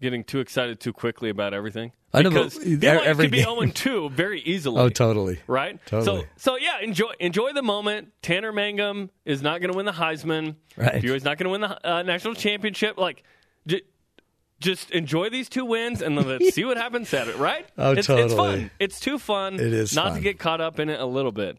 getting 0.00 0.24
too 0.24 0.40
excited 0.40 0.80
too 0.80 0.92
quickly 0.92 1.30
about 1.30 1.54
everything. 1.54 1.92
I 2.12 2.22
know, 2.22 2.30
because 2.30 2.56
e- 2.66 2.76
BYU 2.76 3.02
every 3.04 3.24
could 3.26 3.30
be 3.32 3.44
game- 3.44 3.58
0 3.60 3.70
2 3.72 4.10
very 4.10 4.40
easily. 4.44 4.80
Oh, 4.80 4.88
totally. 4.88 5.38
Right? 5.46 5.78
Totally. 5.86 6.22
So 6.22 6.26
so 6.36 6.56
yeah, 6.56 6.80
enjoy 6.80 7.12
enjoy 7.20 7.52
the 7.52 7.62
moment. 7.62 8.08
Tanner 8.22 8.52
Mangum 8.52 9.10
is 9.24 9.42
not 9.42 9.60
going 9.60 9.70
to 9.70 9.76
win 9.76 9.86
the 9.86 9.92
Heisman. 9.92 10.56
Right. 10.76 11.02
BYU's 11.02 11.24
not 11.24 11.38
going 11.38 11.44
to 11.44 11.50
win 11.50 11.60
the 11.60 11.88
uh, 11.88 12.02
national 12.02 12.34
championship. 12.34 12.98
Like 12.98 13.22
j- 13.66 13.82
just 14.58 14.90
enjoy 14.90 15.30
these 15.30 15.48
two 15.48 15.64
wins 15.64 16.02
and 16.02 16.16
let's 16.16 16.50
see 16.54 16.64
what 16.64 16.76
happens 16.76 17.08
Saturday, 17.08 17.38
right? 17.38 17.66
Oh, 17.78 17.92
it's, 17.92 18.08
It's 18.10 18.34
fun. 18.34 18.70
It's 18.78 18.98
too 19.00 19.18
fun. 19.18 19.54
It 19.54 19.60
is 19.72 19.94
not 19.94 20.08
fun. 20.08 20.14
to 20.16 20.20
get 20.20 20.38
caught 20.38 20.60
up 20.60 20.78
in 20.80 20.88
it 20.90 21.00
a 21.00 21.06
little 21.06 21.32
bit. 21.32 21.58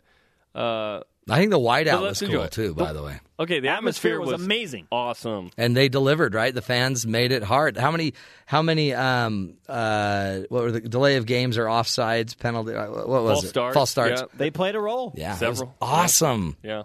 Uh, 0.54 1.00
I 1.30 1.38
think 1.38 1.52
the 1.52 1.60
whiteout 1.60 1.92
but 2.00 2.02
was 2.02 2.20
cool 2.20 2.42
it. 2.44 2.52
too. 2.52 2.74
By 2.74 2.94
the 2.94 3.04
way, 3.04 3.20
Okay, 3.40 3.60
the 3.60 3.70
atmosphere, 3.70 4.14
Atmosphere 4.16 4.38
was 4.38 4.44
amazing. 4.46 4.88
Awesome. 4.92 5.52
and 5.58 5.78
they 5.78 5.88
delivered. 5.88 6.34
Right, 6.34 6.54
the 6.54 6.62
fans 6.64 7.06
made 7.06 7.32
it 7.32 7.44
hard. 7.44 7.78
How 7.78 7.92
many? 7.92 8.14
How 8.48 8.62
many? 8.62 8.94
Um, 8.94 9.56
uh, 9.70 10.40
what 10.50 10.64
were 10.64 10.72
the 10.72 10.82
delay 10.82 11.18
of 11.18 11.26
games 11.26 11.58
or 11.58 11.66
offsides 11.66 12.38
penalty? 12.38 12.74
uh, 12.74 12.88
What 12.90 13.08
was 13.08 13.32
False 13.34 13.44
it? 13.44 13.48
starts, 13.50 13.74
False 13.76 13.90
starts. 13.92 14.22
yeah. 14.22 14.28
They 14.36 14.50
played 14.52 14.76
a 14.76 14.80
role. 14.80 15.14
Yeah, 15.16 15.36
that 15.36 15.50
was 15.50 15.60
Several. 15.60 15.76
awesome. 15.82 16.58
Yeah. 16.64 16.84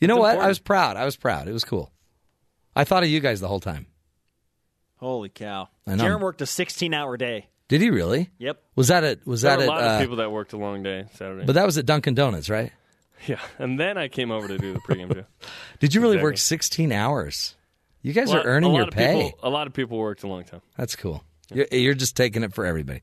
You 0.00 0.08
know 0.08 0.16
It's 0.16 0.36
what? 0.36 0.38
I 0.44 0.48
was 0.48 0.58
proud. 0.58 0.96
I 0.96 1.04
was 1.04 1.16
proud. 1.16 1.46
It 1.46 1.52
was 1.52 1.64
cool. 1.64 1.92
I 2.74 2.84
thought 2.84 3.02
of 3.04 3.08
you 3.08 3.20
guys 3.20 3.40
the 3.40 3.48
whole 3.48 3.60
time. 3.60 3.86
Holy 4.96 5.28
cow! 5.30 5.68
I 5.86 5.94
know. 5.94 6.04
Jarom 6.04 6.20
worked 6.20 6.42
a 6.42 6.46
16 6.46 6.92
hour 6.92 7.16
day. 7.16 7.48
Did 7.68 7.80
he 7.80 7.90
really? 7.90 8.30
Yep. 8.38 8.60
Was 8.76 8.88
that 8.88 9.04
it? 9.04 9.26
Was 9.26 9.42
There 9.42 9.52
that 9.56 9.58
were 9.58 9.64
it? 9.64 9.66
a 9.66 9.70
lot 9.70 9.82
uh, 9.82 9.94
of 9.94 10.00
people 10.00 10.16
that 10.16 10.30
worked 10.32 10.52
a 10.52 10.56
long 10.56 10.82
day 10.82 11.06
Saturday. 11.14 11.46
but 11.46 11.52
that 11.54 11.64
was 11.64 11.78
at 11.78 11.86
Dunkin' 11.86 12.14
Donuts, 12.14 12.50
right? 12.50 12.72
yeah, 13.26 13.40
and 13.58 13.78
then 13.78 13.98
I 13.98 14.08
came 14.08 14.30
over 14.30 14.48
to 14.48 14.58
do 14.58 14.72
the 14.72 14.80
pregame 14.80 15.14
show. 15.14 15.24
Did 15.80 15.94
you 15.94 16.00
really 16.00 16.14
Exactly. 16.16 16.30
work 16.30 16.38
16 16.38 16.92
hours? 16.92 17.54
You 18.02 18.12
guys 18.12 18.28
lot- 18.30 18.46
are 18.46 18.48
earning 18.48 18.74
your 18.74 18.86
pay. 18.86 19.24
People, 19.30 19.38
a 19.42 19.50
lot 19.50 19.66
of 19.66 19.72
people 19.72 19.98
worked 19.98 20.22
a 20.22 20.26
long 20.28 20.44
time. 20.44 20.62
That's 20.76 20.96
cool. 20.96 21.22
You're, 21.52 21.66
you're 21.72 21.94
just 21.94 22.16
taking 22.16 22.42
it 22.42 22.54
for 22.54 22.64
everybody. 22.64 23.02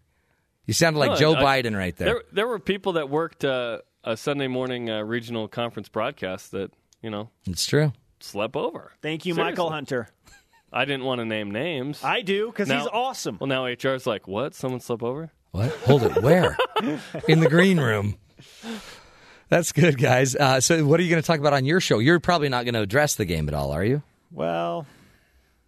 You 0.66 0.74
sounded 0.74 1.00
like 1.00 1.12
No, 1.12 1.16
Joe 1.18 1.34
I- 1.36 1.62
Biden 1.62 1.78
right 1.78 1.96
there. 1.96 2.08
There, 2.08 2.24
there 2.32 2.48
were 2.48 2.60
people 2.60 2.94
that 2.94 3.10
worked 3.10 3.46
uh, 3.46 3.80
a 4.04 4.18
Sunday 4.18 4.48
morning 4.48 4.90
uh, 4.90 5.02
regional 5.04 5.48
conference 5.48 5.88
broadcast 5.90 6.52
that 6.52 6.72
you 7.02 7.10
know 7.10 7.30
It's 7.46 7.66
true. 7.66 7.94
slept 8.20 8.56
over. 8.56 8.92
Thank 9.02 9.26
you, 9.26 9.34
Seriously. 9.34 9.52
Michael 9.52 9.70
Hunter. 9.70 10.10
I 10.74 10.84
didn't 10.86 11.06
want 11.06 11.20
to 11.20 11.26
name 11.26 11.52
names. 11.52 12.04
I 12.04 12.22
do 12.22 12.48
because 12.48 12.68
he's 12.70 12.88
awesome. 12.92 13.38
Well, 13.40 13.48
now 13.48 13.66
HR's 13.68 14.06
like, 14.06 14.28
what? 14.28 14.54
Someone 14.54 14.82
slept 14.82 15.02
over? 15.04 15.32
What? 15.52 15.72
Hold 15.86 16.04
it. 16.04 16.22
Where? 16.22 16.58
In 17.30 17.40
the 17.40 17.48
green 17.50 17.80
room. 17.80 18.18
That's 19.50 19.72
good, 19.72 19.98
guys. 19.98 20.36
Uh, 20.36 20.60
so, 20.60 20.86
what 20.86 21.00
are 21.00 21.04
you 21.04 21.10
going 21.10 21.22
to 21.22 21.26
talk 21.26 21.40
about 21.40 21.54
on 21.54 21.64
your 21.66 21.80
show? 21.80 22.00
You're 22.00 22.20
probably 22.20 22.50
not 22.50 22.66
going 22.66 22.74
to 22.74 22.82
address 22.82 23.16
the 23.16 23.26
game 23.26 23.48
at 23.48 23.54
all, 23.54 23.72
are 23.72 23.84
you? 23.84 24.04
Well, 24.32 24.86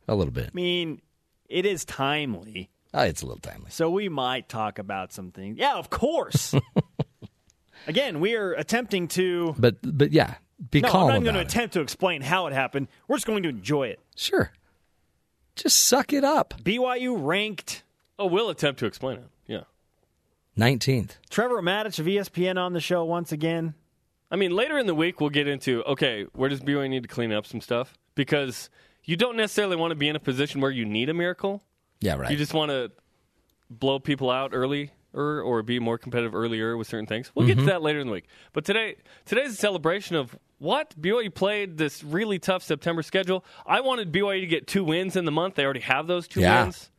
A 0.07 0.15
little 0.15 0.33
bit. 0.33 0.47
I 0.47 0.51
mean, 0.53 1.01
it 1.47 1.65
is 1.65 1.85
timely, 1.85 2.69
Oh, 2.93 3.03
it's 3.03 3.21
a 3.21 3.25
little 3.25 3.39
timely. 3.39 3.69
so 3.69 3.89
we 3.89 4.09
might 4.09 4.49
talk 4.49 4.79
about 4.79 5.13
some 5.13 5.31
things. 5.31 5.57
Yeah, 5.57 5.75
of 5.75 5.89
course. 5.89 6.53
Again, 7.87 8.19
we 8.19 8.35
are 8.35 8.51
attempting 8.53 9.07
to. 9.09 9.55
But, 9.57 9.77
but 9.81 10.11
yeah, 10.11 10.35
be 10.71 10.81
no, 10.81 10.89
calm 10.89 11.03
I'm 11.09 11.15
not 11.15 11.23
going 11.23 11.35
to 11.35 11.41
attempt 11.41 11.73
to 11.75 11.81
explain 11.81 12.21
how 12.21 12.47
it 12.47 12.53
happened. 12.53 12.87
We're 13.07 13.15
just 13.15 13.27
going 13.27 13.43
to 13.43 13.49
enjoy 13.49 13.87
it. 13.87 13.99
Sure. 14.15 14.51
Just 15.55 15.79
suck 15.83 16.11
it 16.13 16.23
up. 16.23 16.53
BYU 16.63 17.15
ranked 17.19 17.83
Oh, 18.17 18.25
we'll 18.25 18.49
attempt 18.49 18.79
to 18.81 18.85
explain 18.85 19.19
it. 19.19 19.27
Yeah. 20.59 20.65
19th. 20.75 21.11
Trevor 21.29 21.61
Matich 21.61 21.99
of 21.99 22.05
ESPN 22.05 22.57
on 22.57 22.73
the 22.73 22.79
show 22.81 23.03
once 23.05 23.31
again. 23.31 23.73
I 24.31 24.35
mean, 24.35 24.51
later 24.51 24.77
in 24.77 24.85
the 24.87 24.95
week, 24.95 25.19
we'll 25.21 25.29
get 25.31 25.47
into 25.47 25.83
okay, 25.83 26.25
where 26.33 26.49
does 26.49 26.59
BYU 26.61 26.89
need 26.89 27.03
to 27.03 27.09
clean 27.09 27.31
up 27.31 27.45
some 27.45 27.61
stuff? 27.61 27.97
Because 28.15 28.69
you 29.05 29.15
don't 29.15 29.37
necessarily 29.37 29.75
want 29.75 29.91
to 29.91 29.95
be 29.95 30.07
in 30.09 30.15
a 30.15 30.19
position 30.19 30.61
where 30.61 30.71
you 30.71 30.85
need 30.85 31.09
a 31.09 31.13
miracle. 31.13 31.63
Yeah, 31.99 32.15
right. 32.15 32.29
You 32.31 32.37
just 32.37 32.53
want 32.53 32.69
to 32.69 32.91
blow 33.69 33.99
people 33.99 34.29
out 34.29 34.51
early 34.53 34.91
or, 35.13 35.41
or 35.41 35.63
be 35.63 35.79
more 35.79 35.97
competitive 35.97 36.35
earlier 36.35 36.77
with 36.77 36.87
certain 36.87 37.07
things. 37.07 37.31
We'll 37.33 37.47
get 37.47 37.57
Mm-hmm. 37.57 37.65
to 37.65 37.71
that 37.73 37.81
later 37.81 37.99
in 37.99 38.07
the 38.07 38.13
week. 38.13 38.25
But 38.53 38.65
today, 38.65 38.95
today's 39.25 39.53
a 39.53 39.55
celebration 39.55 40.15
of 40.15 40.37
what 40.59 40.93
BYU 41.01 41.33
played 41.33 41.77
this 41.77 42.03
really 42.03 42.37
tough 42.37 42.61
September 42.63 43.01
schedule. 43.01 43.43
I 43.65 43.81
wanted 43.81 44.11
BYU 44.11 44.41
to 44.41 44.47
get 44.47 44.67
two 44.67 44.83
wins 44.83 45.15
in 45.15 45.25
the 45.25 45.31
month. 45.31 45.55
They 45.55 45.63
already 45.63 45.79
have 45.79 46.05
those 46.07 46.27
two 46.27 46.41
Yeah. 46.41 46.63
wins. 46.65 46.91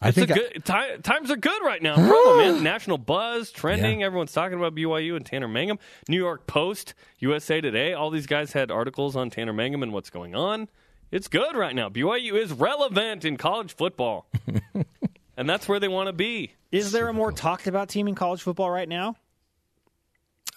I 0.00 0.08
It's 0.08 0.16
think 0.18 0.28
good 0.28 0.64
ti- 0.64 0.98
times 1.02 1.30
are 1.30 1.36
good 1.36 1.62
right 1.64 1.82
now. 1.82 1.94
Provo, 1.96 2.36
man. 2.36 2.62
National 2.62 2.98
buzz, 2.98 3.50
trending. 3.50 4.02
Everyone's 4.02 4.32
talking 4.32 4.58
about 4.58 4.74
BYU 4.74 5.16
and 5.16 5.24
Tanner 5.24 5.48
Mangum. 5.48 5.78
New 6.08 6.18
York 6.18 6.46
Post, 6.46 6.92
USA 7.18 7.60
Today. 7.62 7.94
All 7.94 8.10
these 8.10 8.26
guys 8.26 8.52
had 8.52 8.70
articles 8.70 9.16
on 9.16 9.30
Tanner 9.30 9.54
Mangum 9.54 9.82
and 9.82 9.92
what's 9.92 10.10
going 10.10 10.34
on. 10.34 10.68
It's 11.10 11.28
good 11.28 11.56
right 11.56 11.74
now. 11.74 11.88
BYU 11.88 12.34
is 12.34 12.52
relevant 12.52 13.24
in 13.24 13.36
college 13.38 13.74
football, 13.74 14.26
and 15.36 15.48
that's 15.48 15.66
where 15.68 15.80
they 15.80 15.88
want 15.88 16.08
to 16.08 16.12
be. 16.12 16.52
Is 16.72 16.92
there 16.92 17.08
a 17.08 17.12
more 17.12 17.32
talked 17.32 17.66
about 17.66 17.88
team 17.88 18.06
in 18.08 18.14
college 18.14 18.42
football 18.42 18.70
right 18.70 18.88
now? 18.88 19.16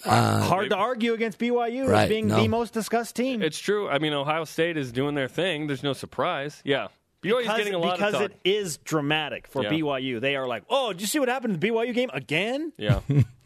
Uh, 0.03 0.41
Hard 0.44 0.70
to 0.70 0.76
argue 0.78 1.14
against 1.14 1.38
BYU 1.40 1.88
as 1.90 2.07
being 2.10 2.28
no. 2.28 2.38
the 2.41 2.48
most 2.48 2.74
discussed 2.74 3.16
team. 3.16 3.41
It's 3.41 3.60
true. 3.60 3.88
I 3.90 3.99
mean, 3.99 4.14
Ohio 4.14 4.45
State 4.45 4.76
is 4.78 4.91
doing 4.91 5.14
their 5.14 5.28
thing. 5.28 5.68
There's 5.68 5.84
no 5.84 5.94
surprise. 5.94 6.61
Yeah, 6.64 6.88
Because, 7.22 7.58
getting 7.58 7.74
a 7.74 7.80
lot 7.80 7.98
because 7.98 8.22
it 8.22 8.40
is 8.46 8.78
dramatic 8.78 9.48
for 9.48 9.64
Yeah. 9.64 9.72
BYU. 9.72 10.22
They 10.22 10.36
are 10.36 10.48
like, 10.48 10.64
oh, 10.70 10.94
did 10.94 11.02
you 11.02 11.08
see 11.08 11.20
what 11.20 11.28
happened 11.28 11.54
in 11.56 11.60
the 11.60 11.68
BYU 11.70 11.94
game 11.94 12.10
again? 12.14 12.72
yeah, 12.78 13.02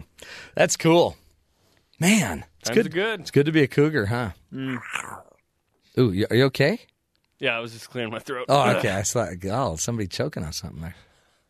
That's 0.56 0.78
cool. 0.78 1.18
Man, 2.00 2.46
it's 2.60 2.70
Times 2.70 2.84
good. 2.84 2.92
good. 2.94 3.20
It's 3.22 3.32
good 3.32 3.46
to 3.48 3.52
be 3.52 3.64
a 3.64 3.68
cougar, 3.68 4.06
huh? 4.08 4.30
Mm. 4.54 4.80
Ooh, 6.00 6.26
are 6.30 6.36
you 6.36 6.44
okay? 6.46 6.80
yeah. 7.40 7.56
I 7.58 7.60
was 7.60 7.74
just 7.74 7.90
clearing 7.90 8.12
my 8.12 8.20
throat. 8.20 8.46
Oh, 8.50 8.70
okay. 8.78 8.90
I 8.90 9.02
saw, 9.04 9.28
oh, 9.52 9.76
somebody 9.76 10.08
choking 10.08 10.44
on 10.44 10.54
something 10.54 10.82
there. 10.82 10.96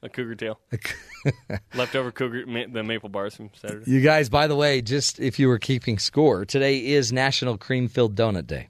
a 0.02 0.10
cougar 0.10 0.36
tail. 0.36 0.60
Leftover 1.76 2.12
cougar, 2.12 2.46
ma- 2.46 2.66
the 2.72 2.84
maple 2.84 3.10
bars 3.10 3.36
from 3.36 3.50
Saturday. 3.54 3.90
You 3.90 4.02
guys, 4.02 4.30
by 4.30 4.48
the 4.48 4.56
way, 4.56 4.82
just 4.82 5.20
if 5.20 5.40
you 5.40 5.48
were 5.48 5.60
keeping 5.60 5.98
score, 6.00 6.46
today 6.46 6.86
is 6.86 7.12
National 7.14 7.58
Cream 7.58 7.88
Filled 7.88 8.16
Donut 8.16 8.48
Day. 8.48 8.70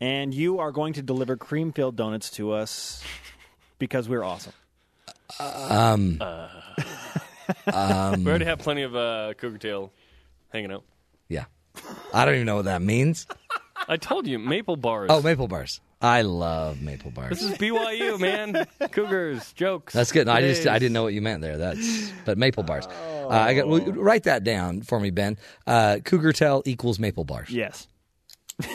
And 0.00 0.32
you 0.32 0.60
are 0.60 0.70
going 0.70 0.92
to 0.94 1.02
deliver 1.02 1.36
cream 1.36 1.72
filled 1.72 1.96
donuts 1.96 2.30
to 2.32 2.52
us 2.52 3.02
because 3.78 4.08
we're 4.08 4.22
awesome. 4.22 4.52
Um, 5.40 6.20
um, 6.20 6.50
we 8.24 8.30
already 8.30 8.44
have 8.44 8.60
plenty 8.60 8.82
of 8.82 8.94
uh, 8.94 9.34
cougar 9.36 9.58
tail 9.58 9.92
hanging 10.50 10.72
out. 10.72 10.84
yeah. 11.28 11.44
I 12.12 12.24
don't 12.24 12.34
even 12.34 12.46
know 12.46 12.56
what 12.56 12.64
that 12.64 12.82
means. 12.82 13.26
I 13.88 13.96
told 13.96 14.26
you, 14.26 14.38
maple 14.38 14.76
bars. 14.76 15.08
Oh, 15.10 15.22
maple 15.22 15.46
bars. 15.46 15.80
I 16.00 16.22
love 16.22 16.80
maple 16.80 17.10
bars. 17.10 17.40
This 17.40 17.42
is 17.42 17.58
BYU, 17.58 18.18
man. 18.20 18.66
Cougars, 18.90 19.52
jokes. 19.52 19.92
That's 19.92 20.12
good. 20.12 20.26
No, 20.26 20.32
I 20.32 20.40
just 20.40 20.66
I 20.66 20.78
didn't 20.78 20.92
know 20.92 21.02
what 21.02 21.12
you 21.12 21.22
meant 21.22 21.40
there. 21.40 21.56
That's 21.56 22.12
but 22.24 22.38
maple 22.38 22.62
bars. 22.62 22.86
Uh, 22.86 23.28
I 23.28 23.54
got 23.54 23.68
well, 23.68 23.80
write 23.80 24.24
that 24.24 24.44
down 24.44 24.82
for 24.82 24.98
me, 25.00 25.10
Ben. 25.10 25.38
Uh, 25.66 25.98
cougar 26.04 26.32
tail 26.32 26.62
equals 26.66 26.98
maple 26.98 27.24
bars. 27.24 27.50
Yes. 27.50 27.86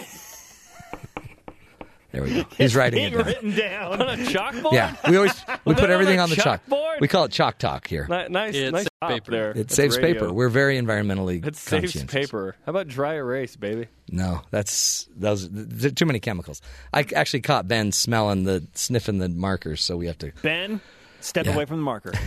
There 2.14 2.22
we 2.24 2.34
go. 2.36 2.44
He's 2.58 2.76
writing 2.76 3.04
it 3.06 3.10
down. 3.10 3.26
written 3.26 3.56
down. 3.56 4.02
on 4.02 4.08
a 4.08 4.24
chalkboard. 4.24 4.72
Yeah, 4.72 4.96
we 5.10 5.18
always 5.18 5.34
we 5.66 5.74
Put 5.74 5.78
put 5.78 5.84
on 5.86 5.92
everything 5.92 6.20
on 6.20 6.30
the 6.30 6.36
chalk. 6.36 6.62
chalkboard? 6.70 7.00
We 7.02 7.08
call 7.08 7.24
it 7.26 7.32
chalk 7.32 7.58
talk 7.58 7.88
here. 7.88 8.06
Ni- 8.08 8.28
nice, 8.30 8.54
Yeah, 8.54 8.68
it 8.68 8.72
nice 8.72 8.84
saves 8.84 8.92
paper. 9.20 9.32
there. 9.32 9.50
It 9.52 9.56
That's 9.58 9.76
saves 9.76 9.98
radio. 9.98 10.14
paper. 10.22 10.34
We're 10.34 10.50
very 10.50 10.78
environmentally 10.80 11.42
conscious. 11.42 11.96
It 11.96 12.00
saves 12.00 12.04
paper. 12.06 12.56
How 12.66 12.70
about 12.70 12.88
dry 12.88 13.16
erase, 13.16 13.56
baby? 13.56 13.88
No, 14.12 14.42
that's 14.52 15.10
those 15.16 15.50
there 15.52 15.90
too 15.90 16.06
many 16.06 16.20
chemicals. 16.20 16.62
I 16.94 17.04
actually 17.16 17.42
caught 17.42 17.68
Ben 17.68 17.92
smelling 17.92 18.44
the 18.44 18.64
sniffing 18.76 19.18
the 19.18 19.30
markers, 19.30 19.84
so 19.84 19.98
we 19.98 20.06
have 20.06 20.20
to. 20.20 20.32
Ben, 20.44 20.82
step 21.20 21.48
Yeah. 21.48 21.56
away 21.56 21.66
from 21.66 21.78
the 21.78 21.84
marker. 21.84 22.14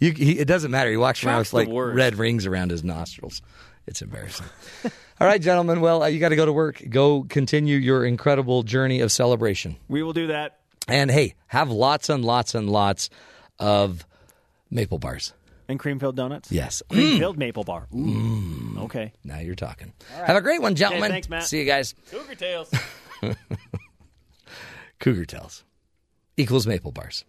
You, 0.00 0.12
he, 0.12 0.38
it 0.38 0.44
doesn't 0.46 0.70
matter. 0.70 0.92
He 0.92 0.96
walks 0.96 1.24
around 1.24 1.40
with 1.40 1.52
like 1.52 1.66
worst. 1.66 1.96
red 1.96 2.14
rings 2.14 2.46
around 2.46 2.70
his 2.70 2.84
nostrils. 2.84 3.42
It's 3.88 4.02
embarrassing. 4.02 4.46
All 5.20 5.26
right, 5.26 5.40
gentlemen. 5.40 5.80
Well, 5.80 6.02
uh, 6.02 6.06
you 6.06 6.20
got 6.20 6.28
to 6.28 6.36
go 6.36 6.44
to 6.46 6.52
work. 6.52 6.82
Go 6.90 7.24
continue 7.24 7.76
your 7.76 8.04
incredible 8.04 8.62
journey 8.62 9.00
of 9.00 9.10
celebration. 9.10 9.76
We 9.88 10.02
will 10.02 10.12
do 10.12 10.26
that. 10.28 10.58
And 10.86 11.10
hey, 11.10 11.34
have 11.48 11.70
lots 11.70 12.08
and 12.08 12.24
lots 12.24 12.54
and 12.54 12.68
lots 12.70 13.08
of 13.58 14.06
maple 14.70 14.98
bars. 14.98 15.32
And 15.68 15.78
cream 15.78 15.98
filled 15.98 16.16
donuts? 16.16 16.52
Yes. 16.52 16.82
Cream 16.90 17.18
filled 17.18 17.36
maple 17.38 17.64
bar. 17.64 17.88
Ooh. 17.94 18.76
Okay. 18.84 19.12
Now 19.24 19.38
you're 19.38 19.54
talking. 19.54 19.92
All 20.14 20.18
right. 20.20 20.26
Have 20.26 20.36
a 20.36 20.40
great 20.40 20.62
one, 20.62 20.72
Okay, 20.72 20.78
gentlemen. 20.80 21.10
thanks, 21.10 21.28
Matt. 21.28 21.44
See 21.44 21.58
you 21.58 21.66
guys. 21.66 21.94
Cougar 22.10 22.34
tails. 22.36 22.70
Cougar 25.00 25.24
Tails 25.26 25.64
equals 26.36 26.66
maple 26.66 26.92
bars. 26.92 27.24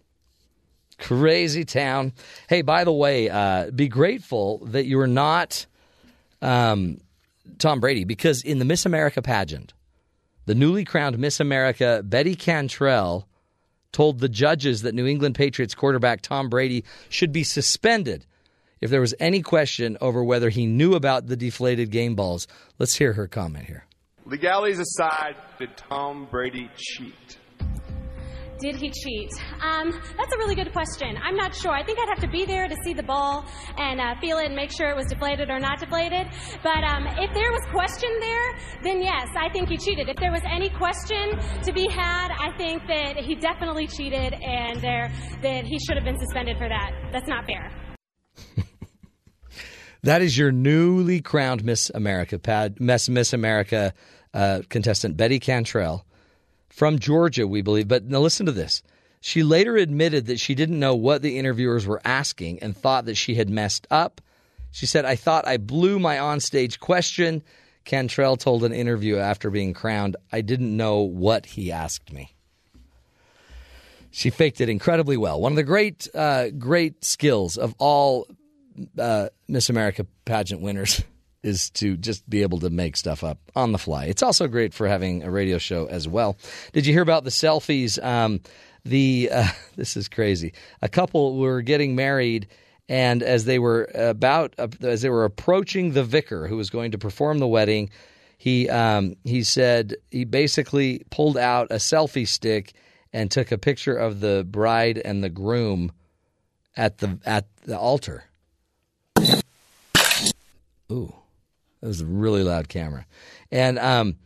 Crazy 0.98 1.64
town. 1.64 2.12
Hey, 2.48 2.62
by 2.62 2.84
the 2.84 2.92
way, 2.92 3.28
uh, 3.30 3.70
be 3.70 3.88
grateful 3.88 4.58
that 4.66 4.86
you 4.86 4.98
are 5.00 5.06
not 5.06 5.66
um, 6.42 6.98
Tom 7.58 7.80
Brady 7.80 8.04
because 8.04 8.42
in 8.42 8.58
the 8.58 8.64
Miss 8.64 8.86
America 8.86 9.22
pageant, 9.22 9.72
the 10.46 10.54
newly 10.54 10.84
crowned 10.84 11.18
Miss 11.18 11.40
America, 11.40 12.02
Betty 12.04 12.34
Cantrell, 12.34 13.28
told 13.92 14.20
the 14.20 14.28
judges 14.28 14.82
that 14.82 14.94
New 14.94 15.06
England 15.06 15.34
Patriots 15.34 15.74
quarterback 15.74 16.22
Tom 16.22 16.48
Brady 16.48 16.84
should 17.08 17.32
be 17.32 17.44
suspended 17.44 18.26
if 18.80 18.90
there 18.90 19.00
was 19.00 19.14
any 19.20 19.42
question 19.42 19.98
over 20.00 20.24
whether 20.24 20.48
he 20.48 20.66
knew 20.66 20.94
about 20.94 21.26
the 21.26 21.36
deflated 21.36 21.90
game 21.90 22.14
balls. 22.14 22.46
Let's 22.78 22.94
hear 22.96 23.12
her 23.12 23.26
comment 23.26 23.66
here. 23.66 23.84
Legalities 24.24 24.78
aside, 24.78 25.36
did 25.58 25.76
Tom 25.76 26.26
Brady 26.30 26.70
cheat? 26.76 27.38
Did 28.60 28.76
he 28.76 28.90
cheat? 28.90 29.30
Um, 29.62 29.90
that's 29.90 30.34
a 30.34 30.38
really 30.38 30.54
good 30.54 30.70
question. 30.72 31.16
I'm 31.22 31.34
not 31.34 31.54
sure. 31.54 31.70
I 31.70 31.82
think 31.82 31.98
I'd 31.98 32.08
have 32.10 32.20
to 32.20 32.28
be 32.28 32.44
there 32.44 32.68
to 32.68 32.76
see 32.84 32.92
the 32.92 33.02
ball 33.02 33.46
and 33.78 34.00
uh, 34.00 34.14
feel 34.20 34.36
it 34.38 34.46
and 34.46 34.54
make 34.54 34.70
sure 34.70 34.90
it 34.90 34.96
was 34.96 35.06
deflated 35.06 35.48
or 35.48 35.58
not 35.58 35.80
deflated. 35.80 36.26
But 36.62 36.84
um, 36.84 37.06
if 37.06 37.32
there 37.32 37.50
was 37.52 37.62
question 37.72 38.10
there, 38.20 38.58
then 38.82 39.02
yes, 39.02 39.28
I 39.34 39.48
think 39.48 39.70
he 39.70 39.78
cheated. 39.78 40.10
If 40.10 40.16
there 40.16 40.30
was 40.30 40.42
any 40.44 40.68
question 40.68 41.38
to 41.64 41.72
be 41.72 41.88
had, 41.88 42.28
I 42.38 42.54
think 42.58 42.86
that 42.86 43.16
he 43.16 43.34
definitely 43.34 43.86
cheated 43.86 44.34
and 44.34 44.80
there 44.82 45.10
that 45.42 45.64
he 45.64 45.78
should 45.78 45.96
have 45.96 46.04
been 46.04 46.18
suspended 46.18 46.58
for 46.58 46.68
that. 46.68 46.92
That's 47.12 47.28
not 47.28 47.46
fair. 47.46 47.70
That 50.02 50.22
is 50.22 50.38
your 50.38 50.50
newly 50.50 51.20
crowned 51.20 51.62
Miss 51.62 51.90
America 51.90 52.40
Miss 52.78 53.10
Miss 53.10 53.34
America 53.34 53.92
uh, 54.32 54.62
contestant 54.70 55.18
Betty 55.18 55.38
Cantrell 55.38 56.06
from 56.70 56.98
Georgia, 56.98 57.46
we 57.46 57.62
believe. 57.62 57.88
But 57.88 58.04
now 58.04 58.20
listen 58.20 58.46
to 58.46 58.52
this. 58.52 58.82
She 59.20 59.42
later 59.42 59.76
admitted 59.76 60.26
that 60.26 60.40
she 60.40 60.54
didn't 60.54 60.78
know 60.78 60.94
what 60.94 61.20
the 61.20 61.38
interviewers 61.38 61.86
were 61.86 62.00
asking 62.04 62.60
and 62.60 62.74
thought 62.74 63.04
that 63.04 63.16
she 63.16 63.34
had 63.34 63.50
messed 63.50 63.86
up. 63.90 64.20
She 64.70 64.86
said, 64.86 65.04
"I 65.04 65.16
thought 65.16 65.46
I 65.46 65.58
blew 65.58 65.98
my 65.98 66.16
onstage 66.16 66.78
question." 66.78 67.42
Cantrell 67.84 68.36
told 68.36 68.64
an 68.64 68.72
interview 68.72 69.16
after 69.16 69.50
being 69.50 69.74
crowned, 69.74 70.16
"I 70.32 70.40
didn't 70.40 70.74
know 70.74 71.00
what 71.00 71.44
he 71.44 71.70
asked 71.70 72.12
me." 72.12 72.34
She 74.10 74.30
faked 74.30 74.60
it 74.60 74.68
incredibly 74.68 75.16
well. 75.16 75.40
One 75.40 75.52
of 75.52 75.56
the 75.56 75.62
great, 75.62 76.08
uh, 76.14 76.50
great 76.50 77.04
skills 77.04 77.56
of 77.56 77.74
all 77.78 78.26
uh, 78.98 79.28
Miss 79.48 79.70
America 79.70 80.06
pageant 80.24 80.60
winners 80.60 81.02
is 81.42 81.70
to 81.70 81.96
just 81.96 82.28
be 82.28 82.42
able 82.42 82.58
to 82.60 82.70
make 82.70 82.96
stuff 82.96 83.24
up 83.24 83.38
on 83.56 83.72
the 83.72 83.78
fly. 83.78 84.04
It's 84.04 84.22
also 84.22 84.46
great 84.46 84.74
for 84.74 84.86
having 84.86 85.22
a 85.22 85.30
radio 85.30 85.58
show 85.58 85.86
as 85.86 86.06
well. 86.06 86.36
Did 86.72 86.86
you 86.86 86.92
hear 86.92 87.02
about 87.02 87.24
the 87.24 87.30
selfies? 87.30 88.02
Um, 88.02 88.40
the 88.84 89.30
uh, 89.32 89.48
this 89.76 89.96
is 89.96 90.08
crazy. 90.08 90.52
A 90.82 90.88
couple 90.88 91.38
were 91.38 91.62
getting 91.62 91.94
married, 91.94 92.48
and 92.88 93.22
as 93.22 93.44
they 93.44 93.58
were 93.58 93.90
about 93.94 94.54
as 94.82 95.02
they 95.02 95.10
were 95.10 95.24
approaching 95.24 95.92
the 95.92 96.04
vicar 96.04 96.46
who 96.46 96.56
was 96.56 96.70
going 96.70 96.92
to 96.92 96.98
perform 96.98 97.38
the 97.38 97.48
wedding, 97.48 97.90
he 98.38 98.68
um, 98.68 99.16
he 99.24 99.42
said 99.42 99.96
he 100.10 100.24
basically 100.24 101.04
pulled 101.10 101.36
out 101.36 101.68
a 101.70 101.76
selfie 101.76 102.28
stick 102.28 102.72
and 103.12 103.30
took 103.30 103.52
a 103.52 103.58
picture 103.58 103.96
of 103.96 104.20
the 104.20 104.46
bride 104.48 104.98
and 105.04 105.22
the 105.22 105.28
groom 105.28 105.92
at 106.76 106.98
the 106.98 107.18
at 107.24 107.46
the 107.64 107.78
altar. 107.78 108.24
Ooh, 110.90 111.14
that 111.80 111.88
was 111.88 112.00
a 112.00 112.06
really 112.06 112.42
loud 112.42 112.68
camera, 112.68 113.06
and 113.50 113.78
um, 113.78 114.16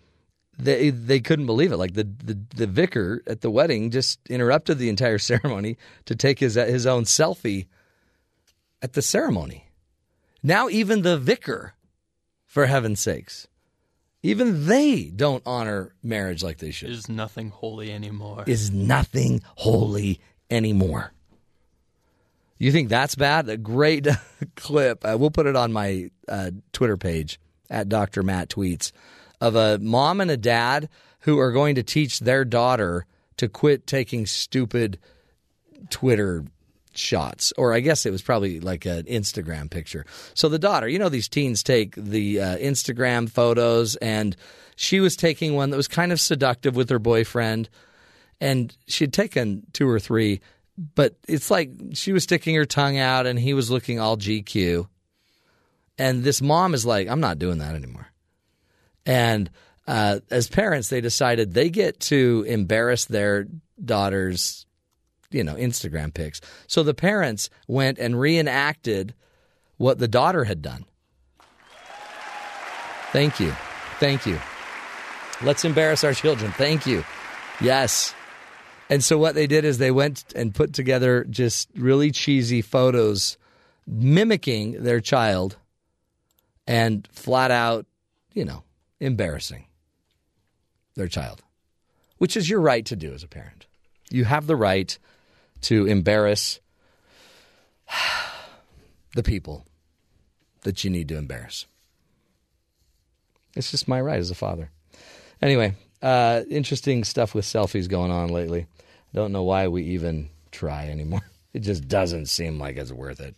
they 0.58 0.90
they 0.90 1.20
couldn't 1.20 1.46
believe 1.46 1.72
it. 1.72 1.76
Like 1.76 1.94
the, 1.94 2.04
the 2.04 2.38
the 2.54 2.66
vicar 2.66 3.22
at 3.26 3.40
the 3.40 3.50
wedding 3.50 3.90
just 3.90 4.18
interrupted 4.28 4.78
the 4.78 4.88
entire 4.88 5.18
ceremony 5.30 5.76
to 6.06 6.14
take 6.14 6.38
his 6.38 6.54
his 6.54 6.86
own 6.86 7.04
selfie 7.04 7.66
at 8.82 8.92
the 8.94 9.02
ceremony. 9.02 9.68
Now 10.42 10.68
even 10.68 11.02
the 11.02 11.18
vicar, 11.18 11.74
for 12.44 12.66
heaven's 12.66 13.00
sakes, 13.00 13.48
even 14.22 14.66
they 14.66 15.12
don't 15.14 15.42
honor 15.46 15.94
marriage 16.02 16.42
like 16.42 16.58
they 16.58 16.70
should. 16.70 16.90
Is 16.90 17.08
nothing 17.08 17.50
holy 17.50 17.92
anymore. 17.92 18.44
Is 18.46 18.70
nothing 18.70 19.42
holy 19.56 20.20
anymore. 20.50 21.12
You 22.58 22.72
think 22.72 22.88
that's 22.88 23.14
bad? 23.14 23.48
A 23.48 23.56
great 23.56 24.06
clip. 24.56 25.04
Uh, 25.04 25.16
we'll 25.18 25.30
put 25.30 25.46
it 25.46 25.56
on 25.56 25.72
my 25.72 26.10
uh, 26.28 26.52
Twitter 26.72 26.96
page 26.96 27.38
at 27.70 27.88
Dr. 27.88 28.22
Matt 28.22 28.48
Tweets 28.48 28.92
of 29.40 29.56
a 29.56 29.78
mom 29.78 30.20
and 30.20 30.30
a 30.30 30.36
dad 30.36 30.88
who 31.20 31.38
are 31.38 31.52
going 31.52 31.74
to 31.74 31.82
teach 31.82 32.20
their 32.20 32.44
daughter 32.44 33.06
to 33.36 33.48
quit 33.48 33.86
taking 33.86 34.26
stupid 34.26 34.98
Twitter 35.90 36.44
shots. 36.94 37.52
Or 37.56 37.72
I 37.72 37.80
guess 37.80 38.06
it 38.06 38.10
was 38.10 38.22
probably 38.22 38.60
like 38.60 38.84
an 38.84 39.04
Instagram 39.04 39.70
picture. 39.70 40.06
So 40.34 40.48
the 40.48 40.58
daughter, 40.58 40.88
you 40.88 40.98
know, 40.98 41.08
these 41.08 41.28
teens 41.28 41.62
take 41.62 41.94
the 41.96 42.40
uh, 42.40 42.56
Instagram 42.58 43.28
photos, 43.28 43.96
and 43.96 44.36
she 44.76 45.00
was 45.00 45.16
taking 45.16 45.54
one 45.54 45.70
that 45.70 45.76
was 45.76 45.88
kind 45.88 46.12
of 46.12 46.20
seductive 46.20 46.76
with 46.76 46.90
her 46.90 46.98
boyfriend. 46.98 47.68
And 48.40 48.76
she'd 48.86 49.12
taken 49.12 49.64
two 49.72 49.88
or 49.88 49.98
three 49.98 50.40
but 50.76 51.16
it's 51.28 51.50
like 51.50 51.70
she 51.92 52.12
was 52.12 52.24
sticking 52.24 52.54
her 52.56 52.64
tongue 52.64 52.98
out 52.98 53.26
and 53.26 53.38
he 53.38 53.54
was 53.54 53.70
looking 53.70 54.00
all 54.00 54.16
GQ. 54.16 54.88
And 55.98 56.24
this 56.24 56.42
mom 56.42 56.74
is 56.74 56.84
like, 56.84 57.08
I'm 57.08 57.20
not 57.20 57.38
doing 57.38 57.58
that 57.58 57.74
anymore. 57.74 58.08
And 59.06 59.50
uh, 59.86 60.20
as 60.30 60.48
parents, 60.48 60.88
they 60.88 61.00
decided 61.00 61.52
they 61.52 61.70
get 61.70 62.00
to 62.00 62.44
embarrass 62.48 63.04
their 63.04 63.46
daughter's, 63.82 64.66
you 65.30 65.44
know, 65.44 65.54
Instagram 65.54 66.12
pics. 66.12 66.40
So 66.66 66.82
the 66.82 66.94
parents 66.94 67.50
went 67.68 67.98
and 67.98 68.18
reenacted 68.18 69.14
what 69.76 69.98
the 69.98 70.08
daughter 70.08 70.44
had 70.44 70.62
done. 70.62 70.84
Thank 73.12 73.38
you. 73.38 73.54
Thank 74.00 74.26
you. 74.26 74.40
Let's 75.42 75.64
embarrass 75.64 76.02
our 76.02 76.14
children. 76.14 76.50
Thank 76.52 76.86
you. 76.86 77.04
Yes. 77.60 78.14
And 78.90 79.02
so 79.04 79.18
what 79.18 79.34
they 79.34 79.46
did 79.46 79.64
is 79.64 79.78
they 79.78 79.90
went 79.90 80.24
and 80.34 80.54
put 80.54 80.72
together 80.72 81.24
just 81.24 81.68
really 81.76 82.10
cheesy 82.10 82.62
photos 82.62 83.38
mimicking 83.86 84.82
their 84.82 85.00
child 85.00 85.56
and 86.66 87.06
flat 87.12 87.50
out, 87.50 87.86
you 88.32 88.44
know, 88.44 88.62
embarrassing 89.00 89.66
their 90.94 91.08
child, 91.08 91.42
which 92.18 92.36
is 92.36 92.48
your 92.48 92.60
right 92.60 92.84
to 92.86 92.96
do 92.96 93.12
as 93.12 93.22
a 93.22 93.28
parent. 93.28 93.66
You 94.10 94.24
have 94.24 94.46
the 94.46 94.56
right 94.56 94.96
to 95.62 95.86
embarrass 95.86 96.60
the 99.14 99.22
people 99.22 99.66
that 100.62 100.84
you 100.84 100.90
need 100.90 101.08
to 101.08 101.16
embarrass. 101.16 101.66
It's 103.56 103.70
just 103.70 103.88
my 103.88 104.00
right 104.00 104.18
as 104.18 104.30
a 104.30 104.34
father. 104.34 104.70
Anyway, 105.40 105.74
uh, 106.02 106.42
interesting 106.50 107.04
stuff 107.04 107.34
with 107.34 107.44
selfies 107.44 107.88
going 107.88 108.10
on 108.10 108.28
lately. 108.30 108.66
I 108.80 109.16
Don't 109.16 109.32
know 109.32 109.42
why 109.42 109.68
we 109.68 109.82
even 109.84 110.30
try 110.50 110.88
anymore. 110.88 111.22
It 111.54 111.62
just 111.62 111.86
doesn't 111.86 112.26
seem 112.26 112.58
like 112.58 112.76
it's 112.76 112.90
worth 112.90 113.20
it. 113.20 113.36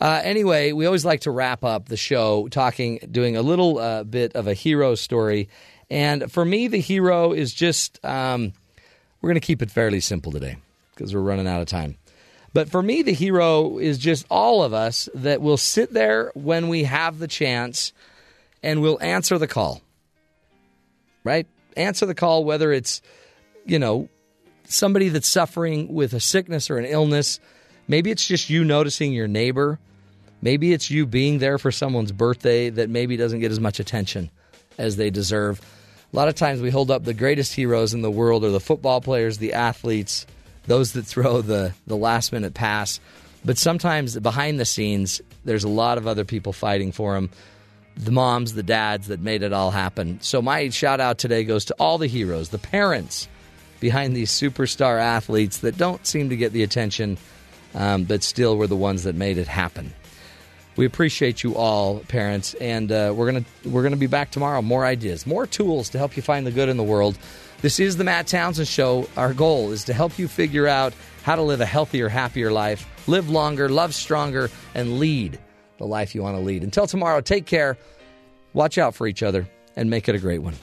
Uh, 0.00 0.20
anyway, 0.24 0.72
we 0.72 0.86
always 0.86 1.04
like 1.04 1.20
to 1.22 1.30
wrap 1.30 1.62
up 1.62 1.88
the 1.88 1.96
show 1.96 2.48
talking, 2.48 3.00
doing 3.10 3.36
a 3.36 3.42
little 3.42 3.78
uh, 3.78 4.02
bit 4.02 4.34
of 4.34 4.46
a 4.46 4.54
hero 4.54 4.94
story. 4.94 5.48
And 5.90 6.32
for 6.32 6.44
me, 6.44 6.68
the 6.68 6.80
hero 6.80 7.32
is 7.32 7.52
just, 7.52 8.02
um, 8.04 8.54
we're 9.20 9.28
going 9.28 9.40
to 9.40 9.46
keep 9.46 9.60
it 9.60 9.70
fairly 9.70 10.00
simple 10.00 10.32
today 10.32 10.56
because 10.94 11.14
we're 11.14 11.20
running 11.20 11.46
out 11.46 11.60
of 11.60 11.66
time. 11.66 11.98
But 12.54 12.70
for 12.70 12.82
me, 12.82 13.02
the 13.02 13.12
hero 13.12 13.78
is 13.78 13.98
just 13.98 14.24
all 14.30 14.62
of 14.62 14.72
us 14.72 15.08
that 15.14 15.42
will 15.42 15.58
sit 15.58 15.92
there 15.92 16.32
when 16.34 16.68
we 16.68 16.84
have 16.84 17.18
the 17.18 17.28
chance 17.28 17.92
and 18.62 18.80
we'll 18.80 19.00
answer 19.02 19.36
the 19.36 19.46
call. 19.46 19.82
Right? 21.24 21.46
Answer 21.76 22.06
the 22.06 22.14
call, 22.14 22.44
whether 22.44 22.72
it's, 22.72 23.02
you 23.66 23.78
know, 23.78 24.08
somebody 24.64 25.10
that's 25.10 25.28
suffering 25.28 25.92
with 25.92 26.14
a 26.14 26.20
sickness 26.20 26.70
or 26.70 26.78
an 26.78 26.86
illness. 26.86 27.38
Maybe 27.86 28.10
it's 28.10 28.26
just 28.26 28.48
you 28.48 28.64
noticing 28.64 29.12
your 29.12 29.28
neighbor. 29.28 29.78
Maybe 30.42 30.72
it's 30.72 30.90
you 30.90 31.06
being 31.06 31.38
there 31.38 31.58
for 31.58 31.70
someone's 31.70 32.12
birthday 32.12 32.70
that 32.70 32.88
maybe 32.88 33.16
doesn't 33.16 33.40
get 33.40 33.52
as 33.52 33.60
much 33.60 33.80
attention 33.80 34.30
as 34.78 34.96
they 34.96 35.10
deserve. 35.10 35.60
A 36.12 36.16
lot 36.16 36.28
of 36.28 36.34
times 36.34 36.60
we 36.60 36.70
hold 36.70 36.90
up 36.90 37.04
the 37.04 37.14
greatest 37.14 37.54
heroes 37.54 37.94
in 37.94 38.02
the 38.02 38.10
world 38.10 38.44
are 38.44 38.50
the 38.50 38.60
football 38.60 39.00
players, 39.00 39.38
the 39.38 39.52
athletes, 39.52 40.26
those 40.66 40.92
that 40.92 41.02
throw 41.06 41.42
the, 41.42 41.74
the 41.86 41.96
last 41.96 42.32
minute 42.32 42.54
pass. 42.54 43.00
But 43.44 43.58
sometimes 43.58 44.18
behind 44.18 44.58
the 44.58 44.64
scenes, 44.64 45.20
there's 45.44 45.64
a 45.64 45.68
lot 45.68 45.98
of 45.98 46.06
other 46.06 46.24
people 46.24 46.52
fighting 46.52 46.92
for 46.92 47.14
them. 47.14 47.30
The 47.96 48.12
moms, 48.12 48.54
the 48.54 48.62
dads 48.62 49.08
that 49.08 49.20
made 49.20 49.42
it 49.42 49.52
all 49.52 49.70
happen. 49.70 50.20
So 50.20 50.40
my 50.40 50.68
shout 50.70 51.00
out 51.00 51.18
today 51.18 51.44
goes 51.44 51.66
to 51.66 51.74
all 51.78 51.98
the 51.98 52.06
heroes, 52.06 52.48
the 52.48 52.58
parents 52.58 53.28
behind 53.78 54.14
these 54.14 54.30
superstar 54.30 55.00
athletes 55.00 55.58
that 55.58 55.76
don't 55.76 56.06
seem 56.06 56.28
to 56.28 56.36
get 56.36 56.52
the 56.52 56.62
attention, 56.62 57.18
um, 57.74 58.04
but 58.04 58.22
still 58.22 58.56
were 58.56 58.66
the 58.66 58.76
ones 58.76 59.04
that 59.04 59.14
made 59.14 59.38
it 59.38 59.48
happen. 59.48 59.92
We 60.76 60.86
appreciate 60.86 61.42
you 61.42 61.56
all, 61.56 61.98
parents, 62.00 62.54
and 62.54 62.90
uh, 62.90 63.12
we're 63.14 63.26
gonna 63.30 63.44
we're 63.64 63.82
gonna 63.82 63.96
be 63.96 64.06
back 64.06 64.30
tomorrow. 64.30 64.62
More 64.62 64.84
ideas, 64.84 65.26
more 65.26 65.46
tools 65.46 65.90
to 65.90 65.98
help 65.98 66.16
you 66.16 66.22
find 66.22 66.46
the 66.46 66.50
good 66.50 66.68
in 66.68 66.76
the 66.76 66.82
world. 66.82 67.18
This 67.60 67.78
is 67.78 67.96
the 67.96 68.04
Matt 68.04 68.26
Townsend 68.26 68.68
Show. 68.68 69.06
Our 69.16 69.34
goal 69.34 69.72
is 69.72 69.84
to 69.84 69.92
help 69.92 70.18
you 70.18 70.28
figure 70.28 70.66
out 70.66 70.94
how 71.24 71.36
to 71.36 71.42
live 71.42 71.60
a 71.60 71.66
healthier, 71.66 72.08
happier 72.08 72.50
life, 72.50 72.86
live 73.06 73.28
longer, 73.28 73.68
love 73.68 73.94
stronger, 73.94 74.48
and 74.74 74.98
lead 74.98 75.38
the 75.76 75.86
life 75.86 76.14
you 76.14 76.22
want 76.22 76.36
to 76.36 76.42
lead. 76.42 76.62
Until 76.62 76.86
tomorrow, 76.86 77.20
take 77.20 77.44
care, 77.44 77.76
watch 78.54 78.78
out 78.78 78.94
for 78.94 79.06
each 79.06 79.22
other, 79.22 79.46
and 79.76 79.90
make 79.90 80.08
it 80.08 80.14
a 80.14 80.18
great 80.18 80.40
one. 80.40 80.54